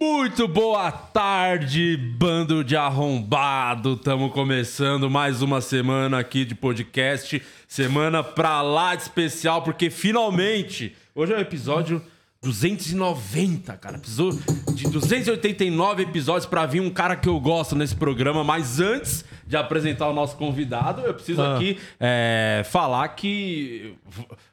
Muito 0.00 0.46
boa 0.46 0.92
tarde, 0.92 1.96
bando 1.96 2.62
de 2.62 2.76
arrombado. 2.76 3.94
Estamos 3.94 4.32
começando 4.32 5.10
mais 5.10 5.42
uma 5.42 5.60
semana 5.60 6.20
aqui 6.20 6.44
de 6.44 6.54
podcast. 6.54 7.42
Semana 7.66 8.22
pra 8.22 8.62
lá 8.62 8.94
de 8.94 9.02
especial, 9.02 9.62
porque 9.62 9.90
finalmente, 9.90 10.94
hoje 11.16 11.32
é 11.32 11.36
o 11.36 11.40
episódio 11.40 12.00
290, 12.40 13.76
cara. 13.76 13.98
Precisou 13.98 14.38
de 14.72 14.88
289 14.88 16.04
episódios 16.04 16.46
pra 16.46 16.64
vir 16.64 16.80
um 16.80 16.90
cara 16.90 17.16
que 17.16 17.28
eu 17.28 17.40
gosto 17.40 17.74
nesse 17.74 17.96
programa. 17.96 18.44
Mas 18.44 18.78
antes 18.78 19.24
de 19.48 19.56
apresentar 19.56 20.06
o 20.08 20.12
nosso 20.12 20.36
convidado, 20.36 21.00
eu 21.00 21.14
preciso 21.14 21.40
Ah. 21.42 21.56
aqui 21.56 21.78
é, 21.98 22.62
falar 22.66 23.08
que. 23.08 23.94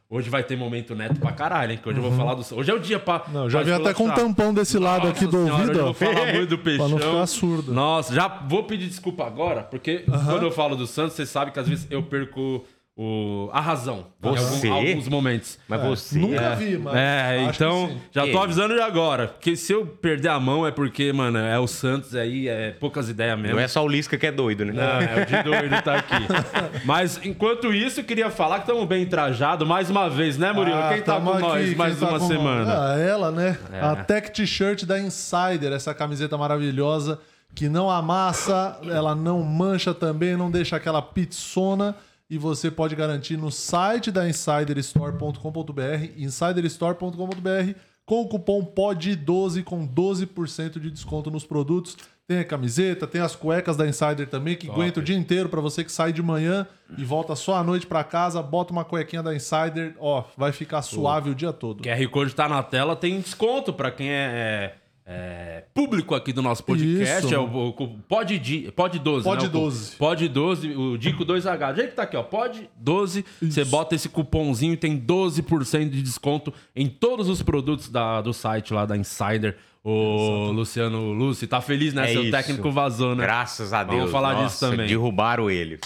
Hoje 0.08 0.30
vai 0.30 0.44
ter 0.44 0.56
momento 0.56 0.94
neto 0.96 1.20
pra 1.20 1.32
caralho, 1.32 1.72
hein? 1.74 1.80
Que 1.82 1.90
hoje 1.90 1.98
eu 1.98 2.04
vou 2.04 2.12
falar 2.14 2.36
do. 2.36 2.42
Hoje 2.56 2.72
é 2.72 2.74
o 2.74 2.80
dia 2.80 2.98
pra. 3.00 3.24
Uhum. 3.28 3.34
Não, 3.34 3.50
já 3.50 3.60
pra 3.62 3.76
vim 3.76 3.82
até 3.82 3.94
com 3.94 4.06
um 4.06 4.12
tampão 4.14 4.54
desse 4.54 4.78
lado 4.78 5.08
aqui 5.08 5.26
do 5.26 5.38
Nossa 5.40 5.44
senhora, 5.46 5.62
ouvido, 5.64 5.80
Eu 5.80 5.82
ó. 5.82 5.86
vou 5.86 5.94
falar 5.94 6.34
muito 6.34 6.50
do 6.50 6.58
peixão. 6.60 6.90
Pra 6.90 7.00
não 7.00 7.12
ficar 7.12 7.28
surdo. 7.28 7.74
Nossa, 7.74 8.14
já 8.14 8.28
vou 8.28 8.64
pedir 8.64 8.88
desculpa 8.88 9.26
agora, 9.26 9.64
porque 9.64 10.06
quando 10.08 10.44
eu 10.44 10.52
falo 10.52 10.76
do 10.76 10.86
Santos, 10.88 11.14
você 11.16 11.26
sabe 11.26 11.52
que 11.52 11.60
às 11.60 11.68
vezes 11.68 11.88
eu 11.90 12.02
perco 12.04 12.64
o, 12.98 13.50
a 13.52 13.60
razão 13.60 14.08
Você? 14.22 14.68
em 14.68 14.72
algum- 14.72 14.88
alguns 14.90 15.08
momentos. 15.10 15.60
Mas 15.68 15.82
você. 15.82 16.18
Nunca 16.18 16.56
vi, 16.56 16.78
mas. 16.78 16.96
É, 16.96 17.46
acho 17.50 17.62
então 17.64 17.88
que 17.88 17.94
sim. 17.94 18.02
já 18.10 18.28
tô 18.32 18.40
avisando 18.40 18.74
de 18.74 18.80
agora. 18.80 19.28
Porque 19.28 19.58
se 19.58 19.74
eu 19.74 19.86
perder 19.86 20.30
a 20.30 20.40
mão 20.40 20.66
é 20.66 20.72
porque, 20.72 21.12
mano, 21.12 21.38
é 21.38 21.60
o 21.60 21.68
Santos 21.68 22.16
aí, 22.16 22.48
é 22.48 22.72
poucas 22.72 23.10
ideias 23.10 23.38
mesmo. 23.38 23.58
Não 23.58 23.62
é 23.64 23.68
só 23.68 23.84
o 23.84 23.88
Lisca 23.88 24.18
que 24.18 24.26
é 24.26 24.32
doido, 24.32 24.64
né? 24.64 24.72
Não, 24.72 24.82
é 25.02 25.24
o 25.24 25.26
de 25.26 25.44
doido 25.44 25.82
tá 25.84 25.96
aqui. 25.96 26.16
Mas 26.86 27.20
enquanto 27.26 27.74
isso, 27.74 28.00
eu 28.00 28.06
queria 28.06 28.30
falar 28.30 28.60
que 28.60 28.70
estamos 28.70 28.88
bem 28.88 29.06
trajados 29.06 29.68
mais 29.68 29.90
uma 29.90 30.10
vez, 30.10 30.38
né, 30.38 30.54
Murilo? 30.54 30.78
Ah, 30.78 30.94
Quem 30.94 31.02
tá 31.02 31.20
com 31.20 31.32
aqui, 31.32 31.42
nós 31.42 31.76
mais 31.76 32.00
tá 32.00 32.08
uma 32.10 32.20
com 32.20 32.28
semana? 32.28 32.92
Ah, 32.94 32.98
ela, 32.98 33.30
né? 33.30 33.58
É. 33.74 33.80
A 33.82 33.96
Tech 33.98 34.32
T-shirt 34.32 34.86
da 34.86 34.98
Insider, 34.98 35.74
essa 35.74 35.94
camiseta 35.94 36.38
maravilhosa 36.38 37.20
que 37.54 37.68
não 37.68 37.90
amassa, 37.90 38.80
ela 38.90 39.14
não 39.16 39.42
mancha 39.44 39.94
também, 39.94 40.38
não 40.38 40.50
deixa 40.50 40.78
aquela 40.78 41.02
pizzona. 41.02 41.94
E 42.30 42.38
você 42.38 42.72
pode 42.72 42.96
garantir 42.96 43.38
no 43.38 43.52
site 43.52 44.12
da 44.12 44.28
insiderstore.com.br, 44.28 46.12
insiderstore.com.br, 46.18 47.80
com 48.06 48.22
o 48.22 48.28
cupom 48.28 48.64
POD12 48.66 49.64
com 49.64 49.88
12% 49.88 50.80
de 50.80 50.90
desconto 50.92 51.30
nos 51.30 51.46
produtos. 51.46 51.98
Tem 52.28 52.40
a 52.40 52.44
camiseta, 52.44 53.06
tem 53.06 53.22
as 53.22 53.36
cuecas 53.36 53.78
da 53.78 53.88
Insider 53.88 54.28
também, 54.28 54.56
que 54.56 54.68
aguenta 54.68 55.00
o 55.00 55.04
dia 55.04 55.16
inteiro 55.16 55.48
para 55.48 55.62
você 55.62 55.84
que 55.84 55.92
sai 55.92 56.12
de 56.12 56.24
manhã 56.24 56.66
e 56.98 57.04
volta 57.04 57.36
só 57.36 57.56
à 57.56 57.64
noite 57.64 57.86
para 57.86 58.04
casa, 58.04 58.42
bota 58.42 58.74
uma 58.74 58.84
cuequinha 58.84 59.22
da 59.22 59.36
Insider, 59.36 59.96
ó, 60.00 60.24
vai 60.36 60.52
ficar 60.52 60.82
suave 60.82 61.30
o 61.30 61.36
dia 61.36 61.54
todo. 61.54 61.84
QR 61.84 62.08
Code 62.10 62.34
tá 62.34 62.50
na 62.50 62.64
tela, 62.64 62.96
tem 62.96 63.20
desconto 63.22 63.72
pra 63.72 63.92
quem 63.92 64.10
é, 64.10 64.76
é, 65.06 65.64
público 65.74 66.16
aqui 66.16 66.34
do 66.34 66.42
nosso 66.42 66.64
podcast. 66.64 67.26
Isso. 67.28 67.36
É 67.36 67.38
o, 67.38 67.44
o, 67.44 67.74
Pod, 68.08 68.72
Pod 68.76 69.00
12. 69.00 69.24
Pod 69.24 69.44
né? 69.44 69.48
O- 69.48 69.52
12. 69.52 69.96
Pod 69.98 70.28
12, 70.28 70.70
o 70.76 70.98
Dico 70.98 71.24
2H. 71.26 71.70
Do 71.72 71.76
jeito 71.76 71.90
que 71.92 71.96
tá 71.96 72.04
aqui, 72.04 72.18
ó. 72.18 72.24
Pod 72.24 72.70
12. 72.76 73.24
Você 73.42 73.64
bota 73.66 73.94
esse 73.96 74.10
cupomzinho 74.10 74.74
e 74.74 74.78
tem 74.78 75.00
12% 75.00 75.90
de 75.90 76.02
desconto 76.02 76.52
em 76.76 76.88
todos 76.88 77.30
os 77.30 77.42
produtos 77.44 77.90
da, 77.90 78.22
do 78.22 78.34
site 78.34 78.74
lá 78.74 78.86
da 78.86 78.98
Insider. 78.98 79.58
O 79.84 80.52
Luciano 80.52 81.12
Luci 81.12 81.46
tá 81.46 81.62
feliz, 81.62 81.94
né? 81.94 82.06
É 82.10 82.14
Seu 82.14 82.24
isso. 82.24 82.32
técnico 82.32 82.72
vazou, 82.72 83.16
né? 83.16 83.22
Graças 83.24 83.72
a 83.72 83.84
Vamos 83.84 84.02
Deus. 84.02 84.12
falar 84.12 84.34
Nossa, 84.34 84.46
disso 84.48 84.60
também. 84.72 84.88
Derrubaram 84.88 85.52
ele. 85.52 85.80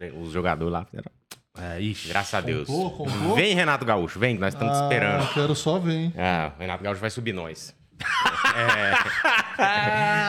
É. 0.00 0.10
Os 0.18 0.32
jogadores 0.32 0.72
lá 0.72 0.86
fizeram. 0.86 1.10
É, 1.58 1.78
ixi. 1.78 2.08
Graças 2.08 2.32
a 2.32 2.40
Deus. 2.40 2.66
Comprou, 2.66 2.90
comprou? 2.92 3.34
Vem, 3.36 3.54
Renato 3.54 3.84
Gaúcho, 3.84 4.18
vem, 4.18 4.36
que 4.36 4.40
nós 4.40 4.54
estamos 4.54 4.72
te 4.74 4.80
Ah, 4.80 4.84
esperando. 4.84 5.34
quero 5.34 5.54
só 5.54 5.78
ver, 5.78 5.92
hein? 5.94 6.14
Ah, 6.16 6.52
o 6.56 6.60
Renato 6.60 6.82
Gaúcho 6.82 7.00
vai 7.02 7.10
subir 7.10 7.34
nós. 7.34 7.74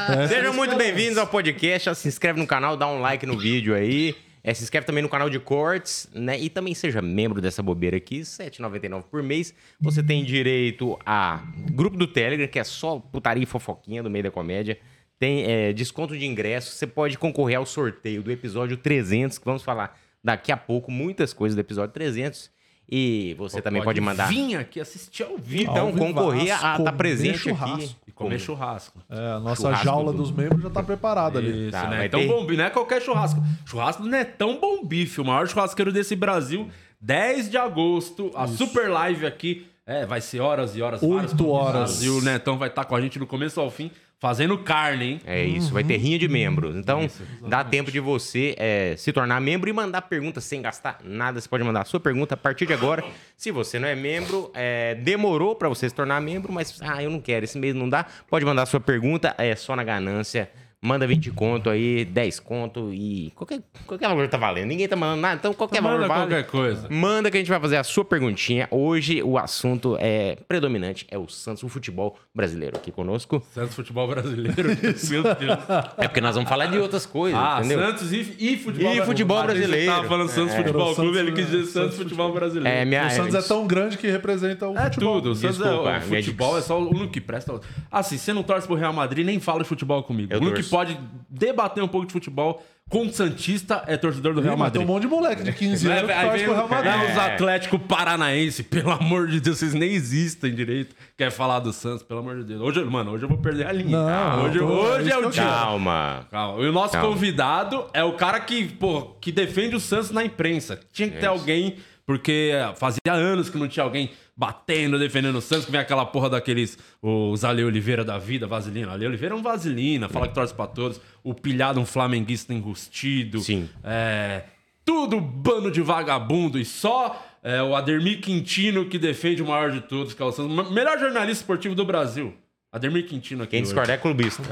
Essa 0.10 0.28
Sejam 0.28 0.54
é 0.54 0.56
muito 0.56 0.76
bem-vindos 0.76 1.18
ao 1.18 1.28
podcast. 1.28 1.96
Se 1.96 2.08
inscreve 2.08 2.40
no 2.40 2.48
canal, 2.48 2.76
dá 2.78 2.88
um 2.88 3.00
like 3.00 3.26
no 3.26 3.38
vídeo 3.38 3.74
aí. 3.74 4.16
É, 4.44 4.54
se 4.54 4.64
inscreve 4.64 4.88
também 4.88 5.04
no 5.04 5.10
canal 5.10 5.30
de 5.30 5.40
cortes, 5.40 6.10
né? 6.14 6.40
E 6.40 6.50
também 6.50 6.74
seja 6.74 7.02
membro 7.02 7.40
dessa 7.40 7.62
bobeira 7.62 7.98
aqui, 7.98 8.18
R$ 8.18 8.24
7,99 8.24 9.04
por 9.04 9.22
mês. 9.22 9.54
Você 9.80 10.02
tem 10.02 10.24
direito 10.24 10.98
a 11.06 11.44
grupo 11.72 11.96
do 11.96 12.08
Telegram, 12.08 12.48
que 12.48 12.58
é 12.58 12.64
só 12.64 12.98
putaria 13.00 13.44
e 13.44 13.46
fofoquinha 13.46 14.02
do 14.02 14.10
meio 14.10 14.24
da 14.24 14.32
comédia. 14.32 14.80
Tem 15.20 15.44
é, 15.44 15.72
desconto 15.72 16.18
de 16.18 16.26
ingresso. 16.26 16.72
Você 16.72 16.88
pode 16.88 17.18
concorrer 17.18 17.58
ao 17.58 17.66
sorteio 17.66 18.24
do 18.24 18.32
episódio 18.32 18.78
300, 18.78 19.38
que 19.38 19.46
vamos 19.46 19.62
falar 19.62 20.00
daqui 20.24 20.52
a 20.52 20.58
pouco 20.58 20.92
muitas 20.92 21.34
coisas 21.34 21.56
do 21.56 21.60
episódio 21.60 21.94
300. 21.94 22.50
E 22.94 23.34
você 23.38 23.62
também 23.62 23.82
pode 23.82 24.02
mandar. 24.02 24.28
vir 24.28 24.58
aqui 24.58 24.80
assistir 24.80 25.24
ao 25.24 25.38
vivo. 25.38 25.72
Então, 25.72 25.88
Ao 25.88 25.94
concorrer 25.94 26.52
a 26.52 26.58
vivaço, 26.58 26.82
estar 26.82 26.92
presente 26.92 27.38
churrasco. 27.38 27.76
aqui. 27.76 27.96
E 28.08 28.12
comer 28.12 28.38
churrasco. 28.40 29.00
É, 29.10 29.32
a 29.32 29.40
nossa 29.40 29.62
Churrasco 29.62 29.86
jaula 29.86 30.12
do- 30.12 30.18
dos 30.18 30.32
membros 30.32 30.62
já 30.62 30.70
tá 30.70 30.84
preparada 30.84 31.40
ali. 31.40 31.64
Isso, 31.68 31.72
Tá, 31.72 31.88
né? 31.88 32.06
Então, 32.08 32.20
ter- 32.20 32.28
bom, 32.28 32.44
não 32.46 32.64
é 32.66 32.70
qualquer 32.70 33.02
churrasco. 33.02 33.42
Churrasco 33.66 34.04
não 34.04 34.18
é 34.18 34.26
tão 34.26 34.60
bom 34.60 34.84
bife. 34.84 35.22
O 35.22 35.26
maior 35.26 35.48
churrasqueiro 35.48 35.92
desse 35.94 36.18
Brasil, 36.18 36.68
10 37.00 37.50
de 37.50 37.58
agosto, 37.58 38.30
a 38.36 38.46
super 38.46 38.90
live 38.90 39.26
aqui. 39.26 39.66
É, 39.86 40.06
vai 40.06 40.20
ser 40.22 40.42
horas 40.42 40.76
e 40.76 40.82
horas. 40.82 41.02
Oito 41.02 41.50
horas. 41.50 42.04
E 42.04 42.10
o 42.10 42.22
Netão 42.22 42.58
vai 42.58 42.68
estar 42.70 42.84
com 42.86 42.96
a 42.96 43.02
gente 43.02 43.18
do 43.18 43.26
começo 43.26 43.60
ao 43.60 43.70
fim, 43.72 43.90
fazendo 44.22 44.56
carne, 44.60 45.06
hein? 45.06 45.22
É 45.26 45.44
isso, 45.44 45.74
vai 45.74 45.84
ter 45.84 45.98
rinha 45.98 46.20
de 46.20 46.28
membros. 46.28 46.76
Então, 46.76 47.10
dá 47.48 47.64
tempo 47.64 47.92
de 47.92 48.00
você 48.00 48.54
é, 48.56 48.94
se 48.96 49.12
tornar 49.12 49.42
membro 49.42 49.68
e 49.68 49.74
mandar 49.74 50.04
perguntas 50.04 50.44
sem 50.44 50.62
gastar 50.62 51.00
nada. 51.04 51.42
Você 51.42 51.50
pode 51.50 51.64
mandar 51.64 51.82
a 51.82 51.86
sua 51.86 52.00
pergunta 52.00 52.36
a 52.36 52.38
partir 52.38 52.68
de 52.68 52.74
agora. 52.74 53.04
Se 53.36 53.50
você 53.50 53.80
não 53.80 53.88
é 53.88 53.96
membro, 53.96 54.52
é, 54.54 54.94
demorou 54.94 55.56
para 55.56 55.68
você 55.68 55.90
se 55.90 55.96
tornar 55.96 56.22
membro, 56.22 56.54
mas 56.54 56.80
ah, 56.84 57.02
eu 57.02 57.10
não 57.10 57.20
quero, 57.20 57.46
esse 57.46 57.58
mês 57.58 57.74
não 57.74 57.90
dá. 57.90 58.06
Pode 58.30 58.46
mandar 58.46 58.62
a 58.62 58.66
sua 58.68 58.80
pergunta, 58.80 59.34
é 59.40 59.56
só 59.56 59.76
na 59.76 59.84
ganância. 59.84 60.52
Manda 60.84 61.06
20 61.06 61.30
conto 61.32 61.70
aí, 61.70 62.04
10 62.06 62.40
conto 62.40 62.92
e 62.92 63.32
qualquer, 63.36 63.62
qualquer 63.86 64.08
valor 64.08 64.28
tá 64.28 64.38
valendo. 64.38 64.66
Ninguém 64.68 64.88
tá 64.88 64.96
mandando 64.96 65.22
nada, 65.22 65.36
então 65.36 65.54
qualquer 65.54 65.80
valor 65.80 66.02
Manda 66.02 66.08
vale. 66.08 66.22
qualquer 66.22 66.48
coisa. 66.48 66.88
Manda 66.90 67.30
que 67.30 67.38
a 67.38 67.40
gente 67.40 67.50
vai 67.50 67.60
fazer 67.60 67.78
a 67.78 67.84
sua 67.84 68.04
perguntinha. 68.04 68.68
Hoje 68.72 69.22
o 69.22 69.38
assunto 69.38 69.96
é 70.00 70.38
predominante, 70.48 71.06
é 71.12 71.20
o 71.20 71.28
Santos, 71.30 71.62
o 71.62 71.70
futebol 71.70 72.18
brasileiro 72.34 72.78
aqui 72.78 72.92
conosco. 72.92 73.44
Santos 73.54 73.76
Futebol 73.76 74.08
Brasileiro. 74.08 74.56
Meu 75.10 75.22
Deus. 75.24 75.60
É 75.98 76.08
porque 76.08 76.20
nós 76.20 76.34
vamos 76.34 76.50
falar 76.50 76.66
de 76.66 76.80
outras 76.80 77.06
coisas, 77.06 77.40
Ah, 77.40 77.60
entendeu? 77.60 77.80
Santos 77.80 78.12
e, 78.12 78.36
e 78.40 78.58
futebol 78.58 78.92
E 78.96 79.02
futebol 79.06 79.44
brasileiro. 79.44 79.92
tava 79.92 80.08
falando 80.08 80.30
Santos 80.30 80.54
É. 80.56 80.58
Futebol 80.58 80.92
O 80.92 80.96
Clube, 80.96 81.18
Santos- 81.18 81.20
ele 81.20 81.32
quis 81.34 81.46
dizer 81.46 81.58
é, 81.58 81.66
Santos 81.66 81.74
Santos 81.74 81.98
Futebol 81.98 82.34
Brasileiro. 82.34 82.78
É, 82.80 82.86
minha... 82.86 83.06
O 83.06 83.10
Santos 83.12 83.36
é 83.36 83.42
tão 83.44 83.68
grande 83.68 84.00
que 84.00 84.10
representa 84.10 84.68
o 84.68 84.76
É 84.76 84.86
futebol. 84.86 85.16
tudo. 85.22 85.32
O 85.32 85.36
Santos 85.36 85.58
Desculpa, 85.60 85.90
é, 85.92 85.98
o 86.00 86.02
futebol 86.02 86.58
é 86.58 86.62
só 86.62 86.82
o 86.82 86.90
único 86.90 87.10
que 87.12 87.22
presta. 87.22 87.60
Assim, 87.92 88.18
você 88.18 88.34
não 88.34 88.42
torce 88.42 88.66
pro 88.66 88.76
Real 88.76 88.92
Madrid, 88.94 89.24
nem 89.24 89.40
fala 89.40 89.62
de 89.62 89.66
futebol 89.70 90.02
comigo. 90.02 90.34
Eu 90.34 90.40
o 90.40 90.42
único 90.42 90.56
que 90.56 90.62
torço. 90.64 90.71
Pode 90.72 91.00
debater 91.30 91.84
um 91.84 91.88
pouco 91.88 92.08
de 92.08 92.14
futebol 92.14 92.64
com 92.90 93.04
o 93.06 93.14
Santista 93.14 93.86
é 93.88 93.96
torcedor 93.96 94.34
do 94.34 94.42
Real 94.42 94.58
mas 94.58 94.70
tem 94.74 94.82
Madrid. 94.82 94.90
um 94.90 94.94
monte 94.94 95.04
de 95.04 95.08
moleque 95.08 95.44
de 95.44 95.54
15 95.54 95.90
Aí, 95.90 95.98
anos 96.00 96.12
que 96.12 96.38
vem 96.38 96.44
pro 96.44 96.54
Real 96.56 96.68
Madrid. 96.68 96.92
é, 96.92 97.06
os 97.12 97.18
É. 97.18 97.34
Atlético 97.34 97.80
Paranaense, 97.80 98.64
pelo 98.64 98.92
amor 98.92 99.28
de 99.28 99.40
Deus, 99.40 99.60
vocês 99.60 99.74
nem 99.74 99.94
existem 99.94 100.54
direito. 100.54 100.94
Quer 101.18 101.32
falar 101.32 101.60
do 101.60 101.72
Santos, 101.72 102.04
pelo 102.04 102.20
amor 102.20 102.40
de 102.40 102.44
Deus. 102.44 102.60
Hoje, 102.60 102.84
mano, 102.84 103.12
hoje 103.12 103.24
eu 103.24 103.30
vou 103.30 103.38
perder 103.38 103.66
a 103.68 103.72
linha. 103.72 103.98
Não, 103.98 104.44
hoje 104.44 104.60
hoje 104.60 105.10
é 105.10 105.14
é 105.14 105.18
o 105.18 105.30
dia. 105.30 105.42
Calma. 105.44 106.28
Calma. 106.30 106.62
E 106.62 106.68
o 106.68 106.72
nosso 106.74 106.94
Calma. 106.94 107.08
convidado 107.08 107.86
é 107.94 108.04
o 108.04 108.12
cara 108.14 108.42
que, 108.42 108.66
pô, 108.66 109.16
que 109.22 109.32
defende 109.32 109.74
o 109.74 109.80
Santos 109.80 110.12
na 110.12 110.26
imprensa. 110.26 110.78
Tinha 110.92 111.08
que 111.08 111.14
ter 111.16 111.20
Isso. 111.22 111.30
alguém, 111.30 111.78
porque 112.12 112.52
fazia 112.76 113.14
anos 113.14 113.50
que 113.50 113.58
não 113.58 113.70
tinha 113.70 113.86
alguém 113.86 114.12
batendo, 114.36 115.00
defendendo 115.00 115.38
o 115.38 115.42
Santos, 115.42 115.64
que 115.64 115.72
vem 115.72 115.80
aquela 115.80 116.06
porra 116.06 116.30
daqueles, 116.32 116.78
os 117.02 117.46
Ale 117.46 117.64
Oliveira 117.64 118.04
da 118.04 118.18
vida, 118.18 118.46
Vaselina. 118.46 118.92
Ale 118.92 119.08
Oliveira 119.08 119.34
é 119.34 119.38
um 119.38 119.42
vaselina, 119.42 120.10
fala 120.10 120.28
que 120.28 120.34
torce 120.34 120.54
pra 120.54 120.68
todos. 120.68 121.00
O 121.24 121.34
pilhado, 121.34 121.80
um 121.80 121.86
flamenguista 121.86 122.54
enrustido. 122.54 123.40
Sim. 123.40 123.70
É, 123.82 124.44
tudo 124.84 125.22
bando 125.22 125.72
de 125.72 125.82
vagabundo 125.82 126.60
e 126.60 126.66
só 126.66 127.26
é, 127.42 127.64
o 127.64 127.74
Ademir 127.74 128.20
Quintino 128.20 128.90
que 128.90 129.00
defende 129.00 129.42
o 129.42 129.48
maior 129.48 129.72
de 129.72 129.80
todos, 129.80 130.14
que 130.14 130.22
é 130.22 130.26
o 130.26 130.34
Santos. 130.34 130.70
Melhor 130.70 131.00
jornalista 131.00 131.44
esportivo 131.44 131.74
do 131.74 131.86
Brasil. 131.86 132.34
Ademir 132.74 133.08
Quintino 133.08 133.44
aqui. 133.44 133.52
Quem 133.52 133.64
discordar 133.64 133.96
é 133.96 133.98
clubista. 133.98 134.44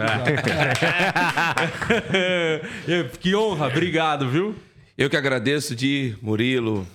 que 3.20 3.36
honra, 3.36 3.68
obrigado, 3.68 4.30
viu? 4.30 4.56
Eu 4.98 5.10
que 5.10 5.18
agradeço 5.18 5.76
de 5.76 6.16
Murilo, 6.22 6.88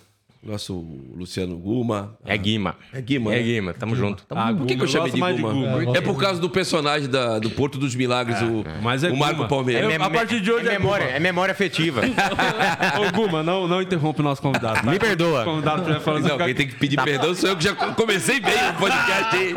nosso 0.44 0.74
Luciano 1.16 1.56
Guma. 1.56 2.16
É 2.24 2.36
Guima. 2.36 2.76
É 2.92 3.00
Guima, 3.00 3.32
É 3.34 3.36
né? 3.38 3.42
Guima. 3.42 3.74
Tamo 3.74 3.96
junto. 3.96 4.24
Tamo 4.24 4.40
Ah, 4.40 4.52
Por 4.52 4.66
que, 4.66 4.74
que 4.74 4.74
Guma, 4.74 4.84
eu 4.84 4.88
chamei 4.88 5.10
de 5.12 5.18
mais 5.18 5.36
de 5.36 5.42
Guma? 5.42 5.78
Guma. 5.84 5.96
É, 5.96 6.00
por 6.00 6.16
causa 6.18 6.40
do 6.40 6.50
personagem 6.50 7.08
da- 7.08 7.38
do 7.38 7.50
Porto 7.50 7.78
dos 7.78 7.94
Milagres, 7.94 8.40
o, 8.42 8.64
Mas 8.82 9.02
é 9.04 9.10
o 9.10 9.16
Marco 9.16 9.36
Guma. 9.36 9.48
Palmeiras. 9.48 9.92
Eu- 9.94 10.02
a 10.02 10.10
partir 10.10 10.40
de 10.40 10.52
hoje 10.52 10.68
é 10.68 10.74
é 10.74 10.78
memória, 10.78 11.06
Guma. 11.06 11.16
é 11.16 11.20
memória 11.20 11.52
afetiva. 11.52 12.02
Ô, 13.00 13.12
Guma, 13.12 13.42
não, 13.42 13.66
não 13.66 13.80
interrompe 13.80 14.20
o 14.20 14.22
nosso 14.24 14.42
convidado. 14.42 14.82
tá? 14.82 14.90
Me 14.90 14.98
perdoa. 14.98 15.42
O 15.42 15.44
convidado 15.44 15.80
estiver 15.82 16.00
falando 16.00 16.28
Não, 16.28 16.38
quem 16.38 16.54
tem 16.54 16.66
que 16.68 16.74
pedir 16.74 17.00
perdão 17.02 17.34
sou 17.34 17.48
eu 17.50 17.56
que 17.56 17.64
já 17.64 17.74
comecei 17.74 18.40
bem 18.40 18.54
o 18.70 18.74
podcast 18.74 19.36
aí. 19.36 19.54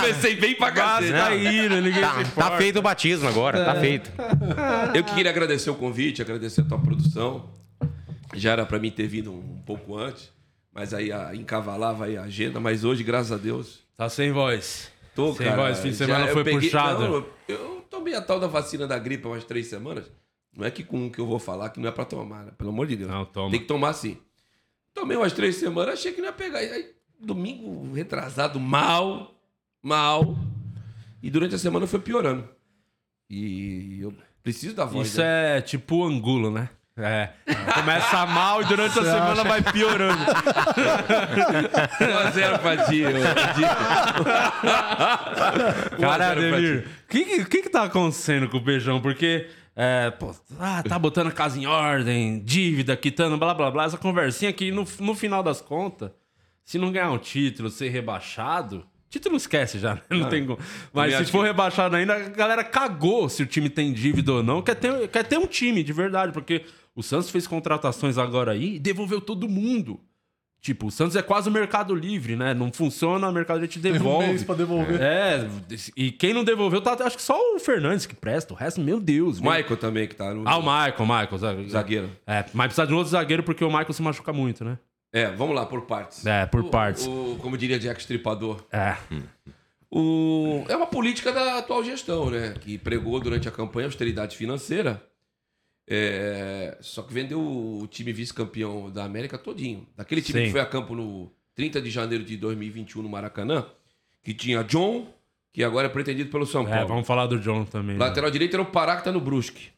Comecei 0.00 0.34
bem 0.36 0.54
pra 0.54 0.70
cacete. 0.72 1.12
Tá 1.12 1.34
indo, 1.34 1.80
ninguém 1.80 2.00
tá, 2.00 2.22
tá 2.34 2.56
feito 2.56 2.78
o 2.78 2.82
batismo 2.82 3.28
agora, 3.28 3.64
tá 3.64 3.74
feito. 3.76 4.10
Eu 4.94 5.02
que 5.04 5.14
queria 5.14 5.30
agradecer 5.30 5.70
o 5.70 5.74
convite, 5.74 6.20
agradecer 6.22 6.60
a 6.62 6.64
tua 6.64 6.78
produção. 6.78 7.44
Já 8.34 8.52
era 8.52 8.66
pra 8.66 8.78
mim 8.78 8.90
ter 8.90 9.06
vindo 9.06 9.32
um 9.32 9.62
pouco 9.64 9.96
antes, 9.96 10.32
mas 10.72 10.94
aí 10.94 11.12
a, 11.12 11.34
encavalava 11.34 12.06
aí 12.06 12.16
a 12.16 12.22
agenda. 12.22 12.58
Mas 12.60 12.84
hoje, 12.84 13.02
graças 13.02 13.32
a 13.32 13.36
Deus, 13.36 13.82
Tá 13.96 14.08
sem 14.08 14.32
voz. 14.32 14.90
Tô, 15.14 15.32
Sem 15.34 15.46
cara. 15.46 15.62
voz, 15.62 15.78
fim 15.78 15.90
de 15.90 15.96
Já 15.96 16.06
semana 16.06 16.26
eu 16.26 16.32
foi 16.32 16.44
puxado. 16.44 17.08
Não, 17.08 17.26
eu, 17.46 17.84
tomei 17.88 18.14
a 18.14 18.20
tal 18.20 18.40
da 18.40 18.46
vacina 18.46 18.86
da 18.86 18.98
gripe 18.98 19.26
há 19.26 19.30
umas 19.30 19.44
três 19.44 19.68
semanas. 19.68 20.10
Não 20.56 20.66
é 20.66 20.70
que 20.70 20.82
com 20.82 21.06
o 21.06 21.10
que 21.10 21.20
eu 21.20 21.26
vou 21.26 21.38
falar 21.38 21.70
que 21.70 21.78
não 21.78 21.88
é 21.88 21.92
pra 21.92 22.04
tomar, 22.04 22.44
né? 22.44 22.52
Pelo 22.58 22.70
amor 22.70 22.86
de 22.86 22.96
Deus. 22.96 23.10
Não, 23.10 23.24
toma. 23.24 23.50
Tem 23.50 23.60
que 23.60 23.66
tomar 23.66 23.92
sim. 23.92 24.18
Tomei 24.92 25.16
umas 25.16 25.32
três 25.32 25.56
semanas, 25.56 25.94
achei 25.94 26.12
que 26.12 26.20
não 26.20 26.28
ia 26.28 26.32
pegar. 26.32 26.58
Aí, 26.58 26.90
domingo 27.20 27.92
retrasado, 27.92 28.58
mal, 28.58 29.34
mal. 29.82 30.36
E 31.22 31.30
durante 31.30 31.54
a 31.54 31.58
semana 31.58 31.86
foi 31.86 32.00
piorando. 32.00 32.48
E 33.30 34.00
eu 34.00 34.12
preciso 34.42 34.74
da 34.74 34.84
voz. 34.84 35.08
Isso 35.08 35.20
né? 35.20 35.58
é 35.58 35.60
tipo 35.60 36.04
angulo, 36.04 36.50
né? 36.50 36.70
É. 36.94 37.30
Começa 37.74 38.26
mal 38.26 38.60
e 38.60 38.66
durante 38.66 38.98
a 38.98 39.02
semana 39.02 39.44
vai 39.44 39.62
piorando. 39.62 40.22
1x0 42.00 42.58
pra 42.58 42.76
ti. 42.84 43.02
Cara, 44.60 45.74
1 45.98 46.10
a 46.10 46.18
0 46.18 46.18
pra 46.18 46.30
Ademir, 46.30 46.86
o 47.04 47.08
que, 47.08 47.44
que, 47.46 47.62
que 47.62 47.68
tá 47.70 47.84
acontecendo 47.84 48.48
com 48.48 48.58
o 48.58 48.60
Beijão? 48.60 49.00
Porque, 49.00 49.48
é, 49.74 50.10
pô, 50.10 50.34
ah, 50.60 50.82
tá 50.86 50.98
botando 50.98 51.28
a 51.28 51.32
casa 51.32 51.58
em 51.58 51.66
ordem, 51.66 52.42
dívida, 52.44 52.96
quitando, 52.96 53.38
blá, 53.38 53.54
blá, 53.54 53.70
blá. 53.70 53.84
Essa 53.84 53.96
conversinha 53.98 54.52
que, 54.52 54.70
no, 54.70 54.86
no 55.00 55.14
final 55.14 55.42
das 55.42 55.60
contas, 55.60 56.10
se 56.64 56.78
não 56.78 56.92
ganhar 56.92 57.10
um 57.10 57.18
título, 57.18 57.70
ser 57.70 57.88
rebaixado... 57.88 58.86
Título 59.08 59.36
esquece 59.36 59.78
já, 59.78 59.94
né? 59.96 60.00
Não 60.08 60.26
tem 60.30 60.46
como. 60.46 60.58
Mas 60.90 61.14
se 61.14 61.26
for 61.26 61.40
que- 61.42 61.48
rebaixado 61.48 61.94
ainda, 61.96 62.14
a 62.14 62.28
galera 62.30 62.64
cagou 62.64 63.28
se 63.28 63.42
o 63.42 63.46
time 63.46 63.68
tem 63.68 63.92
dívida 63.92 64.32
ou 64.32 64.42
não. 64.42 64.62
Quer 64.62 64.74
ter, 64.76 65.06
quer 65.08 65.22
ter 65.22 65.36
um 65.36 65.46
time, 65.46 65.82
de 65.82 65.92
verdade. 65.92 66.32
Porque 66.32 66.64
o 66.94 67.02
Santos 67.02 67.30
fez 67.30 67.46
contratações 67.46 68.18
agora 68.18 68.52
aí 68.52 68.76
e 68.76 68.78
devolveu 68.78 69.20
todo 69.20 69.48
mundo. 69.48 70.00
Tipo, 70.60 70.86
o 70.86 70.90
Santos 70.92 71.16
é 71.16 71.22
quase 71.22 71.48
o 71.48 71.52
mercado 71.52 71.92
livre, 71.92 72.36
né? 72.36 72.54
Não 72.54 72.72
funciona, 72.72 73.28
o 73.28 73.32
mercado 73.32 73.56
livre 73.58 73.72
te 73.74 73.80
Tem 73.80 73.90
um 73.90 73.94
devolve. 73.94 74.28
mês 74.28 74.44
pra 74.44 74.54
devolver. 74.54 75.00
É, 75.02 75.48
e 75.96 76.12
quem 76.12 76.32
não 76.32 76.44
devolveu, 76.44 76.80
tá, 76.80 76.92
acho 77.04 77.16
que 77.16 77.22
só 77.22 77.36
o 77.56 77.58
Fernandes 77.58 78.06
que 78.06 78.14
presta. 78.14 78.54
O 78.54 78.56
resto, 78.56 78.80
meu 78.80 79.00
Deus. 79.00 79.40
O 79.40 79.42
meu- 79.42 79.52
Michael 79.52 79.76
também, 79.76 80.06
que 80.06 80.14
tá 80.14 80.32
no. 80.32 80.46
Ah, 80.48 80.56
o 80.58 80.60
Michael, 80.62 80.94
o 80.98 81.02
Michael. 81.02 81.38
zague- 81.38 81.68
Zagueiro. 81.68 82.10
É, 82.24 82.44
mas 82.54 82.66
precisa 82.68 82.86
de 82.86 82.94
um 82.94 82.96
outro 82.96 83.10
zagueiro 83.10 83.42
porque 83.42 83.64
o 83.64 83.68
Michael 83.68 83.92
se 83.92 84.02
machuca 84.02 84.32
muito, 84.32 84.64
né? 84.64 84.78
É, 85.12 85.32
vamos 85.32 85.56
lá, 85.56 85.66
por 85.66 85.82
partes. 85.82 86.24
É, 86.24 86.46
por 86.46 86.60
O- 86.60 86.70
partes. 86.70 87.06
o- 87.08 87.36
como 87.42 87.58
diria 87.58 87.76
Jack 87.78 88.00
Stripador. 88.00 88.64
É. 88.70 88.96
O... 89.90 90.64
É 90.68 90.76
uma 90.76 90.86
política 90.86 91.32
da 91.32 91.58
atual 91.58 91.84
gestão, 91.84 92.30
né? 92.30 92.54
Que 92.60 92.78
pregou 92.78 93.18
durante 93.20 93.48
a 93.48 93.50
campanha 93.50 93.86
austeridade 93.88 94.36
financeira. 94.36 95.02
É, 95.88 96.78
Só 96.80 97.02
que 97.02 97.12
vendeu 97.12 97.40
o 97.40 97.86
time 97.86 98.12
vice-campeão 98.12 98.90
da 98.90 99.04
América 99.04 99.36
todinho. 99.38 99.86
Daquele 99.96 100.22
time 100.22 100.40
Sim. 100.40 100.46
que 100.46 100.52
foi 100.52 100.60
a 100.60 100.66
campo 100.66 100.94
no 100.94 101.30
30 101.54 101.82
de 101.82 101.90
janeiro 101.90 102.24
de 102.24 102.36
2021 102.36 103.02
no 103.02 103.08
Maracanã, 103.08 103.66
que 104.22 104.32
tinha 104.32 104.62
John, 104.64 105.06
que 105.52 105.62
agora 105.62 105.86
é 105.86 105.90
pretendido 105.90 106.30
pelo 106.30 106.46
São 106.46 106.64
Paulo. 106.64 106.80
É, 106.80 106.84
vamos 106.86 107.06
falar 107.06 107.26
do 107.26 107.38
John 107.38 107.64
também. 107.64 107.96
né? 107.96 108.04
Lateral 108.04 108.30
direito 108.30 108.54
era 108.54 108.62
o 108.62 108.66
Pará, 108.66 108.96
que 108.96 109.04
tá 109.04 109.12
no 109.12 109.20
Brusque. 109.20 109.68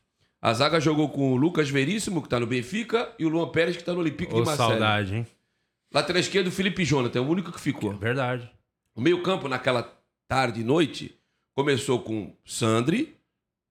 A 0.41 0.53
zaga 0.53 0.79
jogou 0.79 1.09
com 1.09 1.33
o 1.33 1.37
Lucas 1.37 1.71
Veríssimo, 1.71 2.23
que 2.23 2.29
tá 2.29 2.39
no 2.39 2.47
Benfica, 2.47 3.11
e 3.19 3.25
o 3.25 3.29
Luan 3.31 3.49
Pérez, 3.49 3.77
que 3.77 3.83
tá 3.83 3.93
no 3.95 4.01
Olympique 4.01 4.33
Ô, 4.35 4.41
de 4.41 4.47
Marseille. 4.47 4.73
saudade, 4.73 5.15
hein? 5.17 5.27
Lateral 5.93 6.21
esquerdo, 6.21 6.49
o 6.49 6.53
Felipe 6.53 6.85
Jonathan, 6.85 7.19
é 7.19 7.23
o 7.23 7.27
único 7.27 7.51
que 7.51 7.61
ficou. 7.61 7.95
Verdade. 7.97 8.51
O 8.95 9.01
meio-campo, 9.01 9.49
naquela 9.49 9.91
tarde 10.29 10.61
e 10.61 10.65
noite, 10.65 11.19
começou 11.55 12.01
com 12.01 12.37
Sandri, 12.45 13.14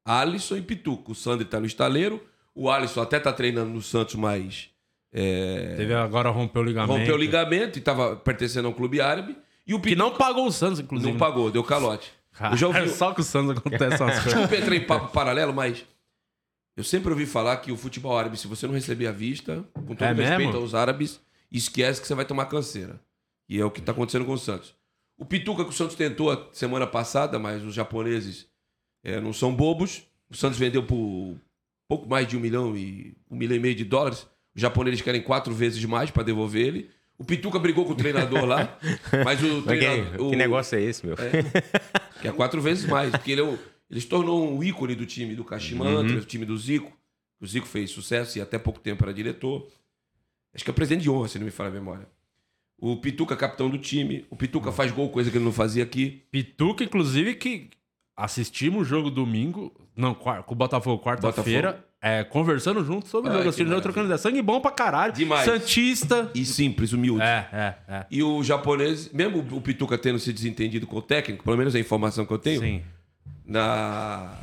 Alisson 0.05 0.57
e 0.57 0.61
Pituco. 0.61 1.11
O 1.11 1.15
Sandri 1.15 1.45
tá 1.45 1.59
no 1.59 1.65
estaleiro, 1.65 2.21
o 2.53 2.69
Alisson 2.69 3.01
até 3.01 3.19
tá 3.19 3.31
treinando 3.31 3.69
no 3.71 3.81
Santos, 3.81 4.15
mas 4.15 4.69
é, 5.11 5.75
Teve 5.77 5.93
agora 5.93 6.29
rompeu 6.29 6.61
o 6.61 6.65
ligamento. 6.65 6.97
rompeu 6.97 7.15
o 7.15 7.17
ligamento 7.17 7.77
e 7.77 7.81
tava 7.81 8.15
pertencendo 8.15 8.67
a 8.67 8.71
um 8.71 8.73
clube 8.73 8.99
árabe. 8.99 9.37
E 9.65 9.73
o 9.73 9.77
Que 9.79 9.89
Pituca 9.91 10.03
não 10.09 10.15
pagou 10.17 10.47
o 10.47 10.51
Santos, 10.51 10.79
inclusive. 10.79 11.11
não 11.11 11.17
pagou, 11.17 11.49
deu 11.51 11.63
calote. 11.63 12.11
Cara, 12.33 12.53
Eu 12.53 12.57
já 12.57 12.67
ouvi, 12.67 12.79
é 12.79 12.87
só 12.87 13.13
com 13.13 13.21
o 13.21 13.23
Santos 13.23 13.57
acontece 13.57 14.01
umas 14.01 14.15
coisas. 14.23 14.33
Desculpa 14.33 14.55
entrar 14.57 14.75
em 14.75 14.85
papo 14.85 15.13
paralelo, 15.13 15.53
mas 15.53 15.85
eu 16.75 16.83
sempre 16.83 17.11
ouvi 17.11 17.25
falar 17.27 17.57
que 17.57 17.71
o 17.71 17.77
futebol 17.77 18.17
árabe, 18.17 18.35
se 18.37 18.47
você 18.47 18.65
não 18.65 18.73
receber 18.73 19.05
a 19.07 19.11
vista, 19.11 19.63
com 19.73 19.93
todo 19.95 20.01
É 20.03 20.13
respeito 20.13 20.37
mesmo? 20.39 20.57
aos 20.57 20.73
árabes, 20.73 21.21
esquece 21.51 22.01
que 22.01 22.07
você 22.07 22.15
vai 22.15 22.25
tomar 22.25 22.47
canseira. 22.47 22.99
E 23.47 23.59
é 23.59 23.63
o 23.63 23.69
que 23.69 23.79
está 23.79 23.91
acontecendo 23.91 24.25
com 24.25 24.33
o 24.33 24.37
Santos. 24.37 24.73
O 25.17 25.23
Pituca 25.25 25.63
que 25.63 25.69
o 25.69 25.73
Santos 25.73 25.95
tentou 25.95 26.31
a 26.31 26.47
semana 26.51 26.87
passada, 26.87 27.37
mas 27.37 27.63
os 27.63 27.75
japoneses 27.75 28.47
eh, 29.03 29.19
não 29.19 29.33
são 29.33 29.53
bobos. 29.55 30.03
O 30.29 30.35
Santos 30.35 30.57
vendeu 30.57 30.83
por 30.83 31.35
pouco 31.87 32.07
mais 32.09 32.27
de 32.27 32.35
um 32.37 32.39
milhão 32.39 32.75
e 32.75 33.15
um 33.29 33.35
milhão 33.35 33.55
e 33.55 33.59
meio 33.59 33.75
de 33.75 33.83
dólares. 33.85 34.25
Os 34.55 34.61
japoneses 34.61 35.01
querem 35.01 35.21
quatro 35.21 35.53
vezes 35.53 35.83
mais 35.85 36.09
para 36.11 36.23
devolver 36.23 36.65
ele. 36.67 36.89
O 37.17 37.23
Pituca 37.23 37.59
brigou 37.59 37.85
com 37.85 37.93
o 37.93 37.95
treinador 37.95 38.45
lá, 38.45 38.77
mas 39.23 39.41
o 39.43 39.57
Mas 39.57 39.65
treinador. 39.65 40.11
que, 40.15 40.21
o- 40.21 40.29
que 40.31 40.35
negócio 40.35 40.77
é 40.77 40.81
esse, 40.81 41.05
meu? 41.05 41.15
que 42.21 42.27
é 42.27 42.31
quatro 42.31 42.61
vezes 42.61 42.85
mais, 42.85 43.11
porque 43.11 43.31
ele, 43.31 43.41
é 43.41 43.43
o- 43.43 43.59
ele 43.89 44.01
se 44.01 44.07
tornou 44.07 44.51
um 44.51 44.63
ícone 44.63 44.95
do 44.95 45.05
time 45.05 45.35
do 45.35 45.43
Kashima 45.43 45.85
Uhum. 45.85 46.07
do 46.19 46.25
time 46.25 46.45
do 46.45 46.57
Zico. 46.57 46.91
O 47.39 47.45
Zico 47.45 47.67
fez 47.67 47.91
sucesso 47.91 48.37
e 48.37 48.41
até 48.41 48.57
pouco 48.57 48.79
tempo 48.79 49.03
era 49.03 49.13
diretor. 49.13 49.67
Acho 50.53 50.63
que 50.63 50.69
é 50.71 50.73
presidente 50.73 51.03
de 51.03 51.09
honra, 51.09 51.27
se 51.27 51.37
não 51.37 51.45
me 51.45 51.51
falha 51.51 51.69
a 51.69 51.73
memória. 51.73 52.07
O 52.79 52.97
Pituca, 52.97 53.35
capitão 53.35 53.69
do 53.69 53.77
time. 53.77 54.25
O 54.29 54.35
Pituca 54.35 54.71
faz 54.71 54.91
gol, 54.91 55.09
coisa 55.09 55.29
que 55.31 55.37
ele 55.37 55.45
não 55.45 55.51
fazia 55.53 55.83
aqui. 55.83 56.23
Pituca, 56.31 56.83
inclusive, 56.83 57.35
que 57.35 57.69
assistimos 58.15 58.83
o 58.83 58.85
jogo 58.85 59.09
domingo, 59.09 59.73
não, 59.95 60.13
com 60.13 60.29
o 60.47 60.55
Botafogo 60.55 61.03
quarta-feira, 61.03 61.85
é, 62.01 62.23
conversando 62.23 62.83
junto 62.83 63.07
sobre 63.07 63.29
o 63.29 63.31
Ai, 63.31 63.37
jogo, 63.37 63.49
assistindo 63.49 63.81
trocando 63.81 64.05
ideia. 64.07 64.17
Sangue 64.17 64.41
bom 64.41 64.59
pra 64.59 64.71
caralho. 64.71 65.13
Demais. 65.13 65.45
Santista. 65.45 66.29
E 66.35 66.45
simples, 66.45 66.91
humilde. 66.91 67.21
É, 67.21 67.47
é, 67.53 67.75
é. 67.87 68.05
E 68.11 68.21
o 68.21 68.43
japonês, 68.43 69.09
mesmo 69.13 69.39
o 69.55 69.61
Pituca 69.61 69.97
tendo 69.97 70.19
se 70.19 70.33
desentendido 70.33 70.85
com 70.85 70.97
o 70.97 71.01
técnico, 71.01 71.43
pelo 71.43 71.57
menos 71.57 71.73
a 71.75 71.79
informação 71.79 72.25
que 72.25 72.33
eu 72.33 72.39
tenho, 72.39 72.59
Sim. 72.59 72.81
na... 73.45 74.33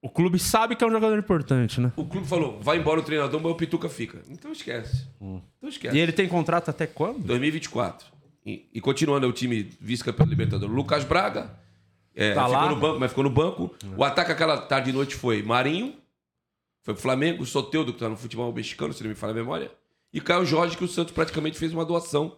O 0.00 0.08
clube 0.08 0.38
sabe 0.38 0.76
que 0.76 0.84
é 0.84 0.86
um 0.86 0.92
jogador 0.92 1.18
importante, 1.18 1.80
né? 1.80 1.92
o 1.96 2.04
clube 2.04 2.26
falou: 2.26 2.60
vai 2.60 2.78
embora 2.78 3.00
o 3.00 3.02
treinador, 3.02 3.40
mas 3.42 3.50
o 3.50 3.54
Pituca 3.56 3.88
fica. 3.88 4.22
Então 4.30 4.52
esquece. 4.52 5.08
Então 5.20 5.68
esquece. 5.68 5.96
E 5.96 5.98
ele 6.00 6.12
tem 6.12 6.28
contrato 6.28 6.70
até 6.70 6.86
quando? 6.86 7.18
2024. 7.24 8.06
E, 8.46 8.68
e 8.72 8.80
continuando 8.80 9.26
é 9.26 9.28
o 9.28 9.32
time 9.32 9.68
vice-campeão 9.80 10.24
da 10.24 10.30
Libertadores. 10.30 10.74
Lucas 10.74 11.04
Braga. 11.04 11.50
É, 12.20 12.34
Tá 12.34 12.44
ficou 12.44 12.56
lá? 12.60 12.68
no 12.70 12.76
banco, 12.76 13.00
mas 13.00 13.10
ficou 13.10 13.24
no 13.24 13.30
banco. 13.30 13.74
O 13.96 14.02
ataque 14.04 14.32
aquela 14.32 14.58
tarde 14.58 14.90
e 14.90 14.92
noite 14.92 15.14
foi 15.14 15.42
Marinho. 15.42 15.94
Foi 16.82 16.94
pro 16.94 17.02
Flamengo. 17.02 17.44
Soteudo, 17.46 17.92
que 17.92 17.98
tá 18.00 18.08
no 18.08 18.16
futebol 18.16 18.52
mexicano, 18.52 18.92
se 18.92 19.02
não 19.02 19.08
me 19.10 19.14
falha 19.14 19.30
a 19.32 19.34
memória. 19.34 19.70
E 20.12 20.20
Caio 20.20 20.44
Jorge, 20.46 20.76
que 20.76 20.84
o 20.84 20.88
Santos 20.88 21.12
praticamente 21.12 21.58
fez 21.58 21.72
uma 21.72 21.84
doação. 21.84 22.36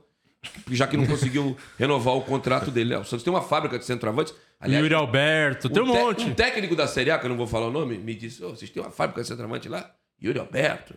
Já 0.70 0.86
que 0.86 0.96
não 0.96 1.06
conseguiu 1.06 1.56
renovar 1.78 2.14
o 2.14 2.22
contrato 2.22 2.70
dele. 2.70 2.94
O 2.96 3.04
Santos 3.04 3.22
tem 3.22 3.32
uma 3.32 3.42
fábrica 3.42 3.78
de 3.78 3.84
centroavantes. 3.84 4.34
Aliás, 4.58 4.82
Yuri 4.82 4.94
Alberto, 4.94 5.68
tem 5.70 5.82
um 5.82 5.86
te- 5.86 5.92
monte. 5.92 6.24
um 6.24 6.34
técnico 6.34 6.74
da 6.76 6.86
Série 6.86 7.10
A, 7.10 7.18
que 7.18 7.26
eu 7.26 7.30
não 7.30 7.36
vou 7.36 7.46
falar 7.46 7.66
o 7.68 7.70
nome, 7.70 7.96
me 7.98 8.14
disse: 8.14 8.42
"Ô, 8.44 8.50
vocês 8.50 8.70
têm 8.70 8.82
uma 8.82 8.90
fábrica 8.90 9.22
de 9.22 9.26
centroavante 9.28 9.68
lá? 9.68 9.90
Yuri 10.22 10.38
Alberto, 10.38 10.94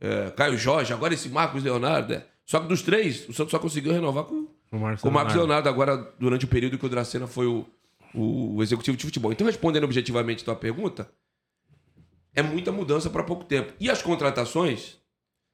é, 0.00 0.30
Caio 0.30 0.56
Jorge, 0.58 0.92
agora 0.92 1.14
esse 1.14 1.28
Marcos 1.28 1.62
Leonardo. 1.62 2.14
é. 2.14 2.26
Só 2.44 2.58
que 2.58 2.66
dos 2.66 2.82
três, 2.82 3.28
o 3.28 3.32
Santos 3.32 3.52
só 3.52 3.58
conseguiu 3.60 3.92
renovar 3.92 4.24
com, 4.24 4.48
O 4.72 4.76
Marcos 4.78 5.02
com 5.02 5.08
o 5.08 5.12
Marcos 5.12 5.34
Leonardo. 5.34 5.68
Leonardo 5.68 5.68
agora, 5.68 6.14
durante 6.18 6.44
o 6.46 6.48
período 6.48 6.78
que 6.78 6.86
o 6.86 6.88
Dracena 6.88 7.28
foi 7.28 7.46
o, 7.46 7.64
o, 8.14 8.56
o 8.56 8.62
executivo 8.62 8.96
de 8.96 9.04
futebol. 9.04 9.32
Então, 9.32 9.46
respondendo 9.46 9.84
objetivamente 9.84 10.42
a 10.42 10.44
tua 10.44 10.56
pergunta, 10.56 11.10
é 12.34 12.42
muita 12.42 12.72
mudança 12.72 13.10
para 13.10 13.22
pouco 13.22 13.44
tempo. 13.44 13.72
E 13.78 13.90
as 13.90 14.02
contratações, 14.02 14.96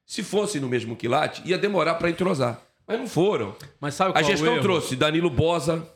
se 0.05 0.23
fossem 0.23 0.61
no 0.61 0.67
mesmo 0.67 0.95
quilate, 0.95 1.41
ia 1.45 1.57
demorar 1.57 1.95
para 1.95 2.09
entrosar. 2.09 2.61
Mas 2.87 2.99
não 2.99 3.07
foram. 3.07 3.55
Mas 3.79 3.95
sabe 3.95 4.11
A 4.11 4.13
qual 4.13 4.21
é 4.21 4.25
o 4.25 4.29
gestão 4.29 4.61
trouxe 4.61 4.95
Danilo 4.95 5.29
Bosa. 5.29 5.87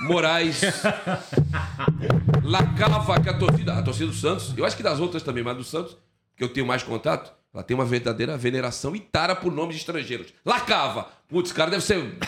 Moraes. 0.00 0.60
Lacava, 2.44 3.20
que 3.20 3.28
a 3.28 3.38
torcida, 3.38 3.74
a 3.74 3.82
torcida 3.82 4.06
do 4.06 4.14
Santos, 4.14 4.56
eu 4.56 4.64
acho 4.64 4.76
que 4.76 4.82
das 4.82 5.00
outras 5.00 5.22
também, 5.22 5.42
mas 5.42 5.56
do 5.56 5.64
Santos, 5.64 5.96
que 6.36 6.42
eu 6.44 6.48
tenho 6.48 6.66
mais 6.66 6.82
contato, 6.82 7.32
ela 7.52 7.62
tem 7.62 7.74
uma 7.74 7.84
verdadeira 7.84 8.36
veneração 8.36 8.94
e 8.94 9.00
tara 9.00 9.34
por 9.34 9.52
nomes 9.52 9.76
de 9.76 9.80
estrangeiros. 9.80 10.32
Lacava. 10.44 11.08
Putz, 11.28 11.52
cara 11.52 11.70
deve 11.70 11.84
ser 11.84 12.18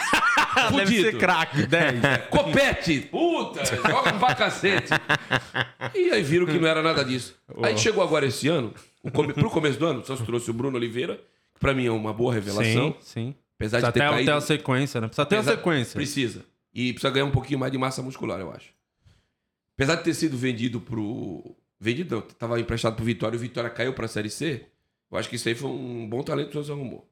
Deve 0.71 1.01
ser 1.03 1.19
craque, 1.19 1.67
10. 1.67 2.01
Copete. 2.31 3.01
Puta, 3.03 3.65
joga 3.65 4.13
pra 4.15 4.35
cacete. 4.35 4.91
E 5.95 6.11
aí 6.11 6.23
viram 6.23 6.47
que 6.47 6.59
não 6.59 6.69
era 6.69 6.83
nada 6.83 7.05
disso. 7.05 7.35
Aí 7.63 7.77
chegou 7.79 8.03
agora 8.03 8.27
esse 8.27 8.49
ano, 8.49 8.73
o 9.03 9.11
come, 9.11 9.33
pro 9.33 9.51
começo 9.51 9.79
do 9.79 9.87
ano, 9.87 10.01
o 10.01 10.05
Santos 10.05 10.25
trouxe 10.25 10.51
o 10.51 10.55
Bruno 10.55 10.77
Oliveira, 10.77 11.17
que 11.55 11.61
pra 11.61 11.73
mim 11.75 11.87
é 11.87 11.91
uma 11.91 12.13
boa 12.13 12.33
revelação. 12.35 12.95
Sim, 13.01 13.31
sim. 13.31 13.35
Apesar 13.57 13.79
de 13.79 13.83
Precisa 13.85 13.93
ter 13.93 14.01
ter, 14.01 14.11
caído... 14.11 14.25
ter 14.27 14.33
uma 14.33 14.41
sequência, 14.41 15.01
né? 15.01 15.07
Precisa 15.09 15.27
ter 15.27 15.35
uma 15.37 15.43
Precisa- 15.43 15.57
sequência. 15.59 15.95
Precisa. 15.95 16.45
E 16.73 16.93
precisa 16.93 17.13
ganhar 17.13 17.27
um 17.27 17.31
pouquinho 17.31 17.59
mais 17.59 17.73
de 17.73 17.79
massa 17.79 18.03
muscular, 18.03 18.41
eu 18.41 18.51
acho. 18.53 18.69
Apesar 19.77 19.97
de 19.97 20.05
ter 20.05 20.15
sido 20.15 20.37
vendido 20.37 20.81
pro. 20.81 21.57
Vendido, 21.81 22.15
não, 22.17 22.23
tava 22.23 22.61
emprestado 22.61 22.95
pro 22.97 23.05
Vitória 23.05 23.35
e 23.35 23.39
o 23.39 23.41
Vitória 23.41 23.71
caiu 23.71 23.93
pra 23.95 24.07
Série 24.07 24.31
C. 24.31 24.67
Eu 25.11 25.19
acho 25.19 25.29
que 25.29 25.37
isso 25.37 25.49
aí 25.49 25.55
foi 25.55 25.69
um 25.71 26.09
bom 26.09 26.23
talento 26.23 26.51
que 26.51 26.59
o 26.59 26.63
Santos 26.63 26.71
arrumou. 26.71 27.10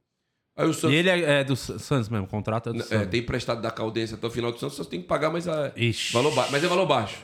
Aí 0.59 0.67
o 0.67 0.71
E 0.71 0.75
Santos 0.75 0.97
ele 0.97 1.09
é, 1.09 1.41
é 1.41 1.45
do 1.45 1.55
Santos 1.57 2.09
mesmo, 2.09 2.25
o 2.27 2.29
contrato 2.29 2.71
é 2.71 2.73
do 2.73 2.81
é, 2.81 2.83
Santos. 2.83 3.07
tem 3.09 3.21
emprestado 3.21 3.63
da 3.63 3.71
Caldense 3.71 4.15
até 4.15 4.27
o 4.27 4.31
final 4.31 4.51
do 4.51 4.59
Santos, 4.59 4.75
o 4.75 4.77
Santos 4.79 4.91
tem 4.91 5.01
que 5.01 5.07
pagar, 5.07 5.31
mas 5.31 5.47
é 5.47 5.73
Ixi. 5.77 6.13
valor 6.13 6.35
ba... 6.35 6.49
mas 6.51 6.65
é 6.65 6.67
valor 6.67 6.85
baixo. 6.87 7.17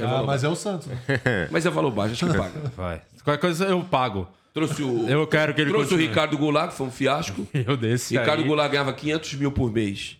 Ah, 0.00 0.22
mas 0.26 0.42
é 0.42 0.48
o 0.48 0.56
Santos. 0.56 0.86
né? 0.86 0.98
Mas 1.52 1.66
é 1.66 1.70
valor 1.70 1.90
baixo, 1.90 2.14
acho 2.14 2.26
que 2.32 2.38
paga. 2.38 2.58
Vai. 2.74 3.02
Qualquer 3.22 3.40
coisa 3.40 3.66
eu 3.66 3.84
pago. 3.84 4.26
Trouxe 4.54 4.82
o, 4.82 5.06
Eu 5.06 5.26
quero 5.26 5.52
que 5.54 5.60
ele 5.60 5.68
trouxe 5.70 5.88
o 5.88 5.90
continue. 5.90 6.08
Ricardo 6.08 6.38
Goulart, 6.38 6.70
que 6.70 6.76
foi 6.76 6.86
um 6.86 6.90
fiasco. 6.90 7.46
Eu 7.52 7.76
desse 7.76 8.16
Ricardo 8.18 8.40
aí. 8.40 8.46
Goulart 8.48 8.70
ganhava 8.72 8.92
500 8.94 9.34
mil 9.34 9.52
por 9.52 9.70
mês. 9.70 10.16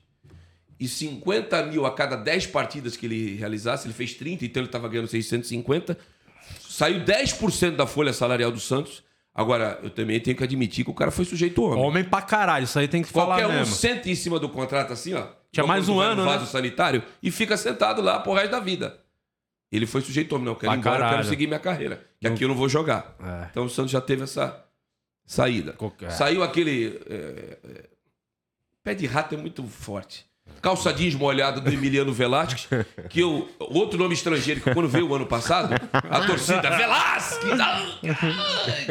e 0.79 0.87
50 0.87 1.65
mil 1.65 1.87
a 1.87 1.91
cada 1.95 2.15
10 2.15 2.47
partidas 2.49 2.95
que 2.95 3.07
ele 3.07 3.37
realizasse. 3.37 3.87
Ele 3.87 3.95
fez 3.95 4.13
30, 4.13 4.45
então 4.45 4.61
ele 4.61 4.69
estava 4.69 4.87
ganhando 4.87 5.09
650. 5.09 5.97
Saiu 6.61 7.01
10% 7.05 7.75
da 7.75 7.87
folha 7.87 8.13
salarial 8.13 8.51
do 8.53 8.61
Santos. 8.61 9.03
Agora, 9.39 9.79
eu 9.85 9.91
também 9.91 10.19
tenho 10.19 10.37
que 10.37 10.43
admitir 10.43 10.85
que 10.85 10.91
o 10.91 10.95
cara 10.95 11.13
foi 11.13 11.25
sujeito 11.25 11.63
homem. 11.63 11.79
Homem 11.85 12.03
pra 12.03 12.21
caralho, 12.21 12.65
isso 12.65 12.77
aí 12.77 12.89
tem 12.89 13.03
que 13.05 13.13
Qualquer 13.13 13.43
falar 13.43 13.55
um 13.55 13.59
mesmo. 13.61 13.73
senta 13.73 14.11
em 14.11 14.15
cima 14.17 14.41
do 14.41 14.49
contrato 14.49 14.93
assim, 14.93 15.15
ó. 15.15 15.29
Tinha 15.53 15.65
mais 15.65 15.89
um 15.89 15.95
vai 15.97 16.07
no 16.07 16.13
ano, 16.13 16.25
vaso 16.25 16.41
né? 16.41 16.47
sanitário 16.51 17.05
e 17.23 17.31
fica 17.31 17.57
sentado 17.57 18.03
lá 18.03 18.19
pro 18.19 18.33
resto 18.33 18.51
da 18.51 18.59
vida. 18.59 18.99
Ele 19.71 19.87
foi 19.87 20.01
sujeito 20.01 20.33
homem, 20.35 20.47
não. 20.47 20.53
Eu 20.55 20.57
quero 20.57 20.73
Pra 20.73 20.77
ir 20.77 20.95
embora, 20.97 21.11
quero 21.11 21.29
seguir 21.29 21.47
minha 21.47 21.61
carreira. 21.61 22.05
Que 22.21 22.27
aqui 22.27 22.43
eu 22.43 22.49
não 22.49 22.57
vou 22.57 22.69
jogar. 22.69 23.15
É. 23.23 23.47
Então 23.51 23.65
o 23.65 23.71
Santos 23.71 23.93
já 23.93 24.01
teve 24.01 24.25
essa 24.25 24.65
saída. 25.25 25.73
Qualquer- 25.75 26.11
Saiu 26.11 26.43
aquele. 26.43 27.01
é, 27.09 27.59
é, 27.65 27.85
pé 28.83 28.93
de 28.95 29.07
rato 29.07 29.37
é 29.37 29.39
muito 29.39 29.63
forte. 29.63 30.27
Calça 30.61 30.93
jeans 30.93 31.15
molhada 31.15 31.61
do 31.61 31.71
Emiliano 31.73 32.13
Velasquez, 32.13 32.67
que 33.09 33.21
eu. 33.21 33.49
Outro 33.61 33.97
nome 33.99 34.15
estrangeiro, 34.15 34.61
que 34.61 34.75
quando 34.75 34.89
veio 34.89 35.09
o 35.09 35.15
ano 35.15 35.25
passado, 35.27 35.73
a 35.93 36.21
torcida 36.27 36.69
Velasquez! 36.71 37.61
ah, 37.61 37.83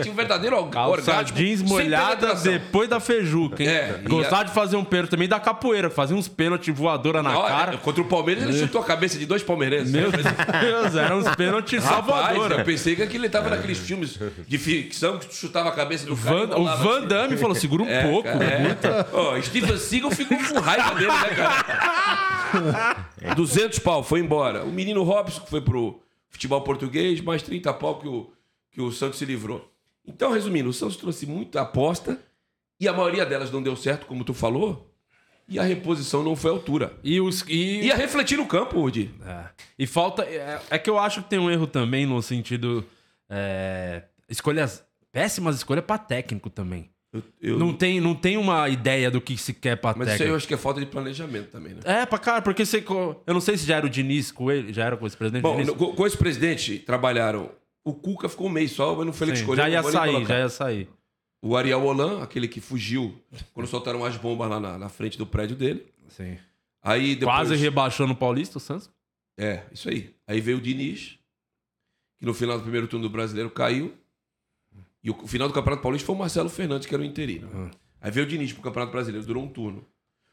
tinha 0.02 0.12
um 0.14 0.16
verdadeiro 0.16 0.56
Calça 0.68 0.90
orgasmo. 1.12 1.36
jeans 1.38 1.62
molhada 1.62 2.34
depois 2.36 2.88
da 2.88 3.00
feijuca, 3.02 3.62
hein? 3.62 3.68
É, 3.70 4.00
Gostava 4.04 4.42
a- 4.42 4.44
de 4.46 4.52
fazer 4.54 4.78
um 4.78 4.84
pênalti 4.86 5.10
também 5.12 5.28
da 5.28 5.40
capoeira, 5.42 5.90
fazia 5.90 6.16
uns 6.16 6.28
pênaltis 6.30 6.74
voadora 6.74 7.22
na 7.22 7.38
Ó, 7.38 7.48
cara. 7.48 7.78
Contra 7.78 8.02
o 8.02 8.06
Palmeiras, 8.06 8.44
ele 8.46 8.58
chutou 8.58 8.80
a 8.82 8.86
cabeça 8.86 9.18
de 9.18 9.26
dois 9.26 9.44
palmeirenses. 9.44 9.92
Meu 9.92 10.10
Deus, 10.10 10.96
eram 10.96 11.18
uns 11.20 11.36
pênaltis 11.36 11.84
salvadora. 11.84 12.60
eu 12.60 12.64
pensei 12.66 12.96
que 12.96 13.02
aquele 13.04 13.28
tava 13.28 13.50
naqueles 13.50 13.78
filmes 13.80 14.18
de 14.48 14.58
ficção 14.58 15.18
que 15.18 15.28
tu 15.28 15.36
chutava 15.36 15.68
a 15.70 15.74
cabeça 15.74 16.06
do 16.06 16.16
cara. 16.16 16.46
Van- 16.48 16.58
o 16.58 16.64
Van 16.78 16.98
assim. 17.00 17.08
Damme 17.08 17.36
falou: 17.38 17.56
segura 17.56 17.84
um 17.84 17.90
É, 17.90 18.04
pouco. 18.04 18.30
cara, 18.30 18.44
é. 18.46 18.78
Ó, 19.12 19.42
Steven 19.42 19.78
Seagal 19.78 20.12
ficou 20.12 20.38
com 20.38 20.60
raiva 20.62 20.96
dele, 20.96 21.08
né, 21.12 21.30
cara? 21.36 21.47
200 23.36 23.80
pau, 23.80 24.04
foi 24.04 24.20
embora. 24.20 24.64
O 24.64 24.72
menino 24.72 25.04
Robson, 25.04 25.42
que 25.42 25.50
foi 25.50 25.62
pro 25.62 26.02
futebol 26.30 26.62
português, 26.62 27.22
mais 27.22 27.42
30 27.42 27.74
pau 27.74 28.00
que 28.00 28.08
o, 28.08 28.32
que 28.72 28.82
o 28.82 28.92
Santos 28.92 29.20
se 29.20 29.26
livrou. 29.26 29.72
Então, 30.06 30.32
resumindo, 30.32 30.70
o 30.70 30.74
Santos 30.74 30.98
trouxe 30.98 31.26
muita 31.26 31.62
aposta 31.62 32.20
e 32.80 32.88
a 32.88 32.94
maioria 32.94 33.26
delas 33.26 33.52
não 33.52 33.62
deu 33.62 33.76
certo, 33.76 34.06
como 34.06 34.24
tu 34.24 34.34
falou, 34.34 34.94
e 35.50 35.58
a 35.58 35.64
reposição 35.64 36.24
não 36.24 36.36
foi 36.36 36.52
à 36.52 36.54
altura. 36.54 36.94
E 37.04 37.22
os. 37.22 37.44
E, 37.48 37.86
Ia 37.86 37.96
refletir 37.96 38.38
no 38.38 38.46
campo, 38.46 38.80
Woody. 38.80 39.14
É. 39.26 39.46
E 39.80 39.88
falta. 39.88 40.24
É, 40.24 40.62
é 40.70 40.78
que 40.78 40.90
eu 40.90 41.00
acho 41.00 41.24
que 41.24 41.30
tem 41.30 41.40
um 41.40 41.50
erro 41.50 41.66
também 41.66 42.06
no 42.06 42.22
sentido. 42.22 42.86
É, 43.30 44.04
escolhas. 44.30 44.86
Péssimas 45.12 45.56
escolhas 45.56 45.86
pra 45.86 45.98
técnico 45.98 46.50
também. 46.50 46.92
Eu- 47.14 47.24
eu- 47.42 47.58
Não, 47.60 47.74
tem, 47.74 48.02
não 48.02 48.14
tem 48.14 48.36
uma 48.38 48.68
ideia 48.68 49.10
do 49.10 49.22
que 49.22 49.38
se 49.38 49.54
quer 49.54 49.78
pra 49.78 49.94
Mas 49.96 50.14
isso 50.14 50.24
aí 50.24 50.30
eu 50.30 50.36
acho 50.36 50.48
que 50.48 50.54
é 50.54 50.58
falta 50.58 50.80
de 50.80 50.86
planejamento 50.86 51.50
também, 51.50 51.74
né? 51.74 51.80
É, 51.86 52.06
pra 52.06 52.20
cara, 52.20 52.42
porque 52.42 52.66
você. 52.66 52.84
Eu 53.26 53.34
não 53.34 53.40
sei 53.42 53.58
se 53.58 53.66
já 53.66 53.78
era 53.78 53.86
o 53.86 53.90
Diniz 53.90 54.32
com 54.32 54.52
ele, 54.52 54.74
já 54.74 54.84
era 54.86 54.98
com 54.98 55.08
esse 55.08 55.16
presidente 55.16 55.42
Bom, 55.42 55.56
Diniz. 55.58 55.72
com, 55.72 56.06
esse 56.06 56.18
presidente 56.18 56.80
trabalharam. 56.80 57.50
O 57.84 57.94
Cuca 57.94 58.28
ficou 58.28 58.48
um 58.48 58.50
mês 58.52 58.72
só, 58.72 58.94
mas 58.96 59.06
não 59.06 59.14
foi 59.14 59.28
ele 59.28 59.34
que 59.34 59.40
escolheu. 59.40 59.64
já 59.64 59.70
ia 59.70 59.82
sair, 59.84 60.26
já 60.26 60.40
ia 60.40 60.50
sair. 60.50 60.90
O 61.42 61.56
Ariel 61.56 61.82
Holan, 61.86 62.22
aquele 62.22 62.48
que 62.48 62.60
fugiu 62.60 63.18
quando 63.54 63.68
soltaram 63.68 64.04
as 64.04 64.18
bombas 64.18 64.50
lá 64.50 64.60
na, 64.60 64.78
na 64.78 64.90
frente 64.90 65.18
do 65.18 65.26
prédio 65.26 65.56
dele. 65.56 65.86
Sim. 66.10 66.38
Aí 66.84 67.16
depois. 67.16 67.36
Quase 67.38 67.56
rebaixando 67.56 68.12
o 68.12 68.16
Paulista, 68.16 68.58
o 68.58 68.62
Santos. 68.62 68.90
É, 69.40 69.64
isso 69.72 69.88
aí. 69.88 70.14
Aí 70.28 70.42
veio 70.42 70.58
o 70.58 70.62
Diniz, 70.62 71.18
que 72.20 72.26
no 72.26 72.34
final 72.34 72.58
do 72.58 72.64
primeiro 72.64 72.88
turno 72.88 73.08
do 73.08 73.12
brasileiro 73.12 73.50
caiu. 73.50 73.94
E 75.04 75.10
o 75.10 75.28
final 75.28 75.48
do 75.48 75.54
Campeonato 75.54 75.82
Paulista 75.82 76.06
foi 76.06 76.16
o 76.16 76.20
Marcelo 76.20 76.50
Fernandes, 76.50 76.88
que 76.88 76.94
era 76.94 77.02
o 77.02 77.06
interino. 77.06 77.48
Uhum. 77.54 77.72
Aí 78.02 78.12
veio 78.12 78.26
o 78.26 78.30
Diniz 78.30 78.52
pro 78.54 78.62
Campeonato 78.62 78.92
Brasileiro, 78.92 79.26
durou 79.26 79.44
um 79.44 79.48
turno. 79.48 79.86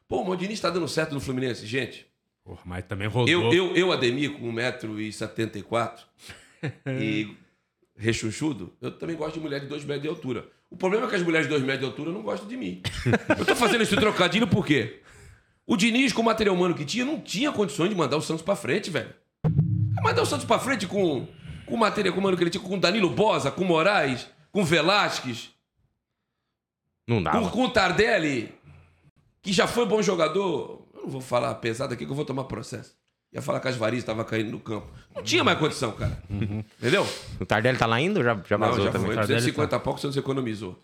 Pô, 0.09 0.23
mas 0.23 0.35
o 0.35 0.37
Diniz 0.37 0.61
tá 0.61 0.71
dando 0.71 0.89
certo 0.89 1.15
no 1.15 1.21
Fluminense, 1.21 1.67
gente. 1.67 2.07
Porra, 2.45 2.61
mas 2.65 2.85
também 2.85 3.09
rodou. 3.09 3.29
Eu, 3.29 3.53
eu, 3.53 3.75
eu 3.75 3.93
Ademir, 3.93 4.33
com 4.33 4.53
1,74m 4.53 5.99
e 7.01 7.35
rechonchudo, 7.97 8.73
eu 8.81 8.91
também 8.91 9.17
gosto 9.17 9.35
de 9.35 9.41
mulher 9.41 9.61
de 9.61 9.67
2 9.67 9.85
metros 9.85 10.03
de 10.03 10.09
altura. 10.09 10.49
O 10.71 10.77
problema 10.77 11.07
é 11.07 11.09
que 11.09 11.17
as 11.17 11.23
mulheres 11.23 11.47
de 11.47 11.51
2 11.53 11.63
metros 11.63 11.81
de 11.81 11.87
altura 11.87 12.11
não 12.11 12.23
gostam 12.23 12.49
de 12.49 12.57
mim. 12.57 12.83
Eu 13.39 13.45
tô 13.45 13.55
fazendo 13.55 13.83
esse 13.83 13.95
trocadilho 13.95 14.47
por 14.49 14.67
quê? 14.67 15.01
O 15.67 15.77
Diniz, 15.77 16.13
com 16.13 16.21
o 16.21 16.25
material 16.25 16.55
humano 16.55 16.75
que 16.75 16.85
tinha, 16.85 17.05
não 17.05 17.21
tinha 17.21 17.53
condições 17.53 17.89
de 17.89 17.95
mandar 17.95 18.17
o 18.17 18.21
Santos 18.21 18.43
pra 18.43 18.57
frente, 18.57 18.91
velho. 18.91 19.15
Mandar 20.03 20.23
o 20.23 20.27
Santos 20.27 20.45
pra 20.45 20.59
frente 20.59 20.87
com, 20.87 21.29
com 21.65 21.75
o 21.75 21.79
material 21.79 22.17
humano 22.17 22.37
que 22.37 22.43
ele 22.43 22.51
tinha, 22.51 22.63
com 22.63 22.79
Danilo 22.79 23.09
Bosa, 23.09 23.51
com 23.51 23.65
Moraes, 23.65 24.29
com 24.55 24.65
Velasquez, 24.65 25.51
Não 27.09 27.17
com, 27.17 27.23
dava. 27.25 27.51
com 27.51 27.65
o 27.65 27.69
Tardelli, 27.71 28.55
que 29.43 29.53
já 29.53 29.67
foi 29.67 29.85
bom 29.85 30.01
jogador. 30.01 30.87
Eu 30.95 31.03
não 31.03 31.09
vou 31.09 31.21
falar 31.21 31.53
pesado 31.57 31.93
aqui 31.93 32.07
que 32.07 32.13
eu 32.13 32.15
vou 32.17 32.25
tomar 32.25 32.45
processo. 32.45 32.97
Ia 33.33 33.43
falar 33.43 33.59
que 33.59 33.67
as 33.67 33.75
varizes 33.75 34.05
estavam 34.05 34.25
caindo 34.25 34.53
no 34.53 34.61
campo. 34.61 34.87
Não 35.13 35.21
tinha 35.25 35.43
mais 35.43 35.59
condição, 35.59 35.91
cara. 35.91 36.23
Entendeu? 36.31 37.05
O 37.41 37.45
Tardelli 37.45 37.77
tá 37.77 37.85
lá 37.85 37.97
ainda 37.97 38.21
ou 38.21 38.25
já, 38.25 38.41
já 38.49 38.57
Não, 38.57 38.69
vazou 38.69 38.85
já 38.85 38.93
também? 38.93 39.07
foi. 39.09 39.15
Tardelli 39.17 39.41
250 39.41 39.81
pau 39.81 39.93
que 39.95 39.99
o 39.99 40.03
Santos 40.03 40.17
economizou. 40.17 40.81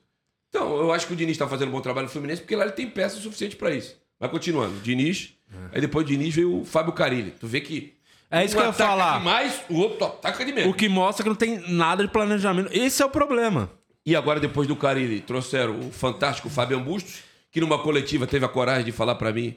Então, 0.49 0.77
eu 0.81 0.93
acho 0.93 1.07
que 1.07 1.13
o 1.13 1.17
Diniz 1.17 1.35
está 1.37 1.47
fazendo 1.47 1.69
um 1.69 1.73
bom 1.73 1.81
trabalho 1.81 2.07
no 2.09 2.13
Fluminense 2.13 2.43
porque 2.43 2.57
lá 2.57 2.65
ele 2.65 2.73
tem 2.73 2.91
peça 2.91 3.21
suficiente 3.21 3.55
para 3.55 3.71
isso. 3.73 3.97
Vai 4.19 4.29
continuando. 4.29 4.81
Diniz. 4.81 5.33
Aí 5.73 5.81
depois 5.81 6.05
do 6.05 6.09
Diniz 6.11 6.35
veio 6.35 6.61
o 6.63 6.65
Fábio 6.65 6.93
Carilli. 6.93 7.31
Tu 7.39 7.47
vê 7.47 7.61
que. 7.61 7.97
É 8.31 8.45
isso 8.45 8.55
um 8.55 8.59
que 8.59 8.63
eu 8.65 8.69
ia 8.69 8.73
falar. 8.73 9.19
demais, 9.19 9.61
o 9.69 9.77
outro 9.79 10.05
ataca 10.07 10.45
de 10.45 10.53
menos. 10.53 10.71
O 10.71 10.75
que 10.75 10.89
mostra 10.89 11.23
que 11.25 11.29
não 11.29 11.37
tem 11.37 11.59
nada 11.69 12.05
de 12.05 12.11
planejamento. 12.13 12.71
Esse 12.73 13.03
é 13.03 13.07
o 13.07 13.11
problema. 13.11 13.71
E 14.07 14.15
agora, 14.15 14.39
depois 14.39 14.69
do 14.69 14.77
Carilli, 14.77 15.21
trouxeram 15.21 15.79
o 15.81 15.91
fantástico 15.93 16.49
Fabian 16.49 16.81
Bustos, 16.81 17.23
que 17.51 17.61
numa 17.61 17.79
coletiva 17.79 18.27
teve 18.27 18.45
a 18.45 18.49
coragem 18.49 18.85
de 18.85 18.93
falar 18.93 19.17
para 19.17 19.33
mim: 19.33 19.57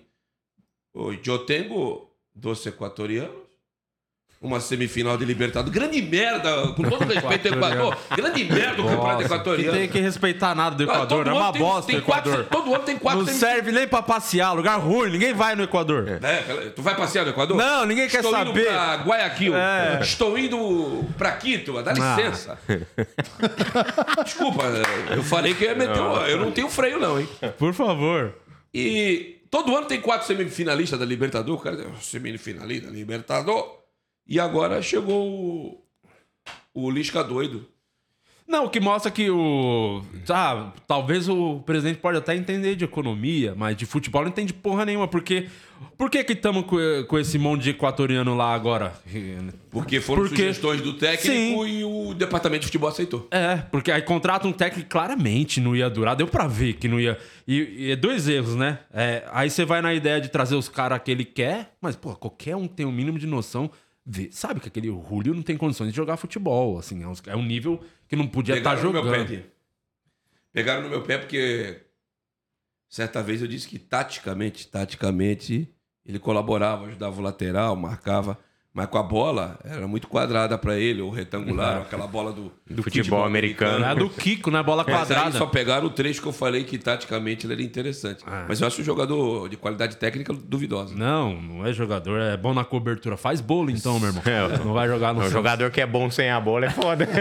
Oi, 0.94 1.20
eu 1.26 1.40
tenho 1.40 2.08
dois 2.36 2.66
equatorianos, 2.66 3.43
uma 4.44 4.60
semifinal 4.60 5.18
de 5.18 5.24
Libertadores. 5.24 5.74
Grande 5.74 6.02
merda, 6.02 6.68
com 6.76 6.84
todo 6.84 7.06
respeito 7.12 7.48
ao 7.48 7.54
Equador. 7.56 7.98
Grande 8.16 8.44
merda 8.44 8.82
o 8.82 8.86
campeonato 8.86 9.22
equatoriano. 9.24 9.78
tem 9.78 9.88
que 9.88 10.00
respeitar 10.00 10.54
nada 10.54 10.76
do 10.76 10.84
Ah, 10.84 10.94
Equador. 10.96 11.24
todo 11.26 11.30
É 11.30 11.34
uma 11.34 11.52
tem- 11.54 11.62
bosta 11.62 11.88
tem 11.88 11.96
o 11.96 12.00
Equador. 12.00 12.34
quatro- 12.36 12.50
todo 12.52 12.76
ano 12.76 12.84
tem 12.84 12.98
quatro 12.98 13.20
Não 13.22 13.26
semifinais. 13.28 13.56
serve 13.56 13.72
nem 13.72 13.88
pra 13.88 14.02
passear. 14.02 14.54
Lugar 14.54 14.78
ruim. 14.80 15.10
Ninguém 15.12 15.34
vai 15.34 15.56
no 15.56 15.64
Equador. 15.64 16.20
É, 16.22 16.70
tu 16.76 16.82
vai 16.82 16.94
passear 16.96 17.24
no 17.24 17.32
Equador? 17.32 17.56
Não, 17.58 17.86
ninguém 17.86 18.10
quer 18.10 18.18
Estou 18.18 18.32
saber. 18.34 18.50
indo 18.52 18.70
pra 18.70 18.96
Guayaquil. 18.98 19.56
É. 19.56 20.00
Estou 20.02 20.38
indo 20.38 21.06
pra 21.18 21.32
Quito. 21.32 21.82
Dá 21.82 21.92
Ah. 21.92 21.94
licença. 22.18 22.60
Desculpa, 24.24 24.64
eu 25.16 25.24
falei 25.24 25.54
que 25.54 25.64
eu 25.64 25.70
ia 25.70 25.76
meter 25.76 26.00
um- 26.02 26.16
Eu 26.26 26.38
não 26.40 26.52
tenho 26.52 26.70
freio, 26.70 27.00
não, 27.00 27.20
hein? 27.20 27.28
Por 27.58 27.74
favor. 27.74 28.34
E 28.74 29.38
todo 29.50 29.76
ano 29.76 29.86
tem 29.86 30.02
quatro 30.02 30.28
semifinalistas 30.28 31.00
da 31.00 31.06
Libertador. 31.06 31.56
O 31.56 31.60
cara 31.62 31.78
semifinalista 32.02 32.88
da 32.88 32.94
Libertador. 32.94 33.83
E 34.28 34.40
agora 34.40 34.82
chegou 34.82 35.28
o, 35.30 35.84
o 36.74 36.90
Lisca 36.92 37.24
doido. 37.24 37.66
Não, 38.46 38.66
o 38.66 38.70
que 38.70 38.80
mostra 38.80 39.10
que 39.10 39.30
o. 39.30 40.02
Tá, 40.26 40.74
talvez 40.86 41.30
o 41.30 41.62
presidente 41.66 42.00
pode 42.00 42.18
até 42.18 42.36
entender 42.36 42.76
de 42.76 42.84
economia, 42.84 43.54
mas 43.56 43.76
de 43.76 43.86
futebol 43.86 44.22
não 44.22 44.30
entende 44.30 44.54
porra 44.54 44.86
nenhuma. 44.86 45.08
Porque. 45.08 45.48
Por 45.98 46.10
que 46.10 46.24
que 46.24 46.34
estamos 46.34 46.66
com, 46.66 46.78
com 47.08 47.20
esse 47.20 47.38
monte 47.38 47.64
de 47.64 47.70
equatoriano 47.72 48.36
lá 48.36 48.54
agora? 48.54 48.94
Porque 49.70 50.00
foram 50.00 50.24
Porque- 50.24 50.38
sugestões 50.38 50.82
do 50.82 50.94
técnico 50.94 51.66
Sim. 51.66 51.80
e 51.80 51.84
o 51.84 52.14
departamento 52.14 52.62
de 52.62 52.68
futebol 52.68 52.90
aceitou. 52.90 53.28
É, 53.32 53.58
porque 53.58 53.92
aí 53.92 54.02
contrata 54.02 54.48
um 54.48 54.54
técnico 54.54 54.88
que 54.88 54.92
claramente 54.92 55.60
não 55.60 55.76
ia 55.76 55.90
durar, 55.90 56.16
deu 56.16 56.28
pra 56.28 56.48
ver 56.48 56.74
que 56.74 56.88
não 56.88 57.00
ia. 57.00 57.18
E, 57.48 57.88
e 57.88 57.92
é 57.92 57.96
dois 57.98 58.28
erros, 58.30 58.56
né? 58.56 58.80
É, 58.94 59.24
aí 59.34 59.50
você 59.50 59.66
vai 59.66 59.82
na 59.82 59.94
ideia 59.94 60.22
de 60.22 60.30
trazer 60.30 60.56
os 60.56 60.70
caras 60.70 61.02
que 61.04 61.12
ele 61.12 61.26
quer, 61.26 61.74
mas, 61.82 61.96
pô, 61.98 62.16
qualquer 62.16 62.56
um 62.56 62.68
tem 62.68 62.86
um 62.86 62.92
mínimo 62.92 63.20
de 63.20 63.28
noção. 63.28 63.70
Vê- 64.06 64.30
sabe 64.32 64.60
que 64.60 64.68
aquele 64.68 64.88
Julio 64.88 65.34
não 65.34 65.42
tem 65.44 65.58
condições 65.58 65.90
de 65.92 65.96
jogar 65.96 66.18
futebol, 66.18 66.78
assim, 66.78 67.04
é 67.04 67.08
um, 67.08 67.14
é 67.28 67.36
um 67.36 67.44
nível 67.46 67.84
que 68.08 68.16
não 68.16 68.28
podia 68.28 68.58
estar 68.58 68.72
Pegaram 68.76 68.92
no 68.92 68.98
jogando. 68.98 69.12
meu 69.30 69.42
pé. 69.42 69.46
Pegaram 70.52 70.84
no 70.84 70.90
meu 70.90 71.02
pé 71.04 71.18
porque 71.18 71.82
certa 72.88 73.24
vez 73.24 73.42
eu 73.42 73.48
disse 73.48 73.68
que 73.68 73.80
taticamente, 73.80 74.68
taticamente, 74.68 75.74
ele 76.06 76.20
colaborava, 76.20 76.86
ajudava 76.86 77.20
o 77.20 77.24
lateral, 77.24 77.76
marcava, 77.76 78.38
mas 78.74 78.88
com 78.88 78.98
a 78.98 79.04
bola 79.04 79.60
era 79.64 79.88
muito 79.88 80.08
quadrada 80.08 80.58
pra 80.58 80.76
ele, 80.78 81.02
ou 81.02 81.12
retangular, 81.12 81.76
ou 81.78 81.82
aquela 81.84 82.08
bola 82.08 82.32
do, 82.34 82.52
Do 82.70 82.82
futebol 82.82 83.24
americano. 83.24 83.86
É 83.86 83.94
do 83.94 84.10
Kiko, 84.10 84.50
né? 84.50 84.64
Bola 84.64 84.84
Mas 84.88 84.96
aí 84.96 85.02
quadrada. 85.16 85.38
só 85.38 85.46
pegaram 85.46 85.86
o 85.86 85.90
trecho 85.92 86.22
que 86.22 86.28
eu 86.28 86.34
falei 86.34 86.64
que 86.64 86.78
taticamente 86.80 87.46
ele 87.46 87.54
era 87.54 87.62
interessante. 87.62 88.24
Ah. 88.26 88.46
Mas 88.48 88.60
eu 88.62 88.68
acho 88.68 88.82
um 88.82 88.84
jogador 88.84 89.48
de 89.48 89.58
qualidade 89.58 89.96
técnica 89.98 90.34
duvidosa. 90.34 90.96
Não, 90.96 91.40
não 91.40 91.66
é 91.66 91.72
jogador, 91.72 92.20
é 92.20 92.36
bom 92.36 92.54
na 92.54 92.64
cobertura. 92.66 93.16
Faz 93.16 93.40
bolo 93.42 93.70
então, 93.70 94.00
meu 94.00 94.10
irmão. 94.10 94.24
É, 94.34 94.58
Não 94.66 94.74
vai 94.74 94.88
jogar 94.88 95.14
no 95.14 95.20
O 95.20 95.24
Santos. 95.24 95.34
jogador 95.34 95.70
que 95.70 95.80
é 95.80 95.86
bom 95.86 96.10
sem 96.10 96.32
a 96.32 96.40
bola 96.40 96.66
é 96.66 96.70
foda. 96.72 97.08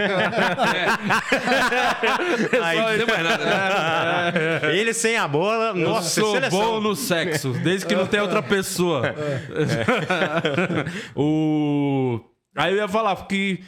Aí- 2.63 2.79
Não 2.79 2.97
tem 2.97 3.05
mais 3.15 3.23
nada, 3.23 3.45
né? 3.45 4.75
Ele 4.75 4.93
sem 4.93 5.17
a 5.17 5.27
bola, 5.27 5.77
Eu 5.77 5.87
nossa, 5.89 6.19
sou 6.21 6.31
seleção. 6.33 6.59
bom 6.59 6.79
no 6.81 6.95
sexo, 6.95 7.51
desde 7.63 7.85
que 7.85 7.95
não 7.95 8.07
tenha 8.07 8.23
outra 8.23 8.41
pessoa. 8.41 9.03
o... 11.15 11.42
Aí 12.55 12.71
eu 12.71 12.77
ia 12.77 12.87
falar 12.87 13.15
que. 13.27 13.63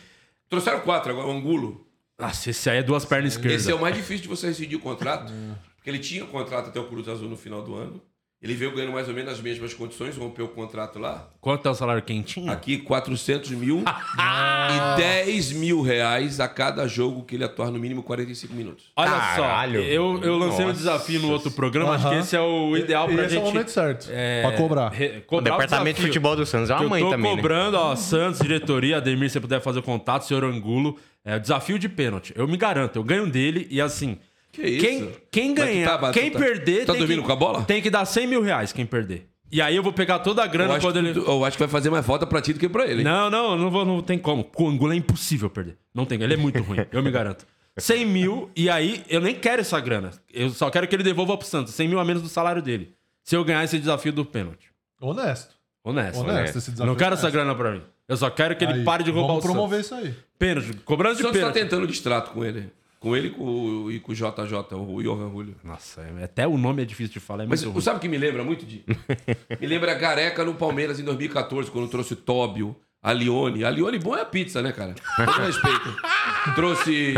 Trouxeram 0.50 0.82
quatro 0.82 1.12
agora, 1.12 1.28
o 1.28 1.32
Angulo. 1.32 1.86
Nossa, 2.20 2.50
esse 2.50 2.70
aí 2.70 2.78
é 2.78 2.84
duas 2.84 3.04
pernas 3.04 3.34
esquerdas. 3.34 3.62
Esse 3.62 3.72
é 3.72 3.76
o 3.76 3.82
mais 3.82 3.96
difícil 3.96 4.24
de 4.24 4.28
você 4.28 4.48
rescindir 4.48 4.78
o 4.78 4.82
contrato. 4.82 5.34
Porque 5.76 5.90
ele 5.90 6.00
tinha 6.00 6.26
contrato 6.26 6.70
até 6.70 6.80
o 6.80 6.88
Cruz 6.88 7.08
Azul 7.08 7.30
no 7.30 7.38
final 7.38 7.62
do 7.62 7.76
ano. 7.76 8.02
Ele 8.42 8.54
veio 8.54 8.76
ganhando 8.76 8.92
mais 8.94 9.08
ou 9.08 9.14
menos 9.14 9.32
as 9.34 9.40
mesmas 9.42 9.74
condições, 9.74 10.16
rompeu 10.18 10.46
o 10.46 10.50
contrato 10.50 11.00
lá. 11.00 11.30
Quanto 11.42 11.68
é 11.68 11.72
o 11.72 11.74
salário 11.74 12.04
quentinho? 12.04 12.52
Aqui, 12.52 12.78
400 12.78 13.50
mil 13.52 13.82
e 13.84 14.98
10 14.98 15.52
mil 15.54 15.82
reais 15.82 16.40
a 16.40 16.48
cada 16.48 16.88
jogo 16.88 17.24
que 17.24 17.36
ele 17.36 17.44
atuar 17.44 17.72
no 17.72 17.80
mínimo 17.80 18.04
45 18.04 18.54
minutos. 18.54 18.86
Olha 18.96 19.10
Caralho. 19.10 19.82
só, 19.82 19.88
eu, 19.88 20.20
eu 20.22 20.38
lancei 20.38 20.64
um 20.64 20.68
Nossa. 20.68 20.78
desafio 20.80 21.20
no 21.22 21.32
outro 21.32 21.50
programa, 21.52 21.96
acho 21.96 22.08
que 22.10 22.16
esse 22.16 22.36
é 22.36 22.42
o 22.42 22.78
ideal 22.78 23.08
pra 23.08 23.24
esse 23.26 23.34
gente... 23.36 23.40
é 23.40 23.42
o 23.42 23.46
momento 23.48 23.72
certo. 23.72 24.08
é, 24.12 24.42
Pra 24.44 24.52
cobrar. 24.52 24.90
re- 24.90 25.18
O 25.20 25.22
cobrar 25.24 25.52
departamento 25.52 25.86
de 25.86 25.92
desafio. 25.94 26.08
futebol 26.08 26.36
do 26.36 26.46
Santos 26.46 26.70
é 26.70 26.74
uma 26.76 26.84
eu 26.84 26.90
mãe 26.90 27.02
tô 27.04 27.10
também, 27.10 27.32
né? 27.32 27.36
cobrando, 27.42 27.78
ó, 27.78 27.96
Santos, 27.96 28.40
diretoria, 28.42 28.98
Ademir, 28.98 29.30
se 29.30 29.34
você 29.34 29.40
puder 29.40 29.62
fazer 29.62 29.80
o 29.80 29.84
contato, 29.84 30.24
senhor 30.26 30.44
Angulo. 30.44 30.98
É, 31.24 31.40
desafio 31.40 31.80
de 31.80 31.90
pênalti. 31.90 32.32
Eu 32.36 32.48
me 32.48 32.58
garanto, 32.58 32.98
eu 32.98 33.04
ganho 33.04 33.28
dele 33.28 33.66
e 33.72 33.82
assim. 33.82 34.20
Que 34.56 34.68
isso? 34.68 34.86
Quem, 34.86 35.12
quem 35.32 35.54
ganhar, 35.54 35.98
tá- 36.00 36.12
quem 36.12 36.32
tá- 36.32 36.40
perder. 36.40 36.86
tá 36.86 36.94
tem 36.94 37.00
dormindo 37.00 37.22
que, 37.22 37.28
com 37.28 37.34
a 37.34 37.36
bola? 37.36 37.64
Tem 37.64 37.82
que 37.82 37.90
dar 37.90 38.06
100 38.06 38.28
mil 38.28 38.42
reais 38.42 38.72
quem 38.72 38.86
perder. 38.86 39.28
E 39.52 39.62
aí 39.62 39.76
eu 39.76 39.84
vou 39.84 39.94
pegar 39.94 40.20
toda 40.20 40.42
a 40.42 40.46
Eu 40.46 40.50
grana 40.52 40.74
acho, 40.76 40.86
quando 40.86 41.00
que, 41.02 41.08
ele. 41.08 41.20
eu 41.20 41.46
acho 41.46 41.56
que 41.58 41.64
vai 41.64 41.70
fazer 41.70 41.90
mais 41.90 42.06
falta 42.06 42.26
pra 42.26 42.42
ti 42.42 42.52
do 42.54 42.60
que 42.60 42.68
pra 42.68 42.86
ele. 42.86 43.00
hein? 43.00 43.04
Não, 43.04 43.30
não, 43.30 43.56
não, 43.58 43.70
vou, 43.70 43.86
não 43.86 44.02
tem 44.02 44.18
como. 44.18 44.44
Com 44.44 44.64
o 44.66 44.70
Angulo 44.70 44.92
é 44.92 44.96
impossível 44.96 45.50
perder. 45.50 45.78
Não 45.94 46.06
tem, 46.06 46.22
ele 46.22 46.34
é 46.34 46.38
muito 46.38 46.62
ruim, 46.64 46.80
eu 46.92 47.04
me 47.04 47.12
garanto. 47.12 47.46
100 47.78 48.06
mil, 48.06 48.50
e 48.56 48.70
aí 48.70 49.04
eu 49.10 49.20
nem 49.22 49.36
quero 49.36 49.62
essa 49.62 49.80
grana. 49.80 50.12
Eu 50.34 50.50
só 50.50 50.70
quero 50.70 50.88
que 50.88 50.96
ele 50.96 51.04
devolva 51.04 51.38
pro 51.38 51.46
Santos. 51.48 51.74
100 51.74 51.88
mil 51.90 52.00
a 52.00 52.06
menos 52.06 52.22
do 52.24 52.30
salário 52.30 52.62
dele. 52.62 52.94
Se 53.24 53.36
eu 53.36 53.44
ganhar 53.44 53.64
esse 53.64 53.78
desafio 53.78 54.12
do 54.14 54.24
pênalti. 54.26 54.70
Honesto. 55.02 55.54
Honesto. 55.84 56.20
Honesto 56.22 56.58
esse 56.58 56.72
desafio. 56.72 56.86
Não 56.92 56.96
quero 56.96 57.14
essa 57.16 57.24
honesto. 57.24 57.34
grana 57.36 57.54
pra 57.56 57.72
mim. 57.72 57.82
Eu 58.08 58.18
só 58.18 58.30
quero 58.30 58.56
que 58.56 58.64
ele 58.64 58.74
Aí, 58.74 58.84
pare 58.84 59.04
de 59.04 59.12
roubar 59.12 59.28
vamos 59.30 59.44
o 59.44 59.48
promover 59.48 59.84
Santos. 59.84 60.08
isso 60.08 60.16
aí. 60.18 60.24
Pênalti, 60.40 60.74
cobrança 60.86 61.14
O 61.16 61.18
de 61.18 61.22
Santos 61.24 61.40
tá 61.42 61.48
pênalti. 61.52 61.70
tentando 61.70 61.88
distrato 61.88 62.32
com 62.32 62.46
ele. 62.46 62.72
Com 63.06 63.16
ele 63.16 63.28
e 63.28 63.30
com, 63.30 63.92
e 63.92 64.00
com 64.00 64.12
o 64.14 64.16
JJ, 64.16 64.74
o 64.74 65.04
Johan 65.04 65.30
Julio. 65.30 65.56
Nossa, 65.64 66.02
é- 66.02 66.24
até 66.24 66.48
o 66.48 66.58
nome 66.58 66.82
é 66.82 66.86
difícil 66.86 67.14
de 67.14 67.20
falar. 67.20 67.44
É 67.44 67.46
Mas 67.46 67.62
você 67.64 67.82
sabe 67.82 67.98
o 67.98 68.00
que 68.00 68.08
me 68.08 68.18
lembra 68.18 68.44
muito 68.44 68.66
de? 68.66 68.84
me 69.62 69.68
lembra 69.68 69.92
a 69.92 69.94
Gareca 69.94 70.44
no 70.44 70.56
Palmeiras 70.56 71.00
em 71.00 71.04
2014, 71.04 71.70
quando 71.70 71.88
trouxe 71.88 72.16
Tóbio, 72.16 72.76
a 73.06 73.14
Lione. 73.14 73.64
A 73.64 73.70
Lione 73.70 74.00
bom 74.00 74.16
é 74.16 74.22
a 74.22 74.26
pizza, 74.26 74.64
né, 74.64 74.72
cara? 74.72 74.96
Com 75.16 75.42
respeito. 75.44 75.96
trouxe 76.56 77.14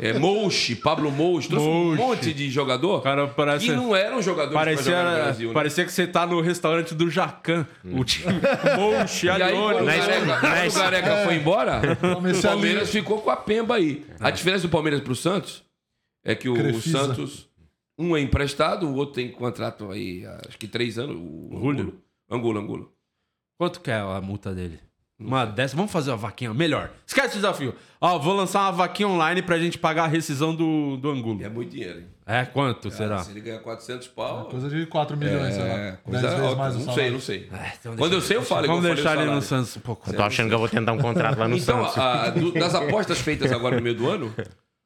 é, 0.00 0.18
Mouche, 0.18 0.74
Pablo 0.74 1.10
Mouche, 1.10 1.46
trouxe 1.50 1.66
um 1.66 1.84
Mouche. 1.94 2.02
monte 2.02 2.32
de 2.32 2.50
jogador 2.50 3.02
cara 3.02 3.26
parece. 3.28 3.66
que 3.66 3.72
não 3.72 3.94
eram 3.94 4.22
jogadores 4.22 4.54
Parecia, 4.54 4.84
jogar 4.84 5.04
no 5.10 5.22
Brasil. 5.24 5.48
né? 5.48 5.54
parecia 5.54 5.84
que 5.84 5.92
você 5.92 6.06
tá 6.06 6.26
no 6.26 6.40
restaurante 6.40 6.94
do 6.94 7.10
Jacan. 7.10 7.66
O 7.84 8.02
time. 8.02 8.32
Moche, 8.78 9.26
E 9.26 9.30
aí, 9.30 9.52
quando 9.52 9.82
o 9.82 9.84
Gareca, 9.84 10.40
quando 10.40 10.70
o 10.70 10.74
Gareca 10.74 11.24
foi 11.24 11.34
embora, 11.34 11.80
o 12.02 12.38
a 12.38 12.42
Palmeiras 12.42 12.90
ficou 12.90 13.20
com 13.20 13.30
a 13.30 13.36
pemba 13.36 13.74
aí. 13.76 14.06
A 14.18 14.30
diferença 14.30 14.62
do 14.66 14.70
Palmeiras 14.70 15.02
pro 15.02 15.14
Santos 15.14 15.62
é 16.24 16.34
que 16.34 16.48
o. 16.48 16.80
Santos, 16.80 17.46
um 17.98 18.16
é 18.16 18.20
emprestado, 18.22 18.88
o 18.88 18.94
outro 18.94 19.16
tem 19.16 19.30
contrato 19.30 19.90
aí, 19.90 20.24
acho 20.48 20.56
que 20.56 20.66
três 20.66 20.98
anos. 20.98 21.14
O 21.14 21.58
Julio. 21.60 22.00
Angulo, 22.30 22.58
Angulo. 22.58 22.95
Quanto 23.58 23.80
que 23.80 23.90
é 23.90 23.96
a 23.98 24.20
multa 24.20 24.54
dele? 24.54 24.78
Uma 25.18 25.46
dessa. 25.46 25.74
Vamos 25.74 25.90
fazer 25.90 26.10
uma 26.10 26.16
vaquinha 26.18 26.52
melhor. 26.52 26.90
Esquece 27.06 27.28
o 27.34 27.36
desafio. 27.36 27.74
Ó, 27.98 28.18
vou 28.18 28.34
lançar 28.34 28.60
uma 28.64 28.72
vaquinha 28.72 29.08
online 29.08 29.40
pra 29.40 29.58
gente 29.58 29.78
pagar 29.78 30.04
a 30.04 30.06
rescisão 30.06 30.54
do, 30.54 30.98
do 30.98 31.08
Angulo. 31.10 31.42
É 31.42 31.48
muito 31.48 31.70
dinheiro, 31.70 32.00
hein? 32.00 32.06
É, 32.26 32.44
quanto 32.44 32.90
será? 32.90 33.20
Se 33.20 33.30
ele 33.30 33.40
ganhar 33.40 33.60
400 33.60 34.08
pau. 34.08 34.44
Coisa 34.50 34.68
de 34.68 34.84
4 34.84 35.16
milhões, 35.16 35.54
sei 35.54 35.62
lá. 35.62 35.68
É, 35.70 35.90
10 35.92 36.00
coisa 36.02 36.20
vezes 36.28 36.40
alta. 36.44 36.56
mais 36.56 36.76
o 36.76 36.78
Não 36.80 36.92
sei, 36.94 37.10
não 37.10 37.20
sei. 37.20 37.48
É, 37.50 37.72
então 37.80 37.96
Quando 37.96 38.12
eu 38.12 38.20
sei, 38.20 38.36
eu 38.36 38.42
falo. 38.42 38.66
Vamos 38.66 38.82
deixar 38.84 39.16
ele 39.16 39.30
no. 39.30 39.40
Santos 39.40 39.74
um 39.76 39.80
pouco. 39.80 40.10
Eu 40.10 40.14
tô 40.14 40.22
achando 40.22 40.48
que 40.48 40.54
eu 40.54 40.58
vou 40.58 40.68
tentar 40.68 40.92
um 40.92 40.98
contrato 40.98 41.38
lá 41.38 41.48
no 41.48 41.56
Então, 41.56 41.82
Santos. 41.84 41.96
a- 41.98 42.28
do- 42.30 42.52
das 42.52 42.74
apostas 42.74 43.18
feitas 43.18 43.50
agora 43.52 43.76
no 43.76 43.82
meio 43.82 43.94
do 43.96 44.10
ano, 44.10 44.34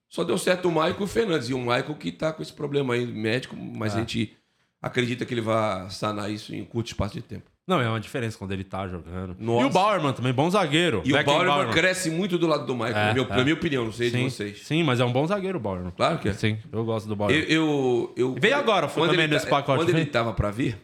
só 0.09 0.23
deu 0.23 0.39
certo 0.39 0.69
o 0.69 0.71
Michael 0.71 0.97
e 1.01 1.03
o 1.03 1.07
Fernandes. 1.09 1.49
E 1.51 1.55
o 1.55 1.59
Michael 1.59 1.95
que 1.97 2.13
tá 2.13 2.33
com 2.33 2.41
esse 2.41 2.53
problema 2.53 2.95
aí 2.95 3.05
médico, 3.05 3.57
mas 3.57 3.97
a 3.97 3.99
gente 3.99 4.37
acredita 4.81 5.25
que 5.27 5.35
ele 5.35 5.41
vai 5.41 5.91
sanar 5.91 6.31
isso 6.31 6.55
em 6.55 6.63
um 6.63 6.65
curto 6.67 6.87
espaço 6.89 7.15
de 7.15 7.23
tempo. 7.23 7.51
Não, 7.71 7.81
é 7.81 7.89
uma 7.89 8.01
diferença 8.01 8.37
quando 8.37 8.51
ele 8.51 8.65
tá 8.65 8.89
jogando. 8.89 9.37
Nossa. 9.39 9.63
E 9.63 9.65
o 9.67 9.71
Bauerman 9.71 10.13
também, 10.13 10.33
bom 10.33 10.51
zagueiro. 10.51 11.03
E 11.05 11.13
o 11.13 11.17
Beckenbauer. 11.17 11.47
Bauerman 11.47 11.73
cresce 11.73 12.11
muito 12.11 12.37
do 12.37 12.47
lado 12.49 12.67
do 12.67 12.75
Michael, 12.75 12.97
É, 12.97 13.07
na, 13.07 13.15
minha, 13.15 13.27
é. 13.27 13.37
na 13.37 13.43
minha 13.45 13.55
opinião, 13.55 13.85
não 13.85 13.93
sei 13.93 14.11
de 14.11 14.17
Sim, 14.17 14.29
vocês. 14.29 14.67
sim, 14.67 14.83
mas 14.83 14.99
é 14.99 15.05
um 15.05 15.13
bom 15.13 15.25
zagueiro 15.27 15.57
o 15.59 15.61
Bauerman. 15.61 15.93
Claro 15.97 16.19
que 16.19 16.29
é. 16.29 16.33
Sim, 16.33 16.59
eu 16.73 16.85
gosto 16.85 17.09
do 17.09 17.15
Bauerman. 17.15 17.43
Eu, 17.45 17.49
eu, 17.49 18.15
eu- 18.17 18.35
Veio 18.39 18.57
agora, 18.57 18.89
foi 18.89 19.09
também 19.09 19.29
nesse 19.29 19.45
tá- 19.45 19.51
pacote, 19.53 19.85
Quando 19.85 19.91
ele 19.97 20.05
tava 20.07 20.33
pra 20.33 20.51
vir, 20.51 20.77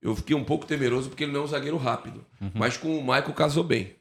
eu 0.00 0.14
fiquei 0.14 0.36
um 0.36 0.44
pouco 0.44 0.64
temeroso 0.64 1.08
porque 1.08 1.24
ele 1.24 1.32
não 1.32 1.40
é 1.40 1.44
um 1.44 1.48
zagueiro 1.48 1.76
rápido. 1.76 2.24
Uhum. 2.40 2.50
Mas 2.54 2.76
com 2.76 2.96
o 2.96 3.02
Michael 3.02 3.32
casou 3.34 3.64
bem. 3.64 3.96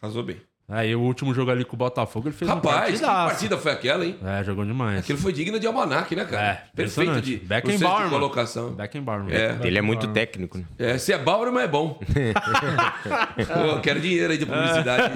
Casou 0.00 0.22
bem. 0.22 0.36
Aí 0.70 0.94
o 0.94 1.00
último 1.00 1.34
jogo 1.34 1.50
ali 1.50 1.64
com 1.64 1.74
o 1.74 1.78
Botafogo, 1.78 2.28
ele 2.28 2.36
fez 2.36 2.48
um 2.48 2.54
Rapaz, 2.54 3.00
que 3.00 3.04
partida 3.04 3.58
foi 3.58 3.72
aquela, 3.72 4.06
hein? 4.06 4.16
É, 4.24 4.44
jogou 4.44 4.64
demais. 4.64 5.00
Aquilo 5.00 5.18
foi 5.18 5.32
digno 5.32 5.58
de 5.58 5.66
almanac, 5.66 6.14
né, 6.14 6.24
cara? 6.24 6.42
É, 6.42 6.62
Perfeito 6.76 7.20
de, 7.20 7.38
Beckenbauer, 7.38 8.04
de 8.04 8.10
colocação. 8.10 8.70
Beckenbauer. 8.74 9.34
É. 9.34 9.58
Ele 9.64 9.76
é 9.76 9.82
muito 9.82 10.06
técnico, 10.06 10.58
né? 10.58 10.64
É, 10.78 10.96
se 10.96 11.12
é 11.12 11.18
Bauerman 11.18 11.64
é 11.64 11.66
bom. 11.66 11.98
Pô, 13.52 13.60
eu 13.60 13.80
quero 13.80 14.00
dinheiro 14.00 14.30
aí 14.30 14.38
de 14.38 14.46
publicidade. 14.46 15.14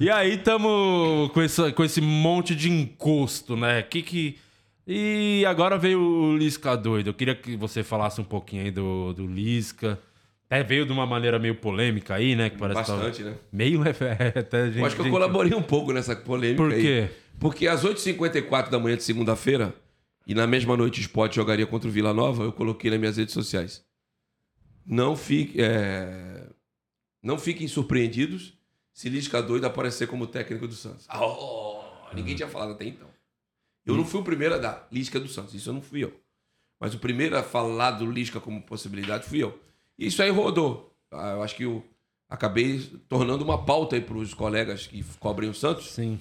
E 0.00 0.10
aí 0.10 0.36
tamo 0.38 1.30
com, 1.32 1.42
essa, 1.42 1.70
com 1.70 1.84
esse 1.84 2.00
monte 2.00 2.52
de 2.54 2.68
encosto, 2.68 3.56
né? 3.56 3.82
Que 3.82 4.02
que... 4.02 4.38
E 4.84 5.44
agora 5.46 5.78
veio 5.78 6.00
o 6.00 6.36
Lisca 6.36 6.76
doido. 6.76 7.10
Eu 7.10 7.14
queria 7.14 7.36
que 7.36 7.56
você 7.56 7.84
falasse 7.84 8.20
um 8.20 8.24
pouquinho 8.24 8.64
aí 8.64 8.72
do, 8.72 9.12
do 9.12 9.26
Lisca. 9.28 9.96
Até 10.50 10.64
veio 10.64 10.84
de 10.84 10.90
uma 10.90 11.06
maneira 11.06 11.38
meio 11.38 11.54
polêmica 11.54 12.16
aí, 12.16 12.34
né? 12.34 12.50
Que 12.50 12.58
parece 12.58 12.80
que 12.80 12.86
tava- 12.88 13.04
Bastante, 13.04 13.22
né? 13.22 13.36
Meio 13.52 13.82
é, 13.86 14.38
até 14.40 14.66
gente, 14.66 14.78
Eu 14.80 14.84
acho 14.86 14.96
que 14.96 15.02
eu 15.02 15.08
colaborei 15.10 15.54
um 15.54 15.62
pouco 15.62 15.92
nessa 15.92 16.16
polêmica 16.16 16.60
Por 16.60 16.72
aí. 16.72 16.82
quê? 16.82 17.10
Porque 17.38 17.68
às 17.68 17.84
8h54 17.84 18.68
da 18.68 18.76
manhã 18.80 18.96
de 18.96 19.04
segunda-feira, 19.04 19.72
e 20.26 20.34
na 20.34 20.48
mesma 20.48 20.76
noite 20.76 20.98
o 20.98 21.02
Sport 21.02 21.36
jogaria 21.36 21.68
contra 21.68 21.88
o 21.88 21.92
Vila 21.92 22.12
Nova, 22.12 22.42
eu 22.42 22.52
coloquei 22.52 22.90
nas 22.90 22.98
minhas 22.98 23.16
redes 23.16 23.32
sociais. 23.32 23.84
Não, 24.84 25.14
fique, 25.14 25.62
é, 25.62 26.48
não 27.22 27.38
fiquem 27.38 27.68
surpreendidos 27.68 28.58
se 28.92 29.08
Lisca 29.08 29.40
doido 29.40 29.66
aparecer 29.66 30.08
como 30.08 30.26
técnico 30.26 30.66
do 30.66 30.74
Santos. 30.74 31.06
Oh, 31.14 31.80
ninguém 32.12 32.34
tinha 32.34 32.48
falado 32.48 32.72
até 32.72 32.84
então. 32.86 33.08
Eu 33.86 33.96
não 33.96 34.04
fui 34.04 34.20
o 34.20 34.24
primeiro 34.24 34.56
a 34.56 34.58
dar 34.58 34.88
Lisca 34.90 35.20
do 35.20 35.28
Santos, 35.28 35.54
isso 35.54 35.70
eu 35.70 35.74
não 35.74 35.80
fui 35.80 36.02
eu. 36.02 36.12
Mas 36.80 36.92
o 36.92 36.98
primeiro 36.98 37.36
a 37.38 37.42
falar 37.44 37.92
do 37.92 38.10
Lisca 38.10 38.40
como 38.40 38.60
possibilidade 38.62 39.26
fui 39.26 39.42
eu. 39.44 39.58
Isso 40.06 40.22
aí 40.22 40.30
rodou. 40.30 40.92
Ah, 41.12 41.32
Eu 41.32 41.42
acho 41.42 41.54
que 41.56 41.64
eu 41.64 41.84
acabei 42.28 42.78
tornando 43.08 43.44
uma 43.44 43.64
pauta 43.64 43.96
aí 43.96 44.00
para 44.02 44.16
os 44.16 44.32
colegas 44.34 44.86
que 44.86 45.04
cobrem 45.18 45.50
o 45.50 45.54
Santos. 45.54 45.90
Sim. 45.92 46.18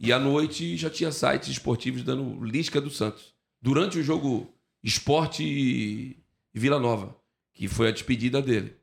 E 0.00 0.12
à 0.12 0.18
noite 0.18 0.76
já 0.76 0.88
tinha 0.90 1.10
sites 1.12 1.48
esportivos 1.48 2.02
dando 2.02 2.44
Lisca 2.44 2.80
do 2.80 2.90
Santos. 2.90 3.32
Durante 3.60 3.98
o 3.98 4.02
jogo 4.02 4.52
Esporte 4.82 5.44
e 5.44 6.16
Vila 6.52 6.78
Nova, 6.80 7.14
que 7.54 7.68
foi 7.68 7.88
a 7.88 7.92
despedida 7.92 8.42
dele. 8.42 8.74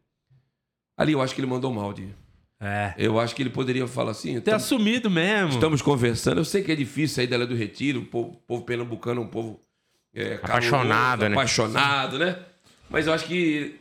Ali 0.97 1.13
eu 1.13 1.21
acho 1.21 1.33
que 1.35 1.41
ele 1.41 1.47
mandou 1.47 1.73
mal, 1.73 1.93
de. 1.93 2.07
É. 2.61 2.93
Eu 2.97 3.19
acho 3.19 3.33
que 3.35 3.41
ele 3.41 3.49
poderia 3.49 3.87
falar 3.87 4.11
assim. 4.11 4.33
Ter 4.33 4.39
"Estamos- 4.39 4.63
assumido 4.63 5.09
mesmo. 5.09 5.53
Estamos 5.53 5.81
conversando. 5.81 6.39
Eu 6.39 6.45
sei 6.45 6.61
que 6.61 6.71
é 6.71 6.75
difícil 6.75 7.15
sair 7.15 7.27
dela 7.27 7.47
do 7.47 7.55
retiro. 7.55 8.01
O 8.01 8.05
povo, 8.05 8.35
povo 8.45 8.63
pernambucano 8.65 9.21
é 9.21 9.23
um 9.23 9.27
povo 9.27 9.59
é, 10.13 10.35
Apaixonado, 10.35 11.19
caloroso, 11.21 11.21
né? 11.29 11.33
Apaixonado, 11.35 12.19
né? 12.19 12.45
Mas 12.89 13.07
eu 13.07 13.13
acho 13.13 13.25
que 13.27 13.79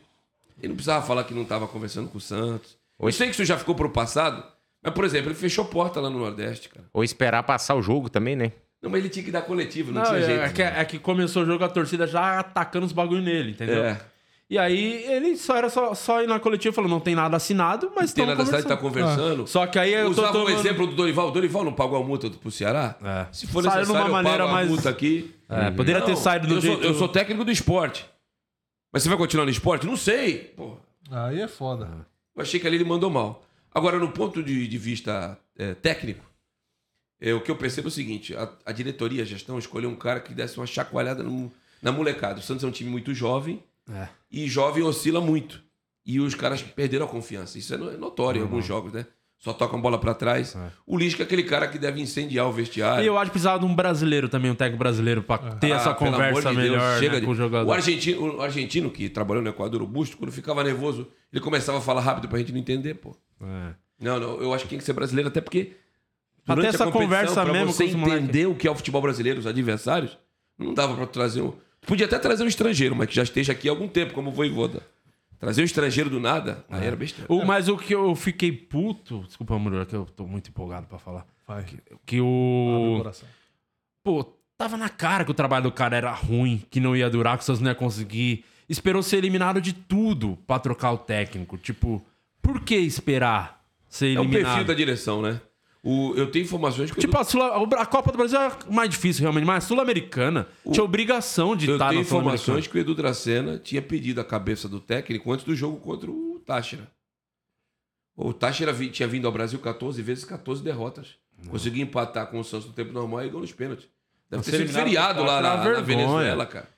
ele 0.59 0.69
não 0.69 0.75
precisava 0.75 1.05
falar 1.05 1.23
que 1.23 1.33
não 1.33 1.43
estava 1.43 1.67
conversando 1.67 2.07
com 2.09 2.17
o 2.17 2.21
Santos. 2.21 2.77
Eu 2.99 3.11
sei 3.11 3.27
que 3.27 3.33
isso 3.33 3.45
já 3.45 3.57
ficou 3.57 3.75
pro 3.75 3.89
passado. 3.89 4.43
Mas, 4.83 4.93
por 4.93 5.03
exemplo, 5.05 5.29
ele 5.29 5.35
fechou 5.35 5.65
porta 5.65 5.99
lá 5.99 6.09
no 6.09 6.19
Nordeste, 6.19 6.69
cara. 6.69 6.85
Ou 6.93 7.03
esperar 7.03 7.43
passar 7.43 7.75
o 7.75 7.81
jogo 7.81 8.09
também, 8.09 8.35
né? 8.35 8.51
Não, 8.81 8.89
mas 8.89 8.99
ele 9.01 9.09
tinha 9.09 9.25
que 9.25 9.31
dar 9.31 9.41
coletivo, 9.41 9.91
não, 9.91 10.01
Não, 10.01 10.07
tinha 10.09 10.19
é, 10.19 10.25
jeito. 10.25 10.41
é 10.41 10.49
que, 10.49 10.61
é 10.61 10.85
que 10.85 10.99
começou 10.99 11.43
o 11.43 11.45
jogo, 11.45 11.63
a 11.65 11.67
torcida 11.69 12.07
já 12.07 12.39
atacando 12.39 12.85
os 12.85 12.93
bagulho 12.93 13.21
nele, 13.21 13.51
entendeu? 13.51 13.83
É. 13.83 13.99
E 14.49 14.57
aí 14.57 15.03
ele 15.05 15.35
só 15.37 15.55
era 15.55 15.69
só, 15.69 15.93
só 15.93 16.23
ir 16.23 16.27
na 16.27 16.39
coletiva 16.39 16.73
e 16.73 16.75
falou: 16.75 16.89
não 16.89 16.99
tem 16.99 17.13
nada 17.13 17.37
assinado, 17.37 17.91
mas 17.95 18.11
Tem 18.13 18.23
estamos 18.23 18.29
nada 18.37 18.45
conversando. 18.45 18.67
tá 18.69 18.77
conversando. 18.77 19.47
Só 19.47 19.67
que 19.67 19.77
aí 19.77 19.93
eu 19.93 20.05
tô 20.05 20.11
Usava 20.21 20.29
o 20.29 20.45
tomando- 20.45 20.59
exemplo 20.59 20.87
do 20.87 20.95
Dorival. 20.95 21.27
O 21.27 21.31
Dorival 21.31 21.63
não 21.65 21.73
pagou 21.73 22.01
a 22.01 22.03
multa 22.03 22.29
pro 22.31 22.49
Ceará? 22.49 22.95
É. 23.03 23.25
Se 23.31 23.45
for 23.45 23.63
Saiu 23.63 23.79
necessário, 23.81 24.07
eu 24.07 24.11
maneira 24.11 24.39
pago 24.39 24.51
mais- 24.53 24.67
a 24.67 24.71
multa 24.71 24.89
aqui. 24.89 25.35
É, 25.47 25.69
poderia 25.71 26.01
ter 26.01 26.11
Não, 26.11 26.17
saído 26.17 26.47
do 26.47 26.55
eu 26.55 26.61
jeito. 26.61 26.81
Sou, 26.81 26.89
eu 26.91 26.93
sou 26.95 27.07
técnico 27.09 27.43
do 27.45 27.51
esporte. 27.51 28.05
Mas 28.91 29.03
você 29.03 29.09
vai 29.09 29.17
continuar 29.17 29.45
no 29.45 29.51
esporte? 29.51 29.85
Não 29.85 29.95
sei. 29.97 30.39
Pô, 30.55 30.77
Aí 31.11 31.41
é 31.41 31.47
foda. 31.47 32.05
eu 32.35 32.41
achei 32.41 32.59
que 32.59 32.67
ali 32.67 32.75
ele 32.77 32.83
mandou 32.85 33.09
mal. 33.09 33.45
Agora, 33.73 33.99
no 33.99 34.11
ponto 34.11 34.41
de, 34.41 34.67
de 34.67 34.77
vista 34.77 35.37
é, 35.57 35.73
técnico, 35.75 36.25
é, 37.21 37.33
o 37.33 37.41
que 37.41 37.51
eu 37.51 37.55
percebo 37.55 37.87
é 37.87 37.89
o 37.89 37.91
seguinte: 37.91 38.35
a, 38.35 38.51
a 38.65 38.71
diretoria, 38.71 39.23
a 39.23 39.25
gestão, 39.25 39.59
escolheu 39.59 39.89
um 39.89 39.95
cara 39.95 40.19
que 40.19 40.33
desse 40.33 40.57
uma 40.57 40.65
chacoalhada 40.67 41.21
no- 41.23 41.51
na 41.81 41.91
molecada. 41.91 42.39
O 42.39 42.43
Santos 42.43 42.63
é 42.63 42.67
um 42.67 42.71
time 42.71 42.89
muito 42.89 43.13
jovem 43.13 43.63
É. 43.91 44.07
e 44.31 44.47
jovem 44.47 44.83
oscila 44.83 45.21
muito. 45.21 45.61
E 46.05 46.19
os 46.19 46.33
caras 46.33 46.61
perderam 46.63 47.05
a 47.05 47.09
confiança. 47.09 47.57
Isso 47.59 47.73
é 47.73 47.77
é 47.77 47.97
notório 47.97 48.39
em 48.39 48.43
alguns 48.43 48.65
jogos, 48.65 48.91
né? 48.91 49.05
Só 49.39 49.53
tocam 49.53 49.79
bola 49.79 49.97
pra 49.97 50.13
trás. 50.13 50.55
O 50.85 50.97
Lisca 50.97 51.23
é 51.23 51.25
aquele 51.25 51.43
cara 51.43 51.65
que 51.67 51.79
deve 51.79 52.01
incendiar 52.01 52.45
o 52.47 52.51
vestiário. 52.51 53.03
E 53.03 53.07
eu 53.07 53.17
acho 53.17 53.27
que 53.27 53.31
precisava 53.31 53.57
de 53.57 53.65
um 53.65 53.73
brasileiro 53.73 54.27
também, 54.27 54.51
um 54.51 54.55
técnico 54.55 54.77
brasileiro, 54.79 55.23
pra 55.23 55.37
ter 55.37 55.71
essa 55.71 55.91
Ah, 55.91 55.95
pelo 55.95 56.11
conversa 56.11 56.49
amor 56.49 56.55
de 56.61 56.67
Deus, 56.69 56.77
melhor 56.77 56.99
chega 56.99 57.13
né, 57.13 57.19
de- 57.21 57.25
com 57.25 57.31
o 57.31 57.35
jogador. 57.35 57.69
O 57.69 57.73
argentino, 57.73 58.35
o 58.35 58.41
argentino 58.41 58.91
que 58.91 59.07
trabalhou 59.07 59.41
no 59.41 59.49
Equador, 59.49 59.81
o 59.81 59.87
Busto, 59.87 60.17
quando 60.17 60.29
ficava 60.31 60.61
nervoso, 60.61 61.07
ele 61.31 61.41
começava 61.41 61.77
a 61.77 61.81
falar 61.81 62.01
rápido 62.01 62.27
pra 62.27 62.37
gente 62.39 62.51
não 62.51 62.59
entender, 62.59 62.95
pô. 62.95 63.15
É. 63.41 63.73
Não, 64.01 64.19
não, 64.19 64.41
eu 64.41 64.53
acho 64.53 64.65
que 64.65 64.71
tem 64.71 64.77
que 64.79 64.83
ser 64.83 64.91
brasileiro, 64.93 65.29
até 65.29 65.39
porque. 65.39 65.63
Ter 65.65 65.75
durante 66.55 66.65
a 66.65 66.69
essa 66.69 66.77
competição, 66.85 67.01
conversa 67.07 67.43
pra 67.43 67.53
mesmo 67.53 67.71
você 67.71 67.83
entender 67.85 68.45
o 68.47 68.55
que 68.55 68.67
é 68.67 68.71
o 68.71 68.75
futebol 68.75 69.01
brasileiro, 69.01 69.39
os 69.39 69.47
adversários, 69.47 70.17
não 70.57 70.73
dava 70.73 70.95
pra 70.95 71.05
trazer 71.05 71.41
um. 71.41 71.53
Podia 71.87 72.05
até 72.07 72.19
trazer 72.19 72.43
um 72.43 72.47
estrangeiro, 72.47 72.93
mas 72.93 73.07
que 73.07 73.15
já 73.15 73.23
esteja 73.23 73.53
aqui 73.53 73.69
há 73.69 73.71
algum 73.71 73.87
tempo, 73.87 74.13
como 74.13 74.31
o 74.31 74.33
Voivoda. 74.33 74.81
Trazer 75.39 75.61
um 75.61 75.65
estrangeiro 75.65 76.09
do 76.09 76.19
nada, 76.19 76.65
aí 76.69 76.85
era 76.85 76.95
besteira. 76.95 77.31
O- 77.31 77.45
mas 77.45 77.69
o 77.69 77.77
que 77.77 77.95
eu 77.95 78.13
fiquei 78.15 78.51
puto. 78.51 79.23
Desculpa, 79.25 79.57
Murilo, 79.57 79.85
que 79.85 79.95
eu 79.95 80.05
tô 80.05 80.27
muito 80.27 80.49
empolgado 80.49 80.85
pra 80.87 80.99
falar. 80.99 81.25
Vai. 81.47 81.63
Que 82.05 82.17
Abre 82.17 82.21
o 82.21 82.93
o. 82.95 82.97
coração. 82.97 83.27
Pô, 84.03 84.23
tava 84.57 84.75
na 84.75 84.89
cara 84.89 85.23
que 85.23 85.31
o 85.31 85.33
trabalho 85.33 85.63
do 85.63 85.71
cara 85.71 85.95
era 85.95 86.11
ruim, 86.11 86.63
que 86.69 86.79
não 86.79 86.95
ia 86.95 87.09
durar, 87.09 87.37
que 87.37 87.43
o 87.43 87.45
Santos 87.45 87.61
não 87.61 87.71
ia 87.71 87.75
conseguir. 87.75 88.43
Esperou 88.67 89.01
ser 89.01 89.17
eliminado 89.17 89.61
de 89.61 89.71
tudo 89.73 90.37
pra 90.45 90.59
trocar 90.59 90.91
o 90.91 90.97
técnico. 90.97 91.57
Tipo, 91.57 92.05
por 92.41 92.61
que 92.61 92.75
esperar 92.75 93.63
ser 93.87 94.15
É 94.15 94.19
o 94.19 94.23
eliminado? 94.23 94.43
perfil 94.45 94.65
da 94.65 94.73
direção, 94.73 95.21
né? 95.21 95.39
O, 95.81 96.13
eu 96.15 96.29
tenho 96.29 96.43
informações 96.43 96.91
que 96.91 96.99
Tipo, 96.99 97.17
a, 97.17 97.23
Sul- 97.23 97.41
a 97.41 97.85
Copa 97.85 98.11
do 98.11 98.17
Brasil 98.17 98.37
é 98.39 98.51
mais 98.69 98.89
difícil, 98.89 99.21
realmente, 99.21 99.45
mas 99.45 99.63
a 99.63 99.67
Sul-Americana 99.67 100.47
tinha 100.71 100.83
obrigação 100.83 101.55
de 101.55 101.67
eu 101.69 101.75
estar 101.75 101.89
tenho 101.89 102.01
na 102.01 102.05
informações 102.05 102.67
que 102.67 102.77
o 102.77 102.81
Edu 102.81 102.93
Dracena 102.93 103.57
tinha 103.57 103.81
pedido 103.81 104.19
a 104.19 104.25
cabeça 104.25 104.67
do 104.67 104.79
técnico 104.81 105.31
antes 105.31 105.45
do 105.45 105.55
jogo 105.55 105.77
contra 105.79 106.11
o 106.11 106.41
Táchira. 106.45 106.91
O 108.15 108.33
Táchira 108.33 108.73
tinha 108.89 109.07
vindo 109.07 109.25
ao 109.25 109.31
Brasil 109.31 109.57
14 109.59 110.01
vezes, 110.01 110.25
14 110.25 110.61
derrotas. 110.61 111.15
Conseguiu 111.47 111.81
empatar 111.83 112.27
com 112.27 112.39
o 112.39 112.43
Santos 112.43 112.67
no 112.67 112.73
tempo 112.73 112.91
normal 112.91 113.23
e 113.25 113.29
gol 113.29 113.39
nos 113.39 113.53
pênaltis. 113.53 113.87
Deve 114.29 114.43
ter 114.43 114.51
sido 114.57 114.73
feriado 114.83 115.23
lá 115.23 115.39
é 115.39 115.41
na, 115.41 115.49
na. 115.75 115.81
Venezuela, 115.81 116.45
cara. 116.45 116.69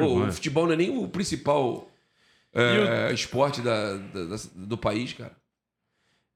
Pô, 0.00 0.06
o 0.28 0.32
futebol 0.32 0.64
não 0.64 0.72
é 0.72 0.76
nem 0.76 0.96
o 0.96 1.06
principal 1.06 1.90
é, 2.54 3.12
esporte 3.12 3.60
da- 3.60 3.96
da- 3.98 4.24
da- 4.24 4.36
do 4.54 4.78
país, 4.78 5.12
cara. 5.12 5.36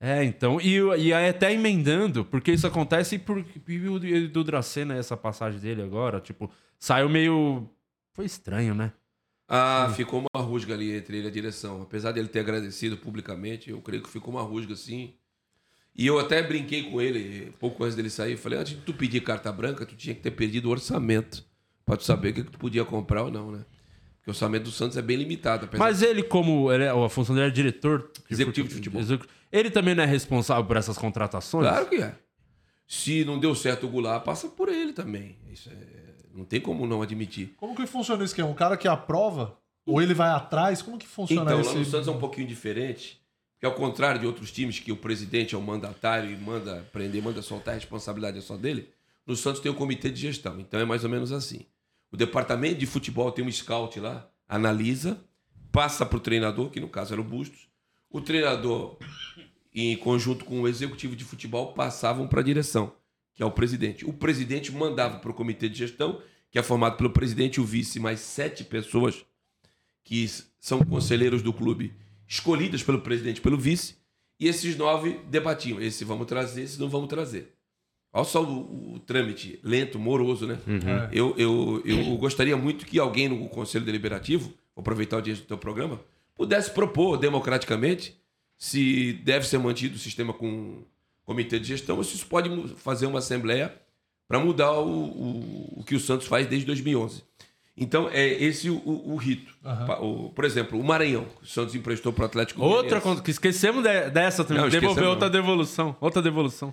É, 0.02 0.24
então, 0.24 0.58
e, 0.60 0.76
e 0.98 1.12
aí 1.12 1.28
até 1.28 1.52
emendando, 1.52 2.24
porque 2.24 2.50
isso 2.50 2.66
acontece 2.66 3.18
por 3.18 3.44
e 3.68 3.78
o 3.88 4.28
do 4.30 4.42
Dracena, 4.42 4.94
essa 4.96 5.14
passagem 5.14 5.60
dele 5.60 5.82
agora, 5.82 6.20
tipo, 6.20 6.50
saiu 6.78 7.08
meio. 7.08 7.68
Foi 8.14 8.24
estranho, 8.24 8.74
né? 8.74 8.92
Ah, 9.46 9.92
ficou 9.94 10.24
uma 10.32 10.42
rusga 10.42 10.72
ali 10.74 10.96
entre 10.96 11.18
ele 11.18 11.26
e 11.26 11.28
a 11.28 11.32
direção. 11.32 11.82
Apesar 11.82 12.12
dele 12.12 12.28
ter 12.28 12.40
agradecido 12.40 12.96
publicamente, 12.96 13.68
eu 13.70 13.80
creio 13.82 14.02
que 14.02 14.08
ficou 14.08 14.32
uma 14.32 14.42
rusga 14.42 14.74
sim. 14.74 15.12
E 15.94 16.06
eu 16.06 16.18
até 16.18 16.40
brinquei 16.42 16.84
com 16.84 17.00
ele 17.00 17.52
pouco 17.58 17.82
antes 17.84 17.96
dele 17.96 18.08
sair. 18.08 18.36
Falei, 18.36 18.58
antes 18.58 18.74
de 18.76 18.80
tu 18.82 18.94
pedir 18.94 19.20
carta 19.22 19.50
branca, 19.52 19.84
tu 19.84 19.96
tinha 19.96 20.14
que 20.14 20.20
ter 20.22 20.30
pedido 20.30 20.68
o 20.68 20.70
orçamento. 20.70 21.44
Pra 21.84 21.96
tu 21.96 22.04
saber 22.04 22.30
o 22.30 22.34
que, 22.34 22.44
que 22.44 22.50
tu 22.52 22.58
podia 22.58 22.84
comprar 22.84 23.24
ou 23.24 23.30
não, 23.30 23.50
né? 23.50 23.64
Porque 24.18 24.30
o 24.30 24.32
orçamento 24.32 24.64
do 24.64 24.70
Santos 24.70 24.96
é 24.96 25.02
bem 25.02 25.16
limitado. 25.16 25.64
Apesar 25.66 25.82
Mas 25.84 26.00
ele, 26.00 26.22
como. 26.22 26.70
Ele, 26.72 26.84
é- 26.84 26.90
a 26.90 27.08
função 27.08 27.34
dele 27.34 27.48
é 27.48 27.50
diretor 27.50 28.10
de 28.28 28.32
Executivo 28.34 28.68
de 28.68 28.74
futebol. 28.74 29.00
execu- 29.00 29.26
Ele 29.52 29.70
também 29.70 29.94
não 29.94 30.02
é 30.02 30.06
responsável 30.06 30.64
por 30.64 30.76
essas 30.76 30.96
contratações? 30.96 31.66
Claro 31.68 31.86
que 31.88 31.96
é. 31.96 32.14
Se 32.86 33.24
não 33.24 33.38
deu 33.38 33.54
certo 33.54 33.86
o 33.86 33.88
Goulart, 33.88 34.24
passa 34.24 34.48
por 34.48 34.68
ele 34.68 34.92
também. 34.92 35.36
Isso 35.50 35.70
é- 35.70 36.00
Não 36.32 36.44
tem 36.44 36.60
como 36.60 36.86
não 36.86 37.02
admitir. 37.02 37.52
Como 37.56 37.74
que 37.74 37.84
funciona 37.86 38.24
isso? 38.24 38.34
Que 38.34 38.40
é 38.40 38.44
um 38.44 38.54
cara 38.54 38.76
que 38.76 38.86
aprova? 38.86 39.58
Ou 39.84 40.00
ele 40.00 40.14
vai 40.14 40.30
atrás? 40.30 40.80
Como 40.80 40.96
que 40.96 41.06
funciona 41.06 41.42
Então, 41.42 41.56
lá 41.56 41.60
esse... 41.62 41.74
no 41.76 41.84
Santos 41.84 42.06
é 42.06 42.10
um 42.10 42.18
pouquinho 42.20 42.46
diferente. 42.46 43.20
Porque 43.54 43.66
ao 43.66 43.74
contrário 43.74 44.20
de 44.20 44.26
outros 44.26 44.50
times 44.52 44.78
que 44.78 44.92
o 44.92 44.96
presidente 44.96 45.54
é 45.54 45.58
o 45.58 45.60
mandatário 45.60 46.30
e 46.30 46.36
manda 46.36 46.86
prender, 46.92 47.20
manda 47.22 47.42
soltar, 47.42 47.74
a 47.74 47.76
responsabilidade 47.76 48.38
é 48.38 48.40
só 48.40 48.56
dele, 48.56 48.88
no 49.26 49.36
Santos 49.36 49.60
tem 49.60 49.70
o 49.70 49.74
comitê 49.74 50.08
de 50.08 50.20
gestão. 50.20 50.58
Então 50.60 50.78
é 50.80 50.84
mais 50.84 51.02
ou 51.04 51.10
menos 51.10 51.30
assim. 51.32 51.66
O 52.12 52.16
departamento 52.16 52.76
de 52.78 52.86
futebol 52.86 53.30
tem 53.32 53.44
um 53.44 53.50
scout 53.52 53.98
lá, 54.00 54.26
analisa, 54.48 55.20
passa 55.70 56.06
para 56.06 56.16
o 56.16 56.20
treinador, 56.20 56.70
que 56.70 56.80
no 56.80 56.88
caso 56.88 57.12
era 57.12 57.20
o 57.20 57.24
Bustos. 57.24 57.68
O 58.10 58.20
treinador, 58.20 58.96
em 59.72 59.96
conjunto 59.96 60.44
com 60.44 60.62
o 60.62 60.68
executivo 60.68 61.14
de 61.14 61.24
futebol, 61.24 61.72
passavam 61.72 62.26
para 62.26 62.40
a 62.40 62.44
direção, 62.44 62.92
que 63.34 63.42
é 63.42 63.46
o 63.46 63.52
presidente. 63.52 64.04
O 64.04 64.12
presidente 64.12 64.72
mandava 64.72 65.18
para 65.20 65.30
o 65.30 65.34
comitê 65.34 65.68
de 65.68 65.78
gestão, 65.78 66.20
que 66.50 66.58
é 66.58 66.62
formado 66.62 66.96
pelo 66.96 67.10
presidente 67.10 67.56
e 67.56 67.60
o 67.60 67.64
vice, 67.64 68.00
mais 68.00 68.18
sete 68.18 68.64
pessoas 68.64 69.24
que 70.02 70.28
são 70.58 70.84
conselheiros 70.84 71.40
do 71.40 71.52
clube, 71.52 71.94
escolhidas 72.26 72.82
pelo 72.82 73.00
presidente 73.00 73.38
e 73.38 73.40
pelo 73.40 73.56
vice, 73.56 73.94
e 74.40 74.48
esses 74.48 74.76
nove 74.76 75.20
debatiam. 75.28 75.80
Esse 75.80 76.04
vamos 76.04 76.26
trazer, 76.26 76.62
esse 76.62 76.80
não 76.80 76.88
vamos 76.88 77.08
trazer. 77.08 77.54
Olha 78.12 78.24
só 78.24 78.42
o, 78.42 78.94
o 78.94 78.98
trâmite 78.98 79.60
lento, 79.62 79.98
moroso, 79.98 80.46
né? 80.46 80.58
É. 80.66 81.08
Eu, 81.12 81.34
eu, 81.38 81.80
eu 81.84 82.16
gostaria 82.16 82.56
muito 82.56 82.84
que 82.84 82.98
alguém 82.98 83.28
no 83.28 83.48
Conselho 83.48 83.84
Deliberativo, 83.84 84.48
vou 84.74 84.80
aproveitar 84.82 85.18
o 85.18 85.22
dia 85.22 85.34
do 85.34 85.42
teu 85.42 85.56
programa, 85.56 86.00
pudesse 86.40 86.70
propor 86.70 87.18
democraticamente 87.18 88.18
se 88.56 89.12
deve 89.24 89.46
ser 89.46 89.58
mantido 89.58 89.96
o 89.96 89.98
sistema 89.98 90.32
com 90.32 90.82
comitê 91.22 91.58
de 91.58 91.66
gestão 91.68 91.98
ou 91.98 92.02
se 92.04 92.14
isso 92.16 92.26
pode 92.26 92.48
fazer 92.78 93.04
uma 93.04 93.18
assembleia 93.18 93.74
para 94.26 94.40
mudar 94.40 94.72
o, 94.72 94.88
o, 94.88 95.80
o 95.80 95.84
que 95.84 95.94
o 95.94 96.00
Santos 96.00 96.26
faz 96.26 96.46
desde 96.46 96.64
2011. 96.66 97.22
Então, 97.76 98.08
é 98.10 98.26
esse 98.26 98.70
o, 98.70 98.76
o- 98.76 99.16
rito. 99.16 99.54
O- 100.00 100.30
por 100.30 100.44
exemplo, 100.46 100.78
o 100.80 100.84
Maranhão, 100.84 101.26
que 101.38 101.44
o 101.44 101.46
Santos 101.46 101.74
emprestou 101.74 102.10
para 102.12 102.22
o 102.22 102.26
Atlético 102.26 102.62
Outra 102.62 103.00
coisa, 103.02 103.22
que 103.22 103.30
esquecemos 103.30 103.82
de- 103.82 104.08
dessa 104.10 104.42
também. 104.44 104.62
Não, 104.62 104.68
esquecemos 104.68 104.96
outra 105.08 105.26
não. 105.26 105.32
devolução. 105.32 105.96
Outra 106.00 106.22
devolução. 106.22 106.72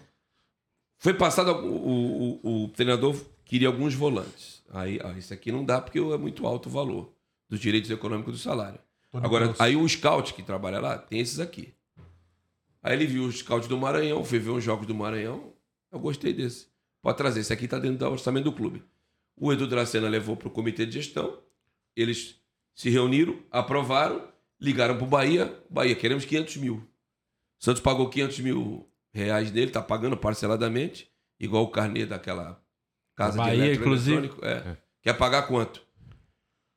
Foi 0.98 1.14
passado, 1.14 1.52
o, 1.52 2.70
treinador 2.70 3.16
queria 3.46 3.68
alguns 3.68 3.94
volantes. 3.94 4.64
Aí, 4.72 5.00
ah, 5.04 5.12
isso 5.18 5.34
aqui 5.34 5.52
não 5.52 5.64
dá 5.66 5.82
porque 5.82 6.00
é 6.00 6.18
muito 6.18 6.46
alto 6.48 6.68
o 6.70 6.72
valor 6.72 7.12
dos 7.50 7.60
direitos 7.60 7.90
econômicos 7.92 8.34
do 8.34 8.40
salário. 8.40 8.80
Tony 9.12 9.26
Agora, 9.26 9.56
aí 9.60 9.76
o 9.76 9.88
scout 9.88 10.34
que 10.34 10.44
trabalha 10.44 10.80
lá 10.80 10.98
tem 10.98 11.20
esses 11.20 11.40
aqui. 11.40 11.74
Aí 12.82 12.94
ele 12.94 13.06
viu 13.06 13.24
o 13.24 13.32
scout 13.32 13.68
do 13.68 13.78
Maranhão, 13.78 14.24
foi 14.24 14.40
ver 14.40 14.52
uns 14.52 14.64
jogos 14.64 14.88
do 14.88 14.96
Maranhão. 14.96 15.54
Eu 15.92 16.00
gostei 16.00 16.34
desse. 16.34 16.68
Pode 17.02 17.18
trazer, 17.18 17.40
esse 17.40 17.54
aqui 17.54 17.68
tá 17.68 17.80
dentro 17.80 17.98
do 17.98 18.06
orçamento 18.10 18.46
do 18.46 18.52
clube. 18.52 18.84
O 19.36 19.52
Edu 19.54 19.68
Dracena 19.68 20.10
levou 20.10 20.36
para 20.36 20.48
o 20.48 20.52
comitê 20.52 20.86
de 20.86 20.94
gestão. 20.94 21.40
Eles 21.96 22.42
se 22.76 22.90
reuniram, 22.90 23.40
aprovaram, 23.52 24.28
ligaram 24.60 24.96
para 24.96 25.04
o 25.04 25.08
Bahia. 25.08 25.64
Bahia, 25.70 25.96
queremos 25.96 26.26
500 26.26 26.58
mil. 26.58 26.76
O 26.76 27.64
Santos 27.64 27.82
pagou 27.82 28.10
500 28.10 28.40
mil 28.40 28.90
reais 29.14 29.52
dele, 29.52 29.72
tá 29.72 29.82
pagando 29.82 30.18
parceladamente, 30.18 31.10
igual 31.40 31.64
o 31.64 31.72
carnê 31.72 32.06
daquela 32.06 32.62
casa 33.16 33.38
Bahia, 33.38 33.74
de 33.74 33.80
inclusive. 33.80 34.18
eletroeletrônico. 34.18 34.70
É. 34.70 34.78
Quer 35.02 35.14
pagar 35.14 35.44
quanto? 35.48 35.87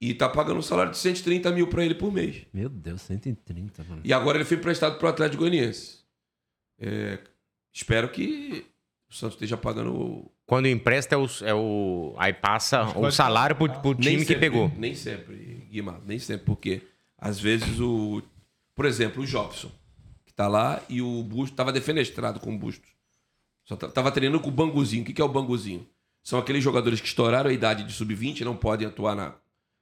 E 0.01 0.15
tá 0.15 0.29
pagando 0.29 0.59
um 0.59 0.63
salário 0.63 0.93
de 0.93 0.99
130 0.99 1.51
mil 1.53 1.67
para 1.69 1.85
ele 1.85 1.95
por 1.95 2.11
mês. 2.11 2.47
Meu 2.55 2.71
Deus, 2.71 3.03
130, 3.03 3.85
mano. 3.85 4.01
E 4.03 4.13
agora 4.15 4.39
ele 4.39 4.47
foi 4.47 4.57
emprestado 4.57 4.97
para 4.99 5.07
o 5.07 5.11
Atlético 5.11 5.43
Goianiense. 5.43 5.99
É, 6.79 7.19
espero 7.73 8.09
que 8.09 8.65
o 9.11 9.15
Santos 9.15 9.35
esteja 9.35 9.59
pagando 9.59 9.93
o, 9.95 10.33
Quando 10.47 10.67
empresta 10.69 11.15
é 11.15 11.19
o. 11.19 11.27
É 11.43 11.55
o 11.55 12.15
aí 12.17 12.33
passa 12.33 12.97
o 12.99 13.11
salário 13.11 13.55
pro, 13.57 13.69
pro 13.81 13.95
time 13.95 14.07
Nem 14.07 14.19
que 14.21 14.25
sempre, 14.25 14.41
pegou. 14.41 14.73
Nem 14.79 14.95
sempre, 14.95 15.67
Guimar, 15.71 16.01
nem 16.07 16.19
sempre, 16.19 16.47
porque 16.47 16.81
às 17.19 17.39
vezes 17.39 17.79
o. 17.79 18.23
Por 18.75 18.87
exemplo, 18.87 19.23
o 19.23 19.27
Jobson, 19.27 19.71
que 20.25 20.33
tá 20.33 20.49
lá 20.49 20.81
e 20.89 21.03
o 21.03 21.23
Busto 21.23 21.55
tava 21.55 21.71
defenestrado 21.71 22.41
com 22.41 22.55
o 22.55 22.59
Busto. 22.59 22.89
Só 23.67 23.77
ta- 23.77 23.89
tava 23.91 24.11
treinando 24.11 24.41
com 24.43 24.49
o 24.49 24.53
Banguzinho. 24.53 25.03
O 25.03 25.05
que, 25.05 25.13
que 25.13 25.21
é 25.21 25.25
o 25.25 25.29
Banguzinho? 25.29 25.87
São 26.23 26.39
aqueles 26.39 26.65
jogadores 26.65 27.01
que 27.03 27.07
estouraram 27.07 27.51
a 27.51 27.53
idade 27.53 27.85
de 27.85 27.93
sub-20, 27.93 28.41
não 28.41 28.57
podem 28.57 28.87
atuar 28.89 29.15
na, 29.15 29.35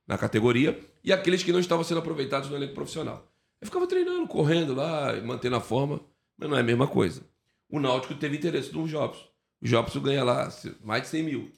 na 0.09 0.17
categoria, 0.19 0.81
e 1.05 1.13
aqueles 1.13 1.43
que 1.43 1.53
não 1.53 1.61
estavam 1.61 1.85
sendo 1.85 1.99
aproveitados 1.99 2.49
no 2.49 2.57
elenco 2.57 2.75
profissional. 2.75 3.31
Eu 3.61 3.67
ficava 3.67 3.87
treinando, 3.87 4.27
correndo 4.27 4.75
lá, 4.75 5.13
mantendo 5.23 5.57
a 5.57 5.61
forma, 5.61 6.01
mas 6.39 6.49
não 6.49 6.57
é 6.57 6.61
a 6.61 6.65
mesma 6.65 6.87
coisa. 6.87 7.21
O 7.69 7.79
Náutico 7.79 8.15
teve 8.15 8.37
interesse 8.39 8.73
no 8.75 8.89
Jobson. 8.89 9.27
O 9.61 9.67
Jobson 9.67 10.01
ganha 10.01 10.25
lá 10.25 10.49
mais 10.83 11.03
de 11.03 11.09
100 11.09 11.23
mil. 11.23 11.53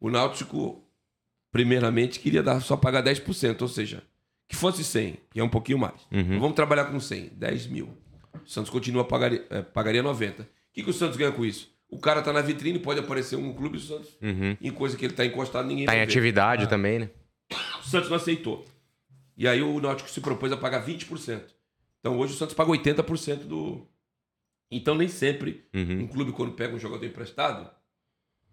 O 0.00 0.08
Náutico, 0.10 0.82
primeiramente, 1.52 2.20
queria 2.20 2.42
dar, 2.42 2.60
só 2.60 2.76
pagar 2.76 3.02
10%, 3.02 3.60
ou 3.60 3.68
seja, 3.68 4.02
que 4.48 4.56
fosse 4.56 4.82
100, 4.82 5.18
que 5.32 5.40
é 5.40 5.44
um 5.44 5.48
pouquinho 5.48 5.78
mais. 5.78 6.00
Uhum. 6.10 6.38
Vamos 6.40 6.54
trabalhar 6.54 6.86
com 6.86 6.98
100, 6.98 7.30
10 7.36 7.66
mil. 7.66 7.88
O 8.44 8.48
Santos 8.48 8.70
continua 8.70 9.04
pagaria, 9.04 9.44
eh, 9.50 9.62
pagaria 9.62 10.02
90. 10.02 10.42
O 10.42 10.46
que, 10.72 10.82
que 10.82 10.90
o 10.90 10.92
Santos 10.92 11.16
ganha 11.16 11.32
com 11.32 11.44
isso? 11.44 11.72
O 11.88 11.98
cara 11.98 12.22
tá 12.22 12.32
na 12.32 12.40
vitrine, 12.40 12.78
pode 12.78 12.98
aparecer 13.00 13.36
um 13.36 13.52
clube 13.52 13.76
do 13.78 13.82
Santos. 13.82 14.16
Uhum. 14.22 14.56
Em 14.60 14.70
coisa 14.70 14.96
que 14.96 15.04
ele 15.04 15.14
tá 15.14 15.24
encostado, 15.24 15.66
ninguém 15.66 15.86
Tá 15.86 15.94
em 15.94 15.98
ver. 15.98 16.02
atividade 16.04 16.68
também, 16.68 16.98
né? 17.00 17.10
O 17.80 17.88
Santos 17.88 18.08
não 18.08 18.16
aceitou. 18.16 18.64
E 19.36 19.46
aí 19.48 19.62
o 19.62 19.80
Náutico 19.80 20.08
se 20.10 20.20
propôs 20.20 20.52
a 20.52 20.56
pagar 20.56 20.84
20%. 20.84 21.42
Então 22.00 22.18
hoje 22.18 22.34
o 22.34 22.36
Santos 22.36 22.54
paga 22.54 22.70
80% 22.70 23.44
do. 23.46 23.86
Então 24.70 24.94
nem 24.94 25.08
sempre 25.08 25.64
Uhum. 25.74 26.02
um 26.02 26.06
clube, 26.06 26.32
quando 26.32 26.52
pega 26.52 26.74
um 26.74 26.78
jogador 26.78 27.04
emprestado, 27.04 27.68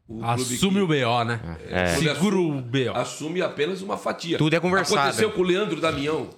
o 0.08 0.20
clube 0.20 0.26
Assume 0.42 0.76
que- 0.76 0.82
o 0.82 0.88
BO, 0.88 1.24
né? 1.24 1.58
É. 1.68 1.98
Ele 1.98 2.10
Segura 2.10 2.14
assume- 2.38 2.58
o 2.58 2.62
BO. 2.62 2.98
assume 2.98 3.42
apenas 3.42 3.82
uma 3.82 3.98
fatia. 3.98 4.38
Tudo 4.38 4.56
é 4.56 4.60
conversado. 4.60 5.00
Aconteceu 5.00 5.32
com 5.32 5.42
o 5.42 5.44
Leandro 5.44 5.80
Damião. 5.82 6.30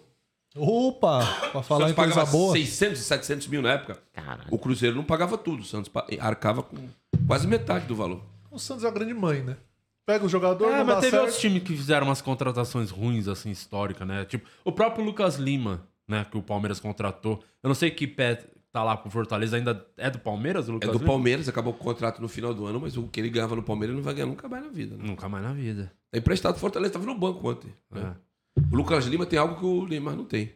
Opa! 0.56 1.26
Pra 1.52 1.60
O 1.60 1.64
falar 1.64 1.88
Santos 1.88 1.92
em 1.92 1.96
coisa 1.96 2.14
pagava 2.14 2.32
boa. 2.32 2.54
600 2.54 3.00
e 3.00 3.04
700 3.04 3.48
mil 3.48 3.62
na 3.62 3.72
época. 3.74 3.98
Caralho. 4.14 4.48
O 4.52 4.60
Cruzeiro 4.60 4.96
não 4.96 5.04
pagava 5.04 5.36
tudo. 5.38 5.62
O 5.62 5.66
Santos 5.66 5.92
arcava 6.20 6.62
com 6.62 6.78
quase 7.26 7.48
metade 7.48 7.88
do 7.88 7.96
valor. 7.96 8.22
O 8.52 8.60
Santos 8.60 8.84
é 8.84 8.88
a 8.88 8.92
grande 8.92 9.14
mãe, 9.16 9.42
né? 9.42 9.58
Pega 10.06 10.26
o 10.26 10.30
jogador, 10.30 10.66
É, 10.70 10.78
não 10.80 10.86
mas 10.86 10.96
dá 10.96 11.02
teve 11.02 11.12
certo. 11.12 11.22
outros 11.24 11.40
times 11.40 11.64
que 11.64 11.76
fizeram 11.78 12.08
umas 12.08 12.22
contratações 12.22 12.90
ruins, 12.92 13.28
assim, 13.28 13.50
históricas, 13.52 14.06
né? 14.08 14.26
Tipo, 14.26 14.48
o 14.66 14.72
próprio 14.72 15.04
Lucas 15.06 15.36
Lima, 15.38 15.88
né? 16.08 16.26
Que 16.30 16.38
o 16.38 16.42
Palmeiras 16.44 16.80
contratou. 16.80 17.42
Eu 17.62 17.70
não 17.70 17.76
sei 17.76 17.90
que 17.90 18.06
pé, 18.06 18.44
tá 18.72 18.84
lá 18.84 18.98
pro 18.98 19.10
Fortaleza, 19.10 19.56
ainda 19.56 19.88
é 19.96 20.10
do 20.10 20.20
Palmeiras, 20.20 20.68
o 20.68 20.72
É 20.72 20.74
Lucas 20.74 20.90
do 20.92 20.98
Lima? 20.98 21.06
Palmeiras, 21.08 21.48
acabou 21.48 21.74
o 21.74 21.78
contrato 21.78 22.22
no 22.22 22.28
final 22.28 22.54
do 22.54 22.66
ano, 22.66 22.82
mas 22.82 22.98
o 22.98 23.08
que 23.08 23.20
ele 23.22 23.30
ganhava 23.30 23.56
no 23.56 23.64
Palmeiras 23.64 23.96
não 23.96 24.04
vai 24.04 24.14
ganhar 24.14 24.26
nunca 24.28 24.50
mais 24.50 24.64
na 24.66 24.70
vida. 24.72 24.98
Né? 24.98 25.04
Nunca 25.06 25.30
mais 25.30 25.44
na 25.44 25.54
vida. 25.54 25.92
É 26.12 26.18
emprestado, 26.18 26.56
o 26.56 26.60
Fortaleza 26.60 26.94
tava 26.94 27.06
no 27.06 27.16
banco 27.18 27.50
ontem. 27.50 27.74
né? 27.90 28.16
É. 28.60 28.60
O 28.72 28.76
Lucas 28.76 29.06
Lima 29.06 29.26
tem 29.26 29.40
algo 29.40 29.56
que 29.58 29.66
o 29.66 29.88
Neymar 29.88 30.16
não 30.18 30.26
tem. 30.26 30.54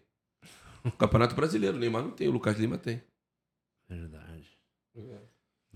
O 0.83 0.91
Campeonato 0.97 1.33
Brasileiro, 1.35 1.77
o 1.77 1.79
Neymar 1.79 2.03
não 2.03 2.11
tem, 2.11 2.27
o 2.27 2.31
Lucas 2.31 2.57
Lima 2.59 2.77
tem. 2.77 3.01
Verdade. 3.89 4.45
O 4.93 5.01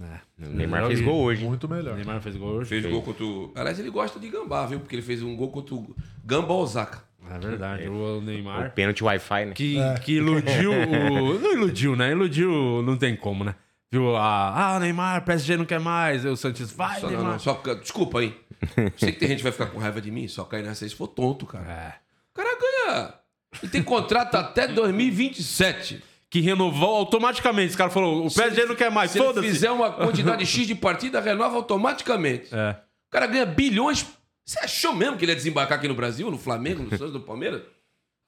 É. 0.03 0.19
Neymar 0.47 0.81
Eu 0.83 0.87
fez 0.87 1.01
gol 1.01 1.21
hoje. 1.23 1.43
Muito 1.45 1.65
O 1.65 1.69
melhor. 1.69 1.95
Neymar 1.95 2.21
fez 2.21 2.35
gol 2.35 2.49
hoje. 2.55 2.69
Fez 2.69 2.85
gol 2.85 3.01
contra 3.01 3.23
o. 3.23 3.51
Aliás, 3.55 3.79
ele 3.79 3.89
gosta 3.89 4.19
de 4.19 4.29
gambá, 4.29 4.65
viu? 4.65 4.79
Porque 4.79 4.95
ele 4.95 5.01
fez 5.01 5.21
um 5.21 5.35
gol 5.35 5.49
contra 5.51 5.75
o 5.75 5.95
Gamba 6.23 6.53
Osaka. 6.53 7.03
É 7.29 7.37
verdade. 7.39 7.87
O 7.87 8.17
O 8.17 8.21
Neymar. 8.21 8.73
pênalti 8.73 9.03
Wi-Fi, 9.03 9.45
né? 9.45 9.53
Que, 9.53 9.79
É. 9.79 9.93
que 9.95 10.13
iludiu 10.13 10.71
o. 10.71 11.39
Não 11.39 11.53
iludiu, 11.53 11.95
né? 11.95 12.11
Iludiu, 12.11 12.81
não 12.83 12.97
tem 12.97 13.15
como, 13.15 13.43
né? 13.43 13.55
Viu? 13.91 14.15
Ah, 14.15 14.75
ah, 14.75 14.79
Neymar, 14.79 15.23
PSG 15.25 15.57
não 15.57 15.65
quer 15.65 15.79
mais. 15.79 16.25
Aí 16.25 16.31
o 16.31 16.35
Santos 16.37 16.71
vai, 16.71 16.99
Só, 16.99 17.07
não, 17.07 17.13
Neymar. 17.15 17.31
não, 17.33 17.39
só, 17.39 17.61
desculpa, 17.81 18.23
hein? 18.23 18.33
Sei 18.97 19.11
que 19.11 19.19
tem 19.19 19.27
gente 19.29 19.37
que 19.39 19.43
vai 19.43 19.51
ficar 19.51 19.65
com 19.67 19.79
raiva 19.79 19.99
de 20.01 20.09
mim, 20.11 20.27
só 20.27 20.43
cai 20.45 20.61
nessa 20.61 20.85
aí 20.85 20.89
se 20.89 20.95
for 20.95 21.07
tonto, 21.07 21.45
cara. 21.45 21.65
É. 21.69 21.93
O 22.31 22.35
cara 22.35 22.49
ganha. 22.57 23.13
Ele 23.61 23.71
tem 23.71 23.83
contrato 23.83 24.35
até 24.35 24.65
2027. 24.67 26.01
Que 26.31 26.39
renovou 26.39 26.95
automaticamente. 26.95 27.67
Esse 27.67 27.77
cara 27.77 27.89
falou: 27.89 28.25
o 28.25 28.33
PSG 28.33 28.65
não 28.65 28.73
quer 28.75 28.89
mais. 28.89 29.11
Se 29.11 29.19
ele 29.19 29.27
Foda-se. 29.27 29.47
fizer 29.47 29.69
uma 29.69 29.91
quantidade 29.91 30.43
X 30.47 30.65
de 30.65 30.73
partida, 30.73 31.19
renova 31.19 31.57
automaticamente. 31.57 32.47
É. 32.55 32.71
O 33.09 33.11
cara 33.11 33.27
ganha 33.27 33.45
bilhões. 33.45 34.05
Você 34.45 34.57
achou 34.59 34.95
mesmo 34.95 35.17
que 35.17 35.25
ele 35.25 35.33
ia 35.33 35.35
desembarcar 35.35 35.77
aqui 35.77 35.87
no 35.87 35.93
Brasil, 35.93 36.31
no 36.31 36.37
Flamengo, 36.37 36.81
no 36.83 36.89
Santos, 36.89 37.13
no 37.13 37.19
Palmeiras? 37.19 37.61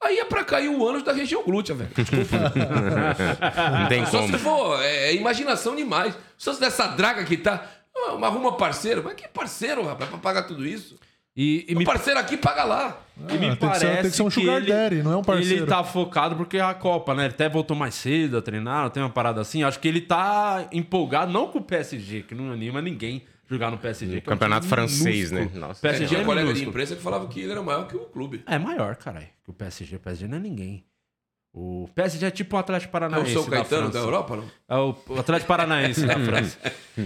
Aí 0.02 0.18
é 0.18 0.24
pra 0.26 0.44
cair 0.44 0.68
o 0.68 0.86
ânus 0.86 1.02
da 1.02 1.12
região 1.12 1.42
glútea, 1.44 1.74
velho. 1.74 1.90
Desculpa. 1.96 2.52
Não 3.80 3.88
tem 3.88 4.04
Só 4.06 4.18
como. 4.20 4.32
se 4.32 4.38
for, 4.38 4.82
é, 4.82 5.08
é 5.10 5.14
imaginação 5.14 5.74
demais. 5.74 6.14
Só 6.36 6.52
se 6.52 6.60
dessa 6.60 6.86
draga 6.88 7.24
que 7.24 7.36
tá. 7.38 7.66
ah, 7.96 8.12
Uma 8.12 8.26
arruma 8.26 8.52
parceiro. 8.56 9.02
Mas 9.02 9.14
que 9.14 9.26
parceiro, 9.28 9.82
rapaz, 9.86 10.10
pra 10.10 10.18
pagar 10.18 10.42
tudo 10.42 10.66
isso? 10.66 10.98
E, 11.36 11.64
e 11.68 11.74
O 11.74 11.78
me, 11.78 11.84
parceiro 11.84 12.20
aqui 12.20 12.36
paga 12.36 12.64
lá. 12.64 12.98
E 13.16 13.38
me 13.38 13.48
Ah, 13.50 13.56
tem 13.56 13.70
que 13.70 13.78
ser- 13.78 13.86
parece 13.86 14.02
tem 14.02 14.10
que 14.10 14.16
ser 14.16 14.22
um 14.22 14.30
sugar 14.30 14.56
ele, 14.56 14.66
daddy, 14.72 15.02
não 15.02 15.12
é 15.12 15.16
um 15.16 15.22
parceiro. 15.22 15.62
Ele 15.62 15.66
tá 15.66 15.84
focado 15.84 16.36
porque 16.36 16.56
é 16.56 16.60
a 16.62 16.74
Copa, 16.74 17.14
né? 17.14 17.24
Ele 17.26 17.34
até 17.34 17.48
voltou 17.48 17.76
mais 17.76 17.94
cedo 17.94 18.36
a 18.38 18.42
treinar, 18.42 18.90
tem 18.90 19.02
uma 19.02 19.10
parada 19.10 19.40
assim. 19.40 19.62
Acho 19.62 19.78
que 19.78 19.86
ele 19.88 20.00
tá 20.00 20.66
empolgado, 20.72 21.32
não 21.32 21.46
com 21.48 21.58
o 21.58 21.62
PSG, 21.62 22.22
que 22.22 22.34
não 22.34 22.50
anima 22.52 22.82
ninguém 22.82 23.22
jogar 23.48 23.70
no 23.70 23.78
PSG. 23.78 24.16
é 24.16 24.18
um 24.18 24.20
Campeonato 24.22 24.62
time 24.62 24.70
francês, 24.74 25.30
né? 25.30 25.50
Nossa. 25.54 25.80
PSG 25.80 26.06
Tinha 26.06 26.20
é 26.20 26.22
um 26.22 26.26
colega 26.26 26.52
de 26.52 26.64
imprensa 26.64 26.96
que 26.96 27.02
falava 27.02 27.26
que 27.28 27.40
ele 27.40 27.52
era 27.52 27.62
maior 27.62 27.86
que 27.86 27.96
o 27.96 28.00
clube. 28.06 28.42
É 28.46 28.58
maior, 28.58 28.96
caralho, 28.96 29.28
que 29.44 29.50
o 29.50 29.52
PSG. 29.54 29.96
O 29.96 30.00
PSG 30.00 30.26
não 30.26 30.38
é 30.38 30.40
ninguém. 30.40 30.84
O 31.56 31.88
PSG 31.94 32.26
é 32.26 32.30
tipo 32.32 32.56
o 32.56 32.58
Atlético 32.58 32.88
É 32.88 32.90
o 32.90 32.92
Paranaense 33.00 33.32
São 33.32 33.44
da 33.44 33.50
Caetano 33.58 33.82
da, 33.84 33.90
França. 33.92 33.98
Europa, 34.06 34.36
não? 34.36 34.44
É 34.68 34.74
o 34.76 34.96
o 35.08 35.18
Atlético 35.20 35.46
Paranaense 35.46 36.04
da 36.04 36.18
França. 36.18 36.58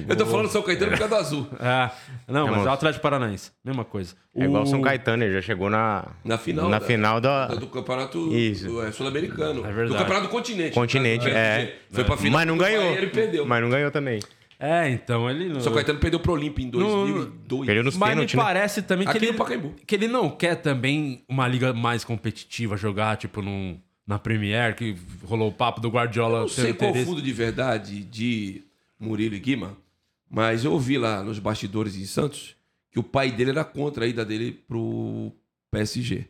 Eu 0.08 0.16
tô 0.16 0.24
falando 0.24 0.48
São 0.48 0.62
Caetano 0.62 0.92
por 0.92 0.98
causa 1.00 1.14
do 1.14 1.20
azul. 1.20 1.46
É, 1.60 1.90
não, 2.26 2.46
mas 2.46 2.56
mano. 2.56 2.66
é 2.66 2.70
o 2.70 2.72
Atlético 2.72 3.02
Paranaense. 3.02 3.52
Mesma 3.62 3.84
coisa. 3.84 4.14
É 4.34 4.44
igual 4.44 4.62
O- 4.62 4.66
São 4.66 4.80
Caetano, 4.80 5.22
ele 5.22 5.34
já 5.34 5.42
chegou 5.42 5.68
na, 5.68 6.06
Na 6.24 6.38
final 6.38 6.70
na 6.70 6.78
da- 6.78 6.86
final 6.86 7.20
da, 7.20 7.46
Do, 7.48 7.66
campeonato 7.66 8.30
é, 8.86 8.90
sul-americano. 8.90 9.60
É 9.66 9.70
verdade. 9.70 9.88
do 9.88 9.98
campeonato 9.98 10.26
do 10.28 10.30
continente. 10.30 10.72
continente. 10.74 11.28
É. 11.28 11.76
Foi 11.90 12.04
pra 12.04 12.16
final. 12.16 12.32
Mas 12.38 12.46
não 12.46 12.56
ganhou. 12.56 12.84
Ele 12.94 13.08
perdeu. 13.08 13.44
Mas 13.44 13.62
não 13.62 13.68
ganhou 13.68 13.90
também. 13.90 14.18
É, 14.58 14.88
então 14.88 15.30
ele. 15.30 15.50
não- 15.50 15.60
São 15.60 15.74
Caetano 15.74 15.98
perdeu 15.98 16.20
pro 16.20 16.32
Olímpia 16.32 16.64
em 16.64 16.70
2002. 16.70 17.66
Perdeu 17.66 17.84
nos 17.84 17.96
Mas 17.98 18.08
me 18.08 18.14
pênaltis, 18.14 18.34
né? 18.34 18.42
parece 18.42 18.80
também 18.82 19.06
que 19.06 19.10
Aqui 19.16 19.26
ele, 19.26 19.36
no 19.36 19.74
que 19.86 19.94
ele 19.94 20.08
não 20.08 20.30
quer 20.30 20.56
também 20.56 21.22
uma 21.28 21.46
liga 21.46 21.72
mais 21.74 22.02
competitiva, 22.02 22.76
jogar 22.76 23.16
tipo 23.18 23.40
num, 23.40 23.78
na 24.08 24.18
Premier, 24.18 24.74
que 24.74 24.96
rolou 25.22 25.50
o 25.50 25.52
papo 25.52 25.82
do 25.82 25.90
Guardiola. 25.90 26.38
Eu 26.38 26.40
não 26.40 26.48
sei 26.48 26.72
qual 26.72 26.88
o 26.88 26.90
interesse. 26.92 27.10
fundo 27.10 27.20
de 27.20 27.32
verdade 27.32 28.02
de 28.02 28.62
Murilo 28.98 29.34
e 29.34 29.38
Guima, 29.38 29.76
mas 30.30 30.64
eu 30.64 30.72
ouvi 30.72 30.96
lá 30.96 31.22
nos 31.22 31.38
bastidores 31.38 31.94
em 31.94 32.06
Santos 32.06 32.56
que 32.90 32.98
o 32.98 33.02
pai 33.02 33.30
dele 33.30 33.50
era 33.50 33.64
contra 33.64 34.06
a 34.06 34.08
ida 34.08 34.24
dele 34.24 34.52
pro 34.66 35.30
PSG. 35.70 36.26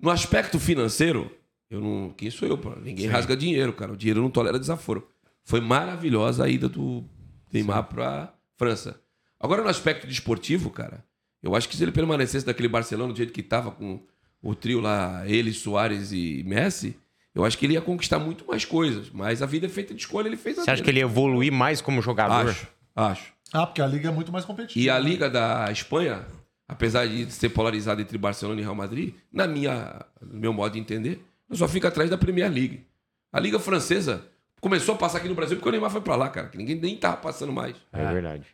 No 0.00 0.10
aspecto 0.10 0.58
financeiro, 0.58 1.30
eu 1.70 1.80
não. 1.80 2.12
Quem 2.16 2.30
sou 2.30 2.48
eu? 2.48 2.58
Pô? 2.58 2.72
Ninguém 2.82 3.06
rasga 3.06 3.36
dinheiro, 3.36 3.72
cara. 3.72 3.92
O 3.92 3.96
dinheiro 3.96 4.20
não 4.20 4.28
tolera 4.28 4.58
desaforo. 4.58 5.08
Foi 5.44 5.60
maravilhosa 5.60 6.44
a 6.44 6.48
ida 6.48 6.68
do 6.68 7.04
Neymar 7.52 7.84
pra 7.84 8.34
França. 8.56 9.00
Agora, 9.38 9.62
no 9.62 9.68
aspecto 9.68 10.04
desportivo, 10.06 10.68
cara, 10.68 11.04
eu 11.40 11.54
acho 11.54 11.68
que 11.68 11.76
se 11.76 11.82
ele 11.84 11.92
permanecesse 11.92 12.44
daquele 12.44 12.66
Barcelona 12.68 13.12
do 13.12 13.16
jeito 13.16 13.32
que 13.32 13.42
tava 13.42 13.70
com 13.70 14.00
o 14.42 14.54
trio 14.54 14.80
lá, 14.80 15.22
ele, 15.28 15.52
Soares 15.52 16.10
e 16.10 16.42
Messi, 16.44 16.96
eu 17.34 17.44
acho 17.44 17.58
que 17.58 17.66
ele 17.66 17.74
ia 17.74 17.80
conquistar 17.80 18.18
muito 18.18 18.46
mais 18.46 18.64
coisas. 18.64 19.10
Mas 19.10 19.42
a 19.42 19.46
vida 19.46 19.66
é 19.66 19.68
feita 19.68 19.92
de 19.92 20.00
escolha, 20.00 20.28
ele 20.28 20.36
fez 20.36 20.58
a 20.58 20.62
Você 20.62 20.70
acha 20.70 20.82
que 20.82 20.90
ele 20.90 21.00
ia 21.00 21.04
evoluir 21.04 21.52
mais 21.52 21.80
como 21.80 22.00
jogador? 22.00 22.48
Acho, 22.48 22.68
acho. 22.94 23.32
Ah, 23.52 23.66
porque 23.66 23.82
a 23.82 23.86
liga 23.86 24.08
é 24.08 24.12
muito 24.12 24.32
mais 24.32 24.44
competitiva. 24.44 24.84
E 24.84 24.90
a 24.90 24.98
Liga 24.98 25.28
da 25.30 25.70
Espanha, 25.70 26.26
apesar 26.68 27.06
de 27.06 27.30
ser 27.30 27.50
polarizada 27.50 28.00
entre 28.00 28.16
Barcelona 28.18 28.60
e 28.60 28.64
Real 28.64 28.74
Madrid, 28.74 29.14
na 29.32 29.46
minha, 29.46 30.04
no 30.20 30.38
meu 30.38 30.52
modo 30.52 30.72
de 30.72 30.80
entender, 30.80 31.24
só 31.52 31.68
fica 31.68 31.88
atrás 31.88 32.10
da 32.10 32.18
Premier 32.18 32.50
League. 32.50 32.86
A 33.32 33.38
Liga 33.38 33.58
Francesa 33.58 34.24
começou 34.60 34.94
a 34.94 34.98
passar 34.98 35.18
aqui 35.18 35.28
no 35.28 35.34
Brasil 35.34 35.56
porque 35.56 35.68
o 35.68 35.72
Neymar 35.72 35.90
foi 35.90 36.00
pra 36.00 36.16
lá, 36.16 36.28
cara, 36.28 36.48
que 36.48 36.56
ninguém 36.56 36.76
nem 36.76 36.96
tava 36.96 37.16
passando 37.18 37.52
mais. 37.52 37.76
É 37.92 38.12
verdade. 38.12 38.46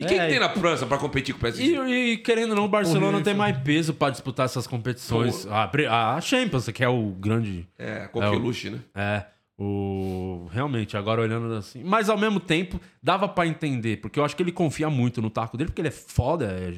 E 0.00 0.04
quem 0.06 0.18
É, 0.18 0.24
que 0.26 0.30
tem 0.32 0.40
na 0.40 0.48
França 0.50 0.84
pra 0.86 0.98
competir 0.98 1.32
com 1.34 1.38
o 1.38 1.40
PSG? 1.42 1.64
E, 1.76 2.12
e, 2.12 2.16
querendo 2.18 2.50
ou 2.50 2.56
não, 2.56 2.64
o 2.64 2.68
Barcelona 2.68 3.06
Horrível. 3.06 3.24
tem 3.24 3.34
mais 3.34 3.56
peso 3.58 3.94
pra 3.94 4.10
disputar 4.10 4.46
essas 4.46 4.66
competições. 4.66 5.46
A, 5.46 6.14
a 6.16 6.20
Champions, 6.20 6.68
que 6.68 6.82
é 6.82 6.88
o 6.88 7.10
grande. 7.10 7.66
É, 7.78 8.04
É, 8.04 8.08
coqueluche, 8.08 8.70
né? 8.70 8.80
É. 8.94 9.24
O... 9.56 10.48
Realmente, 10.52 10.96
agora 10.96 11.20
olhando 11.22 11.52
assim. 11.54 11.82
Mas 11.84 12.08
ao 12.08 12.18
mesmo 12.18 12.40
tempo, 12.40 12.80
dava 13.02 13.28
pra 13.28 13.46
entender, 13.46 13.98
porque 14.00 14.18
eu 14.18 14.24
acho 14.24 14.34
que 14.34 14.42
ele 14.42 14.50
confia 14.50 14.90
muito 14.90 15.22
no 15.22 15.30
taco 15.30 15.56
dele, 15.56 15.70
porque 15.70 15.80
ele 15.80 15.88
é 15.88 15.92
foda, 15.92 16.46
é, 16.46 16.72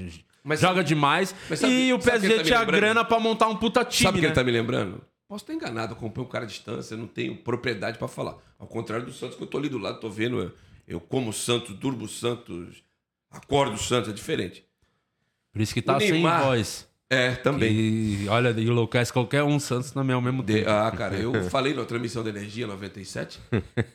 Mas 0.44 0.60
joga 0.60 0.74
sabe- 0.76 0.88
demais. 0.88 1.34
mas 1.48 1.58
sabe- 1.58 1.72
e 1.72 1.92
o 1.94 1.98
PSG 1.98 2.36
tá 2.36 2.42
tinha 2.44 2.64
grana 2.64 3.02
pra 3.02 3.18
montar 3.18 3.48
um 3.48 3.56
puta 3.56 3.82
time. 3.84 4.04
Sabe 4.08 4.18
o 4.18 4.20
que 4.20 4.26
né? 4.26 4.28
ele 4.28 4.34
tá 4.34 4.44
me 4.44 4.50
lembrando? 4.52 5.00
Posso 5.28 5.42
estar 5.42 5.54
enganado, 5.54 5.92
eu 5.92 5.96
acompanho 5.96 6.26
um 6.26 6.30
cara 6.30 6.44
à 6.44 6.46
distância, 6.46 6.94
eu 6.94 6.98
não 6.98 7.06
tenho 7.06 7.34
propriedade 7.36 7.98
pra 7.98 8.06
falar. 8.08 8.36
Ao 8.58 8.66
contrário 8.66 9.06
do 9.06 9.12
Santos, 9.12 9.36
que 9.36 9.42
eu 9.42 9.46
tô 9.46 9.58
ali 9.58 9.68
do 9.68 9.78
lado, 9.78 9.98
tô 9.98 10.08
vendo, 10.10 10.38
eu, 10.40 10.52
eu 10.86 11.00
como 11.00 11.32
Santos, 11.32 11.74
durmo 11.74 12.06
Santos, 12.06 12.84
acordo 13.36 13.76
Santos, 13.78 14.10
é 14.10 14.12
diferente. 14.12 14.64
Por 15.52 15.60
isso 15.62 15.72
que 15.74 15.82
tá 15.82 15.96
O 15.96 16.00
sem 16.00 16.12
Neymar- 16.12 16.44
voz. 16.44 16.86
É, 17.08 17.36
também. 17.36 17.72
E 17.72 18.28
olha, 18.28 18.50
enlouquece 18.60 19.12
qualquer 19.12 19.44
um 19.44 19.60
Santos 19.60 19.92
também 19.92 20.12
ao 20.12 20.20
mesmo 20.20 20.42
De- 20.42 20.54
tempo. 20.54 20.70
ah, 20.70 20.90
cara, 20.90 21.16
eu 21.16 21.32
falei 21.48 21.72
na 21.72 21.84
transmissão 21.84 22.24
da 22.24 22.30
Energia 22.30 22.66
97 22.66 23.38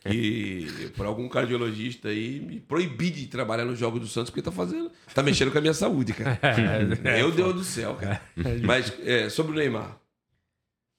que 0.10 0.90
por 0.96 1.06
algum 1.06 1.28
cardiologista 1.28 2.08
aí 2.08 2.40
me 2.40 2.62
proibi 2.62 3.10
de 3.10 3.28
trabalhar 3.28 3.66
nos 3.66 3.78
Jogos 3.78 4.00
do 4.00 4.08
Santos 4.08 4.30
porque 4.30 4.42
tá 4.42 4.50
fazendo, 4.52 4.90
tá 5.14 5.22
mexendo 5.22 5.52
com 5.52 5.58
a 5.58 5.62
minha 5.62 5.74
saúde, 5.74 6.14
cara. 6.14 6.40
É, 7.04 7.18
Meu 7.18 7.32
Deus 7.34 7.54
do 7.54 7.64
céu, 7.66 7.96
cara. 7.96 8.22
Mas 8.64 8.94
é, 9.06 9.28
sobre 9.30 9.52
o 9.52 9.56
Neymar, 9.56 10.00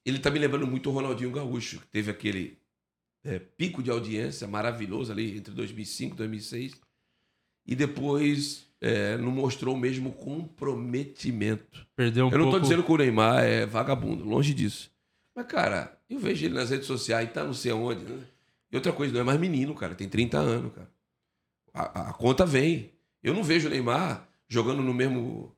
ele 0.04 0.18
tá 0.18 0.30
me 0.30 0.38
lembrando 0.38 0.66
muito 0.66 0.90
o 0.90 0.92
Ronaldinho 0.92 1.30
Gaúcho, 1.30 1.80
que 1.80 1.86
teve 1.86 2.10
aquele 2.10 2.58
é, 3.24 3.38
pico 3.38 3.82
de 3.82 3.90
audiência 3.90 4.46
maravilhoso 4.46 5.10
ali 5.10 5.38
entre 5.38 5.54
2005 5.54 6.14
e 6.14 6.18
2006 6.18 6.72
e 7.72 7.76
depois 7.76 8.66
é, 8.80 9.16
não 9.16 9.30
mostrou 9.30 9.74
o 9.74 9.78
mesmo 9.78 10.12
comprometimento. 10.12 11.86
Perdeu 11.96 12.26
um 12.26 12.30
Eu 12.30 12.38
não 12.38 12.44
pouco. 12.46 12.58
tô 12.58 12.62
dizendo 12.62 12.82
que 12.82 12.92
o 12.92 12.96
Neymar 12.96 13.44
é 13.44 13.66
vagabundo, 13.66 14.24
longe 14.24 14.52
disso. 14.54 14.90
Mas, 15.34 15.46
cara, 15.46 15.98
eu 16.10 16.18
vejo 16.18 16.44
ele 16.44 16.54
nas 16.54 16.70
redes 16.70 16.86
sociais, 16.86 17.32
tá 17.32 17.44
não 17.44 17.54
sei 17.54 17.72
aonde, 17.72 18.04
né? 18.04 18.22
E 18.70 18.76
outra 18.76 18.92
coisa, 18.92 19.12
não 19.12 19.20
é 19.20 19.24
mais 19.24 19.40
menino, 19.40 19.74
cara, 19.74 19.94
tem 19.94 20.08
30 20.08 20.38
anos, 20.38 20.72
cara. 20.74 20.90
A, 21.74 21.82
a- 22.00 22.10
a 22.10 22.12
conta 22.12 22.44
vem. 22.44 22.90
Eu 23.22 23.32
não 23.34 23.42
vejo 23.42 23.68
o 23.68 23.70
Neymar 23.70 24.28
jogando 24.48 24.82
no 24.82 24.92
mesmo. 24.92 25.54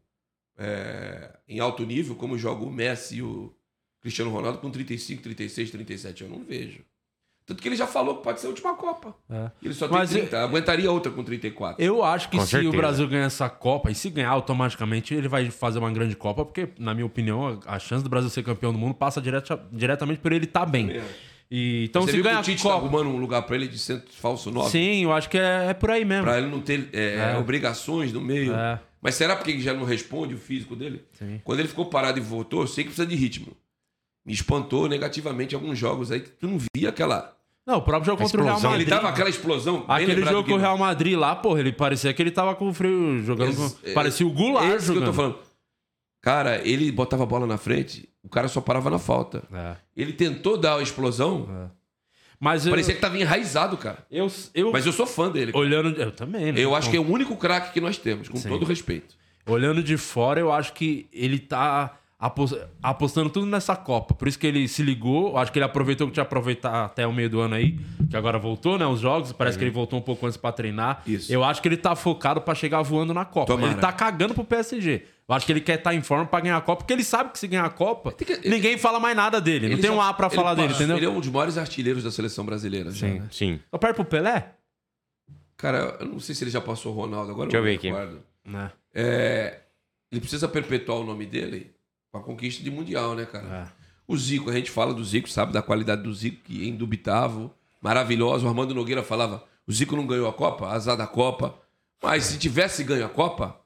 é, 0.56 1.36
em 1.48 1.58
alto 1.58 1.84
nível, 1.84 2.14
como 2.14 2.38
joga 2.38 2.64
o 2.64 2.70
Messi 2.72 3.16
e 3.16 3.22
o 3.22 3.52
Cristiano 4.00 4.30
Ronaldo 4.30 4.58
com 4.58 4.70
35, 4.70 5.22
36, 5.22 5.70
37. 5.72 6.22
Eu 6.22 6.28
não 6.28 6.44
vejo. 6.44 6.84
Tanto 7.46 7.60
que 7.62 7.68
ele 7.68 7.76
já 7.76 7.86
falou 7.86 8.16
que 8.16 8.22
pode 8.22 8.40
ser 8.40 8.46
a 8.46 8.50
última 8.50 8.74
Copa. 8.74 9.14
É. 9.28 9.50
Ele 9.62 9.74
só 9.74 9.86
tem 9.86 9.98
Mas 9.98 10.10
30. 10.10 10.42
Aguentaria 10.42 10.90
outra 10.90 11.12
com 11.12 11.22
34. 11.22 11.82
Eu 11.84 12.02
acho 12.02 12.30
que 12.30 12.38
Com 12.38 12.44
se 12.44 12.52
certeza. 12.52 12.72
o 12.72 12.76
Brasil 12.76 13.06
ganhar 13.06 13.26
essa 13.26 13.50
Copa, 13.50 13.90
e 13.90 13.94
se 13.94 14.08
ganhar 14.08 14.30
automaticamente, 14.30 15.12
ele 15.14 15.28
vai 15.28 15.50
fazer 15.50 15.78
uma 15.78 15.90
grande 15.92 16.16
Copa, 16.16 16.42
porque, 16.44 16.68
na 16.78 16.94
minha 16.94 17.04
opinião, 17.04 17.60
a 17.66 17.78
chance 17.78 18.02
do 18.02 18.08
Brasil 18.08 18.30
ser 18.30 18.42
campeão 18.42 18.72
do 18.72 18.78
mundo 18.78 18.94
passa 18.94 19.20
direta- 19.20 19.60
diretamente 19.70 20.20
por 20.20 20.32
ele 20.32 20.46
estar 20.46 20.64
bem. 20.64 21.02
E, 21.50 21.84
então, 21.84 22.02
Você 22.02 22.12
se 22.12 22.16
viu 22.16 22.22
que 22.24 22.30
ganhar 22.30 22.40
o 22.40 22.42
Tite 22.42 22.60
a 22.60 22.62
tá 22.70 22.74
Copa. 22.76 22.86
arrumando 22.86 23.14
um 23.14 23.18
lugar 23.20 23.42
pra 23.42 23.54
ele 23.56 23.68
de 23.68 23.78
centro 23.78 24.10
falso 24.14 24.50
9? 24.50 24.70
Sim, 24.70 25.04
eu 25.04 25.12
acho 25.12 25.28
que 25.28 25.36
é, 25.36 25.66
é 25.68 25.74
por 25.74 25.90
aí 25.90 26.02
mesmo. 26.04 26.24
Pra 26.24 26.38
ele 26.38 26.46
não 26.48 26.62
ter 26.62 26.88
é, 26.94 27.34
É. 27.34 27.38
obrigações 27.38 28.10
no 28.10 28.22
meio. 28.22 28.54
É. 28.54 28.80
Mas 29.02 29.16
será 29.16 29.36
porque 29.36 29.50
ele 29.50 29.60
já 29.60 29.74
não 29.74 29.84
responde 29.84 30.32
o 30.34 30.38
físico 30.38 30.74
dele? 30.74 31.04
Sim. 31.12 31.42
Quando 31.44 31.58
ele 31.60 31.68
ficou 31.68 31.84
parado 31.84 32.18
e 32.18 32.22
voltou, 32.22 32.62
eu 32.62 32.66
sei 32.66 32.84
que 32.84 32.88
precisa 32.88 33.06
de 33.06 33.14
ritmo. 33.14 33.54
Me 34.26 34.32
espantou 34.32 34.88
negativamente 34.88 35.54
alguns 35.54 35.78
jogos 35.78 36.10
aí 36.10 36.20
que 36.20 36.30
tu 36.30 36.48
não 36.48 36.58
via 36.74 36.88
aquela. 36.88 37.33
Não, 37.66 37.78
o 37.78 37.82
próprio 37.82 38.04
jogo 38.12 38.22
A 38.22 38.24
contra 38.26 38.40
o 38.40 38.44
Real 38.44 38.56
explosão, 38.56 38.74
Ele 38.76 38.84
Madrid. 38.84 39.00
dava 39.02 39.08
aquela 39.12 39.28
explosão. 39.30 39.84
Aquele 39.88 40.24
jogo 40.24 40.48
com 40.48 40.54
o 40.54 40.58
Real 40.58 40.76
Madrid 40.76 41.16
lá, 41.16 41.34
porra, 41.34 41.60
ele 41.60 41.72
parecia 41.72 42.12
que 42.12 42.20
ele 42.22 42.30
tava 42.30 42.54
com 42.54 42.68
o 42.68 42.74
frio 42.74 43.22
jogando. 43.22 43.48
Ex- 43.48 43.56
com- 43.82 43.94
Parecia 43.94 44.26
o 44.26 44.30
Goulart 44.30 44.66
Esse 44.66 44.76
que 44.86 44.90
eu 44.90 44.94
jogando. 44.96 45.06
tô 45.06 45.12
falando. 45.14 45.38
Cara, 46.20 46.60
ele 46.66 46.90
botava 46.92 47.22
a 47.22 47.26
bola 47.26 47.46
na 47.46 47.56
frente, 47.58 48.08
o 48.22 48.28
cara 48.28 48.48
só 48.48 48.60
parava 48.60 48.90
na 48.90 48.98
falta. 48.98 49.42
É. 49.52 49.76
Ele 49.96 50.12
tentou 50.12 50.56
dar 50.56 50.78
a 50.78 50.82
explosão, 50.82 51.70
Mas 52.40 52.66
eu, 52.66 52.70
Parecia 52.72 52.94
que 52.94 53.00
tava 53.00 53.16
enraizado, 53.18 53.76
cara. 53.78 54.04
eu, 54.10 54.30
eu 54.54 54.70
Mas 54.72 54.84
eu 54.84 54.92
sou 54.92 55.06
fã 55.06 55.30
dele. 55.30 55.52
cara. 55.52 55.64
olhando, 55.64 55.88
eu 56.00 56.10
também. 56.10 56.52
né? 56.52 56.60
Eu 56.60 56.74
acho 56.74 56.90
que 56.90 56.96
é 56.96 57.00
o 57.00 57.08
único 57.10 57.36
craque 57.36 57.72
que 57.72 57.80
nós 57.80 57.96
temos, 57.96 58.28
com 58.28 58.38
todo 58.40 58.66
respeito. 58.66 59.14
Olhando 59.46 59.82
de 59.82 59.96
fora, 59.96 60.40
eu 60.40 60.52
acho 60.52 60.72
que 60.74 61.06
ele 61.12 61.38
tá 61.38 61.96
apostando 62.82 63.28
tudo 63.30 63.46
nessa 63.46 63.76
Copa. 63.76 64.14
Por 64.14 64.28
isso 64.28 64.38
que 64.38 64.46
ele 64.46 64.66
se 64.68 64.82
ligou. 64.82 65.30
Eu 65.30 65.38
acho 65.38 65.52
que 65.52 65.58
ele 65.58 65.64
aproveitou 65.66 66.06
que 66.06 66.12
tinha 66.14 66.22
aproveitar 66.22 66.84
até 66.86 67.06
o 67.06 67.12
meio 67.12 67.28
do 67.28 67.40
ano 67.40 67.54
aí, 67.54 67.78
que 68.08 68.16
agora 68.16 68.38
voltou, 68.38 68.78
né? 68.78 68.86
Os 68.86 69.00
jogos. 69.00 69.32
Parece 69.32 69.58
que 69.58 69.64
ele 69.64 69.70
voltou 69.70 69.98
um 69.98 70.02
pouco 70.02 70.24
antes 70.26 70.36
pra 70.36 70.52
treinar. 70.52 71.02
Isso. 71.06 71.32
Eu 71.32 71.44
acho 71.44 71.60
que 71.60 71.68
ele 71.68 71.76
tá 71.76 71.94
focado 71.94 72.40
pra 72.40 72.54
chegar 72.54 72.82
voando 72.82 73.12
na 73.12 73.24
Copa. 73.24 73.52
Tomara. 73.52 73.72
Ele 73.72 73.80
tá 73.80 73.92
cagando 73.92 74.32
pro 74.34 74.44
PSG. 74.44 75.02
Eu 75.26 75.34
acho 75.34 75.46
que 75.46 75.52
ele 75.52 75.60
quer 75.60 75.78
estar 75.78 75.94
em 75.94 76.02
forma 76.02 76.26
pra 76.26 76.40
ganhar 76.40 76.56
a 76.56 76.60
Copa, 76.60 76.82
porque 76.82 76.92
ele 76.92 77.04
sabe 77.04 77.30
que 77.32 77.38
se 77.38 77.46
ganhar 77.48 77.64
a 77.64 77.70
Copa, 77.70 78.12
que- 78.12 78.46
ninguém 78.48 78.76
fala 78.76 79.00
mais 79.00 79.16
nada 79.16 79.40
dele. 79.40 79.66
Não 79.68 79.74
Ele 79.74 79.82
tem 79.82 79.90
já- 79.90 79.96
um 79.96 80.00
A 80.00 80.12
pra 80.12 80.26
ele 80.26 80.34
falar 80.36 80.54
dele, 80.54 80.72
entendeu? 80.74 80.96
Ele 80.98 81.06
é 81.06 81.08
um 81.08 81.18
dos 81.20 81.30
maiores 81.30 81.56
artilheiros 81.56 82.04
da 82.04 82.10
seleção 82.10 82.44
brasileira. 82.44 82.90
já, 82.90 83.06
Sim. 83.06 83.18
né? 83.20 83.28
Sim. 83.30 83.60
Eu 83.72 83.78
perto 83.78 83.96
pro 83.96 84.04
Pelé? 84.04 84.50
Cara, 85.56 85.96
eu 86.00 86.06
não 86.06 86.20
sei 86.20 86.34
se 86.34 86.44
ele 86.44 86.50
já 86.50 86.60
passou 86.60 86.92
o 86.92 86.96
Ronaldo, 86.96 87.30
agora 87.30 87.48
Deixa 87.48 87.56
eu 87.56 87.62
não 87.62 87.70
ver 87.70 87.76
aqui. 87.76 87.88
recordo. 87.88 88.20
Né? 88.44 88.70
É, 88.92 89.60
ele 90.12 90.20
precisa 90.20 90.46
perpetuar 90.46 90.98
o 90.98 91.04
nome 91.04 91.24
dele 91.24 91.73
com 92.14 92.18
a 92.18 92.22
conquista 92.22 92.62
de 92.62 92.70
Mundial, 92.70 93.16
né, 93.16 93.26
cara? 93.26 93.68
É. 93.80 93.84
O 94.06 94.16
Zico, 94.16 94.48
a 94.48 94.52
gente 94.52 94.70
fala 94.70 94.94
do 94.94 95.04
Zico, 95.04 95.28
sabe 95.28 95.52
da 95.52 95.60
qualidade 95.60 96.02
do 96.02 96.14
Zico, 96.14 96.42
que 96.44 96.62
é 96.62 96.68
indubitável, 96.68 97.50
maravilhoso. 97.82 98.46
O 98.46 98.48
Armando 98.48 98.72
Nogueira 98.74 99.02
falava: 99.02 99.42
o 99.66 99.72
Zico 99.72 99.96
não 99.96 100.06
ganhou 100.06 100.28
a 100.28 100.32
Copa, 100.32 100.68
azar 100.68 100.96
da 100.96 101.06
Copa. 101.08 101.58
Mas 102.00 102.24
se 102.24 102.38
tivesse 102.38 102.84
ganho 102.84 103.04
a 103.06 103.08
Copa, 103.08 103.58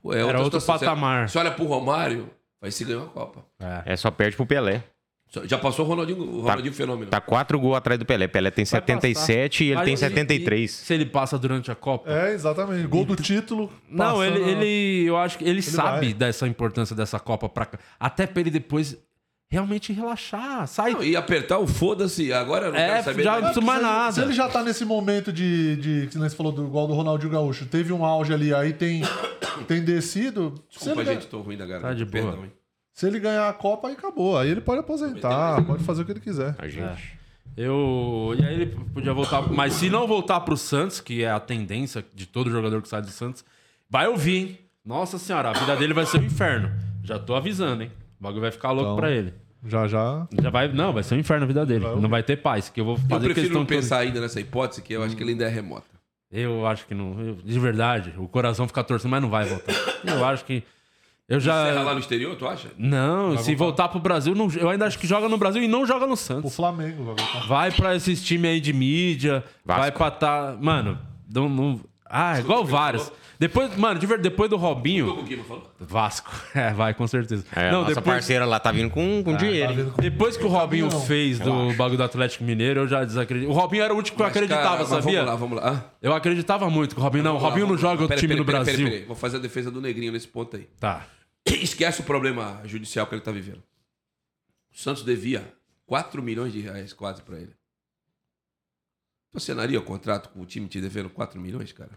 pô, 0.00 0.12
é 0.14 0.18
Era 0.18 0.26
outra 0.26 0.42
outro 0.44 0.60
situação. 0.60 0.88
patamar. 0.88 1.28
Você 1.28 1.38
olha 1.38 1.50
pro 1.50 1.66
Romário, 1.66 2.30
vai 2.60 2.70
se 2.70 2.84
ganhou 2.84 3.04
a 3.06 3.10
Copa. 3.10 3.44
É. 3.60 3.92
É 3.92 3.96
só 3.96 4.10
perde 4.10 4.36
pro 4.36 4.46
Pelé. 4.46 4.82
Já 5.44 5.58
passou 5.58 5.84
o 5.84 5.88
Ronaldinho, 5.88 6.18
o 6.22 6.40
Ronaldinho 6.40 6.72
Fenômeno. 6.72 7.10
Tá 7.10 7.20
quatro 7.20 7.58
gols 7.58 7.76
atrás 7.76 7.98
do 7.98 8.06
Pelé. 8.06 8.26
Pelé 8.28 8.50
tem 8.50 8.64
Vai 8.64 8.80
77 8.80 9.64
e 9.64 9.66
ele 9.68 9.74
Mas 9.74 9.84
tem 9.84 9.96
73. 9.96 10.70
Se 10.70 10.94
ele 10.94 11.04
passa 11.04 11.36
durante 11.38 11.70
a 11.70 11.74
Copa. 11.74 12.10
É, 12.10 12.32
exatamente. 12.32 12.86
Gol 12.86 13.04
do 13.04 13.16
título. 13.16 13.70
Não, 13.88 14.24
ele, 14.24 14.38
passando- 14.38 14.50
ele. 14.62 15.04
Eu 15.04 15.16
acho 15.16 15.36
que 15.38 15.44
ele, 15.44 15.60
sabe 15.62 16.06
vai. 16.06 16.14
dessa 16.14 16.46
importância 16.48 16.94
dessa 16.96 17.18
Copa 17.20 17.48
pra. 17.48 17.68
Até 18.00 18.26
pra 18.26 18.40
ele 18.40 18.50
depois 18.50 18.96
realmente 19.50 19.92
relaxar. 19.92 20.66
Sai. 20.68 20.92
Não, 20.92 21.02
e 21.04 21.16
apertar 21.16 21.58
o 21.58 21.66
foda-se, 21.66 22.32
agora 22.32 22.66
eu 22.66 22.72
não 22.72 22.78
É, 22.78 22.88
quero 22.92 23.04
saber 23.04 23.22
já- 23.24 23.32
não 23.34 23.40
precisa 23.42 23.60
mais 23.66 23.78
se, 23.80 23.84
nada. 23.84 24.12
Se 24.12 24.20
ele 24.22 24.32
já 24.32 24.48
tá 24.48 24.62
nesse 24.62 24.84
momento 24.84 25.32
de. 25.32 25.76
de 25.76 26.06
que 26.06 26.16
você 26.18 26.36
falou 26.36 26.52
do 26.52 26.64
igual 26.64 26.86
do 26.86 26.94
Ronaldinho 26.94 27.32
Gaúcho, 27.32 27.66
teve 27.66 27.92
um 27.92 28.04
auge 28.06 28.32
ali, 28.32 28.54
aí 28.54 28.72
tem, 28.72 29.02
tem 29.68 29.82
descido. 29.84 30.54
Desculpa, 30.70 31.00
ele, 31.02 31.14
gente, 31.14 31.26
tô 31.26 31.40
ruim 31.40 31.56
da 31.56 31.66
garganta. 31.66 31.88
Tá 31.88 31.94
de 31.94 32.04
boa. 32.04 32.24
Perdão, 32.24 32.44
hein? 32.44 32.52
Se 32.96 33.06
ele 33.06 33.20
ganhar 33.20 33.48
a 33.48 33.52
Copa, 33.52 33.88
aí 33.88 33.94
acabou. 33.94 34.36
Aí 34.38 34.48
ele 34.50 34.60
pode 34.62 34.80
aposentar, 34.80 35.62
pode 35.64 35.84
fazer 35.84 36.02
o 36.02 36.04
que 36.06 36.12
ele 36.12 36.20
quiser. 36.20 36.54
A 36.58 36.66
gente. 36.66 37.14
Eu. 37.56 38.34
E 38.38 38.44
aí 38.44 38.54
ele 38.54 38.66
podia 38.92 39.12
voltar. 39.12 39.42
Mas 39.52 39.74
se 39.74 39.88
não 39.88 40.06
voltar 40.06 40.40
pro 40.40 40.56
Santos, 40.56 41.00
que 41.00 41.22
é 41.22 41.30
a 41.30 41.38
tendência 41.40 42.04
de 42.14 42.26
todo 42.26 42.50
jogador 42.50 42.80
que 42.82 42.88
sai 42.88 43.02
do 43.02 43.08
Santos, 43.08 43.44
vai 43.88 44.08
ouvir, 44.08 44.36
hein? 44.36 44.58
Nossa 44.84 45.18
senhora, 45.18 45.50
a 45.50 45.52
vida 45.52 45.76
dele 45.76 45.92
vai 45.94 46.06
ser 46.06 46.18
um 46.20 46.24
inferno. 46.24 46.70
Já 47.04 47.18
tô 47.18 47.34
avisando, 47.34 47.82
hein? 47.82 47.90
O 48.18 48.22
bagulho 48.24 48.40
vai 48.42 48.50
ficar 48.50 48.70
louco 48.70 48.90
Então, 48.92 48.96
pra 48.96 49.10
ele. 49.10 49.32
Já 49.66 49.86
já. 49.86 50.26
Já 50.40 50.50
vai. 50.50 50.68
Não, 50.72 50.92
vai 50.92 51.02
ser 51.02 51.14
um 51.14 51.18
inferno 51.18 51.44
a 51.44 51.46
vida 51.46 51.66
dele. 51.66 51.84
não 52.00 52.08
vai 52.08 52.22
ter 52.22 52.36
paz. 52.36 52.68
Que 52.68 52.80
eu 52.80 52.84
vou 52.84 52.94
Eu 52.94 53.00
fazer 53.00 53.24
prefiro 53.26 53.34
questão 53.46 53.60
não 53.60 53.66
toda- 53.66 53.76
pensar 53.80 53.98
ainda 53.98 54.20
nessa 54.20 54.40
hipótese, 54.40 54.80
que 54.82 54.92
eu 54.92 55.02
acho 55.02 55.16
que 55.16 55.22
ele 55.22 55.32
ainda 55.32 55.44
é 55.44 55.48
remota. 55.48 55.86
Eu 56.30 56.66
acho 56.66 56.86
que 56.86 56.94
não. 56.94 57.18
eu- 57.20 57.34
de 57.36 57.58
verdade, 57.58 58.12
o 58.16 58.26
coração 58.28 58.66
fica 58.66 58.82
torcendo, 58.84 59.10
mas 59.10 59.22
não 59.22 59.30
vai 59.30 59.44
voltar. 59.46 59.74
Eu 60.04 60.24
acho 60.24 60.44
que. 60.44 60.62
Eu 61.28 61.40
já. 61.40 61.82
lá 61.82 61.92
no 61.92 61.98
exterior, 62.00 62.36
tu 62.36 62.46
acha? 62.46 62.68
Não, 62.78 63.36
se 63.38 63.54
voltar 63.56 63.88
pro 63.88 63.98
Brasil, 63.98 64.32
não- 64.34 64.48
eu 64.52 64.68
ainda 64.70 64.86
acho 64.86 64.96
que 64.98 65.06
joga 65.08 65.28
no 65.28 65.36
Brasil 65.36 65.60
e 65.62 65.66
não 65.66 65.84
joga 65.84 66.06
no 66.06 66.12
O 66.12 66.16
Santos. 66.16 66.54
Flamengo 66.54 67.02
vai 67.04 67.14
voltar. 67.16 67.46
Vai 67.48 67.72
pra 67.72 67.96
esses 67.96 68.22
times 68.22 68.48
aí 68.50 68.60
de 68.60 68.72
mídia, 68.72 69.42
Vasco. 69.64 69.80
vai 69.82 69.90
pra 69.92 70.10
tá. 70.10 70.56
Mano, 70.60 70.98
não. 71.28 71.48
não- 71.48 71.80
Ah, 72.08 72.38
igual 72.38 72.64
vários. 72.64 73.10
Depois, 73.38 73.76
mano, 73.76 74.00
de 74.00 74.06
verdade, 74.06 74.30
depois 74.30 74.48
do 74.48 74.56
Robinho. 74.56 75.24
Vasco. 75.78 76.30
É, 76.54 76.72
vai, 76.72 76.94
com 76.94 77.06
certeza. 77.06 77.44
É, 77.54 77.70
não, 77.70 77.82
nossa 77.82 77.94
depois, 77.96 78.16
parceira 78.16 78.46
lá 78.46 78.58
tá 78.58 78.72
vindo 78.72 78.88
com, 78.88 79.22
com 79.22 79.36
dinheiro. 79.36 79.72
hein? 79.72 79.92
depois 79.98 80.36
que 80.38 80.44
o 80.44 80.48
Robinho 80.48 80.88
Caminhão. 80.88 81.06
fez 81.06 81.38
do 81.38 81.74
bagulho 81.74 81.98
do 81.98 82.02
Atlético 82.04 82.44
Mineiro, 82.44 82.80
eu 82.80 82.88
já 82.88 83.04
desacredito. 83.04 83.50
O 83.50 83.54
Robinho 83.54 83.82
era 83.82 83.92
o 83.92 83.96
último 83.96 84.16
que 84.16 84.22
eu 84.22 84.26
acreditava, 84.26 84.84
cara, 84.84 84.86
sabia? 84.86 85.18
Vamos 85.24 85.26
lá, 85.26 85.36
vamos 85.36 85.58
lá. 85.58 85.84
Ah, 85.86 85.90
Eu 86.00 86.14
acreditava 86.14 86.70
muito 86.70 86.94
que 86.94 87.00
o 87.00 87.04
Robinho. 87.04 87.24
Não, 87.24 87.32
o 87.32 87.34
vamos 87.34 87.42
lá, 87.44 87.48
Robinho 87.50 87.66
não 87.68 87.76
joga 87.78 88.02
outro 88.02 88.16
time 88.16 88.28
pera, 88.28 88.38
no 88.40 88.46
pera, 88.46 88.58
Brasil. 88.64 88.84
pera, 88.86 88.90
pera. 88.96 89.06
Vou 89.06 89.16
fazer 89.16 89.36
a 89.36 89.40
defesa 89.40 89.70
do 89.70 89.80
Negrinho 89.82 90.12
nesse 90.12 90.28
ponto 90.28 90.56
aí. 90.56 90.66
Tá. 90.80 91.06
Esquece 91.46 92.00
o 92.00 92.04
problema 92.04 92.62
judicial 92.64 93.06
que 93.06 93.14
ele 93.14 93.22
tá 93.22 93.30
vivendo. 93.32 93.62
O 94.74 94.78
Santos 94.78 95.02
devia 95.02 95.44
4 95.86 96.22
milhões 96.22 96.52
de 96.54 96.60
reais 96.60 96.92
quase 96.94 97.20
pra 97.22 97.36
ele. 97.36 97.52
Tu 99.36 99.38
assinaria 99.38 99.78
o 99.78 99.82
contrato 99.82 100.30
com 100.30 100.40
o 100.40 100.46
time 100.46 100.66
te 100.66 100.80
devendo 100.80 101.10
4 101.10 101.38
milhões, 101.38 101.70
cara? 101.70 101.90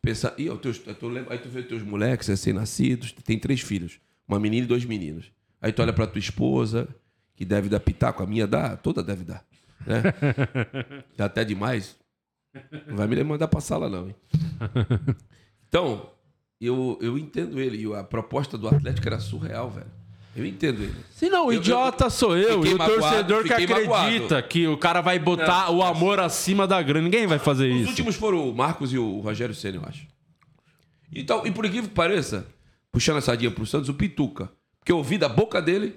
Pensa, 0.00 0.34
e 0.38 0.48
os 0.48 0.58
teus, 0.58 0.78
tu 0.78 1.06
lembra- 1.06 1.34
aí 1.34 1.38
tu 1.38 1.50
vê 1.50 1.62
teus 1.62 1.82
moleques 1.82 2.26
recém-nascidos, 2.26 3.12
tem 3.12 3.38
três 3.38 3.60
filhos, 3.60 4.00
uma 4.26 4.40
menina 4.40 4.64
e 4.64 4.66
dois 4.68 4.82
meninos. 4.86 5.30
Aí 5.60 5.72
tu 5.74 5.82
olha 5.82 5.92
pra 5.92 6.06
tua 6.06 6.18
esposa, 6.18 6.88
que 7.36 7.44
deve 7.44 7.68
dar 7.68 7.80
pitaco, 7.80 8.22
a 8.22 8.26
minha 8.26 8.46
dá, 8.46 8.78
toda 8.78 9.02
deve 9.02 9.24
dar. 9.24 9.44
Né? 9.86 10.02
Dá 11.18 11.26
até 11.26 11.44
demais. 11.44 11.98
Não 12.86 12.96
vai 12.96 13.06
me 13.06 13.22
mandar 13.22 13.48
pra 13.48 13.60
sala, 13.60 13.90
não, 13.90 14.08
hein? 14.08 14.14
Então, 15.68 16.10
eu, 16.58 16.98
eu 17.02 17.18
entendo 17.18 17.60
ele. 17.60 17.76
E 17.86 17.94
a 17.94 18.02
proposta 18.02 18.56
do 18.56 18.68
Atlético 18.68 19.06
era 19.06 19.20
surreal, 19.20 19.70
velho. 19.70 19.90
Eu 20.38 20.46
entendo 20.46 20.82
ele. 20.82 20.94
Se 21.10 21.28
não, 21.28 21.46
o 21.46 21.52
Eu- 21.52 21.58
idiota 21.58 22.08
sou 22.08 22.36
eu 22.36 22.64
e 22.64 22.72
o 22.74 22.78
magoado, 22.78 23.00
torcedor 23.00 23.42
que 23.44 23.52
acredita 23.52 23.80
magoado. 23.80 24.42
que 24.48 24.66
o 24.68 24.76
cara 24.78 25.00
vai 25.00 25.18
botar 25.18 25.70
o 25.70 25.82
amor 25.82 26.20
acima 26.20 26.66
da 26.66 26.80
grana. 26.80 27.04
Ninguém 27.04 27.26
vai 27.26 27.38
fazer 27.38 27.70
Os 27.72 27.80
isso. 27.80 27.90
últimos 27.90 28.14
foram 28.16 28.48
o 28.48 28.54
Marcos 28.54 28.92
e 28.92 28.98
o 28.98 29.18
Rogério 29.20 29.54
Senna, 29.54 29.78
eu 29.78 29.84
acho. 29.86 30.06
Então, 31.14 31.46
e 31.46 31.50
por 31.50 31.64
incrível 31.64 31.88
que 31.88 31.94
pareça, 31.94 32.46
puxando 32.92 33.16
a 33.16 33.20
sardinha 33.20 33.50
pro 33.50 33.66
Santos, 33.66 33.88
o 33.88 33.94
Pituca. 33.94 34.50
Porque 34.78 34.92
eu 34.92 34.96
ouvi 34.98 35.18
da 35.18 35.28
boca 35.28 35.60
dele 35.60 35.96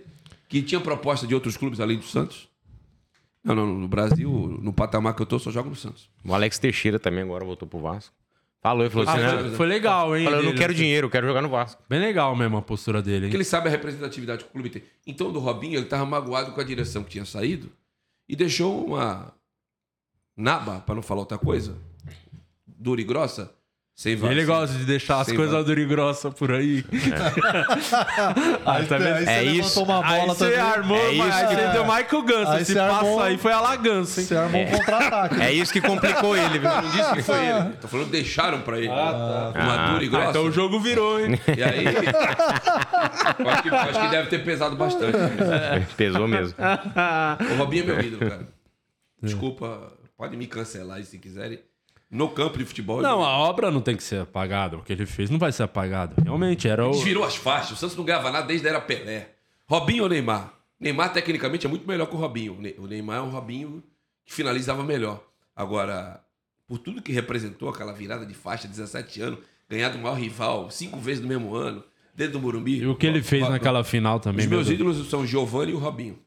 que 0.49 0.61
tinha 0.61 0.81
proposta 0.81 1.27
de 1.27 1.35
outros 1.35 1.55
clubes 1.57 1.79
além 1.79 1.97
do 1.97 2.05
Santos. 2.05 2.47
Não, 3.43 3.55
não, 3.55 3.65
no 3.67 3.87
Brasil, 3.87 4.59
no 4.61 4.71
patamar 4.71 5.15
que 5.15 5.21
eu 5.21 5.25
tô, 5.25 5.39
só 5.39 5.49
jogo 5.51 5.69
no 5.69 5.75
Santos. 5.75 6.09
O 6.23 6.33
Alex 6.33 6.59
Teixeira 6.59 6.99
também 6.99 7.23
agora 7.23 7.43
voltou 7.43 7.67
pro 7.67 7.79
Vasco. 7.79 8.13
Falou, 8.61 8.83
ele 8.83 8.91
falou 8.91 9.07
Ah, 9.09 9.13
assim, 9.13 9.37
foi, 9.39 9.49
né? 9.49 9.55
foi 9.57 9.65
legal, 9.67 10.15
hein? 10.15 10.23
Falou, 10.23 10.39
eu 10.39 10.43
não 10.43 10.51
dele. 10.51 10.61
quero 10.61 10.73
dinheiro, 10.73 11.07
eu 11.07 11.11
quero 11.11 11.25
jogar 11.25 11.41
no 11.41 11.49
Vasco. 11.49 11.81
Bem 11.89 11.99
legal 11.99 12.35
mesmo 12.35 12.57
a 12.57 12.61
postura 12.61 13.01
dele, 13.01 13.21
Porque 13.21 13.35
hein? 13.35 13.37
ele 13.37 13.43
sabe 13.43 13.67
a 13.67 13.71
representatividade 13.71 14.43
que 14.43 14.49
o 14.49 14.53
clube 14.53 14.69
tem. 14.69 14.83
Então, 15.07 15.31
do 15.31 15.39
Robinho, 15.39 15.77
ele 15.79 15.85
tava 15.87 16.05
magoado 16.05 16.51
com 16.51 16.61
a 16.61 16.63
direção 16.63 17.03
que 17.03 17.09
tinha 17.09 17.25
saído 17.25 17.71
e 18.29 18.35
deixou 18.35 18.85
uma 18.85 19.33
naba, 20.37 20.79
para 20.81 20.93
não 20.95 21.01
falar 21.01 21.21
outra 21.21 21.39
coisa, 21.39 21.75
dura 22.67 23.01
e 23.01 23.03
grossa, 23.03 23.51
sem 23.93 24.13
ele 24.13 24.45
gosta 24.45 24.75
de 24.77 24.85
deixar 24.85 25.19
as 25.19 25.27
Sem 25.27 25.35
coisas 25.35 25.63
duras 25.63 25.83
e 25.83 25.87
grossas 25.87 26.33
por 26.33 26.49
aí. 26.53 26.83
Aí, 28.65 28.85
tá 28.87 28.97
vendo? 28.97 29.15
aí 29.15 29.25
você 29.25 29.29
É 29.31 29.41
levantou 29.41 29.59
isso. 29.65 29.83
uma 29.83 30.05
Aí 30.07 30.19
bola 30.21 30.33
você 30.33 30.55
armou, 30.55 30.97
É 30.97 31.11
mas 31.13 31.27
isso 31.27 31.37
aí 31.37 31.47
que- 31.47 31.55
você 31.61 31.67
deu 31.71 31.83
Michael 31.85 32.21
Ganso. 32.23 32.51
Aí 32.51 32.65
Se 32.65 32.73
você 32.73 32.79
passa 32.79 32.95
armou- 32.95 33.21
aí, 33.21 33.37
foi 33.37 33.51
a 33.51 33.59
Lagança, 33.61 34.21
hein? 34.21 34.27
Você 34.27 34.35
armou 34.35 34.61
um 34.61 34.71
contra-ataque. 34.71 35.41
É 35.41 35.51
isso 35.53 35.71
que 35.73 35.81
complicou 35.81 36.35
ele, 36.35 36.59
viu? 36.59 36.69
Não 36.69 36.81
disse 36.89 37.13
que 37.13 37.21
foi 37.21 37.45
ele. 37.45 37.69
Tô 37.81 37.87
falando 37.87 38.05
que 38.07 38.11
deixaram 38.13 38.61
pra 38.61 38.77
ele. 38.79 38.87
Uma 38.87 39.87
dura 39.91 40.03
e 40.03 40.07
grossa. 40.07 40.25
Ah, 40.25 40.29
então 40.29 40.43
o 40.45 40.51
jogo 40.51 40.79
virou, 40.79 41.19
hein? 41.19 41.39
E 41.55 41.63
aí. 41.63 41.85
acho, 43.47 43.63
que, 43.63 43.69
acho 43.69 43.99
que 44.01 44.07
deve 44.07 44.29
ter 44.29 44.43
pesado 44.43 44.75
bastante. 44.75 45.17
Pesou 45.95 46.27
mesmo. 46.27 46.55
O 47.51 47.55
Robinho 47.57 47.83
é 47.83 47.85
meu 47.87 47.99
ídolo, 48.01 48.29
cara. 48.29 48.47
Desculpa, 49.21 49.93
pode 50.17 50.35
me 50.37 50.47
cancelar 50.47 50.97
aí 50.97 51.03
se 51.05 51.19
quiserem. 51.19 51.59
No 52.11 52.27
campo 52.29 52.57
de 52.57 52.65
futebol. 52.65 53.01
Não, 53.01 53.19
ele 53.19 53.23
a 53.25 53.37
obra 53.37 53.71
não 53.71 53.79
tem 53.79 53.95
que 53.95 54.03
ser 54.03 54.21
apagada. 54.23 54.75
O 54.77 54.83
que 54.83 54.91
ele 54.91 55.05
fez 55.05 55.29
não 55.29 55.39
vai 55.39 55.51
ser 55.53 55.63
apagado. 55.63 56.21
Realmente, 56.21 56.67
era 56.67 56.85
o. 56.85 56.91
desvirou 56.91 57.23
as 57.23 57.37
faixas. 57.37 57.71
O 57.71 57.75
Santos 57.77 57.95
não 57.95 58.03
ganhava 58.03 58.29
nada 58.29 58.45
desde 58.45 58.67
a 58.67 58.71
era 58.71 58.81
Pelé. 58.81 59.29
Robinho 59.65 60.03
ou 60.03 60.09
Neymar? 60.09 60.53
Neymar, 60.77 61.13
tecnicamente, 61.13 61.65
é 61.65 61.69
muito 61.69 61.87
melhor 61.87 62.07
que 62.07 62.15
o 62.15 62.19
Robinho. 62.19 62.57
O 62.57 62.61
Ne- 62.61 62.75
O 62.77 62.85
Neymar 62.85 63.17
é 63.19 63.21
um 63.21 63.29
Robinho 63.29 63.81
que 64.25 64.33
finalizava 64.33 64.83
melhor. 64.83 65.23
Agora, 65.55 66.19
por 66.67 66.79
tudo 66.79 67.01
que 67.01 67.11
representou 67.13 67.69
aquela 67.69 67.93
virada 67.93 68.25
de 68.25 68.33
faixa, 68.33 68.67
17 68.67 69.21
anos, 69.21 69.39
ganhar 69.69 69.89
do 69.89 69.97
maior 69.99 70.15
rival 70.15 70.69
cinco 70.69 70.99
vezes 70.99 71.21
no 71.21 71.29
mesmo 71.29 71.55
ano, 71.55 71.81
dentro 72.13 72.33
do 72.33 72.41
Morumbi. 72.41 72.79
E 72.79 72.87
o 72.87 72.95
que 72.95 73.05
ele 73.07 73.21
fez 73.23 73.47
naquela 73.47 73.83
final 73.85 74.19
também. 74.19 74.43
Os 74.43 74.49
meus 74.51 74.65
meu 74.67 74.75
ídolos 74.75 75.09
são 75.09 75.21
o 75.21 75.25
Giovanni 75.27 75.71
e 75.71 75.75
o 75.75 75.79
Robinho. 75.79 76.19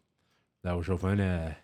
É, 0.65 0.73
o 0.73 0.83
Giovanni 0.83 1.21
é. 1.21 1.57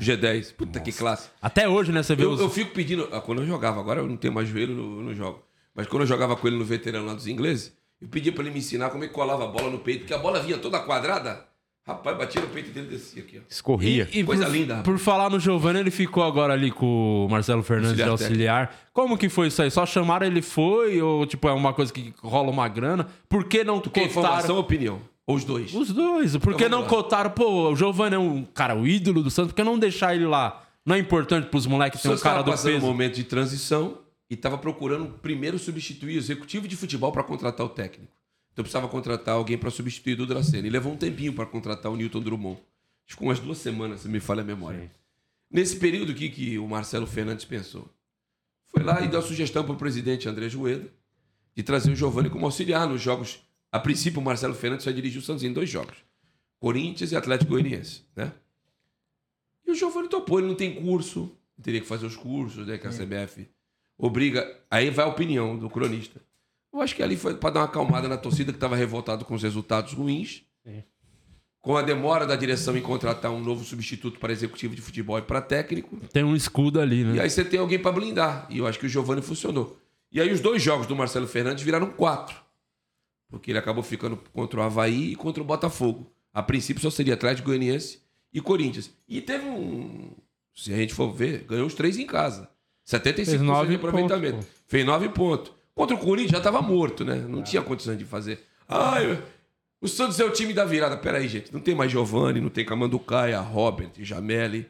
G10. 0.00 0.54
Puta 0.54 0.80
que 0.80 0.92
classe. 0.92 1.28
Até 1.40 1.68
hoje, 1.68 1.92
né? 1.92 2.02
Você 2.02 2.14
vê 2.16 2.24
Eu, 2.24 2.30
os. 2.32 2.40
eu 2.40 2.48
fico 2.50 2.72
pedindo. 2.72 3.08
ah, 3.12 3.20
Quando 3.20 3.42
eu 3.42 3.46
jogava, 3.46 3.78
agora 3.80 4.00
eu 4.00 4.06
não 4.06 4.16
tenho 4.16 4.32
mais 4.34 4.48
joelho, 4.48 4.72
eu 4.72 5.02
não 5.02 5.14
jogo. 5.14 5.42
Mas 5.74 5.86
quando 5.86 6.02
eu 6.02 6.06
jogava 6.06 6.36
com 6.36 6.46
ele 6.48 6.56
no 6.56 6.64
veterano 6.64 7.06
lá 7.06 7.14
dos 7.14 7.26
ingleses, 7.26 7.72
eu 8.00 8.08
pedia 8.08 8.32
pra 8.32 8.42
ele 8.42 8.50
me 8.52 8.58
ensinar 8.58 8.90
como 8.90 9.04
é 9.04 9.08
que 9.08 9.14
colava 9.14 9.44
a 9.44 9.48
bola 9.48 9.70
no 9.70 9.78
peito, 9.78 10.00
porque 10.00 10.14
a 10.14 10.18
bola 10.18 10.40
vinha 10.40 10.58
toda 10.58 10.80
quadrada. 10.80 11.48
Rapaz, 11.86 12.16
batia 12.16 12.40
no 12.42 12.48
peito 12.48 12.70
dele 12.70 12.86
e 12.88 12.90
descia 12.90 13.22
aqui, 13.22 13.38
ó. 13.38 13.42
Escorria. 13.48 14.06
E, 14.12 14.20
e 14.20 14.24
Coisa 14.24 14.44
por, 14.44 14.52
linda. 14.52 14.82
Por 14.82 14.98
falar 14.98 15.30
no 15.30 15.40
Giovanni, 15.40 15.80
ele 15.80 15.90
ficou 15.90 16.22
agora 16.22 16.52
ali 16.52 16.70
com 16.70 17.24
o 17.26 17.28
Marcelo 17.28 17.62
Fernandes 17.62 17.96
de 17.96 18.02
Auxiliar 18.02 18.64
auxiliar. 18.68 18.90
Como 18.92 19.16
que 19.16 19.28
foi 19.28 19.48
isso 19.48 19.62
aí? 19.62 19.70
Só 19.70 19.86
chamaram 19.86 20.26
ele 20.26 20.42
foi? 20.42 21.00
Ou, 21.00 21.24
tipo, 21.26 21.48
é 21.48 21.52
uma 21.52 21.72
coisa 21.72 21.92
que 21.92 22.12
rola 22.22 22.50
uma 22.50 22.68
grana? 22.68 23.08
Por 23.28 23.44
que 23.44 23.64
não 23.64 23.80
Porque 23.80 24.02
informação 24.02 24.56
ou 24.56 24.60
opinião? 24.60 25.00
Ou 25.26 25.36
os 25.36 25.44
dois? 25.44 25.72
Os 25.72 25.92
dois. 25.92 26.36
Por 26.36 26.56
que 26.56 26.68
não 26.68 26.86
cotaram? 26.86 27.30
Pô, 27.30 27.70
o 27.70 27.76
Giovanni 27.76 28.16
é 28.16 28.18
um 28.18 28.44
cara, 28.44 28.74
o 28.74 28.86
ídolo 28.86 29.22
do 29.22 29.30
Santos. 29.30 29.52
Por 29.52 29.56
que 29.56 29.64
não 29.64 29.78
deixar 29.78 30.14
ele 30.14 30.26
lá? 30.26 30.66
Não 30.84 30.96
é 30.96 30.98
importante 30.98 31.48
pros 31.48 31.66
moleques 31.66 32.02
ter 32.02 32.08
um 32.08 32.18
cara 32.18 32.42
do 32.42 32.50
passando 32.50 32.72
um 32.72 32.74
peso? 32.74 32.86
momento 32.86 33.14
de 33.14 33.24
transição 33.24 33.98
e 34.28 34.34
estava 34.34 34.56
procurando 34.56 35.06
primeiro 35.18 35.58
substituir 35.58 36.16
o 36.16 36.18
executivo 36.18 36.66
de 36.66 36.76
futebol 36.76 37.12
para 37.12 37.22
contratar 37.22 37.64
o 37.64 37.68
técnico. 37.68 38.12
Então 38.52 38.62
precisava 38.62 38.88
contratar 38.88 39.34
alguém 39.34 39.56
para 39.56 39.70
substituir 39.70 40.20
o 40.20 40.26
Dracena. 40.26 40.66
E 40.66 40.70
levou 40.70 40.92
um 40.92 40.96
tempinho 40.96 41.32
para 41.32 41.46
contratar 41.46 41.90
o 41.92 41.96
Newton 41.96 42.20
Drummond. 42.20 42.60
Ficou 43.06 43.28
umas 43.28 43.40
duas 43.40 43.58
semanas, 43.58 44.00
se 44.00 44.08
me 44.08 44.20
falha 44.20 44.42
a 44.42 44.44
memória. 44.44 44.90
Nesse 45.50 45.76
período, 45.76 46.10
o 46.10 46.14
que, 46.14 46.28
que 46.28 46.58
o 46.58 46.66
Marcelo 46.68 47.06
Fernandes 47.06 47.44
pensou? 47.44 47.92
Foi 48.68 48.84
lá 48.84 49.00
e 49.02 49.08
deu 49.08 49.18
a 49.18 49.22
sugestão 49.22 49.64
para 49.64 49.72
o 49.72 49.76
presidente 49.76 50.28
André 50.28 50.48
Joeda 50.48 50.88
de 51.56 51.62
trazer 51.62 51.90
o 51.90 51.96
Giovani 51.96 52.30
como 52.30 52.46
auxiliar 52.46 52.88
nos 52.88 53.02
jogos. 53.02 53.40
A 53.72 53.78
princípio, 53.78 54.20
o 54.20 54.24
Marcelo 54.24 54.54
Fernandes 54.54 54.84
só 54.84 54.90
dirigiu 54.90 55.20
o 55.20 55.24
Santos 55.24 55.44
em 55.44 55.52
dois 55.52 55.68
jogos: 55.68 55.96
Corinthians 56.58 57.12
e 57.12 57.16
Atlético 57.16 57.52
Goianiense. 57.52 58.04
Né? 58.16 58.32
E 59.66 59.70
o 59.70 59.74
Giovani 59.74 60.08
topou, 60.08 60.38
ele 60.38 60.48
não 60.48 60.54
tem 60.54 60.74
curso, 60.74 61.32
teria 61.62 61.80
que 61.80 61.86
fazer 61.86 62.06
os 62.06 62.16
cursos, 62.16 62.66
né? 62.66 62.78
Que 62.78 62.86
a 62.86 62.90
CBF 62.90 63.48
obriga. 63.96 64.58
Aí 64.70 64.90
vai 64.90 65.04
a 65.04 65.08
opinião 65.08 65.56
do 65.56 65.70
cronista. 65.70 66.20
Eu 66.72 66.80
acho 66.80 66.94
que 66.94 67.02
ali 67.02 67.16
foi 67.16 67.34
para 67.34 67.50
dar 67.50 67.60
uma 67.60 67.66
acalmada 67.66 68.08
na 68.08 68.16
torcida 68.16 68.52
que 68.52 68.56
estava 68.56 68.76
revoltado 68.76 69.24
com 69.24 69.34
os 69.34 69.42
resultados 69.42 69.92
ruins. 69.92 70.42
Com 71.60 71.76
a 71.76 71.82
demora 71.82 72.26
da 72.26 72.34
direção 72.36 72.74
em 72.74 72.80
contratar 72.80 73.30
um 73.30 73.40
novo 73.40 73.62
substituto 73.64 74.18
para 74.18 74.32
executivo 74.32 74.74
de 74.74 74.80
futebol 74.80 75.18
e 75.18 75.22
para 75.22 75.42
técnico. 75.42 75.98
Tem 76.10 76.24
um 76.24 76.34
escudo 76.34 76.80
ali, 76.80 77.04
né? 77.04 77.16
E 77.16 77.20
aí 77.20 77.28
você 77.28 77.44
tem 77.44 77.60
alguém 77.60 77.78
para 77.78 77.92
blindar. 77.92 78.46
E 78.48 78.58
eu 78.58 78.66
acho 78.66 78.78
que 78.78 78.86
o 78.86 78.88
Giovani 78.88 79.20
funcionou. 79.20 79.78
E 80.10 80.20
aí 80.20 80.32
os 80.32 80.40
dois 80.40 80.62
jogos 80.62 80.86
do 80.86 80.96
Marcelo 80.96 81.26
Fernandes 81.26 81.62
viraram 81.62 81.90
quatro. 81.90 82.40
Porque 83.30 83.50
ele 83.50 83.58
acabou 83.58 83.82
ficando 83.82 84.16
contra 84.32 84.60
o 84.60 84.62
Havaí 84.62 85.12
e 85.12 85.16
contra 85.16 85.42
o 85.42 85.46
Botafogo. 85.46 86.10
A 86.34 86.42
princípio 86.42 86.82
só 86.82 86.90
seria 86.90 87.14
Atlético 87.14 87.48
Goianiense 87.48 88.00
e 88.32 88.40
Corinthians. 88.40 88.90
E 89.08 89.20
teve 89.20 89.46
um. 89.46 90.10
Se 90.54 90.72
a 90.72 90.76
gente 90.76 90.92
for 90.92 91.12
ver, 91.12 91.44
ganhou 91.44 91.66
os 91.66 91.74
três 91.74 91.96
em 91.96 92.06
casa. 92.06 92.48
75% 92.86 93.14
Fez 93.14 93.40
nove 93.40 93.70
de 93.70 93.76
aproveitamento. 93.76 94.34
pontos, 94.38 94.48
Fez 94.66 94.84
nove 94.84 95.08
pontos. 95.10 95.52
Contra 95.74 95.94
o 95.96 95.98
Corinthians 95.98 96.32
já 96.32 96.38
estava 96.38 96.60
morto, 96.60 97.04
né? 97.04 97.14
Não 97.14 97.42
tinha 97.42 97.62
condições 97.62 97.96
de 97.96 98.04
fazer. 98.04 98.44
Ai, 98.68 99.22
o 99.80 99.88
Santos 99.88 100.18
é 100.20 100.24
o 100.24 100.30
time 100.30 100.52
da 100.52 100.64
virada. 100.64 100.96
Peraí, 100.96 101.26
gente. 101.28 101.52
Não 101.52 101.60
tem 101.60 101.74
mais 101.74 101.90
Giovani, 101.90 102.40
não 102.40 102.50
tem 102.50 102.64
Camanducaia, 102.64 103.40
Robert, 103.40 103.92
Jameli. 103.98 104.68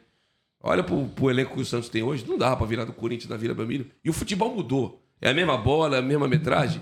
Olha 0.63 0.83
pro, 0.83 1.07
pro 1.07 1.29
elenco 1.29 1.55
que 1.55 1.61
o 1.61 1.65
Santos 1.65 1.89
tem 1.89 2.03
hoje. 2.03 2.25
Não 2.27 2.37
dá 2.37 2.55
pra 2.55 2.65
virar 2.67 2.85
do 2.85 2.93
Corinthians 2.93 3.29
na 3.29 3.35
Vila 3.37 3.53
Belmiro. 3.55 3.87
E 4.03 4.09
o 4.09 4.13
futebol 4.13 4.53
mudou. 4.53 5.01
É 5.19 5.29
a 5.29 5.33
mesma 5.33 5.57
bola, 5.57 5.97
é 5.97 5.99
a 5.99 6.03
mesma 6.03 6.27
metragem. 6.27 6.81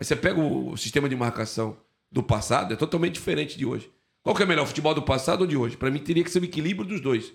Mas 0.00 0.08
você 0.08 0.16
pega 0.16 0.40
o 0.40 0.74
sistema 0.78 1.10
de 1.10 1.14
marcação 1.14 1.76
do 2.10 2.22
passado, 2.22 2.72
é 2.72 2.76
totalmente 2.76 3.12
diferente 3.12 3.58
de 3.58 3.66
hoje. 3.66 3.92
Qual 4.22 4.34
que 4.34 4.42
é 4.42 4.46
melhor, 4.46 4.66
futebol 4.66 4.94
do 4.94 5.02
passado 5.02 5.42
ou 5.42 5.46
de 5.46 5.58
hoje? 5.58 5.76
Pra 5.76 5.90
mim 5.90 5.98
teria 5.98 6.24
que 6.24 6.30
ser 6.30 6.40
o 6.40 6.44
equilíbrio 6.46 6.88
dos 6.88 7.02
dois. 7.02 7.34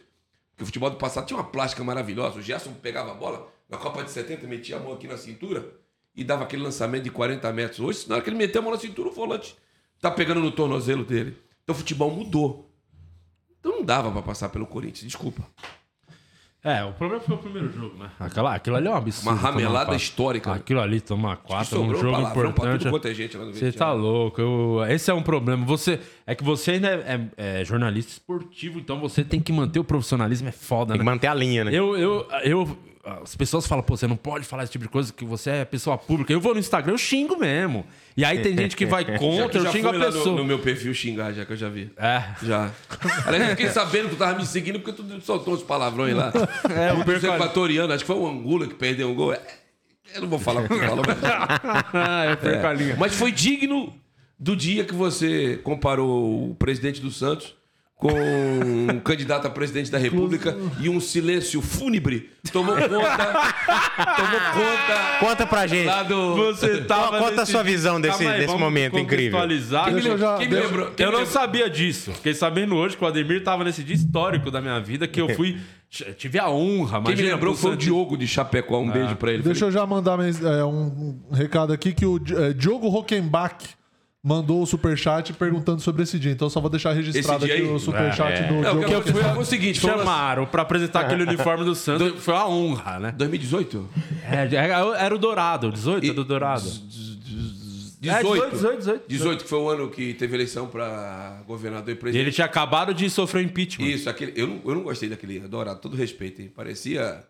Porque 0.49 0.63
o 0.63 0.65
futebol 0.65 0.89
do 0.89 0.95
passado 0.95 1.27
tinha 1.27 1.37
uma 1.37 1.43
plástica 1.43 1.83
maravilhosa. 1.83 2.39
O 2.39 2.41
Gerson 2.41 2.73
pegava 2.73 3.11
a 3.11 3.13
bola 3.13 3.53
na 3.69 3.77
Copa 3.77 4.03
de 4.03 4.09
70, 4.09 4.47
metia 4.47 4.77
a 4.77 4.79
mão 4.79 4.93
aqui 4.93 5.07
na 5.07 5.15
cintura 5.15 5.75
e 6.15 6.23
dava 6.23 6.43
aquele 6.43 6.63
lançamento 6.63 7.03
de 7.03 7.11
40 7.11 7.53
metros. 7.53 7.79
Hoje, 7.81 8.09
na 8.09 8.15
hora 8.15 8.23
que 8.23 8.31
ele 8.31 8.37
meteu 8.37 8.61
a 8.61 8.63
mão 8.63 8.73
na 8.73 8.79
cintura, 8.79 9.09
o 9.09 9.11
volante 9.11 9.55
tá 10.01 10.09
pegando 10.09 10.41
no 10.41 10.51
tornozelo 10.51 11.05
dele. 11.05 11.37
Então 11.63 11.75
o 11.75 11.77
futebol 11.77 12.09
mudou. 12.09 12.73
Então 13.59 13.73
não 13.73 13.83
dava 13.85 14.11
pra 14.11 14.23
passar 14.23 14.49
pelo 14.49 14.65
Corinthians, 14.65 15.05
desculpa. 15.05 15.47
É, 16.65 16.83
o 16.83 16.91
problema 16.93 17.21
foi 17.21 17.35
o 17.35 17.37
primeiro 17.37 17.71
jogo, 17.71 17.95
né? 17.97 18.09
Aquela, 18.19 18.55
aquilo 18.55 18.75
ali 18.75 18.87
é 18.87 18.89
um 18.89 18.95
absurdo. 18.95 19.29
Uma 19.29 19.39
ramelada 19.39 19.95
histórica. 19.95 20.51
Aquilo 20.51 20.81
ali, 20.81 20.99
tomar 20.99 21.37
quatro, 21.37 21.77
é 21.77 21.79
um 21.79 21.93
jogo 21.95 22.31
pra 22.31 22.47
importante. 22.49 22.79
tudo 22.79 22.89
quanto 22.89 23.13
gente 23.13 23.37
lá 23.37 23.45
no 23.45 23.53
Você 23.53 23.71
tá 23.71 23.93
louco. 23.93 24.41
eu- 24.41 24.83
esse 24.89 25.11
é 25.11 25.13
um 25.13 25.21
problema. 25.21 25.63
Você 25.65 25.99
É 26.25 26.33
que 26.33 26.43
você 26.43 26.71
ainda 26.71 26.87
é, 26.89 27.29
é- 27.37 27.61
é 27.61 27.63
jornalista 27.63 28.11
esportivo, 28.13 28.79
então 28.79 28.99
você 28.99 29.23
tem 29.23 29.39
que 29.39 29.53
manter 29.53 29.79
o 29.79 29.83
profissionalismo. 29.83 30.49
É 30.49 30.51
foda, 30.51 30.87
Tem 30.87 30.93
né? 30.93 30.97
que 30.97 31.05
manter 31.05 31.27
a 31.27 31.35
linha, 31.35 31.65
né? 31.65 31.71
Eu, 31.71 31.95
eu, 31.95 32.27
eu, 32.43 32.77
as 33.23 33.35
pessoas 33.35 33.67
falam, 33.67 33.83
pô, 33.83 33.95
você 33.95 34.07
não 34.07 34.15
pode 34.17 34.45
falar 34.45 34.63
esse 34.63 34.71
tipo 34.71 34.83
de 34.83 34.89
coisa, 34.89 35.13
que 35.13 35.23
você 35.23 35.49
é 35.51 35.65
pessoa 35.65 35.97
pública. 35.97 36.33
Eu 36.33 36.41
vou 36.41 36.53
no 36.53 36.59
Instagram, 36.59 36.93
eu 36.93 36.97
xingo 36.97 37.37
mesmo. 37.37 37.85
E 38.17 38.25
aí 38.25 38.41
tem 38.41 38.57
gente 38.57 38.75
que 38.75 38.85
vai 38.85 39.05
Já, 39.07 39.17
contra, 39.19 39.59
eu 39.59 39.71
xingo 39.71 39.87
a 39.87 39.91
lá 39.91 39.97
no, 39.97 40.05
pessoa. 40.05 40.35
no 40.35 40.43
meu 40.43 40.59
perfil 40.59 40.93
xingar, 40.93 41.31
já 41.33 41.45
que 41.45 41.53
eu 41.53 41.57
já 41.57 41.69
vi. 41.69 41.91
É. 41.97 42.23
Já. 42.43 42.71
Aliás, 43.27 43.43
eu 43.43 43.49
fiquei 43.55 43.69
sabendo 43.69 44.05
que 44.09 44.15
tu 44.15 44.17
tava 44.17 44.37
me 44.37 44.45
seguindo 44.45 44.79
porque 44.79 45.01
tu 45.03 45.21
soltou 45.21 45.53
uns 45.53 45.61
palavrões 45.63 46.15
lá. 46.15 46.31
É, 46.75 46.89
eu 46.91 46.97
Os 46.99 47.03
perco 47.05 47.27
a- 47.31 47.35
equatorianos, 47.35 47.91
acho 47.95 48.03
que 48.03 48.07
foi 48.07 48.15
o 48.17 48.27
Angula 48.27 48.67
que 48.67 48.73
perdeu 48.73 49.09
um 49.09 49.15
gol. 49.15 49.33
É, 49.33 49.41
Eu 50.15 50.21
não 50.21 50.27
vou 50.27 50.39
falar 50.39 50.61
o 50.61 50.67
que 50.67 50.73
tu 50.73 50.79
falou, 50.79 51.03
mas... 51.05 51.17
Ah, 51.93 52.25
eu 52.31 52.37
perco 52.37 52.67
a 52.67 52.73
linha. 52.73 52.95
mas 52.97 53.13
foi 53.13 53.31
digno 53.31 53.93
do 54.39 54.55
dia 54.55 54.83
que 54.83 54.93
você 54.95 55.57
comparou 55.63 56.49
o 56.51 56.55
presidente 56.55 56.99
do 57.01 57.11
Santos 57.11 57.55
com 57.97 58.11
um 58.11 58.99
candidato 58.99 59.47
a 59.47 59.49
presidente 59.49 59.89
da 59.89 59.97
República 59.97 60.55
e 60.81 60.89
um 60.89 60.99
silêncio 60.99 61.61
fúnebre 61.61 62.29
tomou 62.51 62.75
conta, 62.75 62.87
tomou 62.89 64.39
conta 64.53 65.17
Conta 65.19 65.47
pra 65.47 65.65
gente. 65.65 65.85
lá 65.87 66.03
do... 66.03 66.35
Você 66.35 66.81
tava 66.81 67.17
Conta 67.19 67.43
a 67.43 67.45
sua 67.45 67.63
visão 67.63 67.99
desse- 67.99 68.27
aí, 68.27 68.41
desse 68.41 68.55
momento 68.57 68.99
incrível. 68.99 69.39
Quem 69.39 69.47
me, 69.47 69.59
já- 69.59 69.83
quem 69.85 69.93
me 70.49 70.55
lembrou? 70.55 70.91
quem 70.91 71.05
Eu 71.05 71.11
me 71.11 71.17
não 71.17 71.19
lembrou? 71.23 71.25
sabia 71.25 71.69
disso. 71.69 72.11
Fiquei 72.13 72.33
sabendo 72.33 72.75
hoje 72.75 72.97
que 72.97 73.03
o 73.03 73.07
Ademir 73.07 73.43
tava 73.43 73.63
nesse 73.63 73.81
dia 73.83 73.95
histórico 73.95 74.51
da 74.51 74.59
minha 74.61 74.79
vida 74.79 75.07
que 75.07 75.19
eu 75.21 75.29
fui. 75.29 75.57
Tive 76.17 76.37
a 76.37 76.49
honra, 76.49 77.01
Quem 77.01 77.15
mas. 77.15 77.21
me 77.21 77.29
lembrou 77.31 77.55
foi 77.55 77.71
o 77.71 77.75
Diogo 77.77 78.17
de 78.17 78.27
Chapecó. 78.27 78.79
Um 78.81 78.91
beijo 78.91 79.15
pra 79.15 79.31
ele. 79.31 79.41
Deixa 79.43 79.65
eu 79.65 79.71
já 79.71 79.85
mandar 79.85 80.19
é, 80.19 80.63
um, 80.65 81.17
recado 81.31 81.71
aqui 81.71 81.93
que 81.93 82.05
o 82.05 82.19
é, 82.37 82.51
Diogo 82.51 82.89
Rockenbach 82.89 83.55
mandou 84.25 84.63
o 84.63 84.65
superchat 84.65 85.33
perguntando 85.33 85.79
sobre 85.81 86.01
esse 86.01 86.17
dia. 86.17 86.31
Então 86.31 86.49
só 86.49 86.59
vou 86.59 86.69
deixar 86.71 86.93
registrado 86.93 87.45
aqui 87.45 87.61
o 87.61 87.77
superchat 87.77 88.33
É, 88.33 88.37
é. 88.39 88.47
do 88.47 88.53
Não, 88.55 88.61
Diogo 88.79 88.81
o 88.81 89.03
que 89.03 89.09
eu 89.11 89.13
foi 89.13 89.37
o 89.37 89.45
seguinte, 89.45 89.79
Chamaram 89.79 90.47
pra 90.47 90.63
apresentar 90.63 91.01
aquele 91.01 91.21
uniforme 91.29 91.63
do 91.63 91.75
Santos. 91.75 92.23
Foi 92.23 92.33
uma 92.33 92.49
honra, 92.49 92.99
né? 92.99 93.11
2018? 93.11 93.87
É, 94.23 94.55
era, 94.55 94.97
era 94.97 95.13
o 95.13 95.19
Dourado, 95.19 95.71
18 95.71 96.11
do 96.11 96.23
Dourado. 96.23 96.63
18. 96.63 98.49
18, 98.51 98.77
18. 98.77 99.03
18, 99.07 99.43
que 99.43 99.49
foi 99.49 99.59
o 99.59 99.69
ano 99.69 99.89
que 99.89 100.13
teve 100.15 100.35
eleição 100.35 100.67
pra 100.67 101.41
governador 101.47 101.89
e 101.89 101.93
E 101.93 101.95
presidente. 101.95 102.23
ele 102.23 102.31
tinha 102.31 102.45
acabado 102.45 102.93
de 102.95 103.09
sofrer 103.09 103.43
impeachment. 103.43 103.85
Isso, 103.87 104.09
aquele, 104.09 104.33
eu, 104.35 104.47
não, 104.47 104.61
eu 104.65 104.75
não 104.75 104.83
gostei 104.83 105.07
daquele 105.09 105.39
dourado, 105.41 105.79
todo 105.79 105.95
respeito, 105.95 106.41
hein? 106.41 106.51
Parecia. 106.55 107.23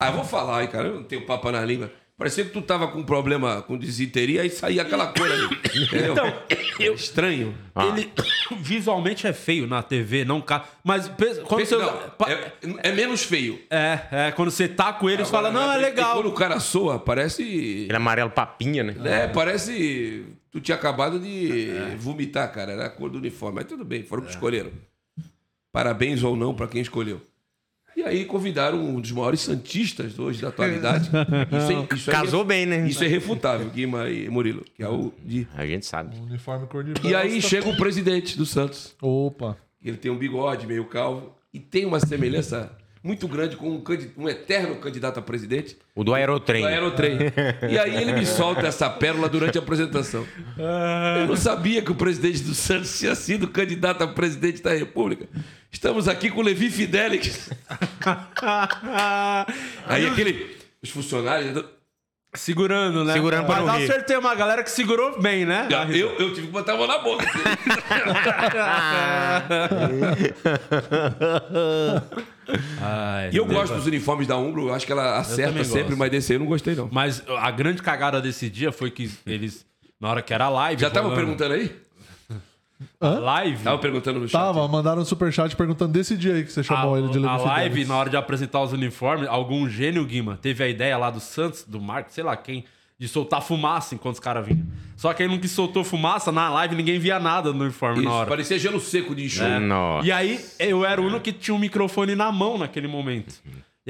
Ah, 0.00 0.08
eu 0.08 0.14
vou 0.14 0.24
falar 0.24 0.58
aí, 0.58 0.68
cara, 0.68 0.88
eu 0.88 0.94
não 0.96 1.02
tenho 1.04 1.24
papo 1.26 1.50
na 1.50 1.64
língua. 1.64 1.90
Parecia 2.20 2.44
que 2.44 2.50
tu 2.50 2.60
tava 2.60 2.86
com 2.88 3.02
problema 3.02 3.62
com 3.62 3.78
desinteria 3.78 4.44
e 4.44 4.50
saía 4.50 4.82
aquela 4.82 5.06
cor 5.06 5.26
ali. 5.32 5.48
Entendeu? 5.84 6.14
eu- 6.78 6.92
Estranho. 6.94 7.56
Ele 7.96 8.12
visualmente 8.60 9.26
é 9.26 9.32
feio 9.32 9.66
na 9.66 9.82
TV, 9.82 10.22
não 10.22 10.38
ca... 10.38 10.66
Mas 10.84 11.10
quando 11.46 11.64
você. 11.64 11.76
Não, 11.76 12.10
pa- 12.10 12.30
é, 12.30 12.52
é 12.90 12.92
menos 12.92 13.22
feio. 13.22 13.58
É, 13.70 14.00
é, 14.12 14.32
quando 14.32 14.50
você 14.50 14.68
tá 14.68 14.92
com 14.92 15.08
eles, 15.08 15.30
fala, 15.30 15.50
não, 15.50 15.72
é 15.72 15.78
legal. 15.78 16.12
Quando 16.16 16.26
o 16.28 16.32
cara 16.34 16.60
soa, 16.60 16.98
parece. 16.98 17.42
Ele 17.42 17.92
é 17.92 17.96
amarelo 17.96 18.28
papinha, 18.28 18.84
né? 18.84 18.94
É, 19.02 19.26
parece. 19.28 20.26
Tu 20.52 20.60
tinha 20.60 20.74
acabado 20.76 21.18
de 21.18 21.70
vomitar, 21.98 22.52
cara. 22.52 22.72
Era 22.72 22.84
a 22.84 22.90
cor 22.90 23.08
do 23.08 23.16
uniforme. 23.16 23.54
Mas 23.56 23.64
tudo 23.64 23.82
bem, 23.82 24.02
foram 24.02 24.24
que 24.24 24.28
escolheram. 24.30 24.70
Parabéns 25.72 26.22
ou 26.22 26.36
não 26.36 26.52
pra 26.54 26.66
quem 26.68 26.82
escolheu. 26.82 27.22
E 28.00 28.02
aí 28.02 28.24
convidaram 28.24 28.82
um 28.82 28.98
dos 28.98 29.12
maiores 29.12 29.40
santistas 29.40 30.18
hoje 30.18 30.40
da 30.40 30.48
atualidade. 30.48 31.10
Isso 31.52 31.72
é, 31.92 31.96
isso 31.96 32.10
é 32.10 32.12
Casou 32.14 32.42
bem, 32.44 32.64
né? 32.64 32.88
Isso 32.88 33.04
é 33.04 33.06
refutável, 33.06 33.68
Guima 33.68 34.08
e 34.08 34.26
Murilo, 34.30 34.64
que 34.74 34.82
é 34.82 34.88
o 34.88 35.12
de. 35.22 35.46
A 35.54 35.66
gente 35.66 35.84
sabe. 35.84 36.16
Uniforme 36.18 36.66
cor 36.66 36.82
de 36.82 36.94
E 37.06 37.14
aí 37.14 37.34
bosta. 37.34 37.48
chega 37.50 37.68
o 37.68 37.76
presidente 37.76 38.38
do 38.38 38.46
Santos. 38.46 38.96
Opa. 39.02 39.54
Ele 39.84 39.98
tem 39.98 40.10
um 40.10 40.16
bigode 40.16 40.66
meio 40.66 40.86
calvo 40.86 41.34
e 41.52 41.60
tem 41.60 41.84
uma 41.84 42.00
semelhança 42.00 42.72
muito 43.02 43.26
grande 43.26 43.56
com 43.56 43.70
um, 43.70 43.82
um 44.18 44.28
eterno 44.28 44.76
candidato 44.76 45.18
a 45.18 45.22
presidente. 45.22 45.76
O 45.94 46.04
do 46.04 46.12
aerotrem. 46.12 46.62
do 46.62 46.68
aerotrem. 46.68 47.18
E 47.70 47.78
aí 47.78 47.96
ele 47.96 48.12
me 48.12 48.26
solta 48.26 48.66
essa 48.66 48.90
pérola 48.90 49.28
durante 49.28 49.56
a 49.56 49.60
apresentação. 49.60 50.26
Eu 51.18 51.26
não 51.26 51.36
sabia 51.36 51.80
que 51.80 51.90
o 51.90 51.94
presidente 51.94 52.42
do 52.42 52.54
Santos 52.54 52.98
tinha 52.98 53.14
sido 53.14 53.48
candidato 53.48 54.02
a 54.02 54.08
presidente 54.08 54.62
da 54.62 54.74
República. 54.74 55.26
Estamos 55.72 56.08
aqui 56.08 56.30
com 56.30 56.40
o 56.40 56.44
Levi 56.44 56.68
Fidelix. 56.70 57.50
Aí 59.86 60.06
aquele. 60.06 60.56
Os 60.82 60.90
funcionários. 60.90 61.64
Segurando, 62.32 63.04
né? 63.04 63.12
Segurando 63.12 63.44
pra 63.46 63.56
Mas 63.56 63.64
não 63.66 63.74
acertei 63.74 64.16
uma 64.16 64.34
galera 64.36 64.62
que 64.62 64.70
segurou 64.70 65.20
bem, 65.20 65.44
né? 65.44 65.66
Eu, 65.92 66.10
eu 66.16 66.32
tive 66.32 66.46
que 66.46 66.52
botar 66.52 66.74
a 66.74 66.76
mão 66.76 66.86
na 66.86 66.98
boca. 66.98 67.24
Ai, 72.80 73.30
E 73.32 73.36
eu 73.36 73.44
meu 73.46 73.54
gosto 73.54 73.68
Deus. 73.72 73.80
dos 73.80 73.86
uniformes 73.86 74.26
da 74.26 74.36
Umbro, 74.36 74.68
eu 74.68 74.74
acho 74.74 74.86
que 74.86 74.92
ela 74.92 75.18
acerta 75.18 75.62
sempre, 75.64 75.94
mas 75.96 76.10
desse 76.10 76.32
aí 76.32 76.36
eu 76.36 76.40
não 76.40 76.46
gostei, 76.46 76.74
não. 76.74 76.88
Mas 76.90 77.22
a 77.28 77.50
grande 77.50 77.82
cagada 77.82 78.20
desse 78.20 78.48
dia 78.48 78.72
foi 78.72 78.90
que 78.90 79.10
eles, 79.26 79.64
na 80.00 80.08
hora 80.10 80.22
que 80.22 80.32
era 80.34 80.48
live. 80.48 80.80
Já 80.80 80.88
estavam 80.88 81.10
rolando- 81.10 81.26
perguntando 81.36 81.54
aí? 81.54 81.76
Live. 83.00 83.56
Estavam 83.58 83.78
perguntando 83.78 84.20
no 84.20 84.28
chat. 84.28 84.40
Tava, 84.40 84.66
mandaram 84.68 85.02
um 85.02 85.04
superchat 85.04 85.54
perguntando 85.54 85.92
desse 85.92 86.16
dia 86.16 86.34
aí 86.34 86.44
que 86.44 86.52
você 86.52 86.62
chamou 86.62 86.94
a, 86.94 86.98
ele 86.98 87.08
de 87.08 87.18
Levi 87.18 87.28
a 87.28 87.36
live, 87.36 87.84
na 87.84 87.96
hora 87.96 88.10
de 88.10 88.16
apresentar 88.16 88.62
os 88.62 88.72
uniformes, 88.72 89.28
algum 89.28 89.68
gênio, 89.68 90.04
Guima, 90.04 90.38
teve 90.40 90.64
a 90.64 90.68
ideia 90.68 90.96
lá 90.96 91.10
do 91.10 91.20
Santos, 91.20 91.64
do 91.64 91.80
Marcos, 91.80 92.14
sei 92.14 92.24
lá 92.24 92.36
quem, 92.36 92.64
de 92.98 93.08
soltar 93.08 93.42
fumaça 93.42 93.94
enquanto 93.94 94.14
os 94.14 94.20
caras 94.20 94.46
vinham. 94.46 94.66
Só 94.96 95.12
que 95.14 95.22
aí 95.22 95.28
no 95.28 95.38
que 95.38 95.48
soltou 95.48 95.82
fumaça, 95.82 96.30
na 96.30 96.50
live 96.50 96.74
ninguém 96.74 96.98
via 96.98 97.18
nada 97.18 97.52
no 97.52 97.64
uniforme 97.64 98.02
na 98.02 98.02
Isso, 98.02 98.10
hora. 98.12 98.28
parecia 98.28 98.58
gelo 98.58 98.78
seco 98.80 99.14
de 99.14 99.24
enxofre. 99.24 99.58
Nossa. 99.58 100.06
E 100.06 100.12
aí 100.12 100.38
eu 100.58 100.84
era 100.84 101.00
o 101.00 101.04
único 101.06 101.20
que 101.20 101.32
tinha 101.32 101.54
um 101.54 101.58
microfone 101.58 102.14
na 102.14 102.30
mão 102.30 102.58
naquele 102.58 102.88
momento. 102.88 103.34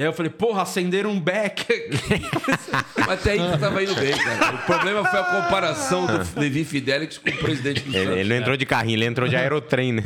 E 0.01 0.03
aí 0.03 0.09
eu 0.09 0.13
falei, 0.13 0.31
porra, 0.31 0.63
acenderam 0.63 1.11
um. 1.11 1.21
Mas 2.97 3.09
até 3.09 3.31
aí 3.33 3.39
tu 3.51 3.59
tava 3.59 3.83
indo 3.83 3.93
bem, 3.95 4.11
cara. 4.17 4.55
O 4.55 4.57
problema 4.65 5.05
foi 5.05 5.19
a 5.19 5.23
comparação 5.23 6.07
do 6.07 6.39
Levi 6.39 6.63
Fidelix 6.65 7.17
com 7.19 7.29
o 7.29 7.37
presidente 7.37 7.81
do 7.81 7.89
Ele, 7.95 8.03
Santos. 8.05 8.17
ele 8.19 8.29
não 8.29 8.35
entrou 8.35 8.57
de 8.57 8.65
carrinho, 8.65 8.95
ele 8.97 9.05
entrou 9.05 9.27
de 9.27 9.35
aerotrem, 9.35 9.93
né? 9.93 10.01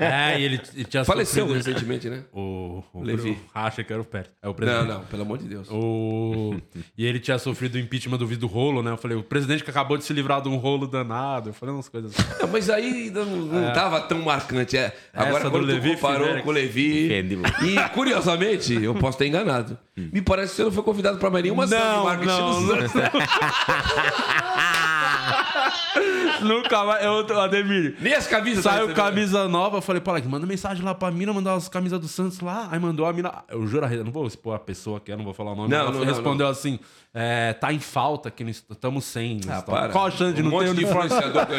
é, 0.00 0.38
e 0.40 0.42
ele, 0.44 0.60
ele 0.74 0.84
tinha 0.84 1.04
Faleceu 1.04 1.46
sofrido- 1.46 1.64
recentemente, 1.72 2.08
né? 2.10 2.24
O, 2.32 2.82
o 2.92 3.02
Levi. 3.02 3.38
Acha 3.54 3.84
que 3.84 3.92
era 3.92 4.02
o 4.02 4.04
Pérez. 4.04 4.30
É 4.42 4.46
o 4.46 4.48
Não, 4.48 4.54
presidente. 4.54 4.88
não, 4.88 5.00
pelo 5.04 5.22
amor 5.22 5.38
de 5.38 5.44
Deus. 5.48 5.68
O... 5.70 6.56
E 6.98 7.06
ele 7.06 7.20
tinha 7.20 7.38
sofrido 7.38 7.76
o 7.76 7.78
impeachment 7.78 8.18
do 8.18 8.26
do 8.34 8.46
rolo, 8.48 8.82
né? 8.82 8.90
Eu 8.90 8.96
falei, 8.96 9.16
o 9.16 9.22
presidente 9.22 9.62
que 9.62 9.70
acabou 9.70 9.96
de 9.96 10.02
se 10.04 10.12
livrar 10.12 10.40
de 10.42 10.48
um 10.48 10.56
rolo 10.56 10.88
danado. 10.88 11.50
Eu 11.50 11.54
falei 11.54 11.72
umas 11.72 11.88
coisas 11.88 12.12
assim. 12.18 12.28
Não, 12.40 12.48
mas 12.48 12.68
aí 12.68 13.10
não, 13.10 13.24
não 13.24 13.72
tava 13.72 14.00
tão 14.00 14.20
marcante. 14.22 14.76
É. 14.76 14.92
Agora, 15.12 15.36
Essa 15.36 15.44
do 15.44 15.50
quando 15.52 15.62
tu 15.68 15.72
Levi 15.72 15.94
comparou 15.94 16.18
Fidelix. 16.22 16.44
com 16.44 16.50
o 16.50 16.52
Levi. 16.52 17.08
Fede- 17.08 17.38
E, 17.62 17.88
curiosamente, 17.90 18.74
eu 18.82 18.92
posso 19.04 19.18
ter 19.18 19.26
enganado. 19.26 19.76
Me 19.96 20.22
parece 20.22 20.52
que 20.52 20.56
você 20.56 20.64
não 20.64 20.72
foi 20.72 20.82
convidado 20.82 21.18
pra 21.18 21.30
mais 21.30 21.44
nenhuma 21.44 21.64
ação 21.64 21.98
de 21.98 22.04
marketing 22.04 22.26
não, 22.26 22.60
não. 22.60 22.76
Nunca 26.42 26.84
mais. 26.84 27.04
Eu, 27.04 27.40
Ademir. 27.40 27.96
Nem 28.00 28.14
as 28.14 28.26
camisas. 28.26 28.64
Saiu 28.64 28.88
tá 28.88 28.94
camisa 28.94 29.48
nova, 29.48 29.78
eu 29.78 29.82
falei, 29.82 30.00
pô, 30.00 30.10
Alex, 30.10 30.26
manda 30.26 30.46
mensagem 30.46 30.84
lá 30.84 30.94
pra 30.94 31.10
mina, 31.10 31.32
mandar 31.32 31.54
as 31.54 31.68
camisas 31.68 31.98
do 31.98 32.08
Santos 32.08 32.40
lá. 32.40 32.68
Aí 32.70 32.78
mandou 32.78 33.06
a 33.06 33.12
mina. 33.12 33.44
Eu 33.48 33.66
juro, 33.66 33.86
eu 33.86 34.04
não 34.04 34.12
vou 34.12 34.26
expor 34.26 34.54
a 34.54 34.58
pessoa 34.58 35.00
que 35.00 35.12
é, 35.12 35.16
não 35.16 35.24
vou 35.24 35.34
falar 35.34 35.52
o 35.52 35.56
nome. 35.56 35.68
Não, 35.68 35.78
Ela 35.78 35.90
não, 35.90 36.00
não, 36.00 36.06
respondeu 36.06 36.46
assim: 36.48 36.78
é, 37.12 37.52
tá 37.52 37.72
em 37.72 37.78
falta, 37.78 38.30
que 38.30 38.42
estamos 38.44 39.04
sem. 39.04 39.40
Ah, 39.48 39.58
Então, 39.58 39.74
para. 39.74 39.88
Qual 39.90 40.06
a 40.06 40.10
chance 40.10 40.34
de 40.34 40.42
um 40.42 40.50
não 40.50 40.74
ter 40.74 40.82
influenciador. 40.82 41.46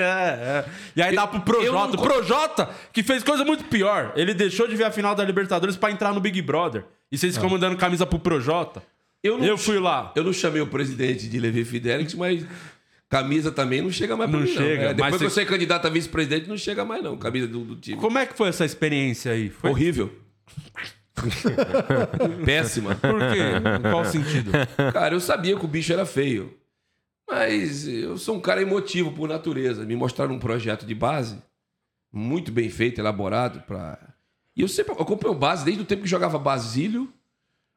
É, 0.00 0.02
é. 0.02 0.64
E 0.96 1.02
aí 1.02 1.14
dá 1.14 1.26
pro 1.26 1.38
eu 1.38 1.42
Projota. 1.42 1.72
não 1.72 1.90
O 1.90 2.02
Projota, 2.02 2.68
que 2.92 3.02
fez 3.02 3.22
coisa 3.22 3.44
muito 3.44 3.64
pior. 3.64 4.12
Ele 4.16 4.34
deixou 4.34 4.66
de 4.66 4.76
ver 4.76 4.84
a 4.84 4.90
final 4.90 5.14
da 5.14 5.24
Libertadores 5.24 5.76
pra 5.76 5.90
entrar 5.90 6.12
no 6.12 6.20
Big 6.20 6.40
Brother. 6.42 6.84
E 7.10 7.18
vocês 7.18 7.34
ficam 7.34 7.50
mandando 7.50 7.76
camisa 7.76 8.06
pro 8.06 8.18
Projota. 8.18 8.82
Eu, 9.22 9.36
não, 9.38 9.44
Eu 9.44 9.58
fui 9.58 9.78
lá. 9.78 10.12
eu 10.14 10.24
não 10.24 10.32
chamei 10.32 10.62
o 10.62 10.66
presidente 10.66 11.28
de 11.28 11.38
Levi 11.38 11.64
Fidelix, 11.64 12.14
mas 12.14 12.44
camisa 13.10 13.50
também 13.52 13.82
não 13.82 13.90
chega 13.90 14.16
mais 14.16 14.30
pra 14.30 14.38
Não 14.40 14.46
mim, 14.46 14.52
chega, 14.52 14.82
É, 14.82 14.86
mas 14.86 14.96
depois 14.96 15.12
que 15.14 15.18
você- 15.18 15.24
eu 15.26 15.30
ser 15.30 15.44
candidato 15.46 15.86
a 15.86 15.90
vice-presidente, 15.90 16.48
não 16.48 16.56
chega 16.56 16.84
mais, 16.84 17.02
não. 17.02 17.18
Camisa 17.18 17.46
do, 17.48 17.64
do 17.64 17.76
time. 17.76 18.00
Como 18.00 18.16
é 18.16 18.24
que 18.24 18.34
foi 18.34 18.48
essa 18.48 18.64
experiência 18.64 19.32
aí? 19.32 19.50
Foi 19.50 19.68
Horrível. 19.68 20.10
Péssima. 22.44 22.94
por 22.94 23.18
quê? 23.18 23.78
Em 23.78 23.90
qual 23.90 24.04
sentido? 24.04 24.52
Cara, 24.92 25.14
eu 25.14 25.20
sabia 25.20 25.56
que 25.58 25.64
o 25.64 25.68
bicho 25.68 25.92
era 25.92 26.06
feio. 26.06 26.56
Mas 27.28 27.86
eu 27.86 28.16
sou 28.16 28.36
um 28.36 28.40
cara 28.40 28.62
emotivo 28.62 29.12
por 29.12 29.28
natureza. 29.28 29.84
Me 29.84 29.94
mostraram 29.94 30.34
um 30.34 30.38
projeto 30.38 30.84
de 30.86 30.94
base 30.94 31.38
muito 32.12 32.50
bem 32.50 32.68
feito, 32.68 33.00
elaborado 33.00 33.60
para. 33.66 33.98
E 34.56 34.62
eu 34.62 34.68
sempre 34.68 34.92
acompanho 34.92 35.34
base 35.34 35.64
desde 35.64 35.82
o 35.82 35.84
tempo 35.86 36.02
que 36.02 36.08
jogava 36.08 36.38
Basílio, 36.38 37.12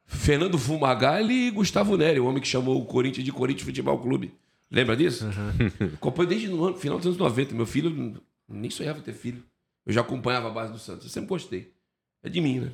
Fernando 0.06 0.58
Fumagalli 0.58 1.48
e 1.48 1.52
Gustavo 1.52 1.96
Neri, 1.98 2.20
o 2.20 2.26
homem 2.26 2.42
que 2.42 2.48
chamou 2.48 2.82
o 2.82 2.86
Corinthians 2.86 3.24
de 3.26 3.32
Corinthians 3.32 3.66
Futebol 3.66 4.00
Clube. 4.00 4.34
Lembra 4.74 4.98
disso? 4.98 5.26
Acompanho 5.96 6.30
desde 6.30 6.48
no 6.50 6.76
final 6.76 6.98
dos 6.98 7.06
anos 7.06 7.18
90. 7.20 7.54
Meu 7.54 7.66
filho 7.66 8.20
nem 8.48 8.70
sonhava 8.72 9.02
ter 9.02 9.14
filho. 9.14 9.44
Eu 9.86 9.94
já 9.94 10.02
acompanhava 10.02 10.48
a 10.48 10.52
base 10.52 10.74
do 10.74 10.80
Santos. 10.80 11.06
Eu 11.06 11.12
sempre 11.12 11.30
gostei. 11.30 11.72
É 12.24 12.30
de 12.30 12.42
mim, 12.42 12.60
né? 12.62 12.72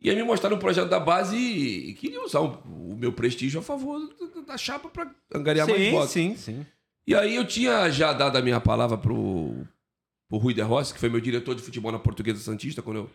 E 0.00 0.10
aí 0.10 0.16
me 0.16 0.24
mostraram 0.24 0.56
um 0.56 0.60
projeto 0.60 0.88
da 0.88 0.98
base 1.00 1.36
e 1.36 1.94
queria 1.94 2.22
usar 2.24 2.40
o, 2.40 2.48
o 2.92 2.96
meu 2.96 3.12
prestígio 3.12 3.60
a 3.60 3.62
favor 3.62 3.98
da- 4.46 4.58
chapa 4.58 4.88
para 4.88 5.10
angariar 5.32 5.66
mais 5.68 5.80
sim, 5.80 5.90
votos. 5.92 6.10
sim, 6.10 6.36
sim. 6.36 6.66
E 7.06 7.14
aí 7.14 7.34
eu 7.36 7.46
tinha 7.46 7.88
já 7.90 8.12
dado 8.12 8.36
a 8.36 8.42
minha 8.42 8.60
palavra 8.60 8.98
pro, 8.98 9.54
pro 10.28 10.38
Rui 10.38 10.52
de 10.54 10.60
Rossi, 10.60 10.92
que 10.92 10.98
foi 11.00 11.08
meu 11.08 11.20
diretor 11.20 11.54
de 11.54 11.62
futebol 11.62 11.92
na 11.92 12.00
Portuguesa 12.00 12.40
Santista, 12.40 12.82
quando 12.82 13.08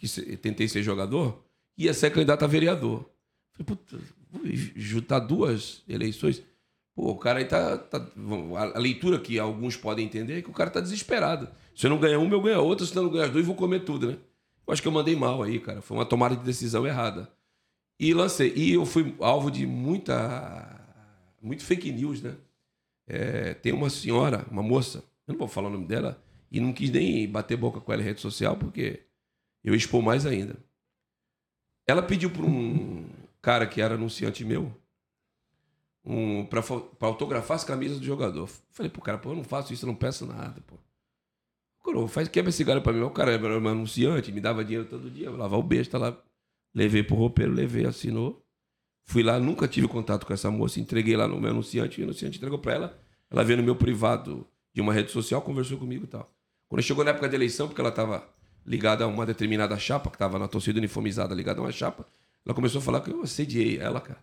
eu 0.00 0.08
ser- 0.08 0.36
tentei 0.38 0.68
ser 0.68 0.82
jogador, 0.82 1.44
ia 1.76 1.92
ser 1.92 2.10
candidato 2.12 2.44
a 2.44 2.48
vereador. 2.48 3.00
Falei, 3.52 3.66
puta, 3.66 3.98
vou 4.30 4.42
juntar 4.76 5.18
duas 5.18 5.82
eleições. 5.88 6.40
Pô, 6.98 7.12
o 7.12 7.16
cara 7.16 7.38
aí 7.38 7.44
tá. 7.44 7.78
tá- 7.78 8.04
a, 8.56 8.76
leitura 8.76 9.20
que 9.20 9.38
alguns 9.38 9.76
podem 9.76 10.04
entender 10.04 10.38
é 10.38 10.42
que 10.42 10.50
o 10.50 10.52
cara 10.52 10.68
tá 10.68 10.80
desesperado. 10.80 11.48
Se 11.76 11.86
eu 11.86 11.90
não 11.90 11.98
ganhar 12.00 12.18
uma, 12.18 12.34
eu 12.34 12.40
ganho 12.42 12.60
outra, 12.60 12.84
se 12.84 12.96
eu 12.96 13.04
não 13.04 13.08
ganhar 13.08 13.26
as 13.26 13.30
duas, 13.30 13.44
eu 13.44 13.46
vou 13.46 13.54
comer 13.54 13.84
tudo, 13.84 14.08
né? 14.08 14.18
Eu 14.66 14.72
acho 14.72 14.82
que 14.82 14.88
eu 14.88 14.92
mandei 14.92 15.14
mal 15.14 15.40
aí, 15.44 15.60
cara. 15.60 15.80
Foi 15.80 15.96
uma 15.96 16.04
tomada 16.04 16.34
de 16.34 16.42
decisão 16.42 16.84
errada. 16.84 17.30
E 18.00 18.12
lancei. 18.12 18.52
E 18.56 18.72
eu 18.72 18.84
fui 18.84 19.14
alvo 19.20 19.48
de 19.48 19.64
muita. 19.64 20.76
Muito 21.40 21.62
fake 21.64 21.92
news, 21.92 22.20
né? 22.20 22.34
É, 23.06 23.54
tem 23.54 23.72
uma 23.72 23.90
senhora, 23.90 24.44
uma 24.50 24.62
moça, 24.62 25.04
eu 25.28 25.34
não 25.34 25.38
vou 25.38 25.46
falar 25.46 25.68
o 25.68 25.72
nome 25.72 25.86
dela, 25.86 26.20
e 26.50 26.58
não 26.58 26.72
quis 26.72 26.90
nem 26.90 27.28
bater 27.28 27.56
boca 27.56 27.80
com 27.80 27.92
ela 27.92 28.02
em 28.02 28.06
rede 28.06 28.20
social, 28.20 28.56
porque 28.56 29.04
eu 29.62 29.72
expor 29.72 30.02
mais 30.02 30.26
ainda. 30.26 30.56
Ela 31.86 32.02
pediu 32.02 32.28
para 32.28 32.44
um 32.44 33.08
cara 33.40 33.68
que 33.68 33.80
era 33.80 33.94
anunciante 33.94 34.44
meu 34.44 34.74
um, 36.08 36.46
para 36.46 36.62
autografar 37.00 37.56
as 37.56 37.64
camisas 37.64 38.00
do 38.00 38.06
jogador. 38.06 38.48
Falei 38.70 38.90
pro 38.90 39.02
cara, 39.02 39.18
pô, 39.18 39.30
eu 39.30 39.36
não 39.36 39.44
faço 39.44 39.74
isso, 39.74 39.84
eu 39.84 39.88
não 39.88 39.94
peço 39.94 40.24
nada, 40.24 40.58
pô. 40.66 40.76
Coroa, 41.80 42.08
faz, 42.08 42.28
quebra 42.28 42.48
esse 42.48 42.64
galho 42.64 42.80
pra 42.80 42.94
mim. 42.94 43.02
O 43.02 43.10
cara 43.10 43.32
era 43.32 43.60
meu 43.60 43.70
anunciante, 43.70 44.32
me 44.32 44.40
dava 44.40 44.64
dinheiro 44.64 44.88
todo 44.88 45.10
dia, 45.10 45.26
eu 45.26 45.36
lavava 45.36 45.58
o 45.58 45.62
besta 45.62 45.98
lá. 45.98 46.18
Levei 46.74 47.02
pro 47.02 47.14
roupeiro, 47.14 47.52
levei, 47.52 47.84
assinou. 47.84 48.42
Fui 49.04 49.22
lá, 49.22 49.38
nunca 49.38 49.68
tive 49.68 49.86
contato 49.86 50.26
com 50.26 50.32
essa 50.32 50.50
moça, 50.50 50.80
entreguei 50.80 51.16
lá 51.16 51.28
no 51.28 51.38
meu 51.40 51.50
anunciante, 51.50 52.00
o 52.00 52.04
anunciante 52.04 52.38
entregou 52.38 52.58
pra 52.58 52.74
ela. 52.74 52.98
Ela 53.30 53.44
veio 53.44 53.58
no 53.58 53.62
meu 53.62 53.76
privado 53.76 54.46
de 54.72 54.80
uma 54.80 54.94
rede 54.94 55.10
social, 55.10 55.42
conversou 55.42 55.78
comigo 55.78 56.04
e 56.04 56.08
tal. 56.08 56.30
Quando 56.68 56.82
chegou 56.82 57.04
na 57.04 57.10
época 57.10 57.28
da 57.28 57.34
eleição, 57.34 57.68
porque 57.68 57.80
ela 57.80 57.90
estava 57.90 58.26
ligada 58.66 59.04
a 59.04 59.06
uma 59.06 59.26
determinada 59.26 59.78
chapa, 59.78 60.10
que 60.10 60.16
estava 60.16 60.38
na 60.38 60.48
torcida 60.48 60.78
uniformizada 60.78 61.34
ligada 61.34 61.60
a 61.60 61.64
uma 61.64 61.72
chapa, 61.72 62.06
ela 62.44 62.54
começou 62.54 62.80
a 62.80 62.82
falar 62.82 63.00
que 63.00 63.10
eu 63.10 63.22
assediei 63.22 63.78
ela, 63.78 64.00
cara. 64.00 64.22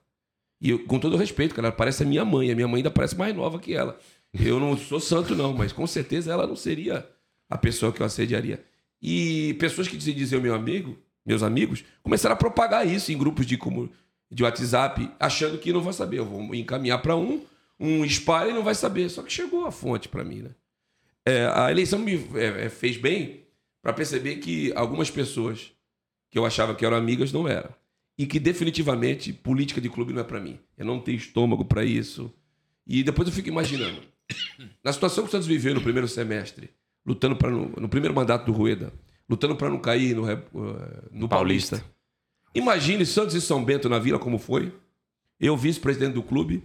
E 0.62 0.70
eu, 0.70 0.86
com 0.86 1.00
todo 1.00 1.18
respeito, 1.18 1.54
cara, 1.54 1.68
ela 1.68 1.76
parece 1.76 2.04
a 2.04 2.06
minha 2.06 2.24
mãe. 2.26 2.52
A 2.52 2.56
minha 2.56 2.68
mãe 2.68 2.78
ainda 2.78 2.92
parece 2.92 3.18
mais 3.18 3.36
nova 3.36 3.60
que 3.60 3.74
ela. 3.74 3.98
Eu 4.34 4.60
não 4.60 4.78
sou 4.78 5.00
santo, 5.00 5.36
não, 5.36 5.54
mas 5.54 5.72
com 5.72 5.86
certeza 5.88 6.32
ela 6.32 6.46
não 6.48 6.56
seria 6.56 7.08
a 7.50 7.58
pessoa 7.58 7.92
que 7.92 8.02
eu 8.02 8.06
assediaria. 8.06 8.64
E 9.02 9.54
pessoas 9.60 9.88
que 9.88 10.00
se 10.02 10.14
diziam 10.14 10.42
meu 10.42 10.56
amigo, 10.56 10.98
meus 11.26 11.44
amigos, 11.44 11.84
começaram 12.04 12.34
a 12.34 12.38
propagar 12.38 12.88
isso 12.88 13.12
em 13.12 13.18
grupos 13.18 13.46
de, 13.46 13.58
comu- 13.58 13.90
de 14.32 14.44
WhatsApp, 14.44 15.10
achando 15.20 15.58
que 15.58 15.72
não 15.72 15.82
vai 15.82 15.94
saber. 15.94 16.20
Eu 16.20 16.26
vou 16.26 16.56
encaminhar 16.56 17.02
para 17.02 17.16
um, 17.16 17.42
um 17.80 18.04
espalha 18.04 18.50
e 18.50 18.54
não 18.54 18.64
vai 18.64 18.76
saber. 18.76 19.10
Só 19.10 19.24
que 19.24 19.32
chegou 19.32 19.66
a 19.66 19.72
fonte 19.72 20.10
para 20.10 20.24
mim, 20.24 20.42
né? 20.42 20.52
É, 21.26 21.48
a 21.54 21.72
eleição 21.72 21.98
me 22.00 22.16
é, 22.36 22.66
é, 22.66 22.70
fez 22.70 22.98
bem 22.98 23.46
para 23.82 23.94
perceber 23.94 24.38
que 24.38 24.72
algumas 24.76 25.10
pessoas 25.10 25.72
que 26.30 26.38
eu 26.38 26.46
achava 26.46 26.76
que 26.76 26.86
eram 26.86 26.98
amigas 26.98 27.32
não 27.32 27.48
eram. 27.48 27.70
E 28.18 28.26
que 28.26 28.40
definitivamente 28.40 29.34
política 29.34 29.82
de 29.82 29.90
clube 29.90 30.14
não 30.14 30.22
é 30.22 30.24
para 30.24 30.40
mim. 30.40 30.58
Eu 30.78 30.86
não 30.86 31.00
tenho 31.00 31.18
estômago 31.18 31.66
para 31.66 31.84
isso. 31.84 32.34
E 32.88 33.04
depois 33.04 33.28
eu 33.28 33.34
fico 33.34 33.50
imaginando. 33.50 34.02
Na 34.84 34.94
situação 34.94 35.24
que 35.24 35.30
o 35.30 35.32
Santos 35.32 35.48
viveu 35.48 35.74
no 35.74 35.82
primeiro 35.82 36.08
semestre, 36.08 36.70
lutando 37.06 37.36
para 37.36 37.52
no, 37.52 37.70
no 37.70 37.90
primeiro 37.90 38.16
mandato 38.16 38.46
do 38.46 38.52
Rueda, 38.52 38.94
lutando 39.30 39.56
para 39.56 39.70
não 39.70 39.80
cair 39.80 40.16
no, 40.16 40.30
eh, 40.30 40.38
no 41.12 41.28
Paulista. 41.28 41.78
Paulista. 41.78 41.96
Imagine 42.54 43.06
Santos 43.06 43.36
e 43.36 43.42
São 43.42 43.64
Bento 43.64 43.90
na 43.90 44.00
Vila 44.00 44.18
como 44.18 44.38
foi. 44.38 44.72
Eu 45.40 45.58
vice-presidente 45.58 46.14
do 46.14 46.24
clube. 46.24 46.64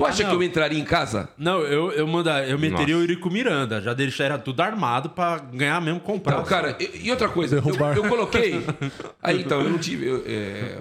Tu 0.00 0.06
acha 0.06 0.22
Ah, 0.26 0.30
que 0.30 0.34
eu 0.34 0.42
entraria 0.42 0.78
em 0.78 0.84
casa? 0.84 1.28
Não, 1.36 1.60
eu, 1.60 1.92
eu, 1.92 2.06
manda, 2.06 2.42
eu 2.46 2.58
meteria 2.58 2.94
Nossa. 2.94 2.98
o 2.98 3.02
Eurico 3.02 3.30
Miranda. 3.30 3.80
Já 3.82 3.92
deixaria 3.92 4.38
tudo 4.38 4.60
armado 4.62 5.10
pra 5.10 5.38
ganhar 5.38 5.80
mesmo, 5.80 6.00
comprar. 6.00 6.38
Não, 6.38 6.44
cara, 6.44 6.76
e, 6.80 7.06
e 7.06 7.10
outra 7.10 7.28
coisa, 7.28 7.56
eu, 7.56 7.94
eu 7.96 8.08
coloquei. 8.08 8.54
Aí 9.22 9.42
então, 9.42 9.60
eu 9.60 9.68
não 9.68 9.78
tive. 9.78 10.06
eu, 10.06 10.22
é, 10.26 10.78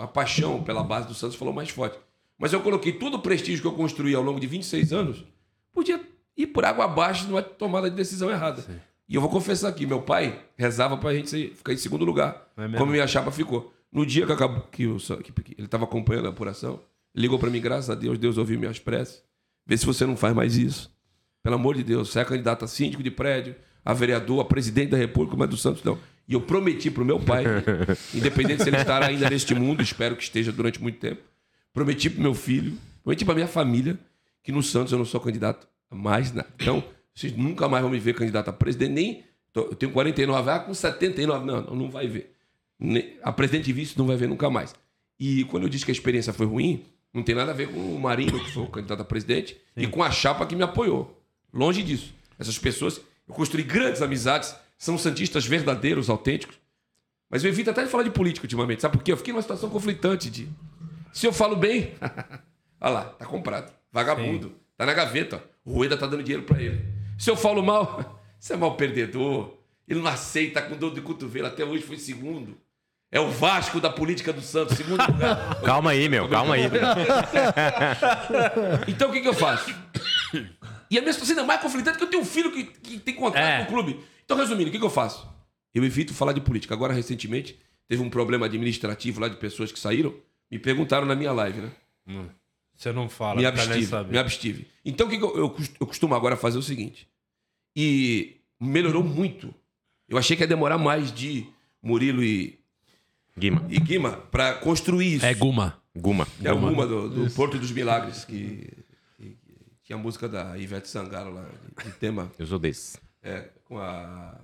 a 0.00 0.06
paixão 0.06 0.62
pela 0.62 0.82
base 0.82 1.06
do 1.06 1.14
Santos 1.14 1.36
falou 1.36 1.52
mais 1.52 1.68
forte. 1.68 1.98
Mas 2.38 2.52
eu 2.52 2.60
coloquei 2.60 2.92
todo 2.92 3.14
o 3.14 3.18
prestígio 3.20 3.60
que 3.60 3.68
eu 3.68 3.72
construí 3.72 4.14
ao 4.14 4.22
longo 4.22 4.40
de 4.40 4.46
26 4.46 4.92
anos, 4.92 5.24
podia 5.72 6.00
ir 6.36 6.46
por 6.48 6.64
água 6.64 6.86
abaixo 6.86 7.26
numa 7.28 7.42
tomada 7.42 7.88
de 7.90 7.94
decisão 7.96 8.30
errada. 8.30 8.64
E 9.08 9.14
eu 9.14 9.20
vou 9.20 9.28
confessar 9.30 9.68
aqui: 9.68 9.86
meu 9.86 10.00
pai 10.02 10.40
rezava 10.56 10.96
pra 10.96 11.12
gente 11.14 11.52
ficar 11.54 11.72
em 11.72 11.76
segundo 11.76 12.04
lugar, 12.04 12.48
É 12.56 12.78
como 12.78 12.90
minha 12.92 13.06
chapa 13.06 13.30
ficou. 13.30 13.72
No 13.92 14.04
dia 14.04 14.26
que, 14.26 14.32
acabou, 14.32 14.62
que, 14.72 14.84
que- 15.22 15.32
que 15.42 15.54
ele 15.58 15.66
estava 15.66 15.84
acompanhando 15.84 16.26
a 16.26 16.30
apuração, 16.30 16.80
ligou 17.14 17.38
pra 17.38 17.50
mim, 17.50 17.60
graças 17.60 17.90
a 17.90 17.94
Deus, 17.94 18.18
Deus 18.18 18.38
ouviu 18.38 18.58
minhas 18.58 18.78
preces. 18.78 19.22
Vê 19.66 19.76
se 19.76 19.86
você 19.86 20.04
não 20.04 20.16
faz 20.16 20.34
mais 20.34 20.56
isso. 20.56 20.92
Pelo 21.42 21.56
amor 21.56 21.76
de 21.76 21.84
Deus, 21.84 22.10
você 22.10 22.20
é 22.20 22.24
candidato 22.24 22.64
a 22.64 22.68
síndico 22.68 23.02
de 23.02 23.10
prédio, 23.10 23.54
a 23.84 23.92
vereador, 23.92 24.40
a 24.40 24.44
presidente 24.44 24.90
da 24.90 24.96
República, 24.96 25.36
mas 25.36 25.48
do 25.48 25.56
Santos 25.56 25.82
não. 25.82 25.98
E 26.26 26.32
eu 26.32 26.40
prometi 26.40 26.90
pro 26.90 27.04
meu 27.04 27.20
pai, 27.20 27.44
independente 28.14 28.62
se 28.62 28.70
ele 28.70 28.78
estará 28.78 29.06
ainda 29.06 29.28
neste 29.28 29.54
mundo, 29.54 29.82
espero 29.82 30.16
que 30.16 30.22
esteja 30.22 30.50
durante 30.50 30.82
muito 30.82 30.98
tempo, 30.98 31.20
prometi 31.72 32.08
pro 32.08 32.22
meu 32.22 32.34
filho, 32.34 32.78
prometi 33.02 33.24
pra 33.24 33.34
minha 33.34 33.46
família, 33.46 33.98
que 34.42 34.50
no 34.50 34.62
Santos 34.62 34.92
eu 34.92 34.98
não 34.98 35.04
sou 35.04 35.20
candidato 35.20 35.68
a 35.90 35.94
mais 35.94 36.32
nada. 36.32 36.48
Então, 36.56 36.82
vocês 37.14 37.36
nunca 37.36 37.68
mais 37.68 37.82
vão 37.82 37.90
me 37.90 37.98
ver 37.98 38.14
candidato 38.14 38.48
a 38.48 38.52
presidente, 38.52 38.92
nem. 38.92 39.24
Eu 39.54 39.74
tenho 39.76 39.92
49, 39.92 40.50
ah, 40.50 40.58
com 40.58 40.74
79. 40.74 41.46
Não, 41.46 41.62
não, 41.62 41.76
não 41.76 41.90
vai 41.90 42.08
ver. 42.08 42.34
A 43.22 43.30
presidente 43.30 43.70
e 43.70 43.72
vice 43.72 43.96
não 43.96 44.06
vai 44.06 44.16
ver 44.16 44.28
nunca 44.28 44.50
mais. 44.50 44.74
E 45.18 45.44
quando 45.44 45.62
eu 45.62 45.68
disse 45.68 45.84
que 45.84 45.92
a 45.92 45.94
experiência 45.94 46.32
foi 46.32 46.44
ruim, 46.44 46.84
Não 47.14 47.22
tem 47.22 47.32
nada 47.32 47.52
a 47.52 47.54
ver 47.54 47.68
com 47.68 47.78
o 47.78 48.00
Marinho, 48.00 48.44
que 48.44 48.50
foi 48.50 48.64
o 48.64 48.66
candidato 48.66 49.00
a 49.02 49.04
presidente, 49.04 49.56
e 49.76 49.86
com 49.86 50.02
a 50.02 50.10
chapa 50.10 50.44
que 50.44 50.56
me 50.56 50.64
apoiou. 50.64 51.22
Longe 51.52 51.80
disso. 51.80 52.12
Essas 52.36 52.58
pessoas, 52.58 53.00
eu 53.28 53.32
construí 53.32 53.62
grandes 53.62 54.02
amizades, 54.02 54.52
são 54.76 54.98
santistas 54.98 55.46
verdadeiros, 55.46 56.10
autênticos. 56.10 56.58
Mas 57.30 57.44
eu 57.44 57.50
evito 57.50 57.70
até 57.70 57.84
de 57.84 57.88
falar 57.88 58.02
de 58.02 58.10
política 58.10 58.44
ultimamente. 58.44 58.82
Sabe 58.82 58.96
por 58.96 59.04
quê? 59.04 59.12
Eu 59.12 59.16
fiquei 59.16 59.32
numa 59.32 59.42
situação 59.42 59.70
conflitante 59.70 60.28
de. 60.28 60.48
Se 61.12 61.24
eu 61.24 61.32
falo 61.32 61.54
bem, 61.54 61.94
olha 62.80 62.92
lá, 62.92 63.04
tá 63.04 63.24
comprado. 63.24 63.72
Vagabundo. 63.92 64.52
Tá 64.76 64.84
na 64.84 64.92
gaveta. 64.92 65.36
ó. 65.36 65.70
O 65.70 65.74
Rueda 65.74 65.96
tá 65.96 66.06
dando 66.06 66.24
dinheiro 66.24 66.44
pra 66.44 66.60
ele. 66.60 66.84
Se 67.16 67.30
eu 67.30 67.36
falo 67.36 67.62
mal, 67.62 68.20
você 68.38 68.54
é 68.54 68.56
mal 68.56 68.76
perdedor. 68.76 69.56
Ele 69.86 70.00
não 70.00 70.10
aceita, 70.10 70.60
tá 70.60 70.68
com 70.68 70.76
dor 70.76 70.92
de 70.92 71.00
cotovelo. 71.00 71.46
Até 71.46 71.64
hoje 71.64 71.84
foi 71.84 71.96
segundo. 71.96 72.56
É 73.14 73.20
o 73.20 73.30
Vasco 73.30 73.80
da 73.80 73.88
política 73.90 74.32
do 74.32 74.40
Santos, 74.42 74.76
segundo 74.76 75.00
lugar. 75.06 75.60
Calma 75.62 75.92
aí, 75.92 76.08
meu, 76.08 76.28
calma 76.28 76.56
aí. 76.56 76.62
Então 78.88 79.08
o 79.08 79.12
que, 79.12 79.20
que 79.20 79.28
eu 79.28 79.32
faço? 79.34 79.72
E 80.90 80.98
a 80.98 81.00
minha 81.00 81.12
situação 81.12 81.34
ainda 81.34 81.42
é 81.42 81.46
mais 81.46 81.60
conflitante 81.60 81.96
que 81.96 82.02
eu 82.02 82.08
tenho 82.08 82.22
um 82.22 82.26
filho 82.26 82.50
que, 82.50 82.64
que 82.64 82.98
tem 82.98 83.14
contrato 83.14 83.44
É. 83.44 83.58
com 83.58 83.62
o 83.64 83.66
clube. 83.74 84.00
Então, 84.24 84.36
resumindo, 84.36 84.68
o 84.68 84.72
que, 84.72 84.78
que 84.80 84.84
eu 84.84 84.90
faço? 84.90 85.28
Eu 85.72 85.84
evito 85.84 86.12
falar 86.12 86.32
de 86.32 86.40
política. 86.40 86.74
Agora, 86.74 86.92
recentemente, 86.92 87.56
teve 87.86 88.02
um 88.02 88.10
problema 88.10 88.46
administrativo 88.46 89.20
lá 89.20 89.28
de 89.28 89.36
pessoas 89.36 89.70
que 89.70 89.78
saíram. 89.78 90.12
Me 90.50 90.58
perguntaram 90.58 91.06
na 91.06 91.14
minha 91.14 91.30
live, 91.32 91.60
né? 91.60 92.30
Você 92.76 92.90
não 92.92 93.08
fala, 93.08 93.36
me 93.40 93.46
abstive, 93.46 94.04
me 94.10 94.18
abstive. 94.18 94.66
Então, 94.84 95.06
o 95.06 95.10
que, 95.10 95.18
que 95.18 95.24
eu, 95.24 95.36
eu 95.36 95.56
eu 95.80 95.86
costumo 95.86 96.14
agora 96.16 96.36
fazer 96.36 96.56
é 96.56 96.60
o 96.60 96.62
seguinte. 96.62 97.08
E 97.76 98.36
melhorou 98.60 99.04
muito. 99.04 99.54
Eu 100.08 100.18
achei 100.18 100.36
que 100.36 100.42
ia 100.42 100.46
demorar 100.48 100.78
mais 100.78 101.12
de 101.12 101.46
Murilo 101.82 102.22
e, 102.24 102.58
Guima. 103.36 103.64
e 103.68 103.78
Guima 103.80 104.12
para 104.30 104.54
construir 104.54 105.16
isso. 105.16 105.26
É 105.26 105.34
Guma. 105.34 105.76
Guma. 105.96 106.26
É 106.42 106.52
o 106.52 106.58
Guma 106.58 106.86
do, 106.86 107.08
do 107.08 107.30
Porto 107.32 107.58
dos 107.58 107.70
Milagres, 107.72 108.24
que, 108.24 108.68
que- 109.16 109.30
que 109.30 109.56
tinha 109.82 109.96
a 109.96 109.98
música 110.00 110.28
da 110.28 110.56
Ivete 110.58 110.88
Sangalo 110.88 111.34
lá, 111.34 111.44
de, 111.78 111.84
de 111.84 111.90
tema 111.96 112.30
Eu 112.38 112.46
sou 112.46 112.58
desse. 112.58 112.98
é, 113.22 113.48
com 113.64 113.78
a. 113.78 114.38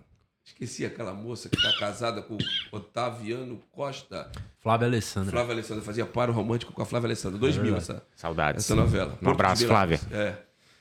Esqueci 0.44 0.84
aquela 0.84 1.14
moça 1.14 1.48
que 1.48 1.56
está 1.56 1.78
casada 1.78 2.20
com 2.22 2.34
o 2.34 2.38
Otaviano 2.76 3.62
Costa. 3.70 4.30
Flávia 4.60 4.88
Alessandra. 4.88 5.30
Flávia 5.30 5.52
Alessandra 5.54 5.82
fazia 5.84 6.04
paro 6.04 6.32
romântico 6.32 6.72
com 6.72 6.82
a 6.82 6.84
Flávia 6.84 7.06
Alessandra. 7.06 7.38
2000 7.38 7.76
essa, 7.76 8.02
Saudades. 8.16 8.64
essa 8.64 8.74
novela. 8.74 9.16
Um 9.22 9.30
abraço, 9.30 9.60
Porto 9.64 9.68
dos 9.68 9.68
Flávia. 9.68 10.00
É. 10.10 10.34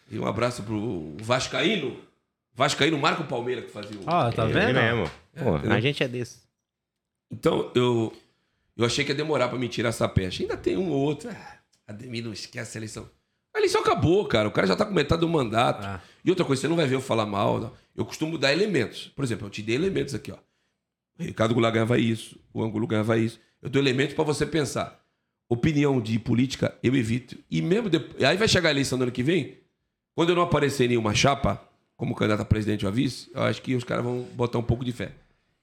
E 0.09 0.17
um 0.17 0.25
abraço 0.25 0.63
pro 0.63 1.15
Vascaíno. 1.21 1.97
Vascaíno 2.55 2.97
Marco 2.97 3.23
Palmeira 3.25 3.61
que 3.61 3.69
fazia 3.71 3.95
o. 3.99 4.03
Ah, 4.07 4.31
tá 4.31 4.45
Ele 4.45 4.53
vendo? 4.53 4.73
mesmo. 4.73 5.11
Pô, 5.37 5.57
entendeu? 5.57 5.77
a 5.77 5.79
gente 5.79 6.03
é 6.03 6.07
desse. 6.07 6.39
Então, 7.31 7.71
eu, 7.75 8.13
eu 8.75 8.85
achei 8.85 9.03
que 9.05 9.11
ia 9.11 9.15
demorar 9.15 9.49
pra 9.49 9.57
me 9.59 9.67
tirar 9.67 9.89
essa 9.89 10.07
pecha. 10.07 10.43
Ainda 10.43 10.57
tem 10.57 10.77
um 10.77 10.89
ou 10.89 10.99
outro. 10.99 11.29
Ah, 11.29 11.57
Ademir 11.87 12.23
não 12.23 12.33
esquece 12.33 12.77
a 12.77 12.79
eleição. 12.79 13.09
A 13.53 13.57
eleição 13.57 13.81
acabou, 13.81 14.25
cara. 14.25 14.47
O 14.47 14.51
cara 14.51 14.67
já 14.67 14.75
tá 14.75 14.85
com 14.85 14.93
metade 14.93 15.21
do 15.21 15.29
mandato. 15.29 15.85
Ah. 15.85 16.01
E 16.23 16.29
outra 16.29 16.45
coisa, 16.45 16.61
você 16.61 16.67
não 16.67 16.75
vai 16.75 16.87
ver 16.87 16.95
eu 16.95 17.01
falar 17.01 17.25
mal. 17.25 17.59
Não. 17.59 17.73
Eu 17.95 18.05
costumo 18.05 18.37
dar 18.37 18.53
elementos. 18.53 19.11
Por 19.15 19.23
exemplo, 19.23 19.47
eu 19.47 19.49
te 19.49 19.61
dei 19.61 19.75
elementos 19.75 20.13
aqui, 20.13 20.31
ó. 20.31 20.37
O 21.19 21.23
Ricardo 21.23 21.53
Goulart 21.53 21.73
ganhava 21.73 21.99
isso, 21.99 22.39
o 22.53 22.63
Angulo 22.63 22.87
ganhava 22.87 23.17
isso. 23.17 23.39
Eu 23.61 23.69
dou 23.69 23.81
elementos 23.81 24.15
pra 24.15 24.23
você 24.23 24.45
pensar. 24.45 25.03
Opinião 25.49 25.99
de 25.99 26.17
política, 26.17 26.77
eu 26.81 26.95
evito. 26.95 27.37
E 27.51 27.61
mesmo 27.61 27.89
depois. 27.89 28.23
Aí 28.23 28.37
vai 28.37 28.47
chegar 28.47 28.69
a 28.69 28.71
eleição 28.71 28.97
do 28.97 29.01
ano 29.01 29.11
que 29.11 29.21
vem. 29.21 29.57
Quando 30.15 30.29
eu 30.29 30.35
não 30.35 30.43
aparecer 30.43 30.85
em 30.85 30.89
nenhuma 30.89 31.13
chapa, 31.13 31.61
como 31.97 32.15
candidato 32.15 32.41
a 32.41 32.45
presidente 32.45 32.85
ou 32.85 32.89
a 32.89 32.93
vice, 32.93 33.29
eu 33.33 33.41
acho 33.41 33.61
que 33.61 33.75
os 33.75 33.83
caras 33.83 34.03
vão 34.03 34.21
botar 34.33 34.57
um 34.59 34.63
pouco 34.63 34.85
de 34.85 34.93
fé. 34.93 35.11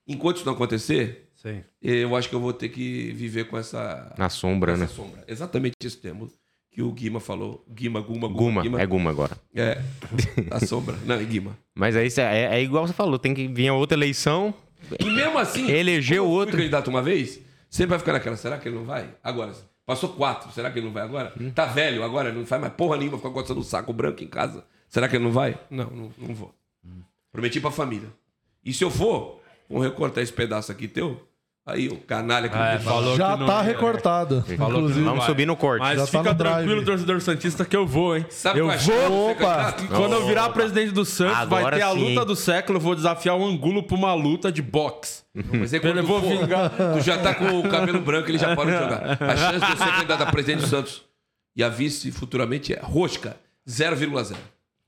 Enquanto 0.07 0.37
isso 0.37 0.47
não 0.47 0.53
acontecer, 0.53 1.26
Sim. 1.37 1.63
eu 1.83 2.17
acho 2.17 2.29
que 2.29 2.35
eu 2.35 2.41
vou 2.41 2.53
ter 2.53 2.69
que 2.71 3.13
viver 3.13 3.45
com 3.45 3.57
essa, 3.59 4.13
Na 4.19 4.29
sombra, 4.29 4.73
essa 4.73 4.81
né? 4.83 4.87
sombra. 4.89 5.25
Exatamente 5.29 5.75
esse 5.85 5.97
termo 5.99 6.31
que 6.71 6.83
o 6.83 6.91
Guima 6.93 7.21
falou. 7.21 7.65
Guima, 7.71 8.01
Guma, 8.01 8.27
Guma. 8.29 8.39
Guma. 8.39 8.63
Guima. 8.63 8.81
É 8.83 8.87
Guma 8.87 9.11
agora. 9.11 9.37
É, 9.55 9.81
a 10.51 10.61
sombra. 10.65 10.97
Não, 11.05 11.15
é 11.17 11.25
Guima. 11.25 11.57
Mas 11.75 11.95
aí 11.97 12.09
é, 12.19 12.57
é 12.57 12.63
igual 12.63 12.87
você 12.87 12.93
falou, 12.93 13.19
tem 13.19 13.33
que 13.35 13.49
vir 13.49 13.69
a 13.69 13.75
outra 13.75 13.97
eleição. 13.97 14.53
E 15.01 15.05
mesmo 15.05 15.39
assim, 15.39 15.71
eu 15.71 16.03
fui 16.03 16.19
outro. 16.19 16.57
candidato 16.57 16.89
uma 16.89 17.03
vez, 17.03 17.41
sempre 17.69 17.91
vai 17.91 17.99
ficar 17.99 18.13
naquela, 18.13 18.37
será 18.37 18.59
que 18.59 18.69
ele 18.69 18.77
não 18.77 18.85
vai? 18.85 19.09
Agora, 19.23 19.53
passou 19.85 20.11
quatro, 20.11 20.51
será 20.53 20.71
que 20.71 20.79
ele 20.79 20.87
não 20.87 20.93
vai 20.93 21.03
agora? 21.03 21.33
Tá 21.55 21.67
velho 21.67 22.03
agora, 22.05 22.33
não 22.33 22.45
faz 22.47 22.61
mais 22.61 22.73
porra 22.75 22.97
nenhuma, 22.97 23.17
fica 23.17 23.31
gostando 23.31 23.61
do 23.61 23.67
saco 23.67 23.93
branco 23.93 24.23
em 24.23 24.29
casa. 24.29 24.65
Será 24.89 25.09
que 25.09 25.17
ele 25.17 25.25
não 25.25 25.33
vai? 25.33 25.59
Não, 25.71 25.91
não, 25.91 26.11
não 26.19 26.35
vou. 26.35 26.55
Prometi 27.33 27.61
pra 27.61 27.71
família. 27.71 28.09
E 28.65 28.73
se 28.73 28.85
eu 28.85 28.91
for, 28.91 29.36
vamos 29.69 29.85
recortar 29.87 30.23
esse 30.23 30.33
pedaço 30.33 30.71
aqui 30.73 30.87
teu, 30.89 31.23
aí 31.65 31.89
o 31.89 31.97
canalha 31.97 32.49
que 32.49 32.55
É, 32.57 32.75
não 32.75 32.81
fala. 32.81 32.97
falou 33.03 33.17
Já 33.17 33.33
que 33.35 33.41
não 33.41 33.47
tá 33.47 33.63
recortado. 33.63 34.43
Falou 34.43 34.47
que 34.47 34.55
inclusive. 34.79 34.99
não 35.01 35.05
Vamos 35.07 35.19
vai. 35.21 35.27
subir 35.27 35.47
no 35.47 35.57
corte. 35.57 35.81
Mas 35.81 35.99
Já 35.99 36.07
tá 36.07 36.19
fica 36.19 36.35
drive. 36.35 36.57
tranquilo, 36.65 36.85
torcedor 36.85 37.21
Santista, 37.21 37.65
que 37.65 37.77
eu 37.77 37.87
vou, 37.87 38.17
hein? 38.17 38.27
Sabe 38.31 38.61
eu 38.61 38.67
qual 38.67 38.75
é 38.77 38.79
vou, 38.79 39.31
opa. 39.33 39.73
Quando 39.89 40.13
eu 40.15 40.27
virar 40.27 40.49
presidente 40.51 40.93
do 40.93 41.05
Santos, 41.05 41.49
vai 41.49 41.61
Agora 41.61 41.77
ter 41.77 41.83
a 41.83 41.91
luta 41.91 42.21
hein? 42.21 42.27
do 42.27 42.37
século. 42.37 42.77
Eu 42.79 42.83
vou 42.83 42.95
desafiar 42.95 43.37
o 43.37 43.45
Angulo 43.45 43.83
pra 43.83 43.97
uma 43.97 44.15
luta 44.15 44.53
de 44.53 44.63
boxe. 44.63 45.23
Mas 45.53 45.75
aí 45.75 45.81
quando 45.81 45.99
Eu 45.99 46.07
vou 46.07 46.21
vingar. 46.21 46.71
tu 46.95 47.01
já 47.01 47.19
tá 47.19 47.35
com 47.35 47.59
o 47.61 47.69
cabelo 47.69 48.01
branco, 48.01 48.31
ele 48.31 48.39
já 48.39 48.55
para 48.55 48.71
de 48.71 48.79
jogar. 48.79 49.19
A 49.23 49.37
chance 49.37 49.67
de 49.67 49.73
eu 49.73 49.77
ser 49.77 49.93
candidato 49.93 50.23
a 50.23 50.27
presidente 50.27 50.61
do 50.61 50.67
Santos 50.69 51.03
e 51.57 51.63
a 51.65 51.69
vice 51.69 52.11
futuramente 52.13 52.73
é 52.73 52.81
rosca, 52.81 53.37
0,0. 53.69 54.37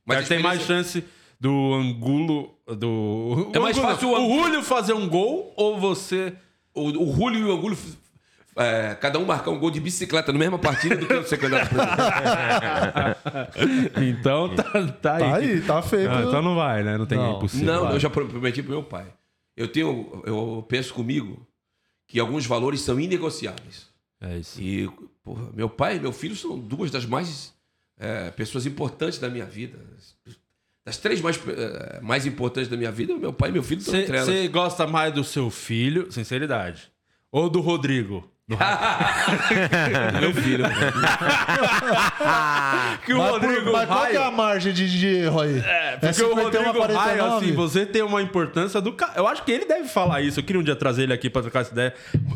Mas 0.07 0.25
a 0.25 0.29
tem 0.29 0.39
mais 0.43 0.63
chance 0.63 1.05
do 1.41 1.75
Angulo. 1.75 2.55
Do... 2.67 3.51
É 3.55 3.59
mais 3.59 3.77
Angulo- 3.77 3.93
fácil 3.93 4.09
o 4.09 4.13
o 4.13 4.17
Angulo- 4.17 4.43
Julio 4.45 4.63
fazer 4.63 4.93
um 4.93 5.09
gol 5.09 5.53
ou 5.57 5.79
você. 5.79 6.35
O, 6.75 6.83
o 7.11 7.17
Julio 7.17 7.41
e 7.41 7.45
o 7.45 7.53
Angulo, 7.53 7.77
é, 8.57 8.95
cada 9.01 9.19
um 9.19 9.25
marcar 9.25 9.51
um 9.51 9.59
gol 9.59 9.71
de 9.71 9.81
bicicleta 9.81 10.33
na 10.33 10.39
mesma 10.39 10.59
partida 10.59 10.97
do 10.97 11.07
que 11.07 11.13
a 11.13 11.23
presidente. 11.23 11.71
Então 13.97 14.55
tá, 14.55 14.63
tá 15.01 15.15
aí. 15.17 15.21
Tá 15.23 15.35
aí, 15.37 15.61
tá 15.63 15.83
feito. 15.83 16.11
Ah, 16.11 16.23
então 16.27 16.43
não 16.43 16.55
vai, 16.55 16.83
né? 16.83 16.97
Não 16.99 17.07
tem 17.07 17.19
Não. 17.19 17.37
impossível. 17.37 17.67
Não, 17.67 17.85
vai. 17.85 17.95
eu 17.95 18.01
já 18.01 18.11
prometi 18.11 18.63
pro 18.63 18.73
meu 18.73 18.83
pai. 18.83 19.07
Eu 19.57 19.69
tenho, 19.69 20.23
eu 20.25 20.65
penso 20.69 20.95
comigo 20.95 21.47
que 22.07 22.21
alguns 22.21 22.47
valores 22.47 22.81
são 22.81 22.99
inegociáveis. 23.01 23.89
É 24.21 24.39
isso. 24.39 24.61
E, 24.61 24.89
porra, 25.23 25.51
meu 25.55 25.69
pai 25.69 25.97
e 25.97 26.01
meu 26.01 26.13
filho 26.13 26.37
são 26.37 26.59
duas 26.59 26.91
das 26.91 27.05
mais 27.07 27.53
é, 27.99 28.31
pessoas 28.31 28.67
importantes 28.67 29.19
da 29.19 29.29
minha 29.29 29.47
vida. 29.47 29.79
Das 30.89 30.97
três 30.97 31.21
mais, 31.21 31.39
é, 31.47 32.01
mais 32.01 32.25
importantes 32.25 32.67
da 32.67 32.75
minha 32.75 32.91
vida, 32.91 33.15
meu 33.15 33.31
pai 33.31 33.51
e 33.51 33.53
meu 33.53 33.63
filho 33.63 33.81
estão 33.81 33.95
entre 33.95 34.17
elas. 34.17 34.27
Você 34.27 34.49
gosta 34.49 34.87
mais 34.87 35.13
do 35.13 35.23
seu 35.23 35.51
filho, 35.51 36.11
sinceridade? 36.11 36.91
Ou 37.31 37.51
do 37.51 37.61
Rodrigo? 37.61 38.27
Meu 40.21 40.33
filho. 40.43 40.65
que 43.05 43.13
o 43.13 43.19
Mas, 43.19 43.31
Rodrigo 43.31 43.65
por- 43.65 43.73
mas 43.73 43.87
qual 43.89 44.07
que 44.07 44.17
é 44.17 44.17
a 44.17 44.23
Raio- 44.23 44.37
margem 44.37 44.73
de, 44.73 44.91
de 44.99 45.07
erro 45.07 45.41
aí? 45.41 45.59
É, 45.59 45.97
porque 46.01 46.23
o 46.23 46.29
51 46.29 46.31
a 46.31 46.43
Rodrigo 46.43 46.63
Raio, 46.63 46.79
49? 47.19 47.45
assim, 47.47 47.55
você 47.55 47.85
tem 47.87 48.03
uma 48.03 48.23
importância 48.23 48.81
do 48.81 48.93
ca... 48.93 49.13
Eu 49.17 49.27
acho 49.29 49.43
que 49.43 49.53
ele 49.53 49.67
deve 49.67 49.87
falar 49.89 50.23
isso. 50.23 50.41
Eu 50.41 50.45
queria 50.45 50.61
um 50.61 50.65
dia 50.65 50.75
trazer 50.75 51.03
ele 51.03 51.13
aqui 51.13 51.29
pra 51.29 51.43
trocar 51.43 51.61
essa 51.61 51.73
ideia. 51.73 51.95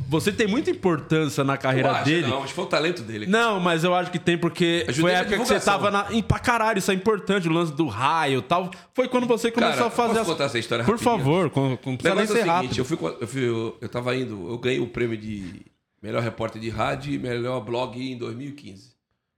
Você 0.09 0.31
tem 0.33 0.47
muita 0.47 0.71
importância 0.71 1.43
na 1.45 1.55
Eu 1.55 1.59
carreira 1.59 1.91
acho, 1.93 2.05
dele. 2.05 2.27
Não, 2.27 2.39
acho 2.39 2.49
que 2.49 2.55
foi 2.55 2.65
o 2.65 2.69
talento 2.69 3.03
dele. 3.03 3.27
Não, 3.27 3.59
mas 3.59 3.83
eu 3.83 3.95
acho 3.95 4.11
que 4.11 4.19
tem 4.19 4.37
porque 4.37 4.85
Ajudei 4.89 5.03
foi 5.03 5.11
a 5.13 5.15
na 5.15 5.21
época 5.23 5.39
que 5.39 5.45
você 5.47 5.61
tava 5.61 5.91
na. 5.91 6.07
Em, 6.11 6.23
pra 6.23 6.39
caralho, 6.39 6.79
isso 6.79 6.91
é 6.91 6.95
importante, 6.95 7.49
o 7.49 7.53
lance 7.53 7.73
do 7.73 7.87
raio 7.87 8.41
e 8.41 8.43
tal. 8.43 8.71
Foi 8.95 9.09
quando 9.09 9.27
você 9.27 9.51
começou 9.51 9.75
Cara, 9.77 9.87
a 9.87 9.91
fazer 9.91 10.09
posso 10.11 10.21
as- 10.21 10.27
contar 10.27 10.45
essa 10.45 10.59
história 10.59 10.85
Por 10.85 10.97
rapidinho? 10.97 11.19
favor, 11.19 11.51
com, 11.51 11.77
com, 11.79 11.95
O 11.95 11.99
precisa 11.99 12.15
nem 12.15 12.25
é 12.25 12.27
ser 12.27 12.33
o 12.33 12.37
seguinte, 12.37 12.51
rápido. 12.51 12.79
eu, 12.79 12.85
fui, 12.85 12.99
eu, 13.21 13.27
fui, 13.27 13.49
eu, 13.49 13.79
eu 13.81 13.89
tava 13.89 14.15
indo, 14.15 14.49
eu 14.51 14.59
ganhei 14.59 14.81
o 14.81 14.87
prêmio 14.87 15.17
de 15.17 15.63
melhor 16.03 16.23
repórter 16.23 16.61
de 16.61 16.69
rádio 16.69 17.13
e 17.15 17.19
melhor 17.19 17.61
blog 17.61 17.97
em 18.01 18.17
2015. 18.19 18.93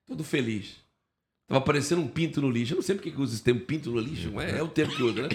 Todo 0.07 0.25
feliz. 0.25 0.77
Tava 1.47 1.61
parecendo 1.61 2.01
um 2.01 2.09
pinto 2.09 2.41
no 2.41 2.51
lixo. 2.51 2.73
Eu 2.73 2.77
não 2.77 2.83
sei 2.83 2.95
porque 2.95 3.11
que 3.11 3.21
usa 3.21 3.35
esse 3.35 3.43
termo 3.45 3.61
pinto 3.61 3.91
no 3.91 4.01
lixo, 4.01 4.33
mas 4.33 4.53
é 4.55 4.63
o 4.63 4.69
termo 4.69 4.95
que 4.97 5.03
usa, 5.03 5.23
né? 5.23 5.29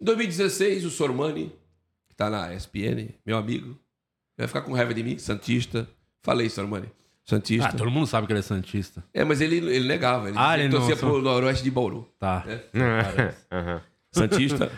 Em 0.00 0.04
2016, 0.04 0.84
o 0.86 0.90
Sormani, 0.90 1.52
que 2.08 2.14
tá 2.16 2.30
na 2.30 2.52
ESPN, 2.54 3.10
meu 3.24 3.36
amigo, 3.36 3.78
vai 4.36 4.46
ficar 4.48 4.62
com 4.62 4.72
raiva 4.72 4.94
de 4.94 5.02
mim, 5.02 5.18
Santista. 5.18 5.88
Falei, 6.22 6.48
Sormani. 6.48 6.88
Santista. 7.24 7.68
Ah, 7.68 7.72
todo 7.72 7.90
mundo 7.90 8.06
sabe 8.06 8.26
que 8.26 8.32
ele 8.32 8.40
é 8.40 8.42
Santista. 8.42 9.04
É, 9.14 9.22
mas 9.22 9.40
ele, 9.40 9.56
ele 9.58 9.86
negava. 9.86 10.28
Ele, 10.28 10.36
Ah, 10.38 10.58
ele 10.58 10.68
não- 10.68 10.78
torcia 10.78 10.96
só- 10.96 11.06
pro 11.08 11.22
Noroeste 11.22 11.62
de 11.62 11.70
Bauru. 11.70 12.08
Tá. 12.18 12.44
É. 12.48 12.64
Aham. 13.52 13.82
Santista, 14.10 14.72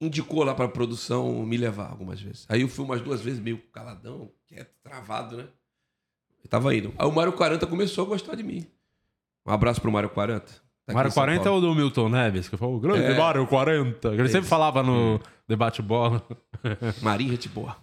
indicou 0.00 0.44
lá 0.44 0.54
pra 0.54 0.68
produção 0.68 1.44
me 1.44 1.56
levar 1.56 1.90
algumas 1.90 2.20
vezes. 2.20 2.46
Aí 2.48 2.60
eu 2.62 2.68
fui 2.68 2.84
umas 2.84 3.00
duas 3.00 3.20
vezes 3.20 3.40
meio 3.40 3.58
caladão, 3.72 4.30
quieto, 4.46 4.70
travado, 4.82 5.36
né? 5.38 5.44
Eu 6.44 6.48
tava 6.48 6.74
indo. 6.74 6.94
Aí 6.98 7.06
o 7.06 7.12
Mário 7.12 7.32
40 7.32 7.66
começou 7.66 8.04
a 8.04 8.08
gostar 8.08 8.34
de 8.36 8.42
mim. 8.42 8.66
Um 9.46 9.50
abraço 9.52 9.80
pro 9.80 9.90
Mário 9.90 10.08
40. 10.10 10.46
Tá 10.86 10.94
Mário 10.94 11.08
em 11.08 11.10
São 11.12 11.22
40 11.22 11.40
é 11.40 11.44
Paulo. 11.44 11.58
o 11.58 11.60
do 11.68 11.74
Milton 11.74 12.08
Neves, 12.08 12.48
que 12.48 12.56
falou 12.56 12.76
o 12.76 12.80
grande 12.80 13.04
É. 13.04 13.18
Mário 13.18 13.46
40. 13.46 14.10
Que 14.14 14.20
ele 14.20 14.28
sempre 14.28 14.48
falava 14.48 14.82
no 14.82 15.20
debate 15.46 15.82
bola. 15.82 16.22
Marinho, 17.02 17.30
gente 17.32 17.48
boa. 17.48 17.76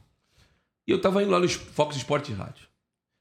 E 0.88 0.92
eu 0.92 1.02
tava 1.02 1.22
indo 1.22 1.32
lá 1.32 1.40
no 1.40 1.48
Fox 1.50 1.96
Sport 1.98 2.30
Rádio. 2.32 2.68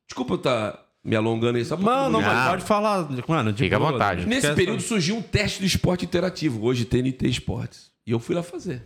Desculpa 0.08 0.34
eu 0.34 0.36
estar 0.36 0.84
me 1.02 1.16
alongando 1.16 1.58
aí, 1.58 1.64
só 1.64 1.76
pra 1.76 2.08
Não, 2.08 2.20
mas 2.20 2.48
pode 2.50 2.64
falar. 2.64 3.08
Mano, 3.28 3.52
de 3.52 3.62
Fica 3.64 3.76
à 3.76 3.78
vontade. 3.78 4.20
né? 4.22 4.26
Nesse 4.26 4.46
Esquece- 4.46 4.54
período 4.56 4.82
surgiu 4.82 5.16
um 5.16 5.22
teste 5.22 5.60
do 5.60 5.66
esporte 5.66 6.04
interativo, 6.04 6.64
hoje 6.64 6.84
TNT 6.84 7.26
Esportes. 7.28 7.90
E 8.06 8.10
eu 8.10 8.18
fui 8.18 8.34
lá 8.34 8.42
fazer. 8.42 8.84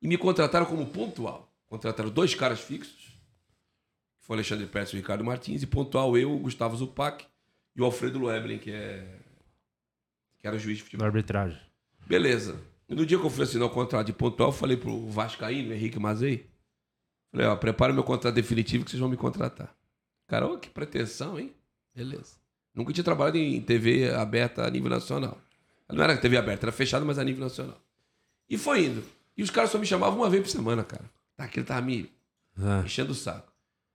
E 0.00 0.06
me 0.08 0.16
contrataram 0.16 0.66
como 0.66 0.86
pontual. 0.86 1.52
Contrataram 1.66 2.10
dois 2.10 2.34
caras 2.34 2.60
fixos. 2.60 3.18
foi 4.20 4.34
o 4.34 4.38
Alexandre 4.38 4.66
Pérez 4.66 4.90
e 4.90 4.94
o 4.94 4.96
Ricardo 4.96 5.24
Martins, 5.24 5.62
e 5.62 5.66
pontual 5.66 6.16
eu, 6.16 6.34
o 6.34 6.38
Gustavo 6.38 6.76
Zupac 6.76 7.24
e 7.74 7.80
o 7.80 7.84
Alfredo 7.84 8.18
Loeblin, 8.18 8.58
que 8.58 8.70
é. 8.70 9.18
que 10.38 10.46
era 10.46 10.58
juiz 10.58 10.78
de 10.78 10.82
Na 10.82 10.84
futebol. 10.86 11.06
arbitragem. 11.06 11.60
Beleza. 12.06 12.60
E 12.88 12.94
no 12.94 13.04
dia 13.04 13.18
que 13.18 13.24
eu 13.24 13.30
fui 13.30 13.42
assinar 13.42 13.66
o 13.66 13.70
contrato 13.70 14.06
de 14.06 14.12
pontual, 14.12 14.50
eu 14.50 14.52
falei 14.52 14.76
pro 14.76 15.08
Vascaíno, 15.08 15.72
Henrique 15.72 15.98
Mazei. 15.98 16.48
Falei, 17.32 17.46
ó, 17.46 17.56
prepara 17.56 17.92
meu 17.92 18.04
contrato 18.04 18.34
definitivo 18.34 18.84
que 18.84 18.90
vocês 18.90 19.00
vão 19.00 19.08
me 19.08 19.16
contratar. 19.16 19.74
Cara, 20.28 20.56
que 20.58 20.70
pretensão, 20.70 21.38
hein? 21.38 21.52
Beleza. 21.94 22.36
Nunca 22.74 22.92
tinha 22.92 23.02
trabalhado 23.04 23.38
em 23.38 23.60
TV 23.60 24.12
aberta 24.14 24.64
a 24.66 24.70
nível 24.70 24.90
nacional. 24.90 25.40
Não 25.88 26.02
era 26.02 26.16
TV 26.16 26.36
aberta, 26.36 26.66
era 26.66 26.72
fechada, 26.72 27.04
mas 27.04 27.18
a 27.18 27.24
nível 27.24 27.42
nacional. 27.42 27.80
E 28.48 28.56
foi 28.56 28.84
indo. 28.86 29.02
E 29.36 29.42
os 29.42 29.50
caras 29.50 29.70
só 29.70 29.78
me 29.78 29.86
chamavam 29.86 30.18
uma 30.20 30.30
vez 30.30 30.42
por 30.42 30.48
semana, 30.50 30.82
cara. 30.84 31.04
Tá, 31.36 31.44
aquele 31.44 31.66
tava 31.66 31.82
me 31.82 32.10
Ah. 32.58 32.82
enchendo 32.84 33.12
o 33.12 33.14
saco. 33.14 33.52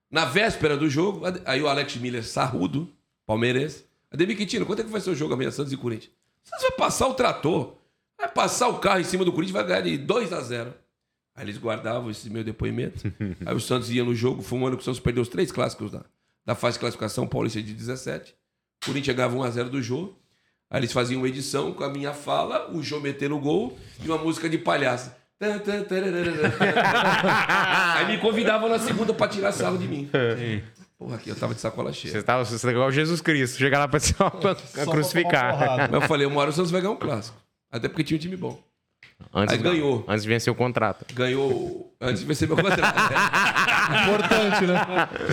Na 0.09 0.25
véspera 0.25 0.75
do 0.77 0.89
jogo, 0.89 1.21
aí 1.45 1.61
o 1.61 1.67
Alex 1.67 1.95
Miller, 1.95 2.23
sarrudo, 2.23 2.91
palmeirense. 3.25 3.85
Ademir 4.11 4.35
Quintino, 4.37 4.65
quanto 4.65 4.81
é 4.81 4.83
que 4.83 4.89
vai 4.89 4.99
ser 5.01 5.09
o 5.11 5.15
jogo 5.15 5.33
amanhã, 5.33 5.49
Santos 5.51 5.71
e 5.71 5.77
Corinthians? 5.77 6.11
Santos 6.43 6.63
vai 6.67 6.71
passar 6.77 7.07
o 7.07 7.13
trator. 7.13 7.75
Vai 8.17 8.27
passar 8.29 8.67
o 8.67 8.77
carro 8.79 8.99
em 8.99 9.03
cima 9.05 9.23
do 9.25 9.31
Corinthians 9.31 9.53
vai 9.53 9.65
ganhar 9.65 9.81
de 9.81 9.97
2 9.97 10.33
a 10.33 10.41
0 10.41 10.73
Aí 11.33 11.45
eles 11.45 11.57
guardavam 11.57 12.11
esse 12.11 12.29
meu 12.29 12.43
depoimento. 12.43 13.01
aí 13.45 13.55
o 13.55 13.59
Santos 13.59 13.89
ia 13.89 14.03
no 14.03 14.13
jogo. 14.13 14.41
Foi 14.41 14.59
um 14.59 14.67
ano 14.67 14.75
que 14.75 14.81
o 14.81 14.85
Santos 14.85 14.99
perdeu 14.99 15.23
os 15.23 15.29
três 15.29 15.49
clássicos 15.51 15.89
da, 15.91 16.03
da 16.45 16.53
fase 16.55 16.75
de 16.75 16.81
classificação 16.81 17.25
paulista 17.25 17.61
de 17.63 17.73
17. 17.73 18.35
O 18.83 18.87
Corinthians 18.87 19.15
ganhava 19.15 19.35
1 19.37 19.43
a 19.43 19.49
0 19.49 19.69
do 19.69 19.81
jogo. 19.81 20.19
Aí 20.71 20.79
eles 20.79 20.93
faziam 20.93 21.19
uma 21.19 21.27
edição 21.27 21.73
com 21.73 21.83
a 21.83 21.89
minha 21.89 22.13
fala, 22.13 22.71
o 22.71 22.81
Jô 22.81 23.01
metendo 23.01 23.35
o 23.35 23.39
gol 23.39 23.77
e 24.01 24.07
uma 24.07 24.17
música 24.17 24.49
de 24.49 24.57
palhaço. 24.57 25.11
Aí 27.95 28.05
me 28.07 28.17
convidavam 28.19 28.69
na 28.69 28.79
segunda 28.79 29.13
pra 29.13 29.27
tirar 29.27 29.51
sarro 29.51 29.77
de 29.77 29.87
mim. 29.87 30.09
Porra, 30.97 31.15
aqui 31.15 31.29
eu 31.29 31.35
tava 31.35 31.53
de 31.53 31.59
sacola 31.59 31.91
cheia. 31.91 32.13
Você 32.13 32.23
tá, 32.23 32.37
você 32.41 32.57
tá 32.57 32.71
igual 32.71 32.89
Jesus 32.91 33.19
Cristo. 33.21 33.57
Chegar 33.57 33.79
lá 33.79 33.87
pra, 33.87 33.99
só, 34.01 34.29
pra 34.29 34.55
Só 34.55 34.83
pra 34.85 34.85
crucificar. 34.85 35.89
Mas 35.91 36.01
eu 36.01 36.07
falei, 36.07 36.25
uma 36.27 36.39
hora 36.39 36.51
o 36.51 36.53
Santos 36.53 36.71
vai 36.71 36.79
ganhar 36.79 36.93
um 36.93 36.97
clássico. 36.97 37.37
Até 37.71 37.89
porque 37.89 38.03
tinha 38.03 38.17
um 38.17 38.21
time 38.21 38.37
bom. 38.37 38.63
Antes, 39.33 39.55
Aí 39.55 39.61
ganhou. 39.61 40.05
Antes 40.07 40.23
de 40.23 40.29
vencer 40.29 40.53
o 40.53 40.55
contrato. 40.55 41.05
Ganhou 41.13 41.93
antes 41.99 42.21
de 42.21 42.27
vencer 42.27 42.47
meu 42.47 42.55
contrato. 42.57 42.95
Importante, 44.03 44.65
né? 44.67 44.79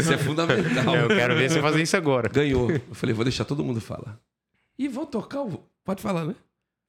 Isso 0.00 0.12
é 0.12 0.18
fundamental. 0.18 0.96
Eu 0.96 1.08
quero 1.08 1.36
ver 1.36 1.50
você 1.50 1.60
fazer 1.60 1.82
isso 1.82 1.96
agora. 1.96 2.28
Ganhou. 2.28 2.70
Eu 2.70 2.80
falei, 2.94 3.14
vou 3.14 3.24
deixar 3.24 3.44
todo 3.44 3.62
mundo 3.62 3.80
falar. 3.80 4.18
E 4.78 4.88
vou 4.88 5.06
tocar 5.06 5.42
o. 5.42 5.64
Pode 5.84 6.00
falar, 6.02 6.24
né? 6.24 6.34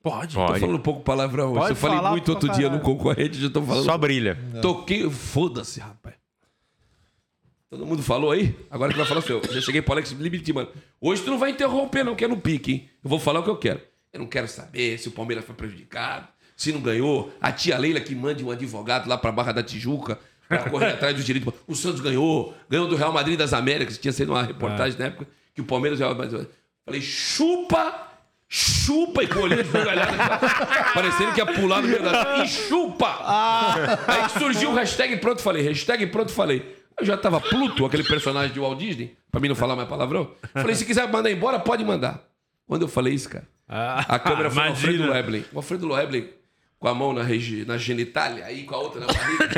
Pode. 0.02 0.36
Tô 0.36 0.46
Pode. 0.46 0.60
falando 0.60 0.76
um 0.76 0.82
pouco 0.82 1.02
palavrão. 1.02 1.52
hoje. 1.52 1.60
Pode 1.60 1.72
Eu 1.72 1.76
falei 1.76 1.98
falar 1.98 2.12
muito 2.12 2.30
outro 2.30 2.50
dia 2.52 2.70
no 2.70 2.80
concorrente, 2.80 3.40
já 3.40 3.50
tô 3.50 3.62
falando. 3.62 3.84
Só 3.86 3.98
brilha. 3.98 4.38
Toquei. 4.62 5.10
Foda-se, 5.10 5.80
rapaz. 5.80 6.16
Todo 7.70 7.86
mundo 7.86 8.02
falou 8.02 8.32
aí? 8.32 8.56
Agora 8.72 8.92
que 8.92 8.98
vai 8.98 9.06
falar 9.08 9.20
o 9.20 9.24
seu. 9.24 9.42
Já 9.52 9.62
cheguei 9.62 9.82
pro 9.82 9.94
Alex 9.94 10.12
Limite, 10.12 10.52
mano. 10.52 10.70
Hoje 11.00 11.22
tu 11.22 11.30
não 11.30 11.38
vai 11.38 11.52
interromper, 11.52 12.04
não, 12.04 12.16
que 12.16 12.26
é 12.26 12.28
no 12.28 12.38
pique, 12.38 12.72
hein? 12.72 12.90
Eu 13.04 13.10
vou 13.10 13.20
falar 13.20 13.42
o 13.42 13.44
que 13.44 13.50
eu 13.50 13.58
quero. 13.58 13.82
Eu 14.12 14.20
não 14.22 14.28
quero 14.28 14.48
saber 14.48 14.98
se 14.98 15.08
o 15.08 15.12
Palmeiras 15.12 15.46
foi 15.46 15.54
prejudicado, 15.54 16.28
se 16.56 16.72
não 16.72 16.82
ganhou. 16.82 17.32
A 17.40 17.52
tia 17.52 17.78
Leila 17.78 18.00
que 18.00 18.16
mande 18.16 18.44
um 18.44 18.50
advogado 18.50 19.08
lá 19.08 19.18
pra 19.20 19.32
Barra 19.32 19.52
da 19.52 19.62
Tijuca 19.62 20.18
pra 20.48 20.64
correr 20.72 20.94
atrás 20.94 21.16
dos 21.16 21.24
direitos. 21.24 21.54
O 21.68 21.76
Santos 21.76 22.02
ganhou, 22.02 22.56
ganhou 22.68 22.88
do 22.88 22.96
Real 22.96 23.14
Madrid 23.14 23.38
das 23.38 23.54
Américas. 23.54 24.00
Tinha 24.00 24.12
sido 24.12 24.32
uma 24.32 24.42
reportagem 24.42 24.98
na 24.98 25.06
época 25.06 25.28
que 25.54 25.62
o 25.62 25.66
Palmeiras 25.66 26.00
o. 26.90 26.92
Falei, 26.92 27.02
chupa, 27.02 28.08
chupa, 28.48 29.24
e 29.24 29.28
com 29.28 29.40
o 29.40 29.42
olhinho 29.44 29.62
esbugalhado, 29.62 30.12
parecendo 30.94 31.34
que 31.34 31.40
ia 31.40 31.46
pular 31.46 31.82
no 31.82 31.88
meio 31.88 32.02
da. 32.04 32.38
E 32.44 32.48
chupa! 32.48 33.18
Aí 34.08 34.24
que 34.24 34.40
surgiu 34.40 34.72
o 34.72 34.76
hashtag 34.76 35.18
pronto 35.18 35.42
falei, 35.42 35.62
hashtag 35.64 36.08
pronto 36.08 36.32
falei. 36.32 36.78
Eu 37.00 37.06
já 37.06 37.16
tava 37.16 37.40
Pluto, 37.40 37.86
aquele 37.86 38.04
personagem 38.04 38.52
de 38.54 38.60
Walt 38.60 38.78
Disney, 38.78 39.16
pra 39.32 39.40
mim 39.40 39.48
não 39.48 39.56
falar 39.56 39.76
mais 39.76 39.88
palavrão. 39.88 40.32
Falei, 40.54 40.76
se 40.76 40.84
quiser 40.86 41.08
mandar 41.10 41.32
embora, 41.32 41.58
pode 41.60 41.84
mandar. 41.86 42.22
Quando 42.68 42.82
eu 42.84 42.88
falei 42.90 43.14
isso, 43.14 43.30
cara, 43.30 43.48
a 43.68 44.20
câmera 44.20 44.52
foi 44.52 44.64
o 44.64 44.68
Alfredo 44.68 44.94
imagina. 44.96 45.14
Webley. 45.16 45.46
O 45.54 45.58
Alfredo 45.60 45.92
Webley 45.94 46.34
com 46.78 46.88
a 46.88 46.94
mão 46.94 47.14
na, 47.14 47.24
regi- 47.24 47.66
na 47.66 47.78
genitália, 47.78 48.46
aí 48.46 48.64
com 48.64 48.76
a 48.76 48.78
outra 48.80 49.00
na 49.02 49.08
barriga, 49.08 49.50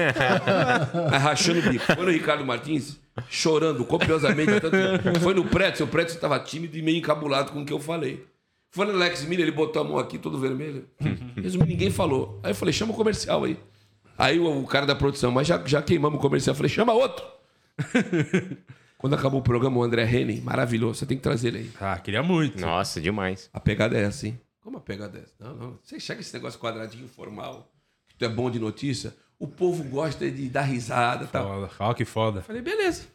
aí 1.12 1.20
rachando 1.20 1.60
o 1.60 1.64
bico. 1.70 1.86
Foi 1.86 2.06
no 2.06 2.12
Ricardo 2.12 2.46
Martins, 2.46 2.98
chorando 3.30 3.84
copiosamente. 3.86 4.59
Tanto, 4.59 5.20
foi 5.20 5.34
no 5.34 5.45
Prédio, 5.45 5.86
o 5.86 5.89
Prédio 5.89 6.14
estava 6.14 6.39
tímido 6.39 6.78
e 6.78 6.82
meio 6.82 6.97
encabulado 6.97 7.51
com 7.51 7.62
o 7.62 7.66
que 7.66 7.74
eu 7.74 7.80
falei. 7.80 8.26
Foi 8.70 8.86
no 8.86 8.93
Alex 8.93 9.26
Miller, 9.26 9.45
ele 9.45 9.55
botou 9.55 9.82
a 9.82 9.86
mão 9.86 9.99
aqui, 9.99 10.18
todo 10.18 10.39
vermelho. 10.39 10.88
Resumindo, 11.36 11.70
ninguém 11.70 11.91
falou. 11.91 12.39
Aí 12.41 12.51
eu 12.51 12.55
falei, 12.55 12.74
chama 12.74 12.93
o 12.93 12.95
comercial 12.95 13.43
aí. 13.43 13.59
Aí 14.18 14.39
o, 14.39 14.62
o 14.62 14.66
cara 14.66 14.86
da 14.86 14.95
produção, 14.95 15.32
mas 15.32 15.45
já, 15.47 15.62
já 15.66 15.82
queimamos 15.82 16.18
o 16.20 16.22
comercial. 16.22 16.53
Eu 16.53 16.57
falei, 16.57 16.70
chama 16.70 16.93
outro. 16.93 17.26
Quando 18.97 19.16
acabou 19.16 19.39
o 19.39 19.43
programa, 19.43 19.78
o 19.78 19.84
André 19.84 20.03
Henning, 20.03 20.41
maravilhoso, 20.41 20.99
você 20.99 21.05
tem 21.05 21.18
que 21.18 21.24
trazer 21.24 21.49
ele 21.49 21.57
aí. 21.57 21.72
Ah, 21.82 21.97
queria 21.97 22.22
muito. 22.22 22.62
Nossa, 22.62 23.01
demais. 23.01 23.49
A 23.51 23.59
pegada 23.59 23.97
é 23.97 24.03
essa, 24.03 24.28
hein? 24.28 24.39
Como 24.62 24.78
a 24.78 24.80
pegada 24.80 25.18
é 25.18 25.22
essa? 25.24 25.34
Não, 25.39 25.55
não. 25.55 25.80
Você 25.84 25.99
chega 25.99 26.22
esse 26.22 26.34
negócio 26.34 26.59
quadradinho, 26.59 27.07
formal, 27.07 27.74
que 28.07 28.16
tu 28.16 28.24
é 28.24 28.30
bom 28.30 28.49
de 28.51 28.59
notícia, 28.59 29.14
o 29.42 29.48
povo 29.48 29.84
gosta 29.84 30.30
de 30.30 30.48
dar 30.48 30.62
risada 30.62 31.24
e 31.24 31.28
tal. 31.28 31.48
Foda. 31.48 31.70
Olha 31.80 31.96
que 31.96 32.06
foda. 32.06 32.42
Falei, 32.44 32.62
beleza. 32.62 33.08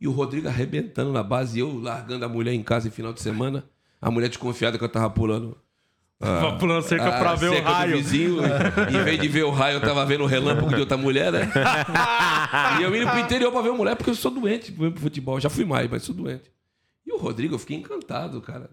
E 0.00 0.06
o 0.06 0.12
Rodrigo 0.12 0.46
arrebentando 0.46 1.12
na 1.12 1.24
base, 1.24 1.58
e 1.58 1.60
eu 1.60 1.76
largando 1.76 2.24
a 2.24 2.28
mulher 2.28 2.52
em 2.52 2.62
casa 2.62 2.86
em 2.86 2.90
final 2.92 3.12
de 3.12 3.20
semana, 3.20 3.64
a 4.00 4.12
mulher 4.12 4.28
desconfiada 4.28 4.78
que 4.78 4.84
eu 4.84 4.88
tava 4.88 5.10
pulando. 5.10 5.58
Tava 6.20 6.58
pulando 6.58 6.82
cerca 6.82 7.12
pra 7.12 7.36
ver 7.36 7.48
o 7.48 7.52
cerca 7.52 7.68
do 7.68 7.74
raio. 7.74 7.96
vizinho, 7.96 8.38
em 8.90 9.04
vez 9.04 9.20
de 9.20 9.28
ver 9.28 9.44
o 9.44 9.52
raio, 9.52 9.76
eu 9.76 9.80
tava 9.80 10.04
vendo 10.04 10.24
o 10.24 10.26
relâmpago 10.26 10.74
de 10.74 10.80
outra 10.80 10.96
mulher, 10.96 11.30
né? 11.30 11.48
e 12.80 12.82
eu 12.82 12.96
indo 12.96 13.08
pro 13.08 13.20
interior 13.20 13.52
pra 13.52 13.60
ver 13.60 13.68
a 13.68 13.72
mulher, 13.72 13.94
porque 13.94 14.10
eu 14.10 14.16
sou 14.16 14.32
doente 14.32 14.72
pro 14.72 14.92
futebol. 14.96 15.38
Já 15.38 15.48
fui 15.48 15.64
mais, 15.64 15.88
mas 15.88 16.02
sou 16.02 16.12
doente. 16.12 16.50
E 17.06 17.12
o 17.12 17.18
Rodrigo, 17.18 17.54
eu 17.54 17.58
fiquei 17.60 17.76
encantado, 17.76 18.40
cara. 18.40 18.68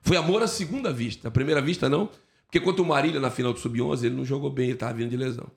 Foi 0.00 0.16
amor 0.16 0.42
à 0.42 0.46
segunda 0.46 0.90
vista. 0.90 1.28
A 1.28 1.30
primeira 1.30 1.60
vista, 1.60 1.86
não. 1.86 2.08
Porque 2.46 2.60
contra 2.60 2.82
o 2.82 2.86
Marília 2.86 3.20
na 3.20 3.30
final 3.30 3.52
do 3.52 3.58
Sub-11, 3.58 4.04
ele 4.04 4.16
não 4.16 4.24
jogou 4.24 4.48
bem, 4.48 4.70
ele 4.70 4.78
tava 4.78 4.94
vindo 4.94 5.10
de 5.10 5.18
lesão. 5.18 5.50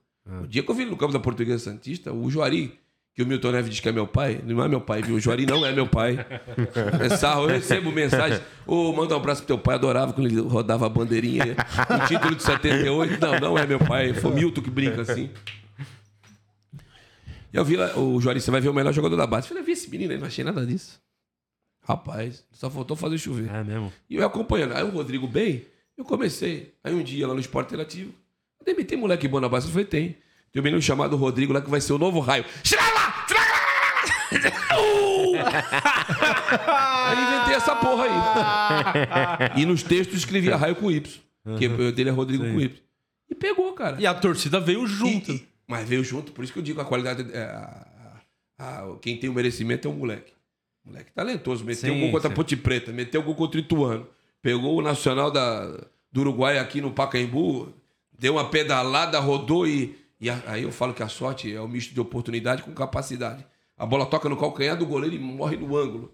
O 0.43 0.47
dia 0.47 0.61
que 0.61 0.69
eu 0.69 0.75
vi 0.75 0.85
no 0.85 0.95
campo 0.95 1.13
da 1.13 1.19
Portuguesa 1.19 1.63
Santista, 1.63 2.13
o 2.13 2.29
Juari, 2.29 2.77
que 3.15 3.23
o 3.23 3.27
Milton 3.27 3.51
Neves 3.51 3.69
diz 3.71 3.79
que 3.79 3.89
é 3.89 3.91
meu 3.91 4.05
pai, 4.07 4.41
não 4.45 4.63
é 4.63 4.67
meu 4.67 4.79
pai, 4.79 5.01
viu? 5.01 5.15
O 5.15 5.19
Juari 5.19 5.45
não 5.45 5.65
é 5.65 5.71
meu 5.71 5.87
pai. 5.87 6.25
É 7.01 7.09
sarro, 7.17 7.43
eu 7.43 7.47
recebo 7.49 7.91
mensagem. 7.91 8.39
Ô, 8.65 8.93
manda 8.93 9.15
um 9.15 9.17
abraço 9.17 9.41
pro 9.41 9.47
teu 9.47 9.57
pai, 9.57 9.75
adorava 9.75 10.13
quando 10.13 10.27
ele 10.27 10.39
rodava 10.39 10.85
a 10.85 10.89
bandeirinha. 10.89 11.55
O 12.03 12.07
título 12.07 12.35
de 12.35 12.43
78. 12.43 13.19
Não, 13.19 13.39
não 13.39 13.57
é 13.57 13.65
meu 13.65 13.79
pai. 13.79 14.13
Foi 14.13 14.31
o 14.31 14.35
Milton 14.35 14.61
que 14.61 14.69
brinca 14.69 15.01
assim. 15.01 15.29
E 17.51 17.57
eu 17.57 17.65
vi 17.65 17.75
lá, 17.75 17.97
o 17.97 18.21
Juari, 18.21 18.39
você 18.39 18.51
vai 18.51 18.61
ver 18.61 18.69
o 18.69 18.73
melhor 18.73 18.93
jogador 18.93 19.15
da 19.15 19.25
base. 19.25 19.45
Eu 19.45 19.49
falei, 19.49 19.63
vi 19.63 19.71
esse 19.71 19.89
menino 19.89 20.13
aí, 20.13 20.19
não 20.19 20.27
achei 20.27 20.43
nada 20.43 20.65
disso. 20.65 21.01
Rapaz, 21.81 22.45
só 22.51 22.69
faltou 22.69 22.95
fazer 22.95 23.17
chover. 23.17 23.49
É 23.49 23.63
mesmo. 23.63 23.91
E 24.07 24.15
eu 24.15 24.25
acompanhando. 24.25 24.75
Aí 24.75 24.83
o 24.83 24.89
Rodrigo 24.89 25.27
bem, 25.27 25.65
eu 25.97 26.05
comecei. 26.05 26.75
Aí 26.83 26.93
um 26.93 27.01
dia 27.01 27.27
lá 27.27 27.33
no 27.33 27.39
Esporte 27.39 27.69
Interativo, 27.69 28.13
Ademir, 28.69 28.85
tem 28.87 28.97
moleque 28.97 29.27
bom 29.27 29.39
na 29.39 29.49
base? 29.49 29.67
Eu 29.67 29.71
falei, 29.71 29.85
tem. 29.87 30.17
Tem 30.51 30.59
um 30.61 30.63
menino 30.63 30.81
chamado 30.81 31.15
Rodrigo 31.15 31.53
lá 31.53 31.61
que 31.61 31.69
vai 31.69 31.81
ser 31.81 31.93
o 31.93 31.97
novo 31.97 32.19
raio. 32.19 32.45
Chega 32.63 32.81
lá! 32.81 33.25
Aí 37.05 37.17
inventei 37.35 37.55
essa 37.55 37.75
porra 37.75 38.05
aí. 38.05 39.61
E 39.61 39.65
nos 39.65 39.83
textos 39.83 40.17
escrevia 40.19 40.55
raio 40.55 40.75
com 40.75 40.91
Y. 40.91 41.21
Que 41.57 41.67
o 41.67 41.91
dele 41.91 42.09
é 42.09 42.11
Rodrigo 42.11 42.43
com 42.43 42.59
Y. 42.59 42.71
E 43.29 43.35
pegou, 43.35 43.73
cara. 43.73 43.97
E 43.99 44.05
a 44.07 44.13
torcida 44.13 44.59
veio 44.59 44.85
junto. 44.87 45.31
E- 45.31 45.35
e- 45.35 45.47
mas 45.67 45.87
veio 45.87 46.03
junto, 46.03 46.31
por 46.31 46.43
isso 46.43 46.51
que 46.51 46.57
eu 46.59 46.63
digo 46.63 46.81
a 46.81 46.85
qualidade. 46.85 47.27
é, 47.31 47.41
a- 47.43 47.85
a- 48.57 48.79
a- 48.81 48.95
quem 49.01 49.17
tem 49.17 49.29
o 49.29 49.33
merecimento 49.33 49.87
é 49.87 49.91
o 49.91 49.93
moleque. 49.93 50.33
Moleque 50.83 51.11
talentoso. 51.13 51.63
Meteu 51.63 51.93
Sim, 51.93 51.97
um 51.97 52.01
gol 52.01 52.11
contra 52.11 52.27
a 52.27 52.31
sim. 52.31 52.35
Ponte 52.35 52.57
Preta, 52.57 52.91
meteu 52.91 53.21
um 53.21 53.23
gol 53.23 53.35
contra 53.35 53.57
o 53.57 53.59
Ituano. 53.61 54.07
Pegou 54.41 54.77
o 54.77 54.81
Nacional 54.81 55.29
da, 55.29 55.65
do 56.11 56.21
Uruguai 56.21 56.57
aqui 56.57 56.81
no 56.81 56.91
Pacaembu, 56.91 57.71
deu 58.19 58.33
uma 58.33 58.49
pedalada, 58.49 59.19
rodou 59.19 59.65
e. 59.65 59.95
e 60.19 60.29
aí 60.29 60.63
eu 60.63 60.71
falo 60.71 60.93
que 60.93 61.01
a 61.01 61.07
sorte 61.07 61.53
é 61.53 61.61
o 61.61 61.67
misto 61.67 61.93
de 61.93 61.99
oportunidade 61.99 62.61
com 62.61 62.71
capacidade. 62.73 63.45
A 63.77 63.85
bola 63.85 64.05
toca 64.05 64.27
no 64.27 64.35
calcanhar 64.35 64.77
do 64.77 64.85
goleiro 64.85 65.15
e 65.15 65.19
morre 65.19 65.55
no 65.55 65.75
ângulo. 65.77 66.13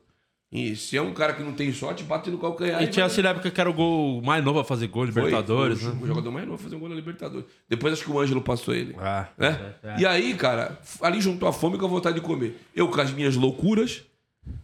E 0.51 0.75
se 0.75 0.95
é 0.95 1.01
um 1.01 1.13
cara 1.13 1.33
que 1.33 1.43
não 1.43 1.53
tem 1.53 1.73
sorte, 1.73 2.03
bate 2.03 2.29
no 2.29 2.37
calcanhar. 2.37 2.81
E 2.81 2.87
tinha 2.87 3.05
assim 3.05 3.21
na 3.21 3.29
época 3.29 3.49
que 3.49 3.59
era 3.59 3.69
o 3.69 3.73
gol 3.73 4.21
mais 4.21 4.43
novo 4.43 4.59
a 4.59 4.63
fazer 4.63 4.87
gol, 4.87 5.05
foi, 5.07 5.23
Libertadores, 5.23 5.81
foi 5.81 5.91
o, 5.91 5.95
né? 5.95 6.01
o 6.03 6.07
jogador 6.07 6.31
mais 6.31 6.45
novo 6.45 6.59
a 6.59 6.63
fazer 6.63 6.75
um 6.75 6.79
gol 6.79 6.87
na 6.87 6.95
Libertadores. 6.95 7.45
Depois 7.67 7.91
acho 7.91 8.03
que 8.03 8.11
o 8.11 8.19
Ângelo 8.19 8.41
passou 8.41 8.73
ele. 8.73 8.95
Ah, 8.99 9.27
né? 9.37 9.75
E 9.97 10.05
aí, 10.05 10.33
cara, 10.35 10.79
ali 11.01 11.19
juntou 11.19 11.49
a 11.49 11.51
fome 11.51 11.77
com 11.77 11.85
a 11.85 11.89
vontade 11.89 12.15
de 12.15 12.21
comer. 12.21 12.57
Eu 12.73 12.87
com 12.87 13.01
as 13.01 13.11
minhas 13.11 13.35
loucuras. 13.35 14.03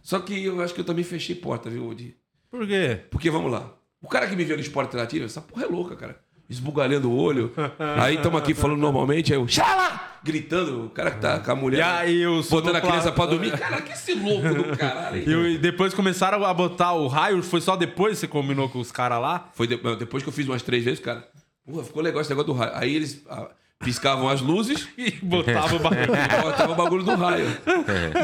Só 0.00 0.20
que 0.20 0.44
eu 0.44 0.62
acho 0.62 0.72
que 0.72 0.80
eu 0.80 0.84
também 0.84 1.04
fechei 1.04 1.34
porta, 1.34 1.68
viu, 1.68 1.88
Odi? 1.88 2.16
Por 2.48 2.66
quê? 2.66 3.00
Porque, 3.10 3.28
vamos 3.28 3.50
lá. 3.50 3.74
O 4.00 4.08
cara 4.08 4.28
que 4.28 4.36
me 4.36 4.44
viu 4.44 4.56
no 4.56 4.62
esporte 4.62 4.88
interativo, 4.88 5.24
essa 5.24 5.40
porra 5.40 5.64
é 5.64 5.66
louca, 5.66 5.96
cara. 5.96 6.18
Esbugalhando 6.48 7.10
o 7.10 7.16
olho. 7.16 7.52
aí 8.00 8.16
estamos 8.16 8.38
aqui 8.40 8.54
falando 8.54 8.78
normalmente, 8.80 9.32
aí 9.32 9.38
eu. 9.38 9.46
Xala! 9.48 10.00
Gritando, 10.24 10.84
o 10.86 10.90
cara 10.90 11.10
que 11.10 11.20
tá 11.20 11.40
com 11.40 11.50
a 11.50 11.54
mulher. 11.56 11.78
E 11.78 11.82
aí 11.82 12.26
o 12.26 12.42
Botando 12.44 12.76
a 12.76 12.80
criança 12.80 13.10
pra 13.10 13.26
dormir. 13.26 13.58
Cara, 13.58 13.80
que 13.82 13.92
esse 13.92 14.14
louco 14.14 14.54
do 14.54 14.76
caralho. 14.76 15.16
aí. 15.16 15.54
E 15.54 15.58
depois 15.58 15.92
começaram 15.94 16.44
a 16.44 16.54
botar 16.54 16.92
o 16.92 17.08
raio, 17.08 17.42
foi 17.42 17.60
só 17.60 17.74
depois 17.74 18.14
que 18.14 18.20
você 18.20 18.28
combinou 18.28 18.68
com 18.68 18.78
os 18.78 18.92
caras 18.92 19.20
lá? 19.20 19.48
Foi 19.54 19.66
de- 19.66 19.80
depois 19.96 20.22
que 20.22 20.28
eu 20.28 20.32
fiz 20.32 20.46
umas 20.46 20.62
três 20.62 20.84
vezes, 20.84 21.00
cara. 21.00 21.26
Porra, 21.66 21.82
ficou 21.82 22.00
legal 22.02 22.20
esse 22.20 22.30
negócio 22.30 22.52
do 22.52 22.58
raio. 22.58 22.72
Aí 22.74 22.94
eles. 22.94 23.22
ah, 23.28 23.48
piscavam 23.80 24.28
as 24.28 24.40
luzes 24.40 24.86
E 24.96 25.10
botava 25.10 25.74
o 25.74 25.78
bagulho. 25.80 26.06
botava 26.42 26.72
o 26.72 26.76
bagulho 26.76 27.02
do 27.02 27.14
raio. 27.16 27.46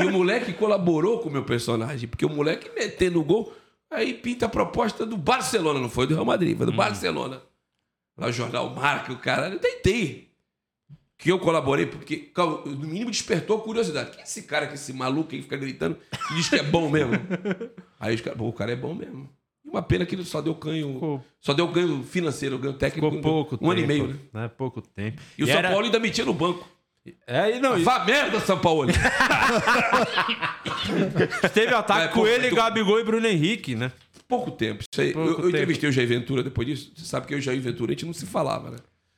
E 0.01 0.05
o 0.07 0.13
moleque 0.13 0.53
colaborou 0.53 1.19
com 1.19 1.29
o 1.29 1.33
meu 1.33 1.43
personagem, 1.43 2.09
porque 2.09 2.25
o 2.25 2.29
moleque 2.31 2.71
metendo 2.77 3.19
o 3.21 3.25
gol, 3.25 3.53
aí 3.91 4.15
pinta 4.15 4.47
a 4.47 4.49
proposta 4.49 5.05
do 5.05 5.17
Barcelona, 5.17 5.81
não 5.81 5.89
foi 5.89 6.07
do 6.07 6.15
Real 6.15 6.25
Madrid, 6.25 6.57
foi 6.57 6.67
do 6.67 6.73
Barcelona. 6.73 7.41
Lá 8.19 8.27
o 8.27 8.33
jornal 8.33 8.69
marca 8.75 9.13
o 9.13 9.17
cara, 9.19 9.49
eu 9.49 9.59
tentei. 9.59 10.29
Que 11.17 11.33
eu 11.33 11.39
colaborei, 11.39 11.85
porque 11.87 12.31
no 12.67 12.87
mínimo 12.87 13.11
despertou 13.11 13.59
a 13.59 13.61
curiosidade. 13.61 14.11
Quem 14.13 14.21
é 14.21 14.23
esse 14.23 14.43
cara, 14.43 14.67
que 14.69 14.75
esse 14.75 14.93
maluco 14.93 15.31
aí 15.33 15.39
que 15.39 15.43
fica 15.45 15.57
gritando 15.57 15.97
e 16.31 16.35
diz 16.35 16.49
que 16.49 16.55
é 16.57 16.63
bom 16.63 16.89
mesmo? 16.89 17.13
Aí 17.99 18.15
os 18.15 18.21
caras, 18.21 18.39
pô, 18.39 18.47
o 18.47 18.53
cara 18.53 18.71
é 18.71 18.77
bom 18.77 18.95
mesmo. 18.95 19.29
E 19.65 19.69
uma 19.69 19.83
pena 19.83 20.07
que 20.07 20.15
ele 20.15 20.25
só 20.25 20.41
deu 20.41 20.55
ganho. 20.55 20.95
Ficou- 20.95 21.25
Só 21.41 21.53
deu 21.53 21.67
ganho 21.67 22.05
financeiro, 22.05 22.57
ganho 22.57 22.75
técnico. 22.75 23.09
Ficou 23.11 23.21
pouco 23.21 23.55
um 23.57 23.59
tempo. 23.59 23.71
ano 23.73 23.81
e 23.81 23.87
meio, 23.87 24.07
né? 24.07 24.17
né? 24.33 24.49
Pouco 24.49 24.81
tempo. 24.81 25.21
E 25.37 25.43
o 25.43 25.47
São 25.49 25.57
era- 25.57 25.71
Paulo 25.71 25.85
ainda 25.87 25.99
metia 25.99 26.25
no 26.25 26.33
banco. 26.33 26.69
É, 27.27 27.57
e 27.57 27.61
não, 27.61 27.77
e 27.79 27.83
Vá 27.83 28.05
merda, 28.05 28.39
São 28.39 28.59
Paulo! 28.61 28.87
teve 31.53 31.75
ataque 31.75 32.05
É, 32.05 32.09
com 32.09 32.21
pô, 32.21 32.27
ele, 32.27 32.51
tu- 32.51 32.57
Gabigol 32.57 33.01
e 33.01 33.05
Bruno 33.05 33.27
Henrique, 33.27 33.75
né? 33.75 33.91
Pouco 34.29 34.51
tempo. 34.51 34.85
Isso 34.93 35.01
aí, 35.01 35.13
Pouco 35.13 35.29
eu, 35.29 35.33
eu 35.33 35.37
tempo. 35.37 35.49
entrevistei 35.49 35.89
o 35.89 35.93
Jair 35.93 36.07
Ventura 36.07 36.43
depois 36.43 36.69
disso. 36.69 36.93
Você 36.95 37.07
sabe 37.07 37.27
que 37.27 37.33
eu 37.33 37.39
e 37.39 37.41
o 37.41 37.43
Jair 37.43 37.61
Ventura 37.61 37.91
a 37.91 37.95
gente 37.95 38.05
não 38.05 38.13
se 38.13 38.27
falava, 38.27 38.71
né? 38.71 38.77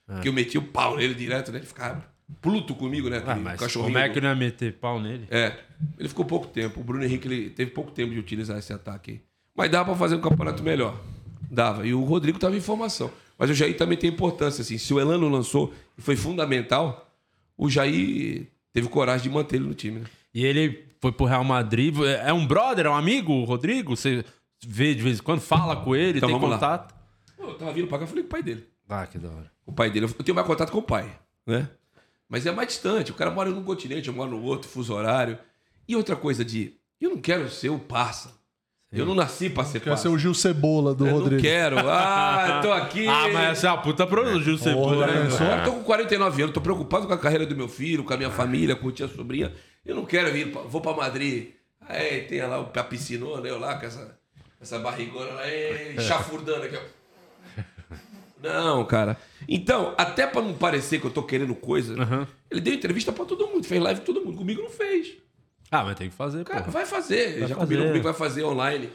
É. 0.09 0.13
Porque 0.15 0.29
eu 0.29 0.33
meti 0.33 0.57
o 0.57 0.63
pau 0.63 0.97
nele 0.97 1.15
direto, 1.15 1.51
né? 1.51 1.59
Ele 1.59 1.67
ficava 1.67 2.05
pluto 2.41 2.75
comigo, 2.77 3.11
né? 3.11 3.21
Ah, 3.27 3.35
mas 3.35 3.59
cachorrinho. 3.59 3.93
como 3.93 4.05
é 4.05 4.09
que 4.09 4.21
não 4.21 4.29
ia 4.29 4.37
meter 4.37 4.75
pau 4.75 5.01
nele? 5.01 5.27
É. 5.31 5.53
Ele 5.99 6.09
ficou 6.09 6.25
pouco 6.25 6.47
tempo. 6.47 6.81
O 6.81 6.85
Bruno 6.85 7.05
Henrique 7.05 7.27
ele 7.27 7.51
teve 7.51 7.73
pouco 7.73 7.91
tempo 7.91 8.13
de 8.13 8.21
utilizar 8.21 8.57
esse 8.59 8.73
ataque 8.73 9.11
aí. 9.11 9.21
Mas 9.57 9.71
dava 9.71 9.87
pra 9.87 9.97
fazer 9.97 10.15
um 10.15 10.21
campeonato 10.21 10.63
melhor. 10.63 10.99
Dava. 11.51 11.85
E 11.85 11.93
o 11.93 12.05
Rodrigo 12.05 12.39
tava 12.39 12.57
em 12.57 12.61
formação. 12.61 13.11
Mas 13.37 13.51
o 13.51 13.55
Jair 13.55 13.77
também 13.77 13.99
tem 13.99 14.11
importância, 14.11 14.63
assim. 14.63 14.79
Se 14.79 14.95
o 14.95 15.01
Elano 15.01 15.29
lançou 15.29 15.75
e 15.99 16.03
foi 16.03 16.15
fundamental, 16.15 17.11
o 17.57 17.69
Jair 17.69 18.47
teve 18.73 18.89
coragem 18.89 19.25
de 19.29 19.35
manter 19.35 19.57
ele 19.57 19.67
no 19.67 19.75
time, 19.75 20.01
né? 20.01 20.07
E 20.33 20.45
ele 20.47 20.85
foi 21.01 21.11
pro 21.11 21.27
Real 21.27 21.43
Madrid. 21.43 21.95
É 22.25 22.33
um 22.33 22.47
brother, 22.47 22.87
é 22.87 22.91
um 22.91 22.95
amigo, 22.95 23.33
o 23.33 23.45
Rodrigo? 23.45 23.97
Você 23.97 24.25
vê 24.67 24.95
de 24.95 25.03
vez 25.03 25.19
em 25.19 25.23
quando, 25.23 25.41
fala 25.41 25.77
com 25.77 25.95
ele, 25.97 26.19
Então 26.19 26.29
tem 26.29 26.37
vamos 26.39 26.51
lá. 26.51 26.57
contato? 26.57 26.95
Pô, 27.37 27.45
Eu 27.45 27.55
tava 27.55 27.73
vindo 27.73 27.87
pra 27.89 27.99
cá, 27.99 28.05
eu 28.05 28.09
falei 28.09 28.23
com 28.23 28.29
o 28.29 28.31
pai 28.31 28.43
dele. 28.43 28.67
Ah, 28.89 29.07
que 29.07 29.19
da 29.19 29.29
hora. 29.29 29.51
O 29.67 29.73
pai 29.73 29.91
dele. 29.91 30.07
Eu 30.07 30.25
tenho 30.25 30.35
mais 30.35 30.47
contato 30.47 30.71
com 30.73 30.79
o 30.79 30.83
pai, 30.83 31.11
né? 31.47 31.69
Mas 32.29 32.45
é 32.47 32.53
mais 32.53 32.69
distante. 32.69 33.11
O 33.11 33.15
cara 33.15 33.31
mora 33.31 33.51
num 33.51 33.63
continente, 33.63 34.09
eu 34.09 34.15
moro 34.15 34.31
no 34.31 34.43
outro, 34.43 34.69
fuso 34.69 34.93
horário. 34.95 35.39
E 35.89 35.97
outra 35.97 36.15
coisa 36.17 36.45
de. 36.45 36.75
Eu 37.01 37.11
não 37.11 37.19
quero 37.19 37.49
ser 37.51 37.71
o 37.71 37.79
parça. 37.79 38.39
Eu 38.93 39.07
não 39.07 39.15
nasci 39.15 39.49
pra 39.49 39.63
ser 39.65 39.79
Quer 39.79 39.91
parça. 39.91 40.03
ser 40.03 40.09
o 40.09 40.19
Gil 40.19 40.35
Cebola 40.35 40.93
do 40.93 41.07
eu 41.07 41.13
Rodrigo. 41.13 41.37
não 41.37 41.41
quero. 41.43 41.77
Ah, 41.89 42.59
tô 42.61 42.73
aqui. 42.73 43.07
Ah, 43.07 43.29
mas 43.33 43.51
essa 43.51 43.69
é 43.69 43.71
uma 43.71 43.81
puta 43.81 44.05
produção, 44.05 44.59
você 44.59 44.73
Porra, 44.75 45.07
né? 45.07 45.23
pensou? 45.23 45.47
Eu 45.47 45.65
tô 45.65 45.73
com 45.75 45.83
49 45.85 46.43
anos, 46.43 46.53
tô 46.55 46.61
preocupado 46.61 47.07
com 47.07 47.13
a 47.13 47.19
carreira 47.19 47.47
do 47.47 47.55
meu 47.57 47.69
filho, 47.69 48.03
com 48.03 48.13
a 48.13 48.17
minha 48.17 48.31
família, 48.31 48.75
curtir 48.75 49.05
a 49.05 49.09
sobrinha. 49.09 49.55
Eu 49.87 49.95
não 49.95 50.05
quero 50.05 50.33
vir, 50.33 50.51
vou 50.51 50.81
pra 50.81 50.93
Madrid. 50.93 51.51
Aí 51.89 52.23
tem 52.23 52.43
lá 52.43 52.61
o- 52.61 52.69
a 52.75 52.83
piscinona, 52.85 53.47
eu 53.47 53.59
lá 53.61 53.77
com 53.79 53.87
essa, 53.87 54.19
essa 54.61 54.79
barrigona 54.79 55.33
lá, 55.33 55.49
ei, 55.49 55.99
chafurdando 56.01 56.65
aqui, 56.65 56.77
ó. 56.77 57.01
Não, 58.43 58.85
cara. 58.87 59.19
Então, 59.47 59.95
até 59.99 60.27
pra 60.27 60.41
não 60.41 60.55
parecer 60.55 60.99
que 61.01 61.07
eu 61.07 61.11
tô 61.11 61.23
querendo 61.23 61.55
coisa, 61.55 61.95
ele 62.51 62.61
deu 62.61 62.73
entrevista 62.73 63.13
pra 63.13 63.25
todo 63.27 63.47
mundo, 63.49 63.65
fez 63.67 63.81
live 63.83 64.01
com 64.01 64.07
todo 64.07 64.25
mundo. 64.25 64.39
Comigo 64.39 64.63
não 64.63 64.71
fez. 64.71 65.13
Ah, 65.71 65.85
mas 65.85 65.97
tem 65.97 66.09
que 66.09 66.17
fazer, 66.17 66.45
Cara, 66.45 66.63
pô. 66.65 66.71
vai 66.71 66.87
fazer. 66.87 67.33
Vai 67.33 67.41
Já 67.41 67.49
fazer. 67.49 67.55
combinou 67.61 67.87
comigo, 67.89 68.05
vai 68.05 68.15
fazer 68.15 68.43
online. 68.45 68.91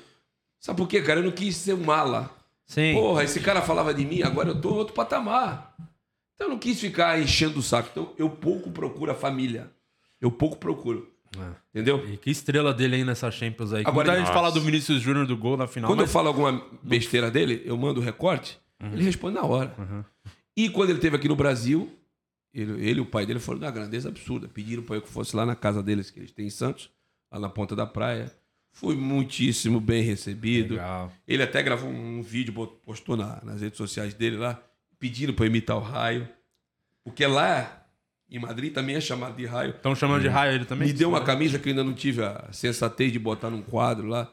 Sabe 0.60 0.78
por 0.78 0.88
quê, 0.88 1.02
cara? 1.02 1.20
Eu 1.20 1.24
não 1.24 1.32
quis 1.32 1.56
ser 1.56 1.74
um 1.74 1.84
mala. 1.84 2.30
Sim. 2.66 2.96
Porra, 2.96 3.24
esse 3.24 3.40
cara 3.40 3.62
falava 3.62 3.94
de 3.94 4.04
mim, 4.04 4.24
agora 4.24 4.50
eu 4.50 4.60
tô 4.60 4.72
em 4.72 4.78
outro 4.78 4.96
patamar. 4.96 5.76
Então 6.34 6.48
eu 6.48 6.52
não 6.52 6.58
quis 6.60 6.80
ficar 6.80 7.20
enchendo 7.20 7.60
o 7.60 7.64
saco. 7.64 7.90
Então 7.92 8.14
eu 8.18 8.30
pouco 8.30 8.72
procuro 8.72 9.12
a 9.12 9.16
família. 9.16 9.70
Eu 10.20 10.32
pouco 10.32 10.58
procuro. 10.58 11.14
Entendeu? 11.74 12.08
E 12.10 12.18
que 12.18 12.30
estrela 12.30 12.74
dele 12.74 12.96
aí 12.98 13.04
nessa 13.04 13.30
Champions 13.32 13.74
aí. 13.74 13.82
Agora- 13.86 14.10
Agora 14.10 14.14
a 14.14 14.26
gente 14.26 14.34
fala 14.34 14.52
do 14.52 14.62
Vinícius 14.62 15.02
Júnior 15.02 15.26
do 15.28 15.36
gol 15.38 15.58
na 15.58 15.68
final. 15.68 15.90
Quando 15.90 16.00
eu 16.00 16.06
mas- 16.06 16.12
falo 16.14 16.28
alguma 16.28 16.64
besteira 16.84 17.30
dele, 17.32 17.62
eu 17.66 17.78
mando 17.78 18.00
o 18.00 18.04
recorte, 18.04 18.60
ele 18.82 19.04
responde 19.04 19.36
na 19.36 19.44
hora. 19.44 19.74
E 20.56 20.70
quando 20.70 20.90
ele 20.90 20.98
esteve 21.00 21.16
aqui 21.18 21.28
no 21.28 21.36
Brasil, 21.36 21.92
ele, 22.54 22.72
ele 22.88 23.00
e 23.00 23.02
o 23.02 23.06
pai 23.06 23.26
dele 23.26 23.40
foram 23.40 23.60
da 23.60 23.70
grandeza 23.70 24.08
absurda. 24.10 24.48
Pediram 24.48 24.84
para 24.84 24.96
eu 24.96 25.02
que 25.02 25.10
fosse 25.10 25.36
lá 25.36 25.46
na 25.46 25.56
casa 25.56 25.84
deles, 25.84 26.10
que 26.10 26.20
eles 26.20 26.32
têm 26.32 26.48
em 26.48 26.50
Santos, 26.50 26.90
lá 27.32 27.40
na 27.40 27.50
ponta 27.50 27.76
da 27.76 27.86
praia. 27.86 28.32
Fui 28.72 28.96
muitíssimo 28.96 29.80
bem 29.80 30.02
recebido. 30.04 30.72
Legal. 30.76 31.12
Ele 31.28 31.42
até 31.44 31.62
gravou 31.64 31.90
um 31.90 32.22
vídeo, 32.22 32.54
postou 32.86 33.16
na- 33.18 33.42
nas 33.44 33.62
redes 33.62 33.78
sociais 33.78 34.14
dele 34.14 34.36
lá, 34.38 34.62
pedindo 35.00 35.34
para 35.34 35.46
imitar 35.46 35.78
o 35.78 35.82
raio. 35.82 36.28
Porque 37.04 37.26
lá 37.26 37.85
em 38.30 38.40
Madrid 38.40 38.74
também 38.74 38.96
é 38.96 39.02
chamado 39.02 39.36
de 39.36 39.46
raio. 39.46 39.72
Estão 39.72 39.96
chamando 39.96 40.22
de 40.22 40.28
raio 40.28 40.54
ele 40.54 40.66
também? 40.66 40.88
Me 40.88 40.94
deu 40.94 41.10
uma 41.10 41.22
camisa 41.22 41.60
que 41.60 41.70
eu 41.70 41.72
ainda 41.72 41.84
não 41.84 41.94
tive 41.94 42.24
a 42.24 42.46
sensatez 42.52 43.12
de 43.12 43.20
botar 43.20 43.50
num 43.50 43.62
quadro 43.62 44.08
lá. 44.08 44.32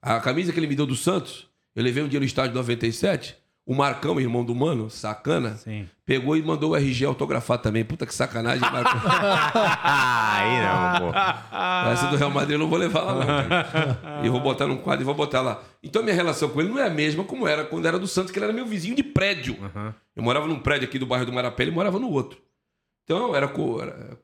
A 0.00 0.20
camisa 0.20 0.52
que 0.52 0.58
ele 0.60 0.66
me 0.66 0.76
deu 0.76 0.86
do 0.86 0.94
Santos, 0.94 1.46
eu 1.74 1.82
levei 1.82 2.02
um 2.02 2.08
dia 2.08 2.20
no 2.20 2.26
estádio 2.26 2.54
97. 2.54 3.36
O 3.66 3.74
Marcão, 3.74 4.20
irmão 4.20 4.44
do 4.44 4.54
Mano, 4.54 4.90
sacana, 4.90 5.56
Sim. 5.56 5.88
pegou 6.04 6.36
e 6.36 6.42
mandou 6.42 6.72
o 6.72 6.76
RG 6.76 7.06
autografar 7.06 7.56
também. 7.56 7.82
Puta 7.82 8.04
que 8.04 8.14
sacanagem, 8.14 8.60
Marcão. 8.60 9.00
Aí 9.82 10.60
não, 10.62 11.10
pô. 11.10 11.18
Essa 11.90 12.08
do 12.08 12.16
Real 12.16 12.30
Madrid 12.30 12.52
eu 12.52 12.58
não 12.58 12.68
vou 12.68 12.78
levar 12.78 13.00
lá, 13.00 13.14
não. 13.14 13.24
Cara. 13.24 14.20
E 14.22 14.26
eu 14.26 14.32
vou 14.32 14.42
botar 14.42 14.66
num 14.66 14.76
quadro 14.76 15.02
e 15.02 15.06
vou 15.06 15.14
botar 15.14 15.40
lá. 15.40 15.62
Então 15.82 16.02
minha 16.02 16.14
relação 16.14 16.50
com 16.50 16.60
ele 16.60 16.68
não 16.68 16.78
é 16.78 16.86
a 16.86 16.90
mesma 16.90 17.24
como 17.24 17.48
era 17.48 17.64
quando 17.64 17.86
era 17.88 17.98
do 17.98 18.06
Santos, 18.06 18.30
que 18.30 18.38
ele 18.38 18.44
era 18.44 18.52
meu 18.52 18.66
vizinho 18.66 18.94
de 18.94 19.02
prédio. 19.02 19.56
Eu 20.14 20.22
morava 20.22 20.46
num 20.46 20.58
prédio 20.58 20.86
aqui 20.86 20.98
do 20.98 21.06
bairro 21.06 21.24
do 21.24 21.32
Marapé, 21.32 21.62
ele 21.62 21.72
morava 21.72 21.98
no 21.98 22.10
outro. 22.10 22.38
Então 23.04 23.34
era, 23.34 23.46
era- 23.46 24.18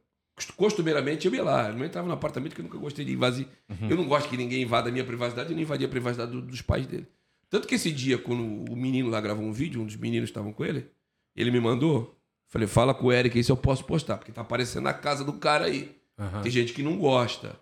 costumeiramente 0.57 1.26
eu 1.26 1.35
ia 1.35 1.43
lá. 1.43 1.68
Eu 1.68 1.76
não 1.76 1.85
entrava 1.85 2.09
no 2.09 2.14
apartamento 2.14 2.55
que 2.55 2.61
eu 2.61 2.64
nunca 2.64 2.78
gostei 2.78 3.05
de 3.05 3.12
invadir. 3.12 3.47
Eu 3.91 3.97
não 3.97 4.07
gosto 4.07 4.28
que 4.28 4.37
ninguém 4.37 4.62
invada 4.62 4.89
a 4.89 4.93
minha 4.93 5.05
privacidade, 5.05 5.51
eu 5.51 5.55
não 5.57 5.62
invadia 5.62 5.87
a 5.87 5.91
privacidade 5.91 6.31
do- 6.33 6.43
dos 6.43 6.62
pais 6.62 6.87
dele. 6.87 7.07
Tanto 7.49 7.66
que 7.66 7.74
esse 7.74 7.91
dia, 7.91 8.16
quando 8.16 8.70
o 8.72 8.76
menino 8.76 9.11
lá 9.11 9.20
gravou 9.20 9.45
um 9.45 9.53
vídeo, 9.53 9.81
um 9.81 9.87
dos 9.87 9.97
meninos 9.97 10.28
estavam 10.31 10.53
com 10.53 10.64
ele, 10.64 10.87
ele 11.37 11.51
me 11.51 11.61
mandou. 11.61 12.16
Falei, 12.49 12.66
fala 12.66 12.95
com 12.95 13.07
o 13.07 13.12
Eric 13.12 13.37
aí 13.37 13.45
se 13.45 13.53
eu 13.53 13.57
posso 13.57 13.85
postar, 13.85 14.16
porque 14.18 14.33
tá 14.33 14.41
aparecendo 14.41 14.85
na 14.85 14.95
casa 14.95 15.24
do 15.24 15.33
cara 15.35 15.66
aí. 15.66 15.95
Tem 16.43 16.51
gente 16.51 16.72
que 16.72 16.83
não 16.83 16.97
gosta. 16.99 17.57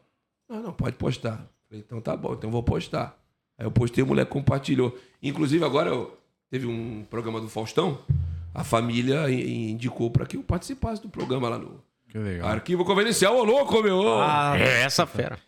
Não, 0.48 0.62
não, 0.62 0.72
pode 0.72 0.96
postar. 0.96 1.46
Falei, 1.68 1.84
então 1.86 2.00
tá 2.00 2.16
bom, 2.16 2.32
então 2.34 2.50
vou 2.50 2.62
postar. 2.62 3.18
Aí 3.58 3.66
eu 3.66 3.70
postei, 3.70 4.02
o 4.02 4.06
moleque 4.06 4.30
compartilhou. 4.30 4.96
Inclusive, 5.22 5.64
agora 5.64 5.90
eu, 5.90 6.16
teve 6.50 6.66
um 6.66 7.04
programa 7.08 7.40
do 7.40 7.48
Faustão, 7.48 7.98
a 8.60 8.64
família 8.64 9.28
i- 9.30 9.70
indicou 9.70 10.10
para 10.10 10.26
que 10.26 10.36
eu 10.36 10.42
participasse 10.42 11.00
do 11.02 11.08
programa 11.08 11.48
lá 11.48 11.58
no 11.58 11.80
Que 12.10 12.18
legal. 12.18 12.48
Arquivo 12.48 12.84
Convenencial. 12.84 13.36
Ô, 13.36 13.44
louco, 13.44 13.82
meu! 13.82 14.18
Ah, 14.20 14.54
É 14.58 14.82
essa 14.82 15.06
fera. 15.06 15.38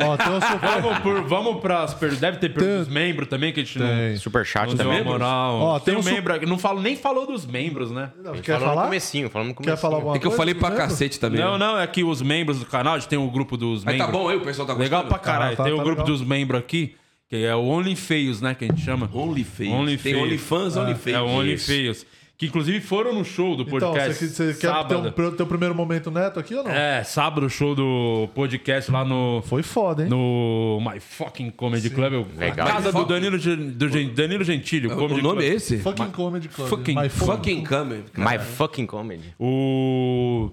Ó, 0.00 0.16
tem 0.16 0.28
um 0.32 0.40
super... 0.40 0.80
vamos, 0.82 0.98
por, 1.00 1.22
vamos 1.28 1.60
pras 1.60 1.94
perguntas. 1.94 2.20
Deve 2.20 2.38
ter 2.38 2.48
perguntas 2.52 2.86
dos 2.86 2.88
membros 2.94 3.28
também, 3.28 3.52
que 3.52 3.60
a 3.60 3.64
gente 3.64 3.78
Tem. 3.78 4.16
Superchat 4.16 4.66
não, 4.66 4.70
não 4.70 4.76
deu 4.76 4.86
também. 4.86 5.04
moral. 5.04 5.54
Ó, 5.60 5.78
tem 5.78 5.86
tem 5.86 5.94
um 5.96 5.98
um 5.98 6.02
su- 6.02 6.10
membro 6.12 6.34
aqui. 6.34 6.46
Não 6.46 6.58
falo, 6.58 6.80
nem 6.80 6.96
falou 6.96 7.26
dos 7.26 7.46
membros, 7.46 7.90
né? 7.90 8.10
Quer 8.42 8.54
falando 8.54 8.60
no 8.60 8.66
falar? 8.68 8.84
comecinho, 8.84 9.30
falando 9.30 9.48
no 9.48 9.54
comecinho. 9.54 9.76
Quer 9.76 9.80
falar 9.80 9.96
alguma 9.96 10.16
É 10.16 10.18
que 10.18 10.26
eu 10.26 10.30
falei 10.32 10.54
pra 10.54 10.70
cacete 10.72 11.18
também. 11.20 11.40
Não, 11.40 11.52
né? 11.52 11.58
não, 11.66 11.78
é 11.78 11.86
que 11.86 12.02
os 12.04 12.20
membros 12.22 12.58
do 12.58 12.66
canal, 12.66 12.94
a 12.94 12.98
gente 12.98 13.08
tem 13.08 13.18
o 13.18 13.30
grupo 13.30 13.56
dos 13.56 13.84
Mas 13.84 13.94
membros. 13.96 14.12
tá 14.12 14.18
bom 14.18 14.28
aí, 14.28 14.36
o 14.36 14.40
pessoal 14.40 14.66
tá 14.66 14.74
gostando. 14.74 14.82
Legal 14.96 15.04
pra 15.08 15.18
caralho. 15.18 15.54
Ah, 15.54 15.56
tá- 15.56 15.64
tem 15.64 15.72
o 15.72 15.76
tá 15.76 15.82
grupo 15.84 16.02
legal. 16.02 16.16
dos 16.16 16.26
membros 16.26 16.60
aqui, 16.60 16.94
que 17.28 17.44
é 17.44 17.54
o 17.54 17.60
Only 17.64 17.94
Feios, 17.94 18.40
né? 18.40 18.54
Que 18.54 18.64
a 18.64 18.68
gente 18.68 18.80
chama. 18.82 19.10
OnlyFans. 19.12 19.68
Only 19.72 19.96
Tem 19.98 20.12
Feios. 20.14 20.22
OnlyFans, 20.22 20.76
OnlyFans. 20.76 21.14
É 21.16 21.20
o 21.20 21.26
Only 21.26 21.58
Feios. 21.58 22.06
Que 22.38 22.46
inclusive 22.46 22.80
foram 22.80 23.12
no 23.12 23.24
show 23.24 23.56
do 23.56 23.64
Então, 23.64 23.80
podcast. 23.92 24.14
você, 24.14 24.28
você 24.28 24.44
quer 24.54 24.60
ter 24.60 24.66
sábado. 24.68 25.12
um, 25.18 25.30
teu 25.32 25.44
primeiro 25.44 25.74
momento 25.74 26.08
neto 26.08 26.38
aqui 26.38 26.54
ou 26.54 26.62
não? 26.62 26.70
É, 26.70 27.02
sábado, 27.02 27.50
show 27.50 27.74
do 27.74 28.28
podcast 28.32 28.92
lá 28.92 29.04
no. 29.04 29.42
Foi 29.44 29.60
foda, 29.64 30.04
hein? 30.04 30.08
No 30.08 30.78
My 30.80 31.00
Fucking 31.00 31.50
Comedy 31.50 31.90
Club. 31.90 32.12
eu- 32.12 32.26
Legal. 32.38 32.68
A 32.68 32.72
casa 32.74 32.92
do 32.92 33.04
Danilo, 33.04 33.36
do 33.38 33.88
Gen- 33.88 34.14
Danilo 34.14 34.44
Gentili. 34.44 34.86
O, 34.86 34.92
O 34.92 34.96
Comedy 34.96 35.20
nome 35.20 35.40
Club. 35.40 35.50
é 35.50 35.54
esse? 35.56 35.78
Fucking 35.78 36.10
Comedy 36.12 36.48
Club. 36.48 36.68
fucking- 36.68 36.94
My 36.94 37.08
Fucking 37.08 37.64
Comedy. 37.64 38.04
My 38.16 38.38
fucking 38.38 38.86
comedy. 38.86 39.34
O... 39.36 40.50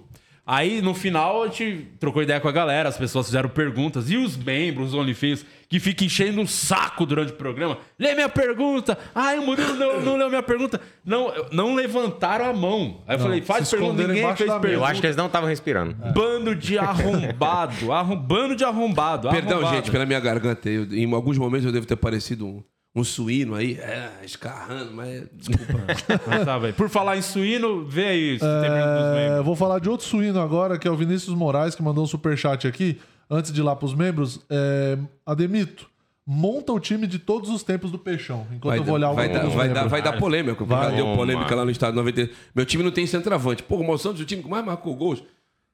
Aí, 0.48 0.80
no 0.80 0.94
final, 0.94 1.42
a 1.42 1.48
gente 1.48 1.88
trocou 2.00 2.22
ideia 2.22 2.40
com 2.40 2.48
a 2.48 2.52
galera, 2.52 2.88
as 2.88 2.98
pessoas 2.98 3.26
fizeram 3.26 3.50
perguntas. 3.50 4.12
E 4.12 4.18
os 4.18 4.38
membros, 4.38 4.90
os 4.90 4.94
OnlyFans, 4.94 5.44
que 5.68 5.80
ficam 5.80 6.06
enchendo 6.06 6.40
o 6.42 6.48
saco 6.48 7.04
durante 7.04 7.32
o 7.32 7.36
programa. 7.36 7.80
Lê 7.98 8.14
minha 8.14 8.30
pergunta! 8.30 8.96
Ai, 9.16 9.40
o 9.40 9.42
Murilo 9.46 9.74
não, 9.74 10.02
não 10.02 10.16
leu 10.18 10.30
minha 10.30 10.44
pergunta. 10.44 10.80
Não, 11.04 11.34
não 11.52 11.74
levantaram 11.74 12.46
a 12.46 12.54
mão. 12.54 13.02
Aí 13.08 13.16
eu 13.16 13.20
falei, 13.20 13.42
faz 13.42 13.70
pergunta, 13.72 14.08
ninguém 14.08 14.36
fez 14.36 14.50
pergunta. 14.52 14.68
Eu 14.68 14.86
acho 14.86 15.02
que 15.02 15.08
eles 15.08 15.18
não 15.18 15.26
estavam 15.26 15.50
respirando. 15.50 15.96
Bando 16.14 16.56
de 16.56 16.78
arrombado. 16.78 17.92
arrom... 17.92 18.16
Bando 18.16 18.56
de 18.56 18.64
arrombado. 18.64 19.30
Perdão, 19.30 19.54
arrombado. 19.58 19.76
gente, 19.78 19.90
pela 19.92 20.06
minha 20.06 20.20
garganta. 20.20 20.70
Eu- 20.70 20.94
em 20.94 21.12
alguns 21.12 21.40
momentos 21.40 21.66
eu 21.66 21.72
devo 21.72 21.88
ter 21.88 21.96
parecido 21.96 22.46
um, 22.46 22.64
um 22.96 23.04
suíno 23.04 23.56
aí, 23.56 23.74
é, 23.74 24.10
escarrando, 24.24 24.94
mas 24.94 25.28
desculpa. 25.34 25.84
Mas 26.26 26.46
tá. 26.46 26.60
Por 26.78 26.90
falar 26.90 27.18
em 27.18 27.22
suíno, 27.22 27.86
vê 27.86 28.08
aí. 28.08 28.40
É, 28.42 29.42
vou 29.42 29.56
falar 29.56 29.80
de 29.80 29.90
outro 29.90 30.06
suíno 30.06 30.40
agora, 30.40 30.80
que 30.80 30.88
é 30.88 30.92
o 30.92 30.96
Vinícius 30.96 31.36
Moraes, 31.36 31.76
que 31.76 31.84
mandou 31.84 32.06
um 32.06 32.08
superchat 32.08 32.66
aqui, 32.66 32.98
antes 33.30 33.52
de 33.52 33.60
ir 33.60 33.64
lá 33.64 33.76
pros 33.76 33.94
membros. 33.94 34.40
É, 34.50 34.98
Ademito, 35.26 35.90
monta 36.26 36.72
o 36.72 36.80
time 36.80 37.06
de 37.06 37.20
todos 37.20 37.50
os 37.50 37.64
tempos 37.64 37.92
do 37.92 38.00
Peixão. 38.00 38.48
Enquanto 38.50 38.64
Vai, 38.72 38.80
eu 38.80 38.84
vou 38.86 38.96
olhar 38.96 39.12
vai, 39.12 39.30
o 39.30 39.34
dar, 39.34 39.48
vai, 39.50 39.70
dar, 39.70 39.88
vai 39.88 40.02
dar 40.02 40.14
polêmica, 40.18 40.56
porque 40.56 40.74
Vai. 40.74 40.96
deu 40.96 41.14
polêmica 41.16 41.54
lá 41.54 41.66
no 41.66 41.72
estado 41.72 41.96
90. 41.96 42.30
Meu 42.56 42.66
time 42.66 42.82
não 42.82 42.92
tem 42.92 43.06
centroavante. 43.06 43.62
Pô, 43.62 43.76
o 43.76 43.98
Santos, 43.98 44.22
o 44.22 44.26
time 44.26 44.42
que 44.42 44.50
mais 44.50 44.66
marcou 44.66 44.96
gols. 44.96 45.22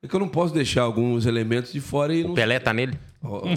É 0.04 0.08
que 0.08 0.16
eu 0.16 0.20
não 0.20 0.28
posso 0.28 0.52
deixar 0.54 0.82
alguns 0.82 1.28
elementos 1.28 1.72
de 1.72 1.80
fora 1.80 2.14
e 2.16 2.24
não. 2.24 2.32
O 2.32 2.34
Pelé 2.34 2.60
tá 2.60 2.74
nele? 2.74 2.98
Ó, 3.24 3.38
ó. 3.38 3.46
eu, 3.46 3.54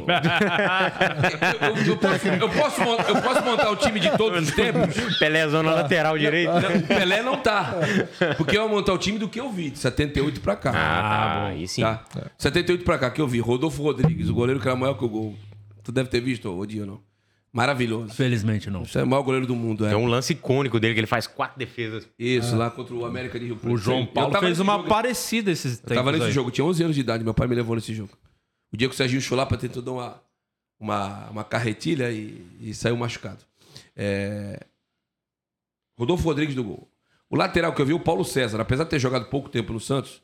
eu- 1.71 1.87
eu 1.87 1.97
posso, 1.97 2.29
eu 2.29 2.49
posso 2.51 2.83
eu 3.09 3.23
posso 3.23 3.43
montar 3.43 3.71
o 3.71 3.77
time 3.77 3.99
de 3.99 4.15
todos 4.15 4.47
os 4.49 4.55
tempos. 4.55 4.95
Pelé 5.19 5.39
é 5.39 5.49
zona 5.49 5.71
lateral 5.73 6.19
direito. 6.19 6.53
Não, 6.53 6.77
o 6.77 6.83
Pelé 6.87 7.23
não 7.23 7.39
tá. 7.39 7.75
Porque 8.37 8.59
eu 8.59 8.69
vou 8.69 8.77
montar 8.77 8.93
o 8.93 8.99
time 8.99 9.19
do 9.19 9.27
que 9.27 9.41
eu 9.41 9.51
vi, 9.51 9.71
de 9.71 9.79
78 9.79 10.43
pra 10.43 10.55
cá. 10.55 10.69
Ah, 10.71 10.75
tá. 10.75 11.47
Aí 11.47 11.67
sim. 11.67 11.81
Tá? 11.81 12.05
78 12.37 12.85
pra 12.85 12.99
cá, 12.99 13.11
que 13.11 13.23
eu 13.23 13.27
vi. 13.27 13.41
Rodolfo 13.41 13.83
Rodrigues, 13.83 14.29
o 14.29 14.35
goleiro 14.35 14.61
que 14.61 14.69
era 14.69 14.77
maior 14.77 14.93
que 14.99 15.05
o 15.07 15.09
gol. 15.09 15.35
Tu 15.83 15.91
deve 15.91 16.11
ter 16.11 16.21
visto, 16.21 16.67
dia 16.67 16.85
não. 16.85 17.01
Maravilhoso. 17.55 18.13
Felizmente 18.13 18.69
não. 18.69 18.85
Você 18.85 18.99
é 18.99 19.05
o 19.05 19.07
maior 19.07 19.23
goleiro 19.23 19.47
do 19.47 19.55
mundo, 19.55 19.87
é. 19.87 19.91
Tem 19.91 19.97
um 19.97 20.09
lance 20.09 20.33
icônico 20.33 20.81
dele 20.81 20.93
que 20.93 20.99
ele 20.99 21.07
faz 21.07 21.29
quatro 21.29 21.57
defesas. 21.57 22.05
Isso, 22.19 22.57
lá 22.57 22.69
contra 22.69 22.93
o 22.93 23.07
América 23.07 23.39
de 23.39 23.47
Rio 23.47 23.55
Preto. 23.55 23.73
O 23.73 23.79
João 23.79 24.05
Paulo 24.05 24.37
fez 24.41 24.59
uma 24.59 24.73
jogo. 24.73 24.89
parecida 24.89 25.53
esses 25.53 25.79
tempos 25.79 25.93
Eu 25.93 25.97
tava 25.97 26.11
nesse 26.11 26.25
aí. 26.25 26.33
jogo, 26.33 26.49
eu 26.49 26.53
tinha 26.53 26.65
11 26.65 26.83
anos 26.83 26.97
de 26.97 27.01
idade, 27.01 27.23
meu 27.23 27.33
pai 27.33 27.47
me 27.47 27.55
levou 27.55 27.77
nesse 27.77 27.95
jogo. 27.95 28.11
O 28.73 28.77
dia 28.77 28.89
que 28.89 28.95
o 28.95 28.97
Serginho 28.97 29.23
Chulapa 29.23 29.57
tentou 29.57 29.81
dar 29.81 29.93
uma, 29.93 30.21
uma, 30.81 31.31
uma 31.31 31.45
carretilha 31.45 32.11
e, 32.11 32.45
e 32.61 32.75
saiu 32.75 32.97
machucado. 32.97 33.39
É... 33.95 34.59
Rodolfo 35.97 36.25
Rodrigues 36.25 36.57
do 36.57 36.65
gol. 36.65 36.89
O 37.31 37.37
lateral 37.37 37.73
que 37.73 37.81
eu 37.81 37.87
vi, 37.87 37.93
o 37.93 38.01
Paulo 38.01 38.25
César, 38.25 38.61
apesar 38.61 38.83
de 38.83 38.91
ter 38.91 38.99
jogado 38.99 39.27
pouco 39.27 39.49
tempo 39.49 39.73
no 39.73 39.79
Santos, 39.79 40.21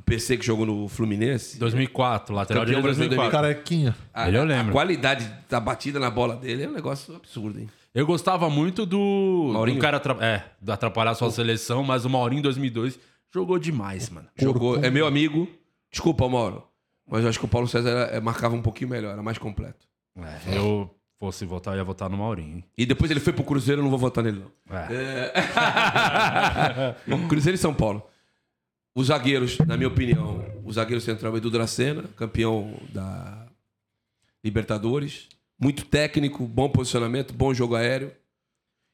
o 0.00 0.02
PC 0.02 0.38
que 0.38 0.44
jogou 0.46 0.64
no 0.66 0.88
Fluminense, 0.88 1.58
2004, 1.58 2.34
lateral 2.34 2.64
de 2.64 2.72
brasileiro 2.72 3.14
2004. 3.16 3.30
Carequinha. 3.30 3.96
a, 4.12 4.26
Ele 4.28 4.38
eu 4.38 4.42
a 4.42 4.44
lembro. 4.44 4.72
qualidade 4.72 5.30
da 5.48 5.60
batida 5.60 6.00
na 6.00 6.10
bola 6.10 6.34
dele 6.36 6.64
é 6.64 6.68
um 6.68 6.72
negócio 6.72 7.14
absurdo, 7.14 7.60
hein? 7.60 7.68
Eu 7.94 8.06
gostava 8.06 8.48
muito 8.48 8.86
do. 8.86 9.50
Maurinho? 9.52 9.78
Do 9.78 9.82
cara 9.82 10.00
é, 10.20 10.42
do 10.60 10.72
atrapalhar 10.72 11.14
sua 11.14 11.30
seleção, 11.30 11.82
mas 11.82 12.04
o 12.04 12.10
Maurinho 12.10 12.38
em 12.38 12.42
2002 12.42 12.98
jogou 13.32 13.58
demais, 13.58 14.08
mano. 14.08 14.26
Jogou, 14.36 14.82
é 14.82 14.90
meu 14.90 15.06
amigo. 15.06 15.48
Desculpa, 15.90 16.28
Mauro. 16.28 16.62
Mas 17.10 17.22
eu 17.24 17.28
acho 17.28 17.38
que 17.40 17.44
o 17.44 17.48
Paulo 17.48 17.66
César 17.66 17.90
era- 17.90 18.16
é, 18.16 18.20
marcava 18.20 18.54
um 18.54 18.62
pouquinho 18.62 18.90
melhor, 18.90 19.12
era 19.12 19.22
mais 19.22 19.38
completo. 19.38 19.86
É, 20.16 20.56
eu 20.56 20.88
fosse 21.18 21.44
votar, 21.44 21.74
eu 21.74 21.78
ia 21.78 21.84
votar 21.84 22.08
no 22.08 22.16
Maurinho. 22.16 22.58
hein? 22.58 22.64
E 22.78 22.86
depois 22.86 23.10
ele 23.10 23.18
foi 23.20 23.32
pro 23.32 23.42
Cruzeiro, 23.44 23.80
eu 23.80 23.82
não 23.82 23.90
vou 23.90 23.98
votar 23.98 24.22
nele, 24.22 24.38
não. 24.40 24.76
É. 24.78 25.34
Bom, 27.06 27.26
Cruzeiro 27.28 27.56
e 27.56 27.58
São 27.58 27.74
Paulo. 27.74 28.02
Os 28.94 29.06
zagueiros, 29.06 29.58
na 29.58 29.76
minha 29.76 29.88
opinião, 29.88 30.44
o 30.64 30.72
zagueiro 30.72 31.00
central 31.00 31.36
Edu 31.36 31.50
Dracena, 31.50 32.04
campeão 32.16 32.74
da 32.92 33.46
Libertadores. 34.44 35.28
Muito 35.58 35.84
técnico, 35.84 36.46
bom 36.46 36.68
posicionamento, 36.68 37.34
bom 37.34 37.52
jogo 37.52 37.74
aéreo. 37.76 38.12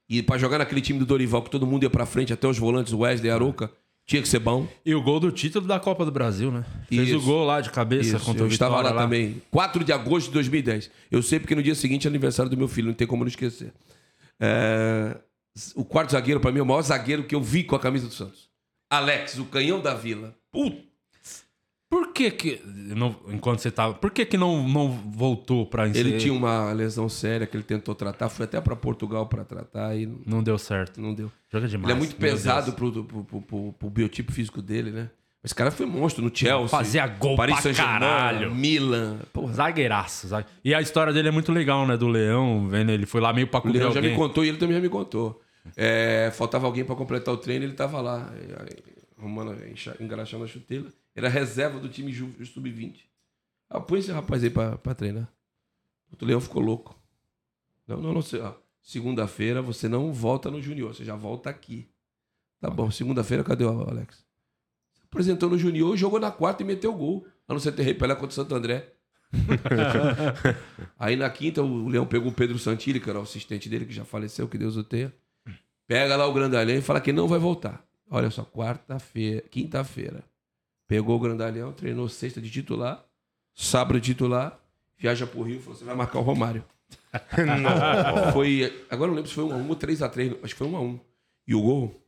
E 0.08 0.22
pra 0.22 0.38
jogar 0.38 0.58
naquele 0.58 0.80
time 0.80 0.98
do 0.98 1.06
Dorival, 1.06 1.42
que 1.42 1.50
todo 1.50 1.66
mundo 1.66 1.82
ia 1.84 1.90
pra 1.90 2.06
frente, 2.06 2.32
até 2.32 2.46
os 2.46 2.58
volantes, 2.58 2.92
Wesley, 2.92 3.30
Aruca, 3.30 3.70
tinha 4.04 4.20
que 4.22 4.28
ser 4.28 4.38
bom. 4.38 4.68
E 4.84 4.94
o 4.94 5.02
gol 5.02 5.18
do 5.18 5.32
título 5.32 5.66
da 5.66 5.80
Copa 5.80 6.04
do 6.04 6.12
Brasil, 6.12 6.50
né? 6.52 6.64
Fez 6.88 7.08
Isso. 7.08 7.18
o 7.18 7.22
gol 7.22 7.44
lá 7.44 7.60
de 7.60 7.70
cabeça 7.70 8.16
Isso, 8.16 8.24
contra 8.24 8.42
eu 8.42 8.46
o 8.46 8.50
estava 8.50 8.76
Vitória 8.76 8.94
lá, 8.96 9.02
também. 9.02 9.42
4 9.50 9.82
de 9.84 9.92
agosto 9.92 10.26
de 10.28 10.34
2010. 10.34 10.90
Eu 11.10 11.22
sei 11.22 11.40
porque 11.40 11.54
no 11.56 11.62
dia 11.62 11.74
seguinte 11.74 12.06
é 12.06 12.10
aniversário 12.10 12.50
do 12.50 12.56
meu 12.56 12.68
filho, 12.68 12.88
não 12.88 12.94
tem 12.94 13.06
como 13.06 13.24
não 13.24 13.28
esquecer. 13.28 13.72
É, 14.38 15.16
O 15.74 15.84
quarto 15.84 16.12
zagueiro, 16.12 16.38
pra 16.40 16.52
mim, 16.52 16.58
é 16.60 16.62
o 16.62 16.66
maior 16.66 16.82
zagueiro 16.82 17.24
que 17.24 17.34
eu 17.34 17.42
vi 17.42 17.64
com 17.64 17.74
a 17.74 17.80
camisa 17.80 18.06
do 18.06 18.12
Santos. 18.14 18.45
Alex, 18.90 19.38
o 19.38 19.44
canhão 19.46 19.80
da 19.80 19.94
vila. 19.94 20.34
Puta. 20.52 20.84
Por 21.88 22.12
que 22.12 22.30
que. 22.32 22.60
Não, 22.64 23.14
enquanto 23.28 23.60
você 23.60 23.70
tava. 23.70 23.94
Por 23.94 24.10
que 24.10 24.26
que 24.26 24.36
não, 24.36 24.68
não 24.68 24.88
voltou 24.88 25.64
pra 25.64 25.84
Ele 25.88 26.00
ensinar? 26.00 26.18
tinha 26.18 26.32
uma 26.32 26.72
lesão 26.72 27.08
séria 27.08 27.46
que 27.46 27.56
ele 27.56 27.62
tentou 27.62 27.94
tratar, 27.94 28.28
foi 28.28 28.44
até 28.44 28.60
pra 28.60 28.74
Portugal 28.74 29.26
pra 29.26 29.44
tratar 29.44 29.96
e 29.96 30.04
não, 30.04 30.18
Não 30.26 30.42
deu 30.42 30.58
certo. 30.58 31.00
não 31.00 31.14
deu. 31.14 31.30
Joga 31.52 31.68
demais. 31.68 31.88
Ele 31.88 31.92
é 31.92 31.98
muito 31.98 32.16
pesado 32.16 32.72
pro, 32.72 32.90
pro, 33.04 33.24
pro, 33.24 33.72
pro- 33.72 33.90
biotipo 33.90 34.32
físico 34.32 34.60
dele, 34.60 34.90
né? 34.90 35.10
Esse 35.44 35.54
cara 35.54 35.70
foi 35.70 35.86
monstro 35.86 36.24
no 36.24 36.30
Chelsea. 36.34 36.66
Fazia 36.66 37.06
gol 37.06 37.36
Paris 37.36 37.60
pra 37.60 37.72
caralho. 37.72 38.52
Milan. 38.52 39.20
Porra, 39.32 39.52
Zagueiraço, 39.52 40.26
zague- 40.26 40.48
E 40.64 40.74
a 40.74 40.80
história 40.80 41.12
dele 41.12 41.28
é 41.28 41.30
muito 41.30 41.52
legal, 41.52 41.86
né? 41.86 41.96
Do 41.96 42.08
Leão, 42.08 42.66
vendo 42.68 42.90
ele 42.90 43.06
foi 43.06 43.20
lá 43.20 43.32
meio 43.32 43.46
pra 43.46 43.60
O 43.60 43.62
cobrir 43.62 43.78
Leão 43.78 43.92
já 43.92 44.02
me 44.02 44.12
contou 44.16 44.44
e 44.44 44.48
ele 44.48 44.58
também 44.58 44.74
já 44.74 44.82
me 44.82 44.88
contou. 44.88 45.40
É, 45.74 46.30
faltava 46.32 46.66
alguém 46.66 46.84
pra 46.84 46.94
completar 46.94 47.32
o 47.32 47.38
treino, 47.38 47.64
ele 47.64 47.72
tava 47.72 48.00
lá, 48.00 48.30
aí, 48.30 48.98
arrumando, 49.18 49.56
engraxando 50.00 50.44
a 50.44 50.46
chuteira. 50.46 50.92
Era 51.14 51.28
reserva 51.28 51.78
do 51.80 51.88
time 51.88 52.12
ju- 52.12 52.32
sub-20. 52.44 53.00
Ah, 53.70 53.80
põe 53.80 53.98
esse 54.00 54.12
rapaz 54.12 54.44
aí 54.44 54.50
pra 54.50 54.76
treinar. 54.94 55.28
O 56.20 56.24
Leão 56.24 56.40
ficou 56.40 56.62
louco. 56.62 56.96
Não, 57.86 58.00
não, 58.00 58.12
não. 58.14 58.22
Segunda-feira 58.82 59.60
você 59.62 59.88
não 59.88 60.12
volta 60.12 60.50
no 60.50 60.60
Junior, 60.62 60.94
você 60.94 61.04
já 61.04 61.16
volta 61.16 61.50
aqui. 61.50 61.88
Tá 62.60 62.70
bom, 62.70 62.90
segunda-feira 62.90 63.42
cadê 63.42 63.64
o 63.64 63.68
Alex? 63.88 64.24
Se 64.92 65.02
apresentou 65.04 65.50
no 65.50 65.58
Junior 65.58 65.96
jogou 65.96 66.20
na 66.20 66.30
quarta 66.30 66.62
e 66.62 66.66
meteu 66.66 66.92
gol. 66.94 67.26
A 67.48 67.52
não 67.52 67.60
ser 67.60 67.72
ter 67.72 67.82
repelé 67.82 68.14
contra 68.14 68.28
o 68.30 68.32
Santo 68.32 68.54
André. 68.54 68.92
Aí 70.98 71.16
na 71.16 71.28
quinta 71.30 71.62
o 71.62 71.88
Leão 71.88 72.06
pegou 72.06 72.28
o 72.30 72.34
Pedro 72.34 72.58
Santilli, 72.58 73.00
que 73.00 73.08
era 73.10 73.18
o 73.18 73.22
assistente 73.22 73.68
dele, 73.68 73.86
que 73.86 73.92
já 73.92 74.04
faleceu, 74.04 74.48
que 74.48 74.58
Deus 74.58 74.76
o 74.76 74.84
tenha. 74.84 75.12
Pega 75.86 76.16
lá 76.16 76.26
o 76.26 76.32
Grandalhão 76.32 76.76
e 76.76 76.80
fala 76.82 77.00
que 77.00 77.12
não 77.12 77.28
vai 77.28 77.38
voltar. 77.38 77.84
Olha 78.10 78.30
só, 78.30 78.44
quarta-feira, 78.44 79.42
quinta-feira. 79.50 80.24
Pegou 80.86 81.16
o 81.16 81.20
Grandalhão, 81.20 81.72
treinou 81.72 82.08
sexta 82.08 82.40
de 82.40 82.50
titular, 82.50 83.04
sábado 83.54 84.00
de 84.00 84.12
titular, 84.12 84.58
viaja 84.96 85.26
pro 85.26 85.42
Rio, 85.42 85.60
falou: 85.60 85.76
você 85.76 85.84
vai 85.84 85.94
marcar 85.94 86.18
o 86.18 86.22
Romário. 86.22 86.64
Foi. 88.32 88.84
Agora 88.88 89.10
eu 89.10 89.14
não 89.14 89.14
lembro 89.16 89.28
se 89.28 89.34
foi 89.34 89.44
1x1 89.44 89.68
ou 89.68 89.76
3x3, 89.76 90.36
acho 90.42 90.54
que 90.54 90.58
foi 90.58 90.68
1x1. 90.68 91.00
E 91.48 91.54
o 91.54 91.62
gol 91.62 92.00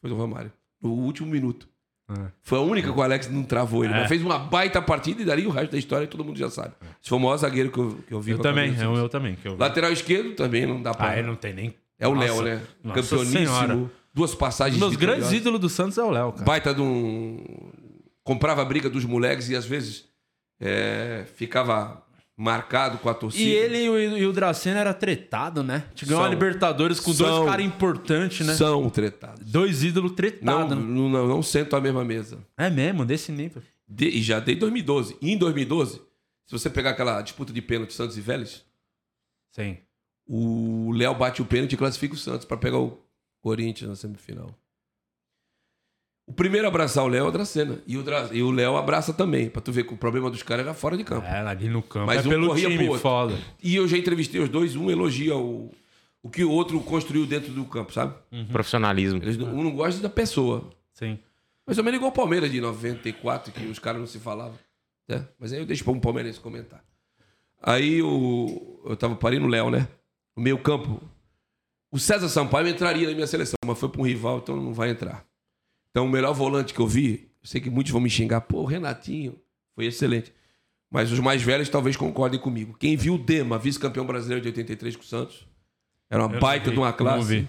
foi 0.00 0.10
do 0.10 0.16
Romário. 0.16 0.52
No 0.80 0.90
último 0.90 1.28
minuto. 1.28 1.68
É. 2.10 2.26
Foi 2.40 2.58
a 2.58 2.62
única 2.62 2.92
que 2.92 2.98
o 2.98 3.02
Alex 3.02 3.28
não 3.28 3.44
travou 3.44 3.84
ele. 3.84 3.94
É. 3.94 3.98
Mas 3.98 4.08
fez 4.08 4.22
uma 4.22 4.38
baita 4.38 4.82
partida 4.82 5.22
e 5.22 5.24
dali 5.24 5.46
o 5.46 5.50
resto 5.50 5.72
da 5.72 5.78
história 5.78 6.06
todo 6.06 6.24
mundo 6.24 6.38
já 6.38 6.50
sabe. 6.50 6.74
Esse 7.00 7.08
foi 7.08 7.18
o 7.18 7.20
maior 7.20 7.36
zagueiro 7.36 7.70
que 7.70 7.78
eu, 7.78 7.98
que 8.06 8.12
eu 8.14 8.20
vi 8.20 8.32
Eu 8.32 8.38
também, 8.38 8.70
é 8.72 8.76
Santos. 8.76 8.98
meu 8.98 9.08
também. 9.08 9.38
Eu... 9.44 9.56
Lateral 9.56 9.92
esquerdo 9.92 10.34
também 10.34 10.66
não 10.66 10.82
dá 10.82 10.92
pra. 10.92 11.10
Ah, 11.10 11.18
ele 11.18 11.28
não 11.28 11.36
tem 11.36 11.52
nem. 11.52 11.74
É 12.02 12.08
o 12.08 12.14
Léo, 12.14 12.42
né? 12.42 12.60
nossa 12.82 13.00
Campeoníssimo. 13.02 13.46
senhora. 13.46 13.90
Duas 14.12 14.34
passagens. 14.34 14.82
Um 14.82 14.86
dos 14.88 14.96
grandes 14.96 15.32
ídolos 15.32 15.60
do 15.60 15.68
Santos 15.68 15.96
é 15.96 16.02
o 16.02 16.10
Léo, 16.10 16.32
cara. 16.32 16.44
Baita 16.44 16.74
de 16.74 16.80
um. 16.80 17.42
Comprava 18.24 18.60
a 18.62 18.64
briga 18.64 18.90
dos 18.90 19.04
moleques 19.04 19.48
e 19.48 19.56
às 19.56 19.64
vezes 19.64 20.04
é, 20.60 21.24
ficava 21.34 22.04
marcado 22.36 22.98
com 22.98 23.08
a 23.08 23.14
torcida. 23.14 23.42
E 23.44 23.52
ele 23.52 23.84
e 23.84 23.88
o, 23.88 23.98
e 24.18 24.26
o 24.26 24.32
Dracena 24.32 24.80
era 24.80 24.92
tretado, 24.92 25.62
né? 25.62 25.84
Tinha 25.94 26.08
ganhou 26.08 26.20
uma 26.22 26.28
São. 26.28 26.32
Libertadores 26.34 26.98
com 27.00 27.12
São. 27.12 27.26
dois 27.26 27.50
caras 27.50 27.64
importantes, 27.64 28.46
né? 28.46 28.54
São 28.54 28.90
tretados. 28.90 29.50
Dois 29.50 29.82
ídolos 29.84 30.12
tretados. 30.12 30.76
né? 30.76 30.82
não, 30.84 31.08
não, 31.08 31.26
não 31.28 31.42
sentam 31.42 31.78
à 31.78 31.82
mesma 31.82 32.04
mesa. 32.04 32.38
É 32.56 32.68
mesmo, 32.68 33.04
desse 33.04 33.30
nível. 33.32 33.62
De- 33.88 34.08
e 34.08 34.22
já 34.22 34.40
desde 34.40 34.60
2012. 34.60 35.16
E 35.20 35.30
em 35.32 35.38
2012, 35.38 36.00
se 36.46 36.52
você 36.52 36.68
pegar 36.68 36.90
aquela 36.90 37.22
disputa 37.22 37.52
de 37.52 37.62
pênalti 37.62 37.92
Santos 37.92 38.16
e 38.18 38.20
Vélez, 38.20 38.64
Sim. 39.52 39.78
O 40.34 40.92
Léo 40.92 41.14
bate 41.14 41.42
o 41.42 41.44
pênalti 41.44 41.74
e 41.74 41.76
classifica 41.76 42.14
o 42.14 42.18
Santos 42.18 42.46
para 42.46 42.56
pegar 42.56 42.78
o 42.78 42.98
Corinthians 43.42 43.90
na 43.90 43.96
semifinal. 43.96 44.54
O 46.26 46.32
primeiro 46.32 46.66
a 46.66 46.70
abraçar 46.70 47.04
o 47.04 47.08
Léo 47.08 47.26
é 47.26 47.28
o 47.28 47.32
Dracena. 47.32 47.82
E 47.86 47.98
o, 47.98 48.02
Dra- 48.02 48.30
e 48.32 48.42
o 48.42 48.50
Léo 48.50 48.76
abraça 48.76 49.12
também, 49.12 49.50
pra 49.50 49.60
tu 49.60 49.72
ver 49.72 49.84
que 49.84 49.92
o 49.92 49.96
problema 49.96 50.30
dos 50.30 50.42
caras 50.42 50.64
era 50.64 50.74
fora 50.74 50.96
de 50.96 51.04
campo. 51.04 51.26
É, 51.26 51.40
ali 51.40 51.68
no 51.68 51.82
campo. 51.82 52.06
Mas 52.06 52.24
é 52.24 52.28
um 52.28 52.30
pelo 52.30 52.46
corria 52.48 52.64
pro 52.68 52.72
time, 52.76 52.88
outro. 52.88 53.02
foda. 53.02 53.38
E 53.62 53.74
eu 53.74 53.86
já 53.88 53.98
entrevistei 53.98 54.40
os 54.40 54.48
dois, 54.48 54.76
um 54.76 54.88
elogia 54.90 55.36
o, 55.36 55.70
o 56.22 56.30
que 56.30 56.44
o 56.44 56.50
outro 56.50 56.80
construiu 56.80 57.26
dentro 57.26 57.52
do 57.52 57.64
campo, 57.64 57.92
sabe? 57.92 58.14
Profissionalismo. 58.50 59.20
Eles 59.22 59.36
um 59.36 59.62
não 59.64 59.74
gosta 59.74 60.00
da 60.00 60.08
pessoa. 60.08 60.70
Sim. 60.94 61.18
Mais 61.66 61.76
ou 61.76 61.84
menos 61.84 61.96
igual 61.98 62.10
o 62.12 62.14
Palmeiras 62.14 62.50
de 62.50 62.60
94, 62.60 63.52
que 63.52 63.66
os 63.66 63.78
caras 63.78 64.00
não 64.00 64.06
se 64.06 64.18
falavam. 64.20 64.56
né? 65.08 65.26
Mas 65.38 65.52
aí 65.52 65.58
eu 65.58 65.66
deixo 65.66 65.82
para 65.84 65.92
um 65.92 66.00
palmeirense 66.00 66.40
comentar. 66.40 66.82
Aí 67.60 68.00
o, 68.00 68.80
eu 68.86 68.96
tava 68.96 69.14
parei 69.16 69.38
no 69.40 69.48
Léo, 69.48 69.70
né? 69.70 69.86
No 70.36 70.42
meio 70.42 70.58
campo. 70.58 71.00
O 71.90 71.98
César 71.98 72.28
Sampaio 72.28 72.68
entraria 72.68 73.08
na 73.08 73.14
minha 73.14 73.26
seleção, 73.26 73.56
mas 73.64 73.78
foi 73.78 73.88
para 73.88 74.00
um 74.00 74.06
rival, 74.06 74.38
então 74.38 74.56
não 74.56 74.72
vai 74.72 74.90
entrar. 74.90 75.24
Então 75.90 76.06
o 76.06 76.08
melhor 76.08 76.32
volante 76.32 76.72
que 76.72 76.80
eu 76.80 76.86
vi, 76.86 77.28
eu 77.42 77.46
sei 77.46 77.60
que 77.60 77.68
muitos 77.68 77.92
vão 77.92 78.00
me 78.00 78.08
xingar, 78.08 78.40
pô, 78.42 78.64
Renatinho, 78.64 79.38
foi 79.74 79.86
excelente. 79.86 80.32
Mas 80.90 81.12
os 81.12 81.20
mais 81.20 81.42
velhos 81.42 81.68
talvez 81.68 81.96
concordem 81.96 82.40
comigo. 82.40 82.74
Quem 82.78 82.96
viu 82.96 83.14
o 83.14 83.18
Dema, 83.18 83.58
vice-campeão 83.58 84.06
brasileiro 84.06 84.40
de 84.42 84.48
83 84.48 84.96
com 84.96 85.02
o 85.02 85.06
Santos, 85.06 85.46
era 86.10 86.24
uma 86.24 86.36
Eu 86.36 86.40
baita 86.40 86.70
vi, 86.70 86.76
de 86.76 86.78
uma 86.78 86.92
classe 86.92 87.46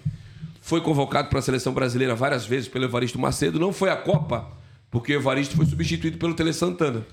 foi 0.64 0.80
convocado 0.80 1.28
para 1.28 1.40
a 1.40 1.42
seleção 1.42 1.74
brasileira 1.74 2.14
várias 2.14 2.46
vezes 2.46 2.70
pelo 2.70 2.86
Evaristo 2.86 3.18
Macedo. 3.18 3.60
Não 3.60 3.70
foi 3.70 3.90
a 3.90 3.96
Copa, 3.98 4.50
porque 4.90 5.14
o 5.14 5.20
Evaristo 5.20 5.54
foi 5.54 5.66
substituído 5.66 6.16
pelo 6.16 6.32
Tele 6.32 6.54
Santana. 6.54 7.06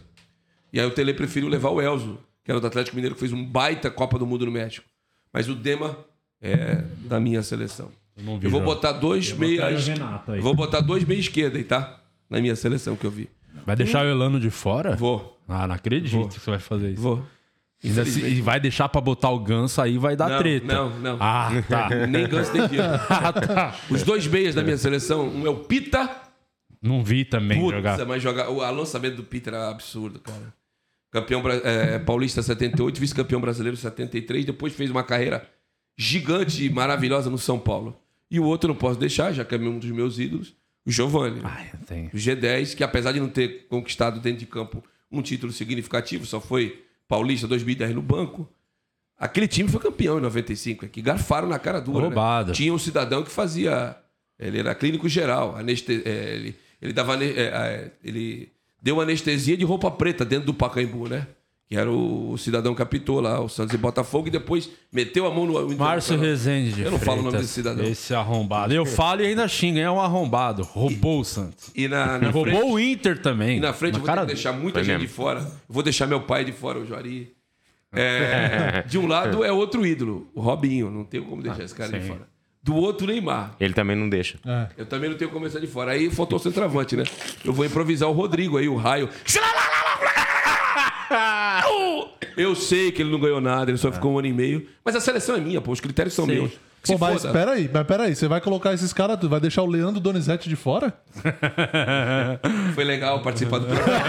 E 0.71 0.79
aí 0.79 0.85
o 0.85 0.91
Tele 0.91 1.13
preferiu 1.13 1.49
levar 1.49 1.69
o 1.69 1.81
Elzo, 1.81 2.17
que 2.45 2.49
era 2.49 2.61
do 2.61 2.67
Atlético 2.67 2.95
Mineiro, 2.95 3.13
que 3.13 3.19
fez 3.19 3.33
um 3.33 3.45
baita 3.45 3.91
Copa 3.91 4.17
do 4.17 4.25
Mundo 4.25 4.45
no 4.45 4.53
México. 4.53 4.87
Mas 5.33 5.47
o 5.49 5.55
Dema 5.55 5.97
é 6.41 6.83
da 7.05 7.19
minha 7.19 7.41
seleção. 7.43 7.89
Eu 8.17 8.23
não 8.23 8.37
vi. 8.39 8.45
Eu 8.45 8.51
vou 8.51 8.61
botar 8.61 8.91
dois 8.93 9.31
meias. 9.33 9.87
Vou 10.41 10.53
botar 10.53 10.81
dois 10.81 11.03
meia 11.05 11.19
esquerda 11.19 11.57
aí, 11.57 11.63
tá? 11.63 11.99
Na 12.29 12.39
minha 12.41 12.55
seleção 12.55 12.95
que 12.95 13.05
eu 13.05 13.11
vi. 13.11 13.29
Vai 13.65 13.75
deixar 13.75 14.05
o 14.05 14.09
Elano 14.09 14.39
de 14.39 14.49
fora? 14.49 14.95
Vou, 14.95 15.37
Ah, 15.47 15.67
não 15.67 15.75
acredito 15.75 16.11
Vou. 16.11 16.27
que 16.29 16.39
você 16.39 16.49
vai 16.49 16.59
fazer 16.59 16.91
isso. 16.91 17.01
vou. 17.01 17.25
E 17.83 18.41
vai 18.41 18.59
deixar 18.59 18.87
pra 18.89 19.01
botar 19.01 19.29
o 19.31 19.39
ganso 19.39 19.81
aí, 19.81 19.97
vai 19.97 20.15
dar 20.15 20.29
Não, 20.29 20.37
treta. 20.37 20.65
não, 20.67 20.89
não. 20.99 21.17
Ah, 21.19 21.49
tá. 21.67 21.89
Nem 22.07 22.27
Ganso, 22.27 22.53
nem 22.53 22.67
Diego. 22.67 22.83
Ah, 23.09 23.33
tá. 23.33 23.75
Os 23.89 24.03
dois 24.03 24.27
meias 24.27 24.53
da 24.53 24.61
minha 24.63 24.77
seleção, 24.77 25.27
um 25.27 25.45
é 25.47 25.49
o 25.49 25.55
Pita. 25.57 26.09
Não 26.81 27.03
vi 27.03 27.25
também 27.25 27.59
Putz, 27.59 27.75
jogar. 27.75 28.05
mas 28.05 28.21
jogar, 28.21 28.49
o 28.49 28.57
lançamento 28.71 29.15
do 29.15 29.23
Pita 29.23 29.49
era 29.49 29.69
absurdo, 29.69 30.19
cara. 30.19 30.53
Campeão 31.11 31.41
bra- 31.41 31.55
é, 31.55 31.99
paulista 31.99 32.41
78, 32.41 32.99
vice-campeão 32.99 33.41
brasileiro 33.41 33.75
73, 33.75 34.45
depois 34.45 34.73
fez 34.73 34.89
uma 34.89 35.03
carreira 35.03 35.45
gigante 35.97 36.65
e 36.65 36.69
maravilhosa 36.69 37.29
no 37.29 37.37
São 37.37 37.59
Paulo. 37.59 37.97
E 38.29 38.39
o 38.39 38.43
outro 38.45 38.69
eu 38.69 38.73
não 38.73 38.79
posso 38.79 38.97
deixar, 38.99 39.33
já 39.33 39.43
que 39.43 39.53
é 39.53 39.57
um 39.57 39.77
dos 39.77 39.91
meus 39.91 40.17
ídolos, 40.17 40.55
o 40.85 40.91
Giovanni. 40.91 41.41
Tem. 41.85 42.07
O 42.07 42.15
G10, 42.15 42.75
que 42.75 42.83
apesar 42.83 43.11
de 43.11 43.19
não 43.19 43.27
ter 43.29 43.67
conquistado 43.67 44.19
dentro 44.19 44.39
de 44.39 44.45
campo 44.45 44.83
um 45.11 45.21
título 45.21 45.51
significativo, 45.51 46.25
só 46.25 46.39
foi 46.39 46.81
paulista 47.07 47.45
2010 47.47 47.93
no 47.93 48.01
banco. 48.01 48.49
Aquele 49.17 49.47
time 49.47 49.69
foi 49.69 49.81
campeão 49.81 50.17
em 50.17 50.21
95, 50.21 50.85
é 50.85 50.87
que 50.87 51.01
garfaram 51.01 51.47
na 51.49 51.59
cara 51.59 51.79
dura. 51.81 51.99
né? 51.99 52.05
Roubado. 52.05 52.53
Tinha 52.53 52.73
um 52.73 52.79
cidadão 52.79 53.21
que 53.21 53.29
fazia. 53.29 53.95
Ele 54.39 54.57
era 54.59 54.73
clínico 54.73 55.07
geral. 55.09 55.55
Aneste, 55.57 56.01
é, 56.05 56.33
ele, 56.35 56.55
ele 56.81 56.93
dava. 56.93 57.21
é, 57.23 57.27
é, 57.39 57.91
ele 58.03 58.50
deu 58.81 58.99
anestesia 58.99 59.55
de 59.55 59.63
roupa 59.63 59.91
preta 59.91 60.25
dentro 60.25 60.47
do 60.47 60.53
Pacaembu, 60.53 61.07
né? 61.07 61.27
Que 61.69 61.77
era 61.77 61.89
o, 61.89 62.37
cidadão 62.37 62.75
que 62.75 62.81
apitou 62.81 63.21
lá, 63.21 63.39
o 63.39 63.47
Santos 63.47 63.73
e 63.73 63.77
Botafogo, 63.77 64.27
e 64.27 64.31
depois 64.31 64.69
meteu 64.91 65.25
a 65.25 65.33
mão 65.33 65.45
no. 65.45 65.77
Márcio. 65.77 66.17
Rezende 66.19 66.73
de 66.73 66.81
Eu 66.81 66.91
não 66.91 66.99
falo 66.99 67.19
o 67.19 67.23
nome 67.23 67.29
Freitas. 67.29 67.41
desse 67.41 67.53
cidadão. 67.53 67.85
Esse 67.85 68.13
arrombado. 68.13 68.73
Eu 68.73 68.85
falo 68.85 69.21
e 69.21 69.27
ainda 69.27 69.47
xinga, 69.47 69.79
é 69.79 69.89
um 69.89 70.01
arrombado. 70.01 70.63
Roubou 70.63 71.21
o 71.21 71.23
Santos. 71.23 71.71
E 71.73 71.87
na, 71.87 72.17
na 72.17 72.29
Roubou 72.29 72.43
frente, 72.43 72.73
o 72.73 72.77
Inter 72.77 73.21
também. 73.21 73.57
E 73.57 73.59
na 73.61 73.71
frente 73.71 73.93
eu 73.93 73.99
vou 73.99 74.05
ter 74.05 74.15
cara 74.15 74.27
que 74.27 74.33
deixar 74.33 74.51
muita 74.51 74.79
Foi 74.79 74.83
gente 74.83 74.95
mesmo. 74.95 75.07
de 75.07 75.13
fora. 75.13 75.49
Vou 75.69 75.81
deixar 75.81 76.07
meu 76.07 76.21
pai 76.23 76.43
de 76.43 76.51
fora, 76.51 76.79
o 76.79 76.85
Juari. 76.85 77.33
É, 77.93 78.83
de 78.87 78.97
um 78.97 79.05
lado 79.05 79.43
é 79.43 79.51
outro 79.51 79.85
ídolo, 79.85 80.31
o 80.33 80.39
Robinho. 80.39 80.89
Não 80.89 81.03
tenho 81.03 81.25
como 81.25 81.41
deixar 81.41 81.63
esse 81.63 81.75
cara 81.75 81.91
de 81.91 82.05
sim. 82.05 82.07
fora. 82.07 82.30
Do 82.63 82.75
outro, 82.75 83.07
Neymar. 83.07 83.55
Ele 83.59 83.73
também 83.73 83.95
não 83.95 84.07
deixa. 84.07 84.37
É. 84.45 84.67
Eu 84.77 84.85
também 84.85 85.09
não 85.09 85.17
tenho 85.17 85.31
como 85.31 85.45
deixar 85.45 85.59
de 85.59 85.65
fora. 85.67 85.93
Aí 85.93 86.11
faltou 86.11 86.37
o 86.37 86.41
centroavante, 86.41 86.95
né? 86.95 87.03
Eu 87.43 87.53
vou 87.53 87.65
improvisar 87.65 88.07
o 88.07 88.11
Rodrigo 88.11 88.57
aí, 88.57 88.67
o 88.67 88.75
raio. 88.75 89.09
Eu 92.37 92.55
sei 92.55 92.91
que 92.91 93.01
ele 93.01 93.11
não 93.11 93.19
ganhou 93.19 93.41
nada, 93.41 93.69
ele 93.71 93.77
só 93.77 93.91
ficou 93.91 94.13
um 94.13 94.19
ano 94.19 94.27
e 94.27 94.33
meio. 94.33 94.67
Mas 94.85 94.95
a 94.95 95.01
seleção 95.01 95.35
é 95.35 95.39
minha, 95.39 95.59
pô. 95.59 95.71
Os 95.71 95.81
critérios 95.81 96.13
são 96.13 96.25
Sim. 96.25 96.31
meus. 96.33 96.51
Pô, 96.87 96.97
mas 96.97 97.21
foda. 97.21 97.31
peraí, 97.33 97.69
mas 97.71 97.85
peraí, 97.85 98.15
você 98.15 98.27
vai 98.27 98.41
colocar 98.41 98.73
esses 98.73 98.91
caras, 98.91 99.19
tu 99.19 99.29
vai 99.29 99.39
deixar 99.39 99.61
o 99.61 99.67
Leandro 99.67 99.99
Donizete 99.99 100.49
de 100.49 100.55
fora? 100.55 100.91
Foi 102.73 102.83
legal 102.83 103.21
participar 103.21 103.59
do 103.59 103.67
programa. 103.67 104.03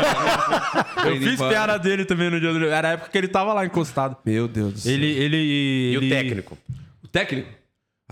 Eu 1.05 1.17
fiz 1.19 1.39
piada 1.39 1.79
dele 1.79 2.07
também 2.07 2.31
no 2.31 2.41
dia 2.41 2.51
do. 2.51 2.65
Era 2.67 2.89
a 2.89 2.91
época 2.93 3.11
que 3.11 3.19
ele 3.19 3.29
tava 3.29 3.53
lá 3.53 3.67
encostado. 3.67 4.17
Meu 4.25 4.49
Deus 4.49 4.73
do 4.73 4.79
céu. 4.79 4.93
Ele. 4.93 5.07
ele 5.07 5.37
E 5.37 5.95
ele- 5.97 6.07
o 6.07 6.09
técnico? 6.09 6.59
O 7.05 7.09
técnico? 7.09 7.49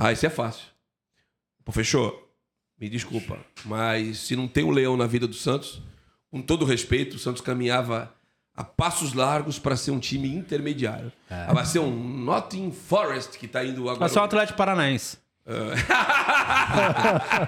Ah, 0.03 0.13
isso 0.13 0.25
é 0.25 0.31
fácil. 0.31 0.65
Pô, 1.63 1.73
fechou? 1.73 2.27
Me 2.81 2.89
desculpa. 2.89 3.37
Mas 3.67 4.17
se 4.21 4.35
não 4.35 4.49
tem 4.49 4.65
o 4.65 4.71
leão 4.71 4.97
na 4.97 5.07
vida 5.07 5.27
do 5.27 5.35
Santos, 5.35 5.83
com 6.31 6.41
todo 6.41 6.65
respeito, 6.65 7.17
o 7.17 7.19
Santos 7.19 7.43
caminhava 7.43 8.11
a 8.57 8.65
passos 8.65 9.13
largos 9.13 9.59
para 9.59 9.77
ser 9.77 9.91
um 9.91 10.01
time 10.01 10.35
intermediário. 10.35 11.13
Ah, 11.29 11.53
Vai 11.53 11.67
ser 11.67 11.81
um 11.81 11.91
Nottingham 11.91 12.73
Forest 12.73 13.39
que 13.39 13.47
tá 13.47 13.63
indo 13.63 13.83
agora. 13.83 14.01
Mas 14.01 14.13
só 14.13 14.23
o 14.23 14.25
Atlético 14.25 14.57
Paranaense. 14.57 15.19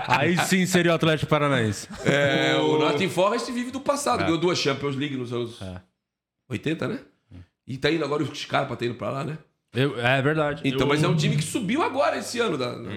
Aí 0.09 0.37
sim 0.45 0.67
seria 0.67 0.93
o 0.93 0.95
Atlético 0.95 1.31
Paranaense. 1.31 1.89
É, 2.05 2.55
o 2.57 2.79
Nottingham 2.79 3.11
Forest 3.11 3.51
vive 3.51 3.71
do 3.71 3.81
passado. 3.81 4.25
Ganhou 4.25 4.37
duas 4.37 4.59
Champions 4.59 4.95
League 4.97 5.17
nos 5.17 5.33
anos 5.33 5.59
80, 6.51 6.87
né? 6.89 6.99
E 7.67 7.79
tá 7.79 7.91
indo 7.91 8.05
agora 8.05 8.23
o 8.23 8.37
Scarpa 8.37 8.77
tá 8.77 8.85
indo 8.85 8.97
pra 8.97 9.09
lá, 9.11 9.25
né? 9.25 9.39
Eu- 9.75 9.99
é 10.01 10.21
verdade. 10.21 10.63
Então, 10.65 10.81
Eu- 10.83 10.87
mas 10.87 11.03
é 11.03 11.09
um 11.09 11.17
time 11.17 11.37
que 11.37 11.43
subiu 11.45 11.83
agora 11.83 12.19
esse 12.19 12.39
ano 12.39 12.59
da, 12.59 12.75
da, 12.75 12.91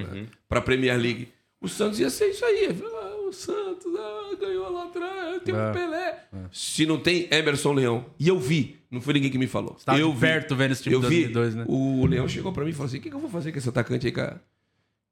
pra 0.50 0.62
Premier 0.62 0.98
League. 1.00 1.30
O 1.62 1.68
Santos 1.70 2.00
ia 2.00 2.10
ser 2.10 2.28
isso 2.30 2.44
aí. 2.46 2.70
Ah, 2.84 3.28
o 3.28 3.32
Santos 3.34 3.88
ah, 3.98 4.36
ganhou 4.40 4.70
lá 4.72 4.84
atrás, 4.84 5.42
tem 5.44 5.56
É. 5.56 5.58
um 5.70 5.72
Pelé. 5.74 6.20
Se 6.52 6.86
não 6.86 7.00
tem 7.00 7.28
Emerson 7.32 7.72
Leão, 7.74 8.06
e 8.20 8.28
eu 8.28 8.38
vi, 8.38 8.78
não 8.92 9.00
foi 9.02 9.14
ninguém 9.16 9.32
que 9.32 9.38
me 9.38 9.48
falou. 9.48 9.76
Tava 9.86 9.98
eu 10.00 10.14
perto 10.14 10.56
vendo 10.56 10.74
esse 10.74 10.84
time 10.84 10.96
eu 10.96 11.02
de 11.02 11.08
vi, 11.08 11.28
2002, 11.28 11.56
né? 11.56 11.66
O 11.68 12.06
Leão 12.06 12.28
chegou 12.28 12.52
pra 12.52 12.64
mim 12.64 12.70
e 12.72 12.74
falou 12.74 12.88
assim: 12.88 12.98
o 12.98 13.02
que, 13.02 13.10
que 13.10 13.16
eu 13.16 13.20
vou 13.20 13.30
fazer 13.30 13.52
com 13.52 13.58
esse 13.58 13.70
atacante 13.70 14.06
aí, 14.06 14.12
cara? 14.12 14.42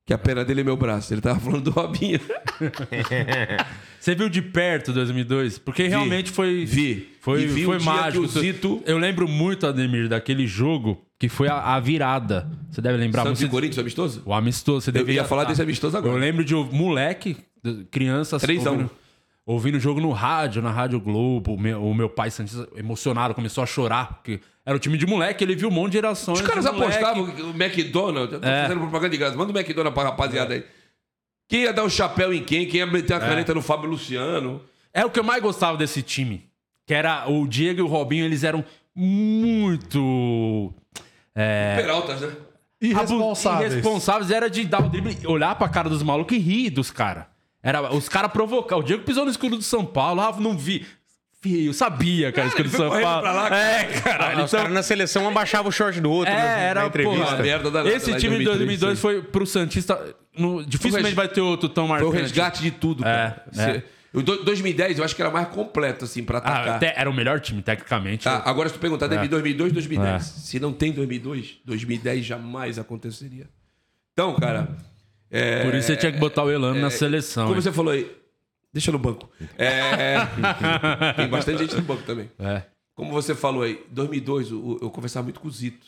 Que 0.05 0.13
a 0.13 0.17
pena 0.17 0.43
dele 0.43 0.59
é 0.61 0.63
meu 0.65 0.75
braço. 0.75 1.13
Ele 1.13 1.21
tava 1.21 1.39
falando 1.39 1.63
do 1.63 1.71
Robinho. 1.71 2.19
Você 3.99 4.13
viu 4.13 4.29
de 4.29 4.41
perto 4.41 4.91
2002? 4.91 5.57
Porque 5.59 5.87
realmente 5.87 6.29
foi. 6.29 6.65
Vi. 6.65 7.09
Foi, 7.21 7.43
E 7.43 7.47
vi 7.47 7.63
foi 7.63 7.79
mágico. 7.79 8.27
Zito- 8.27 8.83
Eu 8.85 8.97
lembro 8.97 9.27
muito, 9.27 9.65
Ademir, 9.65 10.09
daquele 10.09 10.45
jogo 10.45 11.01
que 11.23 11.29
foi 11.29 11.47
a, 11.47 11.75
a 11.75 11.79
virada. 11.79 12.51
Você 12.69 12.81
deve 12.81 12.97
lembrar. 12.97 13.23
Santos 13.23 13.39
Você- 13.39 13.45
e 13.45 13.49
Corinthians 13.49 13.79
amistoso? 13.79 14.21
O 14.25 14.33
amistoso. 14.33 14.81
Você 14.81 14.89
Eu 14.89 14.93
deveria 14.95 15.21
ia 15.21 15.23
falar 15.25 15.43
tá. 15.43 15.51
desse 15.51 15.61
amistoso 15.61 15.95
agora. 15.95 16.13
Eu 16.13 16.19
lembro 16.19 16.43
de 16.43 16.53
um 16.53 16.65
moleque, 16.65 17.37
criança, 17.89 18.37
Três 18.37 18.67
um. 18.67 18.71
ouvindo, 18.71 18.91
ouvindo 19.45 19.75
o 19.75 19.79
jogo 19.79 20.01
no 20.01 20.11
rádio, 20.11 20.61
na 20.61 20.69
Rádio 20.69 20.99
Globo. 20.99 21.53
O 21.53 21.57
meu, 21.57 21.81
o 21.81 21.95
meu 21.95 22.09
pai 22.09 22.29
Santista 22.29 22.67
emocionado, 22.75 23.33
começou 23.33 23.63
a 23.63 23.65
chorar, 23.65 24.15
porque 24.15 24.41
era 24.65 24.75
o 24.75 24.79
time 24.79 24.97
de 24.97 25.05
moleque, 25.07 25.41
ele 25.45 25.55
viu 25.55 25.69
um 25.69 25.71
monte 25.71 25.91
de 25.93 25.97
gerações. 25.99 26.41
Os 26.41 26.45
caras 26.45 26.65
apostavam 26.65 27.31
que 27.31 27.41
o 27.41 27.51
McDonald's. 27.51 28.37
É. 28.43 28.63
fazendo 28.63 28.81
propaganda 28.81 29.11
de 29.11 29.17
graça. 29.17 29.37
Manda 29.37 29.53
o 29.53 29.57
McDonald's 29.57 29.93
pra 29.93 30.09
rapaziada 30.09 30.55
aí. 30.55 30.65
Quem 31.47 31.61
ia 31.61 31.71
dar 31.71 31.85
o 31.85 31.89
chapéu 31.89 32.33
em 32.33 32.43
quem? 32.43 32.67
Quem 32.67 32.79
ia 32.81 32.85
meter 32.85 33.13
a 33.13 33.19
caneta 33.21 33.53
no 33.53 33.61
Fábio 33.61 33.89
Luciano? 33.89 34.61
É 34.93 35.05
o 35.05 35.09
que 35.09 35.21
eu 35.21 35.23
mais 35.23 35.41
gostava 35.41 35.77
desse 35.77 36.01
time. 36.01 36.43
Que 36.85 36.93
era 36.93 37.29
o 37.31 37.47
Diego 37.47 37.79
e 37.79 37.81
o 37.81 37.87
Robinho, 37.87 38.25
eles 38.25 38.43
eram 38.43 38.61
muito. 38.93 40.73
É, 41.35 41.75
Peraltas, 41.77 42.21
né? 42.21 42.31
Irresponsáveis. 42.81 43.71
Irresponsáveis 43.73 44.29
era 44.31 44.49
de 44.49 44.65
dar 44.65 44.83
o 44.83 44.89
drible, 44.89 45.17
olhar 45.25 45.55
pra 45.55 45.69
cara 45.69 45.89
dos 45.89 46.03
malucos 46.03 46.35
e 46.35 46.39
rir 46.39 46.69
dos 46.69 46.91
caras. 46.91 47.25
Era 47.61 47.93
os 47.93 48.09
caras 48.09 48.31
provocar. 48.31 48.75
O 48.77 48.83
Diego 48.83 49.03
pisou 49.03 49.23
no 49.23 49.31
escudo 49.31 49.55
do 49.55 49.63
São 49.63 49.85
Paulo. 49.85 50.19
Ah, 50.21 50.35
não 50.37 50.57
vi. 50.57 50.85
Eu 51.45 51.73
sabia, 51.73 52.31
cara, 52.31 52.47
escudo 52.47 52.69
do 52.69 52.75
foi 52.75 52.89
São 52.89 53.01
Paulo. 53.01 53.21
pra 53.21 53.31
lá, 53.33 53.49
cara. 53.49 53.61
é, 53.61 53.83
caralho. 54.01 54.39
Ah, 54.39 54.43
os 54.43 54.49
então- 54.49 54.59
caras 54.61 54.73
na 54.73 54.83
seleção 54.83 55.27
abaixavam 55.27 55.69
o 55.69 55.71
short 55.71 55.99
do 55.99 56.09
outro 56.11 56.33
é, 56.33 56.37
na, 56.37 56.43
na 56.43 56.49
era 56.51 56.85
entrevista. 56.85 57.19
porra, 57.21 57.35
Uma 57.35 57.43
merda 57.43 57.71
danada 57.71 57.89
Esse 57.95 58.13
time 58.15 58.37
de 58.37 58.43
2003, 58.45 58.57
2002 58.79 58.99
foi 58.99 59.21
pro 59.21 59.45
Santista. 59.45 60.15
no- 60.37 60.65
dificilmente 60.65 61.15
vai 61.15 61.27
ter 61.27 61.41
outro 61.41 61.67
tão 61.69 61.85
Foi 61.87 61.95
marcante. 61.97 62.15
o 62.17 62.21
resgate 62.21 62.61
de 62.61 62.71
tudo, 62.71 63.03
cara. 63.03 63.43
É, 63.57 63.61
é. 63.61 63.83
Cê- 64.13 64.17
o 64.19 64.21
do- 64.21 64.43
2010 64.43 64.99
eu 64.99 65.03
acho 65.05 65.15
que 65.15 65.21
era 65.21 65.31
mais 65.31 65.47
completo, 65.49 66.05
assim, 66.05 66.23
pra 66.23 66.37
Ah, 66.37 66.41
atacar. 66.41 66.69
até 66.75 66.93
era 66.95 67.09
o 67.09 67.13
melhor 67.13 67.39
time, 67.39 67.61
tecnicamente. 67.61 68.23
Tá, 68.25 68.41
agora 68.45 68.69
se 68.69 68.75
tu 68.75 68.79
perguntar, 68.79 69.07
deve 69.07 69.25
É. 69.25 69.27
2002, 69.27 69.71
2010. 69.73 70.15
É. 70.15 70.19
Se 70.19 70.59
não 70.59 70.71
tem 70.71 70.91
2002, 70.91 71.59
2010 71.65 72.25
jamais 72.25 72.77
aconteceria. 72.79 73.47
Então, 74.13 74.35
cara... 74.35 74.69
é- 75.31 75.63
Por 75.63 75.73
isso 75.75 75.87
você 75.87 75.97
tinha 75.97 76.11
que 76.11 76.19
botar 76.19 76.43
o 76.43 76.51
Elano 76.51 76.79
na 76.79 76.89
seleção. 76.91 77.45
Como 77.45 77.55
hein? 77.55 77.61
você 77.61 77.71
falou 77.71 77.91
aí, 77.93 78.11
deixa 78.71 78.91
no 78.91 78.99
banco. 78.99 79.29
É, 79.57 80.15
tem 81.17 81.27
bastante 81.27 81.59
gente 81.59 81.75
no 81.75 81.81
banco 81.81 82.03
também. 82.03 82.29
É. 82.39 82.63
Como 82.95 83.11
você 83.11 83.33
falou 83.33 83.63
aí, 83.63 83.83
2002, 83.89 84.51
o- 84.51 84.77
eu 84.81 84.89
conversava 84.91 85.23
muito 85.23 85.39
com 85.39 85.47
o 85.47 85.51
Zito, 85.51 85.87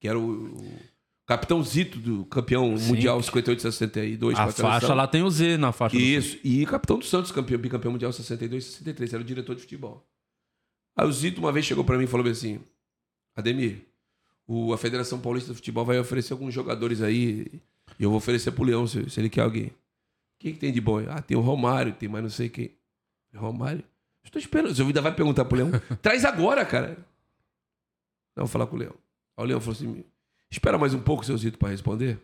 que 0.00 0.08
era 0.08 0.18
o 0.18 0.52
capitão 1.26 1.62
Zito 1.62 1.98
do 1.98 2.24
campeão 2.26 2.76
Sim. 2.76 2.88
mundial 2.88 3.22
58 3.22 3.62
62 3.62 4.38
A 4.38 4.50
faixa 4.50 4.94
lá 4.94 5.06
tem 5.06 5.22
o 5.22 5.30
Z 5.30 5.56
na 5.56 5.72
faixa. 5.72 5.96
Isso, 5.96 6.38
e 6.44 6.64
capitão 6.66 6.98
do 6.98 7.04
Santos, 7.04 7.30
campeão, 7.30 7.60
bicampeão 7.60 7.92
mundial 7.92 8.12
62 8.12 8.64
63, 8.64 9.14
era 9.14 9.22
o 9.22 9.26
diretor 9.26 9.54
de 9.54 9.62
futebol. 9.62 10.06
Aí 10.96 11.06
o 11.06 11.12
Zito 11.12 11.40
uma 11.40 11.52
vez 11.52 11.64
chegou 11.64 11.84
pra 11.84 11.96
mim 11.96 12.04
e 12.04 12.08
falou 12.08 12.26
assim: 12.28 12.60
Ademir, 13.34 13.86
o, 14.46 14.72
a 14.72 14.78
Federação 14.78 15.18
Paulista 15.20 15.50
de 15.50 15.56
Futebol 15.56 15.84
vai 15.84 15.98
oferecer 15.98 16.32
alguns 16.32 16.52
jogadores 16.52 17.00
aí, 17.00 17.46
e 17.98 18.02
eu 18.02 18.10
vou 18.10 18.18
oferecer 18.18 18.52
pro 18.52 18.64
Leão 18.64 18.86
se, 18.86 19.08
se 19.08 19.20
ele 19.20 19.30
quer 19.30 19.42
alguém. 19.42 19.70
Quem 20.38 20.52
que 20.52 20.58
tem 20.58 20.72
de 20.72 20.80
bom? 20.80 20.98
Ah, 21.08 21.22
tem 21.22 21.36
o 21.36 21.40
Romário, 21.40 21.94
tem 21.94 22.08
mais 22.08 22.22
não 22.22 22.30
sei 22.30 22.48
quem. 22.48 22.72
Romário? 23.34 23.84
Estou 24.24 24.40
esperando. 24.40 24.74
Você 24.74 24.82
ainda 24.82 25.00
vai 25.00 25.14
perguntar 25.14 25.44
pro 25.44 25.56
Leão? 25.56 25.70
Traz 26.02 26.24
agora, 26.24 26.64
cara. 26.64 26.98
Não, 28.36 28.44
vou 28.44 28.48
falar 28.48 28.66
com 28.66 28.76
o 28.76 28.78
Leão. 28.78 28.94
Aí 29.36 29.44
o 29.44 29.46
Leão 29.46 29.60
falou 29.60 29.74
assim: 29.74 30.04
espera 30.52 30.78
mais 30.78 30.94
um 30.94 31.00
pouco, 31.00 31.24
seu 31.24 31.36
Zito, 31.36 31.58
pra 31.58 31.70
responder. 31.70 32.18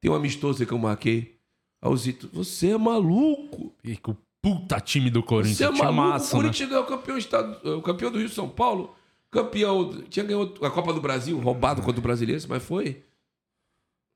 Tem 0.00 0.10
um 0.10 0.14
amistoso 0.14 0.64
que 0.64 0.72
eu 0.72 0.78
marquei. 0.78 1.36
Aí 1.80 1.90
o 1.90 1.96
Zito, 1.96 2.28
você 2.32 2.70
é 2.70 2.78
maluco. 2.78 3.72
E 3.84 3.98
o 4.06 4.16
puta 4.40 4.80
time 4.80 5.10
do 5.10 5.22
Corinthians. 5.22 5.58
Você 5.58 5.64
é 5.64 5.70
maluco. 5.70 5.92
massa, 5.92 6.34
o 6.34 6.38
né? 6.38 6.44
Corinthians 6.44 6.68
ganhou 6.68 6.84
o 6.84 6.86
campeão, 6.86 7.18
estado, 7.18 7.78
o 7.78 7.82
campeão 7.82 8.10
do 8.10 8.18
Rio 8.18 8.28
São 8.28 8.48
Paulo. 8.48 8.94
Campeão. 9.30 10.02
Tinha 10.08 10.24
ganhado 10.24 10.54
a 10.62 10.70
Copa 10.70 10.92
do 10.92 11.00
Brasil, 11.00 11.38
roubado 11.38 11.82
contra 11.82 12.00
o 12.00 12.02
brasileiro, 12.02 12.42
mas 12.48 12.62
foi. 12.62 13.02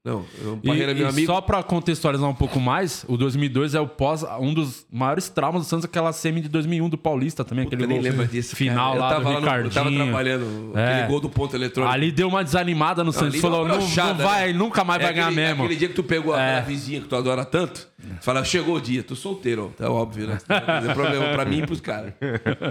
Não, 0.05 0.21
o 0.21 0.61
E, 0.63 0.67
Parreira 0.69 0.93
é 0.93 0.95
meu 0.95 1.07
e 1.07 1.09
amigo. 1.11 1.27
só 1.27 1.41
pra 1.41 1.63
contextualizar 1.63 2.29
um 2.31 2.35
pouco 2.35 2.59
mais, 2.61 3.05
o 3.09 3.17
2002 3.17 3.75
é 3.75 3.81
o 3.81 3.87
pós, 3.87 4.25
um 4.41 4.55
dos 4.55 4.87
maiores 4.91 5.29
traumas 5.29 5.63
do 5.63 5.69
Santos, 5.69 5.85
aquela 5.85 6.13
semi 6.13 6.41
de 6.41 6.49
2001 6.49 6.89
do 6.89 6.97
Paulista 6.97 7.45
também, 7.45 7.65
Puta, 7.65 7.77
aquele 7.77 7.89
nem 7.89 8.01
gol 8.01 8.11
lembra 8.11 8.27
disso. 8.27 8.55
final 8.57 8.93
cara. 8.97 9.01
lá 9.01 9.07
eu 9.07 9.11
tava 9.11 9.25
do 9.25 9.25
lá 9.25 9.33
no, 9.33 9.47
eu 9.67 9.71
tava 9.71 9.91
Ricardinho. 9.91 10.05
trabalhando. 10.05 10.79
É. 10.79 10.93
Aquele 10.95 11.09
gol 11.09 11.21
do 11.21 11.29
ponto 11.29 11.55
eletrônico. 11.57 11.93
Ali 11.93 12.13
deu 12.13 12.29
uma 12.29 12.43
desanimada 12.45 13.03
no 13.05 13.13
Santos, 13.13 13.41
falou, 13.41 13.67
não, 13.69 13.79
não 13.81 14.15
vai, 14.17 14.53
né? 14.53 14.59
nunca 14.59 14.85
mais 14.85 15.01
É 15.01 15.05
vai 15.05 15.13
ganhar 15.15 15.27
aquele, 15.27 15.41
mesmo. 15.41 15.65
Aquele 15.65 15.79
dia 15.79 15.89
que 15.89 15.95
tu 15.95 16.03
pegou 16.05 16.39
É. 16.39 16.59
a 16.59 16.61
vizinha 16.61 17.01
que 17.01 17.09
tu 17.09 17.17
adora 17.17 17.45
tanto, 17.45 17.89
Fala, 18.21 18.45
chegou 18.45 18.77
o 18.77 18.81
dia, 18.81 19.03
tô 19.03 19.15
solteiro, 19.15 19.73
tá 19.77 19.91
óbvio, 19.91 20.27
né? 20.27 20.39
Não 20.83 20.91
é 20.91 20.95
problema 20.95 21.33
pra 21.33 21.45
mim 21.45 21.59
e 21.63 21.67
pros 21.67 21.81
caras. 21.81 22.13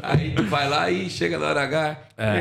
Aí 0.04 0.34
tu 0.36 0.44
vai 0.44 0.70
lá 0.70 0.90
e 0.92 1.10
chega 1.10 1.38
na 1.40 1.48
hora 1.48 1.64
H. 1.64 2.02
É. 2.18 2.40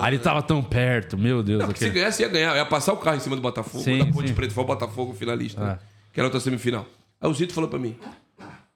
Aí 0.00 0.14
ele 0.14 0.18
tava 0.22 0.42
tão 0.42 0.62
perto, 0.62 1.16
meu 1.18 1.42
Deus. 1.42 1.58
Não, 1.60 1.66
porque 1.66 1.78
se 1.80 1.84
aquele- 1.86 2.00
ganhasse, 2.00 2.22
ia 2.22 2.28
ganhar. 2.28 2.56
Ia 2.56 2.66
passar 2.66 2.92
o 2.92 2.96
carro 2.96 3.16
em 3.16 3.20
cima 3.20 3.36
do 3.36 3.42
Botafogo. 3.42 3.82
Sim, 3.82 3.98
da 3.98 4.06
Ponte 4.06 4.28
sim. 4.28 4.34
Preta 4.34 4.54
foi 4.54 4.64
o 4.64 4.66
Botafogo 4.66 5.12
finalista. 5.14 5.60
né? 5.60 5.78
Que 6.12 6.20
era 6.20 6.26
outra 6.26 6.40
semifinal. 6.40 6.86
Aí 7.20 7.28
o 7.30 7.34
Zito 7.34 7.52
falou 7.54 7.68
pra 7.70 7.78
mim: 7.78 7.96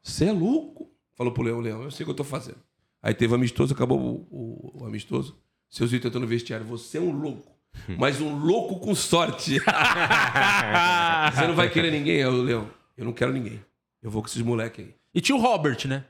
Você 0.03 0.27
é 0.27 0.33
louco? 0.33 0.91
Falou 1.17 1.33
pro 1.33 1.43
Leão, 1.43 1.61
Leão, 1.61 1.83
eu 1.83 1.91
sei 1.91 2.05
o 2.05 2.07
que 2.07 2.11
eu 2.11 2.17
tô 2.17 2.25
fazendo. 2.25 2.59
Aí 3.03 3.15
teve 3.15 3.35
amistoso, 3.35 3.73
acabou 3.73 3.99
o, 3.99 4.27
o- 4.31 4.83
o 4.83 4.87
amistoso. 4.87 5.37
Seu 5.69 5.87
Zito 5.87 6.07
entrou 6.07 6.21
no 6.21 6.27
vestiário. 6.27 6.65
Você 6.67 6.99
é 6.99 7.01
um 7.01 7.11
louco. 7.11 7.56
Mas 7.99 8.21
um 8.21 8.37
louco 8.37 8.79
com 8.81 8.95
sorte. 8.95 9.59
Você 11.33 11.47
não 11.47 11.55
vai 11.55 11.69
querer 11.69 11.91
ninguém, 11.91 12.25
o 12.25 12.31
Leão. 12.43 12.69
Eu 12.97 13.05
não 13.05 13.13
quero 13.13 13.33
ninguém. 13.33 13.61
Eu 14.03 14.11
vou 14.11 14.23
com 14.23 14.29
esses 14.29 14.43
moleques 14.43 14.85
aí. 14.85 14.95
E 15.15 15.21
tinha 15.21 15.37
o 15.37 15.41
Robert, 15.41 15.87
né? 15.87 16.05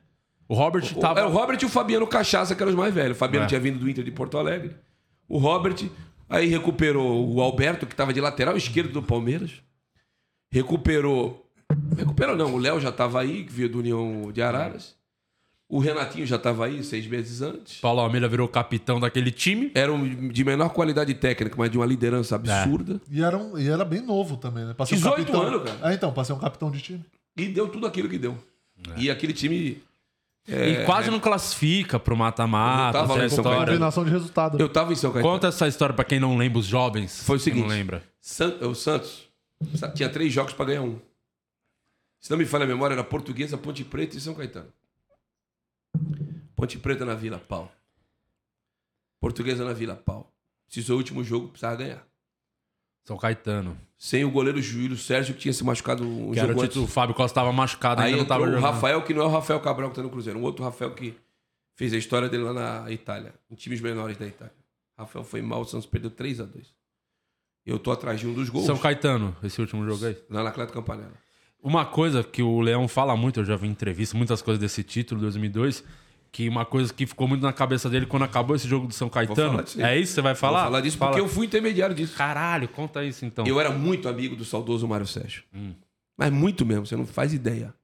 O 0.49 0.55
Robert 0.55 0.85
O- 0.97 1.01
tava. 1.01 1.21
Era 1.21 1.29
o 1.29 1.33
Robert 1.33 1.59
e 1.61 1.65
o 1.65 1.69
Fabiano 1.69 2.07
Cachaça, 2.07 2.55
que 2.55 2.63
eram 2.63 2.71
os 2.73 2.79
mais 2.79 2.95
velhos. 2.95 3.17
O 3.17 3.19
Fabiano 3.19 3.45
É. 3.47 3.49
tinha 3.49 3.61
vindo 3.61 3.79
do 3.79 3.89
Inter 3.91 4.05
de 4.05 4.11
Porto 4.11 4.39
Alegre. 4.39 4.77
O 5.29 5.39
Robert, 5.39 5.77
aí 6.29 6.47
recuperou 6.47 7.29
o 7.35 7.41
Alberto, 7.41 7.87
que 7.87 7.93
estava 7.93 8.13
de 8.13 8.21
lateral 8.21 8.57
esquerdo 8.57 8.93
do 8.93 9.03
Palmeiras. 9.03 9.51
Recuperou. 10.53 11.45
Recuperou 11.97 12.37
não, 12.37 12.55
o 12.55 12.59
Léo 12.59 12.81
já 12.81 12.91
estava 12.91 13.21
aí, 13.21 13.45
que 13.45 13.53
veio 13.53 13.69
do 13.69 13.79
União 13.81 14.31
de 14.33 14.41
Araras. 14.41 14.96
O 15.69 15.81
Renatinho 15.81 16.25
já 16.25 16.37
estava 16.37 16.67
aí 16.67 16.85
seis 16.85 17.07
meses 17.09 17.43
antes. 17.43 17.81
Paulo 17.81 18.01
Almeida 18.01 18.29
virou 18.29 18.47
capitão 18.47 19.01
daquele 19.01 19.33
time. 19.33 19.73
Era 19.75 19.93
um 19.93 20.29
de 20.29 20.45
menor 20.45 20.69
qualidade 20.69 21.13
técnica, 21.15 21.57
mas 21.59 21.69
de 21.71 21.77
uma 21.77 21.85
liderança 21.87 22.37
absurda. 22.37 23.01
E 23.11 23.21
era, 23.21 23.37
um- 23.37 23.59
e 23.59 23.69
era 23.69 23.85
bem 23.85 24.01
novo 24.01 24.37
também, 24.37 24.65
né? 24.65 24.75
Pra 24.75 24.87
ser 24.87 24.95
um 24.95 24.99
18 24.99 25.17
capitão. 25.17 25.43
anos, 25.43 25.63
cara. 25.65 25.79
Ah, 25.83 25.93
então, 25.93 26.13
pra 26.13 26.23
ser 26.23 26.33
um 26.35 26.39
capitão 26.39 26.71
de 26.71 26.81
time. 26.81 27.05
E 27.37 27.47
deu 27.49 27.67
tudo 27.69 27.85
aquilo 27.87 28.09
que 28.09 28.17
deu. 28.19 28.39
E 28.97 29.11
aquele 29.11 29.33
time. 29.33 29.83
e 30.47 30.85
quase 30.87 31.11
não 31.11 31.19
classifica 31.19 31.99
pro 31.99 32.15
É, 32.15 32.15
Eu 32.15 32.19
mata-mata. 32.19 32.99
tava 33.01 33.15
lá 33.15 33.25
essa 33.25 33.27
em 33.27 33.29
São 33.31 33.39
história. 33.45 33.67
Combinação 33.67 34.05
de 34.05 34.11
resultado. 34.13 34.61
Eu 34.61 34.69
tava 34.69 34.93
em 34.93 34.97
São 34.97 35.11
Caetano. 35.11 35.35
Conta 35.35 35.49
essa 35.49 35.67
história 35.67 35.93
pra 35.93 36.05
quem 36.05 36.21
não 36.21 36.37
lembra, 36.37 36.61
os 36.61 36.67
jovens. 36.67 37.21
Foi 37.25 37.39
o 37.39 37.41
seguinte. 37.41 37.63
Não 37.63 37.69
lembra. 37.71 38.05
San- 38.21 38.55
o 38.61 38.73
Santos 38.73 39.27
sa- 39.75 39.89
tinha 39.91 40.09
três 40.09 40.33
jogos 40.33 40.53
para 40.53 40.67
ganhar 40.67 40.83
um. 40.83 41.01
Se 42.21 42.31
não 42.31 42.39
me 42.39 42.45
falha 42.45 42.63
a 42.65 42.69
memória, 42.69 42.95
era 42.95 43.03
Portuguesa, 43.03 43.59
Ponte 43.59 43.83
Preta 43.83 44.17
e 44.17 44.21
São 44.21 44.35
Caetano. 44.35 44.69
Ponte 46.55 46.79
Preta 46.79 47.05
na 47.05 47.15
Vila 47.15 47.39
Pau. 47.39 47.71
Portuguesa 49.21 49.65
na 49.65 49.73
Vila 49.73 49.95
Pau. 49.95 50.33
Se 50.69 50.81
isso 50.81 50.93
é 50.93 50.95
o 50.95 50.99
último 50.99 51.23
jogo, 51.23 51.49
precisava 51.49 51.77
ganhar. 51.77 52.07
São 53.05 53.17
Caetano. 53.17 53.79
Sem 53.97 54.25
o 54.25 54.31
goleiro 54.31 54.61
Júlio 54.61 54.97
Sérgio, 54.97 55.35
que 55.35 55.41
tinha 55.41 55.53
se 55.53 55.63
machucado 55.63 56.03
um 56.05 56.33
Que 56.33 56.41
era 56.41 56.49
o 56.49 56.55
jogo 56.55 56.67
título. 56.67 56.81
O 56.81 56.85
antes. 56.85 56.95
Fábio 56.95 57.15
Costa 57.15 57.35
tava 57.41 57.53
machucado, 57.53 58.03
Aí 58.03 58.09
ainda 58.09 58.19
não 58.19 58.27
tava 58.27 58.43
o 58.43 58.47
jogando. 58.47 58.63
Rafael, 58.63 59.03
que 59.03 59.15
não 59.15 59.23
é 59.23 59.25
o 59.27 59.29
Rafael 59.31 59.61
Cabral 59.61 59.91
que 59.91 59.97
tá 59.97 60.03
no 60.03 60.11
Cruzeiro. 60.11 60.39
Um 60.39 60.43
outro 60.43 60.65
Rafael 60.65 60.93
que 60.93 61.17
fez 61.77 61.93
a 61.93 61.97
história 61.97 62.29
dele 62.29 62.43
lá 62.43 62.53
na 62.83 62.91
Itália. 62.91 63.33
Em 63.51 63.55
times 63.55 63.81
menores 63.81 64.17
da 64.17 64.27
Itália. 64.27 64.55
Rafael 64.99 65.25
foi 65.25 65.41
mal, 65.41 65.61
o 65.61 65.65
Santos 65.65 65.87
perdeu 65.87 66.11
3 66.11 66.41
a 66.41 66.45
2 66.45 66.75
Eu 67.65 67.79
tô 67.79 67.93
atrás 67.93 68.19
de 68.19 68.27
um 68.27 68.33
dos 68.35 68.49
gols. 68.49 68.67
São 68.67 68.77
Caetano, 68.79 69.37
esse 69.43 69.61
último 69.61 69.85
jogo 69.85 70.05
aí. 70.05 70.17
Lá 70.29 70.43
na 70.43 70.51
Atlético 70.51 70.79
Campanella. 70.79 71.15
Uma 71.67 71.85
coisa 71.85 72.23
que 72.23 72.45
o 72.45 72.61
Leão 72.61 72.87
fala 72.87 73.17
muito, 73.17 73.41
eu 73.41 73.45
já 73.45 73.57
vi 73.57 73.67
em 73.67 73.73
entrevista, 73.73 74.17
muitas 74.17 74.41
coisas 74.41 74.61
desse 74.61 74.85
título, 74.85 75.21
2002, 75.21 75.83
que 76.31 76.49
uma 76.49 76.65
coisa 76.65 76.95
que 76.95 77.05
ficou 77.05 77.27
muito 77.27 77.43
na 77.43 77.53
cabeça 77.53 77.91
dele 77.91 78.07
quando 78.07 78.23
acabou 78.23 78.55
esse 78.55 78.69
jogo 78.69 78.87
do 78.87 78.95
São 78.95 79.09
Caetano. 79.09 79.65
É 79.79 79.99
isso 79.99 80.13
que 80.13 80.15
você 80.15 80.21
vai 80.21 80.37
falar? 80.37 80.61
Vou 80.61 80.67
falar 80.67 80.81
disso 80.81 80.97
Fala. 80.97 81.11
porque 81.11 81.21
eu 81.21 81.29
fui 81.29 81.47
intermediário 81.47 81.93
disso. 81.93 82.17
Caralho, 82.17 82.69
conta 82.69 83.05
isso 83.05 83.25
então. 83.27 83.45
Eu 83.45 83.59
era 83.59 83.71
muito 83.71 84.09
amigo 84.09 84.37
do 84.37 84.45
saudoso 84.45 84.87
Mário 84.87 85.09
Sérgio. 85.09 85.43
Hum. 85.53 85.73
Mas 86.17 86.31
muito 86.31 86.65
mesmo, 86.65 86.87
você 86.87 86.95
não 86.95 87.05
faz 87.05 87.35
ideia. 87.35 87.75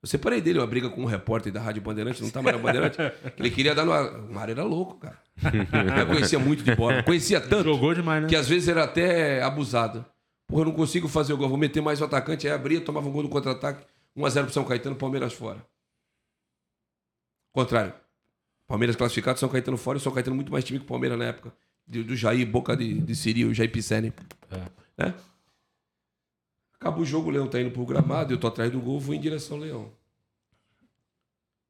Eu 0.00 0.08
separei 0.08 0.40
dele 0.40 0.60
uma 0.60 0.66
briga 0.68 0.88
com 0.88 1.02
um 1.02 1.06
repórter 1.06 1.52
da 1.52 1.60
Rádio 1.60 1.82
Bandeirantes, 1.82 2.20
não 2.20 2.30
tá 2.30 2.40
mais 2.40 2.56
na 2.56 2.62
Bandeirantes, 2.62 2.96
que 3.34 3.42
ele 3.42 3.50
queria 3.50 3.74
dar 3.74 3.84
no 3.84 3.90
ar. 3.90 4.20
O 4.20 4.32
Mário 4.32 4.52
era 4.52 4.62
louco, 4.62 4.98
cara. 4.98 5.18
Eu 5.98 6.06
conhecia 6.06 6.38
muito 6.38 6.62
de 6.62 6.76
bola. 6.76 7.02
Conhecia 7.02 7.40
tanto 7.42 7.64
Jogou 7.64 7.92
demais, 7.92 8.22
né? 8.22 8.28
que 8.28 8.36
às 8.36 8.48
vezes 8.48 8.68
era 8.68 8.84
até 8.84 9.42
abusado. 9.42 10.06
Porra, 10.52 10.60
eu 10.60 10.66
não 10.66 10.74
consigo 10.74 11.08
fazer 11.08 11.32
o 11.32 11.36
gol, 11.38 11.48
vou 11.48 11.56
meter 11.56 11.80
mais 11.80 12.02
o 12.02 12.04
atacante. 12.04 12.46
Aí 12.46 12.52
abria, 12.52 12.78
tomava 12.78 13.08
um 13.08 13.10
gol 13.10 13.22
no 13.22 13.28
contra-ataque. 13.30 13.86
1x0 14.14 14.44
pro 14.44 14.52
São 14.52 14.64
Caetano, 14.66 14.94
Palmeiras 14.94 15.32
fora. 15.32 15.66
Contrário. 17.52 17.94
Palmeiras 18.68 18.94
classificado, 18.94 19.38
São 19.38 19.48
Caetano 19.48 19.78
fora. 19.78 19.96
E 19.96 20.00
São 20.02 20.12
Caetano 20.12 20.36
muito 20.36 20.52
mais 20.52 20.62
time 20.62 20.78
que 20.78 20.84
o 20.84 20.88
Palmeiras 20.88 21.18
na 21.18 21.24
época. 21.24 21.54
Do, 21.86 22.04
do 22.04 22.14
Jair, 22.14 22.46
Boca 22.46 22.76
de, 22.76 23.00
de 23.00 23.16
Siri, 23.16 23.46
o 23.46 23.54
Jair 23.54 23.72
Pisani. 23.72 24.12
É. 24.50 25.06
Né? 25.06 25.14
Acaba 26.74 27.00
o 27.00 27.04
jogo, 27.06 27.28
o 27.28 27.30
Leão 27.30 27.48
tá 27.48 27.58
indo 27.58 27.70
pro 27.70 27.86
gramado, 27.86 28.34
eu 28.34 28.38
tô 28.38 28.46
atrás 28.46 28.70
do 28.70 28.78
gol, 28.78 29.00
vou 29.00 29.14
em 29.14 29.20
direção 29.20 29.56
ao 29.56 29.62
Leão. 29.62 29.92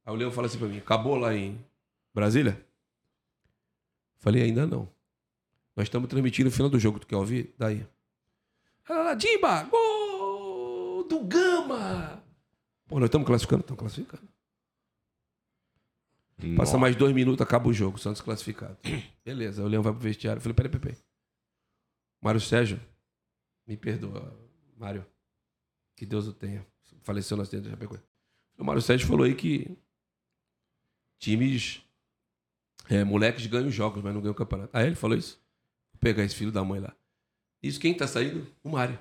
Aí 0.04 0.12
o 0.12 0.16
Leão 0.16 0.32
fala 0.32 0.48
assim 0.48 0.58
pra 0.58 0.66
mim, 0.66 0.78
acabou 0.78 1.14
lá 1.14 1.32
em 1.36 1.56
Brasília? 2.12 2.60
Falei, 4.18 4.42
ainda 4.42 4.66
não. 4.66 4.88
Nós 5.76 5.84
estamos 5.84 6.08
transmitindo 6.08 6.48
o 6.48 6.52
final 6.52 6.68
do 6.68 6.80
jogo, 6.80 6.98
tu 6.98 7.06
quer 7.06 7.16
ouvir? 7.16 7.54
Daí. 7.56 7.86
Dimba, 9.16 9.62
gol 9.64 11.04
do 11.04 11.24
Gama! 11.24 12.22
Pô, 12.88 12.98
nós 12.98 13.06
estamos 13.06 13.26
classificando? 13.26 13.60
Estamos 13.60 13.78
classificando. 13.78 14.28
Passa 16.56 16.76
mais 16.76 16.96
dois 16.96 17.14
minutos, 17.14 17.40
acaba 17.40 17.68
o 17.68 17.72
jogo, 17.72 17.98
Santos 17.98 18.20
classificado. 18.20 18.76
Beleza, 19.24 19.62
o 19.62 19.68
Leão 19.68 19.82
vai 19.82 19.92
pro 19.92 20.02
vestiário. 20.02 20.38
Eu 20.38 20.42
falei, 20.42 20.54
peraí, 20.54 20.70
peraí. 20.70 20.94
peraí. 20.94 21.04
Mário 22.20 22.40
Sérgio, 22.40 22.80
me 23.66 23.76
perdoa, 23.76 24.36
Mário. 24.76 25.06
Que 25.96 26.04
Deus 26.04 26.26
o 26.26 26.32
tenha. 26.32 26.66
Faleceu 27.02 27.36
no 27.36 27.42
acidente 27.42 27.64
de 27.64 27.70
Chapecoense. 27.70 28.04
O 28.58 28.64
Mário 28.64 28.82
Sérgio 28.82 29.06
falou 29.06 29.24
aí 29.24 29.34
que 29.34 29.76
times, 31.18 31.82
é, 32.88 33.04
moleques 33.04 33.46
ganham 33.46 33.70
jogos, 33.70 34.02
mas 34.02 34.12
não 34.12 34.20
ganham 34.20 34.34
campeonato. 34.34 34.76
Aí 34.76 34.86
ele 34.86 34.96
falou 34.96 35.16
isso. 35.16 35.40
Vou 35.92 36.00
pegar 36.00 36.24
esse 36.24 36.34
filho 36.34 36.50
da 36.50 36.64
mãe 36.64 36.80
lá. 36.80 36.94
Isso 37.62 37.78
quem 37.80 37.94
tá 37.94 38.06
saindo? 38.06 38.46
O 38.64 38.70
Mário. 38.70 38.98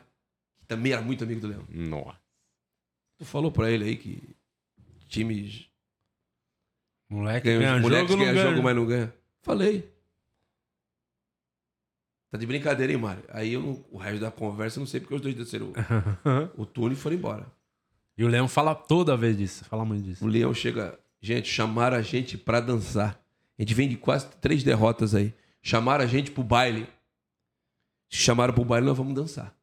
Que 0.60 0.66
também 0.66 0.92
era 0.94 1.02
muito 1.02 1.24
amigo 1.24 1.42
do 1.42 1.48
Leão. 1.48 1.66
Nossa. 1.70 2.20
Tu 3.18 3.26
falou 3.26 3.52
pra 3.52 3.70
ele 3.72 3.84
aí 3.86 3.96
que 3.98 4.36
times 5.08 5.68
Moleque 7.10 7.46
ganham, 7.48 7.62
ganha 7.62 7.80
moleques 7.80 8.12
jogo, 8.12 8.24
ganha. 8.24 8.50
jogo, 8.50 8.64
mas 8.64 8.76
não 8.76 8.86
ganha. 8.86 9.14
Falei. 9.42 9.92
Tá 12.30 12.38
de 12.38 12.46
brincadeira, 12.46 12.94
hein, 12.94 12.98
Mário? 13.00 13.24
Aí 13.30 13.54
eu 13.54 13.62
não- 13.62 13.86
o 13.92 13.98
resto 13.98 14.22
da 14.22 14.32
conversa 14.32 14.80
eu 14.80 14.82
não 14.82 14.88
sei 14.88 15.02
porque 15.02 15.14
os 15.16 15.22
dois 15.22 15.36
desceram 15.36 15.68
o, 15.68 15.74
o 16.64 16.66
túnel 16.66 16.94
e 16.94 16.96
foram 16.96 17.16
embora. 17.18 17.46
E 18.18 18.24
o 18.24 18.28
Leão 18.28 18.48
fala 18.48 18.74
toda 18.74 19.18
vez 19.18 19.36
disso. 19.38 19.66
Fala 19.66 19.84
muito 19.84 20.04
disso. 20.06 20.24
O 20.24 20.28
Leão 20.28 20.54
chega. 20.54 20.98
Gente, 21.22 21.50
chamaram 21.50 21.98
a 21.98 22.02
gente 22.02 22.38
pra 22.38 22.60
dançar. 22.60 23.22
A 23.58 23.62
gente 23.62 23.74
vem 23.74 23.90
de 23.90 23.98
quase 23.98 24.28
três 24.38 24.64
derrotas 24.64 25.14
aí. 25.14 25.34
Chamaram 25.62 26.04
a 26.04 26.08
gente 26.08 26.32
pro 26.32 26.44
baile. 26.44 26.88
Chamaram 28.12 28.54
pro 28.54 28.66
baile, 28.66 28.86
nós 28.86 28.98
vamos 28.98 29.14
dançar. 29.14 29.56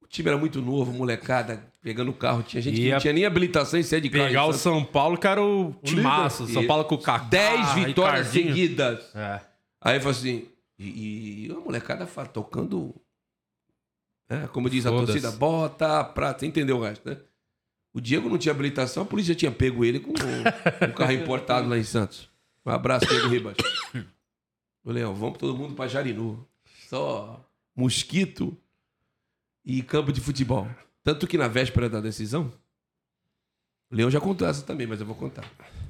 O 0.00 0.06
time 0.06 0.28
era 0.28 0.38
muito 0.38 0.62
novo, 0.62 0.92
molecada, 0.92 1.64
pegando 1.80 2.10
o 2.10 2.14
carro. 2.14 2.42
Tinha 2.42 2.62
gente 2.62 2.76
que 2.76 2.82
Ia 2.82 2.94
não 2.94 3.00
tinha 3.00 3.12
nem 3.12 3.24
habilitação 3.24 3.80
em 3.80 3.82
sair 3.82 4.00
de 4.00 4.10
carro. 4.10 4.26
Pegar 4.26 4.46
o 4.46 4.52
São 4.52 4.84
Paulo, 4.84 5.18
que 5.18 5.26
era 5.26 5.42
o 5.42 5.74
timaço. 5.82 6.46
São 6.46 6.66
Paulo 6.66 6.84
com 6.84 6.94
o 6.94 6.98
Kaká. 6.98 7.24
Dez 7.24 7.72
vitórias 7.74 8.32
Ricardinho. 8.32 8.54
seguidas. 8.54 9.14
É. 9.14 9.40
Aí 9.80 9.98
falou 9.98 10.12
assim, 10.12 10.46
e, 10.78 11.46
e 11.46 11.50
a 11.50 11.54
molecada 11.58 12.06
tocando, 12.26 12.94
né, 14.30 14.48
como 14.52 14.70
diz 14.70 14.86
a 14.86 14.90
Foda-se. 14.90 15.20
torcida, 15.20 15.32
bota 15.32 16.04
prata, 16.04 16.40
você 16.40 16.46
entendeu 16.46 16.78
o 16.78 16.82
resto, 16.82 17.08
né? 17.08 17.16
O 17.92 18.00
Diego 18.00 18.28
não 18.28 18.38
tinha 18.38 18.52
habilitação, 18.52 19.02
a 19.02 19.06
polícia 19.06 19.34
tinha 19.34 19.50
pego 19.50 19.84
ele 19.84 19.98
com 20.00 20.10
um, 20.12 20.88
um 20.88 20.92
carro 20.92 21.12
importado 21.12 21.68
lá 21.68 21.76
em 21.76 21.82
Santos. 21.84 22.30
Um 22.64 22.70
abraço, 22.70 23.06
Diego 23.06 23.28
Ribas. 23.28 23.56
Ô, 24.84 24.92
Leão, 24.92 25.14
vamos 25.14 25.38
todo 25.38 25.56
mundo 25.56 25.74
pra 25.74 25.88
Jarinu. 25.88 26.46
Só 26.96 27.40
mosquito 27.74 28.54
e 29.64 29.80
campo 29.82 30.12
de 30.12 30.20
futebol. 30.20 30.68
Tanto 31.02 31.26
que 31.26 31.38
na 31.38 31.48
véspera 31.48 31.88
da 31.88 32.02
decisão, 32.02 32.52
o 33.90 33.96
Leão 33.96 34.10
já 34.10 34.20
contou 34.20 34.46
essa 34.46 34.62
também, 34.62 34.86
mas 34.86 35.00
eu 35.00 35.06
vou 35.06 35.14
contar. 35.16 35.42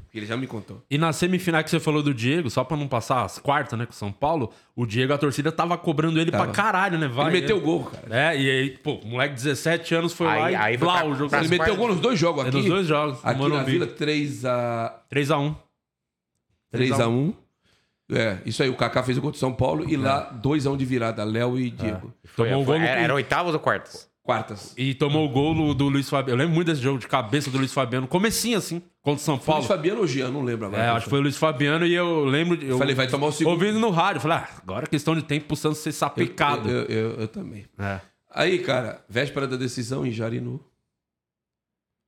Porque 0.04 0.18
ele 0.20 0.26
já 0.26 0.36
me 0.36 0.46
contou. 0.46 0.80
E 0.88 0.96
na 0.96 1.12
semifinal 1.12 1.64
que 1.64 1.70
você 1.70 1.80
falou 1.80 2.04
do 2.04 2.14
Diego, 2.14 2.48
só 2.48 2.62
pra 2.62 2.76
não 2.76 2.86
passar 2.86 3.24
as 3.24 3.36
quartas, 3.40 3.76
né, 3.76 3.84
com 3.84 3.90
o 3.90 3.96
São 3.96 4.12
Paulo, 4.12 4.52
o 4.76 4.86
Diego, 4.86 5.12
a 5.12 5.18
torcida 5.18 5.50
tava 5.50 5.76
cobrando 5.76 6.20
ele 6.20 6.30
Tava. 6.30 6.44
pra 6.44 6.52
caralho, 6.52 6.96
né? 6.96 7.08
Vai, 7.08 7.32
ele 7.32 7.40
meteu 7.40 7.56
é. 7.56 7.60
gol, 7.60 7.84
cara. 7.86 8.06
É, 8.32 8.40
e 8.40 8.48
aí, 8.48 8.70
pô, 8.78 8.92
o 8.94 9.06
moleque 9.08 9.34
de 9.34 9.42
17 9.42 9.96
anos 9.96 10.12
foi 10.12 10.26
lá 10.28 10.44
Aí- 10.44 10.52
e 10.52 10.56
aí 10.56 10.78
foi 10.78 10.86
blá, 10.86 10.98
pra- 11.00 11.06
o 11.08 11.14
jogo. 11.16 11.34
Ele 11.34 11.42
meteu 11.48 11.58
quartas- 11.58 11.76
gol 11.78 11.88
nos 11.88 12.00
dois 12.00 12.16
jogos 12.16 12.44
É 12.44 12.48
aqui. 12.48 12.58
nos 12.58 12.66
dois 12.66 12.86
jogos. 12.86 13.18
Aqui 13.24 13.48
na. 13.48 13.62
Vila 13.64 13.86
3x1. 13.88 15.02
3x1. 15.10 15.56
3x1. 16.72 17.34
É, 18.12 18.38
isso 18.44 18.62
aí. 18.62 18.68
O 18.68 18.76
Kaká 18.76 19.02
fez 19.02 19.16
o 19.18 19.20
gol 19.20 19.30
do 19.30 19.36
São 19.38 19.52
Paulo 19.52 19.88
e 19.88 19.96
lá 19.96 20.32
2x1 20.42 20.76
de 20.76 20.84
virada. 20.84 21.24
Léo 21.24 21.58
e 21.58 21.70
Diego. 21.70 22.12
Foi, 22.24 22.48
Tomou 22.48 22.62
um 22.62 22.64
gol 22.64 22.78
no- 22.78 22.84
era, 22.84 23.00
era 23.00 23.14
oitavas 23.14 23.54
ou 23.54 23.60
quartas? 23.60 24.10
Quartas. 24.22 24.72
E 24.76 24.94
tomou 24.94 25.26
o 25.26 25.28
gol 25.28 25.52
do, 25.52 25.74
do 25.74 25.88
Luiz 25.88 26.08
Fabiano. 26.08 26.34
Eu 26.40 26.44
lembro 26.44 26.54
muito 26.54 26.68
desse 26.68 26.80
jogo 26.80 26.98
de 26.98 27.08
cabeça 27.08 27.50
do 27.50 27.58
Luiz 27.58 27.72
Fabiano. 27.72 28.06
Comecinho 28.06 28.56
assim, 28.56 28.80
contra 29.02 29.20
o 29.20 29.24
São 29.24 29.36
Paulo. 29.36 29.62
Luiz 29.62 29.66
Fabiano 29.68 30.00
ou 30.00 30.06
Jean? 30.06 30.30
Não 30.30 30.42
lembro 30.42 30.66
agora. 30.66 30.80
É, 30.80 30.88
acho 30.90 31.04
que 31.06 31.10
foi 31.10 31.18
o 31.18 31.22
Luiz 31.22 31.36
Fabiano 31.36 31.84
e 31.84 31.92
eu 31.92 32.24
lembro. 32.24 32.56
de- 32.56 32.66
Eu 32.66 32.78
Falei, 32.78 32.94
vai 32.94 33.08
tomar 33.08 33.26
o 33.26 33.32
segundo. 33.32 33.54
Ouvindo 33.54 33.80
no 33.80 33.90
rádio. 33.90 34.20
Falei, 34.20 34.38
ah, 34.38 34.48
agora 34.62 34.84
é 34.84 34.88
questão 34.88 35.16
de 35.16 35.22
tempo 35.22 35.46
pro 35.46 35.56
Santos 35.56 35.78
ser 35.78 35.88
Eu, 35.88 35.92
sapecado. 35.94 36.70
eu, 36.70 36.84
eu- 36.84 37.10
eu 37.22 37.28
também. 37.28 37.64
É. 37.78 38.00
Aí, 38.30 38.60
cara, 38.60 39.04
véspera 39.08 39.46
da 39.48 39.56
decisão 39.56 40.06
em 40.06 40.12
Jarinu. 40.12 40.60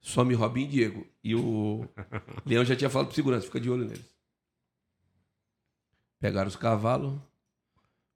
Some 0.00 0.34
Robin 0.34 0.62
e 0.62 0.66
Diego. 0.66 1.06
E 1.22 1.34
o 1.34 1.84
Leão 2.46 2.64
já 2.64 2.76
tinha 2.76 2.90
falado 2.90 3.06
pro 3.08 3.14
segurança, 3.16 3.46
fica 3.46 3.58
de 3.58 3.70
olho 3.70 3.86
neles. 3.86 4.13
Pegaram 6.24 6.48
os 6.48 6.56
cavalos, 6.56 7.20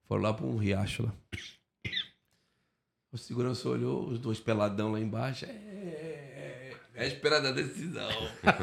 foram 0.06 0.22
lá 0.22 0.32
para 0.32 0.46
um 0.46 0.56
riacho 0.56 1.02
lá. 1.02 1.12
O 3.12 3.18
segurança 3.18 3.68
olhou, 3.68 4.08
os 4.08 4.18
dois 4.18 4.40
peladão 4.40 4.90
lá 4.92 4.98
embaixo. 4.98 5.44
É, 5.44 6.74
véspera 6.94 7.38
da 7.38 7.52
decisão. 7.52 8.08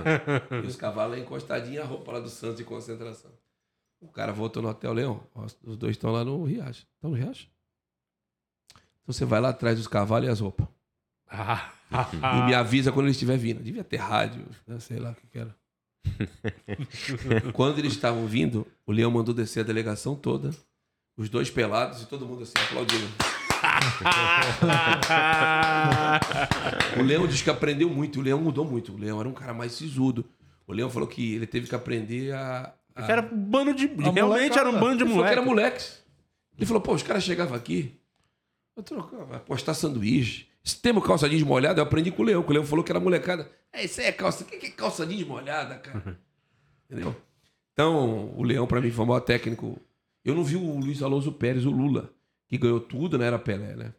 e 0.64 0.66
os 0.66 0.76
cavalos 0.76 1.20
encostadinhos, 1.20 1.86
a 1.86 1.88
roupa 1.88 2.14
lá 2.14 2.20
do 2.22 2.28
Santos 2.28 2.58
de 2.58 2.64
concentração. 2.64 3.30
O 4.02 4.08
cara 4.08 4.34
voltou 4.34 4.64
no 4.64 4.70
Hotel 4.70 4.94
Leão. 4.94 5.24
Os 5.64 5.78
dois 5.78 5.92
estão 5.92 6.12
lá 6.12 6.26
no 6.26 6.44
riacho. 6.44 6.88
Estão 6.96 7.12
no 7.12 7.16
riacho? 7.16 7.48
Então 9.04 9.14
você 9.14 9.26
vai 9.26 9.40
lá 9.40 9.50
atrás 9.50 9.78
dos 9.78 9.88
cavalos 9.88 10.28
e 10.28 10.32
as 10.32 10.40
roupas. 10.40 10.68
E 12.16 12.46
me 12.48 12.56
avisa 12.56 12.92
quando 12.92 13.06
ele 13.06 13.12
estiver 13.12 13.38
vindo. 13.38 13.62
Devia 13.62 13.84
ter 13.84 13.98
rádio, 13.98 14.44
né? 14.66 14.80
sei 14.80 14.98
lá 14.98 15.12
o 15.12 15.16
que 15.16 15.28
que 15.28 15.38
era. 15.38 15.56
quando 17.53 17.80
eles 17.80 17.94
estavam 17.94 18.26
vindo, 18.27 18.65
o 18.86 18.91
Leão 18.91 19.11
mandou 19.11 19.34
descer 19.34 19.61
a 19.61 19.64
delegação 19.64 20.15
toda, 20.15 20.52
os 21.18 21.30
dois 21.30 21.49
pelados 21.49 22.02
e 22.02 22.07
todo 22.07 22.26
mundo 22.26 22.44
assim 22.44 22.53
aplaudindo. 22.68 23.07
o 26.99 27.03
Leão 27.03 27.27
diz 27.27 27.41
que 27.41 27.49
aprendeu 27.49 27.90
muito, 27.90 28.19
o 28.19 28.23
Leão 28.23 28.40
mudou 28.40 28.65
muito. 28.65 28.94
O 28.94 28.98
Leão 28.98 29.19
era 29.19 29.30
um 29.30 29.34
cara 29.34 29.53
mais 29.53 29.72
sisudo. 29.73 30.26
O 30.68 30.73
Leão 30.73 30.90
falou 30.90 31.07
que 31.07 31.36
ele 31.36 31.48
teve 31.48 31.68
que 31.68 31.76
aprender 31.76 32.34
a. 32.34 32.73
a... 32.95 33.11
Era 33.11 33.22
um 33.22 33.38
bando 33.38 33.73
de. 33.73 33.88
Realmente 33.88 34.57
era 34.57 34.69
um 34.69 34.80
bando 34.80 34.98
de 34.98 35.03
Ele 35.03 35.11
falou 35.11 35.26
que 35.26 35.36
moleque. 35.36 35.38
era 35.38 35.41
moleques. 35.41 36.03
Ele 36.57 36.65
falou, 36.65 36.82
pô, 36.82 36.94
os 36.94 37.03
caras 37.03 37.23
chegavam 37.23 37.56
aqui, 37.56 37.99
eu 38.76 38.84
trocava, 38.84 39.40
postar 39.40 39.73
sanduíche. 39.73 40.48
Esse 40.66 40.82
termo 40.82 41.00
calça 41.00 41.30
jeans 41.30 41.44
molhada, 41.44 41.80
eu 41.80 41.84
aprendi 41.84 42.10
com 42.10 42.24
o 42.24 42.26
Leão, 42.26 42.44
o 42.46 42.52
Leão 42.52 42.66
falou 42.66 42.84
que 42.84 42.92
era 42.92 43.00
molecada. 43.00 43.50
É, 43.72 43.86
isso 43.86 44.02
aí 44.02 44.08
é 44.08 44.12
calça. 44.12 44.44
O 44.44 44.48
que 44.48 44.66
é 44.66 44.70
calça 44.72 45.06
jeans 45.06 45.28
molhada, 45.28 45.76
cara? 45.76 46.20
Entendeu? 46.90 47.16
Então, 47.72 48.34
o 48.36 48.42
Leão, 48.42 48.66
pra 48.66 48.82
mim, 48.82 48.90
foi 48.90 49.06
o 49.06 49.08
maior 49.08 49.20
técnico. 49.20 49.80
Eu 50.24 50.34
não 50.34 50.44
vi 50.44 50.56
o 50.56 50.80
Luiz 50.80 51.04
Alonso 51.04 51.32
Pérez, 51.32 51.66
o 51.66 51.70
Lula, 51.70 52.12
que 52.48 52.58
ganhou 52.58 52.80
tudo, 52.80 53.18
né? 53.18 53.28
Era 53.28 53.38
Pelé, 53.38 53.76
né? 53.76 53.94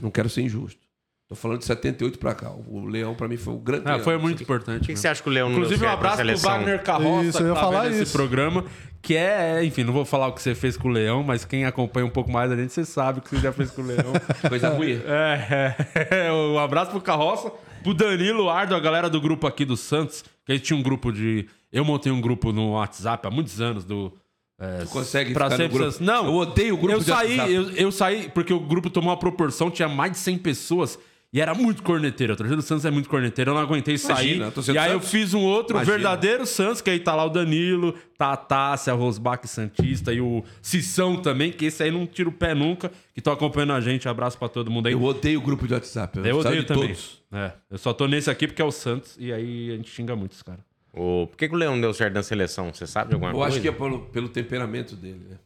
Não 0.00 0.10
quero 0.10 0.28
ser 0.30 0.42
injusto. 0.42 0.85
Tô 1.28 1.34
falando 1.34 1.58
de 1.58 1.64
78 1.64 2.20
pra 2.20 2.34
cá. 2.34 2.52
O 2.68 2.86
Leão, 2.86 3.12
pra 3.12 3.26
mim, 3.26 3.36
foi 3.36 3.54
o 3.54 3.58
grande. 3.58 3.82
Ah, 3.86 3.94
Leão. 3.94 4.04
foi 4.04 4.16
muito 4.16 4.42
importante. 4.44 4.84
O 4.84 4.86
que, 4.86 4.96
você 4.96 5.08
acha 5.08 5.20
que 5.20 5.28
o 5.28 5.32
Leão 5.32 5.48
não 5.48 5.56
Inclusive, 5.56 5.84
um 5.84 5.88
abraço 5.88 6.22
pro? 6.22 6.38
Wagner 6.38 6.82
Carroça, 6.84 7.28
Isso, 7.28 7.42
eu 7.42 7.48
ia 7.48 7.54
tá 7.54 7.60
falar 7.60 7.90
esse 7.90 8.12
programa, 8.12 8.64
que 9.02 9.16
é, 9.16 9.64
enfim, 9.64 9.82
não 9.82 9.92
vou 9.92 10.04
falar 10.04 10.28
o 10.28 10.32
que 10.32 10.40
você 10.40 10.54
fez 10.54 10.76
com 10.76 10.86
o 10.86 10.90
Leão, 10.92 11.24
mas 11.24 11.44
quem 11.44 11.64
acompanha 11.64 12.06
um 12.06 12.10
pouco 12.10 12.30
mais 12.30 12.52
a 12.52 12.56
gente, 12.56 12.72
você 12.72 12.84
sabe 12.84 13.18
o 13.18 13.22
que 13.22 13.30
você 13.30 13.38
já 13.38 13.52
fez 13.52 13.72
com 13.72 13.82
o 13.82 13.86
Leão. 13.86 14.12
Coisa 14.48 14.68
ruim. 14.68 15.00
É, 15.04 15.74
é, 16.10 16.30
um 16.32 16.60
abraço 16.60 16.92
pro 16.92 17.00
Carroça, 17.00 17.50
pro 17.82 17.92
Danilo 17.92 18.48
Ardo, 18.48 18.76
a 18.76 18.80
galera 18.80 19.10
do 19.10 19.20
grupo 19.20 19.48
aqui 19.48 19.64
do 19.64 19.76
Santos, 19.76 20.22
que 20.44 20.52
a 20.52 20.54
gente 20.54 20.64
tinha 20.64 20.78
um 20.78 20.82
grupo 20.82 21.10
de. 21.10 21.48
Eu 21.72 21.84
montei 21.84 22.12
um 22.12 22.20
grupo 22.20 22.52
no 22.52 22.74
WhatsApp 22.74 23.26
há 23.26 23.30
muitos 23.32 23.60
anos 23.60 23.84
do. 23.84 24.12
É, 24.60 24.84
Tu 24.84 24.90
consegue 24.90 25.32
pra 25.34 25.46
ficar 25.46 25.56
sempre 25.56 25.76
grupo? 25.76 25.90
Santos. 25.90 26.06
Não, 26.06 26.26
Eu 26.26 26.34
odeio 26.34 26.74
o 26.74 26.78
grupo 26.78 26.94
eu 26.94 26.98
de 27.00 27.06
saí, 27.06 27.52
eu, 27.52 27.70
eu 27.72 27.90
saí 27.90 28.30
porque 28.32 28.54
o 28.54 28.60
grupo 28.60 28.88
tomou 28.88 29.10
uma 29.10 29.16
proporção, 29.16 29.72
tinha 29.72 29.88
mais 29.88 30.12
de 30.12 30.18
100 30.18 30.38
pessoas. 30.38 30.96
E 31.32 31.40
era 31.40 31.52
muito 31.54 31.82
corneteiro. 31.82 32.32
A 32.32 32.36
torcida 32.36 32.56
do 32.56 32.62
Santos 32.62 32.84
é 32.84 32.90
muito 32.90 33.08
corneteiro. 33.08 33.50
Eu 33.50 33.54
não 33.54 33.60
aguentei 33.60 33.98
sair. 33.98 34.36
Imagina, 34.36 34.74
E 34.74 34.78
aí 34.78 34.92
eu 34.92 35.00
fiz 35.00 35.34
um 35.34 35.42
outro 35.42 35.76
Imagina. 35.76 35.96
verdadeiro 35.96 36.46
Santos, 36.46 36.80
que 36.80 36.88
aí 36.88 36.98
tá 37.00 37.14
lá 37.14 37.24
o 37.24 37.28
Danilo, 37.28 37.94
tá 38.16 38.32
a 38.32 38.36
Tássia, 38.36 38.92
Rosbach 38.94 39.46
Santista 39.46 40.12
e 40.14 40.20
o 40.20 40.42
Cissão 40.62 41.16
também, 41.20 41.52
que 41.52 41.66
esse 41.66 41.82
aí 41.82 41.90
não 41.90 42.06
tira 42.06 42.28
o 42.28 42.32
pé 42.32 42.54
nunca, 42.54 42.88
que 43.12 43.20
estão 43.20 43.32
acompanhando 43.32 43.72
a 43.74 43.80
gente. 43.80 44.08
Abraço 44.08 44.38
pra 44.38 44.48
todo 44.48 44.70
mundo 44.70 44.86
aí. 44.86 44.92
Eu 44.94 45.02
odeio 45.02 45.38
o 45.40 45.42
grupo 45.42 45.66
de 45.66 45.74
WhatsApp. 45.74 46.16
Eu 46.18 46.24
saio 46.24 46.38
odeio 46.38 46.60
de 46.62 46.66
também. 46.68 46.88
todos. 46.88 47.22
É, 47.32 47.52
eu 47.70 47.76
só 47.78 47.92
tô 47.92 48.06
nesse 48.06 48.30
aqui 48.30 48.46
porque 48.46 48.62
é 48.62 48.64
o 48.64 48.70
Santos 48.72 49.16
e 49.18 49.32
aí 49.32 49.72
a 49.72 49.76
gente 49.76 49.90
xinga 49.90 50.16
muito 50.16 50.32
os 50.32 50.42
caras. 50.42 50.64
Ô, 50.92 51.26
por 51.26 51.36
que, 51.36 51.46
que 51.48 51.54
o 51.54 51.58
Leão 51.58 51.74
não 51.74 51.80
deu 51.82 51.92
certo 51.92 52.14
na 52.14 52.22
seleção? 52.22 52.72
Você 52.72 52.86
sabe 52.86 53.08
de 53.10 53.14
alguma 53.14 53.32
Eu 53.32 53.36
coisa? 53.36 53.48
acho 53.52 53.60
que 53.60 53.68
é 53.68 53.72
pelo, 53.72 54.00
pelo 54.06 54.28
temperamento 54.30 54.96
dele, 54.96 55.20
né? 55.28 55.36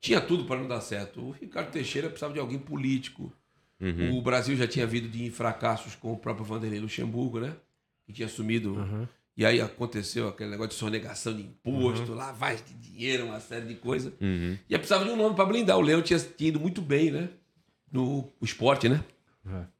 Tinha 0.00 0.20
tudo 0.20 0.44
para 0.44 0.60
não 0.60 0.68
dar 0.68 0.80
certo. 0.80 1.20
O 1.20 1.30
Ricardo 1.32 1.70
Teixeira 1.72 2.08
precisava 2.08 2.32
de 2.32 2.38
alguém 2.38 2.58
político. 2.58 3.32
O 4.12 4.20
Brasil 4.22 4.56
já 4.56 4.66
tinha 4.66 4.86
vindo 4.86 5.08
de 5.08 5.30
fracassos 5.30 5.94
com 5.94 6.12
o 6.12 6.16
próprio 6.16 6.44
Vanderlei 6.44 6.80
Luxemburgo, 6.80 7.40
né? 7.40 7.54
Que 8.06 8.12
tinha 8.12 8.26
assumido. 8.26 9.08
E 9.36 9.46
aí 9.46 9.60
aconteceu 9.60 10.28
aquele 10.28 10.50
negócio 10.50 10.70
de 10.70 10.76
sonegação 10.76 11.34
de 11.34 11.42
imposto, 11.42 12.12
lavagem 12.12 12.64
de 12.66 12.74
dinheiro, 12.74 13.26
uma 13.26 13.40
série 13.40 13.66
de 13.66 13.74
coisas. 13.76 14.12
E 14.20 14.58
aí 14.74 14.78
precisava 14.78 15.04
de 15.04 15.10
um 15.10 15.16
nome 15.16 15.34
para 15.34 15.46
blindar. 15.46 15.78
O 15.78 15.80
Leão 15.80 16.02
tinha, 16.02 16.18
tinha 16.18 16.48
ido 16.48 16.60
muito 16.60 16.82
bem, 16.82 17.10
né? 17.10 17.30
No 17.90 18.30
esporte, 18.42 18.88
né? 18.88 19.02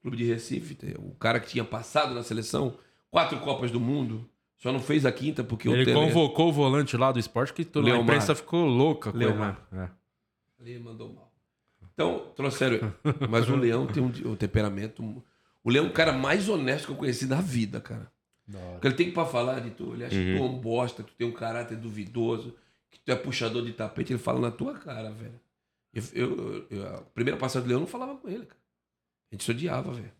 Clube 0.01 0.17
de 0.17 0.25
Recife. 0.25 0.77
O 0.99 1.15
cara 1.17 1.39
que 1.39 1.49
tinha 1.49 1.65
passado 1.65 2.15
na 2.15 2.23
seleção, 2.23 2.75
quatro 3.11 3.39
Copas 3.41 3.71
do 3.71 3.79
Mundo. 3.81 4.27
Só 4.57 4.71
não 4.73 4.81
fez 4.81 5.07
a 5.07 5.13
quinta 5.13 5.43
porque 5.43 5.69
o 5.69 5.75
Ele 5.75 5.91
convocou 5.93 6.49
o 6.51 6.53
volante 6.53 6.95
lá 6.97 7.11
do 7.11 7.19
esporte 7.19 7.53
que 7.55 7.65
toda 7.65 7.91
a 7.93 7.97
imprensa 7.97 8.35
ficou 8.35 8.67
louca 8.67 9.11
com 9.11 9.17
ele. 9.17 9.27
Leomar. 9.27 9.67
né? 9.73 9.91
É. 10.59 10.63
Ali 10.63 10.79
mandou 10.79 11.11
mal. 11.13 11.30
Então, 12.05 12.33
trouxeram. 12.35 12.93
Mas 13.29 13.49
o 13.49 13.57
Leão 13.57 13.87
tem 13.87 14.03
um, 14.03 14.13
um 14.33 14.37
temperamento. 14.37 15.03
O 15.63 15.71
Leão 15.71 15.85
é 15.87 15.89
o 15.89 15.93
cara 15.93 16.13
mais 16.13 16.49
honesto 16.49 16.87
que 16.87 16.93
eu 16.93 16.97
conheci 16.97 17.27
na 17.27 17.41
vida, 17.41 17.81
cara. 17.81 18.11
Porque 18.73 18.87
ele 18.89 18.95
tem 18.95 19.07
que 19.07 19.13
pra 19.13 19.27
falar 19.27 19.61
de 19.61 19.71
tu. 19.71 19.93
Ele 19.95 20.05
acha 20.05 20.17
que 20.17 20.37
tu 20.37 20.43
é 20.43 20.47
um 20.47 20.59
bosta, 20.59 21.03
que 21.03 21.11
tu 21.13 21.17
tem 21.17 21.27
um 21.27 21.33
caráter 21.33 21.77
duvidoso, 21.77 22.55
que 22.91 22.99
tu 22.99 23.13
é 23.13 23.15
puxador 23.17 23.63
de 23.65 23.73
tapete. 23.73 24.13
Ele 24.13 24.19
fala 24.19 24.41
na 24.41 24.51
tua 24.51 24.75
cara, 24.75 25.11
velho. 25.11 25.39
Eu, 25.93 26.03
eu- 26.15 26.67
eu- 26.71 26.87
a 26.97 27.01
primeira 27.15 27.39
passagem 27.39 27.67
do 27.67 27.69
Leão 27.69 27.79
eu 27.79 27.81
não 27.83 27.87
falava 27.87 28.17
com 28.17 28.29
ele, 28.29 28.47
cara. 28.47 28.61
A 29.31 29.35
gente 29.35 29.45
se 29.45 29.51
odiava, 29.51 29.93
velho. 29.93 30.11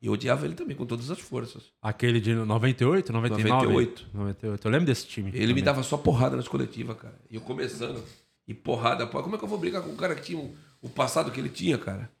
E 0.00 0.06
eu 0.06 0.12
odiava 0.12 0.44
ele 0.46 0.54
também, 0.54 0.76
com 0.76 0.86
todas 0.86 1.10
as 1.10 1.18
forças. 1.18 1.72
Aquele 1.82 2.20
de 2.20 2.32
98, 2.34 3.12
99? 3.12 3.50
98. 3.66 4.06
98. 4.14 4.66
Eu 4.66 4.70
lembro 4.70 4.86
desse 4.86 5.06
time. 5.06 5.30
Ele 5.30 5.38
me 5.46 5.48
também. 5.48 5.64
dava 5.64 5.82
só 5.82 5.96
porrada 5.96 6.36
nas 6.36 6.46
coletivas, 6.46 6.96
cara. 6.96 7.18
E 7.30 7.34
eu 7.36 7.40
começando. 7.40 8.02
E 8.46 8.52
porrada. 8.54 9.06
Como 9.06 9.34
é 9.34 9.38
que 9.38 9.44
eu 9.44 9.48
vou 9.48 9.58
brigar 9.58 9.82
com 9.82 9.90
um 9.90 9.96
cara 9.96 10.14
que 10.14 10.22
tinha 10.22 10.38
um- 10.38 10.54
o 10.84 10.88
passado 10.90 11.32
que 11.32 11.40
ele 11.40 11.48
tinha, 11.48 11.78
cara? 11.78 12.12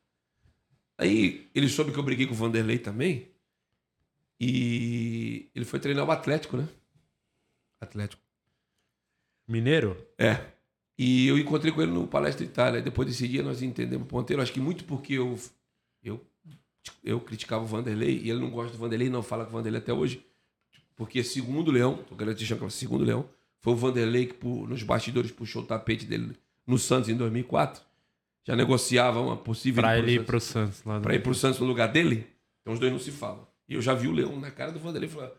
Aí 0.96 1.50
ele 1.54 1.68
soube 1.68 1.92
que 1.92 1.98
eu 1.98 2.02
briguei 2.02 2.26
com 2.26 2.32
o 2.32 2.36
Vanderlei 2.36 2.78
também. 2.78 3.28
E 4.40 5.50
ele 5.54 5.66
foi 5.66 5.78
treinar 5.78 6.06
o 6.06 6.10
Atlético, 6.10 6.56
né? 6.56 6.66
Atlético. 7.78 8.22
Mineiro? 9.46 9.94
É. 10.16 10.46
E 10.96 11.28
eu 11.28 11.38
encontrei 11.38 11.70
com 11.72 11.82
ele 11.82 11.92
no 11.92 12.06
Palestra 12.06 12.42
Itália. 12.42 12.80
Depois 12.80 13.06
desse 13.06 13.28
dia 13.28 13.42
nós 13.42 13.60
entendemos 13.60 14.06
o 14.06 14.08
ponteiro. 14.08 14.40
Acho 14.40 14.52
que 14.52 14.60
muito 14.60 14.84
porque 14.84 15.12
eu, 15.12 15.38
eu, 16.02 16.24
eu 17.04 17.20
criticava 17.20 17.64
o 17.64 17.66
Vanderlei 17.66 18.18
e 18.22 18.30
ele 18.30 18.40
não 18.40 18.50
gosta 18.50 18.72
do 18.72 18.78
Vanderlei, 18.78 19.10
não 19.10 19.22
fala 19.22 19.44
com 19.44 19.50
o 19.50 19.52
Vanderlei 19.52 19.82
até 19.82 19.92
hoje. 19.92 20.24
Porque 20.96 21.22
segundo 21.22 21.68
o 21.68 21.72
Leão, 21.72 21.98
tô 22.08 22.16
querendo 22.16 22.36
te 22.36 22.46
chamar, 22.46 22.70
segundo 22.70 23.02
o 23.02 23.04
Leão, 23.04 23.28
foi 23.60 23.74
o 23.74 23.76
Vanderlei 23.76 24.26
que 24.26 24.46
nos 24.46 24.82
bastidores 24.82 25.30
puxou 25.30 25.62
o 25.62 25.66
tapete 25.66 26.06
dele 26.06 26.34
no 26.66 26.78
Santos 26.78 27.10
em 27.10 27.16
2004. 27.16 27.82
Já 28.46 28.54
negociava 28.54 29.20
uma 29.20 29.36
possível 29.36 29.82
Pra 29.82 29.98
ida 29.98 30.06
ele 30.06 30.12
ir 30.12 30.16
Santos. 30.18 30.26
pro 30.26 30.40
Santos. 30.40 30.84
Lá 30.84 30.96
no... 30.96 31.00
Pra 31.02 31.14
ir 31.14 31.22
pro 31.22 31.34
Santos 31.34 31.60
no 31.60 31.66
lugar 31.66 31.88
dele. 31.88 32.26
Então 32.60 32.74
os 32.74 32.80
dois 32.80 32.92
não 32.92 32.98
se 32.98 33.10
falam. 33.10 33.46
E 33.68 33.74
eu 33.74 33.80
já 33.82 33.94
vi 33.94 34.06
o 34.08 34.12
Leão 34.12 34.38
na 34.38 34.50
cara 34.50 34.70
do 34.70 34.78
Vanderlei 34.78 35.08
falar: 35.08 35.30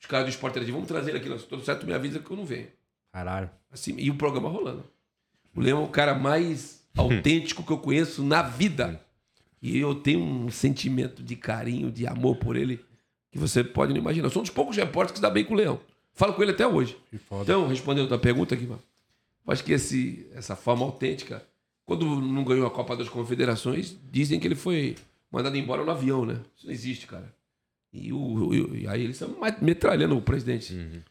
os 0.00 0.06
caras 0.06 0.26
do 0.26 0.30
esporte 0.30 0.58
ele 0.58 0.72
vamos 0.72 0.88
trazer 0.88 1.10
ele 1.10 1.18
aqui, 1.18 1.28
não. 1.28 1.38
se 1.38 1.46
tudo 1.46 1.62
certo, 1.64 1.86
me 1.86 1.92
avisa 1.92 2.18
que 2.18 2.30
eu 2.30 2.36
não 2.36 2.44
venho. 2.46 2.68
Caralho. 3.12 3.50
Assim, 3.70 3.94
e 3.98 4.10
o 4.10 4.14
programa 4.16 4.48
rolando. 4.48 4.84
O 5.54 5.60
Leão 5.60 5.82
é 5.82 5.84
o 5.84 5.88
cara 5.88 6.14
mais 6.14 6.82
autêntico 6.96 7.62
que 7.62 7.70
eu 7.70 7.78
conheço 7.78 8.22
na 8.24 8.42
vida. 8.42 9.00
E 9.62 9.78
eu 9.78 9.94
tenho 9.94 10.20
um 10.20 10.50
sentimento 10.50 11.22
de 11.22 11.36
carinho, 11.36 11.90
de 11.90 12.06
amor 12.06 12.36
por 12.36 12.54
ele, 12.56 12.84
que 13.30 13.38
você 13.38 13.64
pode 13.64 13.92
não 13.92 13.98
imaginar. 14.00 14.26
Eu 14.26 14.30
sou 14.30 14.40
um 14.40 14.44
dos 14.44 14.52
poucos 14.52 14.76
repórteres 14.76 15.12
que 15.12 15.18
se 15.18 15.22
dá 15.22 15.30
bem 15.30 15.44
com 15.44 15.54
o 15.54 15.56
Leão. 15.56 15.80
Falo 16.12 16.34
com 16.34 16.42
ele 16.42 16.52
até 16.52 16.66
hoje. 16.66 16.96
Que 17.10 17.16
foda. 17.18 17.42
Então, 17.42 17.66
respondendo 17.66 18.04
a 18.04 18.08
tua 18.08 18.18
pergunta 18.18 18.54
aqui, 18.54 18.66
mano. 18.66 18.82
eu 19.46 19.52
acho 19.52 19.64
que 19.64 19.72
esse, 19.72 20.28
essa 20.34 20.54
forma 20.54 20.84
autêntica, 20.84 21.42
quando 21.84 22.20
não 22.20 22.44
ganhou 22.44 22.66
a 22.66 22.70
Copa 22.70 22.96
das 22.96 23.08
Confederações, 23.08 23.98
dizem 24.10 24.40
que 24.40 24.46
ele 24.46 24.54
foi 24.54 24.96
mandado 25.30 25.56
embora 25.56 25.84
no 25.84 25.90
avião, 25.90 26.24
né? 26.24 26.40
Isso 26.56 26.66
não 26.66 26.72
existe, 26.72 27.06
cara. 27.06 27.34
E, 27.92 28.12
o, 28.12 28.74
e 28.74 28.86
aí 28.88 29.02
eles 29.02 29.20
estão 29.20 29.36
metralhando 29.60 30.16
o 30.16 30.22
presidente. 30.22 31.04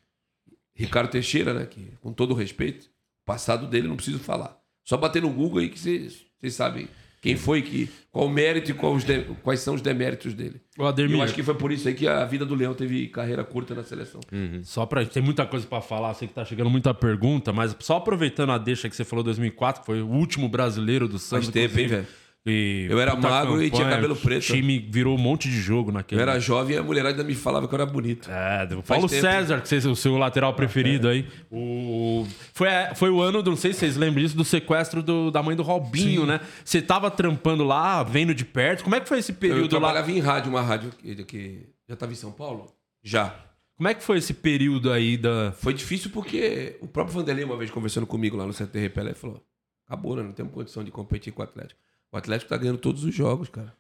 Ricardo 0.74 1.12
Teixeira, 1.12 1.54
né? 1.54 1.66
Que, 1.66 1.94
com 2.02 2.12
todo 2.12 2.32
o 2.32 2.36
respeito, 2.36 2.86
o 2.88 3.26
passado 3.26 3.68
dele 3.68 3.88
não 3.88 3.95
preciso 3.95 4.20
falar. 4.20 4.60
Só 4.84 4.98
bater 4.98 5.22
no 5.22 5.30
Google 5.30 5.60
aí 5.60 5.70
que 5.70 5.80
vocês 5.80 6.26
sabem 6.50 6.90
quem 7.24 7.36
foi, 7.38 7.62
que, 7.62 7.90
qual 8.12 8.26
o 8.26 8.30
mérito 8.30 8.70
e 8.70 8.74
qual 8.74 8.95
de- 8.98 9.22
quais 9.41 9.62
são 9.62 9.74
os 9.76 9.82
deméritos 9.82 10.34
dele. 10.34 10.62
O 10.78 10.86
Ademir, 10.86 11.16
eu 11.16 11.22
acho 11.22 11.34
que 11.34 11.41
foi 11.41 11.56
por 11.56 11.72
isso 11.72 11.88
aí 11.88 11.94
que 11.94 12.06
a 12.08 12.26
vida 12.26 12.45
do 12.45 12.54
Leão 12.54 12.74
teve 12.74 13.08
carreira 13.08 13.44
curta 13.44 13.74
na 13.74 13.82
seleção. 13.84 14.20
só 14.64 14.86
pra. 14.86 15.06
Tem 15.06 15.24
muita 15.24 15.45
coisa 15.45 15.66
pra 15.66 15.80
falar, 15.82 16.14
sei 16.14 16.28
que 16.28 16.34
tá 16.34 16.44
chegando 16.44 16.70
muita 16.70 16.94
pergunta, 16.94 17.54
mas 17.54 17.76
só 17.80 17.95
aproveitando 17.98 18.52
a 18.52 18.58
deixa 18.58 18.90
que 18.90 18.95
você 18.95 19.06
falou 19.06 19.24
2004, 19.24 19.82
que 19.82 19.86
foi 19.86 20.02
o 20.02 20.08
último 20.08 20.50
brasileiro 20.50 21.08
do 21.08 21.18
Santos. 21.18 21.45
Faz 21.45 21.54
tempo, 21.54 21.80
hein, 21.80 21.88
velho? 21.88 22.08
E 22.45 22.88
Eu 22.90 22.99
era 22.99 23.15
magro 23.15 23.61
e 23.64 23.70
tinha 23.70 23.84
campanha, 23.84 23.95
cabelo 23.95 24.15
preto. 24.18 24.44
O 24.44 24.45
time 24.45 24.78
virou 24.78 25.15
um 25.15 25.20
monte 25.22 25.49
de 25.49 25.61
jogo 25.61 25.90
Eu 25.91 25.94
naquele. 25.94 26.22
era 26.22 26.38
jovem 26.40 26.76
e 26.76 26.80
a 26.80 26.84
mulherada 26.84 27.15
ainda 27.15 27.24
me 27.24 27.34
falava 27.36 27.68
que 27.70 27.74
eu 27.74 27.80
era 27.80 27.86
bonito. 27.90 28.30
É, 28.30 28.65
Paulo 28.86 29.07
tempo. 29.07 29.22
César, 29.22 29.61
que 29.61 29.74
é 29.74 29.78
o 29.90 29.95
seu 29.95 30.18
lateral 30.18 30.53
preferido 30.53 31.07
aí. 31.07 31.26
O... 31.49 32.28
Foi, 32.53 32.68
foi 32.95 33.10
o 33.10 33.22
ano, 33.22 33.41
não 33.41 33.56
sei 33.56 33.72
se 33.72 33.80
vocês 33.80 33.95
lembram 33.95 34.22
disso, 34.22 34.36
do 34.36 34.44
sequestro 34.44 35.02
do- 35.02 35.32
da 35.32 35.41
mãe 35.41 35.56
do 35.56 35.64
Robinho, 35.64 36.26
né? 36.26 36.41
Você 36.65 36.82
tava 36.82 37.10
trampando 37.10 37.64
lá, 37.64 38.03
vendo 38.03 38.36
de 38.36 38.44
perto. 38.44 38.84
Como 38.84 38.95
é 38.95 38.99
que 38.99 39.07
foi 39.07 39.20
esse 39.20 39.32
Eu 39.32 39.38
período 39.38 39.64
lá? 39.76 39.80
trabalhava 39.80 40.11
em 40.11 40.20
rádio, 40.20 40.49
uma 40.49 40.61
rádio 40.61 40.91
que, 40.98 41.24
que 41.24 41.61
já 41.88 41.94
estava 41.94 42.11
em 42.11 42.15
São 42.15 42.32
Paulo? 42.34 42.68
Já. 43.02 43.34
Como 43.78 43.88
é 43.88 43.94
que 43.94 44.03
foi 44.03 44.18
esse 44.18 44.34
período 44.34 44.91
aí 44.91 45.15
da. 45.18 45.53
Foi 45.53 45.74
difícil 45.74 46.10
porque 46.11 46.78
o 46.82 46.88
próprio 46.88 47.15
Vanderlei, 47.15 47.44
uma 47.45 47.57
vez 47.57 47.72
conversando 47.72 48.06
comigo 48.06 48.36
lá 48.38 48.45
no 48.45 48.53
CTR 48.53 48.90
Pelé, 48.90 49.14
falou: 49.14 49.41
acabou, 49.88 50.15
né? 50.15 50.24
Não 50.24 50.32
temos 50.34 50.53
condição 50.53 50.84
de 50.84 50.91
competir 50.91 51.32
com 51.34 51.41
o 51.41 51.44
Atlético. 51.45 51.80
O 52.14 52.18
Atlético 52.18 52.48
tá 52.49 52.57
ganhando 52.57 52.77
todos 52.77 53.03
os 53.03 53.14
jogos, 53.14 53.49
cara. 53.49 53.73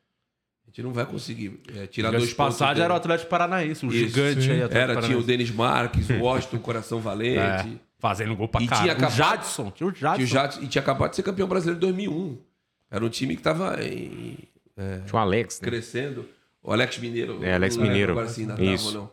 A 0.65 0.69
gente 0.69 0.81
não 0.81 0.91
vai 0.91 1.05
conseguir 1.05 1.61
é, 1.75 1.85
tirar 1.85 2.09
Diga-se 2.09 2.25
dois 2.25 2.33
pontos. 2.33 2.57
passagem 2.57 2.83
era 2.83 2.93
o 2.93 2.97
Atlético 2.97 3.29
Paranaense, 3.29 3.85
o 3.85 3.89
Isso, 3.89 3.97
gigante 4.07 4.41
sim. 4.41 4.51
aí. 4.51 4.63
Atlético 4.63 4.91
Era, 4.91 5.01
tinha 5.03 5.17
o. 5.17 5.23
Denis 5.23 5.51
Marques, 5.51 6.09
o 6.09 6.13
Washington, 6.23 6.57
Coração 6.59 6.97
É, 6.97 7.01
Valente. 7.01 7.79
fazendo 7.99 8.35
gol 8.35 8.47
pra 8.47 8.61
E 8.61 8.67
caralho. 8.67 8.83
tinha 8.89 8.93
O 8.93 8.97
acabado- 8.97 9.15
Jadson, 9.17 9.71
tinha 9.71 9.87
o 9.87 9.93
Jadson. 9.93 10.15
Tinha 10.15 10.25
o 10.25 10.27
Jadson, 10.29 10.61
e 10.61 10.67
tinha 10.67 10.81
acabado 10.81 11.09
de 11.11 11.15
ser 11.17 11.23
campeão 11.23 11.47
brasileiro 11.47 11.77
em 11.77 11.81
2001. 11.81 12.37
Era 12.89 13.05
um 13.05 13.09
time 13.09 13.35
que 13.35 13.41
tava 13.43 13.83
em- 13.83 14.37
Tinha 14.75 15.03
o 15.13 15.17
Alex, 15.17 15.61
né? 15.61 15.67
crescendo. 15.67 16.25
O 16.63 16.71
Alex 16.73 16.97
Mineiro. 16.97 17.43
É, 17.43 17.53
Alex 17.53 17.77
Mineiro. 17.77 18.13
Agora 18.13 18.27
sim, 18.29 18.47
tava 18.47 18.63
Isso. 18.63 18.93
não. 18.93 19.11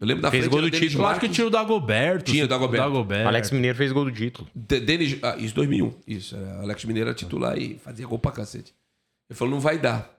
Eu 0.00 0.06
lembro 0.06 0.22
da 0.22 0.30
Fez 0.30 0.42
frente 0.44 0.52
gol 0.52 0.60
do 0.60 0.70
Denis 0.70 0.88
título. 0.88 1.04
Eu 1.04 1.08
acho 1.08 1.20
que 1.20 1.28
tinha 1.28 1.46
o 1.46 1.50
Dagoberto. 1.50 2.30
Tinha 2.30 2.44
o 2.44 2.48
Dagoberto. 2.48 3.12
É. 3.14 3.24
Alex 3.24 3.50
Mineiro 3.50 3.76
fez 3.76 3.92
gol 3.92 4.04
do 4.04 4.12
título. 4.12 4.46
De- 4.54 4.80
Denis, 4.80 5.18
ah, 5.22 5.36
isso, 5.38 5.54
2001. 5.54 5.94
Isso, 6.06 6.36
Alex 6.60 6.84
Mineiro 6.84 7.08
era 7.08 7.16
titular 7.16 7.56
e 7.58 7.78
fazia 7.78 8.06
gol 8.06 8.18
pra 8.18 8.30
cacete. 8.30 8.74
Ele 9.28 9.36
falou, 9.36 9.54
não 9.54 9.60
vai 9.60 9.78
dar. 9.78 10.14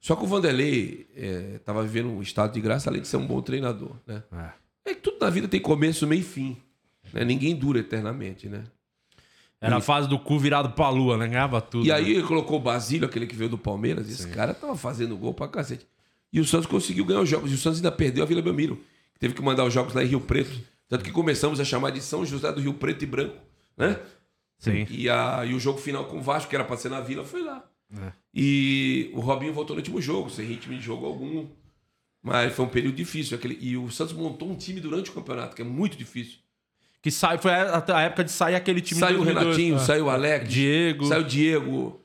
Só 0.00 0.14
que 0.16 0.24
o 0.24 0.26
Vanderlei 0.26 1.08
eh, 1.16 1.60
tava 1.64 1.82
vivendo 1.82 2.08
um 2.08 2.22
estado 2.22 2.52
de 2.54 2.60
graça, 2.60 2.88
além 2.88 3.02
de 3.02 3.08
ser 3.08 3.16
um 3.18 3.26
bom 3.26 3.42
treinador, 3.42 3.92
né? 4.06 4.22
É 4.84 4.94
que 4.94 5.00
tudo 5.00 5.18
na 5.20 5.28
vida 5.28 5.46
tem 5.46 5.60
começo, 5.60 6.06
meio 6.06 6.20
e 6.20 6.24
fim. 6.24 6.56
Né? 7.12 7.24
Ninguém 7.24 7.54
dura 7.54 7.80
eternamente, 7.80 8.48
né? 8.48 8.64
Era 9.60 9.76
a 9.76 9.80
fase 9.82 10.08
do 10.08 10.18
cu 10.18 10.38
virado 10.38 10.70
pra 10.70 10.88
lua, 10.88 11.18
né? 11.18 11.28
Ganhava 11.28 11.60
tudo. 11.60 11.84
E 11.84 11.92
aí 11.92 12.12
ele 12.12 12.22
colocou 12.22 12.56
o 12.58 12.62
Basílio, 12.62 13.06
aquele 13.06 13.26
que 13.26 13.36
veio 13.36 13.50
do 13.50 13.58
Palmeiras, 13.58 14.08
e 14.08 14.12
esse 14.12 14.28
cara 14.28 14.54
tava 14.54 14.74
fazendo 14.74 15.14
gol 15.18 15.34
pra 15.34 15.48
cacete. 15.48 15.86
E 16.32 16.40
o 16.40 16.44
Santos 16.46 16.66
conseguiu 16.66 17.04
ganhar 17.04 17.20
os 17.20 17.28
jogos. 17.28 17.50
E 17.50 17.54
o 17.54 17.58
Santos 17.58 17.78
ainda 17.80 17.92
perdeu 17.92 18.22
a 18.22 18.26
Vila 18.26 18.40
Belmiro. 18.40 18.80
Teve 19.20 19.34
que 19.34 19.42
mandar 19.42 19.64
os 19.64 19.72
jogos 19.72 19.94
lá 19.94 20.02
em 20.02 20.06
Rio 20.06 20.20
Preto. 20.20 20.58
Tanto 20.88 21.04
que 21.04 21.12
começamos 21.12 21.60
a 21.60 21.64
chamar 21.64 21.90
de 21.90 22.00
São 22.00 22.26
José 22.26 22.50
do 22.52 22.60
Rio 22.60 22.74
Preto 22.74 23.04
e 23.04 23.06
Branco, 23.06 23.36
né? 23.76 24.00
Sim. 24.58 24.86
E, 24.90 25.08
a, 25.08 25.44
e 25.46 25.54
o 25.54 25.60
jogo 25.60 25.78
final 25.78 26.06
com 26.06 26.18
o 26.18 26.22
Vasco, 26.22 26.50
que 26.50 26.56
era 26.56 26.64
pra 26.64 26.76
ser 26.76 26.88
na 26.88 27.00
Vila, 27.00 27.22
foi 27.22 27.42
lá. 27.42 27.64
É. 27.96 28.12
E 28.34 29.10
o 29.14 29.20
Robinho 29.20 29.52
voltou 29.52 29.76
no 29.76 29.80
último 29.80 30.00
jogo, 30.00 30.30
sem 30.30 30.44
ritmo 30.44 30.74
de 30.74 30.80
jogo 30.80 31.06
algum. 31.06 31.46
Mas 32.22 32.52
foi 32.54 32.64
um 32.64 32.68
período 32.68 32.96
difícil. 32.96 33.36
Aquele, 33.36 33.56
e 33.60 33.76
o 33.76 33.90
Santos 33.90 34.14
montou 34.14 34.50
um 34.50 34.56
time 34.56 34.80
durante 34.80 35.10
o 35.10 35.12
campeonato, 35.12 35.54
que 35.54 35.62
é 35.62 35.64
muito 35.64 35.96
difícil. 35.96 36.38
Que 37.02 37.10
sai, 37.10 37.38
foi 37.38 37.52
a, 37.52 37.84
a 37.94 38.02
época 38.02 38.24
de 38.24 38.32
sair 38.32 38.54
aquele 38.54 38.80
time 38.80 39.00
Saiu 39.00 39.20
o 39.20 39.24
2002. 39.24 39.56
Renatinho, 39.56 39.78
saiu 39.78 40.04
o 40.06 40.10
Alex, 40.10 40.48
Diego. 40.48 41.06
saiu 41.06 41.22
o 41.22 41.26
Diego. 41.26 42.00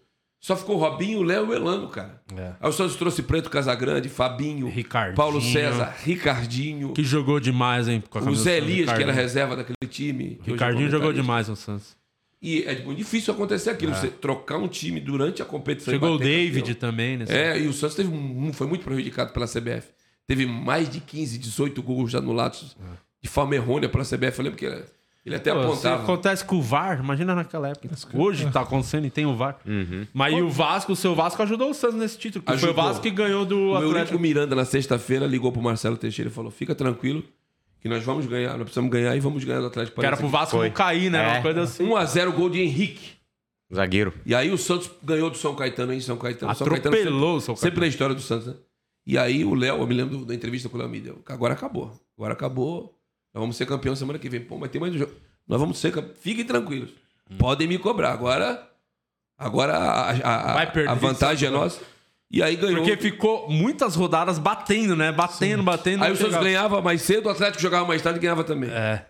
Só 0.46 0.56
ficou 0.56 0.76
o 0.76 0.80
Robinho, 0.80 1.22
o 1.22 1.24
Léo 1.24 1.48
e 1.48 1.50
o 1.50 1.54
Elano, 1.56 1.88
cara. 1.90 2.22
É. 2.38 2.52
Aí 2.60 2.70
o 2.70 2.72
Santos 2.72 2.96
trouxe 2.96 3.24
Preto 3.24 3.50
Casagrande, 3.50 4.08
Fabinho, 4.10 4.70
Ricardinho. 4.70 5.16
Paulo 5.16 5.42
César, 5.42 5.96
Ricardinho, 6.04 6.94
Que 6.94 7.04
jogou 7.04 7.40
demais, 7.40 7.88
hein? 7.88 8.04
o 8.14 8.36
Zé 8.36 8.58
Elias, 8.58 8.94
que 8.94 9.02
era 9.02 9.12
reserva 9.12 9.56
daquele 9.56 9.76
time. 9.90 10.40
é 10.46 10.52
Ricardinho 10.52 10.88
jogou 10.88 11.12
demais 11.12 11.48
no 11.48 11.56
Santos. 11.56 11.98
E 12.40 12.62
é 12.62 12.80
muito 12.84 13.00
difícil 13.00 13.34
acontecer 13.34 13.72
aquilo, 13.72 13.96
você 13.96 14.08
trocar 14.08 14.60
um 14.60 14.68
time 14.68 15.00
durante 15.00 15.42
a 15.42 15.46
competição. 15.46 15.92
Chegou 15.92 16.14
o 16.14 16.20
David 16.20 16.60
campeão. 16.76 16.76
também, 16.92 17.18
né? 17.18 17.26
É, 17.28 17.60
e 17.60 17.68
o 17.68 17.74
Santos 17.74 17.96
teve 17.96 18.10
um- 18.14 18.54
foi 18.54 18.68
muito 18.68 18.84
prejudicado 18.86 19.34
pela 19.34 19.48
CBF. 19.48 19.88
Teve 20.28 20.46
mais 20.46 20.88
de 20.88 21.00
15, 21.00 21.40
18 21.40 21.82
gols 21.82 22.14
anulados 22.14 22.78
de 23.20 23.28
forma 23.28 23.56
errônea 23.56 23.90
pela 23.90 24.04
CBF. 24.06 24.38
Eu 24.38 24.44
lembro 24.44 24.60
que 24.60 24.66
ele, 24.66 24.84
ele 25.26 25.36
até 25.36 25.52
Pô, 25.52 25.62
se 25.62 25.66
apontava. 25.88 26.04
acontece 26.04 26.46
com 26.46 26.58
o 26.58 26.62
VAR, 26.62 27.00
imagina 27.00 27.34
naquela 27.34 27.70
época. 27.70 27.90
Hoje 28.14 28.50
tá 28.52 28.62
acontecendo 28.62 29.06
e 29.06 29.10
tem 29.10 29.26
o 29.26 29.36
VAR. 29.36 29.58
Mas 30.14 30.34
e 30.34 30.42
o 30.42 30.50
Vasco, 30.50 30.92
o 30.92 30.96
seu 30.96 31.16
Vasco 31.16 31.42
ajudou 31.42 31.72
o 31.72 31.74
Santos 31.74 31.98
nesse 31.98 32.18
título. 32.18 32.46
Que 32.46 32.58
foi 32.58 32.70
o. 32.70 32.74
Vasco 32.74 33.02
que 33.02 33.10
ganhou 33.10 33.46
do 33.46 33.56
O 33.56 33.60
meu 33.60 33.76
Atlético. 33.76 33.98
Eurico 33.98 34.20
Miranda, 34.20 34.56
na 34.56 34.66
sexta-feira, 34.66 35.26
ligou 35.26 35.52
pro 35.52 35.62
Marcelo 35.62 35.98
Teixeira 35.98 36.30
e 36.30 36.34
falou: 36.34 36.52
fica 36.52 36.76
tranquilo, 36.76 37.24
que 37.82 37.90
nós 37.90 38.04
vamos 38.04 38.26
ganhar, 38.28 38.52
nós 38.52 38.64
precisamos 38.64 38.92
ganhar 38.92 39.16
e 39.16 39.20
vamos 39.20 39.44
ganhar 39.44 39.62
do 39.62 39.68
Atlético 39.68 40.00
Que 40.00 40.06
era 40.06 40.18
pro 40.18 40.28
Vasco 40.28 40.58
Foi. 40.58 40.68
não 40.68 40.74
cair, 40.74 41.10
né? 41.10 41.24
É. 41.24 41.32
Uma 41.34 41.42
coisa 41.42 41.62
assim. 41.64 41.86
1x0 41.88 42.32
gol 42.32 42.50
de 42.50 42.62
Henrique. 42.62 43.16
Zagueiro. 43.74 44.14
E 44.26 44.36
aí 44.36 44.52
o 44.52 44.58
Santos 44.58 44.92
ganhou 45.04 45.30
do 45.32 45.38
São 45.38 45.56
Caetano 45.56 45.92
em 45.92 46.00
São 46.00 46.18
Caetano. 46.18 46.54
São 46.56 46.66
Atropelou 46.68 46.92
Caetano 46.92 47.18
o 47.18 47.40
sempre, 47.40 47.46
São 47.46 47.56
sempre 47.56 47.70
Caetano. 47.72 47.82
na 47.82 47.88
história 47.88 48.16
do 48.16 48.22
Santos, 48.22 48.48
né? 48.48 48.54
E 49.08 49.18
aí 49.18 49.44
o 49.44 49.54
Léo, 49.54 49.78
eu 49.78 49.88
me 49.88 49.94
lembro 49.94 50.26
da 50.26 50.34
entrevista 50.34 50.68
com 50.70 50.78
o 50.78 50.80
Léo 50.80 50.90
Mídia, 50.90 51.14
agora 51.28 51.54
acabou. 51.54 51.92
Agora 52.18 52.34
acabou. 52.34 52.95
Nós 53.36 53.42
vamos 53.42 53.58
ser 53.58 53.66
campeão 53.66 53.94
semana 53.96 54.18
que 54.18 54.30
vem. 54.30 54.40
Pô, 54.40 54.58
mas 54.58 54.72
tem 54.72 54.80
mais 54.80 54.96
um 54.96 54.98
jogo. 54.98 55.12
Nós 55.48 55.60
vamos 55.60 55.78
ser 55.78 55.92
campeão. 55.92 56.16
Fiquem 56.22 56.46
tranquilos. 56.46 56.90
Hum. 57.30 57.36
Podem 57.38 57.68
me 57.68 57.78
cobrar. 57.78 58.14
Agora, 58.14 58.66
agora 59.38 59.76
a, 59.78 60.12
a- 60.12 60.54
a- 60.54 60.92
a 60.92 60.94
vantagem 60.96 61.50
é 61.50 61.52
nossa. 61.52 61.82
E 62.32 62.42
aí 62.42 62.56
ganhou. 62.56 62.78
Porque 62.84 62.96
ficou 62.98 63.50
muitas 63.50 63.94
rodadas 63.96 64.40
batendo, 64.40 64.96
né? 64.96 65.12
Batendo, 65.12 65.62
batendo. 65.64 66.04
Aí 66.04 66.12
o 66.12 66.16
Santos 66.16 66.38
ganhava 66.38 66.82
mais 66.82 67.02
cedo, 67.02 67.28
o 67.28 67.30
Atlético 67.30 67.62
jogava 67.62 67.86
mais 67.86 68.02
tarde 68.02 68.20
e 68.20 68.22
ganhava 68.22 68.44
também. 68.44 68.70
É. 68.72 69.06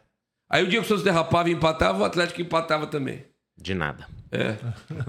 Aí 0.50 0.64
o 0.64 0.68
dia 0.68 0.80
que 0.80 0.86
o 0.86 0.88
Santos 0.88 1.04
derrapava 1.04 1.50
e 1.50 1.54
empatava, 1.54 2.00
o 2.00 2.04
Atlético 2.06 2.42
empatava 2.42 2.88
também. 2.88 3.24
De 3.58 3.74
nada. 3.74 4.08
É. 4.32 4.56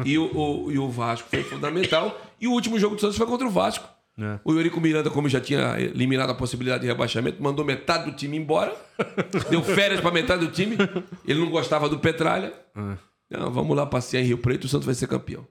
E 0.05 0.17
o, 0.19 0.31
o- 0.37 0.71
e 0.73 0.79
o 0.79 0.89
Vasco 0.91 1.29
foi 1.29 1.43
fundamental. 1.43 2.19
E 2.41 2.47
o 2.47 2.53
último 2.53 2.79
jogo 2.79 2.95
do 2.95 3.01
Santos 3.01 3.17
foi 3.17 3.27
contra 3.27 3.47
o 3.47 3.51
Vasco. 3.51 3.89
É. 4.19 4.41
O 4.45 4.53
Eurico 4.53 4.81
Miranda, 4.81 5.11
como 5.11 5.29
já 5.29 5.41
tinha 5.41 5.79
eliminado 5.79 6.31
a 6.31 6.35
possibilidade 6.35 6.83
de 6.83 6.87
rebaixamento, 6.87 7.43
mandou 7.43 7.65
metade 7.65 8.11
do 8.11 8.17
time 8.17 8.37
embora. 8.37 8.75
deu 9.51 9.63
férias 9.63 10.01
para 10.01 10.11
metade 10.11 10.47
do 10.47 10.51
time. 10.51 10.77
Ele 11.27 11.41
não 11.41 11.51
gostava 11.51 11.89
do 11.89 11.99
Petralha. 11.99 12.53
Não, 13.31 13.51
vamos 13.51 13.77
lá 13.77 13.85
passear 13.85 14.23
em 14.23 14.27
Rio 14.27 14.39
Preto, 14.39 14.65
o 14.65 14.69
Santos 14.69 14.87
vai 14.87 14.95
ser 14.95 15.07
campeão. 15.07 15.47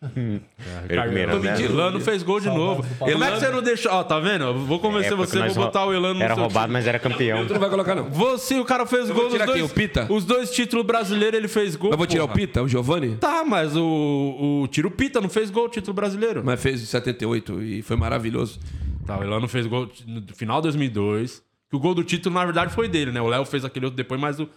Tô 0.00 1.38
né? 1.38 1.50
mentindo. 1.50 1.72
Elano 1.72 2.00
fez 2.00 2.22
gol 2.22 2.40
de 2.40 2.48
novo. 2.48 2.84
Como 2.98 3.24
é 3.24 3.30
que 3.30 3.40
você 3.40 3.48
não 3.48 3.62
deixou? 3.62 3.90
Ó, 3.90 4.04
tá 4.04 4.20
vendo? 4.20 4.44
Eu 4.44 4.58
vou 4.58 4.78
convencer 4.78 5.12
É, 5.12 5.16
você, 5.16 5.38
vou 5.38 5.54
botar 5.54 5.86
o 5.86 5.94
Elano 5.94 6.18
no 6.18 6.22
Era 6.22 6.34
seu 6.34 6.42
roubado, 6.42 6.70
mas 6.70 6.86
era 6.86 6.98
campeão. 6.98 7.46
Tu 7.46 7.54
não 7.54 7.60
vai 7.60 7.70
colocar, 7.70 7.94
não. 7.94 8.10
Você, 8.10 8.58
o 8.58 8.64
cara 8.64 8.84
fez 8.84 9.08
Eu 9.08 9.14
gol 9.14 9.30
tirar 9.30 9.46
dois, 9.46 9.58
quem? 9.58 9.66
O 9.66 9.68
Pita? 9.70 10.06
Os 10.10 10.24
dois 10.24 10.50
títulos 10.50 10.84
brasileiros 10.84 11.38
ele 11.38 11.48
fez 11.48 11.74
gol. 11.74 11.90
Mas 11.90 11.98
vou 11.98 12.06
tirar 12.06 12.24
porra. 12.24 12.34
o 12.34 12.36
Pita, 12.36 12.62
o 12.62 12.68
Giovani? 12.68 13.16
Tá, 13.16 13.42
mas 13.44 13.74
o, 13.74 14.62
o 14.62 14.68
Tiro 14.68 14.90
Pita 14.90 15.20
não 15.20 15.30
fez 15.30 15.50
gol 15.50 15.68
título 15.68 15.94
brasileiro. 15.94 16.42
Mas 16.44 16.60
fez 16.60 16.82
em 16.82 16.86
78 16.86 17.62
e 17.62 17.82
foi 17.82 17.96
maravilhoso. 17.96 18.60
Tá, 19.06 19.18
o 19.18 19.22
Elano 19.22 19.48
fez 19.48 19.66
gol 19.66 19.90
no 20.06 20.22
final 20.34 20.58
de 20.58 20.64
2002. 20.64 21.42
Que 21.70 21.76
o 21.76 21.78
gol 21.78 21.94
do 21.94 22.04
título, 22.04 22.34
na 22.34 22.44
verdade, 22.44 22.74
foi 22.74 22.88
dele, 22.88 23.12
né? 23.12 23.20
O 23.20 23.28
Léo 23.28 23.44
fez 23.44 23.64
aquele 23.64 23.86
outro 23.86 23.96
depois, 23.96 24.20
mas 24.20 24.38
o. 24.40 24.48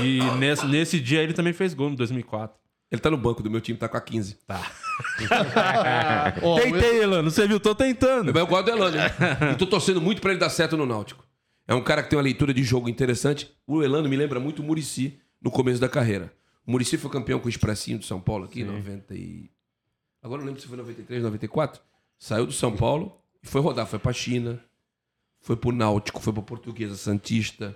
E 0.00 0.20
nesse, 0.38 0.64
nesse 0.66 1.00
dia 1.00 1.20
ele 1.20 1.32
também 1.32 1.52
fez 1.52 1.74
gol, 1.74 1.90
no 1.90 1.96
2004. 1.96 2.61
Ele 2.92 3.00
tá 3.00 3.10
no 3.10 3.16
banco 3.16 3.42
do 3.42 3.50
meu 3.50 3.62
time, 3.62 3.78
tá 3.78 3.88
com 3.88 3.96
a 3.96 4.00
15. 4.02 4.36
Ó, 6.42 6.56
o 6.56 6.60
Tentei, 6.60 7.02
Elano, 7.02 7.30
você 7.30 7.48
viu? 7.48 7.58
Tô 7.58 7.74
tentando. 7.74 8.26
Mas 8.34 8.36
eu 8.36 8.46
gosto 8.46 8.66
do 8.66 8.70
Elano, 8.72 8.96
né? 8.98 9.06
E 9.52 9.56
tô 9.56 9.66
torcendo 9.66 9.98
muito 9.98 10.20
pra 10.20 10.30
ele 10.30 10.38
dar 10.38 10.50
certo 10.50 10.76
no 10.76 10.84
Náutico. 10.84 11.24
É 11.66 11.74
um 11.74 11.82
cara 11.82 12.02
que 12.02 12.10
tem 12.10 12.18
uma 12.18 12.22
leitura 12.22 12.52
de 12.52 12.62
jogo 12.62 12.90
interessante. 12.90 13.50
O 13.66 13.82
Elano 13.82 14.10
me 14.10 14.16
lembra 14.16 14.38
muito 14.38 14.60
o 14.60 14.62
Murici 14.62 15.18
no 15.40 15.50
começo 15.50 15.80
da 15.80 15.88
carreira. 15.88 16.30
O 16.66 16.70
Murici 16.70 16.98
foi 16.98 17.10
campeão 17.10 17.40
com 17.40 17.46
o 17.46 17.48
Expressinho 17.48 17.98
do 17.98 18.04
São 18.04 18.20
Paulo 18.20 18.44
aqui, 18.44 18.60
em 18.60 18.64
90 18.64 19.14
e... 19.14 19.50
Agora 20.22 20.40
eu 20.40 20.44
não 20.44 20.48
lembro 20.48 20.60
se 20.60 20.68
foi 20.68 20.76
93, 20.76 21.22
94. 21.22 21.80
Saiu 22.18 22.44
do 22.44 22.52
São 22.52 22.76
Paulo 22.76 23.18
e 23.42 23.46
foi 23.46 23.62
rodar. 23.62 23.86
Foi 23.86 23.98
pra 23.98 24.12
China, 24.12 24.62
foi 25.40 25.56
pro 25.56 25.72
Náutico, 25.72 26.20
foi 26.20 26.32
pra 26.34 26.42
Portuguesa 26.42 26.94
Santista. 26.94 27.74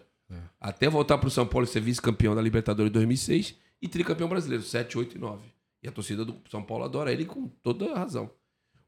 Até 0.60 0.90
voltar 0.90 1.16
pro 1.16 1.30
São 1.30 1.46
Paulo 1.46 1.64
e 1.64 1.70
ser 1.70 1.80
vice-campeão 1.80 2.34
da 2.34 2.42
Libertadores 2.42 2.90
em 2.90 2.92
2006 2.92 3.54
e 3.80 3.88
tricampeão 3.88 4.28
brasileiro, 4.28 4.62
7, 4.62 4.98
8 4.98 5.16
e 5.16 5.20
9. 5.20 5.40
E 5.82 5.88
a 5.88 5.92
torcida 5.92 6.24
do 6.24 6.36
São 6.50 6.62
Paulo 6.62 6.84
adora 6.84 7.12
ele 7.12 7.24
com 7.24 7.48
toda 7.62 7.92
a 7.92 7.98
razão. 7.98 8.30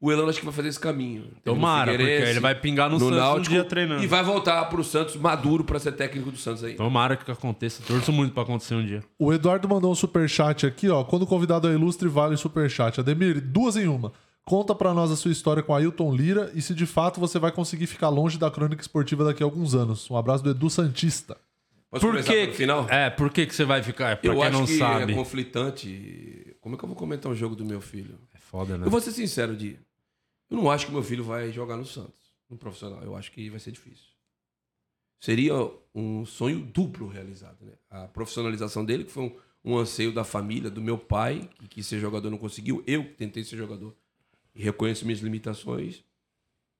O 0.00 0.12
Elano 0.12 0.30
acho 0.30 0.38
que 0.38 0.44
vai 0.44 0.54
fazer 0.54 0.68
esse 0.68 0.78
caminho. 0.78 1.24
No 1.24 1.40
Tomara, 1.42 1.90
porque 1.90 2.04
ele 2.04 2.38
vai 2.38 2.54
pingar 2.54 2.88
no, 2.88 3.00
Santos 3.00 3.48
um 3.48 3.50
dia 3.50 3.64
treinando. 3.64 4.02
e 4.02 4.06
vai 4.06 4.22
voltar 4.22 4.64
pro 4.66 4.84
Santos 4.84 5.16
maduro 5.16 5.64
pra 5.64 5.80
ser 5.80 5.90
técnico 5.92 6.30
do 6.30 6.36
Santos 6.36 6.62
aí. 6.62 6.74
Tomara 6.74 7.16
que 7.16 7.28
aconteça. 7.28 7.82
Torço 7.84 8.12
muito 8.12 8.32
pra 8.32 8.44
acontecer 8.44 8.76
um 8.76 8.86
dia. 8.86 9.02
O 9.18 9.32
Eduardo 9.32 9.68
mandou 9.68 9.90
um 9.90 9.96
superchat 9.96 10.66
aqui, 10.66 10.88
ó. 10.88 11.02
Quando 11.02 11.22
o 11.22 11.26
convidado 11.26 11.68
é 11.68 11.72
ilustre, 11.72 12.08
vale 12.08 12.34
o 12.34 12.38
superchat. 12.38 13.00
Ademir, 13.00 13.40
duas 13.40 13.76
em 13.76 13.88
uma. 13.88 14.12
Conta 14.44 14.72
pra 14.72 14.94
nós 14.94 15.10
a 15.10 15.16
sua 15.16 15.32
história 15.32 15.64
com 15.64 15.74
Ailton 15.74 16.14
Lira 16.14 16.50
e 16.54 16.62
se 16.62 16.74
de 16.74 16.86
fato 16.86 17.18
você 17.18 17.38
vai 17.38 17.50
conseguir 17.50 17.86
ficar 17.86 18.08
longe 18.08 18.38
da 18.38 18.50
crônica 18.50 18.80
esportiva 18.80 19.24
daqui 19.24 19.42
a 19.42 19.46
alguns 19.46 19.74
anos. 19.74 20.08
Um 20.08 20.16
abraço 20.16 20.44
do 20.44 20.50
Edu 20.50 20.70
Santista. 20.70 21.36
Posso 21.90 22.06
Por 22.06 22.22
que, 22.22 22.32
pelo 22.32 22.54
final? 22.54 22.88
É, 22.90 23.08
por 23.08 23.30
que, 23.30 23.46
que 23.46 23.54
você 23.54 23.64
vai 23.64 23.82
ficar? 23.82 24.10
É, 24.10 24.16
pra 24.16 24.30
eu 24.30 24.34
quem 24.34 24.42
acho 24.44 24.58
não 24.58 24.66
que 24.66 24.76
sabe. 24.76 25.12
é 25.12 25.14
conflitante. 25.16 26.56
Como 26.60 26.74
é 26.74 26.78
que 26.78 26.84
eu 26.84 26.88
vou 26.88 26.96
comentar 26.96 27.32
um 27.32 27.34
jogo 27.34 27.56
do 27.56 27.64
meu 27.64 27.80
filho? 27.80 28.18
É 28.34 28.38
foda, 28.38 28.76
né? 28.76 28.86
Eu 28.86 28.90
vou 28.90 29.00
ser 29.00 29.12
sincero, 29.12 29.56
Di. 29.56 29.78
Eu 30.50 30.56
não 30.56 30.70
acho 30.70 30.86
que 30.86 30.92
meu 30.92 31.02
filho 31.02 31.24
vai 31.24 31.50
jogar 31.50 31.76
no 31.76 31.86
Santos, 31.86 32.20
no 32.48 32.58
profissional. 32.58 33.02
Eu 33.02 33.16
acho 33.16 33.32
que 33.32 33.48
vai 33.48 33.58
ser 33.58 33.72
difícil. 33.72 34.06
Seria 35.18 35.54
um 35.94 36.24
sonho 36.26 36.60
duplo 36.60 37.08
realizado, 37.08 37.64
né? 37.64 37.72
A 37.90 38.06
profissionalização 38.06 38.84
dele, 38.84 39.04
que 39.04 39.10
foi 39.10 39.24
um, 39.24 39.36
um 39.64 39.78
anseio 39.78 40.12
da 40.12 40.24
família, 40.24 40.70
do 40.70 40.82
meu 40.82 40.98
pai, 40.98 41.48
que 41.58 41.66
quis 41.68 41.86
ser 41.86 41.98
jogador 41.98 42.30
não 42.30 42.38
conseguiu. 42.38 42.84
Eu 42.86 43.02
que 43.04 43.14
tentei 43.14 43.42
ser 43.44 43.56
jogador 43.56 43.96
e 44.54 44.62
reconheço 44.62 45.06
minhas 45.06 45.20
limitações. 45.20 46.04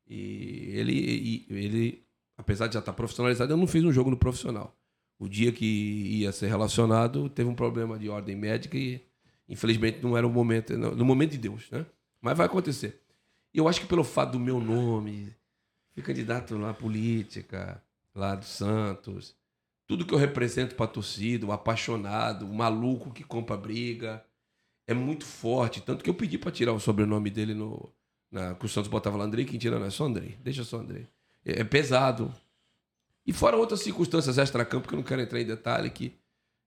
E 0.07 0.71
ele, 0.75 0.93
e 0.93 1.47
ele, 1.51 2.05
apesar 2.37 2.67
de 2.67 2.75
já 2.75 2.81
estar 2.81 2.93
profissionalizado, 2.93 3.53
eu 3.53 3.57
não 3.57 3.67
fiz 3.67 3.83
um 3.83 3.93
jogo 3.93 4.11
no 4.11 4.17
profissional. 4.17 4.78
O 5.19 5.29
dia 5.29 5.51
que 5.51 5.65
ia 5.65 6.31
ser 6.33 6.49
relacionado, 6.49 7.29
teve 7.29 7.49
um 7.49 7.55
problema 7.55 7.99
de 7.99 8.09
ordem 8.09 8.37
médica 8.37 8.77
e, 8.77 9.05
infelizmente, 9.49 10.01
não 10.03 10.17
era 10.17 10.27
o 10.27 10.31
momento, 10.31 10.77
no 10.79 10.95
no 10.95 11.05
momento 11.05 11.33
de 11.33 11.39
Deus, 11.39 11.69
né? 11.71 11.85
Mas 12.21 12.37
vai 12.37 12.47
acontecer. 12.47 13.03
E 13.53 13.59
eu 13.59 13.67
acho 13.67 13.81
que 13.81 13.87
pelo 13.87 14.05
fato 14.05 14.33
do 14.33 14.41
meu 14.41 14.61
nome, 14.61 15.35
fui 15.93 16.03
candidato 16.03 16.57
lá 16.57 16.73
política, 16.73 17.83
lá 18.15 18.35
do 18.35 18.45
Santos, 18.45 19.37
tudo 19.89 20.05
que 20.05 20.13
eu 20.13 20.19
represento 20.19 20.75
para 20.75 20.85
a 20.85 20.89
torcida, 20.89 21.47
o 21.47 21.53
apaixonado, 21.53 22.45
o 22.47 22.55
maluco 22.55 23.11
que 23.11 23.25
compra 23.25 23.57
briga, 23.57 24.23
é 24.87 24.93
muito 24.93 25.25
forte. 25.25 25.81
Tanto 25.81 26.05
que 26.05 26.11
eu 26.11 26.15
pedi 26.15 26.37
para 26.37 26.53
tirar 26.53 26.73
o 26.73 26.81
sobrenome 26.81 27.31
dele 27.31 27.55
no. 27.55 27.93
Na, 28.31 28.55
que 28.55 28.67
o 28.67 28.69
Santos 28.69 28.91
botava 28.91 29.17
lá 29.17 29.25
Andrei 29.25 29.47
Quintana, 29.47 29.79
não 29.79 29.87
é 29.87 29.91
só 29.91 30.05
Andrei, 30.05 30.37
deixa 30.43 30.63
só 30.63 30.79
Andrei. 30.79 31.09
É, 31.45 31.61
é 31.61 31.65
pesado. 31.65 32.33
E 33.29 33.33
fora 33.35 33.59
outras 33.59 33.81
circunstâncias 33.81 34.39
extra-campo 34.39 34.89
que 34.89 34.95
eu 34.95 34.97
não 34.97 35.05
quero 35.05 35.21
entrar 35.21 35.39
em 35.39 35.45
detalhe, 35.45 35.91
que, 35.91 36.19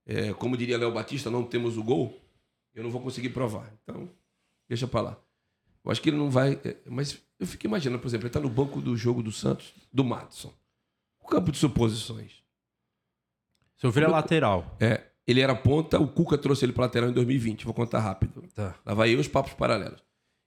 é, 0.06 0.32
como 0.32 0.56
diria 0.56 0.78
Léo 0.78 0.92
Batista, 0.92 1.28
não 1.28 1.42
temos 1.42 1.76
o 1.76 1.82
gol, 1.82 2.16
eu 2.72 2.84
não 2.84 2.90
vou 2.90 3.00
conseguir 3.00 3.30
provar. 3.30 3.68
Então, 3.82 4.08
deixa 4.68 4.86
para 4.86 5.00
lá. 5.00 5.18
Eu 5.84 5.90
acho 5.90 6.00
que 6.00 6.10
ele 6.10 6.16
não 6.16 6.30
vai. 6.30 6.60
é, 6.64 6.76
mas 6.86 7.20
eu 7.40 7.48
fico 7.48 7.66
imaginando, 7.66 8.00
por 8.00 8.06
exemplo, 8.06 8.28
ele 8.28 8.32
tá 8.32 8.38
no 8.38 8.48
banco 8.48 8.80
do 8.80 8.96
jogo 8.96 9.24
do 9.24 9.32
Santos, 9.32 9.74
do 9.92 10.04
Madison. 10.04 10.52
O 11.20 11.26
campo 11.26 11.50
de 11.50 11.58
suposições. 11.58 12.44
Seu 13.76 13.90
filho 13.90 14.06
é 14.06 14.08
lateral. 14.08 14.76
É, 14.78 15.02
ele 15.26 15.40
era 15.40 15.56
ponta, 15.56 15.98
o 15.98 16.06
Cuca 16.06 16.38
trouxe 16.38 16.64
ele 16.64 16.72
para 16.72 16.84
lateral 16.84 17.10
em 17.10 17.12
2020. 17.12 17.64
Vou 17.64 17.74
contar 17.74 17.98
rápido. 17.98 18.40
Tá. 18.54 18.76
Lá 18.86 18.94
vai 18.94 19.12
eu 19.12 19.18
os 19.18 19.26
papos 19.26 19.52
paralelos. 19.54 20.00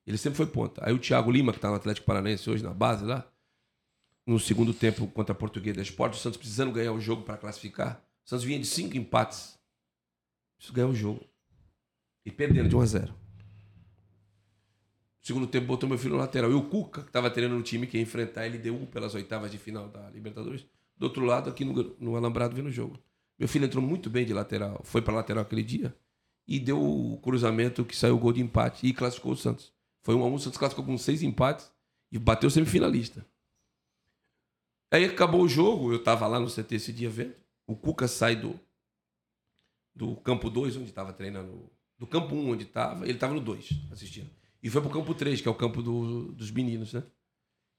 Ele 0.07 0.17
sempre 0.17 0.37
foi 0.37 0.45
ponta. 0.45 0.81
Aí 0.85 0.93
o 0.93 0.97
Thiago 0.97 1.29
Lima, 1.29 1.51
que 1.51 1.59
tá 1.59 1.67
no 1.67 1.75
Atlético 1.75 2.07
Paranaense 2.07 2.49
hoje 2.49 2.63
na 2.63 2.73
base 2.73 3.03
lá, 3.03 3.29
no 4.25 4.39
segundo 4.39 4.73
tempo 4.73 5.07
contra 5.07 5.33
a 5.33 5.37
Portuguesa 5.37 5.81
Esporte, 5.81 6.13
o 6.13 6.17
Santos 6.17 6.37
precisando 6.37 6.71
ganhar 6.71 6.91
o 6.93 6.99
jogo 6.99 7.23
para 7.23 7.37
classificar. 7.37 8.03
O 8.25 8.29
Santos 8.29 8.43
vinha 8.43 8.59
de 8.59 8.65
cinco 8.65 8.97
empates. 8.97 9.57
Isso 10.59 10.73
ganhar 10.73 10.87
o 10.87 10.95
jogo. 10.95 11.23
E 12.25 12.31
perdendo 12.31 12.67
de 12.67 12.75
1 12.75 12.81
a 12.81 12.85
0. 12.85 13.15
Segundo 15.21 15.47
tempo 15.47 15.67
botou 15.67 15.87
meu 15.87 15.97
filho 15.97 16.13
no 16.13 16.19
lateral. 16.19 16.51
E 16.51 16.55
o 16.55 16.63
Cuca, 16.63 17.01
que 17.01 17.09
estava 17.09 17.29
treinando 17.29 17.57
no 17.57 17.63
time 17.63 17.85
que 17.85 17.97
ia 17.97 18.03
enfrentar 18.03 18.47
ele, 18.47 18.57
deu 18.57 18.75
um 18.75 18.85
pelas 18.85 19.13
oitavas 19.13 19.51
de 19.51 19.57
final 19.57 19.87
da 19.87 20.09
Libertadores. 20.09 20.65
Do 20.97 21.03
outro 21.03 21.23
lado, 21.25 21.49
aqui 21.49 21.65
no, 21.65 21.95
no 21.99 22.15
Alambrado, 22.15 22.55
vendo 22.55 22.67
o 22.67 22.71
jogo. 22.71 22.97
Meu 23.37 23.47
filho 23.47 23.65
entrou 23.65 23.83
muito 23.83 24.09
bem 24.09 24.25
de 24.25 24.33
lateral. 24.33 24.81
Foi 24.83 25.01
para 25.01 25.13
lateral 25.13 25.43
aquele 25.43 25.63
dia. 25.63 25.95
E 26.47 26.59
deu 26.59 26.81
o 26.81 27.19
cruzamento 27.19 27.83
que 27.83 27.95
saiu 27.95 28.15
o 28.15 28.19
gol 28.19 28.33
de 28.33 28.41
empate. 28.41 28.87
E 28.87 28.93
classificou 28.93 29.33
o 29.33 29.37
Santos. 29.37 29.73
Foi 30.01 30.15
um 30.15 30.23
a 30.23 30.27
um, 30.27 30.35
o 30.35 30.39
Santos 30.39 30.57
classificou 30.57 30.85
com 30.85 30.97
seis 30.97 31.21
empates. 31.21 31.71
E 32.11 32.17
bateu 32.17 32.49
semifinalista. 32.49 33.25
Aí 34.95 35.05
acabou 35.05 35.41
o 35.41 35.47
jogo. 35.47 35.91
Eu 35.91 35.97
estava 35.97 36.25
lá 36.27 36.39
no 36.39 36.47
CT 36.47 36.75
esse 36.75 36.93
dia 36.93 37.09
vendo. 37.09 37.33
O 37.67 37.75
Cuca 37.75 38.07
sai 38.07 38.35
do, 38.35 38.59
do 39.95 40.15
campo 40.17 40.49
2, 40.49 40.77
onde 40.77 40.89
estava 40.89 41.13
treinando. 41.13 41.69
Do 41.97 42.05
campo 42.05 42.35
1, 42.35 42.37
um, 42.39 42.51
onde 42.51 42.63
estava. 42.63 43.03
Ele 43.05 43.13
estava 43.13 43.33
no 43.33 43.39
2, 43.41 43.69
assistindo. 43.91 44.29
E 44.61 44.69
foi 44.69 44.81
pro 44.81 44.89
campo 44.89 45.13
3, 45.13 45.41
que 45.41 45.47
é 45.47 45.51
o 45.51 45.55
campo 45.55 45.81
do- 45.81 46.31
dos 46.33 46.51
meninos, 46.51 46.93
né? 46.93 47.03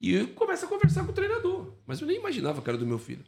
E 0.00 0.12
eu 0.12 0.28
começo 0.28 0.64
a 0.64 0.68
conversar 0.68 1.04
com 1.04 1.10
o 1.10 1.14
treinador. 1.14 1.72
Mas 1.86 2.00
eu 2.00 2.06
nem 2.06 2.16
imaginava 2.18 2.60
que 2.62 2.68
era 2.68 2.78
do 2.78 2.86
meu 2.86 2.98
filho. 2.98 3.24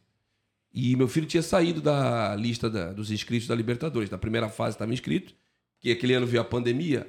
E 0.73 0.94
meu 0.97 1.09
filho 1.09 1.27
tinha 1.27 1.43
saído 1.43 1.81
da 1.81 2.35
lista 2.36 2.69
da- 2.70 2.93
dos 2.93 3.10
inscritos 3.10 3.48
da 3.48 3.55
Libertadores. 3.55 4.10
Na 4.10 4.19
primeira 4.19 4.48
fase 4.48 4.77
estava 4.77 4.93
inscrito, 4.93 5.35
que 5.81 5.90
aquele 5.90 6.15
ano 6.15 6.27
veio 6.27 6.43
a 6.43 6.44
pandemia, 6.44 7.06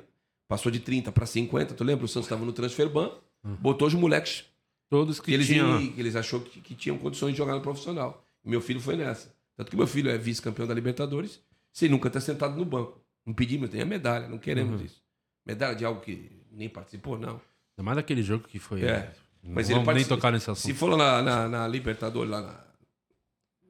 passou 0.48 0.72
de 0.72 0.80
30 0.80 1.12
para 1.12 1.26
50. 1.26 1.74
Tu 1.74 1.84
lembra? 1.84 2.06
O 2.06 2.08
Santos 2.08 2.26
estava 2.28 2.46
no 2.46 2.54
transfer 2.54 2.90
ban, 2.90 3.12
botou 3.60 3.88
os 3.88 3.94
moleques 3.94 4.46
Todos 4.90 5.20
que 5.20 5.28
que 5.28 5.34
eles, 5.34 5.48
tinham. 5.48 5.92
que 5.92 6.00
eles 6.00 6.16
achou 6.16 6.42
que, 6.42 6.60
que 6.62 6.76
tinham 6.76 6.98
condições 6.98 7.32
de 7.32 7.38
jogar 7.38 7.54
no 7.56 7.62
profissional. 7.62 8.26
E 8.44 8.50
meu 8.50 8.60
filho 8.60 8.80
foi 8.80 8.96
nessa. 8.96 9.34
Tanto 9.56 9.70
que 9.70 9.78
meu 9.78 9.86
filho 9.88 10.10
é 10.10 10.18
vice-campeão 10.18 10.66
da 10.66 10.74
Libertadores, 10.74 11.42
sem 11.72 11.90
nunca 11.90 12.10
ter 12.10 12.22
sentado 12.22 12.56
no 12.56 12.66
banco. 12.66 13.00
Não 13.26 13.34
pedimos, 13.34 13.70
tem 13.70 13.82
a 13.82 13.86
medalha, 13.86 14.28
não 14.28 14.38
queremos 14.40 14.82
isso. 14.82 15.04
Medalha 15.46 15.76
de 15.76 15.86
algo 15.86 16.02
que 16.02 16.32
nem 16.52 16.68
participou, 16.70 17.18
não. 17.18 17.34
Ainda 17.78 17.84
mais 17.84 17.98
daquele 17.98 18.24
jogo 18.24 18.48
que 18.48 18.58
foi. 18.58 18.84
É. 18.84 19.14
Não 19.44 19.54
Mas 19.54 19.70
ele 19.70 19.80
nem 19.94 20.06
tocar 20.06 20.32
nesse 20.32 20.46
Se 20.46 20.52
assunto. 20.52 20.76
for 20.76 20.90
lá 20.90 21.22
na, 21.22 21.22
na, 21.22 21.48
na 21.50 21.68
Libertadores, 21.68 22.30
lá 22.32 22.42
na. 22.42 22.66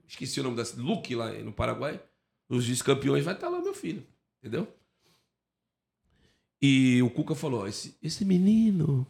Esqueci 0.08 0.40
o 0.40 0.44
nome 0.44 0.56
da 0.56 0.64
Luque, 0.78 1.16
lá 1.16 1.32
no 1.32 1.52
Paraguai. 1.52 2.02
Os 2.48 2.66
vice-campeões 2.66 3.24
vai 3.24 3.36
estar 3.36 3.50
lá, 3.50 3.62
meu 3.62 3.74
filho. 3.74 4.04
Entendeu? 4.40 4.68
E 6.62 7.02
o 7.04 7.10
Cuca 7.10 7.36
falou: 7.36 7.68
esse, 7.68 7.96
esse 8.02 8.26
menino, 8.26 9.06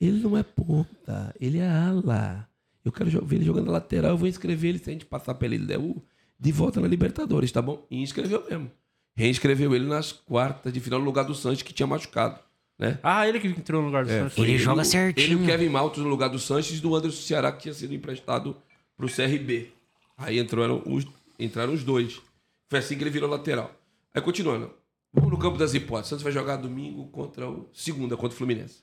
ele 0.00 0.20
não 0.22 0.36
é 0.36 0.42
ponta, 0.42 1.34
ele 1.40 1.58
é 1.58 1.68
ala. 1.68 2.48
Eu 2.84 2.92
quero 2.92 3.10
ver 3.24 3.36
ele 3.36 3.44
jogando 3.44 3.66
na 3.66 3.72
lateral, 3.72 4.12
eu 4.12 4.16
vou 4.18 4.28
inscrever 4.28 4.70
ele 4.70 4.78
se 4.78 4.88
a 4.88 4.92
gente 4.92 5.04
passar 5.06 5.34
pela 5.34 5.54
LDU 5.54 6.02
de 6.38 6.52
volta 6.52 6.80
na 6.80 6.86
Libertadores, 6.88 7.50
tá 7.52 7.60
bom? 7.60 7.84
E 7.90 8.00
inscreveu 8.02 8.44
mesmo. 8.48 8.70
Reinscreveu 9.16 9.74
ele 9.74 9.86
nas 9.86 10.12
quartas 10.12 10.72
de 10.72 10.78
final 10.80 11.00
no 11.00 11.04
lugar 11.04 11.24
do 11.24 11.34
Sanches, 11.34 11.62
que 11.62 11.72
tinha 11.74 11.86
machucado. 11.86 12.38
Né? 12.78 12.96
Ah, 13.02 13.26
ele 13.28 13.40
que 13.40 13.48
entrou 13.48 13.80
no 13.80 13.88
lugar 13.88 14.04
do 14.04 14.10
Santos. 14.10 14.38
Ele 14.38 14.52
Ele- 14.52 14.58
joga 14.58 14.84
certinho. 14.84 15.24
Ele 15.26 15.32
e 15.34 15.36
o 15.42 15.46
Kevin 15.46 15.68
Maltos 15.68 16.02
no 16.04 16.08
lugar 16.08 16.28
do 16.28 16.38
Sanches 16.38 16.78
e 16.78 16.80
do 16.80 16.94
Anderson 16.94 17.20
Ceará, 17.20 17.50
que 17.50 17.62
tinha 17.62 17.74
sido 17.74 17.92
emprestado 17.92 18.56
pro 18.96 19.08
CRB. 19.08 19.72
Aí 20.16 20.38
entraram 20.38 20.80
os, 20.86 21.04
entraram 21.38 21.72
os 21.74 21.82
dois. 21.82 22.20
Foi 22.68 22.78
assim 22.78 22.96
que 22.96 23.02
ele 23.02 23.10
virou 23.10 23.28
lateral. 23.28 23.74
Aí 24.14 24.22
continuando. 24.22 24.70
Vamos 25.12 25.30
no 25.30 25.38
campo 25.38 25.58
das 25.58 25.74
hipóteses. 25.74 26.10
Santos 26.10 26.22
vai 26.22 26.30
jogar 26.32 26.54
domingo 26.56 27.08
contra 27.08 27.50
o. 27.50 27.68
Segunda, 27.72 28.16
contra 28.16 28.34
o 28.34 28.38
Fluminense. 28.38 28.78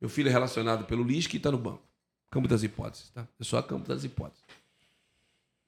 Meu 0.00 0.08
filho 0.10 0.28
é 0.28 0.32
relacionado 0.32 0.84
pelo 0.84 1.02
Lisca 1.02 1.36
e 1.36 1.40
tá 1.40 1.50
no 1.50 1.58
banco. 1.58 1.82
Campo 2.30 2.48
das 2.48 2.62
hipóteses, 2.62 3.10
tá? 3.10 3.26
É 3.40 3.44
só 3.44 3.60
campo 3.62 3.88
das 3.88 4.04
hipóteses. 4.04 4.44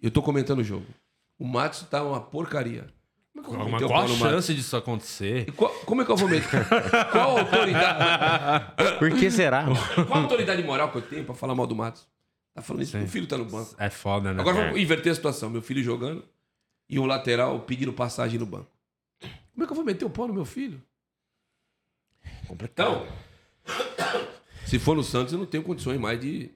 Eu 0.01 0.11
tô 0.11 0.23
comentando 0.23 0.59
o 0.61 0.65
jogo. 0.65 0.87
O 1.39 1.47
Matos 1.47 1.83
tá 1.83 2.03
uma 2.03 2.21
porcaria. 2.21 2.87
Como 3.33 3.41
é 3.41 3.49
que 3.49 3.55
eu 3.55 3.59
vou 3.59 3.59
Mas 3.59 3.73
meter 3.73 3.85
o 3.85 3.89
qual 3.89 4.05
a 4.05 4.09
chance 4.09 4.55
disso 4.55 4.77
acontecer? 4.77 5.53
Qual- 5.53 5.73
como 5.85 6.03
é 6.03 6.05
que 6.05 6.11
eu 6.11 6.17
vou 6.17 6.29
meter? 6.29 6.67
Qual 7.13 7.37
a 7.37 7.41
autoridade? 7.41 8.99
Por 8.99 9.11
que 9.13 9.31
será? 9.31 9.65
Qual 10.07 10.19
a 10.19 10.23
autoridade 10.23 10.63
moral 10.65 10.91
que 10.91 10.99
eu 10.99 11.03
tenho 11.03 11.25
pra 11.25 11.35
falar 11.35 11.55
mal 11.55 11.67
do 11.67 11.77
Matos? 11.77 12.07
Tá 12.53 12.61
falando 12.63 12.83
isso, 12.83 12.97
meu 12.99 13.07
filho 13.07 13.29
tá 13.29 13.39
no 13.39 13.45
banco. 13.45 13.75
É 13.79 13.89
foda, 13.89 14.35
né? 14.35 14.41
Agora 14.41 14.57
cara? 14.57 14.69
vamos 14.69 14.83
inverter 14.83 15.13
a 15.13 15.15
situação. 15.15 15.49
Meu 15.49 15.63
filho 15.63 15.83
jogando 15.85 16.25
e 16.89 16.99
um 16.99 17.07
lateral 17.07 17.61
pedindo 17.61 17.93
passagem 17.93 18.39
no 18.41 18.47
banco. 18.47 18.69
Como 19.53 19.63
é 19.63 19.67
que 19.67 19.73
eu 19.73 19.77
vou 19.77 19.85
meter 19.85 20.05
o 20.05 20.11
pau 20.11 20.27
no 20.27 20.35
meu 20.35 20.45
filho? 20.45 20.83
Então, 22.51 23.07
se 24.65 24.79
for 24.79 24.97
no 24.97 25.03
Santos, 25.03 25.33
eu 25.33 25.39
não 25.39 25.47
tenho 25.47 25.63
condições 25.63 25.99
mais 25.99 26.21
de 26.21 26.51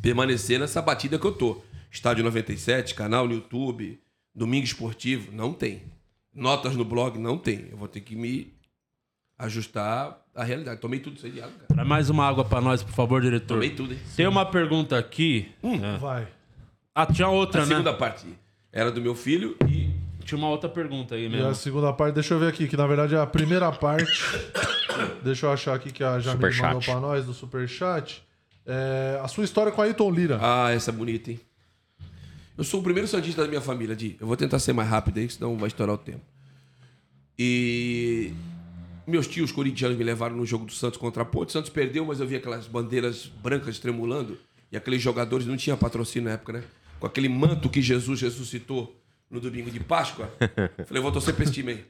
permanecer 0.00 0.58
nessa 0.58 0.80
batida 0.82 1.18
que 1.18 1.24
eu 1.26 1.32
tô. 1.32 1.60
Estádio 1.90 2.24
97, 2.24 2.94
canal 2.94 3.26
no 3.28 3.34
YouTube, 3.34 4.00
Domingo 4.34 4.64
Esportivo, 4.64 5.30
não 5.32 5.52
tem. 5.52 5.82
Notas 6.34 6.74
no 6.74 6.84
blog, 6.84 7.18
não 7.18 7.36
tem. 7.36 7.68
Eu 7.70 7.76
vou 7.76 7.86
ter 7.86 8.00
que 8.00 8.16
me 8.16 8.52
ajustar 9.38 10.18
à 10.34 10.42
realidade. 10.42 10.80
Tomei 10.80 10.98
tudo 11.00 11.16
isso 11.16 11.26
aí 11.26 11.32
de 11.32 11.40
água, 11.40 11.52
cara. 11.52 11.66
Traz 11.68 11.86
mais 11.88 12.08
uma 12.10 12.26
água 12.26 12.44
pra 12.44 12.60
nós, 12.60 12.82
por 12.82 12.92
favor, 12.92 13.20
diretor. 13.20 13.54
Tomei 13.54 13.70
tudo, 13.70 13.92
hein? 13.92 14.00
Tem 14.16 14.26
uma 14.26 14.46
pergunta 14.46 14.98
aqui. 14.98 15.50
É. 15.62 15.98
Vai. 15.98 16.26
Ah, 16.94 17.06
tinha 17.06 17.28
outra, 17.28 17.62
A 17.62 17.66
né? 17.66 17.68
segunda 17.74 17.92
parte 17.92 18.26
era 18.72 18.90
do 18.90 19.00
meu 19.00 19.14
filho 19.14 19.56
e 19.68 19.90
Tinha 20.24 20.38
uma 20.38 20.48
outra 20.48 20.68
pergunta 20.70 21.14
aí 21.14 21.26
E 21.26 21.28
mesmo. 21.28 21.48
a 21.48 21.54
segunda 21.54 21.92
parte, 21.92 22.14
deixa 22.14 22.32
eu 22.34 22.38
ver 22.38 22.48
aqui, 22.48 22.66
que 22.68 22.76
na 22.76 22.86
verdade 22.86 23.14
é 23.14 23.18
a 23.18 23.26
primeira 23.26 23.70
parte. 23.70 24.06
deixa 25.22 25.46
eu 25.46 25.52
achar 25.52 25.74
aqui 25.74 25.90
que 25.90 26.02
a 26.02 26.18
Jamile 26.18 26.52
Superchat. 26.52 26.62
mandou 26.62 26.82
pra 26.82 27.00
nós 27.00 27.24
do 27.24 27.34
Superchat. 27.34 28.22
É, 28.64 29.20
a 29.22 29.28
sua 29.28 29.44
história 29.44 29.72
com 29.72 29.80
a 29.80 29.84
Ayrton 29.84 30.10
Lira. 30.10 30.38
Ah, 30.40 30.70
essa 30.70 30.90
é 30.90 30.94
bonita, 30.94 31.30
hein? 31.30 31.40
Eu 32.56 32.64
sou 32.64 32.80
o 32.80 32.82
primeiro 32.82 33.08
santista 33.08 33.42
da 33.42 33.48
minha 33.48 33.60
família, 33.60 33.96
Di. 33.96 34.16
Eu 34.20 34.26
vou 34.26 34.36
tentar 34.36 34.58
ser 34.58 34.72
mais 34.72 34.88
rápido 34.88 35.18
aí, 35.18 35.28
senão 35.28 35.56
vai 35.56 35.68
estourar 35.68 35.94
o 35.94 35.98
tempo. 35.98 36.20
E 37.38 38.32
meus 39.06 39.26
tios 39.26 39.50
corintianos 39.50 39.96
me 39.96 40.04
levaram 40.04 40.36
no 40.36 40.46
jogo 40.46 40.66
do 40.66 40.72
Santos 40.72 40.98
contra 40.98 41.22
a 41.22 41.26
Ponte. 41.26 41.48
O 41.48 41.52
Santos 41.52 41.70
perdeu, 41.70 42.04
mas 42.04 42.20
eu 42.20 42.26
vi 42.26 42.36
aquelas 42.36 42.66
bandeiras 42.66 43.26
brancas 43.42 43.78
tremulando. 43.78 44.38
E 44.70 44.76
aqueles 44.76 45.02
jogadores 45.02 45.46
não 45.46 45.56
tinham 45.56 45.76
patrocínio 45.76 46.28
na 46.28 46.34
época, 46.34 46.52
né? 46.52 46.64
Com 47.00 47.06
aquele 47.06 47.28
manto 47.28 47.68
que 47.68 47.82
Jesus 47.82 48.20
ressuscitou 48.20 48.94
no 49.30 49.40
domingo 49.40 49.70
de 49.70 49.80
Páscoa. 49.80 50.30
Falei, 50.86 50.98
eu 50.98 51.02
vou 51.02 51.10
torcer 51.10 51.34
pra 51.34 51.44
esse 51.44 51.52
time 51.52 51.72
aí. 51.72 51.84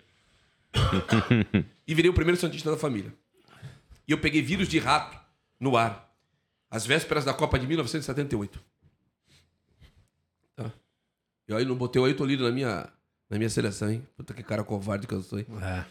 e 1.87 1.95
virei 1.95 2.11
o 2.11 2.15
primeiro 2.15 2.41
santista 2.41 2.71
da 2.71 2.77
família. 2.77 3.13
E 4.07 4.13
eu 4.13 4.19
peguei 4.19 4.43
vírus 4.43 4.69
de 4.69 4.79
rato 4.79 5.19
no 5.59 5.77
ar. 5.77 6.11
Às 6.71 6.87
vésperas 6.87 7.25
da 7.25 7.35
Copa 7.35 7.59
de 7.59 7.67
1978. 7.67 8.63
Tá. 10.57 10.73
E 11.49 11.55
aí 11.55 11.65
não 11.65 11.77
botei 11.77 12.01
o 12.01 12.05
Ayrton 12.05 12.25
Lira 12.25 12.45
na 12.45 12.51
minha, 12.51 12.89
na 13.29 13.37
minha 13.37 13.51
seleção, 13.51 13.91
hein? 13.91 14.07
Puta 14.17 14.33
que 14.33 14.43
cara 14.43 14.65
covarde 14.65 15.07
que 15.07 15.15
eu 15.15 15.23
sou, 15.23 15.39
hein? 15.39 15.47
É. 15.61 15.85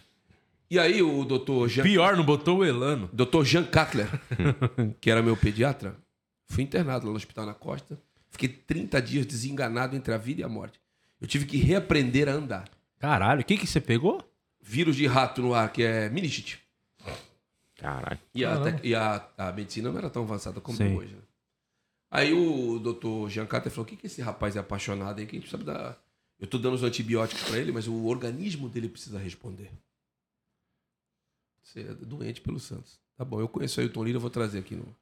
E 0.72 0.80
aí 0.80 1.02
o 1.02 1.26
doutor 1.26 1.68
Jean, 1.68 1.84
Pior, 1.84 2.16
não 2.16 2.24
botou 2.24 2.60
o 2.60 2.66
Elano. 2.66 3.10
doutor 3.12 3.46
Jean 3.46 3.64
Cutler, 3.64 4.08
que 5.02 5.12
era 5.12 5.22
meu 5.22 5.36
pediatra, 5.36 5.98
fui 6.48 6.64
internado 6.64 7.06
lá 7.06 7.12
no 7.12 7.18
Hospital 7.18 7.46
na 7.46 7.54
Costa. 7.54 8.02
Fiquei 8.30 8.48
30 8.48 9.02
dias 9.02 9.26
desenganado 9.26 9.96
entre 9.96 10.14
a 10.14 10.18
vida 10.18 10.42
e 10.42 10.44
a 10.44 10.50
morte. 10.50 10.80
Eu 11.20 11.28
tive 11.28 11.46
que 11.46 11.58
reaprender 11.58 12.30
a 12.30 12.32
andar. 12.32 12.70
Caralho, 12.98 13.42
o 13.42 13.44
que 13.44 13.58
que 13.58 13.68
você 13.68 13.82
pegou? 13.82 14.24
Vírus 14.62 14.96
de 14.96 15.08
rato 15.08 15.42
no 15.42 15.54
ar, 15.54 15.72
que 15.72 15.84
é 15.84 16.10
meningite. 16.10 16.62
Caralho. 17.76 18.20
E, 18.34 18.46
a, 18.46 18.56
e 18.84 18.96
a, 18.96 19.30
a 19.38 19.52
medicina 19.52 19.90
não 19.90 19.98
era 19.98 20.10
tão 20.10 20.24
avançada 20.24 20.62
como 20.62 20.78
Sim. 20.78 20.96
hoje. 20.96 21.16
Né? 21.16 21.22
Aí 22.12 22.34
o 22.34 22.78
doutor 22.78 23.30
Jean 23.30 23.48
Carter 23.48 23.72
falou: 23.72 23.86
o 23.86 23.88
que, 23.88 23.96
que 23.96 24.06
esse 24.06 24.22
rapaz 24.22 24.56
é 24.56 24.60
apaixonado 24.60 25.20
aí? 25.20 25.26
Que 25.26 25.36
a 25.36 25.40
gente 25.40 25.50
precisa 25.50 25.64
dar. 25.64 25.98
Eu 26.40 26.48
tô 26.48 26.58
dando 26.58 26.76
os 26.76 26.84
antibióticos 26.84 27.44
pra 27.44 27.58
ele, 27.58 27.72
mas 27.72 27.88
o 27.88 28.06
organismo 28.06 28.70
dele 28.70 28.90
precisa 28.90 29.18
responder. 29.18 29.72
Você 31.64 31.82
é 31.82 31.94
doente 31.94 32.42
pelo 32.42 32.60
Santos. 32.60 33.00
Tá 33.16 33.24
bom, 33.24 33.40
eu 33.40 33.48
conheço 33.48 33.80
o 33.80 33.84
Ailton 33.84 34.04
Lira, 34.04 34.18
eu 34.18 34.22
vou 34.22 34.30
trazer 34.30 34.60
aqui 34.60 34.76
no, 34.76 34.96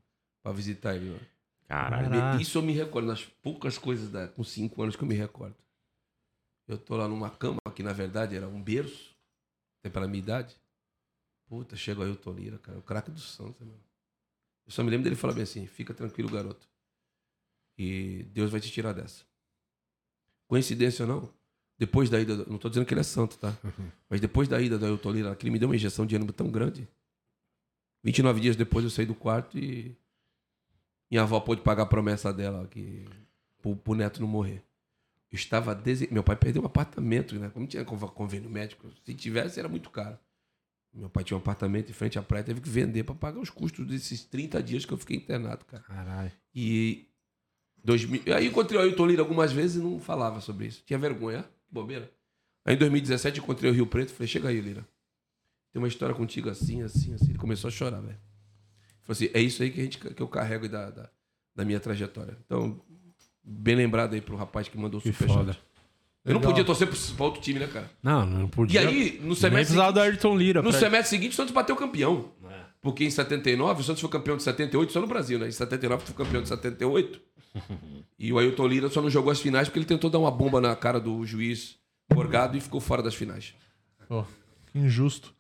pra 0.44 0.52
visitar 0.52 0.96
ele. 0.96 1.16
ó. 1.16 1.40
Caralho. 1.68 2.10
Caraca. 2.10 2.42
Isso 2.42 2.58
eu 2.58 2.62
me 2.62 2.74
recordo, 2.74 3.08
nas 3.08 3.24
poucas 3.24 3.78
coisas 3.78 4.10
da, 4.10 4.28
com 4.28 4.44
cinco 4.44 4.82
anos 4.82 4.96
que 4.96 5.04
eu 5.04 5.08
me 5.08 5.16
recordo. 5.16 5.56
Eu 6.68 6.78
tô 6.78 6.98
lá 6.98 7.08
numa 7.08 7.30
cama, 7.30 7.60
que 7.74 7.82
na 7.82 7.94
verdade 7.94 8.36
era 8.36 8.48
um 8.48 8.62
berço, 8.62 9.16
até 9.80 9.90
pela 9.90 10.08
minha 10.08 10.20
idade. 10.20 10.56
Puta, 11.48 11.76
chega 11.76 12.02
o 12.02 12.04
Ailton 12.04 12.34
Lira, 12.34 12.60
cara, 12.60 12.78
o 12.78 12.82
craque 12.82 13.10
do 13.10 13.20
Santos, 13.20 13.62
mano. 13.62 13.84
Eu 14.66 14.72
só 14.72 14.84
me 14.84 14.92
lembro 14.92 15.04
dele 15.04 15.16
falar 15.16 15.34
bem 15.34 15.44
assim: 15.44 15.66
fica 15.66 15.94
tranquilo, 15.94 16.30
garoto. 16.30 16.70
E 17.78 18.24
Deus 18.32 18.52
vai 18.52 18.60
te 18.60 18.72
tirar 18.72 18.94
dessa. 18.94 19.24
Coincidência 20.48 21.06
ou 21.06 21.10
não? 21.10 21.34
Depois 21.78 22.10
da 22.10 22.20
ida, 22.20 22.46
não 22.46 22.58
tô 22.58 22.68
dizendo 22.68 22.86
que 22.86 22.94
ele 22.94 23.02
é 23.02 23.04
santo, 23.04 23.38
tá? 23.38 23.58
Mas 24.10 24.20
depois 24.20 24.48
da 24.48 24.62
ida 24.62 24.78
do 24.78 24.86
Ailton 24.86 25.12
Lira, 25.12 25.36
que 25.36 25.46
ele 25.46 25.52
me 25.52 25.60
deu 25.60 25.70
uma 25.70 25.76
injeção 25.76 26.06
de 26.06 26.16
ânimo 26.16 26.34
tão 26.34 26.52
grande. 26.52 26.88
29 28.04 28.40
dias 28.42 28.56
depois 28.56 28.84
eu 28.84 28.92
saí 28.92 29.06
do 29.06 29.16
quarto 29.16 29.58
e 29.58 29.98
minha 31.10 31.24
avó 31.24 31.40
pôde 31.40 31.62
pagar 31.62 31.84
a 31.84 31.86
promessa 31.86 32.34
dela 32.34 32.68
que 32.68 33.06
pro, 33.62 33.76
pro 33.76 33.96
neto 33.96 34.22
não 34.22 34.28
morrer. 34.28 34.64
Estava 35.32 35.76
dese... 35.76 36.08
Meu 36.12 36.24
pai 36.24 36.36
perdeu 36.36 36.62
um 36.62 36.66
apartamento, 36.66 37.38
né? 37.38 37.50
Como 37.50 37.68
tinha 37.68 37.86
conv- 37.86 38.12
convênio 38.12 38.50
médico, 38.50 38.90
se 39.06 39.14
tivesse 39.14 39.60
era 39.60 39.70
muito 39.70 39.90
caro. 39.90 40.18
Meu 40.94 41.10
pai 41.10 41.24
tinha 41.24 41.38
um 41.38 41.40
apartamento 41.40 41.90
em 41.90 41.94
frente 41.94 42.18
à 42.18 42.24
praia, 42.24 42.44
teve 42.44 42.62
que 42.62 42.70
vender 42.70 43.04
para 43.04 43.14
pagar 43.14 43.40
os 43.40 43.50
custos 43.50 43.86
desses 43.86 44.24
30 44.24 44.62
dias 44.62 44.86
que 44.86 44.92
eu 44.92 44.98
fiquei 44.98 45.18
internado, 45.18 45.64
cara. 45.66 45.84
Caralho. 45.84 46.32
E 46.54 47.08
2000... 47.84 48.24
aí 48.36 48.48
encontrei 48.48 48.80
o 48.80 48.82
Ailton 48.82 49.06
Lira 49.06 49.22
algumas 49.22 49.52
vezes 49.52 49.78
e 49.78 49.80
não 49.84 50.00
falava 50.00 50.42
sobre 50.42 50.66
isso. 50.66 50.84
Tinha 50.86 50.98
vergonha, 50.98 51.44
que 51.44 51.74
bobeira. 51.74 52.12
Aí 52.66 52.76
em 52.76 52.78
2017 52.78 53.40
encontrei 53.40 53.70
o 53.70 53.74
Rio 53.74 53.86
Preto, 53.86 54.12
falei: 54.12 54.28
"Chega 54.28 54.50
aí, 54.50 54.60
Lira. 54.60 54.86
Tem 55.72 55.80
uma 55.80 55.88
história 55.88 56.16
contigo 56.16 56.50
assim, 56.50 56.82
assim, 56.82 57.14
assim". 57.14 57.30
Ele 57.30 57.38
começou 57.38 57.68
a 57.68 57.72
chorar, 57.72 58.02
velho. 58.02 58.20
Falei 59.04 59.12
assim: 59.12 59.30
"É 59.32 59.40
isso 59.40 59.62
aí 59.62 59.70
que 59.70 59.80
a 59.80 59.84
gente 59.84 60.00
que 60.00 60.22
eu 60.22 60.28
carrego 60.28 60.68
da, 60.68 60.90
da, 60.90 61.10
da 61.56 61.64
minha 61.64 61.80
trajetória". 61.80 62.36
Então, 62.46 62.84
bem 63.44 63.76
lembrado 63.76 64.14
aí 64.14 64.22
pro 64.22 64.36
rapaz 64.36 64.68
que 64.68 64.78
mandou 64.78 65.00
o 65.00 65.04
superchat. 65.04 65.58
Eu 66.26 66.34
não 66.34 66.42
Legal. 66.42 66.52
podia 66.52 66.66
torcer 66.66 66.88
pro- 66.88 67.16
pra 67.16 67.26
outro 67.26 67.42
time, 67.42 67.60
né, 67.60 67.68
cara? 67.68 67.90
Não, 68.04 68.26
não 68.26 68.46
E 68.46 68.50
podia. 68.50 68.82
aí, 68.82 69.20
no 69.22 69.28
Nem 69.28 69.36
semestre 69.36 69.50
precisava 69.52 69.92
do 69.94 70.00
seguinte, 70.00 70.12
Ayrton 70.14 70.38
Lira. 70.38 70.62
no 70.62 70.70
pra- 70.70 70.80
semestre 70.80 71.10
seguinte, 71.10 71.32
o 71.32 71.36
Santos 71.36 71.54
bateu 71.54 71.76
campeão. 71.76 72.32
É. 72.50 72.60
Porque 72.82 73.04
em 73.06 73.10
79, 73.10 73.82
o 73.82 73.84
Santos 73.84 74.02
foi 74.02 74.10
campeão 74.10 74.38
de 74.38 74.44
78 74.44 74.92
só 74.92 75.02
no 75.02 75.08
Brasil, 75.08 75.40
né? 75.40 75.48
Em 75.48 75.52
79 75.52 76.04
foi 76.06 76.14
campeão 76.16 76.42
de 76.42 76.48
78. 76.50 77.20
e 78.20 78.32
o 78.32 78.38
Ailton 78.38 78.68
Lira 78.68 78.90
só 78.90 79.02
não 79.02 79.10
jogou 79.10 79.32
as 79.32 79.40
finais 79.40 79.68
porque 79.68 79.80
ele 79.80 79.86
tentou 79.86 80.10
dar 80.10 80.20
uma 80.20 80.30
bomba 80.32 80.62
na 80.62 80.76
cara 80.76 81.00
do 81.00 81.26
juiz 81.26 81.78
Morgado 82.14 82.58
e 82.58 82.62
ficou 82.62 82.80
fora 82.80 83.02
das 83.02 83.16
finais. 83.16 83.54
Que 84.72 84.80
injusto. 84.80 85.34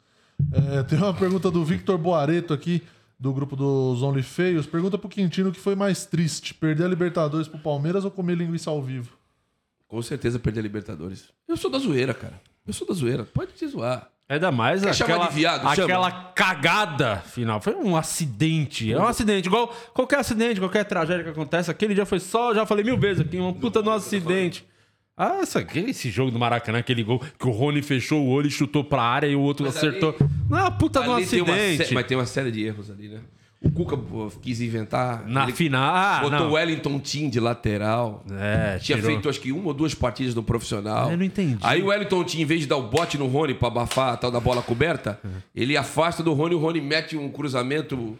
É, 0.51 0.83
tem 0.83 0.97
uma 0.97 1.13
pergunta 1.13 1.51
do 1.51 1.63
Victor 1.65 1.97
Boareto 1.97 2.53
aqui, 2.53 2.81
do 3.19 3.33
grupo 3.33 3.55
dos 3.55 4.01
Only 4.01 4.23
Feios. 4.23 4.65
Pergunta 4.65 4.97
pro 4.97 5.09
Quintino 5.09 5.49
o 5.49 5.51
que 5.51 5.59
foi 5.59 5.75
mais 5.75 6.05
triste: 6.05 6.53
perder 6.53 6.85
a 6.85 6.87
Libertadores 6.87 7.47
pro 7.47 7.59
Palmeiras 7.59 8.05
ou 8.05 8.11
comer 8.11 8.35
linguiça 8.35 8.69
ao 8.69 8.81
vivo? 8.81 9.17
Com 9.87 10.01
certeza 10.01 10.39
perder 10.39 10.61
a 10.61 10.63
Libertadores. 10.63 11.25
Eu 11.47 11.57
sou 11.57 11.69
da 11.69 11.79
zoeira, 11.79 12.13
cara. 12.13 12.39
Eu 12.65 12.73
sou 12.73 12.87
da 12.87 12.93
zoeira. 12.93 13.25
Pode 13.25 13.53
te 13.53 13.67
zoar. 13.67 14.09
Ainda 14.29 14.51
mais 14.51 14.83
Quer 14.83 14.91
aquela, 14.91 15.27
de 15.27 15.33
viado? 15.33 15.61
Chama. 15.61 15.83
aquela 15.85 16.11
cagada 16.11 17.17
final. 17.17 17.59
Foi 17.59 17.73
um 17.73 17.97
acidente. 17.97 18.93
É 18.93 18.99
um 18.99 19.07
acidente. 19.07 19.47
Igual 19.47 19.69
qualquer 19.91 20.19
acidente, 20.19 20.59
qualquer 20.59 20.85
tragédia 20.85 21.23
que 21.23 21.31
acontece. 21.31 21.71
Aquele 21.71 21.95
dia 21.95 22.05
foi 22.05 22.19
só, 22.19 22.53
já 22.53 22.63
falei 22.63 22.85
mil 22.85 22.95
vezes 22.95 23.25
aqui, 23.25 23.37
uma 23.37 23.53
puta 23.53 23.81
de 23.81 23.89
um 23.89 23.91
acidente. 23.91 24.63
Ah, 25.19 25.39
essa, 25.41 25.65
esse 25.75 26.09
jogo 26.09 26.31
do 26.31 26.39
Maracanã, 26.39 26.79
aquele 26.79 27.03
gol 27.03 27.19
que 27.37 27.45
o 27.47 27.51
Rony 27.51 27.81
fechou 27.81 28.25
o 28.25 28.29
olho 28.29 28.47
e 28.47 28.51
chutou 28.51 28.83
pra 28.85 29.01
área 29.01 29.27
e 29.27 29.35
o 29.35 29.41
outro 29.41 29.65
Mas 29.65 29.75
acertou. 29.75 30.15
ali- 30.19 30.29
Não 30.49 30.65
é 30.65 30.71
puta 30.71 31.01
de 31.01 31.09
um 31.09 31.15
tem 31.15 31.23
acidente. 31.25 31.85
sé- 31.87 31.93
mas 31.93 32.05
tem 32.07 32.17
uma 32.17 32.25
série 32.25 32.51
de 32.51 32.63
erros 32.65 32.89
ali, 32.89 33.09
né? 33.09 33.19
O 33.61 33.69
Cuca 33.69 33.97
pô, 33.97 34.31
quis 34.41 34.61
inventar. 34.61 35.27
Na 35.27 35.45
final. 35.49 35.93
Ah, 35.93 36.19
botou 36.21 36.39
não. 36.39 36.49
o 36.51 36.53
Wellington 36.53 36.97
Tim 36.99 37.29
de 37.29 37.41
lateral. 37.41 38.23
É, 38.31 38.77
Tinha 38.79 38.97
tirou. 38.97 39.11
feito 39.11 39.27
acho 39.27 39.41
que 39.41 39.51
uma 39.51 39.67
ou 39.67 39.73
duas 39.73 39.93
partidas 39.93 40.33
no 40.33 40.41
profissional. 40.41 41.11
Eu 41.11 41.17
não 41.17 41.25
entendi. 41.25 41.57
Aí 41.61 41.81
o 41.81 41.87
Wellington 41.87 42.23
Tim, 42.23 42.39
em 42.41 42.45
vez 42.45 42.61
de 42.61 42.67
dar 42.67 42.77
o 42.77 42.83
bote 42.83 43.17
no 43.17 43.27
Rony 43.27 43.53
pra 43.53 43.67
abafar 43.67 44.13
a 44.13 44.17
tal 44.17 44.31
da 44.31 44.39
bola 44.39 44.61
coberta, 44.61 45.19
ele 45.53 45.75
afasta 45.75 46.23
do 46.23 46.31
Rony, 46.31 46.55
o 46.55 46.57
Rony 46.59 46.79
mete 46.79 47.17
um 47.17 47.29
cruzamento. 47.29 48.17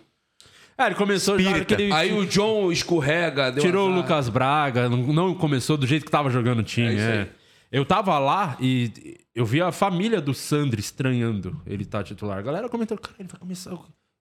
É, 0.80 0.86
ele 0.86 0.96
começou 0.96 1.38
já 1.38 1.58
aquele... 1.58 1.92
Aí 1.92 2.14
o 2.14 2.26
John 2.26 2.72
escorrega, 2.72 3.52
deu 3.52 3.62
Tirou 3.62 3.88
o 3.88 3.92
azar. 3.92 4.02
Lucas 4.02 4.30
Braga, 4.30 4.88
não, 4.90 4.98
não 4.98 5.36
começou 5.36 5.76
do 5.76 5.86
jeito 5.86 6.06
que 6.06 6.12
tava 6.12 6.30
jogando 6.30 6.60
o 6.60 6.64
time. 6.64 6.88
É 6.88 6.94
isso 6.94 7.04
é. 7.04 7.22
aí. 7.22 7.28
Eu 7.72 7.86
tava 7.86 8.18
lá 8.18 8.58
e 8.60 9.18
eu 9.36 9.46
vi 9.46 9.62
a 9.62 9.72
família 9.72 10.20
do 10.20 10.34
Sandro 10.34 10.80
estranhando 10.80 11.62
ele 11.68 11.86
tá 11.86 12.02
titular. 12.02 12.38
A 12.40 12.42
galera 12.42 12.68
comentando, 12.70 13.00
cara, 13.00 13.16
ele 13.20 13.28
vai 13.30 13.40
começar. 13.40 13.72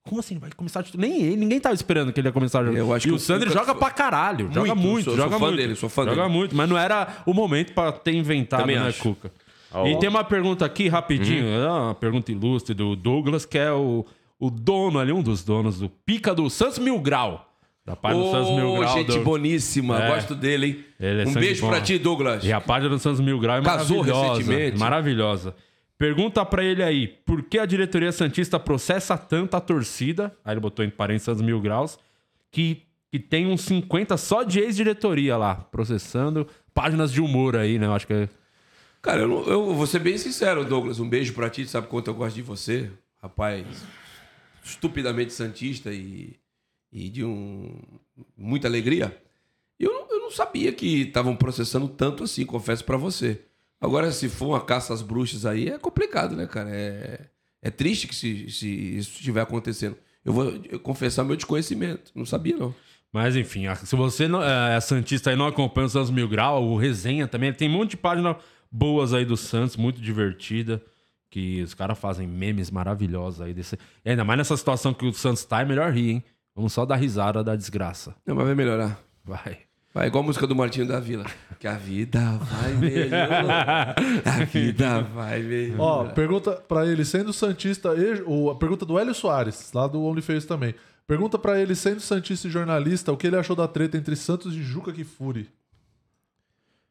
Como 0.06 0.20
assim? 0.20 0.34
Ele 0.34 0.40
vai 0.40 0.50
começar 0.54 0.82
titular? 0.82 1.08
Nem 1.08 1.22
ele, 1.22 1.36
ninguém 1.36 1.60
tava 1.60 1.74
esperando 1.74 2.12
que 2.12 2.20
ele 2.20 2.28
ia 2.28 2.32
começar 2.32 2.60
a 2.60 2.64
jogar. 2.64 2.78
Eu 2.78 2.92
acho 2.92 3.06
e 3.06 3.10
que 3.10 3.12
o 3.12 3.16
o 3.16 3.18
Sandro 3.20 3.50
joga 3.50 3.74
pra 3.74 3.90
caralho. 3.90 4.50
Joga 4.52 4.74
Muito, 4.74 4.88
muito, 4.88 5.04
sou- 5.04 5.16
joga 5.16 5.30
sou 5.30 5.38
fã 5.38 5.46
muito. 5.46 5.56
dele, 5.56 5.74
sou 5.76 5.88
fã 5.88 6.04
joga 6.04 6.22
dele. 6.22 6.34
muito, 6.34 6.56
mas 6.56 6.68
não 6.68 6.76
era 6.76 7.22
o 7.24 7.32
momento 7.32 7.72
pra 7.72 7.92
ter 7.92 8.14
inventado, 8.14 8.60
Também 8.60 8.76
né, 8.78 8.88
acho. 8.88 9.00
Cuca? 9.02 9.32
Ó. 9.72 9.86
E 9.86 9.98
tem 9.98 10.08
uma 10.08 10.24
pergunta 10.24 10.64
aqui, 10.64 10.88
rapidinho, 10.88 11.46
é 11.46 11.68
uma 11.70 11.94
pergunta 11.94 12.32
ilustre 12.32 12.74
do 12.74 12.96
Douglas, 12.96 13.44
que 13.44 13.58
é 13.58 13.70
o, 13.70 14.04
o 14.38 14.50
dono 14.50 14.98
ali, 14.98 15.12
um 15.12 15.22
dos 15.22 15.42
donos 15.44 15.80
do 15.80 15.88
Pica 15.88 16.34
do 16.34 16.48
Santos 16.50 16.78
Mil 16.78 16.98
Grau. 17.00 17.44
Da 17.84 17.96
página 17.96 18.22
do 18.22 18.30
Santos 18.30 18.50
Mil 18.50 18.76
Grau. 18.78 18.94
gente 18.98 19.06
do- 19.18 19.24
boníssima. 19.24 20.02
É. 20.04 20.08
Gosto 20.14 20.34
dele, 20.34 20.66
hein? 20.66 20.84
Ele 21.00 21.22
é 21.22 21.26
um 21.26 21.32
beijo 21.32 21.62
bom. 21.62 21.68
pra 21.68 21.80
ti, 21.80 21.98
Douglas. 21.98 22.44
E 22.44 22.52
a 22.52 22.60
página 22.60 22.90
do 22.90 22.98
Santos 22.98 23.20
Mil 23.20 23.38
Grau 23.38 23.56
é 23.58 23.62
Casou 23.62 23.98
maravilhosa. 24.04 24.28
recentemente. 24.40 24.78
Maravilhosa. 24.78 25.54
Pergunta 25.96 26.44
pra 26.44 26.62
ele 26.62 26.82
aí, 26.82 27.08
por 27.08 27.42
que 27.42 27.58
a 27.58 27.64
diretoria 27.66 28.12
Santista 28.12 28.60
processa 28.60 29.16
tanto 29.16 29.56
a 29.56 29.60
torcida? 29.60 30.32
Aí 30.44 30.52
ele 30.52 30.60
botou 30.60 30.84
em 30.84 30.90
parênteses 30.90 31.24
Santos 31.24 31.42
Mil 31.42 31.60
Graus, 31.60 31.98
que, 32.52 32.82
que 33.10 33.18
tem 33.18 33.46
uns 33.46 33.62
50 33.62 34.16
só 34.16 34.42
de 34.44 34.60
ex-diretoria 34.60 35.36
lá, 35.36 35.54
processando 35.56 36.46
páginas 36.74 37.10
de 37.10 37.20
humor 37.20 37.56
aí, 37.56 37.78
né? 37.78 37.86
Eu 37.86 37.94
acho 37.94 38.06
que 38.06 38.12
é... 38.12 38.28
Cara, 39.00 39.22
eu, 39.22 39.44
eu 39.48 39.74
vou 39.74 39.86
ser 39.86 39.98
bem 40.00 40.18
sincero, 40.18 40.64
Douglas. 40.64 41.00
Um 41.00 41.08
beijo 41.08 41.32
pra 41.32 41.48
ti. 41.48 41.66
Sabe 41.66 41.86
quanto 41.86 42.08
eu 42.08 42.14
gosto 42.14 42.34
de 42.36 42.42
você. 42.42 42.90
Rapaz, 43.22 43.64
estupidamente 44.68 45.32
santista 45.32 45.92
e, 45.92 46.36
e 46.92 47.08
de 47.08 47.24
um, 47.24 47.80
muita 48.36 48.68
alegria. 48.68 49.16
Eu 49.78 49.92
não, 49.92 50.10
eu 50.10 50.20
não 50.20 50.30
sabia 50.30 50.72
que 50.72 51.02
estavam 51.02 51.36
processando 51.36 51.88
tanto 51.88 52.24
assim, 52.24 52.44
confesso 52.44 52.84
pra 52.84 52.96
você. 52.96 53.40
Agora, 53.80 54.10
se 54.10 54.28
for 54.28 54.48
uma 54.48 54.60
caça 54.60 54.92
às 54.92 55.02
bruxas 55.02 55.46
aí, 55.46 55.68
é 55.68 55.78
complicado, 55.78 56.34
né, 56.34 56.46
cara? 56.46 56.70
É, 56.70 57.26
é 57.62 57.70
triste 57.70 58.08
que 58.08 58.14
se, 58.14 58.50
se 58.50 58.68
isso 58.68 59.12
estiver 59.18 59.40
acontecendo. 59.40 59.96
Eu 60.24 60.32
vou 60.32 60.52
confessar 60.82 61.24
meu 61.24 61.36
desconhecimento. 61.36 62.10
Não 62.14 62.26
sabia, 62.26 62.56
não. 62.56 62.74
Mas 63.12 63.36
enfim, 63.36 63.64
se 63.84 63.96
você 63.96 64.28
não, 64.28 64.42
é, 64.42 64.76
é 64.76 64.80
Santista 64.80 65.32
e 65.32 65.36
não 65.36 65.46
acompanha 65.46 65.86
o 65.86 65.90
Santos 65.90 66.10
Mil 66.10 66.28
Grau, 66.28 66.62
o 66.62 66.76
Resenha 66.76 67.26
também, 67.26 67.52
tem 67.52 67.68
um 67.68 67.72
monte 67.72 67.90
de 67.90 67.96
páginas 67.96 68.36
boas 68.70 69.14
aí 69.14 69.24
do 69.24 69.36
Santos, 69.36 69.76
muito 69.76 70.00
divertida, 70.00 70.82
que 71.30 71.62
os 71.62 71.74
caras 71.74 71.98
fazem 71.98 72.26
memes 72.26 72.70
maravilhosos 72.70 73.40
aí. 73.40 73.52
Desse... 73.54 73.78
E 74.04 74.10
ainda 74.10 74.24
mais 74.24 74.38
nessa 74.38 74.56
situação 74.56 74.94
que 74.94 75.06
o 75.06 75.12
Santos 75.12 75.44
tá, 75.44 75.60
é 75.60 75.64
melhor 75.64 75.92
rir, 75.92 76.10
hein? 76.10 76.24
Vamos 76.54 76.72
só 76.72 76.84
dar 76.86 76.96
risada 76.96 77.44
da 77.44 77.54
desgraça. 77.54 78.14
Não, 78.26 78.34
mas 78.34 78.46
vai 78.46 78.54
melhorar. 78.54 78.98
Vai. 79.24 79.58
Vai, 79.94 80.06
igual 80.08 80.22
a 80.22 80.26
música 80.26 80.46
do 80.46 80.54
Martinho 80.54 80.86
da 80.86 81.00
Vila. 81.00 81.24
Que 81.58 81.66
a 81.66 81.74
vida 81.76 82.20
vai 82.38 82.72
melhorar. 82.76 83.94
A 84.24 84.44
vida 84.44 85.00
vai 85.02 85.40
melhorar. 85.42 85.82
Ó, 85.82 86.04
pergunta 86.10 86.52
pra 86.52 86.86
ele, 86.86 87.04
sendo 87.04 87.32
Santista. 87.32 87.94
e- 87.94 88.22
o- 88.26 88.50
a 88.50 88.56
pergunta 88.56 88.84
do 88.84 88.98
Hélio 88.98 89.14
Soares, 89.14 89.72
lá 89.72 89.86
do 89.86 90.02
OnlyFans 90.02 90.44
também. 90.44 90.74
Pergunta 91.06 91.38
pra 91.38 91.58
ele, 91.60 91.74
sendo 91.74 92.00
Santista 92.00 92.48
e 92.48 92.50
jornalista, 92.50 93.10
o 93.12 93.16
que 93.16 93.26
ele 93.26 93.36
achou 93.36 93.56
da 93.56 93.66
treta 93.66 93.96
entre 93.96 94.14
Santos 94.14 94.54
e 94.54 94.62
Juca 94.62 94.92
Kifuri. 94.92 95.48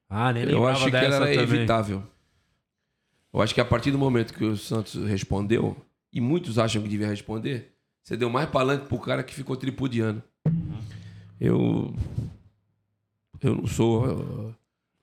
Ah, 0.09 0.31
nem 0.33 0.49
Eu 0.49 0.65
acho 0.67 0.85
que 0.85 0.91
dessa 0.91 1.05
ela 1.05 1.15
era 1.29 1.41
também. 1.41 1.57
evitável. 1.59 2.03
Eu 3.37 3.43
acho 3.43 3.53
que 3.53 3.61
a 3.61 3.65
partir 3.65 3.91
do 3.91 3.99
momento 3.99 4.33
que 4.33 4.43
o 4.43 4.57
Santos 4.57 4.95
respondeu, 5.07 5.77
e 6.11 6.19
muitos 6.19 6.57
acham 6.57 6.81
que 6.81 6.89
devia 6.89 7.07
responder, 7.07 7.71
você 8.03 8.17
deu 8.17 8.31
mais 8.31 8.49
palanque 8.49 8.87
pro 8.87 8.97
cara 8.97 9.21
que 9.21 9.31
ficou 9.31 9.55
tripudiano. 9.55 10.23
Eu. 11.39 11.93
Eu 13.39 13.57
não 13.57 13.67
sou 13.67 14.07
uh, 14.07 14.55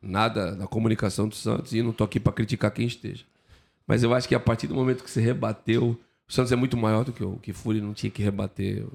nada 0.02 0.56
da 0.56 0.66
comunicação 0.66 1.28
do 1.28 1.36
Santos 1.36 1.72
e 1.74 1.80
não 1.80 1.92
tô 1.92 2.02
aqui 2.02 2.18
pra 2.18 2.32
criticar 2.32 2.72
quem 2.72 2.88
esteja. 2.88 3.24
Mas 3.86 4.02
eu 4.02 4.12
acho 4.12 4.26
que 4.26 4.34
a 4.34 4.40
partir 4.40 4.66
do 4.66 4.74
momento 4.74 5.04
que 5.04 5.10
você 5.10 5.20
rebateu, 5.20 5.96
o 6.28 6.32
Santos 6.32 6.50
é 6.50 6.56
muito 6.56 6.76
maior 6.76 7.04
do 7.04 7.12
que 7.12 7.22
o 7.22 7.36
que 7.36 7.52
Fúria 7.52 7.80
não 7.80 7.94
tinha 7.94 8.10
que 8.10 8.20
rebater. 8.20 8.78
Eu 8.78 8.92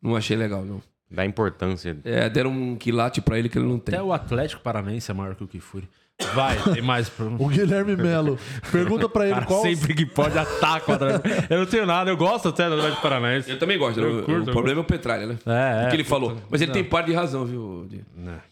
não 0.00 0.14
achei 0.14 0.36
legal, 0.36 0.64
não. 0.64 0.80
Da 1.10 1.26
importância. 1.26 1.98
É, 2.04 2.30
deram 2.30 2.52
um 2.52 2.76
quilate 2.76 3.20
pra 3.20 3.36
ele 3.36 3.48
que 3.48 3.58
ele 3.58 3.66
não 3.66 3.80
tem. 3.80 3.96
Até 3.96 4.04
o 4.04 4.12
Atlético 4.12 4.62
Paranaense 4.62 5.10
é 5.10 5.14
maior 5.14 5.34
que 5.34 5.42
o 5.42 5.48
Kifuri. 5.48 5.88
Vai, 6.34 6.56
tem 6.72 6.80
mais. 6.82 7.12
O 7.38 7.46
Guilherme 7.48 7.94
Melo 7.94 8.38
pergunta 8.72 9.06
pra 9.08 9.24
ele 9.26 9.34
Cara, 9.34 9.46
qual. 9.46 9.62
sempre 9.62 9.94
que 9.94 10.06
pode 10.06 10.36
ataca 10.38 10.90
o 10.92 10.94
Atlético. 10.94 11.28
Eu 11.52 11.58
não 11.60 11.66
tenho 11.66 11.84
nada, 11.86 12.10
eu 12.10 12.16
gosto 12.16 12.48
até 12.48 12.68
do 12.68 12.74
Atlético 12.74 13.02
Paranaense. 13.02 13.50
Eu 13.50 13.58
também 13.58 13.78
gosto. 13.78 14.00
Eu 14.00 14.20
o- 14.20 14.22
curto, 14.22 14.46
o 14.46 14.50
eu 14.50 14.52
problema 14.52 14.80
é 14.80 14.82
o 14.82 14.84
Petralha, 14.84 15.26
né? 15.26 15.38
É, 15.44 15.50
O 15.84 15.86
é. 15.86 15.90
que 15.90 15.96
ele 15.96 16.04
falou. 16.04 16.36
Mas 16.50 16.60
ele 16.62 16.72
tem 16.72 16.82
parte 16.84 17.06
de 17.08 17.12
razão, 17.12 17.44
viu? 17.44 17.86
Di? 17.88 18.02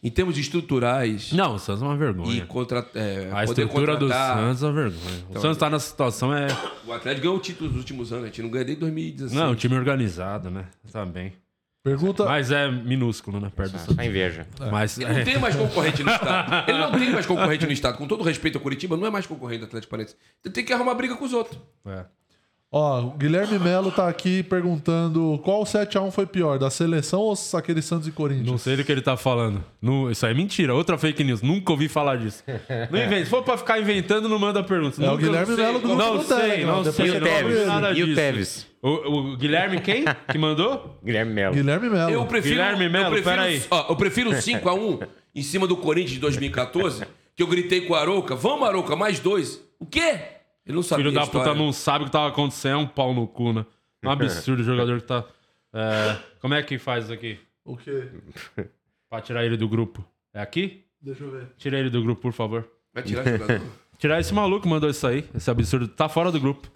Em 0.03 0.11
termos 0.11 0.37
estruturais 0.37 1.33
Não, 1.33 1.55
o 1.55 1.59
Santos 1.59 1.83
é 1.83 1.87
uma 1.87 1.95
e 1.95 1.99
vergonha. 1.99 2.47
contra, 2.47 2.87
é, 2.95 3.31
A 3.33 3.45
estrutura 3.45 3.97
do 3.97 4.09
Santos 4.09 4.63
é 4.63 4.67
uma 4.67 4.73
vergonha. 4.73 5.25
O 5.31 5.41
Santos 5.41 5.57
tá 5.57 5.71
nessa 5.71 5.89
situação, 5.89 6.35
é. 6.35 6.47
O 6.87 6.93
Atlético 6.93 7.23
ganhou 7.23 7.37
o 7.39 7.41
título 7.41 7.71
nos 7.71 7.79
últimos 7.79 8.13
anos. 8.13 8.25
A 8.25 8.27
gente 8.29 8.43
não 8.43 8.51
ganha 8.51 8.65
desde 8.67 8.81
2016. 8.81 9.33
Não, 9.41 9.53
um 9.53 9.55
time 9.55 9.75
organizado, 9.75 10.51
né? 10.51 10.67
Também. 10.93 11.33
Pergunta. 11.85 12.25
Mas 12.25 12.51
é 12.51 12.71
minúsculo, 12.71 13.39
né? 13.39 13.53
Perto 13.55 13.73
do 13.73 13.79
Santos. 13.79 13.95
Só 13.95 14.03
inveja. 14.03 14.47
Mas. 14.73 14.97
Ele 14.99 15.13
não 15.13 15.21
é. 15.21 15.23
tem 15.25 15.39
mais 15.39 15.55
concorrente 15.55 16.03
no 16.03 16.11
estado. 16.11 16.65
Ele 16.67 16.79
não 16.79 16.93
tem 16.93 17.11
mais 17.11 17.27
concorrente 17.27 17.67
no 17.67 17.73
estado. 17.73 17.99
Com 17.99 18.09
todo 18.09 18.25
respeito 18.25 18.57
ao 18.57 18.63
Curitiba, 18.63 18.97
não 18.97 19.07
é 19.07 19.11
mais 19.11 19.27
concorrente 19.27 19.61
do 19.61 19.67
Atlético 19.67 19.91
Paranaense. 19.91 20.17
Ele 20.43 20.55
tem 20.55 20.65
que 20.65 20.73
arrumar 20.73 20.95
briga 20.95 21.15
com 21.15 21.27
os 21.27 21.35
outros. 21.35 21.61
é. 21.87 22.07
Ó, 22.77 23.03
o 23.03 23.11
Guilherme 23.13 23.57
Melo 23.57 23.93
tá 23.93 24.09
aqui 24.09 24.43
perguntando 24.43 25.41
qual 25.45 25.63
7x1 25.63 26.11
foi 26.11 26.27
pior, 26.27 26.59
da 26.59 26.69
seleção 26.71 27.21
ou 27.21 27.35
aquele 27.53 27.81
Santos 27.81 28.09
e 28.09 28.11
Corinthians? 28.11 28.49
Não 28.49 28.59
sei 28.59 28.75
do 28.77 28.83
que 28.83 28.91
ele 28.91 29.01
tá 29.01 29.17
falando. 29.17 29.63
Não, 29.81 30.11
isso 30.11 30.27
aí 30.27 30.33
é 30.33 30.35
mentira, 30.35 30.75
outra 30.75 30.99
fake 30.99 31.23
news. 31.23 31.41
Nunca 31.41 31.71
ouvi 31.71 31.87
falar 31.87 32.17
disso. 32.17 32.43
Não 32.91 33.01
inventa. 33.01 33.27
Se 33.27 33.31
for 33.31 33.45
pra 33.45 33.57
ficar 33.57 33.79
inventando, 33.79 34.29
não 34.29 34.41
manda 34.41 34.61
pergunta. 34.65 35.01
É 35.05 35.09
o 35.09 35.17
Guilherme. 35.17 35.55
Melo 35.55 35.79
do 35.79 35.95
Não 35.95 36.21
sei, 36.21 36.37
Telegram, 36.37 36.83
não 36.83 36.93
sei. 36.93 37.07
E 37.07 37.65
não 37.65 37.93
E 37.93 38.03
o. 38.03 38.15
Tevez? 38.17 38.67
O, 38.85 39.33
o 39.33 39.37
Guilherme 39.39 39.81
quem 39.81 40.05
que 40.31 40.37
mandou? 40.37 41.01
Guilherme 41.03 41.33
Melo. 41.33 41.55
Guilherme 41.55 41.89
Melo. 41.89 42.11
Eu 42.11 42.27
prefiro, 42.27 42.57
Guilherme 42.57 42.87
Melo, 42.91 43.07
eu 43.07 43.23
prefiro, 43.23 43.37
peraí. 43.37 43.63
ó, 43.71 43.87
eu 43.89 43.97
prefiro 43.97 44.31
5x1 44.31 45.09
em 45.35 45.43
cima 45.43 45.67
do 45.67 45.75
Corinthians 45.75 46.11
de 46.13 46.19
2014, 46.19 47.07
que 47.35 47.43
eu 47.43 47.47
gritei 47.47 47.81
com 47.81 47.95
o 47.95 47.97
Arouca, 47.97 48.37
vamos 48.37 48.69
Arouca, 48.69 48.95
mais 48.95 49.19
dois. 49.19 49.59
O 49.81 49.87
quê? 49.87 50.21
Ele 50.67 50.77
não 50.77 50.83
sabia 50.83 51.07
Filho 51.07 51.19
a 51.19 51.25
da 51.25 51.31
puta 51.31 51.55
não 51.55 51.73
sabe 51.73 52.05
o 52.05 52.07
que 52.09 52.13
tava 52.13 52.29
acontecendo, 52.29 52.75
é 52.75 52.77
um 52.77 52.87
pau 52.87 53.15
no 53.15 53.27
cu, 53.27 53.55
né? 53.55 53.65
É 54.03 54.07
um 54.07 54.11
absurdo 54.11 54.61
o 54.61 54.65
jogador 54.65 55.01
que 55.01 55.07
tá. 55.07 55.25
é, 55.73 56.19
como 56.39 56.53
é 56.53 56.63
que 56.63 56.77
faz 56.77 57.05
isso 57.05 57.13
aqui? 57.15 57.39
O 57.65 57.79
quê? 57.79 58.09
Pra 59.09 59.23
tirar 59.23 59.47
ele 59.47 59.57
do 59.57 59.67
grupo? 59.67 60.07
É 60.35 60.43
aqui? 60.43 60.85
Deixa 61.01 61.25
eu 61.25 61.31
ver. 61.31 61.47
Tira 61.57 61.79
ele 61.79 61.89
do 61.89 62.03
grupo, 62.03 62.21
por 62.21 62.35
favor. 62.35 62.69
Vai 62.93 63.03
tirar 63.03 63.25
jogador. 63.25 63.63
Tirar 63.97 64.21
esse 64.21 64.35
maluco 64.35 64.65
que 64.65 64.69
mandou 64.69 64.91
isso 64.91 65.07
aí, 65.07 65.25
esse 65.35 65.49
absurdo. 65.51 65.89
Tá 65.89 66.09
fora 66.09 66.31
do 66.31 66.39
grupo. 66.39 66.71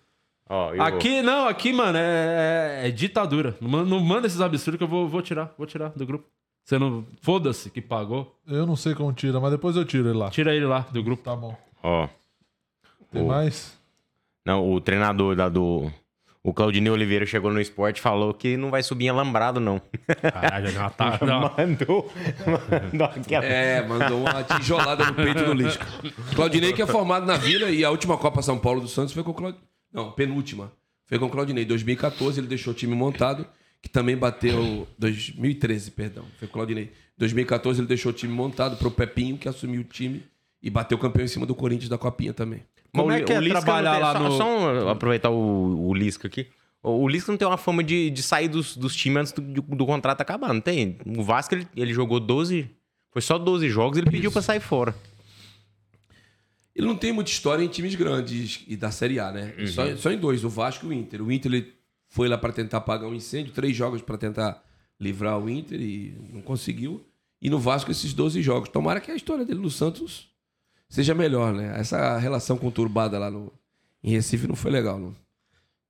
Ó, 0.49 0.75
eu- 0.75 0.83
Aqui, 0.83 1.21
não, 1.23 1.47
aqui, 1.47 1.73
mano, 1.73 1.99
é, 1.99 2.83
é- 2.85 2.89
é 2.89 2.91
ditadura. 2.91 3.57
Não 3.61 3.69
manda, 3.69 3.89
não 3.91 4.01
manda 4.01 4.27
esses 4.27 4.41
absurdos 4.41 4.79
que 4.79 4.85
eu 4.85 4.89
vou, 4.89 5.09
vou 5.09 5.21
tirar, 5.23 5.53
vou 5.59 5.67
tirar 5.67 5.91
do 5.91 6.07
grupo. 6.07 6.27
Você 6.65 6.79
não. 6.79 7.05
Foda-se 7.23 7.71
que 7.71 7.81
pagou. 7.81 8.35
Eu 8.47 8.67
não 8.67 8.77
sei 8.77 8.95
como 8.95 9.13
tira, 9.13 9.41
mas 9.41 9.51
depois 9.51 9.75
eu 9.77 9.85
tiro 9.85 10.09
ele 10.09 10.19
lá. 10.19 10.31
Tira 10.31 10.55
ele 10.55 10.67
lá 10.67 10.81
do 10.93 11.03
grupo. 11.03 11.23
Tá 11.23 11.35
bom. 11.37 11.57
Ó. 11.83 12.09
Tem 13.11 13.23
O- 13.23 13.27
mais? 13.29 13.77
Não, 14.45 14.71
o 14.71 14.81
treinador 14.81 15.35
da 15.37 15.49
do. 15.49 15.91
O 16.43 16.55
Claudinei 16.55 16.91
Oliveira 16.91 17.27
chegou 17.27 17.53
no 17.53 17.61
esporte 17.61 17.99
e 17.99 18.01
falou 18.01 18.33
que 18.33 18.57
não 18.57 18.71
vai 18.71 18.83
subir 18.83 19.07
em 19.07 19.09
alambrado, 19.09 19.61
não. 19.61 19.81
Caralho, 20.23 20.67
já 20.69 20.73
deu 20.73 20.81
uma 20.81 20.91
ta- 20.91 21.19
não. 21.27 21.41
Mandou. 21.59 22.13
Mandou 22.93 23.07
aquela. 23.07 23.45
É, 23.45 23.87
mandou 23.87 24.21
uma 24.21 24.43
tijolada 24.45 25.05
no 25.07 25.15
peito 25.15 25.45
do 25.45 25.53
Lisca. 25.53 25.87
Claudinei 26.35 26.73
que 26.73 26.81
é 26.81 26.87
formado 26.87 27.27
na 27.27 27.37
Vila 27.37 27.69
e 27.71 27.85
a 27.85 27.91
última 27.91 28.17
Copa 28.17 28.41
São 28.41 28.59
Paulo 28.59 28.81
do 28.81 28.89
Santos 28.89 29.13
foi 29.13 29.23
com 29.23 29.31
o 29.33 29.35
Claudinei. 29.35 29.67
Não, 29.93 30.11
penúltima. 30.13 30.73
Foi 31.07 31.19
com 31.19 31.27
o 31.27 31.31
Claudinei. 31.31 31.65
2014 31.65 32.39
ele 32.41 32.47
deixou 32.47 32.73
o 32.73 32.77
time 32.77 32.95
montado, 32.95 33.47
que 33.81 33.89
também 33.89 34.17
bateu... 34.17 34.87
2013, 34.99 35.91
perdão. 35.93 36.25
Foi 36.39 36.47
com 36.49 36.53
o 36.53 36.55
Claudinei. 36.55 36.93
2014 37.17 37.81
ele 37.81 37.89
deixou 37.89 38.11
o 38.11 38.15
time 38.15 38.33
montado 38.33 38.77
pro 38.77 38.91
Pepinho, 38.91 39.37
que 39.39 39.49
assumiu 39.49 39.81
o 39.81 39.85
time 39.85 40.23
e 40.63 40.69
bateu 40.71 40.99
campeão 40.99 41.25
em 41.25 41.29
cima 41.29 41.47
do 41.47 41.55
Corinthians 41.55 41.89
da 41.89 41.97
Copinha 41.99 42.33
também. 42.33 42.63
Como 42.93 43.09
Mas 43.09 43.21
é 43.21 43.23
o- 43.23 43.27
que 43.27 43.33
é 43.33 43.39
o 43.39 43.41
Lisca 43.41 43.61
trabalhar 43.63 43.93
não 43.93 43.99
tem- 43.99 44.03
lá 44.03 44.13
só, 44.13 44.29
no- 44.29 44.37
Só 44.37 44.59
um- 44.85 44.89
aproveitar 44.89 45.31
o, 45.31 45.89
o 45.89 45.95
Lisca 45.95 46.27
aqui. 46.29 46.47
O, 46.83 46.91
o 47.05 47.09
Lisca 47.09 47.31
não 47.33 47.39
tem 47.39 47.47
uma 47.49 47.57
fama 47.57 47.83
de, 47.83 48.11
de 48.11 48.23
sair 48.23 48.49
dos, 48.49 48.77
dos 48.77 48.95
times 48.95 49.21
antes 49.21 49.33
do, 49.33 49.63
do 49.63 49.87
contrato 49.87 50.21
acabar, 50.21 50.53
não 50.53 50.61
tem? 50.61 50.99
O 51.07 51.23
Vasco, 51.23 51.55
ele, 51.55 51.67
ele 51.77 51.93
jogou 51.93 52.21
12... 52.21 52.71
Foi 53.11 53.23
só 53.23 53.39
12 53.39 53.69
jogos 53.71 53.97
ele 53.99 54.11
pediu 54.11 54.31
pra 54.31 54.43
sair 54.43 54.61
fora. 54.61 54.95
Ele 56.79 56.87
não 56.87 56.97
tem 56.97 57.13
muita 57.13 57.31
história 57.31 57.63
em 57.65 57.69
times 57.69 57.95
grandes 57.97 58.65
e 58.69 58.77
da 58.77 58.91
Série 58.93 59.19
A, 59.19 59.33
né? 59.33 59.53
Só, 59.67 59.97
só 59.97 60.11
em 60.13 60.17
dois, 60.19 60.45
o 60.45 60.49
Vasco 60.49 60.87
e 60.87 60.89
o 60.89 60.93
Inter. 60.93 61.21
O 61.23 61.31
Inter 61.33 61.53
ele 61.53 61.75
foi 62.07 62.29
lá 62.29 62.39
para 62.39 62.53
tentar 62.53 62.79
apagar 62.79 63.09
um 63.11 63.15
incêndio, 63.15 63.53
três 63.53 63.77
jogos 63.77 64.01
para 64.01 64.17
tentar 64.17 64.63
livrar 65.01 65.39
o 65.39 65.51
Inter 65.51 65.81
e 65.81 66.17
não 66.33 66.41
conseguiu. 66.41 67.05
E 67.43 67.51
no 67.51 67.59
Vasco 67.59 67.91
esses 67.91 68.13
12 68.15 68.41
jogos. 68.43 68.69
Tomara 68.69 69.01
que 69.01 69.11
a 69.11 69.15
história 69.17 69.45
dele 69.45 69.61
no 69.61 69.71
Santos 69.71 70.29
seja 70.89 71.15
melhor, 71.15 71.53
né? 71.53 71.75
Essa 71.79 72.17
relação 72.19 72.57
conturbada 72.57 73.19
lá 73.19 73.31
no, 73.31 73.53
em 74.03 74.11
Recife 74.13 74.47
não 74.47 74.57
foi 74.57 74.71
legal, 74.71 74.99
não. 74.99 75.15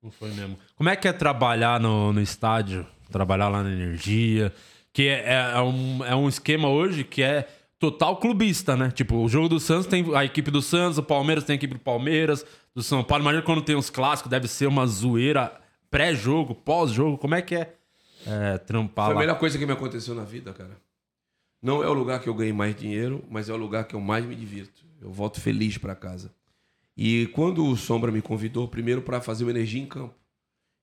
Não 0.02 0.10
foi 0.10 0.30
mesmo. 0.32 0.58
Como 0.74 0.88
é 0.88 0.96
que 0.96 1.06
é 1.08 1.12
trabalhar 1.12 1.78
no, 1.80 2.12
no 2.12 2.20
estádio? 2.20 2.86
Trabalhar 3.10 3.48
lá 3.48 3.62
na 3.62 3.70
energia? 3.72 4.52
Que 4.92 5.08
é, 5.08 5.24
é- 5.34 5.52
é 5.56 5.60
um, 5.60 6.04
é 6.04 6.14
um 6.14 6.28
esquema 6.28 6.68
hoje 6.68 7.04
que 7.04 7.22
é 7.22 7.46
total 7.78 8.16
clubista, 8.16 8.76
né? 8.76 8.90
Tipo, 8.90 9.16
o 9.16 9.28
jogo 9.28 9.48
do 9.48 9.60
Santos 9.60 9.86
tem 9.86 10.04
a 10.16 10.24
equipe 10.24 10.50
do 10.50 10.60
Santos, 10.60 10.98
o 10.98 11.02
Palmeiras 11.02 11.44
tem 11.44 11.54
a 11.54 11.56
equipe 11.56 11.74
do 11.74 11.80
Palmeiras, 11.80 12.44
do 12.74 12.82
São 12.82 13.04
Paulo. 13.04 13.24
Imagina 13.24 13.42
quando 13.42 13.62
tem 13.62 13.76
os 13.76 13.90
clássicos, 13.90 14.30
deve 14.30 14.48
ser 14.48 14.66
uma 14.66 14.86
zoeira 14.86 15.60
pré-jogo, 15.90 16.54
pós-jogo. 16.54 17.16
Como 17.18 17.34
é 17.34 17.42
que 17.42 17.54
é, 17.54 17.74
é 18.26 18.58
trampar 18.58 19.06
Foi 19.06 19.12
a 19.12 19.14
lá? 19.14 19.20
melhor 19.20 19.38
coisa 19.38 19.58
que 19.58 19.66
me 19.66 19.72
aconteceu 19.72 20.14
na 20.14 20.24
vida, 20.24 20.52
cara. 20.52 20.76
Não 21.62 21.82
é 21.82 21.88
o 21.88 21.92
lugar 21.92 22.20
que 22.20 22.28
eu 22.28 22.34
ganhei 22.34 22.52
mais 22.52 22.74
dinheiro, 22.74 23.24
mas 23.28 23.48
é 23.48 23.52
o 23.52 23.56
lugar 23.56 23.84
que 23.84 23.94
eu 23.94 24.00
mais 24.00 24.24
me 24.24 24.34
divirto. 24.34 24.84
Eu 25.00 25.10
volto 25.10 25.40
feliz 25.40 25.76
para 25.78 25.94
casa. 25.94 26.32
E 26.96 27.26
quando 27.28 27.64
o 27.64 27.76
Sombra 27.76 28.10
me 28.10 28.20
convidou, 28.20 28.66
primeiro 28.66 29.02
para 29.02 29.20
fazer 29.20 29.44
o 29.44 29.50
Energia 29.50 29.80
em 29.80 29.86
Campo, 29.86 30.14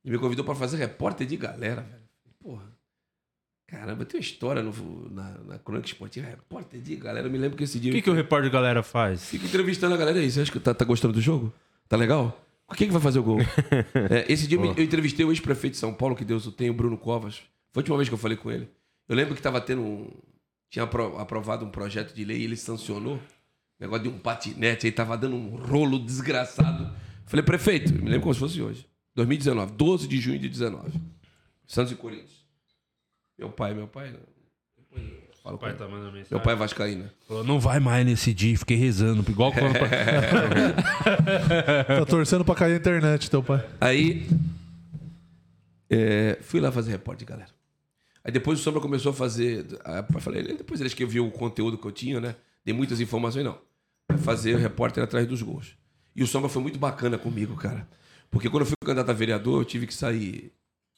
ele 0.03 0.15
me 0.15 0.21
convidou 0.21 0.45
para 0.45 0.55
fazer 0.55 0.77
repórter 0.77 1.27
de 1.27 1.35
galera, 1.35 1.81
velho. 1.81 2.03
Porra. 2.39 2.74
Caramba, 3.67 4.05
tem 4.05 4.19
uma 4.19 4.23
história 4.23 4.61
no, 4.61 5.09
na, 5.09 5.37
na 5.47 5.57
crônica 5.59 5.87
esportiva, 5.87 6.27
repórter 6.27 6.79
de 6.81 6.95
galera. 6.95 7.27
Eu 7.27 7.31
me 7.31 7.37
lembro 7.37 7.57
que 7.57 7.63
esse 7.63 7.79
dia. 7.79 7.91
O 7.91 7.95
que, 7.95 8.01
que 8.01 8.09
o 8.09 8.13
repórter 8.13 8.49
de 8.49 8.53
galera 8.53 8.83
faz? 8.83 9.25
Fica 9.27 9.45
entrevistando 9.45 9.95
a 9.95 9.97
galera 9.97 10.19
aí. 10.19 10.29
Você 10.29 10.41
acha 10.41 10.51
que 10.51 10.59
tá, 10.59 10.73
tá 10.73 10.85
gostando 10.85 11.13
do 11.15 11.21
jogo? 11.21 11.51
Tá 11.89 11.97
legal? 11.97 12.39
Quem 12.75 12.87
que 12.87 12.93
vai 12.93 13.01
fazer 13.01 13.19
o 13.19 13.23
gol? 13.23 13.39
É, 14.09 14.31
esse 14.31 14.47
dia 14.47 14.57
eu 14.57 14.61
me- 14.61 14.69
eu 14.77 14.83
entrevistei 14.83 15.25
o 15.25 15.31
ex-prefeito 15.31 15.73
de 15.73 15.79
São 15.79 15.93
Paulo, 15.93 16.15
que 16.15 16.23
Deus 16.25 16.45
o 16.45 16.51
tenha, 16.51 16.69
o 16.71 16.73
Bruno 16.75 16.97
Covas. 16.97 17.37
Foi 17.71 17.81
a 17.81 17.83
última 17.83 17.97
vez 17.97 18.07
que 18.07 18.13
eu 18.13 18.19
falei 18.19 18.37
com 18.37 18.51
ele. 18.51 18.67
Eu 19.09 19.15
lembro 19.15 19.35
que 19.35 19.41
tava 19.41 19.59
tendo 19.61 19.81
um. 19.81 20.09
Tinha 20.69 20.83
apro- 20.83 21.17
aprovado 21.17 21.65
um 21.65 21.69
projeto 21.69 22.13
de 22.13 22.23
lei 22.23 22.37
e 22.39 22.43
ele 22.43 22.55
sancionou. 22.57 23.19
Negócio 23.79 24.03
de 24.03 24.09
um 24.09 24.17
patinete, 24.17 24.85
aí 24.85 24.91
tava 24.91 25.17
dando 25.17 25.35
um 25.35 25.55
rolo 25.57 25.99
desgraçado. 25.99 26.91
Falei, 27.25 27.43
prefeito, 27.43 27.91
me 27.93 28.05
lembro 28.09 28.21
como 28.21 28.33
se 28.33 28.39
fosse 28.39 28.61
hoje. 28.61 28.87
2019, 29.15 29.73
12 29.73 30.07
de 30.07 30.17
junho 30.19 30.39
de 30.39 30.47
19. 30.49 30.99
Santos 31.67 31.91
e 31.91 31.95
Corinthians. 31.95 32.34
Meu 33.37 33.49
pai, 33.49 33.73
meu 33.73 33.87
pai. 33.87 34.13
Falo 35.43 35.57
com 35.57 35.67
ele. 35.67 35.77
mandando 35.77 36.05
mensagem. 36.05 36.27
Meu 36.31 36.39
pai 36.39 36.53
é 36.53 36.57
vascaíno. 36.57 37.09
Falou, 37.27 37.43
não 37.43 37.59
vai 37.59 37.79
mais 37.79 38.05
nesse 38.05 38.33
dia, 38.33 38.57
fiquei 38.57 38.77
rezando. 38.77 39.23
Igual 39.29 39.51
quando... 39.51 39.73
Tá 41.87 42.05
torcendo 42.05 42.43
pra 42.43 42.55
cair 42.55 42.73
a 42.73 42.77
internet, 42.77 43.29
teu 43.29 43.43
pai. 43.43 43.63
Aí 43.79 44.27
é, 45.89 46.39
fui 46.41 46.59
lá 46.59 46.71
fazer 46.71 46.91
repórter, 46.91 47.27
galera. 47.27 47.49
Aí 48.23 48.31
depois 48.31 48.59
o 48.59 48.63
Sombra 48.63 48.81
começou 48.81 49.11
a 49.11 49.13
fazer. 49.13 49.65
aí 49.83 50.03
eu 50.13 50.19
falei, 50.19 50.41
depois 50.43 50.81
eles 50.81 50.93
que 50.93 51.05
viu 51.05 51.27
o 51.27 51.31
conteúdo 51.31 51.77
que 51.77 51.85
eu 51.85 51.91
tinha, 51.91 52.19
né? 52.19 52.35
Dei 52.63 52.73
muitas 52.73 52.99
informações, 52.99 53.45
não. 53.45 53.59
Fazer 54.19 54.55
o 54.55 54.57
repórter 54.57 55.03
atrás 55.03 55.27
dos 55.27 55.43
gols. 55.43 55.75
E 56.15 56.23
o 56.23 56.27
Sombra 56.27 56.49
foi 56.49 56.61
muito 56.61 56.79
bacana 56.79 57.17
comigo, 57.17 57.55
cara. 57.55 57.87
Porque 58.31 58.49
quando 58.49 58.61
eu 58.63 58.65
fui 58.65 58.75
candidato 58.83 59.09
a 59.09 59.13
vereador, 59.13 59.61
eu 59.61 59.65
tive 59.65 59.85
que 59.85 59.93
sair 59.93 60.51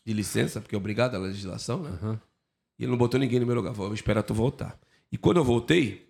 de 0.07 0.13
licença, 0.13 0.61
porque 0.61 0.73
é 0.73 0.77
obrigado 0.77 1.15
à 1.15 1.17
legislação, 1.17 1.83
né? 1.83 2.17
E 2.79 2.83
ele 2.83 2.91
não 2.91 2.97
botou 2.97 3.19
ninguém 3.19 3.41
no 3.41 3.45
meu 3.45 3.55
lugar. 3.55 3.73
Falou, 3.73 3.89
vou 3.89 3.93
esperar 3.93 4.23
tu 4.23 4.33
voltar. 4.33 4.79
E 5.11 5.17
quando 5.17 5.35
eu 5.35 5.43
voltei, 5.43 6.07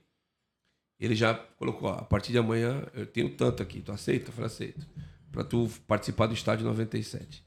ele 0.99 1.15
já 1.15 1.34
colocou, 1.34 1.90
ó, 1.90 1.94
a 1.94 2.03
partir 2.03 2.32
de 2.32 2.38
amanhã 2.38 2.86
eu 2.94 3.07
tenho 3.07 3.28
tanto 3.36 3.64
aqui, 3.64 3.82
tu 3.82 3.91
aceita? 3.91 4.30
Eu 4.30 4.34
falei, 4.34 4.45
aceito. 4.45 4.88
Pra 5.32 5.44
tu 5.44 5.68
participar 5.88 6.28
do 6.28 6.36
estádio 6.36 6.64
97. 6.68 7.44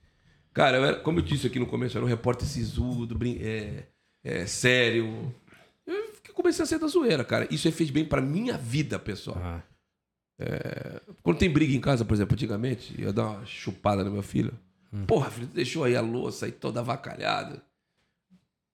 Cara, 0.52 0.78
eu 0.78 0.84
era, 0.84 0.98
como 0.98 1.20
eu 1.20 1.22
disse 1.22 1.46
aqui 1.46 1.60
no 1.60 1.66
começo, 1.66 1.96
eu 1.96 2.00
era 2.00 2.06
um 2.06 2.08
repórter 2.08 2.48
sisudo, 2.48 3.16
é, 3.40 3.84
é, 4.24 4.44
sério. 4.44 5.32
Eu 5.86 6.34
comecei 6.34 6.64
a 6.64 6.66
ser 6.66 6.80
da 6.80 6.88
zoeira, 6.88 7.22
cara. 7.22 7.46
Isso 7.48 7.68
aí 7.68 7.72
fez 7.72 7.90
bem 7.90 8.04
pra 8.04 8.20
minha 8.20 8.58
vida, 8.58 8.98
pessoal. 8.98 9.38
Ah. 9.40 9.62
Quando 11.22 11.38
tem 11.38 11.48
briga 11.48 11.72
em 11.72 11.80
casa, 11.80 12.04
por 12.04 12.14
exemplo, 12.14 12.34
antigamente, 12.34 12.92
eu 12.98 13.06
ia 13.06 13.12
dar 13.12 13.28
uma 13.28 13.46
chupada 13.46 14.02
no 14.02 14.10
meu 14.10 14.22
filho. 14.22 14.52
Porra, 15.06 15.30
filho, 15.30 15.46
tu 15.46 15.54
deixou 15.54 15.84
aí 15.84 15.96
a 15.96 16.00
louça 16.00 16.46
aí 16.46 16.52
toda 16.52 16.80
avacalhada. 16.80 17.62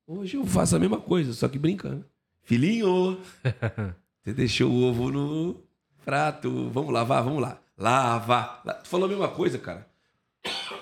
Hoje 0.06 0.36
eu 0.36 0.47
faço 0.47 0.76
a 0.76 0.78
mesma 0.78 0.98
coisa, 0.98 1.32
só 1.34 1.48
que 1.48 1.59
brincando. 1.59 2.05
Filhinho, 2.44 3.18
você 4.22 4.32
deixou 4.32 4.70
o 4.70 4.82
ovo 4.84 5.10
no 5.10 5.60
prato. 6.05 6.70
Vamos 6.70 6.93
lavar? 6.93 7.22
Vamos 7.24 7.43
lá. 7.43 7.59
Lava. 7.76 8.60
La- 8.64 8.74
Tu 8.74 8.88
falou 8.88 9.06
a 9.06 9.09
mesma 9.09 9.28
coisa, 9.28 9.59
cara. 9.59 9.86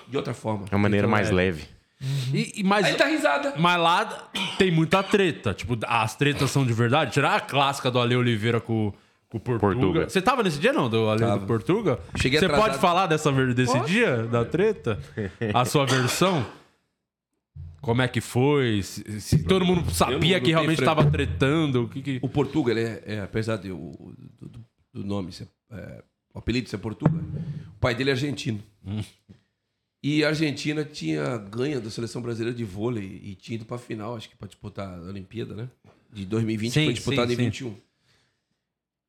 De 0.07 0.15
outra 0.15 0.33
forma. 0.33 0.65
É 0.71 0.75
uma 0.75 0.83
maneira 0.83 1.07
mais 1.07 1.31
leve. 1.31 1.67
E, 2.31 2.59
e- 2.61 2.63
mas, 2.63 2.85
Aí 2.85 2.93
tá 2.95 3.05
risada. 3.05 3.55
mas 3.57 3.81
lá 3.81 4.29
tem 4.59 4.69
muita 4.71 5.01
treta. 5.01 5.53
Tipo, 5.53 5.77
as 5.87 6.15
tretas 6.15 6.51
são 6.51 6.65
de 6.65 6.71
verdade. 6.73 7.11
Tirar 7.13 7.35
a 7.35 7.39
clássica 7.41 7.89
do 7.89 7.99
Ale 7.99 8.15
Oliveira 8.15 8.61
com, 8.61 8.93
O 9.33 9.39
Portuga. 9.39 9.59
Portuga. 9.59 10.09
Você 10.09 10.21
tava 10.21 10.43
nesse 10.43 10.59
dia, 10.59 10.71
não, 10.71 10.89
do 10.89 11.09
Ale 11.09 11.39
do. 11.39 11.45
Portuga? 11.45 11.99
Cheguei 12.15 12.39
Você 12.39 12.45
atrasado. 12.45 12.67
pode 12.69 12.79
falar 12.81 13.07
dessa, 13.07 13.31
desse 13.53 13.79
dia, 13.81 14.23
da 14.27 14.45
treta? 14.45 14.99
A 15.53 15.65
sua 15.65 15.85
versão? 15.85 16.45
Como 17.81 18.01
é 18.01 18.07
que 18.07 18.21
foi? 18.21 18.81
Se, 18.81 19.21
se 19.21 19.43
todo 19.43 19.63
mundo 19.65 19.91
sabia 19.91 20.39
que 20.39 20.49
realmente 20.49 20.77
freio. 20.77 20.89
tava 20.95 21.09
tretando? 21.11 21.83
O 21.83 21.89
que 21.89 22.01
que... 22.01 22.19
O 22.21 22.29
Portuga, 22.29 22.71
ele 22.71 22.81
é, 22.81 23.03
é, 23.05 23.19
apesar 23.21 23.57
de, 23.57 23.71
o, 23.71 24.13
do, 24.41 24.65
do- 24.93 25.03
nome 25.03 25.31
ser, 25.31 25.47
é, 25.69 26.03
o 26.33 26.39
apelido 26.39 26.67
ser 26.69 26.77
Portuga, 26.79 27.15
o 27.17 27.79
pai 27.79 27.93
dele 27.93 28.09
é 28.09 28.13
argentino. 28.13 28.59
E 30.01 30.23
a 30.23 30.29
Argentina 30.29 30.83
tinha 30.83 31.37
ganho 31.37 31.79
da 31.81 31.89
seleção 31.89 32.21
brasileira 32.21 32.55
de 32.57 32.63
vôlei 32.63 33.21
e 33.23 33.35
tinha 33.35 33.55
ido 33.55 33.65
pra 33.65 33.77
final, 33.77 34.15
acho 34.15 34.29
que 34.29 34.35
pra 34.35 34.47
disputar 34.47 34.87
a 34.97 35.01
Olimpíada, 35.01 35.53
né? 35.55 35.67
De 36.11 36.25
2020, 36.25 36.71
Sim, 36.71 36.85
foi 36.85 36.93
disputada 36.93 37.33
em 37.33 37.35
sim. 37.35 37.43
21. 37.43 37.75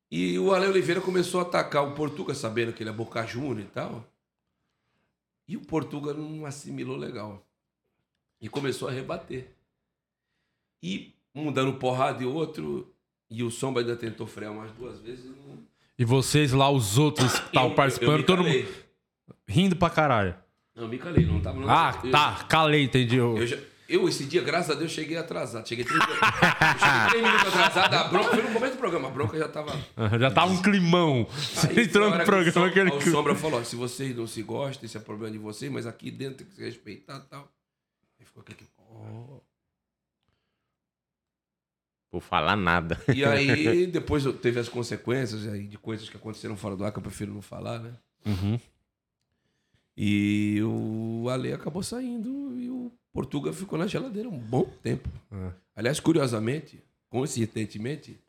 E 0.09 0.39
o 0.39 0.53
Ale 0.53 0.67
Oliveira 0.67 1.01
começou 1.01 1.39
a 1.39 1.43
atacar 1.43 1.83
o 1.85 1.93
Portuga, 1.93 2.33
sabendo 2.33 2.71
que 2.73 2.81
ele 2.83 2.89
é 2.89 2.93
Boca 2.93 3.25
Junior 3.25 3.59
e 3.59 3.65
tal. 3.65 4.05
E 5.47 5.57
o 5.57 5.61
Portuga 5.61 6.13
não 6.13 6.45
assimilou 6.45 6.95
legal. 6.97 7.45
E 8.39 8.47
começou 8.47 8.87
a 8.87 8.91
rebater. 8.91 9.51
E 10.81 11.13
um 11.33 11.51
dando 11.51 11.73
porrada 11.73 12.23
e 12.23 12.25
outro. 12.25 12.93
E 13.29 13.43
o 13.43 13.51
Sombra 13.51 13.81
ainda 13.81 13.95
tentou 13.95 14.25
frear 14.25 14.51
umas 14.51 14.71
duas 14.71 14.99
vezes. 14.99 15.25
e 15.25 15.29
Não... 15.29 15.57
E 15.99 16.05
vocês 16.05 16.51
lá, 16.53 16.69
os 16.69 16.97
outros 16.97 17.39
que 17.39 17.47
estavam 17.47 17.73
participando, 17.73 18.23
todo 18.23 18.43
mundo 18.43 18.67
rindo 19.47 19.75
pra 19.75 19.89
caralho. 19.89 20.35
Não, 20.75 20.87
me 20.87 20.97
calei, 20.99 21.25
não 21.25 21.41
tava. 21.41 21.59
Não, 21.59 21.67
Ah, 21.69 21.99
eu- 22.03 22.11
tá, 22.11 22.43
calei, 22.47 22.83
entendi. 22.83 23.17
Eu- 23.17 23.37
Eu, 23.37 23.47
já- 23.47 23.57
eu, 23.89 24.07
esse 24.09 24.25
dia, 24.25 24.41
graças 24.41 24.69
a 24.69 24.73
Deus, 24.79 24.91
cheguei 24.91 25.17
atrasado. 25.17 25.67
Cheguei 25.67 25.85
três, 25.85 26.01
cheguei 26.03 27.09
três 27.09 27.23
minutos 27.23 27.47
atrasado. 27.47 27.93
A 27.93 28.03
bronca 28.09 28.29
foi 28.29 28.41
no 28.43 28.51
começo 28.53 28.73
do 28.75 28.79
programa. 28.79 29.07
A 29.07 29.11
bronca 29.11 29.37
já 29.37 29.47
tava. 29.47 29.71
Já 30.19 30.31
tava 30.31 30.51
um 30.51 30.61
climão. 30.61 31.25
Você 31.29 31.67
Aí, 31.67 31.79
entrou 31.85 32.09
foi 32.09 32.19
a 32.21 32.25
no 32.25 32.31
hora 32.33 32.43
que 32.43 32.49
o 32.49 32.53
programa, 32.53 32.53
Som- 32.53 32.65
aquele 32.65 32.89
O. 32.91 33.11
Sombra 33.11 33.35
falou: 33.35 33.63
se 33.65 33.75
vocês 33.75 34.15
não 34.15 34.27
se 34.27 34.41
gostam, 34.43 34.85
esse 34.85 34.97
é 34.97 34.99
problema 34.99 35.31
de 35.31 35.37
vocês, 35.37 35.71
mas 35.71 35.85
aqui 35.85 36.11
dentro 36.11 36.37
tem 36.39 36.47
que 36.47 36.55
se 36.55 36.61
respeitar 36.63 37.17
e 37.25 37.29
tal. 37.29 37.47
Aí 38.19 38.25
ficou 38.25 38.41
aquele. 38.41 38.59
ó. 38.79 39.37
Vou 42.11 42.21
falar 42.21 42.55
nada. 42.55 42.99
E 43.13 43.23
aí, 43.25 43.85
depois 43.91 44.23
teve 44.41 44.59
as 44.59 44.69
consequências 44.69 45.45
aí 45.47 45.67
de 45.67 45.77
coisas 45.77 46.09
que 46.09 46.15
aconteceram 46.17 46.55
fora 46.55 46.75
do 46.75 46.85
ar 46.85 46.91
que 46.91 46.97
eu 46.99 47.03
prefiro 47.03 47.33
não 47.33 47.41
falar, 47.41 47.79
né? 47.79 47.93
Uhum. 48.25 48.59
E 49.97 50.61
o 50.61 51.27
Ale 51.29 51.51
acabou 51.51 51.81
saindo 51.81 52.55
e 52.59 52.69
o 52.69 52.91
Portuga 53.11 53.51
ficou 53.51 53.79
na 53.79 53.87
geladeira 53.87 54.29
um 54.29 54.37
bom 54.37 54.69
tempo. 54.83 55.09
É. 55.31 55.51
Aliás, 55.75 55.99
curiosamente, 55.99 56.79
coincidentemente, 57.09 58.19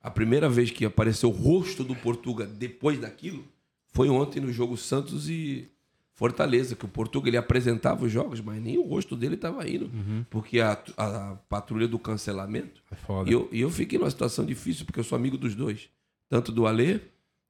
a 0.00 0.10
primeira 0.10 0.48
vez 0.48 0.70
que 0.70 0.84
apareceu 0.84 1.28
o 1.28 1.32
rosto 1.32 1.84
do 1.84 1.94
Portuga 1.94 2.44
depois 2.44 2.98
daquilo 2.98 3.44
foi 3.86 4.08
ontem 4.08 4.40
no 4.40 4.52
jogo 4.52 4.76
Santos 4.76 5.28
e 5.30 5.70
Fortaleza, 6.14 6.76
que 6.76 6.84
o 6.84 6.88
Portuga 6.88 7.28
ele 7.28 7.36
apresentava 7.36 8.04
os 8.04 8.12
jogos, 8.12 8.40
mas 8.40 8.60
nem 8.62 8.76
o 8.78 8.82
rosto 8.82 9.16
dele 9.16 9.34
estava 9.34 9.68
indo, 9.68 9.90
porque 10.30 10.60
a, 10.60 10.80
a 10.96 11.36
patrulha 11.48 11.88
do 11.88 11.98
cancelamento. 11.98 12.82
É 12.90 12.94
foda. 12.94 13.28
E 13.28 13.32
eu, 13.32 13.48
eu 13.52 13.70
fiquei 13.70 13.98
numa 13.98 14.10
situação 14.10 14.44
difícil, 14.44 14.84
porque 14.84 15.00
eu 15.00 15.04
sou 15.04 15.16
amigo 15.16 15.36
dos 15.36 15.54
dois. 15.54 15.88
Tanto 16.28 16.52
do 16.52 16.66
Alê, 16.66 16.98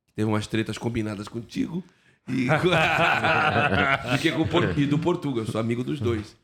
que 0.06 0.12
teve 0.14 0.28
umas 0.28 0.46
tretas 0.46 0.78
combinadas 0.78 1.28
contigo, 1.28 1.84
e, 2.28 2.46
do, 2.46 4.18
que 4.20 4.32
com 4.32 4.42
o 4.42 4.80
e 4.80 4.86
do 4.86 4.98
Portuga. 4.98 5.42
Eu 5.42 5.46
sou 5.46 5.60
amigo 5.60 5.84
dos 5.84 6.00
dois. 6.00 6.36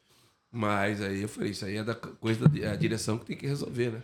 Mas 0.53 1.01
aí 1.01 1.23
eu 1.23 1.29
falei, 1.29 1.51
isso 1.53 1.65
aí 1.65 1.77
é 1.77 1.85
da 1.85 1.95
coisa 1.95 2.49
da 2.49 2.59
é 2.67 2.71
a 2.73 2.77
direção 2.77 3.17
que 3.19 3.25
tem 3.27 3.37
que 3.37 3.47
resolver, 3.47 3.91
né? 3.93 4.03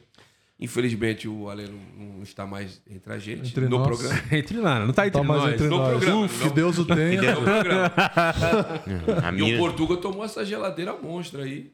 Infelizmente 0.59 1.29
o 1.29 1.51
Alê 1.51 1.67
não, 1.67 2.15
não 2.17 2.23
está 2.23 2.47
mais 2.47 2.81
entre 2.89 3.13
a 3.13 3.19
gente 3.19 3.49
Entre 3.51 3.69
no 3.69 3.79
nós. 3.79 3.87
programa. 3.89 4.23
Entre 4.33 4.57
lá, 4.59 4.87
não 4.87 4.93
tá 4.95 5.07
entre 5.07 5.21
Tá 5.21 5.27
mais 5.27 5.43
nós. 5.43 5.53
entre 5.55 5.69
no 5.69 5.77
nós. 5.77 5.89
programa, 5.91 6.25
Uf, 6.25 6.39
não. 6.45 6.49
que 6.49 6.55
Deus 6.55 6.79
o 6.79 6.85
tenha. 6.87 7.37
Programa. 7.37 7.93
A 9.23 9.33
E 9.35 9.55
o. 9.55 9.59
Portuga 9.59 9.97
tomou 9.99 10.25
essa 10.25 10.45
geladeira 10.47 10.95
monstra 10.97 11.43
aí. 11.43 11.73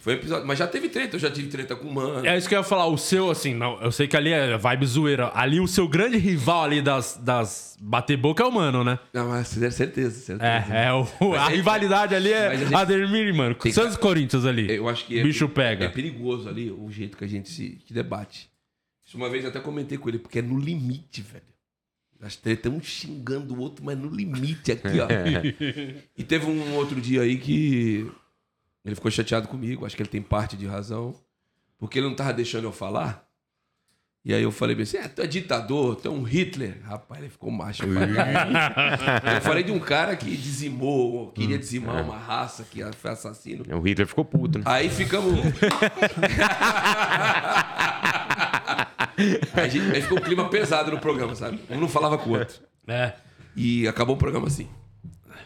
Foi 0.00 0.14
um 0.14 0.16
episódio. 0.16 0.46
Mas 0.46 0.58
já 0.58 0.66
teve 0.66 0.88
treta, 0.88 1.16
eu 1.16 1.20
já 1.20 1.30
tive 1.30 1.48
treta 1.48 1.76
com 1.76 1.88
o 1.88 1.94
Mano. 1.94 2.26
É 2.26 2.36
isso 2.36 2.48
que 2.48 2.54
eu 2.54 2.58
ia 2.58 2.64
falar, 2.64 2.86
o 2.86 2.96
seu, 2.96 3.30
assim, 3.30 3.54
não, 3.54 3.80
eu 3.82 3.92
sei 3.92 4.08
que 4.08 4.16
ali 4.16 4.30
é 4.32 4.56
vibe 4.56 4.86
zoeira. 4.86 5.30
Ali 5.34 5.60
o 5.60 5.66
seu 5.68 5.86
grande 5.86 6.16
rival 6.16 6.64
ali 6.64 6.80
das, 6.80 7.20
das 7.22 7.76
bater 7.80 8.16
boca 8.16 8.42
é 8.42 8.46
o 8.46 8.52
Mano, 8.52 8.82
né? 8.82 8.98
Não, 9.12 9.28
mas 9.28 9.48
certeza, 9.48 10.10
certeza. 10.10 10.38
É, 10.42 10.86
é 10.86 10.92
o, 10.92 11.34
a 11.34 11.42
a 11.42 11.44
gente- 11.46 11.56
rivalidade 11.56 12.14
ali 12.14 12.32
é 12.32 12.46
a 12.48 12.56
gente- 12.56 12.74
Ademir 12.74 13.34
Mano. 13.34 13.54
Tem 13.54 13.72
Santos 13.72 13.94
e 13.94 13.98
Corinthians 13.98 14.44
ali. 14.46 14.74
Eu 14.74 14.88
acho 14.88 15.04
que 15.04 15.18
é, 15.18 15.22
bicho 15.22 15.48
pega. 15.48 15.84
é 15.84 15.88
perigoso 15.88 16.48
ali 16.48 16.70
o 16.70 16.90
jeito 16.90 17.16
que 17.16 17.24
a 17.24 17.28
gente 17.28 17.48
se 17.48 17.78
que 17.84 17.92
debate. 17.92 18.48
Isso 19.06 19.16
uma 19.16 19.28
vez 19.30 19.44
eu 19.44 19.50
até 19.50 19.60
comentei 19.60 19.96
com 19.96 20.08
ele, 20.08 20.18
porque 20.18 20.38
é 20.38 20.42
no 20.42 20.58
limite, 20.58 21.22
velho. 21.22 21.44
As 22.20 22.34
tretas 22.36 22.72
um 22.72 22.82
xingando 22.82 23.54
o 23.54 23.58
outro, 23.60 23.84
mas 23.84 23.96
no 23.96 24.08
limite 24.08 24.72
aqui, 24.72 24.98
ó. 25.00 25.06
e 26.18 26.24
teve 26.24 26.46
um 26.46 26.74
outro 26.74 27.00
dia 27.00 27.22
aí 27.22 27.38
que 27.38 28.10
ele 28.88 28.94
ficou 28.94 29.10
chateado 29.10 29.46
comigo, 29.48 29.84
acho 29.84 29.94
que 29.94 30.00
ele 30.02 30.08
tem 30.08 30.22
parte 30.22 30.56
de 30.56 30.66
razão, 30.66 31.14
porque 31.78 31.98
ele 31.98 32.06
não 32.08 32.14
tava 32.16 32.32
deixando 32.32 32.64
eu 32.64 32.72
falar. 32.72 33.28
E 34.24 34.32
aí 34.34 34.42
eu 34.42 34.50
falei 34.50 34.74
bem 34.74 34.82
assim, 34.82 34.96
é, 34.96 35.06
tu 35.08 35.20
é 35.22 35.26
ditador, 35.26 35.96
tu 35.96 36.08
é 36.08 36.10
um 36.10 36.22
Hitler. 36.22 36.80
Rapaz, 36.84 37.20
ele 37.20 37.30
ficou 37.30 37.50
macho. 37.50 37.84
eu 37.86 39.40
falei 39.42 39.62
de 39.62 39.70
um 39.72 39.78
cara 39.78 40.16
que 40.16 40.34
dizimou, 40.36 41.30
queria 41.32 41.58
dizimar 41.58 42.02
uma 42.02 42.16
raça, 42.18 42.64
que 42.64 42.82
foi 42.92 43.10
assassino. 43.10 43.64
O 43.76 43.80
Hitler 43.80 44.06
ficou 44.08 44.24
puto, 44.24 44.58
né? 44.58 44.64
Aí 44.66 44.88
ficamos. 44.90 45.38
aí, 49.54 49.70
gente- 49.70 49.94
aí 49.94 50.02
ficou 50.02 50.18
um 50.18 50.22
clima 50.22 50.48
pesado 50.48 50.90
no 50.90 50.98
programa, 50.98 51.34
sabe? 51.34 51.60
Um 51.70 51.78
não 51.78 51.88
falava 51.88 52.16
com 52.18 52.30
o 52.30 52.38
outro. 52.38 52.60
É. 52.86 53.12
E 53.54 53.86
acabou 53.86 54.16
o 54.16 54.18
programa 54.18 54.46
assim. 54.46 54.68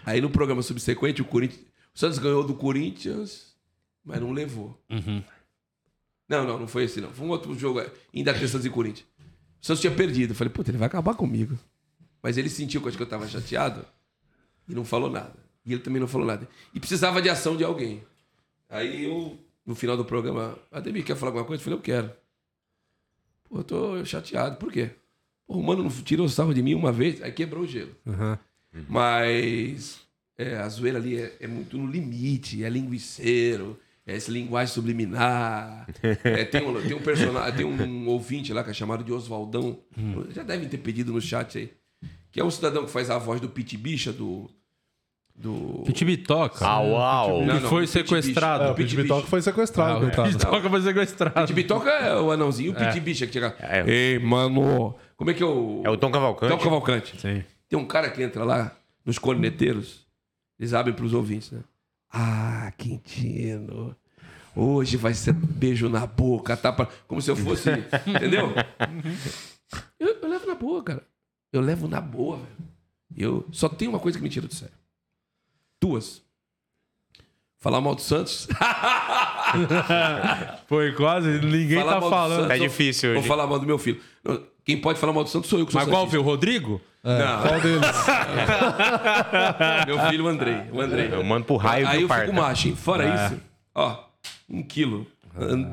Aí 0.04 0.20
no 0.20 0.30
programa 0.30 0.62
subsequente, 0.62 1.22
o 1.22 1.24
Corinthians. 1.24 1.71
O 1.94 1.98
Santos 1.98 2.18
ganhou 2.18 2.44
do 2.44 2.54
Corinthians, 2.54 3.54
mas 4.04 4.20
não 4.20 4.32
levou. 4.32 4.80
Não, 6.28 6.46
não, 6.46 6.58
não 6.60 6.66
foi 6.68 6.84
esse, 6.84 7.00
não. 7.00 7.10
Foi 7.10 7.26
um 7.26 7.30
outro 7.30 7.54
jogo, 7.58 7.82
ainda 8.14 8.32
ter 8.32 8.48
Santos 8.48 8.64
e 8.64 8.70
Corinthians. 8.70 9.06
O 9.60 9.66
Santos 9.66 9.80
tinha 9.80 9.94
perdido. 9.94 10.32
Eu 10.32 10.34
falei, 10.34 10.52
puta, 10.52 10.70
ele 10.70 10.78
vai 10.78 10.86
acabar 10.86 11.14
comigo. 11.14 11.58
Mas 12.22 12.38
ele 12.38 12.48
sentiu 12.48 12.80
que 12.80 12.86
eu 12.86 12.88
acho 12.88 12.96
que 12.96 13.02
eu 13.02 13.08
tava 13.08 13.28
chateado 13.28 13.84
e 14.68 14.74
não 14.74 14.84
falou 14.84 15.10
nada. 15.10 15.34
E 15.64 15.72
ele 15.72 15.82
também 15.82 16.00
não 16.00 16.08
falou 16.08 16.26
nada. 16.26 16.48
E 16.74 16.80
precisava 16.80 17.20
de 17.20 17.28
ação 17.28 17.56
de 17.56 17.64
alguém. 17.64 18.02
Aí 18.68 19.04
eu, 19.04 19.38
no 19.66 19.74
final 19.74 19.96
do 19.96 20.04
programa, 20.04 20.58
Ademir, 20.70 21.04
quer 21.04 21.16
falar 21.16 21.30
alguma 21.30 21.44
coisa? 21.44 21.60
Eu 21.60 21.64
falei, 21.64 21.78
eu 21.78 21.82
quero. 21.82 22.12
Pô, 23.44 23.58
eu 23.58 23.64
tô 23.64 24.04
chateado. 24.04 24.56
Por 24.56 24.72
quê? 24.72 24.90
Pô, 25.46 25.58
o 25.58 25.62
mano 25.62 25.82
não 25.82 25.90
tirou 25.90 26.28
sarro 26.28 26.54
de 26.54 26.62
mim 26.62 26.74
uma 26.74 26.90
vez, 26.90 27.20
aí 27.22 27.30
quebrou 27.30 27.64
o 27.64 27.66
gelo. 27.66 27.94
Mas 28.88 30.00
é, 30.42 30.58
a 30.58 30.68
zoeira 30.68 30.98
ali 30.98 31.18
é, 31.18 31.36
é 31.40 31.46
muito 31.46 31.76
no 31.76 31.86
limite, 31.86 32.64
é 32.64 32.68
linguiceiro, 32.68 33.78
é 34.06 34.16
essa 34.16 34.30
linguagem 34.30 34.72
subliminar. 34.74 35.86
É, 36.24 36.44
tem, 36.44 36.66
um, 36.66 36.80
tem 36.80 36.94
um 36.94 37.00
personagem, 37.00 37.56
tem 37.56 37.64
um 37.66 38.08
ouvinte 38.08 38.52
lá 38.52 38.62
que 38.64 38.70
é 38.70 38.74
chamado 38.74 39.04
de 39.04 39.12
Oswaldão. 39.12 39.78
Já 40.30 40.42
devem 40.42 40.68
ter 40.68 40.78
pedido 40.78 41.12
no 41.12 41.20
chat 41.20 41.58
aí. 41.58 41.70
Que 42.30 42.40
é 42.40 42.44
um 42.44 42.50
cidadão 42.50 42.84
que 42.84 42.90
faz 42.90 43.10
a 43.10 43.18
voz 43.18 43.40
do 43.40 43.48
Pit 43.48 43.76
Bicha 43.76 44.10
do. 44.12 44.48
do... 45.36 45.82
Pit 45.84 46.02
Bitoca. 46.04 46.66
Au, 46.66 46.96
au. 46.96 47.42
Ele 47.42 47.60
foi 47.60 47.86
sequestrado. 47.86 48.64
É, 48.64 48.70
o 48.70 48.74
Pit 48.74 48.88
Pit 48.88 49.02
Bitoque 49.02 49.20
Bicho. 49.20 49.30
foi 49.30 49.42
sequestrado, 49.42 49.98
Ah, 49.98 50.00
coitado. 50.00 50.28
Bitoca 50.30 50.70
foi 50.70 50.80
sequestrado. 50.82 51.40
Pit 51.46 51.52
Bitoca 51.52 51.90
é 51.90 52.18
o 52.18 52.30
anãozinho, 52.30 52.72
o 52.72 52.74
Pit 52.74 52.98
Bicha 53.00 53.26
que 53.26 53.32
chega. 53.34 53.54
É. 53.60 53.84
Ei, 53.86 54.18
mano. 54.18 54.94
Como 55.16 55.30
é 55.30 55.34
que 55.34 55.42
é 55.42 55.46
o. 55.46 55.82
É 55.84 55.90
o 55.90 55.96
Tom 55.96 56.10
Cavalcante. 56.10 56.52
Tom 56.52 56.58
Cavalcante. 56.58 57.20
Sim. 57.20 57.44
Tem 57.68 57.78
um 57.78 57.86
cara 57.86 58.10
que 58.10 58.22
entra 58.22 58.44
lá 58.44 58.74
nos 59.04 59.18
corneteiros, 59.18 60.01
eles 60.62 60.72
abrem 60.74 60.94
pros 60.94 61.12
ouvintes, 61.12 61.50
né? 61.50 61.60
Ah, 62.08 62.72
Quintino. 62.78 63.96
Hoje 64.54 64.96
vai 64.96 65.12
ser 65.12 65.32
beijo 65.32 65.88
na 65.88 66.06
boca, 66.06 66.56
tapa. 66.56 66.88
Como 67.08 67.20
se 67.20 67.30
eu 67.30 67.36
fosse. 67.36 67.68
entendeu? 68.06 68.52
Eu, 69.98 70.18
eu 70.22 70.28
levo 70.28 70.46
na 70.46 70.54
boa, 70.54 70.82
cara. 70.84 71.02
Eu 71.52 71.60
levo 71.60 71.88
na 71.88 72.00
boa, 72.00 72.36
velho. 72.36 72.48
Eu 73.16 73.46
só 73.50 73.68
tenho 73.68 73.90
uma 73.90 73.98
coisa 73.98 74.18
que 74.18 74.22
me 74.24 74.30
tira 74.30 74.46
do 74.46 74.54
sério. 74.54 74.74
Duas. 75.80 76.22
Falar 77.58 77.80
mal 77.80 77.94
do 77.94 78.02
Santos. 78.02 78.46
Foi 80.66 80.92
quase, 80.92 81.28
ninguém 81.40 81.78
Falar 81.78 82.00
tá 82.00 82.08
falando. 82.08 82.40
Santos, 82.42 82.48
Tá 82.48 82.54
ou- 82.62 82.68
difícil 82.68 83.10
hoje. 83.10 83.28
falar 83.28 83.46
mal 83.46 83.58
do 83.58 83.66
meu 83.66 83.78
filho. 83.78 84.00
Não, 84.22 84.42
Quem 84.64 84.80
pode 84.80 84.98
falar 84.98 85.12
mal 85.12 85.24
do 85.24 85.30
Santos 85.30 85.50
sou 85.50 85.58
eu 85.58 85.66
que 85.66 85.72
sou 85.72 85.80
Mas 85.80 85.90
qual 85.90 86.06
o 86.06 86.22
Rodrigo? 86.22 86.80
É, 87.04 87.18
Não. 87.18 87.42
Qual 87.42 87.60
deles? 87.60 87.86
Meu 89.86 89.98
filho, 90.08 90.24
o 90.24 90.28
Andrei. 90.28 90.56
O 90.72 90.80
Andrei. 90.80 91.08
Eu 91.12 91.24
mando 91.24 91.44
pro 91.46 91.56
raio 91.56 91.86
Aí 91.86 91.96
eu 91.96 92.00
fico 92.02 92.08
parta. 92.08 92.32
macho, 92.32 92.68
hein? 92.68 92.76
Fora 92.76 93.04
É. 93.04 93.26
isso, 93.26 93.40
ó, 93.74 94.04
um 94.48 94.62
quilo. 94.62 95.06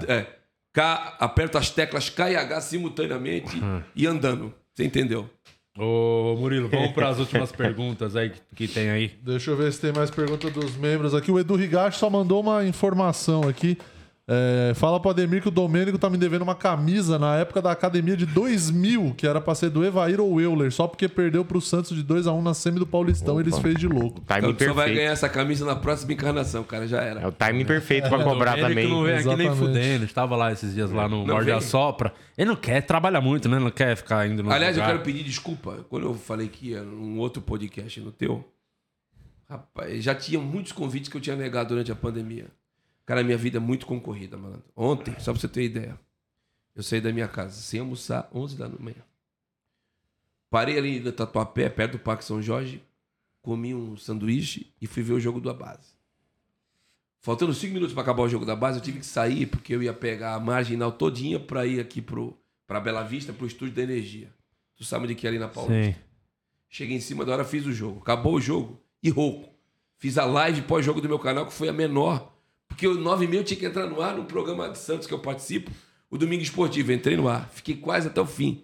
É, 0.08 0.26
K, 0.74 1.18
aperta 1.20 1.60
as 1.60 1.70
teclas 1.70 2.10
K 2.10 2.32
e 2.32 2.36
H 2.36 2.62
simultaneamente 2.62 3.62
e 3.96 4.08
andando. 4.08 4.54
Você 4.74 4.84
entendeu? 4.86 5.30
Ô, 5.78 6.36
Murilo, 6.38 6.68
vamos 6.68 6.92
para 6.92 7.10
as 7.10 7.20
últimas 7.20 7.52
perguntas 7.52 8.16
aí 8.16 8.32
que, 8.32 8.42
que 8.56 8.68
tem 8.68 8.90
aí. 8.90 9.14
Deixa 9.22 9.52
eu 9.52 9.58
ver 9.58 9.72
se 9.72 9.80
tem 9.80 9.94
mais 9.94 10.10
pergunta 10.10 10.50
dos 10.50 10.76
membros 10.76 11.14
aqui. 11.14 11.32
O 11.32 11.40
Edu 11.40 11.62
Higashi 11.62 12.00
só 12.00 12.10
mandou 12.10 12.42
uma 12.42 12.66
informação 12.66 13.48
aqui. 13.48 13.78
É, 14.32 14.74
fala 14.76 15.00
pro 15.00 15.10
Ademir 15.10 15.42
que 15.42 15.48
o 15.48 15.52
Domênico 15.52 15.98
tá 15.98 16.08
me 16.08 16.16
devendo 16.16 16.44
uma 16.44 16.54
camisa 16.54 17.18
na 17.18 17.36
época 17.38 17.64
da 17.64 17.72
academia 17.72 18.16
de 18.16 18.28
2000, 18.28 19.16
que 19.18 19.26
era 19.26 19.42
pra 19.42 19.56
ser 19.56 19.72
do 19.72 19.84
Evair 19.84 20.22
ou 20.22 20.40
Euler, 20.40 20.72
só 20.72 20.88
porque 20.88 21.08
perdeu 21.08 21.44
pro 21.44 21.60
Santos 21.60 21.98
de 21.98 22.04
2x1 22.04 22.40
na 22.44 22.54
semi 22.54 22.78
do 22.78 22.86
Paulistão. 22.86 23.40
Eles 23.40 23.58
fez 23.58 23.76
de 23.80 23.88
louco. 23.88 24.22
Timing 24.22 24.50
Então, 24.52 24.74
vai 24.76 24.94
ganhar 24.94 25.12
essa 25.14 25.28
camisa 25.28 25.66
na 25.66 25.76
próxima 25.76 26.14
encarnação, 26.14 26.64
cara. 26.64 26.88
Já 26.88 27.02
É 27.02 27.08
era. 27.10 27.28
o 27.28 27.32
timing 27.32 27.66
perfeito 27.66 28.08
pra 28.08 28.24
cobrar 28.24 28.56
também. 28.56 28.86
que 28.88 28.94
não 28.94 29.02
vem 29.02 29.16
aqui 29.16 29.36
nem 29.36 29.56
fudendo. 29.56 30.06
Estava 30.06 30.36
lá 30.36 30.52
esses 30.52 30.76
dias 30.76 30.92
lá 30.92 31.10
no 31.10 31.26
Não 31.26 31.34
Morde 31.34 31.50
a 31.52 31.58
vem. 31.58 31.68
Sopra. 31.68 32.14
Ele 32.38 32.50
não 32.50 32.56
quer, 32.56 32.82
trabalha 32.82 33.20
muito, 33.20 33.50
né? 33.50 33.58
Não 33.58 33.72
quer 33.72 33.96
ficar 33.98 34.28
indo 34.28 34.44
no 34.44 34.52
Aliás, 34.52 34.78
eu 34.78 34.84
lugar. 34.84 34.94
quero 34.96 35.04
pedir 35.04 35.24
desculpa. 35.24 35.86
Quando 35.90 36.06
eu 36.06 36.14
falei 36.14 36.48
que 36.48 36.70
ia 36.70 36.84
num 36.84 37.18
outro 37.18 37.42
podcast 37.42 38.00
no 38.00 38.12
teu, 38.12 38.46
rapaz, 39.50 40.04
já 40.04 40.14
tinha 40.14 40.40
muitos 40.40 40.72
convites 40.72 41.10
que 41.10 41.18
eu 41.18 41.22
tinha 41.22 41.36
negado 41.36 41.70
durante 41.70 41.92
a 41.92 41.96
pandemia. 41.96 42.46
Cara, 43.10 43.24
minha 43.24 43.40
vida 43.40 43.58
é 43.58 43.60
muito 43.60 43.88
concorrida, 43.88 44.38
malandro. 44.38 44.66
Ontem, 44.76 45.16
só 45.18 45.32
pra 45.32 45.42
você 45.42 45.48
ter 45.48 45.64
ideia, 45.64 46.00
eu 46.76 46.84
saí 46.84 47.02
da 47.02 47.12
minha 47.12 47.28
casa 47.28 47.60
sem 47.60 47.80
almoçar, 47.80 48.30
11 48.32 48.56
da 48.56 48.70
manhã. 48.70 49.02
Parei 50.48 50.78
ali 50.78 51.00
no 51.00 51.12
Tatuapé, 51.12 51.70
perto 51.70 51.94
do 51.94 52.00
Parque 52.00 52.24
São 52.24 52.40
Jorge, 52.40 52.84
comi 53.42 53.74
um 53.74 53.98
sanduíche 53.98 54.72
e 54.80 54.86
fui 54.86 55.02
ver 55.02 55.14
o 55.14 55.20
jogo 55.20 55.42
da 55.42 55.52
base. 55.52 55.96
Faltando 57.20 57.52
cinco 57.52 57.74
minutos 57.74 57.96
para 57.96 58.04
acabar 58.04 58.22
o 58.22 58.30
jogo 58.30 58.46
da 58.46 58.56
base, 58.56 58.78
eu 58.78 58.84
tive 58.84 59.00
que 59.00 59.06
sair 59.08 59.48
porque 59.48 59.74
eu 59.74 59.82
ia 59.82 59.92
pegar 59.92 60.36
a 60.36 60.40
marginal 60.40 60.92
todinha 60.92 61.40
para 61.40 61.66
ir 61.66 61.80
aqui 61.80 62.04
pro 62.04 62.38
para 62.68 62.80
Bela 62.80 63.02
Vista, 63.02 63.34
pro 63.34 63.48
estúdio 63.48 63.74
da 63.74 63.82
energia. 63.82 64.32
Tu 64.76 64.84
sabe 64.84 65.08
de 65.08 65.16
que 65.16 65.26
é 65.26 65.32
ali 65.32 65.40
na 65.40 65.48
Paulista. 65.48 65.94
Sim. 65.94 65.96
Cheguei 66.70 66.98
em 66.98 67.02
cima 67.02 67.26
da 67.26 67.34
hora, 67.34 67.44
fiz 67.44 67.66
o 67.66 67.74
jogo. 67.74 68.02
Acabou 68.02 68.36
o 68.36 68.40
jogo 68.40 68.80
e 69.02 69.10
rouco. 69.10 69.50
Fiz 69.98 70.16
a 70.20 70.26
live 70.26 70.62
pós-jogo 70.62 71.02
do 71.02 71.10
meu 71.10 71.18
canal, 71.18 71.48
que 71.48 71.54
foi 71.54 71.70
a 71.70 71.74
menor. 71.74 72.38
Porque 72.70 72.88
o 72.88 72.94
9 72.96 73.26
e 73.26 73.28
meia 73.28 73.42
eu 73.42 73.44
tinha 73.44 73.60
que 73.60 73.66
entrar 73.66 73.86
no 73.88 74.02
ar 74.02 74.16
no 74.16 74.24
programa 74.24 74.70
de 74.70 74.78
Santos 74.78 75.06
que 75.06 75.14
eu 75.14 75.20
participo, 75.20 75.70
o 76.10 76.18
Domingo 76.18 76.42
Esportivo. 76.42 76.92
Entrei 76.94 77.18
no 77.18 77.28
ar. 77.28 77.50
Fiquei 77.50 77.76
quase 77.76 78.08
até 78.08 78.22
o 78.22 78.26
fim. 78.26 78.64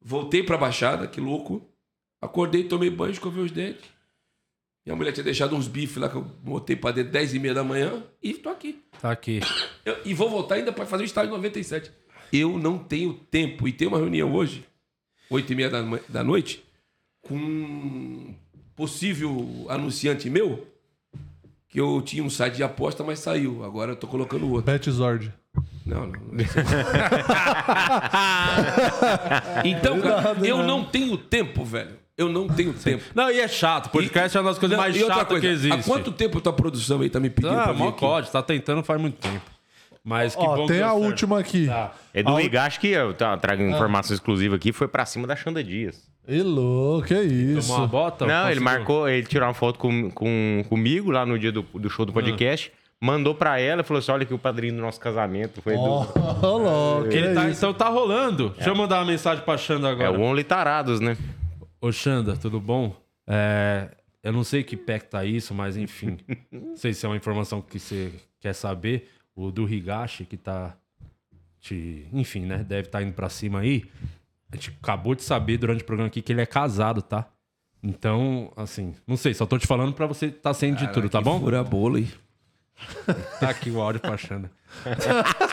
Voltei 0.00 0.42
pra 0.44 0.56
Baixada, 0.56 1.06
que 1.08 1.20
louco. 1.20 1.66
Acordei, 2.20 2.64
tomei 2.64 2.88
banho, 2.90 3.12
escovei 3.12 3.42
os 3.42 3.50
dentes. 3.50 3.84
Minha 4.86 4.96
mulher 4.96 5.12
tinha 5.12 5.24
deixado 5.24 5.54
uns 5.56 5.66
bifes 5.68 5.96
lá 5.98 6.08
que 6.08 6.16
eu 6.16 6.22
botei 6.22 6.74
pra 6.76 6.92
dentro 6.92 7.12
10 7.12 7.34
e 7.34 7.38
meia 7.38 7.52
da 7.54 7.64
manhã 7.64 8.02
e 8.22 8.32
tô 8.34 8.48
aqui. 8.48 8.82
Tá 9.00 9.10
aqui. 9.10 9.40
Eu- 9.84 9.98
e 10.04 10.14
vou 10.14 10.30
voltar 10.30 10.54
ainda 10.54 10.72
para 10.72 10.86
fazer 10.86 11.02
o 11.02 11.06
estágio 11.06 11.30
97. 11.30 11.90
Eu 12.32 12.58
não 12.58 12.78
tenho 12.78 13.12
tempo. 13.14 13.66
E 13.68 13.72
tem 13.72 13.86
uma 13.88 13.98
reunião 13.98 14.32
hoje, 14.34 14.64
8 15.28 15.52
e 15.52 15.56
meia 15.56 15.68
da, 15.68 15.82
da 16.08 16.24
noite, 16.24 16.64
com 17.20 17.34
um 17.36 18.34
possível 18.74 19.66
anunciante 19.68 20.30
meu, 20.30 20.66
que 21.68 21.78
eu 21.80 22.00
tinha 22.02 22.22
um 22.24 22.30
site 22.30 22.56
de 22.56 22.62
aposta, 22.62 23.04
mas 23.04 23.18
saiu. 23.18 23.62
Agora 23.64 23.92
eu 23.92 23.96
tô 23.96 24.06
colocando 24.06 24.48
outro. 24.50 24.70
Betzord. 24.72 25.32
Não, 25.84 26.06
não. 26.06 26.20
não 26.30 26.40
é 26.40 26.44
então, 29.68 30.00
cara, 30.00 30.36
eu 30.42 30.62
não 30.62 30.84
tenho 30.84 31.16
tempo, 31.16 31.64
velho. 31.64 31.96
Eu 32.16 32.28
não 32.28 32.48
tenho 32.48 32.72
tempo. 32.74 33.04
Não, 33.14 33.30
e 33.30 33.38
é 33.38 33.46
chato. 33.46 33.90
Podcast 33.90 34.36
é 34.36 34.40
uma 34.40 34.50
das 34.50 34.58
coisas 34.58 34.76
Não, 34.76 34.82
mais 34.82 34.96
e 34.96 35.00
chatas 35.00 35.28
coisa, 35.28 35.40
que 35.40 35.46
existe. 35.46 35.78
Há 35.80 35.82
quanto 35.84 36.10
tempo 36.10 36.40
tua 36.40 36.52
produção 36.52 37.00
aí 37.00 37.08
tá 37.08 37.20
me 37.20 37.30
pedindo 37.30 37.54
Ah, 37.56 37.72
mó 37.72 37.88
aqui? 37.90 38.00
código. 38.00 38.32
Tá 38.32 38.42
tentando 38.42 38.82
faz 38.82 39.00
muito 39.00 39.16
tempo. 39.18 39.44
Mas 40.02 40.34
que 40.34 40.42
Ó, 40.42 40.56
bom 40.56 40.66
tem 40.66 40.78
que 40.78 40.82
a 40.82 40.92
última 40.94 41.38
aqui. 41.38 41.66
Tá. 41.66 41.92
Edu 42.12 42.34
A- 42.36 42.42
Higashi, 42.42 42.80
que 42.80 42.88
eu 42.88 43.14
tra- 43.14 43.36
trago 43.36 43.62
informação 43.62 44.14
exclusiva 44.14 44.56
aqui, 44.56 44.72
foi 44.72 44.88
pra 44.88 45.06
cima 45.06 45.26
da 45.28 45.36
Xanda 45.36 45.62
Dias. 45.62 46.08
Ê, 46.28 46.42
louco, 46.42 47.08
que 47.08 47.14
isso. 47.14 47.68
Tomou 47.68 47.78
uma 47.82 47.86
bota? 47.88 48.26
Não, 48.26 48.50
ele 48.50 48.60
marcou, 48.60 49.08
ele 49.08 49.26
tirou 49.26 49.48
uma 49.48 49.54
foto 49.54 49.78
com, 49.78 50.10
com- 50.10 50.62
comigo 50.68 51.10
lá 51.10 51.24
no 51.24 51.38
dia 51.38 51.50
do, 51.50 51.62
do 51.62 51.88
show 51.88 52.04
do 52.04 52.12
podcast, 52.12 52.70
mandou 53.00 53.34
pra 53.34 53.58
ela 53.58 53.80
e 53.80 53.84
falou 53.84 53.98
assim: 53.98 54.12
olha 54.12 54.24
aqui 54.24 54.34
o 54.34 54.38
padrinho 54.38 54.74
do 54.74 54.80
nosso 54.82 55.00
casamento. 55.00 55.62
Foi 55.62 55.74
Ó, 55.74 56.02
Edu. 56.04 56.48
louco, 56.58 57.06
Ele 57.10 57.28
que 57.28 57.34
tá- 57.34 57.48
então 57.50 57.72
tá 57.72 57.88
rolando. 57.88 58.50
Deixa 58.50 58.68
eu 58.68 58.76
mandar 58.76 58.98
uma 58.98 59.06
mensagem 59.06 59.42
pra 59.42 59.56
Xanda 59.56 59.88
É 59.88 59.92
agora. 59.92 60.12
o 60.18 60.20
Only 60.22 60.44
Tarados, 60.44 61.00
né? 61.00 61.16
Ô, 61.80 61.90
Xanda, 61.90 62.36
tudo 62.36 62.60
bom? 62.60 62.94
É, 63.26 63.88
eu 64.22 64.32
não 64.32 64.44
sei 64.44 64.62
que 64.62 64.76
pé 64.76 64.98
que 64.98 65.06
tá 65.06 65.24
isso, 65.24 65.54
mas 65.54 65.76
enfim. 65.78 66.18
não 66.52 66.76
sei 66.76 66.92
se 66.92 67.06
é 67.06 67.08
uma 67.08 67.16
informação 67.16 67.62
que 67.62 67.78
você 67.78 68.12
quer 68.38 68.52
saber. 68.52 69.08
O 69.34 69.50
do 69.50 69.66
Higashi, 69.72 70.24
que 70.26 70.36
tá. 70.36 70.74
Te, 71.60 72.06
enfim, 72.12 72.40
né? 72.40 72.58
Deve 72.68 72.88
estar 72.88 73.02
indo 73.02 73.12
pra 73.12 73.28
cima 73.28 73.60
aí. 73.60 73.84
A 74.50 74.56
gente 74.56 74.76
acabou 74.82 75.14
de 75.14 75.22
saber 75.22 75.58
durante 75.58 75.82
o 75.82 75.84
programa 75.84 76.08
aqui 76.08 76.22
que 76.22 76.32
ele 76.32 76.40
é 76.40 76.46
casado, 76.46 77.02
tá? 77.02 77.26
Então, 77.82 78.52
assim, 78.56 78.94
não 79.06 79.16
sei, 79.16 79.34
só 79.34 79.46
tô 79.46 79.58
te 79.58 79.66
falando 79.66 79.92
pra 79.92 80.06
você 80.06 80.30
tá 80.30 80.52
sendo 80.52 80.78
de 80.78 80.92
tudo, 80.92 81.08
tá 81.08 81.20
bom? 81.20 81.38
Fura 81.38 81.62
bolo 81.62 81.96
aí. 81.96 82.08
Tá 83.40 83.50
aqui 83.50 83.70
o 83.70 83.80
áudio 83.80 84.00
pra 84.00 84.16
Xanda. 84.16 84.50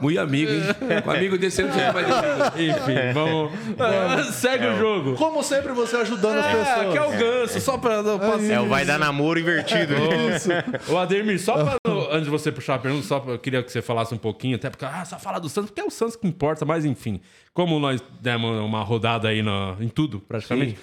Muito 0.00 0.20
amigo, 0.20 0.50
hein? 0.50 0.62
O 1.06 1.10
amigo 1.10 1.38
desse 1.38 1.62
ano 1.62 1.72
já 1.72 1.90
vai 1.90 2.04
ter. 2.04 2.62
Enfim, 2.70 3.12
vamos. 3.14 3.52
Ah, 3.78 4.22
segue 4.32 4.66
o 4.66 4.76
jogo. 4.78 5.14
Como 5.16 5.42
sempre, 5.42 5.72
você 5.72 5.96
ajudando 5.96 6.38
as 6.38 6.46
É, 6.46 6.52
pessoas. 6.52 6.86
aqui 6.88 6.98
é 6.98 7.02
o 7.02 7.10
ganso, 7.18 7.60
só 7.60 7.78
pra. 7.78 8.02
pra 8.02 8.42
É 8.52 8.60
o 8.60 8.68
vai 8.68 8.84
dar 8.84 8.98
namoro 8.98 9.38
invertido. 9.40 9.94
Ô, 10.92 10.98
Ademir, 10.98 11.40
só 11.40 11.54
pra, 11.54 11.78
antes 12.10 12.24
de 12.24 12.30
você 12.30 12.52
puxar 12.52 12.74
a 12.74 12.78
pergunta, 12.78 13.06
só 13.06 13.20
pra, 13.20 13.32
eu 13.32 13.38
queria 13.38 13.62
que 13.62 13.72
você 13.72 13.80
falasse 13.80 14.14
um 14.14 14.18
pouquinho, 14.18 14.56
até 14.56 14.68
porque, 14.68 14.84
ah, 14.84 15.04
só 15.04 15.18
falar 15.18 15.38
do 15.38 15.48
Santos, 15.48 15.70
porque 15.70 15.80
é 15.80 15.84
o 15.84 15.90
Santos 15.90 16.16
que 16.16 16.26
importa, 16.26 16.64
mas 16.64 16.84
enfim, 16.84 17.20
como 17.54 17.78
nós 17.78 18.02
demos 18.20 18.60
uma 18.60 18.82
rodada 18.82 19.28
aí 19.28 19.42
na, 19.42 19.76
em 19.80 19.88
tudo, 19.88 20.20
praticamente, 20.20 20.78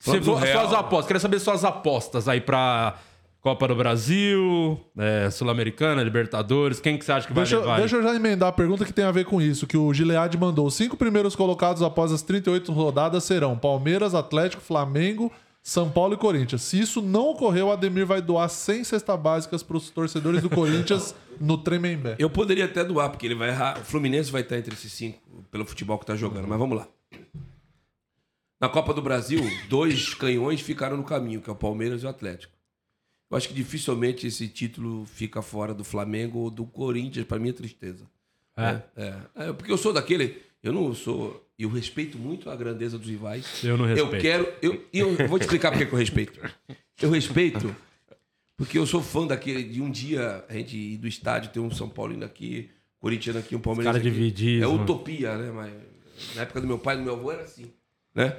você, 0.00 0.16
as 0.18 0.26
Real. 0.26 0.60
suas 0.60 0.74
apostas, 0.74 1.06
queria 1.06 1.20
saber 1.20 1.38
suas 1.38 1.64
apostas 1.64 2.28
aí 2.28 2.40
pra 2.40 2.96
Copa 3.46 3.68
do 3.68 3.76
Brasil, 3.76 4.76
é, 4.98 5.30
Sul-Americana, 5.30 6.02
Libertadores, 6.02 6.80
quem 6.80 6.98
que 6.98 7.04
você 7.04 7.12
acha 7.12 7.28
que 7.28 7.32
vai 7.32 7.44
Deixa, 7.44 7.60
levar? 7.60 7.74
aí? 7.74 7.78
deixa 7.80 7.94
eu 7.94 8.02
já 8.02 8.12
emendar 8.12 8.48
a 8.48 8.52
pergunta 8.52 8.84
que 8.84 8.92
tem 8.92 9.04
a 9.04 9.12
ver 9.12 9.24
com 9.24 9.40
isso, 9.40 9.68
que 9.68 9.76
o 9.76 9.94
Gilead 9.94 10.36
mandou. 10.36 10.66
Os 10.66 10.74
cinco 10.74 10.96
primeiros 10.96 11.36
colocados 11.36 11.80
após 11.80 12.10
as 12.10 12.22
38 12.22 12.72
rodadas 12.72 13.22
serão 13.22 13.56
Palmeiras, 13.56 14.16
Atlético, 14.16 14.60
Flamengo, 14.60 15.30
São 15.62 15.88
Paulo 15.88 16.14
e 16.14 16.16
Corinthians. 16.16 16.62
Se 16.62 16.80
isso 16.80 17.00
não 17.00 17.28
ocorrer, 17.28 17.64
o 17.64 17.70
Ademir 17.70 18.04
vai 18.04 18.20
doar 18.20 18.48
100 18.48 18.82
cestas 18.82 19.20
básicas 19.20 19.62
para 19.62 19.76
os 19.76 19.90
torcedores 19.90 20.42
do 20.42 20.50
Corinthians 20.50 21.14
no 21.40 21.56
Tremembé. 21.56 22.16
Eu 22.18 22.28
poderia 22.28 22.64
até 22.64 22.82
doar, 22.82 23.10
porque 23.10 23.28
ele 23.28 23.36
vai 23.36 23.50
errar. 23.50 23.78
O 23.78 23.84
Fluminense 23.84 24.28
vai 24.32 24.40
estar 24.40 24.58
entre 24.58 24.74
esses 24.74 24.90
cinco 24.90 25.20
pelo 25.52 25.64
futebol 25.64 25.96
que 26.00 26.06
tá 26.06 26.16
jogando, 26.16 26.48
mas 26.48 26.58
vamos 26.58 26.78
lá. 26.78 26.88
Na 28.60 28.68
Copa 28.68 28.92
do 28.92 29.00
Brasil, 29.00 29.38
dois 29.68 30.14
canhões 30.14 30.60
ficaram 30.60 30.96
no 30.96 31.04
caminho, 31.04 31.40
que 31.40 31.48
é 31.48 31.52
o 31.52 31.56
Palmeiras 31.56 32.02
e 32.02 32.06
o 32.06 32.08
Atlético. 32.08 32.55
Eu 33.30 33.36
acho 33.36 33.48
que 33.48 33.54
dificilmente 33.54 34.26
esse 34.26 34.48
título 34.48 35.04
fica 35.06 35.42
fora 35.42 35.74
do 35.74 35.82
Flamengo 35.82 36.38
ou 36.38 36.50
do 36.50 36.64
Corinthians, 36.64 37.26
para 37.26 37.38
minha 37.38 37.52
tristeza. 37.52 38.04
É. 38.56 38.82
É, 38.96 39.14
é, 39.34 39.52
porque 39.52 39.70
eu 39.70 39.76
sou 39.76 39.92
daquele. 39.92 40.42
Eu 40.62 40.72
não 40.72 40.94
sou. 40.94 41.44
Eu 41.58 41.68
respeito 41.68 42.18
muito 42.18 42.50
a 42.50 42.56
grandeza 42.56 42.98
dos 42.98 43.08
rivais. 43.08 43.62
Eu 43.64 43.76
não 43.76 43.84
respeito. 43.84 44.14
Eu 44.14 44.20
quero. 44.20 44.52
Eu, 44.62 44.84
e 44.92 44.98
eu 44.98 45.28
vou 45.28 45.38
te 45.38 45.42
explicar 45.42 45.70
por 45.70 45.78
que 45.78 45.86
que 45.86 45.92
eu 45.92 45.98
respeito. 45.98 46.40
Eu 47.00 47.10
respeito 47.10 47.74
porque 48.56 48.78
eu 48.78 48.86
sou 48.86 49.02
fã 49.02 49.26
daquele. 49.26 49.62
De 49.62 49.82
um 49.82 49.90
dia 49.90 50.44
a 50.48 50.54
gente 50.54 50.76
ir 50.76 50.96
do 50.96 51.06
estádio, 51.06 51.50
ter 51.50 51.60
um 51.60 51.70
São 51.70 51.88
Paulino 51.88 52.24
aqui, 52.24 52.70
Corinthians 52.98 53.36
aqui, 53.36 53.54
um 53.54 53.60
Palmeiras 53.60 53.92
Cara 53.92 53.98
aqui. 53.98 54.10
dividismo. 54.10 54.64
É 54.64 54.66
utopia, 54.66 55.36
né? 55.36 55.50
Mas 55.50 55.72
na 56.34 56.42
época 56.42 56.60
do 56.60 56.66
meu 56.66 56.78
pai 56.78 56.94
e 56.96 56.98
do 56.98 57.04
meu 57.04 57.14
avô 57.14 57.30
era 57.30 57.42
assim. 57.42 57.70
Né? 58.14 58.34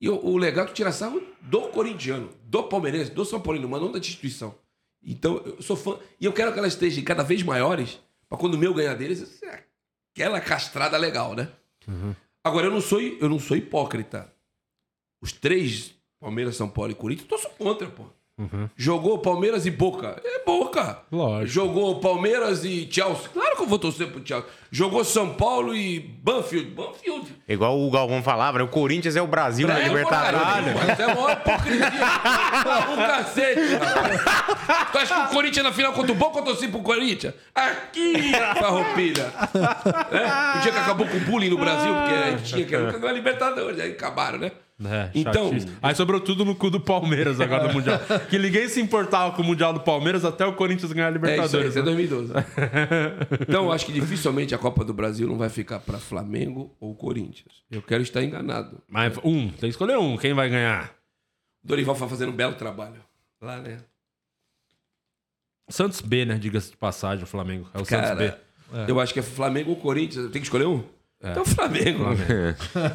E 0.00 0.08
o, 0.08 0.24
o 0.24 0.36
legal 0.36 0.66
é 0.66 0.72
tira 0.72 0.92
sarro 0.92 1.22
do 1.40 1.68
corintiano, 1.68 2.30
do 2.44 2.64
palmeirense, 2.64 3.10
do 3.10 3.24
São 3.24 3.40
Paulino, 3.40 3.68
mas 3.68 3.80
não 3.80 3.92
da 3.92 3.98
instituição. 3.98 4.54
Então, 5.02 5.36
eu 5.44 5.62
sou 5.62 5.76
fã. 5.76 5.98
E 6.20 6.24
eu 6.24 6.32
quero 6.32 6.52
que 6.52 6.58
elas 6.58 6.72
estejam 6.72 7.04
cada 7.04 7.22
vez 7.22 7.42
maiores, 7.42 8.00
para 8.28 8.38
quando 8.38 8.54
o 8.54 8.58
meu 8.58 8.72
ganhar 8.74 8.94
deles, 8.94 9.18
ser 9.20 9.64
aquela 10.12 10.40
castrada 10.40 10.96
legal, 10.96 11.34
né? 11.34 11.50
Agora, 12.42 12.66
eu 12.66 12.70
não 12.70 12.80
sou, 12.80 13.00
eu 13.00 13.28
não 13.28 13.38
sou 13.38 13.56
hipócrita. 13.56 14.32
Os 15.22 15.32
três, 15.32 15.94
Palmeiras, 16.20 16.56
São 16.56 16.68
Paulo 16.68 16.92
e 16.92 16.94
Corinthians, 16.94 17.30
eu 17.30 17.38
sou 17.38 17.50
contra, 17.52 17.88
pô. 17.88 18.06
Jogou 18.76 19.18
Palmeiras 19.18 19.64
e 19.64 19.70
Boca. 19.70 20.20
É 20.24 20.44
Boca. 20.44 20.98
Lógico. 21.12 21.46
Jogou 21.52 22.00
Palmeiras 22.00 22.64
e 22.64 22.88
Chelsea. 22.90 23.28
Claro 23.32 23.56
que 23.56 23.62
eu 23.62 23.66
vou 23.66 23.78
torcer 23.78 24.08
pro 24.08 24.26
Chelsea. 24.26 24.48
Jogou 24.72 25.04
São 25.04 25.34
Paulo 25.34 25.74
e 25.74 26.00
Banfield. 26.00 26.70
Banfield. 26.70 27.32
Igual 27.48 27.80
o 27.80 27.88
Galvão 27.92 28.22
falava, 28.24 28.58
né? 28.58 28.64
o 28.64 28.68
Corinthians 28.68 29.14
é 29.14 29.22
o 29.22 29.26
Brasil 29.28 29.68
na 29.68 29.78
É, 29.78 29.86
Libertadores. 29.86 30.74
Mas 30.74 30.98
é 30.98 31.04
a 31.04 31.14
maior 31.14 31.32
hipocrisia. 31.32 31.86
o 32.92 32.96
cacete, 32.96 33.74
rapaz. 33.76 34.90
Tu 34.90 34.98
acha 34.98 35.14
que 35.14 35.20
o 35.20 35.28
Corinthians 35.28 35.64
na 35.64 35.72
final 35.72 35.92
contra 35.92 36.10
o 36.12 36.16
Boca 36.16 36.40
eu 36.40 36.44
torci 36.44 36.66
pro 36.66 36.80
Corinthians? 36.80 37.34
Aqui, 37.54 38.32
farroupilha. 38.58 39.32
É? 40.10 40.58
O 40.58 40.60
dia 40.62 40.72
que 40.72 40.78
acabou 40.78 41.06
com 41.06 41.16
o 41.16 41.20
bullying 41.20 41.50
no 41.50 41.58
Brasil, 41.58 41.94
porque 41.94 42.14
a 42.14 42.30
gente 42.32 42.44
tinha 42.52 42.66
que 42.66 42.74
era 42.74 43.12
Libertadores, 43.12 43.78
aí 43.78 43.92
acabaram, 43.92 44.38
né? 44.38 44.50
É, 44.86 45.10
Então- 45.14 45.48
chatíssimo. 45.50 45.76
Aí 45.82 45.94
sobrou 45.94 46.20
tudo 46.20 46.44
no 46.44 46.54
cu 46.54 46.70
do 46.70 46.80
Palmeiras 46.80 47.40
agora 47.40 47.68
no 47.68 47.74
Mundial. 47.74 47.98
que 48.30 48.38
ninguém 48.38 48.68
se 48.68 48.80
importava 48.80 49.34
com 49.34 49.42
o 49.42 49.44
Mundial 49.44 49.72
do 49.72 49.80
Palmeiras 49.80 50.24
até 50.24 50.44
o 50.46 50.52
Corinthians 50.54 50.92
ganhar 50.92 51.08
a 51.08 51.10
É 51.10 51.16
isso 51.16 51.24
aí, 51.26 51.30
Libertadores. 51.32 51.68
isso 51.70 51.78
é 51.78 51.82
né? 51.82 51.86
2012. 51.86 52.32
Então, 53.48 53.64
eu 53.64 53.72
acho 53.72 53.86
que 53.86 53.92
dificilmente 53.92 54.54
a 54.54 54.58
Copa 54.58 54.84
do 54.84 54.92
Brasil 54.94 55.26
não 55.28 55.36
vai 55.36 55.48
ficar 55.48 55.78
para 55.80 55.98
Flamengo 55.98 56.74
ou 56.80 56.94
Corinthians. 56.94 57.62
Eu 57.70 57.82
quero 57.82 58.02
estar 58.02 58.22
enganado. 58.22 58.80
Mas 58.88 59.16
um, 59.24 59.48
tem 59.48 59.60
que 59.60 59.66
escolher 59.68 59.98
um. 59.98 60.16
Quem 60.16 60.32
vai 60.34 60.48
ganhar? 60.48 60.94
Dorival 61.62 61.94
vai 61.94 62.08
fazendo 62.08 62.30
um 62.30 62.36
belo 62.36 62.54
trabalho 62.54 63.00
lá, 63.40 63.58
né? 63.60 63.78
Santos 65.68 66.00
B, 66.00 66.24
né? 66.24 66.36
Diga-se 66.38 66.70
de 66.72 66.76
passagem, 66.76 67.24
o 67.24 67.26
Flamengo. 67.26 67.68
É 67.72 67.80
o 67.80 67.84
Santos 67.84 68.10
B. 68.18 68.28
Cara, 68.28 68.40
eu 68.88 69.00
acho 69.00 69.12
que 69.14 69.20
é 69.20 69.22
Flamengo 69.22 69.70
ou 69.70 69.76
Corinthians. 69.76 70.24
Tem 70.30 70.40
que 70.40 70.46
escolher 70.46 70.66
um? 70.66 70.84
Então 71.30 71.44
Flamengo. 71.46 72.04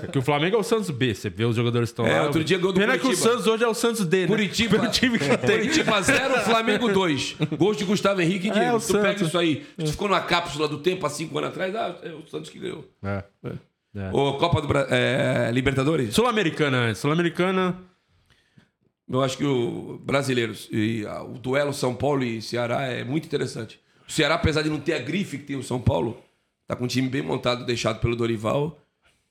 Porque 0.01 0.19
o 0.19 0.21
Flamengo 0.21 0.55
é 0.55 0.59
o 0.59 0.63
Santos 0.63 0.89
B. 0.89 1.13
Você 1.15 1.29
vê 1.29 1.45
os 1.45 1.55
jogadores 1.55 1.89
que 1.89 1.93
estão 1.93 2.05
É, 2.05 2.19
lá. 2.19 2.25
outro 2.27 2.43
dia 2.43 2.57
gol 2.57 2.71
do 2.71 2.79
Pena 2.79 2.93
que 2.93 2.99
o 2.99 3.01
Curitiba. 3.03 3.29
Santos 3.29 3.47
hoje 3.47 3.63
é 3.63 3.67
o 3.67 3.73
Santos 3.73 4.05
D, 4.05 4.21
né? 4.21 4.27
Curitiba. 4.27 4.77
Pelo 4.79 4.91
time 4.91 5.17
que 5.17 5.37
tem. 5.37 5.59
Curitiba 5.59 6.01
0, 6.01 6.33
Flamengo 6.45 6.89
2. 6.93 7.35
Gols 7.57 7.77
de 7.77 7.85
Gustavo 7.85 8.21
Henrique 8.21 8.47
e 8.47 8.51
Diego. 8.51 8.65
É, 8.65 8.73
o 8.73 8.79
tu 8.79 8.93
pega 8.93 9.07
Santos. 9.09 9.27
isso 9.27 9.37
aí. 9.37 9.65
Tu 9.77 9.87
ficou 9.91 10.07
numa 10.07 10.21
cápsula 10.21 10.67
do 10.67 10.77
tempo 10.79 11.05
há 11.05 11.09
cinco 11.09 11.37
anos 11.37 11.49
atrás. 11.49 11.73
Ah, 11.75 11.95
é 12.03 12.09
o 12.11 12.25
Santos 12.27 12.49
que 12.49 12.59
ganhou. 12.59 12.85
É. 13.03 13.23
É. 13.95 14.09
Ô, 14.13 14.33
Copa 14.33 14.61
do 14.61 14.67
Bra... 14.67 14.85
é, 14.91 15.49
Libertadores? 15.51 16.13
Sul-Americana. 16.13 16.93
Sul-Americana. 16.93 17.75
Eu 19.11 19.23
acho 19.23 19.35
que 19.37 19.43
o 19.45 19.99
brasileiros 20.05 20.69
e 20.71 21.03
ah, 21.07 21.23
o 21.23 21.39
duelo 21.39 21.73
São 21.73 21.95
Paulo 21.95 22.23
e 22.23 22.41
Ceará 22.43 22.83
é 22.83 23.03
muito 23.03 23.25
interessante. 23.25 23.79
O 24.07 24.11
Ceará, 24.11 24.35
apesar 24.35 24.61
de 24.61 24.69
não 24.69 24.79
ter 24.79 24.93
a 24.93 24.99
grife 24.99 25.39
que 25.39 25.45
tem 25.45 25.55
o 25.55 25.63
São 25.63 25.79
Paulo, 25.79 26.21
tá 26.69 26.75
com 26.75 26.83
um 26.83 26.87
time 26.87 27.09
bem 27.09 27.23
montado, 27.23 27.65
deixado 27.65 27.99
pelo 27.99 28.15
Dorival 28.15 28.77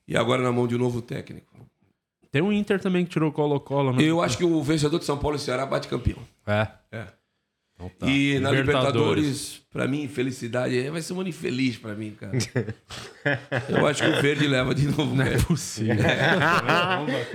e 0.08 0.16
agora 0.16 0.42
na 0.42 0.50
mão 0.50 0.66
de 0.66 0.74
um 0.74 0.78
novo 0.78 1.00
técnico. 1.00 1.54
Tem 2.32 2.42
o 2.42 2.52
Inter 2.52 2.80
também 2.80 3.04
que 3.04 3.12
tirou 3.12 3.30
Colo-Colo, 3.30 3.92
né? 3.92 4.02
Eu 4.02 4.20
acho 4.20 4.36
que 4.36 4.44
o 4.44 4.60
vencedor 4.60 4.98
de 4.98 5.04
São 5.04 5.16
Paulo 5.16 5.36
e 5.36 5.38
Ceará 5.38 5.64
bate 5.64 5.86
campeão. 5.86 6.18
É. 6.44 6.66
É. 6.90 7.06
Então 7.74 7.88
tá. 7.96 8.06
E 8.08 8.40
na 8.40 8.50
Libertadores. 8.50 8.56
Libertadores, 8.56 9.62
pra 9.72 9.86
mim, 9.86 10.08
felicidade 10.08 10.78
é- 10.78 10.90
vai 10.90 11.02
ser 11.02 11.12
um 11.12 11.20
ano 11.20 11.28
infeliz 11.28 11.76
pra 11.76 11.94
mim, 11.94 12.12
cara. 12.18 12.32
Eu 13.68 13.86
acho 13.86 14.02
que 14.02 14.08
o 14.08 14.22
Verde 14.22 14.46
leva 14.46 14.74
de 14.74 14.86
novo. 14.86 15.14
Não 15.14 15.24
é 15.24 15.36
Possível. 15.38 15.94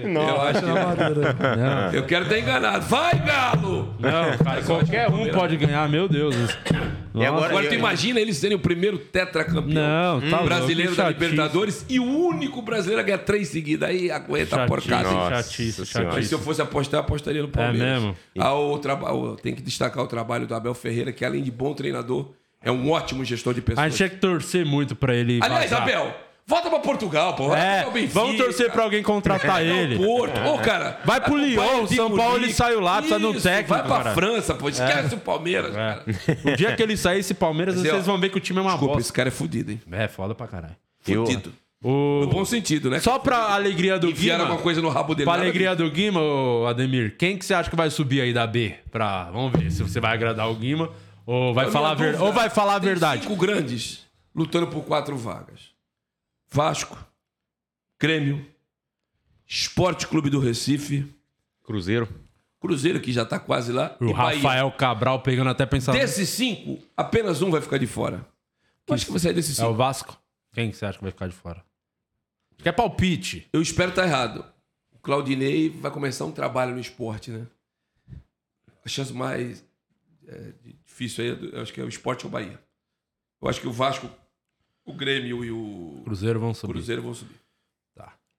Eu 0.03 0.41
acho 0.41 0.61
que... 0.61 1.97
Eu 1.97 2.05
quero 2.05 2.23
estar 2.25 2.39
enganado. 2.39 2.85
Vai, 2.85 3.19
Galo! 3.19 3.93
Não, 3.99 4.37
cara, 4.43 4.61
qualquer 4.63 5.09
um 5.09 5.29
pode 5.29 5.57
ganhar, 5.57 5.87
meu 5.89 6.07
Deus. 6.07 6.35
Nossa. 7.13 7.27
agora- 7.29 7.45
Agora 7.53 7.69
tu 7.69 7.75
imagina 7.75 8.19
eles 8.19 8.37
serem 8.37 8.57
o 8.57 8.59
primeiro 8.59 8.97
tetracampeão 8.97 10.19
Não, 10.19 10.29
tá 10.31 10.41
brasileiro 10.41 10.89
louco, 10.95 11.03
da. 11.03 11.09
Libertadores 11.09 11.85
e 11.87 11.99
o 11.99 12.03
único 12.03 12.59
brasileiro 12.63 13.01
a 13.01 13.03
ganhar 13.03 13.19
três 13.19 13.49
seguidas. 13.49 13.87
Aí 13.87 14.09
aguenta 14.09 14.63
a 14.63 14.67
porcada. 14.67 15.09
chatice. 15.43 15.83
Mas 16.11 16.27
se 16.27 16.33
eu 16.33 16.39
fosse 16.39 16.61
apostar, 16.61 16.99
eu 16.99 17.03
apostaria 17.03 17.41
no 17.43 17.49
Palmeiras. 17.49 17.87
É 17.87 17.93
mesmo? 17.99 18.15
Ah, 18.39 18.55
o 18.55 19.35
Tem 19.35 19.53
que 19.53 19.61
destacar 19.61 20.03
o 20.03 20.07
trabalho 20.07 20.47
do 20.47 20.55
Abel 20.55 20.73
Ferreira, 20.73 21.11
que 21.11 21.23
além 21.23 21.43
de 21.43 21.51
bom 21.51 21.73
treinador, 21.75 22.32
é 22.63 22.71
um 22.71 22.89
ótimo 22.89 23.23
gestor 23.25 23.53
de 23.53 23.59
A 23.59 23.63
pessoas. 23.63 23.85
gente 23.87 23.97
tinha 23.97 24.09
que 24.09 24.15
torcer 24.17 24.65
muito 24.65 24.95
pra 24.95 25.13
ele. 25.13 25.39
Aliás, 25.41 25.69
vazar. 25.69 25.83
Abel, 25.83 26.15
volta 26.47 26.69
pra 26.69 26.79
Portugal, 26.79 27.35
pô. 27.35 27.53
É, 27.55 27.83
Benfica. 27.91 28.13
vamos 28.13 28.37
torcer 28.37 28.71
pra 28.71 28.83
alguém 28.83 29.03
contratar 29.03 29.51
Vai 29.51 29.67
ele. 29.67 29.97
Porto. 29.97 30.39
Ô, 30.41 30.57
cara. 30.59 30.99
Vai 31.05 31.19
pro 31.21 31.37
Lyon, 31.37 31.85
São 31.87 32.15
Paulo, 32.15 32.37
ele 32.37 32.53
saiu 32.53 32.79
lá, 32.79 32.97
precisa 32.97 33.19
de 33.19 33.25
um 33.25 33.31
Isso, 33.31 33.43
técnico, 33.43 33.69
Vai 33.73 33.83
pra 33.83 33.97
cara. 33.97 34.13
França, 34.13 34.53
pô. 34.55 34.69
Esquece 34.69 35.15
o 35.15 35.19
Palmeiras, 35.19 35.73
cara. 35.73 36.03
É. 36.45 36.53
O 36.53 36.55
dia 36.55 36.75
que 36.75 36.81
ele 36.83 36.95
sair 36.97 37.19
esse 37.19 37.33
Palmeiras, 37.33 37.75
Mas, 37.75 37.85
ó, 37.85 37.89
vocês 37.91 38.05
vão 38.05 38.17
ver 38.17 38.29
que 38.29 38.37
o 38.37 38.41
time 38.41 38.59
é 38.59 38.61
uma 38.61 38.71
Desculpa, 38.71 38.93
bosta. 38.95 39.01
esse 39.07 39.13
cara 39.13 39.27
é 39.29 39.31
fudido, 39.31 39.71
hein? 39.71 39.81
É, 39.91 40.07
foda 40.07 40.33
pra 40.33 40.47
caralho. 40.47 40.75
Eu- 41.07 41.25
Fudido. 41.25 41.53
No 41.85 42.23
O... 42.23 42.27
bom 42.27 42.45
sentido, 42.45 42.89
né? 42.89 43.01
Só 43.01 43.19
pra 43.19 43.53
alegria 43.53 43.99
do 43.99 44.09
Enfiaram 44.09 44.37
Guima. 44.39 44.49
alguma 44.51 44.63
coisa 44.63 44.81
no 44.81 44.87
rabo 44.87 45.13
dele. 45.13 45.25
Pra 45.29 45.33
alegria 45.33 45.75
do 45.75 45.91
Guima, 45.91 46.21
Ademir, 46.69 47.17
quem 47.17 47.37
que 47.37 47.43
você 47.45 47.53
acha 47.53 47.69
que 47.69 47.75
vai 47.75 47.89
subir 47.89 48.21
aí 48.21 48.31
da 48.31 48.47
B? 48.47 48.75
Pra... 48.89 49.25
Vamos 49.31 49.51
ver 49.51 49.69
se 49.69 49.83
você 49.83 49.99
vai 49.99 50.13
agradar 50.13 50.49
o 50.49 50.55
Guima 50.55 50.89
ou 51.25 51.53
vai, 51.53 51.71
falar, 51.71 51.93
ver... 51.93 52.19
ou 52.21 52.31
vai 52.33 52.49
falar 52.49 52.75
a 52.75 52.79
tem 52.79 52.89
verdade. 52.89 53.23
Cinco 53.23 53.35
grandes 53.35 54.05
lutando 54.33 54.67
por 54.67 54.83
quatro 54.83 55.17
vagas: 55.17 55.71
Vasco, 56.49 56.97
Grêmio, 57.99 58.45
Esporte 59.47 60.07
Clube 60.07 60.29
do 60.29 60.39
Recife, 60.39 61.07
Cruzeiro. 61.63 62.07
Cruzeiro, 62.59 63.01
que 63.01 63.11
já 63.11 63.25
tá 63.25 63.37
quase 63.39 63.73
lá, 63.73 63.97
O 63.99 64.05
e 64.05 64.13
Bahia. 64.13 64.37
Rafael 64.37 64.71
Cabral 64.71 65.21
pegando 65.21 65.49
até 65.49 65.65
pensamento. 65.65 65.99
Desses 66.01 66.29
cinco, 66.29 66.81
apenas 66.95 67.41
um 67.41 67.51
vai 67.51 67.59
ficar 67.59 67.77
de 67.77 67.85
fora. 67.85 68.25
Eu 68.87 68.95
acho 68.95 69.05
que 69.05 69.11
vai 69.11 69.19
sair 69.19 69.33
desses 69.33 69.59
É 69.59 69.63
o 69.63 69.67
cinco. 69.67 69.77
Vasco? 69.77 70.17
Quem 70.53 70.71
que 70.71 70.77
você 70.77 70.85
acha 70.85 70.97
que 70.97 71.03
vai 71.03 71.11
ficar 71.11 71.27
de 71.27 71.33
fora? 71.33 71.57
Acho 72.53 72.63
que 72.63 72.69
é 72.69 72.71
palpite. 72.71 73.49
Eu 73.51 73.61
espero 73.61 73.89
estar 73.89 74.05
errado. 74.05 74.45
O 74.93 74.99
Claudinei 74.99 75.69
vai 75.69 75.91
começar 75.91 76.23
um 76.23 76.31
trabalho 76.31 76.73
no 76.73 76.79
esporte, 76.79 77.31
né? 77.31 77.45
A 78.85 78.87
chance 78.87 79.11
mais 79.11 79.65
é, 80.25 80.53
difícil 80.93 81.23
aí, 81.23 81.49
eu 81.53 81.61
acho 81.61 81.73
que 81.73 81.81
é 81.81 81.83
o 81.83 81.87
esporte 81.89 82.23
ou 82.25 82.29
o 82.29 82.31
Bahia. 82.31 82.59
Eu 83.41 83.49
acho 83.49 83.59
que 83.59 83.67
o 83.67 83.71
Vasco, 83.71 84.09
o 84.85 84.93
Grêmio 84.93 85.43
e 85.43 85.51
o 85.51 86.01
Cruzeiro 86.05 86.39
vão 86.39 86.53
subir. 86.53 86.73
Cruzeiro 86.73 87.01
vão 87.01 87.13
subir. 87.13 87.35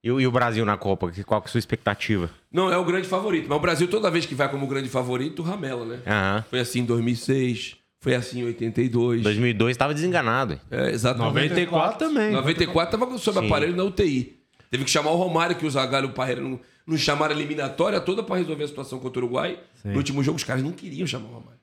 E, 0.02 0.10
o- 0.12 0.20
e 0.20 0.26
o 0.26 0.31
Brasil 0.31 0.66
na 0.66 0.76
Copa? 0.76 1.10
Que- 1.10 1.24
Qual 1.24 1.40
que 1.40 1.47
é 1.47 1.48
a 1.48 1.52
sua 1.52 1.59
expectativa? 1.59 2.28
Não 2.52 2.70
é 2.70 2.76
o 2.76 2.85
grande 2.85 3.09
favorito, 3.09 3.47
mas 3.48 3.56
o 3.56 3.60
Brasil, 3.60 3.89
toda 3.89 4.10
vez 4.10 4.26
que 4.26 4.35
vai 4.35 4.51
como 4.51 4.66
grande 4.66 4.90
favorito, 4.90 5.43
ramela, 5.43 5.86
né? 5.86 6.02
Aham. 6.06 6.44
Foi 6.51 6.60
assim 6.60 6.81
em 6.81 6.85
2006, 6.85 7.76
foi 8.01 8.14
assim 8.14 8.40
em 8.40 8.44
82. 8.44 9.22
2002 9.22 9.70
estava 9.72 9.94
desenganado. 9.94 10.60
É, 10.70 10.90
exatamente. 10.90 11.48
94 11.48 11.98
também. 11.98 12.32
94 12.32 12.98
tava 12.98 13.16
sob 13.16 13.40
Sim. 13.40 13.47
aparelho 13.47 13.74
na 13.74 13.82
UTI. 13.85 14.39
Teve 14.70 14.85
que 14.85 14.90
chamar 14.90 15.10
o 15.10 15.16
Romário, 15.16 15.56
que 15.56 15.64
o 15.64 15.70
Zagallo 15.70 16.09
e 16.09 16.10
o 16.10 16.12
Parreira 16.12 16.43
não, 16.43 16.60
não 16.86 16.98
chamaram 16.98 17.32
a 17.35 17.39
eliminatória 17.39 17.98
toda 17.98 18.22
para 18.22 18.36
resolver 18.36 18.64
a 18.64 18.68
situação 18.68 18.98
contra 18.98 19.20
o 19.20 19.24
Uruguai. 19.24 19.59
Sim. 19.76 19.89
No 19.93 19.97
último 19.97 20.22
jogo, 20.22 20.36
os 20.36 20.44
caras 20.44 20.62
não 20.62 20.72
queriam 20.72 21.06
chamar 21.06 21.31
o 21.31 21.32
Romário. 21.32 21.60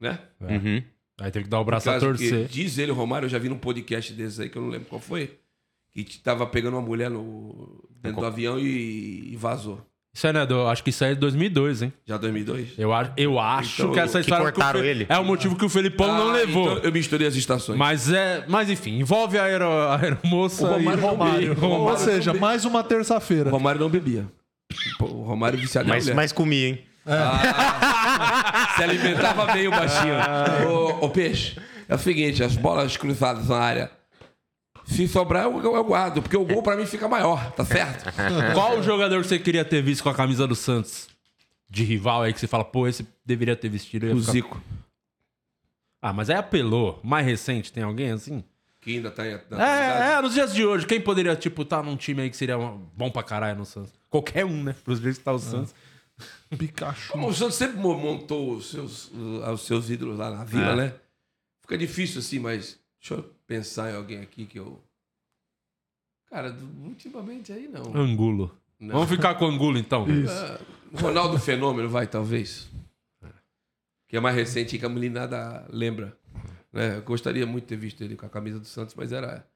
Né? 0.00 0.18
Uhum. 0.40 0.82
Aí 1.20 1.30
tem 1.30 1.42
que 1.42 1.48
dar 1.48 1.60
o 1.60 1.64
braço 1.64 1.90
a 1.90 1.94
que- 1.94 2.00
torcer. 2.00 2.46
diz 2.48 2.78
ele, 2.78 2.90
o 2.92 2.94
Romário, 2.94 3.26
eu 3.26 3.30
já 3.30 3.38
vi 3.38 3.48
num 3.48 3.58
podcast 3.58 4.12
desses 4.14 4.40
aí, 4.40 4.48
que 4.48 4.56
eu 4.56 4.62
não 4.62 4.70
lembro 4.70 4.88
qual 4.88 5.00
foi, 5.00 5.36
que 5.92 6.18
tava 6.20 6.46
pegando 6.46 6.74
uma 6.78 6.82
mulher 6.82 7.10
no, 7.10 7.84
dentro 8.00 8.20
do 8.20 8.26
avião 8.26 8.58
e, 8.58 9.32
e 9.32 9.36
vazou. 9.36 9.84
Isso 10.12 10.26
aí, 10.26 10.32
né? 10.32 10.44
do- 10.46 10.66
acho 10.66 10.82
que 10.82 10.90
isso 10.90 11.04
aí 11.04 11.12
é 11.12 11.14
de 11.14 11.20
2002, 11.20 11.82
hein? 11.82 11.92
Já 12.06 12.16
2002? 12.16 12.70
Eu, 12.78 12.92
acho- 12.92 13.12
eu 13.16 13.38
acho 13.38 13.82
Então, 13.82 13.92
que 13.92 14.00
essa 14.00 14.18
que 14.18 14.22
história. 14.22 14.44
cortaram 14.44 14.80
o 14.80 14.82
Fe- 14.82 14.88
ele. 14.88 15.06
É 15.08 15.18
o 15.18 15.24
motivo 15.24 15.54
que 15.54 15.64
o 15.64 15.68
Felipão 15.68 16.08
não 16.08 16.30
Ah, 16.30 16.32
levou. 16.32 16.72
então 16.72 16.84
eu 16.84 16.90
misturei 16.90 17.28
as 17.28 17.36
estações. 17.36 17.78
Mas 17.78 18.10
é. 18.10 18.44
Mas 18.48 18.68
enfim, 18.70 18.98
envolve 18.98 19.38
a, 19.38 19.44
aero, 19.44 19.66
a 19.66 20.00
aeromoça 20.00 20.66
O 20.66 20.72
Romário- 20.72 20.98
e 20.98 21.02
Romário. 21.02 21.56
e- 21.56 21.64
Ou 21.64 21.96
seja, 21.96 22.32
mais 22.34 22.64
uma 22.64 22.80
O 22.80 22.84
terça-feira. 22.84 23.50
Romário 23.50 23.80
não 23.80 23.88
bebia. 23.90 24.26
O 25.00 25.04
Romário 25.22 25.56
é 25.58 25.60
viciado 25.60 25.88
Mas, 25.88 26.08
mas 26.08 26.32
comi, 26.32 26.56
hein? 26.64 26.78
Se 28.76 28.82
alimentava 28.82 29.46
bem 29.52 29.68
o 29.68 29.70
baixinho. 29.70 30.14
ô, 30.68 31.04
ô, 31.06 31.10
Peixe, 31.10 31.58
é 31.88 31.94
o 31.94 31.98
seguinte, 31.98 32.42
as 32.42 32.56
bolas 32.56 32.96
cruzadas 32.96 33.48
na 33.48 33.58
área. 33.58 33.90
Se 34.86 35.06
sobrar, 35.06 35.44
eu, 35.44 35.60
eu 35.62 35.84
guardo, 35.84 36.20
porque 36.22 36.36
o 36.36 36.44
gol 36.44 36.62
pra 36.62 36.76
mim 36.76 36.84
fica 36.86 37.08
maior, 37.08 37.52
tá 37.52 37.64
certo? 37.64 38.12
Qual 38.54 38.78
o 38.78 38.82
jogador 38.82 39.22
que 39.22 39.28
você 39.28 39.38
queria 39.38 39.64
ter 39.64 39.82
visto 39.82 40.02
com 40.02 40.08
a 40.08 40.14
camisa 40.14 40.46
do 40.46 40.54
Santos? 40.56 41.08
De 41.68 41.84
rival 41.84 42.22
aí 42.22 42.32
que 42.32 42.40
você 42.40 42.48
fala, 42.48 42.64
pô, 42.64 42.88
esse 42.88 43.06
deveria 43.24 43.54
ter 43.54 43.68
vestido. 43.68 44.06
eu 44.06 44.10
ia 44.10 44.16
O 44.16 44.20
ficar- 44.20 44.32
Zico, 44.32 44.60
Ah, 46.02 46.12
mas 46.12 46.28
aí 46.28 46.36
apelou. 46.36 46.98
Mais 47.04 47.24
recente, 47.24 47.72
tem 47.72 47.82
alguém 47.84 48.10
assim? 48.10 48.42
que 48.80 48.96
ainda 48.96 49.10
tá 49.10 49.26
em. 49.28 49.38
na 49.50 49.62
É, 49.62 50.12
é, 50.14 50.22
nos 50.22 50.32
dias 50.32 50.54
de 50.54 50.64
hoje, 50.64 50.86
quem 50.86 50.98
poderia, 51.00 51.36
tipo, 51.36 51.60
estar 51.62 51.82
num 51.82 51.96
time 51.96 52.22
aí 52.22 52.30
que 52.30 52.36
seria 52.36 52.56
uma- 52.56 52.80
bom 52.96 53.10
pra 53.10 53.22
caralho 53.22 53.58
no 53.58 53.66
Santos? 53.66 53.92
Qualquer 54.08 54.44
um, 54.46 54.62
né? 54.64 54.74
Pros 54.82 54.98
dias 55.00 55.18
que 55.18 55.22
tá 55.24 55.32
o 55.32 55.38
Santos. 55.38 55.74
Pikachu. 56.56 57.12
Como 57.12 57.28
o 57.28 57.34
Santos 57.34 57.54
sempre 57.56 57.78
mo- 57.78 57.96
montou 57.96 58.54
os 58.56 58.70
seus, 58.70 59.08
uh, 59.08 59.50
os 59.52 59.62
seus 59.62 59.88
ídolos 59.90 60.18
lá 60.18 60.30
na 60.30 60.44
vila, 60.44 60.72
É. 60.72 60.76
né? 60.76 60.94
Fica 61.62 61.78
difícil 61.78 62.18
assim, 62.20 62.38
mas 62.38 62.78
deixa 63.00 63.14
eu 63.14 63.22
pensar 63.46 63.92
em 63.92 63.96
alguém 63.96 64.20
aqui 64.20 64.46
que 64.46 64.58
eu. 64.58 64.82
Cara, 66.28 66.56
ultimamente 66.84 67.52
aí 67.52 67.68
não. 67.68 67.94
Angulo. 67.94 68.56
Não. 68.78 68.94
Vamos 68.94 69.08
ficar 69.10 69.34
com 69.34 69.44
o 69.44 69.48
Angulo, 69.48 69.78
então. 69.78 70.06
Ah, 70.28 70.60
Ronaldo 71.00 71.38
Fenômeno, 71.38 71.88
vai, 71.88 72.06
talvez. 72.06 72.68
Que 74.08 74.16
é 74.16 74.20
mais 74.20 74.34
recente 74.34 74.76
que 74.78 74.84
a 74.84 74.88
meninada 74.88 75.66
lembra. 75.70 76.16
Né? 76.72 76.96
Eu 76.96 77.02
gostaria 77.02 77.46
muito 77.46 77.64
de 77.64 77.68
ter 77.68 77.76
visto 77.76 78.02
ele 78.02 78.16
com 78.16 78.26
a 78.26 78.28
camisa 78.28 78.58
do 78.58 78.64
Santos, 78.66 78.94
mas 78.96 79.12
era 79.12 79.46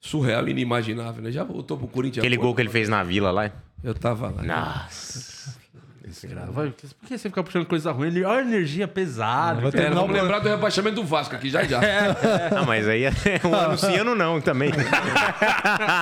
surreal 0.00 0.46
e 0.48 0.50
inimaginável, 0.52 1.22
né? 1.22 1.30
Já 1.30 1.44
voltou 1.44 1.76
pro 1.78 1.86
Corinthians. 1.88 2.22
Aquele 2.24 2.36
pô, 2.36 2.42
gol 2.44 2.54
que 2.54 2.62
ele 2.62 2.70
fez 2.70 2.88
na 2.88 3.02
vila 3.04 3.30
lá. 3.30 3.52
Eu 3.82 3.94
tava 3.94 4.30
lá. 4.30 4.42
Nossa. 4.42 5.56
Cara, 6.28 6.46
vai- 6.52 6.70
Por 6.70 7.08
que 7.08 7.18
você 7.18 7.28
fica 7.28 7.42
puxando 7.42 7.66
coisa 7.66 7.90
ruim? 7.90 8.06
Ele- 8.08 8.24
Olha 8.24 8.38
a 8.38 8.42
energia 8.42 8.86
pesada. 8.86 9.60
Vai 9.60 9.72
cara. 9.72 9.86
É, 9.86 9.90
vamos 9.90 10.12
lembrar 10.14 10.38
do 10.38 10.48
rebaixamento 10.48 10.94
do 10.96 11.04
Vasco 11.04 11.34
aqui 11.34 11.50
já 11.50 11.64
já. 11.64 11.80
Ah, 12.56 12.62
mas 12.64 12.86
aí 12.86 13.04
é 13.04 13.10
um 13.44 13.54
anunciando 13.54 14.14
não 14.14 14.40
também. 14.40 14.70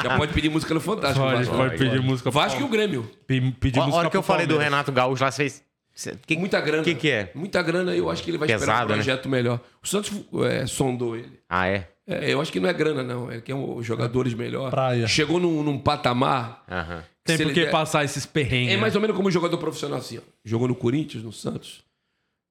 Já 0.03 0.17
pode 0.17 0.33
pedir 0.33 0.49
música 0.51 0.75
no 0.75 0.81
Fantástico. 0.81 1.25
Pode, 1.25 1.37
Vasco. 1.39 1.57
pode 1.57 1.79
pedir 1.79 2.01
música. 2.03 2.31
Vasco 2.31 2.61
e 2.61 2.65
o 2.65 2.69
Grêmio. 2.69 3.11
Pe- 3.27 3.51
Pedir 3.59 3.79
A 3.81 3.83
música 3.85 3.99
hora 3.99 4.11
que 4.11 4.17
eu 4.17 4.23
falei 4.23 4.47
do. 4.47 4.59
Renato 4.59 4.93
Gaúcho 4.93 5.23
lá, 5.25 5.31
você 5.31 5.37
fez... 5.45 5.63
cê- 5.95 6.17
que- 6.27 6.37
Muita 6.37 6.61
grana. 6.61 6.83
O 6.83 6.85
que 6.85 6.95
que 6.95 7.11
é? 7.11 7.31
Muita 7.35 7.63
grana, 7.63 7.95
eu 7.95 8.11
acho 8.11 8.23
que 8.23 8.31
ele 8.31 8.39
vai 8.39 8.47
esperar 8.49 8.61
Pesado, 8.73 8.87
um 8.93 8.97
né? 8.97 9.03
projeto 9.03 9.29
melhor. 9.29 9.61
O 9.83 9.87
Santos 9.89 10.13
é, 10.45 10.67
sondou 10.67 11.17
ele. 11.17 11.39
Ah, 11.49 11.67
é? 11.67 11.89
É, 12.07 12.33
eu 12.33 12.41
acho 12.41 12.53
que 12.53 12.61
não 12.61 12.69
é 12.69 12.73
grana, 12.73 13.03
não. 13.03 13.31
Ele 13.33 13.41
quer 13.41 13.55
um, 13.55 13.83
jogadores 13.83 14.35
melhor. 14.35 14.71
Praia. 14.71 15.07
Chegou 15.07 15.41
num, 15.41 15.63
num 15.63 15.79
patamar. 15.79 16.65
Aham. 16.71 17.03
Tem 17.25 17.37
por 17.39 17.43
ele 17.45 17.55
que 17.55 17.61
der- 17.63 17.71
passar 17.71 18.05
esses 18.05 18.27
perrengues. 18.27 18.73
É 18.73 18.77
né? 18.77 18.81
mais 18.81 18.95
ou 18.95 19.01
menos 19.01 19.17
como 19.17 19.29
um 19.29 19.33
jogador 19.33 19.57
profissional 19.57 19.99
assim. 19.99 20.19
Ó. 20.19 20.21
Jogou 20.45 20.69
no 20.69 20.75
Corinthians, 20.75 21.25
no 21.25 21.33
Santos. 21.33 21.83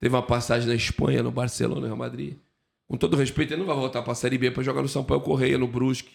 Teve 0.02 0.16
uma 0.16 0.24
passagem 0.24 0.68
na 0.68 0.74
Espanha, 0.76 1.22
no 1.22 1.32
Barcelona, 1.32 1.82
no 1.82 1.86
Real 1.86 1.98
Madrid. 1.98 2.36
Com 2.90 2.98
todo 2.98 3.16
respeito, 3.16 3.54
ele 3.54 3.60
não 3.62 3.68
vai 3.68 3.76
voltar 3.76 4.02
para 4.02 4.12
a 4.12 4.16
Série 4.16 4.38
B 4.38 4.50
para 4.52 4.64
jogar 4.64 4.82
no 4.82 4.90
Sampaio 4.90 5.22
Correia, 5.22 5.58
no 5.58 5.68
Brusque. 5.68 6.12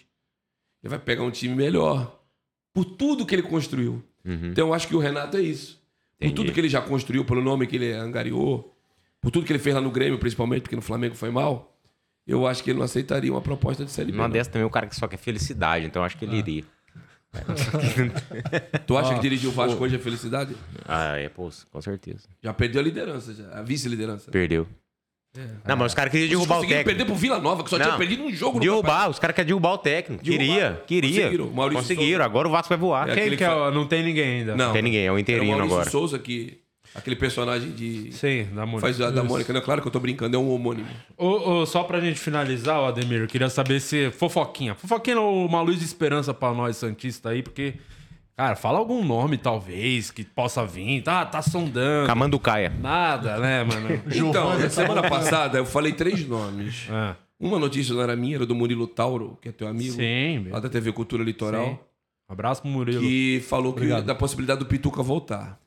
Ele 0.82 0.90
vai 0.90 0.98
pegar 0.98 1.22
um 1.22 1.30
time 1.30 1.54
melhor. 1.54 2.20
Por 2.74 2.84
tudo 2.84 3.24
que 3.24 3.34
ele 3.34 3.42
construiu. 3.42 4.02
Uhum. 4.24 4.50
Então 4.50 4.68
eu 4.68 4.74
acho 4.74 4.86
que 4.88 4.94
o 4.96 4.98
Renato 4.98 5.36
é 5.36 5.40
isso. 5.40 5.80
Por 6.18 6.26
Entendi. 6.26 6.34
tudo 6.34 6.52
que 6.52 6.60
ele 6.60 6.68
já 6.68 6.80
construiu, 6.82 7.24
pelo 7.24 7.40
nome 7.40 7.66
que 7.68 7.76
ele 7.76 7.92
angariou. 7.92 8.74
por 9.20 9.30
tudo 9.30 9.46
que 9.46 9.52
ele 9.52 9.58
fez 9.60 9.74
lá 9.74 9.80
no 9.80 9.90
Grêmio, 9.90 10.18
principalmente, 10.18 10.62
porque 10.62 10.76
no 10.76 10.82
Flamengo 10.82 11.14
foi 11.14 11.30
mal, 11.30 11.77
eu 12.28 12.46
acho 12.46 12.62
que 12.62 12.70
ele 12.70 12.78
não 12.78 12.84
aceitaria 12.84 13.32
uma 13.32 13.40
proposta 13.40 13.84
de 13.84 13.90
Série 13.90 14.12
B. 14.12 14.18
Não. 14.18 14.28
dessa 14.30 14.50
também 14.50 14.64
o 14.66 14.70
cara 14.70 14.86
que 14.86 14.94
só 14.94 15.08
quer 15.08 15.16
felicidade, 15.16 15.86
então 15.86 16.02
eu 16.02 16.06
acho 16.06 16.16
que 16.16 16.24
ele 16.24 16.36
iria. 16.36 16.64
Tu 18.86 18.96
acha 18.96 19.14
que 19.14 19.20
dirigir 19.20 19.48
o 19.48 19.52
Vasco 19.52 19.82
hoje 19.82 19.96
é 19.96 19.98
felicidade? 19.98 20.54
Ah, 20.86 21.16
é, 21.16 21.28
pô, 21.28 21.50
com 21.70 21.80
certeza. 21.80 22.28
Já 22.42 22.52
perdeu 22.54 22.80
a 22.80 22.84
liderança, 22.84 23.34
já, 23.34 23.50
a 23.58 23.62
vice-liderança. 23.62 24.30
Perdeu. 24.30 24.66
Não, 25.64 25.76
mas 25.76 25.92
os 25.92 25.94
caras 25.94 26.10
queriam 26.10 26.28
derrubar 26.30 26.54
o 26.54 26.56
conseguiram 26.56 26.78
técnico. 26.80 26.96
perder 26.98 27.04
pro 27.04 27.14
Vila 27.14 27.38
Nova, 27.38 27.62
que 27.62 27.70
só 27.70 27.76
tinha 27.76 27.90
Não. 27.90 27.98
perdido 27.98 28.22
um 28.24 28.32
jogo 28.32 28.54
no 28.54 28.60
Derrubar, 28.60 29.08
os 29.10 29.18
caras 29.18 29.36
querem 29.36 29.46
derrubar 29.46 29.74
o 29.74 29.78
técnico. 29.78 30.24
Derrubar. 30.24 30.46
Queria, 30.46 30.82
queria. 30.86 31.20
Conseguiram, 31.22 31.50
Maurício 31.50 31.82
Conseguiram, 31.82 32.10
Souza. 32.10 32.24
agora 32.24 32.48
o 32.48 32.50
Vasco 32.50 32.68
vai 32.70 32.78
voar. 32.78 33.08
É. 33.10 33.14
Quem 33.14 33.30
que 33.30 33.36
que 33.36 33.44
é? 33.44 33.50
o- 33.52 33.70
Não 33.70 33.86
tem 33.86 34.02
ninguém 34.02 34.40
ainda. 34.40 34.56
Não. 34.56 34.66
Não 34.66 34.72
tem 34.72 34.82
ninguém, 34.82 35.00
é 35.02 35.04
o 35.04 35.12
Era 35.12 35.14
o 35.14 35.18
interino 35.20 35.46
Maurício 35.46 35.74
agora. 35.74 35.90
Souza, 35.90 36.18
que, 36.18 36.58
aquele 36.94 37.16
personagem 37.16 37.70
de... 37.70 38.12
Sim, 38.12 38.44
da 38.54 38.64
Mônica. 38.66 38.80
Faz 38.80 39.00
a 39.00 39.10
da 39.10 39.22
Mônica, 39.22 39.52
né? 39.52 39.60
Claro 39.60 39.80
que 39.82 39.88
eu 39.88 39.92
tô 39.92 40.00
brincando, 40.00 40.36
é 40.36 40.38
um 40.38 40.50
homônimo. 40.50 40.88
Ô, 41.16 41.26
ô, 41.60 41.66
só 41.66 41.82
pra 41.84 42.00
gente 42.00 42.18
finalizar, 42.18 42.78
Ademir, 42.82 43.20
eu 43.22 43.26
queria 43.26 43.48
saber 43.48 43.80
se. 43.80 44.10
Fofoquinha. 44.10 44.74
Fofoquinha 44.74 45.20
ou 45.20 45.46
uma 45.46 45.60
luz 45.60 45.78
de 45.78 45.84
esperança 45.84 46.32
pra 46.34 46.52
nós, 46.52 46.76
Santista 46.76 47.30
aí, 47.30 47.42
porque. 47.42 47.74
Cara, 48.36 48.54
fala 48.54 48.78
algum 48.78 49.04
nome, 49.04 49.36
talvez, 49.36 50.12
que 50.12 50.22
possa 50.24 50.64
vir. 50.64 51.02
Tá, 51.02 51.26
tá 51.26 51.42
sondando. 51.42 52.06
Camanducaia. 52.06 52.72
Nada, 52.80 53.36
né, 53.38 53.64
mano? 53.64 54.00
Então, 54.14 54.56
na 54.56 54.70
semana 54.70 55.02
passada 55.08 55.58
eu 55.58 55.66
falei 55.66 55.92
três 55.92 56.24
nomes. 56.24 56.86
Ah, 56.88 57.16
Uma 57.40 57.58
notícia 57.58 57.92
não 57.92 58.00
era 58.00 58.14
minha, 58.14 58.36
era 58.36 58.46
do 58.46 58.54
Murilo 58.54 58.86
Tauro, 58.86 59.36
que 59.42 59.48
é 59.48 59.52
teu 59.52 59.66
amigo. 59.66 59.92
sim, 59.94 60.46
Lá 60.50 60.60
da 60.60 60.68
TV 60.68 60.92
Cultura 60.92 61.24
Litoral. 61.24 61.66
Sim. 61.66 61.78
Abraço 62.28 62.62
pro 62.62 62.70
Murilo. 62.70 63.00
que 63.00 63.42
falou 63.48 63.72
que 63.72 63.86
da 64.02 64.14
possibilidade 64.14 64.60
do 64.60 64.66
Pituca 64.66 65.02
voltar. 65.02 65.58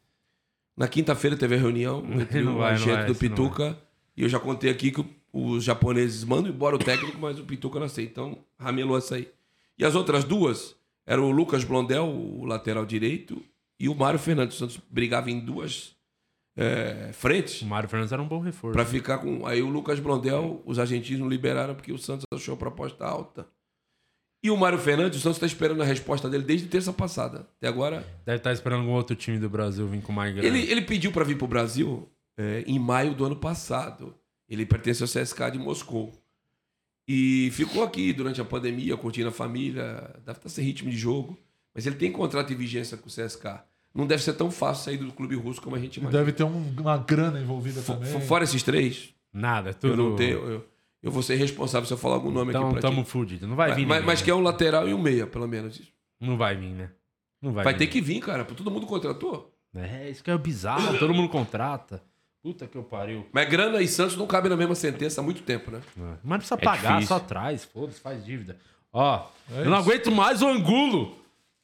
Na 0.82 0.88
quinta-feira 0.88 1.38
teve 1.38 1.54
a 1.54 1.58
reunião 1.60 2.04
entre 2.20 2.42
Não 2.42 2.56
o 2.56 2.58
vai, 2.58 2.74
agente 2.74 2.92
vai, 2.92 3.06
do 3.06 3.14
Pituca 3.14 3.78
e 4.18 4.24
eu 4.24 4.30
já 4.30 4.40
contei 4.40 4.70
aqui 4.72 4.92
que 4.92 5.06
os 5.32 5.64
japoneses 5.64 6.24
mandam 6.24 6.52
embora 6.52 6.76
o 6.76 6.80
técnico, 6.80 7.18
mas 7.20 7.40
o 7.40 7.44
Pituca 7.44 7.80
não 7.80 7.86
aceita. 7.86 8.12
Então, 8.12 8.38
ramelou 8.60 8.98
essa 8.98 9.16
aí. 9.16 9.30
E 9.78 9.86
as 9.86 9.96
outras 9.96 10.24
duas 10.24 10.76
eram 11.06 11.26
o 11.26 11.32
Lucas 11.32 11.64
Blondel, 11.64 12.06
o 12.06 12.46
lateral 12.46 12.86
direito, 12.86 13.42
e 13.80 13.88
o 13.88 13.96
Mário 13.96 14.20
Fernandes. 14.20 14.56
O 14.56 14.60
Santos 14.60 14.80
brigava 14.90 15.30
em 15.30 15.40
duas 15.40 15.96
é, 16.58 17.12
frentes 17.14 17.62
O 17.62 17.66
Mário 17.66 17.88
Fernandes 17.88 18.12
era 18.12 18.22
um 18.22 18.28
bom 18.28 18.40
reforço. 18.40 18.74
para 18.74 18.86
ficar 18.86 19.20
com. 19.20 19.46
Aí 19.46 19.62
o 19.62 19.70
Lucas 19.70 20.00
Blondel, 20.00 20.62
os 20.66 20.80
argentinos 20.80 21.22
não 21.22 21.30
liberaram 21.30 21.76
porque 21.76 21.94
o 21.94 21.98
Santos 21.98 22.26
achou 22.34 22.56
a 22.56 22.58
proposta 22.58 23.06
alta. 23.06 23.48
E 24.44 24.50
o 24.50 24.58
Mário 24.58 24.80
Fernandes, 24.80 25.20
o 25.20 25.22
Santos 25.22 25.38
está 25.38 25.46
esperando 25.46 25.82
a 25.84 25.86
resposta 25.86 26.28
dele 26.30 26.44
desde 26.44 26.68
terça 26.68 26.92
passada. 26.92 27.48
Até 27.58 27.68
agora, 27.68 28.06
Deve 28.26 28.38
estar 28.38 28.52
esperando 28.52 28.80
algum 28.82 28.94
outro 28.94 29.16
time 29.16 29.38
do 29.38 29.50
Brasil 29.50 29.88
vir 29.88 30.02
com 30.02 30.12
mais 30.12 30.34
grana. 30.34 30.48
ele, 30.48 30.70
ele 30.72 30.82
pediu 30.82 31.12
para 31.12 31.24
vir 31.24 31.38
para 31.38 31.46
o 31.46 31.48
Brasil 31.48 32.10
é, 32.38 32.64
em 32.66 32.80
maio 32.80 33.14
do 33.14 33.24
ano 33.26 33.36
passado. 33.36 34.16
Ele 34.50 34.66
pertence 34.66 35.04
ao 35.04 35.08
CSK 35.08 35.52
de 35.52 35.60
Moscou. 35.60 36.12
E 37.08 37.50
ficou 37.54 37.84
aqui 37.84 38.14
durante 38.14 38.40
a 38.42 38.46
pandemia, 38.46 38.96
curtindo 38.98 39.30
a 39.30 39.32
família. 39.32 40.10
Deve 40.26 40.40
estar 40.40 40.50
sem 40.50 40.64
ritmo 40.66 40.90
de 40.90 40.98
jogo. 40.98 41.38
Mas 41.74 41.86
ele 41.86 41.96
tem 41.96 42.12
contrato 42.12 42.48
de 42.50 42.56
vigência 42.56 42.98
com 42.98 43.08
o 43.08 43.12
CSK. 43.12 43.62
Não 43.94 44.08
deve 44.08 44.24
ser 44.24 44.34
tão 44.34 44.50
fácil 44.50 44.86
sair 44.86 44.98
do 44.98 45.12
clube 45.12 45.36
russo 45.36 45.62
como 45.62 45.76
a 45.76 45.80
gente 45.80 45.98
imagina. 45.98 46.20
Deve 46.20 46.32
ter 46.32 46.44
um- 46.44 46.74
uma 46.80 46.98
grana 46.98 47.40
envolvida 47.40 47.82
Fo- 47.82 47.94
também. 47.94 48.22
Fora 48.22 48.44
esses 48.44 48.64
três, 48.64 49.10
Nada, 49.34 49.72
é 49.72 49.74
tudo. 49.74 49.94
eu 49.94 49.98
não 49.98 50.16
tenho. 50.16 50.38
Eu, 50.50 50.66
eu 51.02 51.12
vou 51.12 51.24
ser 51.24 51.36
responsável 51.36 51.86
se 51.88 51.94
eu 51.94 51.98
falar 51.98 52.16
algum 52.16 52.32
nome 52.32 52.52
Então, 52.52 52.64
aqui 52.64 52.74
pra 52.74 52.82
tamo 52.82 53.04
ti. 53.04 53.10
fudido. 53.10 53.48
Não 53.48 53.56
vai 53.56 53.70
Mas, 53.70 53.78
vir. 53.78 53.86
mas, 53.86 53.96
ninguém, 53.98 54.08
mas 54.08 54.20
né? 54.20 54.26
que 54.26 54.32
é 54.32 54.36
um 54.36 54.42
lateral 54.42 54.88
e 54.88 54.94
um 54.94 55.02
meia, 55.02 55.26
pelo 55.28 55.48
menos. 55.48 55.82
Não 56.20 56.38
vai 56.38 56.56
vir, 56.56 56.70
né? 56.74 56.90
Não 57.42 57.52
vai 57.54 57.64
Vai 57.64 57.74
vir. 57.74 57.80
ter 57.80 57.88
que 57.88 58.00
vir, 58.02 58.20
cara. 58.20 58.46
Todo 58.46 58.70
mundo 58.70 58.86
contratou. 58.86 59.52
É, 59.76 60.10
isso 60.10 60.24
que 60.24 60.30
é 60.30 60.38
bizarro. 60.38 60.98
Todo 61.00 61.14
mundo 61.14 61.30
contrata. 61.30 62.04
Puta 62.44 62.68
que 62.68 62.76
eu 62.78 62.84
pariu. 62.84 63.26
Mas 63.32 63.48
grana 63.50 63.82
e 63.82 63.88
Santos 63.88 64.18
não 64.18 64.26
cabem 64.28 64.50
na 64.50 64.58
mesma 64.58 64.76
sentença 64.76 65.22
há 65.22 65.24
muito 65.24 65.42
tempo, 65.44 65.70
né? 65.72 65.80
Mas 65.96 66.18
não 66.24 66.38
precisa 66.38 66.56
É 66.56 66.58
pagar, 66.64 66.94
difícil. 66.96 67.08
só 67.08 67.20
traz. 67.20 67.64
Foda-se, 67.66 68.00
faz 68.00 68.24
dívida. 68.26 68.58
Ó, 68.92 69.28
É 69.56 69.62
eu 69.62 69.70
não 69.70 69.78
aguento 69.78 70.12
mais 70.12 70.42
o 70.42 70.48
angulo. 70.48 71.16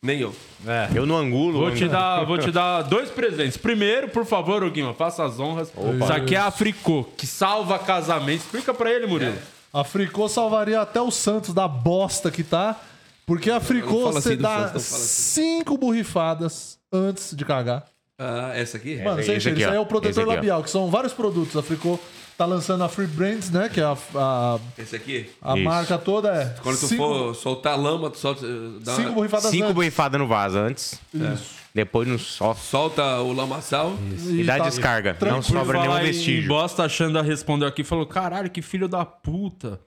Nem 0.03 0.19
eu. 0.19 0.34
É. 0.65 0.90
Eu 0.95 1.06
no 1.06 1.15
angulo. 1.15 1.60
Vou 1.60 1.72
te, 1.72 1.88
dar, 1.88 2.24
vou 2.26 2.38
te 2.38 2.52
dar 2.52 2.84
dois 2.84 3.10
presentes. 3.10 3.57
Primeiro, 3.57 4.10
por 4.10 4.26
favor, 4.26 4.69
Guima, 4.69 4.94
faça 4.94 5.24
as 5.26 5.40
honras. 5.40 5.72
Isso 6.02 6.14
aqui 6.14 6.36
é 6.36 6.40
a 6.40 6.52
Fricô, 6.52 7.03
que 7.18 7.26
salva 7.26 7.80
casamento. 7.80 8.41
Explica 8.41 8.74
pra 8.74 8.91
ele, 8.91 9.07
Murilo. 9.07 9.38
A 9.74 9.84
Fricô 9.84 10.30
salvaria 10.30 10.82
até 10.82 11.02
o 11.02 11.11
Santos 11.11 11.53
da 11.53 11.68
bosta 11.68 12.30
que 12.32 12.44
tá. 12.44 12.80
Porque 13.26 13.49
a 13.49 13.56
Não 13.56 13.61
Fricô 13.61 14.07
assim 14.07 14.22
você 14.22 14.36
do 14.38 14.44
dá 14.44 14.68
Santos, 14.69 14.72
não 14.91 14.98
assim. 14.98 15.07
cinco 15.07 15.78
borrifadas 15.78 16.80
antes 16.94 17.36
de 17.36 17.44
cagar. 17.44 17.84
Ah, 18.18 18.52
essa 18.56 18.78
aqui? 18.78 18.95
Mano, 19.03 19.19
esse 19.19 19.36
isso, 19.36 19.49
aqui, 19.49 19.60
isso 19.60 19.69
aí 19.69 19.76
é 19.76 19.80
o 19.80 19.86
protetor 19.86 20.24
Esse 20.24 20.32
ó. 20.32 20.34
labial, 20.34 20.64
que 20.64 20.69
são 20.69 20.90
vários 20.90 21.14
produtos. 21.14 21.56
A 21.57 21.61
Fricô 21.61 21.99
tá 22.38 22.45
lançando 22.45 22.84
a 22.84 22.89
Free 22.89 23.07
Brands, 23.07 23.49
né? 23.49 23.68
Que 23.69 23.81
é 23.81 23.84
a, 23.84 23.97
a, 24.15 24.59
Esse 24.77 24.95
aqui? 24.95 25.30
a 25.41 25.55
Isso. 25.55 25.64
marca 25.64 25.97
toda. 25.97 26.30
É 26.34 26.55
Quando 26.61 26.80
tu 26.80 26.88
cinco, 26.88 27.03
for 27.03 27.35
soltar 27.35 27.80
lama, 27.80 28.09
tu 28.09 28.18
solta. 28.19 28.45
dá 28.81 28.95
cinco 28.95 29.11
borrifadas 29.14 29.49
Cinco 29.51 29.64
antes. 29.65 29.76
borrifadas 29.76 30.19
no 30.22 30.27
vaso 30.27 30.57
antes. 30.57 30.99
Isso. 31.14 31.57
Depois 31.73 32.07
no 32.07 32.18
só. 32.18 32.53
solta 32.55 33.19
o 33.22 33.31
lamaçal. 33.34 33.93
E 34.30 34.43
dá 34.43 34.57
tá- 34.57 34.64
descarga. 34.69 35.15
Não 35.22 35.41
sobra 35.41 35.80
nenhum 35.81 35.99
vestígio. 35.99 36.47
bosta, 36.47 36.84
a 36.84 36.89
Xanda 36.89 37.22
respondeu 37.22 37.68
aqui 37.68 37.81
e 37.81 37.85
falou: 37.85 38.05
caralho, 38.05 38.49
que 38.49 38.61
filho 38.61 38.88
da 38.88 39.05
puta. 39.05 39.80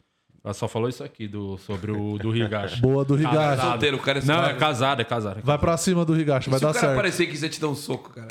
Ela 0.42 0.54
só 0.54 0.66
falou 0.66 0.88
isso 0.88 1.04
aqui 1.04 1.28
do, 1.28 1.58
sobre 1.58 1.90
o 1.92 2.16
do 2.16 2.34
Higashi. 2.34 2.80
Boa 2.82 3.04
do 3.04 3.14
Higashi. 3.18 3.36
Casado. 3.36 3.70
Solteiro, 3.72 3.96
o 3.96 4.00
cara 4.00 4.18
é 4.20 4.22
Não, 4.24 4.44
é 4.44 4.54
casado, 4.54 5.00
é 5.02 5.04
casado. 5.04 5.40
Vai 5.44 5.58
pra 5.58 5.76
cima 5.76 6.02
do 6.04 6.18
Higashi, 6.18 6.48
vai 6.48 6.58
Se 6.58 6.64
dar 6.64 6.70
o 6.70 6.72
cara 6.74 6.86
certo. 6.86 6.98
aparecer 6.98 7.24
e 7.24 7.26
quiser 7.26 7.48
te 7.50 7.60
dar 7.60 7.68
um 7.68 7.74
soco, 7.74 8.10
cara. 8.10 8.28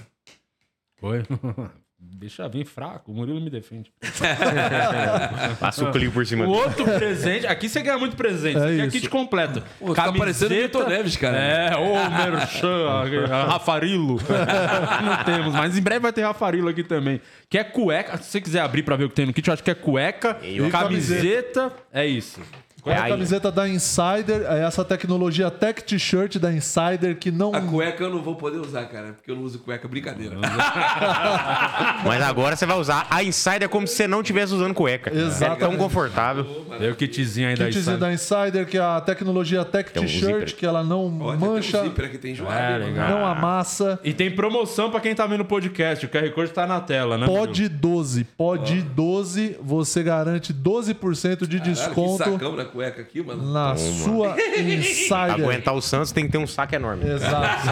Foi. 0.99 1.23
Deixa 2.19 2.49
vir 2.49 2.65
fraco, 2.65 3.13
o 3.13 3.15
Murilo 3.15 3.39
me 3.39 3.49
defende. 3.49 3.93
Passa 5.57 5.85
o 5.85 5.91
clique 5.93 6.11
por 6.11 6.25
cima. 6.25 6.45
O 6.45 6.49
outro 6.49 6.83
presente, 6.83 7.47
aqui 7.47 7.69
você 7.69 7.81
ganha 7.81 7.97
muito 7.97 8.17
presente. 8.17 8.57
É 8.57 8.65
aqui 8.65 8.81
é 8.81 8.87
kit 8.89 9.09
completo. 9.09 9.63
Pô, 9.79 9.93
tá 9.93 10.11
parecendo 10.11 10.53
Vitor 10.53 10.89
Neves, 10.89 11.15
cara. 11.15 11.37
É, 11.37 11.77
ô 11.77 12.09
Merchan, 12.09 13.25
Rafarilo. 13.47 14.19
Não 15.01 15.23
temos, 15.23 15.53
mas 15.53 15.77
em 15.77 15.81
breve 15.81 16.01
vai 16.01 16.11
ter 16.11 16.23
Rafarilo 16.23 16.67
aqui 16.67 16.83
também. 16.83 17.21
Que 17.49 17.57
é 17.57 17.63
cueca. 17.63 18.17
Se 18.17 18.25
você 18.31 18.41
quiser 18.41 18.59
abrir 18.59 18.83
pra 18.83 18.97
ver 18.97 19.05
o 19.05 19.09
que 19.09 19.15
tem 19.15 19.25
no 19.25 19.31
kit, 19.31 19.47
eu 19.47 19.53
acho 19.53 19.63
que 19.63 19.71
é 19.71 19.75
cueca, 19.75 20.37
E 20.43 20.69
camiseta. 20.69 21.71
É 21.93 22.05
isso. 22.05 22.41
Com 22.81 22.89
a 22.89 22.93
É 22.93 22.99
aí. 23.01 23.09
camiseta 23.11 23.51
da 23.51 23.67
Insider, 23.67 24.45
é 24.49 24.63
essa 24.63 24.85
tecnologia 24.85 25.49
Tech 25.51 25.83
T-shirt 25.83 26.37
da 26.37 26.51
Insider 26.51 27.17
que 27.17 27.31
não. 27.31 27.53
A 27.53 27.61
cueca 27.61 28.03
eu 28.03 28.09
não 28.09 28.21
vou 28.21 28.35
poder 28.35 28.57
usar, 28.59 28.85
cara. 28.85 29.13
Porque 29.13 29.29
eu 29.29 29.35
não 29.35 29.43
uso 29.43 29.59
cueca, 29.59 29.87
brincadeira. 29.87 30.35
Mas 32.05 32.21
agora 32.21 32.55
você 32.55 32.65
vai 32.65 32.77
usar 32.77 33.05
a 33.09 33.23
Insider 33.23 33.67
como 33.69 33.87
se 33.87 33.95
você 33.95 34.07
não 34.07 34.21
estivesse 34.21 34.53
usando 34.53 34.73
cueca. 34.73 35.11
Exatamente. 35.13 35.63
É 35.63 35.67
tão 35.67 35.77
confortável. 35.77 36.65
Deu 36.79 36.93
o 36.93 36.95
kitzinho 36.95 37.49
aí 37.49 37.55
da 37.55 37.65
Kitzinho 37.65 37.81
Insider. 37.81 37.99
da 37.99 38.13
Insider, 38.13 38.65
que 38.67 38.77
é 38.77 38.81
a 38.81 39.01
tecnologia 39.01 39.65
Tech 39.65 39.91
Tem 39.91 40.01
um 40.01 40.05
T-shirt, 40.05 40.53
que 40.55 40.65
ela 40.65 40.83
não 40.83 41.19
Olha, 41.21 41.37
tem 41.37 41.49
mancha, 41.49 41.81
um 41.81 41.83
zíper 41.85 42.05
aqui, 42.05 42.17
tem. 42.17 42.33
É, 42.33 43.09
não 43.09 43.25
amassa. 43.25 43.99
E 44.03 44.13
tem 44.13 44.31
promoção 44.31 44.89
pra 44.89 44.99
quem 44.99 45.13
tá 45.13 45.25
vendo 45.25 45.41
o 45.41 45.45
podcast. 45.45 46.05
O 46.05 46.09
QR 46.09 46.29
Code 46.31 46.51
tá 46.51 46.65
na 46.65 46.79
tela, 46.79 47.17
né? 47.17 47.25
Pod 47.25 47.67
12. 47.67 48.23
Pod 48.37 48.81
12, 48.81 49.57
você 49.61 50.03
garante 50.03 50.53
12% 50.53 51.47
de 51.47 51.57
Caralho, 51.59 51.63
que 51.63 51.69
desconto 51.69 52.17
sacão 52.23 52.55
na 52.55 52.65
cueca 52.71 53.01
aqui, 53.01 53.21
mano. 53.21 53.51
na 53.51 53.75
sua 53.75 54.35
Insider. 54.57 55.31
Aguentar 55.31 55.73
o 55.73 55.81
Santos 55.81 56.11
tem 56.11 56.25
que 56.25 56.31
ter 56.31 56.37
um 56.37 56.47
saco 56.47 56.75
enorme. 56.75 57.05
Exato. 57.09 57.67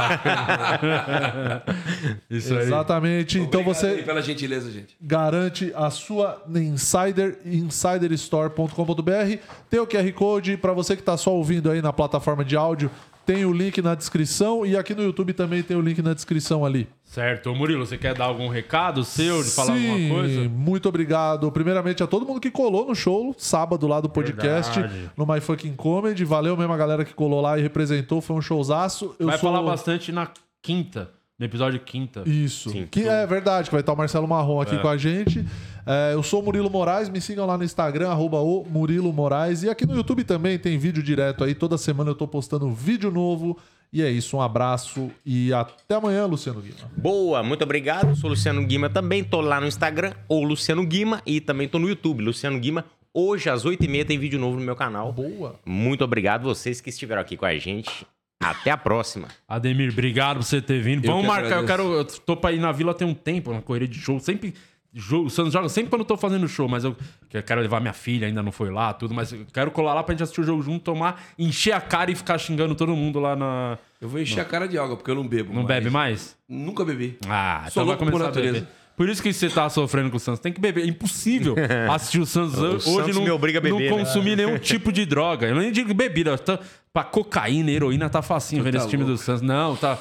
Isso 2.30 2.54
aí. 2.54 2.60
Exatamente. 2.64 3.40
Então 3.40 3.62
Obrigado 3.62 3.86
aí 3.86 3.96
você 3.98 4.04
Pela 4.04 4.22
gentileza, 4.22 4.72
gente. 4.72 4.96
garante 5.02 5.72
a 5.76 5.90
sua 5.90 6.44
Insider, 6.54 7.38
insiderstore.com.br. 7.46 9.38
Tem 9.70 9.80
o 9.80 9.88
QR 9.88 10.12
Code 10.14 10.58
para 10.58 10.74
você 10.74 10.96
que 10.96 11.02
está 11.02 11.18
só 11.18 11.32
ouvindo 11.34 11.70
aí 11.72 11.82
na 11.82 11.94
plataforma 11.94 12.44
de 12.44 12.56
áudio. 12.56 12.92
Tem 13.28 13.44
o 13.44 13.52
link 13.52 13.82
na 13.82 13.94
descrição 13.94 14.66
e 14.66 14.78
aqui 14.78 14.96
no 14.96 15.04
YouTube 15.04 15.34
também 15.34 15.62
tem 15.62 15.76
o 15.76 15.82
link 15.82 16.02
na 16.02 16.14
descrição 16.14 16.64
ali. 16.64 16.88
Certo. 17.04 17.52
Ô, 17.52 17.56
Murilo, 17.56 17.86
você 17.86 17.98
quer 17.98 18.14
dar 18.14 18.24
algum 18.24 18.48
recado 18.48 19.04
seu, 19.04 19.44
de 19.44 19.50
falar 19.50 19.76
Sim, 19.76 19.92
alguma 19.92 20.16
coisa? 20.16 20.50
muito 20.50 20.88
obrigado. 20.88 21.52
Primeiramente 21.52 22.02
a 22.02 22.08
todo 22.08 22.26
mundo 22.26 22.40
que 22.40 22.50
colou 22.50 22.88
no 22.88 22.96
show, 22.96 23.36
sábado 23.38 23.86
lá 23.86 24.00
do 24.00 24.08
podcast, 24.08 24.80
Verdade. 24.80 25.12
no 25.18 25.28
My 25.28 25.42
Fucking 25.42 25.76
Comedy. 25.76 26.24
Valeu 26.24 26.56
mesmo 26.56 26.72
a 26.72 26.78
galera 26.78 27.04
que 27.04 27.14
colou 27.14 27.42
lá 27.42 27.60
e 27.60 27.62
representou, 27.62 28.22
foi 28.22 28.38
um 28.38 28.42
showzaço. 28.42 29.14
Eu 29.20 29.28
Vai 29.28 29.38
sou... 29.38 29.52
falar 29.52 29.62
bastante 29.62 30.10
na 30.14 30.30
quinta, 30.62 31.12
no 31.38 31.46
episódio 31.46 31.80
quinta. 31.80 32.24
Isso. 32.26 32.72
Sim. 32.72 32.88
que 32.90 33.08
é 33.08 33.26
verdade, 33.28 33.70
que 33.70 33.72
vai 33.72 33.82
estar 33.82 33.94
o 33.94 33.98
Marcelo 33.98 34.28
Marrom 34.28 34.60
aqui 34.60 34.78
com 34.80 34.88
a 34.88 34.98
gente. 34.98 35.46
É, 35.86 36.14
eu 36.14 36.24
sou 36.24 36.42
o 36.42 36.44
Murilo 36.44 36.70
Moraes, 36.70 37.10
me 37.10 37.22
sigam 37.22 37.46
lá 37.46 37.58
no 37.58 37.64
Instagram, 37.64 38.10
arroba 38.10 38.40
o 38.40 38.66
Murilo 38.68 39.14
Moraes. 39.14 39.64
E 39.64 39.70
aqui 39.70 39.86
no 39.86 39.96
YouTube 39.96 40.24
também 40.24 40.58
tem 40.58 40.78
vídeo 40.78 41.04
direto 41.04 41.44
aí. 41.44 41.54
Toda 41.54 41.78
semana 41.78 42.10
eu 42.10 42.16
tô 42.16 42.28
postando 42.28 42.70
vídeo 42.72 43.12
novo. 43.12 43.58
E 43.94 44.02
é 44.02 44.12
isso, 44.12 44.36
um 44.36 44.42
abraço 44.42 45.10
e 45.26 45.54
até 45.54 45.96
amanhã, 45.96 46.26
Luciano 46.26 46.60
Guima. 46.60 46.92
Boa, 46.98 47.42
muito 47.42 47.64
obrigado. 47.64 48.18
Sou 48.18 48.30
Luciano 48.30 48.62
Guima 48.66 48.90
também. 48.90 49.24
Tô 49.24 49.40
lá 49.40 49.62
no 49.62 49.68
Instagram, 49.68 50.14
ou 50.28 50.44
Luciano 50.44 50.86
Guima, 50.86 51.22
e 51.26 51.40
também 51.40 51.70
tô 51.70 51.80
no 51.80 51.88
YouTube, 51.88 52.22
Luciano 52.22 52.60
Guima. 52.60 52.84
Hoje, 53.14 53.50
às 53.50 53.64
8h30, 53.64 54.06
tem 54.06 54.20
vídeo 54.20 54.38
novo 54.38 54.60
no 54.60 54.66
meu 54.66 54.76
canal. 54.76 55.14
Boa. 55.14 55.58
Muito 55.66 56.04
obrigado 56.04 56.44
vocês 56.44 56.82
que 56.82 56.90
estiveram 56.90 57.22
aqui 57.22 57.38
com 57.38 57.46
a 57.46 57.58
gente. 57.58 58.06
Até 58.40 58.70
a 58.72 58.78
próxima. 58.78 59.28
Ademir, 59.48 59.92
obrigado 59.92 60.38
por 60.38 60.44
você 60.44 60.62
ter 60.62 60.80
vindo. 60.82 61.04
Eu 61.04 61.08
Vamos 61.12 61.24
que 61.24 61.28
marcar, 61.28 61.56
eu 61.56 61.60
agradeço. 61.60 61.90
quero. 61.90 61.94
Eu 61.94 62.06
tô 62.06 62.38
pra 62.38 62.52
ir 62.52 62.60
na 62.60 62.72
vila 62.72 62.94
tem 62.94 63.08
um 63.08 63.14
tempo, 63.14 63.52
na 63.52 63.62
correria 63.62 63.88
de 63.88 64.00
show. 64.00 64.20
Sempre 64.20 64.54
jogo, 64.94 65.26
o 65.28 65.30
Santos 65.30 65.54
joga 65.54 65.68
sempre 65.70 65.90
quando 65.90 66.02
eu 66.02 66.06
tô 66.06 66.16
fazendo 66.18 66.48
show, 66.48 66.68
mas 66.68 66.84
eu 66.84 66.96
que 67.30 67.38
eu 67.38 67.44
quero 67.44 67.62
levar 67.62 67.80
minha 67.80 67.94
filha, 67.94 68.28
ainda 68.28 68.42
não 68.42 68.52
foi 68.52 68.70
lá, 68.72 68.94
tudo, 68.94 69.14
mas 69.14 69.32
eu 69.34 69.46
quero 69.54 69.70
colar 69.72 69.94
lá 69.94 70.04
pra 70.04 70.14
gente 70.14 70.24
assistir 70.24 70.42
o 70.42 70.44
jogo 70.44 70.62
junto, 70.64 70.84
tomar, 70.84 71.22
encher 71.38 71.74
a 71.74 71.82
cara 71.82 72.10
e 72.12 72.16
ficar 72.16 72.38
xingando 72.38 72.74
todo 72.76 72.96
mundo 72.96 73.20
lá 73.20 73.36
na. 73.36 73.78
Eu 74.00 74.08
vou 74.08 74.20
encher 74.22 74.42
a 74.42 74.46
cara 74.46 74.68
de 74.68 74.78
água, 74.78 74.96
porque 74.96 75.10
eu 75.12 75.16
não 75.16 75.28
bebo. 75.28 75.50
Não 75.50 75.64
mais. 75.64 75.68
bebe 75.68 75.90
mais? 75.90 76.38
Nunca 76.48 76.86
bebi. 76.86 77.18
Ah, 77.28 77.66
Sou 77.70 77.84
então 77.84 77.86
vai 77.86 77.96
louco 77.96 78.06
por 78.06 78.12
começar 78.12 78.26
a 78.26 78.28
natureza. 78.30 78.54
beber. 78.62 78.68
Por 78.96 79.08
isso 79.08 79.22
que 79.22 79.32
você 79.32 79.48
tá 79.48 79.70
sofrendo 79.70 80.10
com 80.10 80.18
o 80.18 80.20
Santos. 80.20 80.40
Tem 80.40 80.52
que 80.52 80.60
beber. 80.60 80.84
É 80.84 80.88
impossível 80.88 81.54
assistir 81.94 82.20
o 82.20 82.26
Santos 82.26 82.58
O 82.58 82.64
hoje 82.66 82.82
Santos 82.82 83.16
não, 83.16 83.24
me 83.24 83.30
obriga 83.30 83.60
a 83.60 83.62
não 83.62 83.78
beber, 83.78 83.92
né? 83.92 83.98
consumir 84.00 84.36
nenhum 84.36 84.58
tipo 84.60 84.92
de 84.92 85.06
droga. 85.06 85.48
Eu 85.48 85.56
nem 85.56 85.72
digo 85.72 85.94
bebida. 85.94 86.36
Tá, 86.36 86.60
pra 86.98 87.04
cocaína, 87.04 87.70
heroína, 87.70 88.10
tá 88.10 88.24
facinho 88.24 88.64
vendo 88.64 88.74
tá 88.74 88.80
esse 88.80 88.90
time 88.90 89.04
do. 89.04 89.16
Santos. 89.20 89.44
Não, 89.44 89.76
tá, 89.76 90.00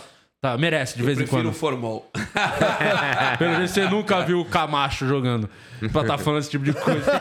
tá 0.52 0.58
merece 0.58 0.96
de 0.96 1.02
vez 1.02 1.16
em 1.18 1.22
Prefiro 1.22 1.42
quando. 1.44 1.52
o 1.54 1.56
formol. 1.56 2.10
Pelo 3.38 3.50
menos 3.52 3.70
você 3.70 3.84
nunca 3.88 4.20
viu 4.22 4.40
o 4.40 4.44
Camacho 4.44 5.06
jogando. 5.06 5.48
Pra 5.92 6.04
tá 6.04 6.16
falando 6.16 6.40
esse 6.40 6.48
tipo 6.50 6.64
de 6.64 6.72
coisa. 6.72 7.20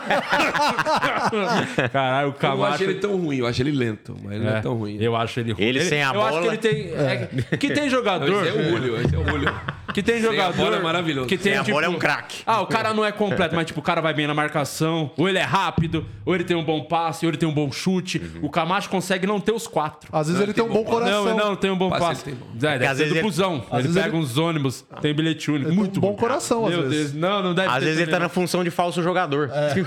Caralho, 1.92 2.28
o 2.28 2.30
Eu 2.30 2.32
não 2.32 2.38
Camacho. 2.38 2.74
acho 2.74 2.84
ele 2.84 2.94
tão 2.94 3.16
ruim, 3.16 3.36
eu 3.36 3.46
acho 3.46 3.62
ele 3.62 3.70
lento, 3.72 4.16
mas 4.22 4.32
ele 4.34 4.44
não 4.44 4.56
é 4.56 4.60
tão 4.62 4.74
ruim. 4.74 4.96
Eu 4.98 5.14
acho 5.14 5.40
ele 5.40 5.52
ruim. 5.52 5.62
Ele 5.62 5.80
sem 5.82 6.02
a 6.02 6.12
eu 6.14 6.22
acho 6.22 6.32
que 6.32 6.40
bola. 6.40 6.46
ele 6.54 6.56
tem. 6.58 6.90
é, 6.94 7.28
que 7.58 7.70
tem 7.70 7.88
jogador. 7.90 8.46
Esse 8.46 8.56
é 8.56 8.60
o 8.60 8.70
Julio, 8.70 9.00
esse 9.00 9.14
é 9.14 9.18
o 9.18 9.24
Julio. 9.28 9.54
Que 9.92 10.02
tem 10.02 10.16
Sem 10.20 10.28
a 10.28 10.32
jogador. 10.32 10.56
bola 10.56 10.76
é 10.76 10.80
maravilhoso. 10.82 11.26
Que 11.28 11.36
tem, 11.38 11.52
Sem 11.52 11.60
a 11.60 11.64
tipo, 11.64 11.74
bola 11.74 11.86
é 11.86 11.88
um 11.88 11.98
craque. 11.98 12.42
Ah, 12.44 12.60
o 12.60 12.66
cara 12.66 12.92
não 12.92 13.04
é 13.04 13.12
completo, 13.12 13.54
mas 13.54 13.66
tipo, 13.66 13.80
o 13.80 13.82
cara 13.82 14.00
vai 14.00 14.12
bem 14.12 14.26
na 14.26 14.34
marcação, 14.34 15.10
ou 15.16 15.28
ele 15.28 15.38
é 15.38 15.42
rápido, 15.42 16.04
ou 16.24 16.34
ele 16.34 16.44
tem 16.44 16.56
um 16.56 16.64
bom 16.64 16.82
passe, 16.84 17.24
ou 17.24 17.30
ele 17.30 17.38
tem 17.38 17.48
um 17.48 17.52
bom 17.54 17.70
chute. 17.70 18.20
O 18.42 18.50
Camacho 18.50 18.90
consegue 18.90 19.26
não 19.26 19.40
ter 19.40 19.52
os 19.52 19.66
quatro. 19.66 20.08
Às 20.12 20.26
vezes 20.26 20.38
Não, 20.40 20.46
ele 20.46 20.52
tem 20.54 20.64
um 20.64 20.68
bom 20.68 20.82
bom 20.84 20.90
coração. 20.90 21.24
Não, 21.24 21.36
não, 21.36 21.56
tem 21.56 21.70
um 21.70 21.76
bom 21.78 21.88
Passe 21.88 22.02
passe. 22.04 22.28
ele 22.30 22.36
tem 22.60 22.68
É, 22.70 22.72
deve 22.78 22.86
às 22.86 22.98
vezes 22.98 23.15
ele- 23.18 23.26
busão. 23.28 23.64
Ele 23.72 23.82
vezes 23.82 23.94
pega 23.96 24.08
ele- 24.08 24.16
uns 24.16 24.38
ônibus, 24.38 24.84
tem 25.00 25.14
bilhete 25.14 25.50
único. 25.50 25.68
Ele 25.68 25.76
tem 25.76 25.78
Muito 25.78 25.98
um 25.98 26.00
bom 26.00 26.14
coração, 26.16 26.66
às 26.66 26.72
Meu 26.72 26.88
vezes. 26.88 27.12
Deus, 27.12 27.20
não, 27.22 27.42
não 27.42 27.54
deve 27.54 27.68
Às 27.68 27.82
vezes 27.84 28.00
ele 28.00 28.10
tá 28.10 28.18
na 28.18 28.28
função 28.28 28.62
de 28.64 28.70
falso 28.70 29.02
jogador. 29.02 29.50
É, 29.52 29.74
tem 29.74 29.84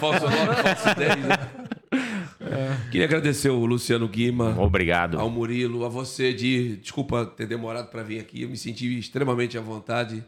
falso 0.00 0.24
9, 0.24 0.62
falso 0.62 0.94
10. 0.98 1.16
Né? 1.16 1.38
Queria 2.90 3.06
agradecer 3.06 3.48
o 3.50 3.64
Luciano 3.64 4.08
Guima, 4.08 4.56
Obrigado. 4.58 5.18
ao 5.20 5.28
Murilo, 5.30 5.84
a 5.84 5.88
você, 5.88 6.32
de 6.32 6.76
Desculpa 6.76 7.24
ter 7.26 7.46
demorado 7.46 7.88
para 7.90 8.02
vir 8.02 8.18
aqui. 8.20 8.42
Eu 8.42 8.48
me 8.48 8.56
senti 8.56 8.98
extremamente 8.98 9.56
à 9.58 9.60
vontade. 9.60 10.24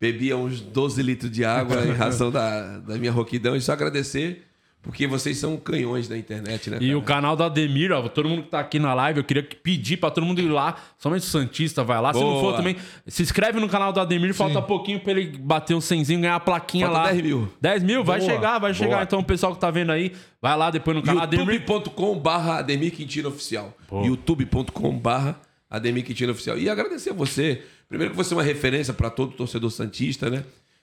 Bebia 0.00 0.36
uns 0.36 0.60
12 0.60 1.02
litros 1.02 1.30
de 1.30 1.44
água 1.44 1.84
em 1.84 1.92
razão 1.94 2.30
da, 2.30 2.78
da 2.78 2.96
minha 2.96 3.12
rouquidão. 3.12 3.54
E 3.54 3.60
só 3.60 3.72
agradecer, 3.72 4.42
porque 4.82 5.06
vocês 5.06 5.38
são 5.38 5.56
canhões 5.56 6.08
da 6.08 6.18
internet, 6.18 6.68
né? 6.68 6.78
E 6.80 6.88
cara? 6.88 6.98
o 6.98 7.02
canal 7.02 7.36
do 7.36 7.44
Ademir, 7.44 7.92
ó, 7.92 8.08
todo 8.08 8.28
mundo 8.28 8.42
que 8.42 8.48
tá 8.48 8.58
aqui 8.58 8.80
na 8.80 8.92
live, 8.92 9.20
eu 9.20 9.24
queria 9.24 9.42
pedir 9.42 9.96
pra 9.96 10.10
todo 10.10 10.26
mundo 10.26 10.40
ir 10.40 10.48
lá. 10.48 10.76
Somente 10.98 11.22
o 11.22 11.26
Santista 11.26 11.84
vai 11.84 12.00
lá. 12.00 12.12
Se 12.12 12.18
não 12.18 12.30
Boa. 12.30 12.40
for 12.40 12.56
também, 12.56 12.76
se 13.06 13.22
inscreve 13.22 13.60
no 13.60 13.68
canal 13.68 13.92
do 13.92 14.00
Ademir. 14.00 14.34
Falta 14.34 14.60
pouquinho 14.60 14.98
pra 14.98 15.12
ele 15.12 15.38
bater 15.38 15.74
um 15.74 15.80
cenzinho 15.80 16.18
e 16.18 16.22
ganhar 16.22 16.34
a 16.34 16.40
plaquinha 16.40 16.86
Falta 16.86 17.00
lá. 17.00 17.12
10 17.12 17.22
mil. 17.22 17.48
10 17.60 17.82
mil, 17.84 18.02
vai 18.02 18.18
Boa. 18.18 18.30
chegar, 18.30 18.58
vai 18.58 18.74
chegar. 18.74 18.90
Boa. 18.96 19.02
Então 19.04 19.20
o 19.20 19.24
pessoal 19.24 19.54
que 19.54 19.60
tá 19.60 19.70
vendo 19.70 19.92
aí, 19.92 20.12
vai 20.40 20.56
lá 20.56 20.68
depois 20.68 20.96
no 20.96 21.02
canal 21.02 21.22
Ademir. 21.22 21.60
youtube.com 21.60 22.18
barra 22.18 22.58
Ademir 22.58 22.92
Quintino 22.92 23.28
Oficial. 23.28 23.72
youtube.com 23.92 24.98
barra 24.98 25.40
Ademir 25.70 26.04
Quintino 26.04 26.32
Oficial. 26.32 26.58
E 26.58 26.68
agradecer 26.68 27.10
a 27.10 27.14
você. 27.14 27.62
Primeiro 27.88 28.10
que 28.10 28.16
você 28.16 28.34
é 28.34 28.36
uma 28.36 28.42
referência 28.42 28.92
para 28.92 29.10
todo 29.10 29.32
torcedor 29.32 29.70
santista, 29.70 30.28
né? 30.28 30.42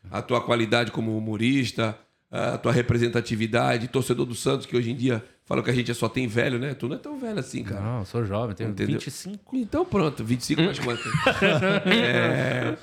A 0.09 0.21
tua 0.21 0.39
qualidade 0.39 0.91
como 0.91 1.17
humorista, 1.17 1.97
a 2.31 2.57
tua 2.57 2.72
representatividade, 2.72 3.88
torcedor 3.88 4.26
do 4.26 4.35
Santos, 4.35 4.65
que 4.65 4.77
hoje 4.77 4.91
em 4.91 4.95
dia 4.95 5.23
falam 5.45 5.64
que 5.64 5.72
a 5.72 5.73
gente 5.73 5.91
só 5.95 6.07
tem 6.07 6.27
velho, 6.27 6.60
né? 6.60 6.76
Tu 6.76 6.88
não 6.88 6.95
é 6.95 6.99
tão 6.99 7.19
velho 7.19 7.39
assim, 7.39 7.64
cara. 7.64 7.81
Não, 7.81 7.99
eu 7.99 8.06
sou 8.06 8.23
jovem, 8.23 8.56
tenho 8.56 8.69
Entendeu? 8.69 8.99
25. 8.99 9.57
Então 9.57 9.84
pronto, 9.84 10.23
25 10.23 10.61
mais 10.61 10.77
quanto? 10.77 11.01
é... 11.88 12.77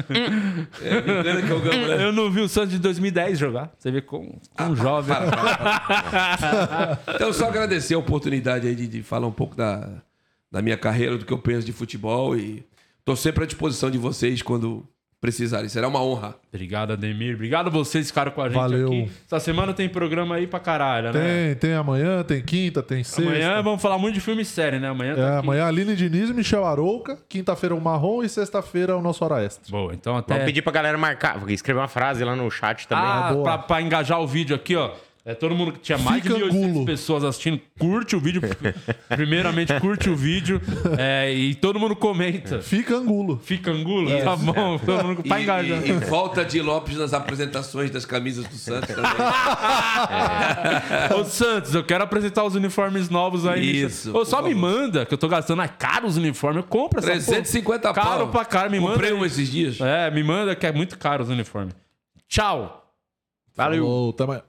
é... 0.81 1.01
Me 1.01 1.21
engana 1.21 1.43
que 1.43 1.51
eu 1.51 1.61
ganho, 1.61 1.87
né? 1.87 2.05
Eu 2.05 2.13
não 2.13 2.29
vi 2.29 2.41
o 2.41 2.49
Santos 2.49 2.73
de 2.73 2.81
2010 2.81 3.39
jogar. 3.39 3.73
Você 3.79 3.93
vê 3.93 4.03
como 4.03 4.41
um 4.59 4.75
jovem. 4.75 5.15
Para, 5.15 5.31
para, 5.31 6.99
para. 6.99 7.15
Então, 7.15 7.33
só 7.33 7.47
agradecer 7.47 7.95
a 7.95 7.99
oportunidade 7.99 8.67
aí 8.67 8.75
de, 8.75 8.89
de 8.89 9.03
falar 9.05 9.29
um 9.29 9.33
pouco 9.33 9.55
da, 9.55 10.03
da 10.51 10.61
minha 10.61 10.77
carreira, 10.77 11.17
do 11.17 11.25
que 11.25 11.33
eu 11.33 11.39
penso 11.39 11.65
de 11.65 11.73
futebol 11.73 12.37
e 12.37 12.67
tô 13.05 13.15
sempre 13.15 13.45
à 13.45 13.47
disposição 13.47 13.93
de 13.93 13.99
vocês 13.99 14.43
quando 14.43 14.85
precisarem. 15.21 15.69
Será 15.69 15.89
uma 15.89 16.03
honra. 16.03 16.35
Obrigado, 16.53 16.93
Ademir. 16.93 17.35
Obrigado 17.35 17.67
a 17.69 17.71
vocês 17.71 18.05
que 18.07 18.09
ficaram 18.13 18.31
com 18.33 18.41
a 18.43 18.49
gente 18.49 18.57
Valeu. 18.59 18.87
aqui. 18.89 19.11
Essa 19.27 19.41
semana 19.41 19.73
tem 19.75 19.89
programa 19.89 20.37
aí 20.37 20.47
pra 20.47 20.61
caralho, 20.61 21.13
né? 21.13 21.47
Tem, 21.47 21.55
tem 21.57 21.75
amanhã, 21.75 22.23
tem 22.23 22.43
quinta, 22.43 22.83
tem 22.83 23.03
sexta. 23.03 23.23
Amanhã 23.31 23.63
vamos 23.63 23.83
falar 23.83 23.99
muito 23.99 24.15
de 24.15 24.21
filme 24.21 24.43
e 24.43 24.45
série, 24.45 24.79
né? 24.79 24.89
Amanhã 24.89 25.15
tá 25.15 25.21
É, 25.21 25.29
aqui. 25.31 25.39
amanhã 25.39 25.67
Aline 25.67 25.97
Diniz 25.97 26.31
e 26.31 26.35
Michel 26.35 26.65
Arouca. 26.65 27.19
Quinta-feira 27.29 27.75
o 27.75 27.81
Marrom 27.81 28.23
e 28.23 28.29
sexta-feira 28.29 28.97
o 28.97 29.03
nosso 29.03 29.25
Hora 29.25 29.43
Extra. 29.43 29.71
Boa, 29.71 29.93
então 29.95 30.17
até. 30.17 30.35
Vamos 30.35 30.47
pedir 30.47 30.63
pra 30.63 30.73
galera 30.73 30.97
marcar, 30.99 31.43
escrever 31.51 31.81
uma 31.81 31.89
frase 31.89 32.23
lá 32.25 32.37
no 32.37 32.51
chat 32.51 32.87
também. 32.87 33.05
Ah, 33.05 33.33
boa. 33.33 33.43
pra, 33.45 33.59
pra 33.59 33.83
engajar 33.83 34.21
o 34.21 34.27
vídeo 34.27 34.55
aqui, 34.55 34.77
ó. 34.77 34.91
É, 35.29 35.35
todo 35.35 35.57
mundo 35.57 35.73
que 35.73 35.81
tinha 35.81 35.99
mais 35.99 36.23
Fica 36.23 36.37
de 36.37 36.45
1.800 36.45 36.65
angulo. 36.67 36.87
pessoas 36.87 37.25
assistindo, 37.25 37.61
curte 37.81 38.15
o 38.15 38.21
vídeo. 38.21 38.41
Primeiramente, 39.09 39.75
curte 39.81 40.09
o 40.09 40.15
vídeo. 40.15 40.63
é, 40.97 41.35
e 41.35 41.53
todo 41.57 41.81
mundo 41.81 41.97
comenta. 41.97 42.63
Fica 42.63 42.95
angulo. 42.95 43.37
Fica 43.43 43.73
angulo? 43.73 44.09
Tá 44.23 44.37
bom. 44.37 44.79
Todo 44.79 45.05
mundo 45.05 45.23
E, 45.25 45.29
pra 45.29 45.41
engajar. 45.43 45.85
e, 45.85 45.91
e 45.91 45.93
volta 45.95 46.45
de 46.45 46.63
Lopes 46.63 46.97
nas 46.97 47.13
apresentações 47.13 47.91
das 47.91 48.07
camisas 48.07 48.47
do 48.47 48.55
Santos 48.55 48.95
também. 48.95 49.11
Ô, 51.19 51.25
Santos, 51.25 51.75
eu 51.75 51.83
quero 51.83 52.05
apresentar 52.05 52.45
os 52.45 52.55
uniformes 52.55 53.11
novos 53.11 53.47
aí. 53.47 53.83
Isso, 53.83 54.17
Ô, 54.17 54.25
só 54.25 54.41
me 54.41 54.55
favor. 54.55 54.61
manda, 54.71 55.05
que 55.05 55.13
eu 55.13 55.19
tô 55.19 55.27
gastando. 55.27 55.61
É 55.61 55.67
caro 55.67 56.07
os 56.07 56.17
uniformes. 56.17 56.63
Eu 56.63 56.69
compro 56.69 57.01
essa 57.01 57.09
350 57.11 57.93
porra. 57.93 58.07
Caro 58.07 58.19
pau. 58.25 58.29
pra 58.29 58.45
caro, 58.45 58.71
me 58.71 58.79
manda. 58.79 58.93
Comprei 58.93 59.13
um 59.13 59.25
esses 59.25 59.51
dias. 59.51 59.81
É, 59.81 60.09
me 60.09 60.23
manda 60.23 60.55
que 60.55 60.65
é 60.67 60.71
muito 60.71 60.97
caro 60.97 61.25
os 61.25 61.31
uniformes. 61.31 61.75
Tchau. 62.29 62.89
Valeu. 63.57 63.83
Falou, 63.85 64.15
amanhã. 64.21 64.43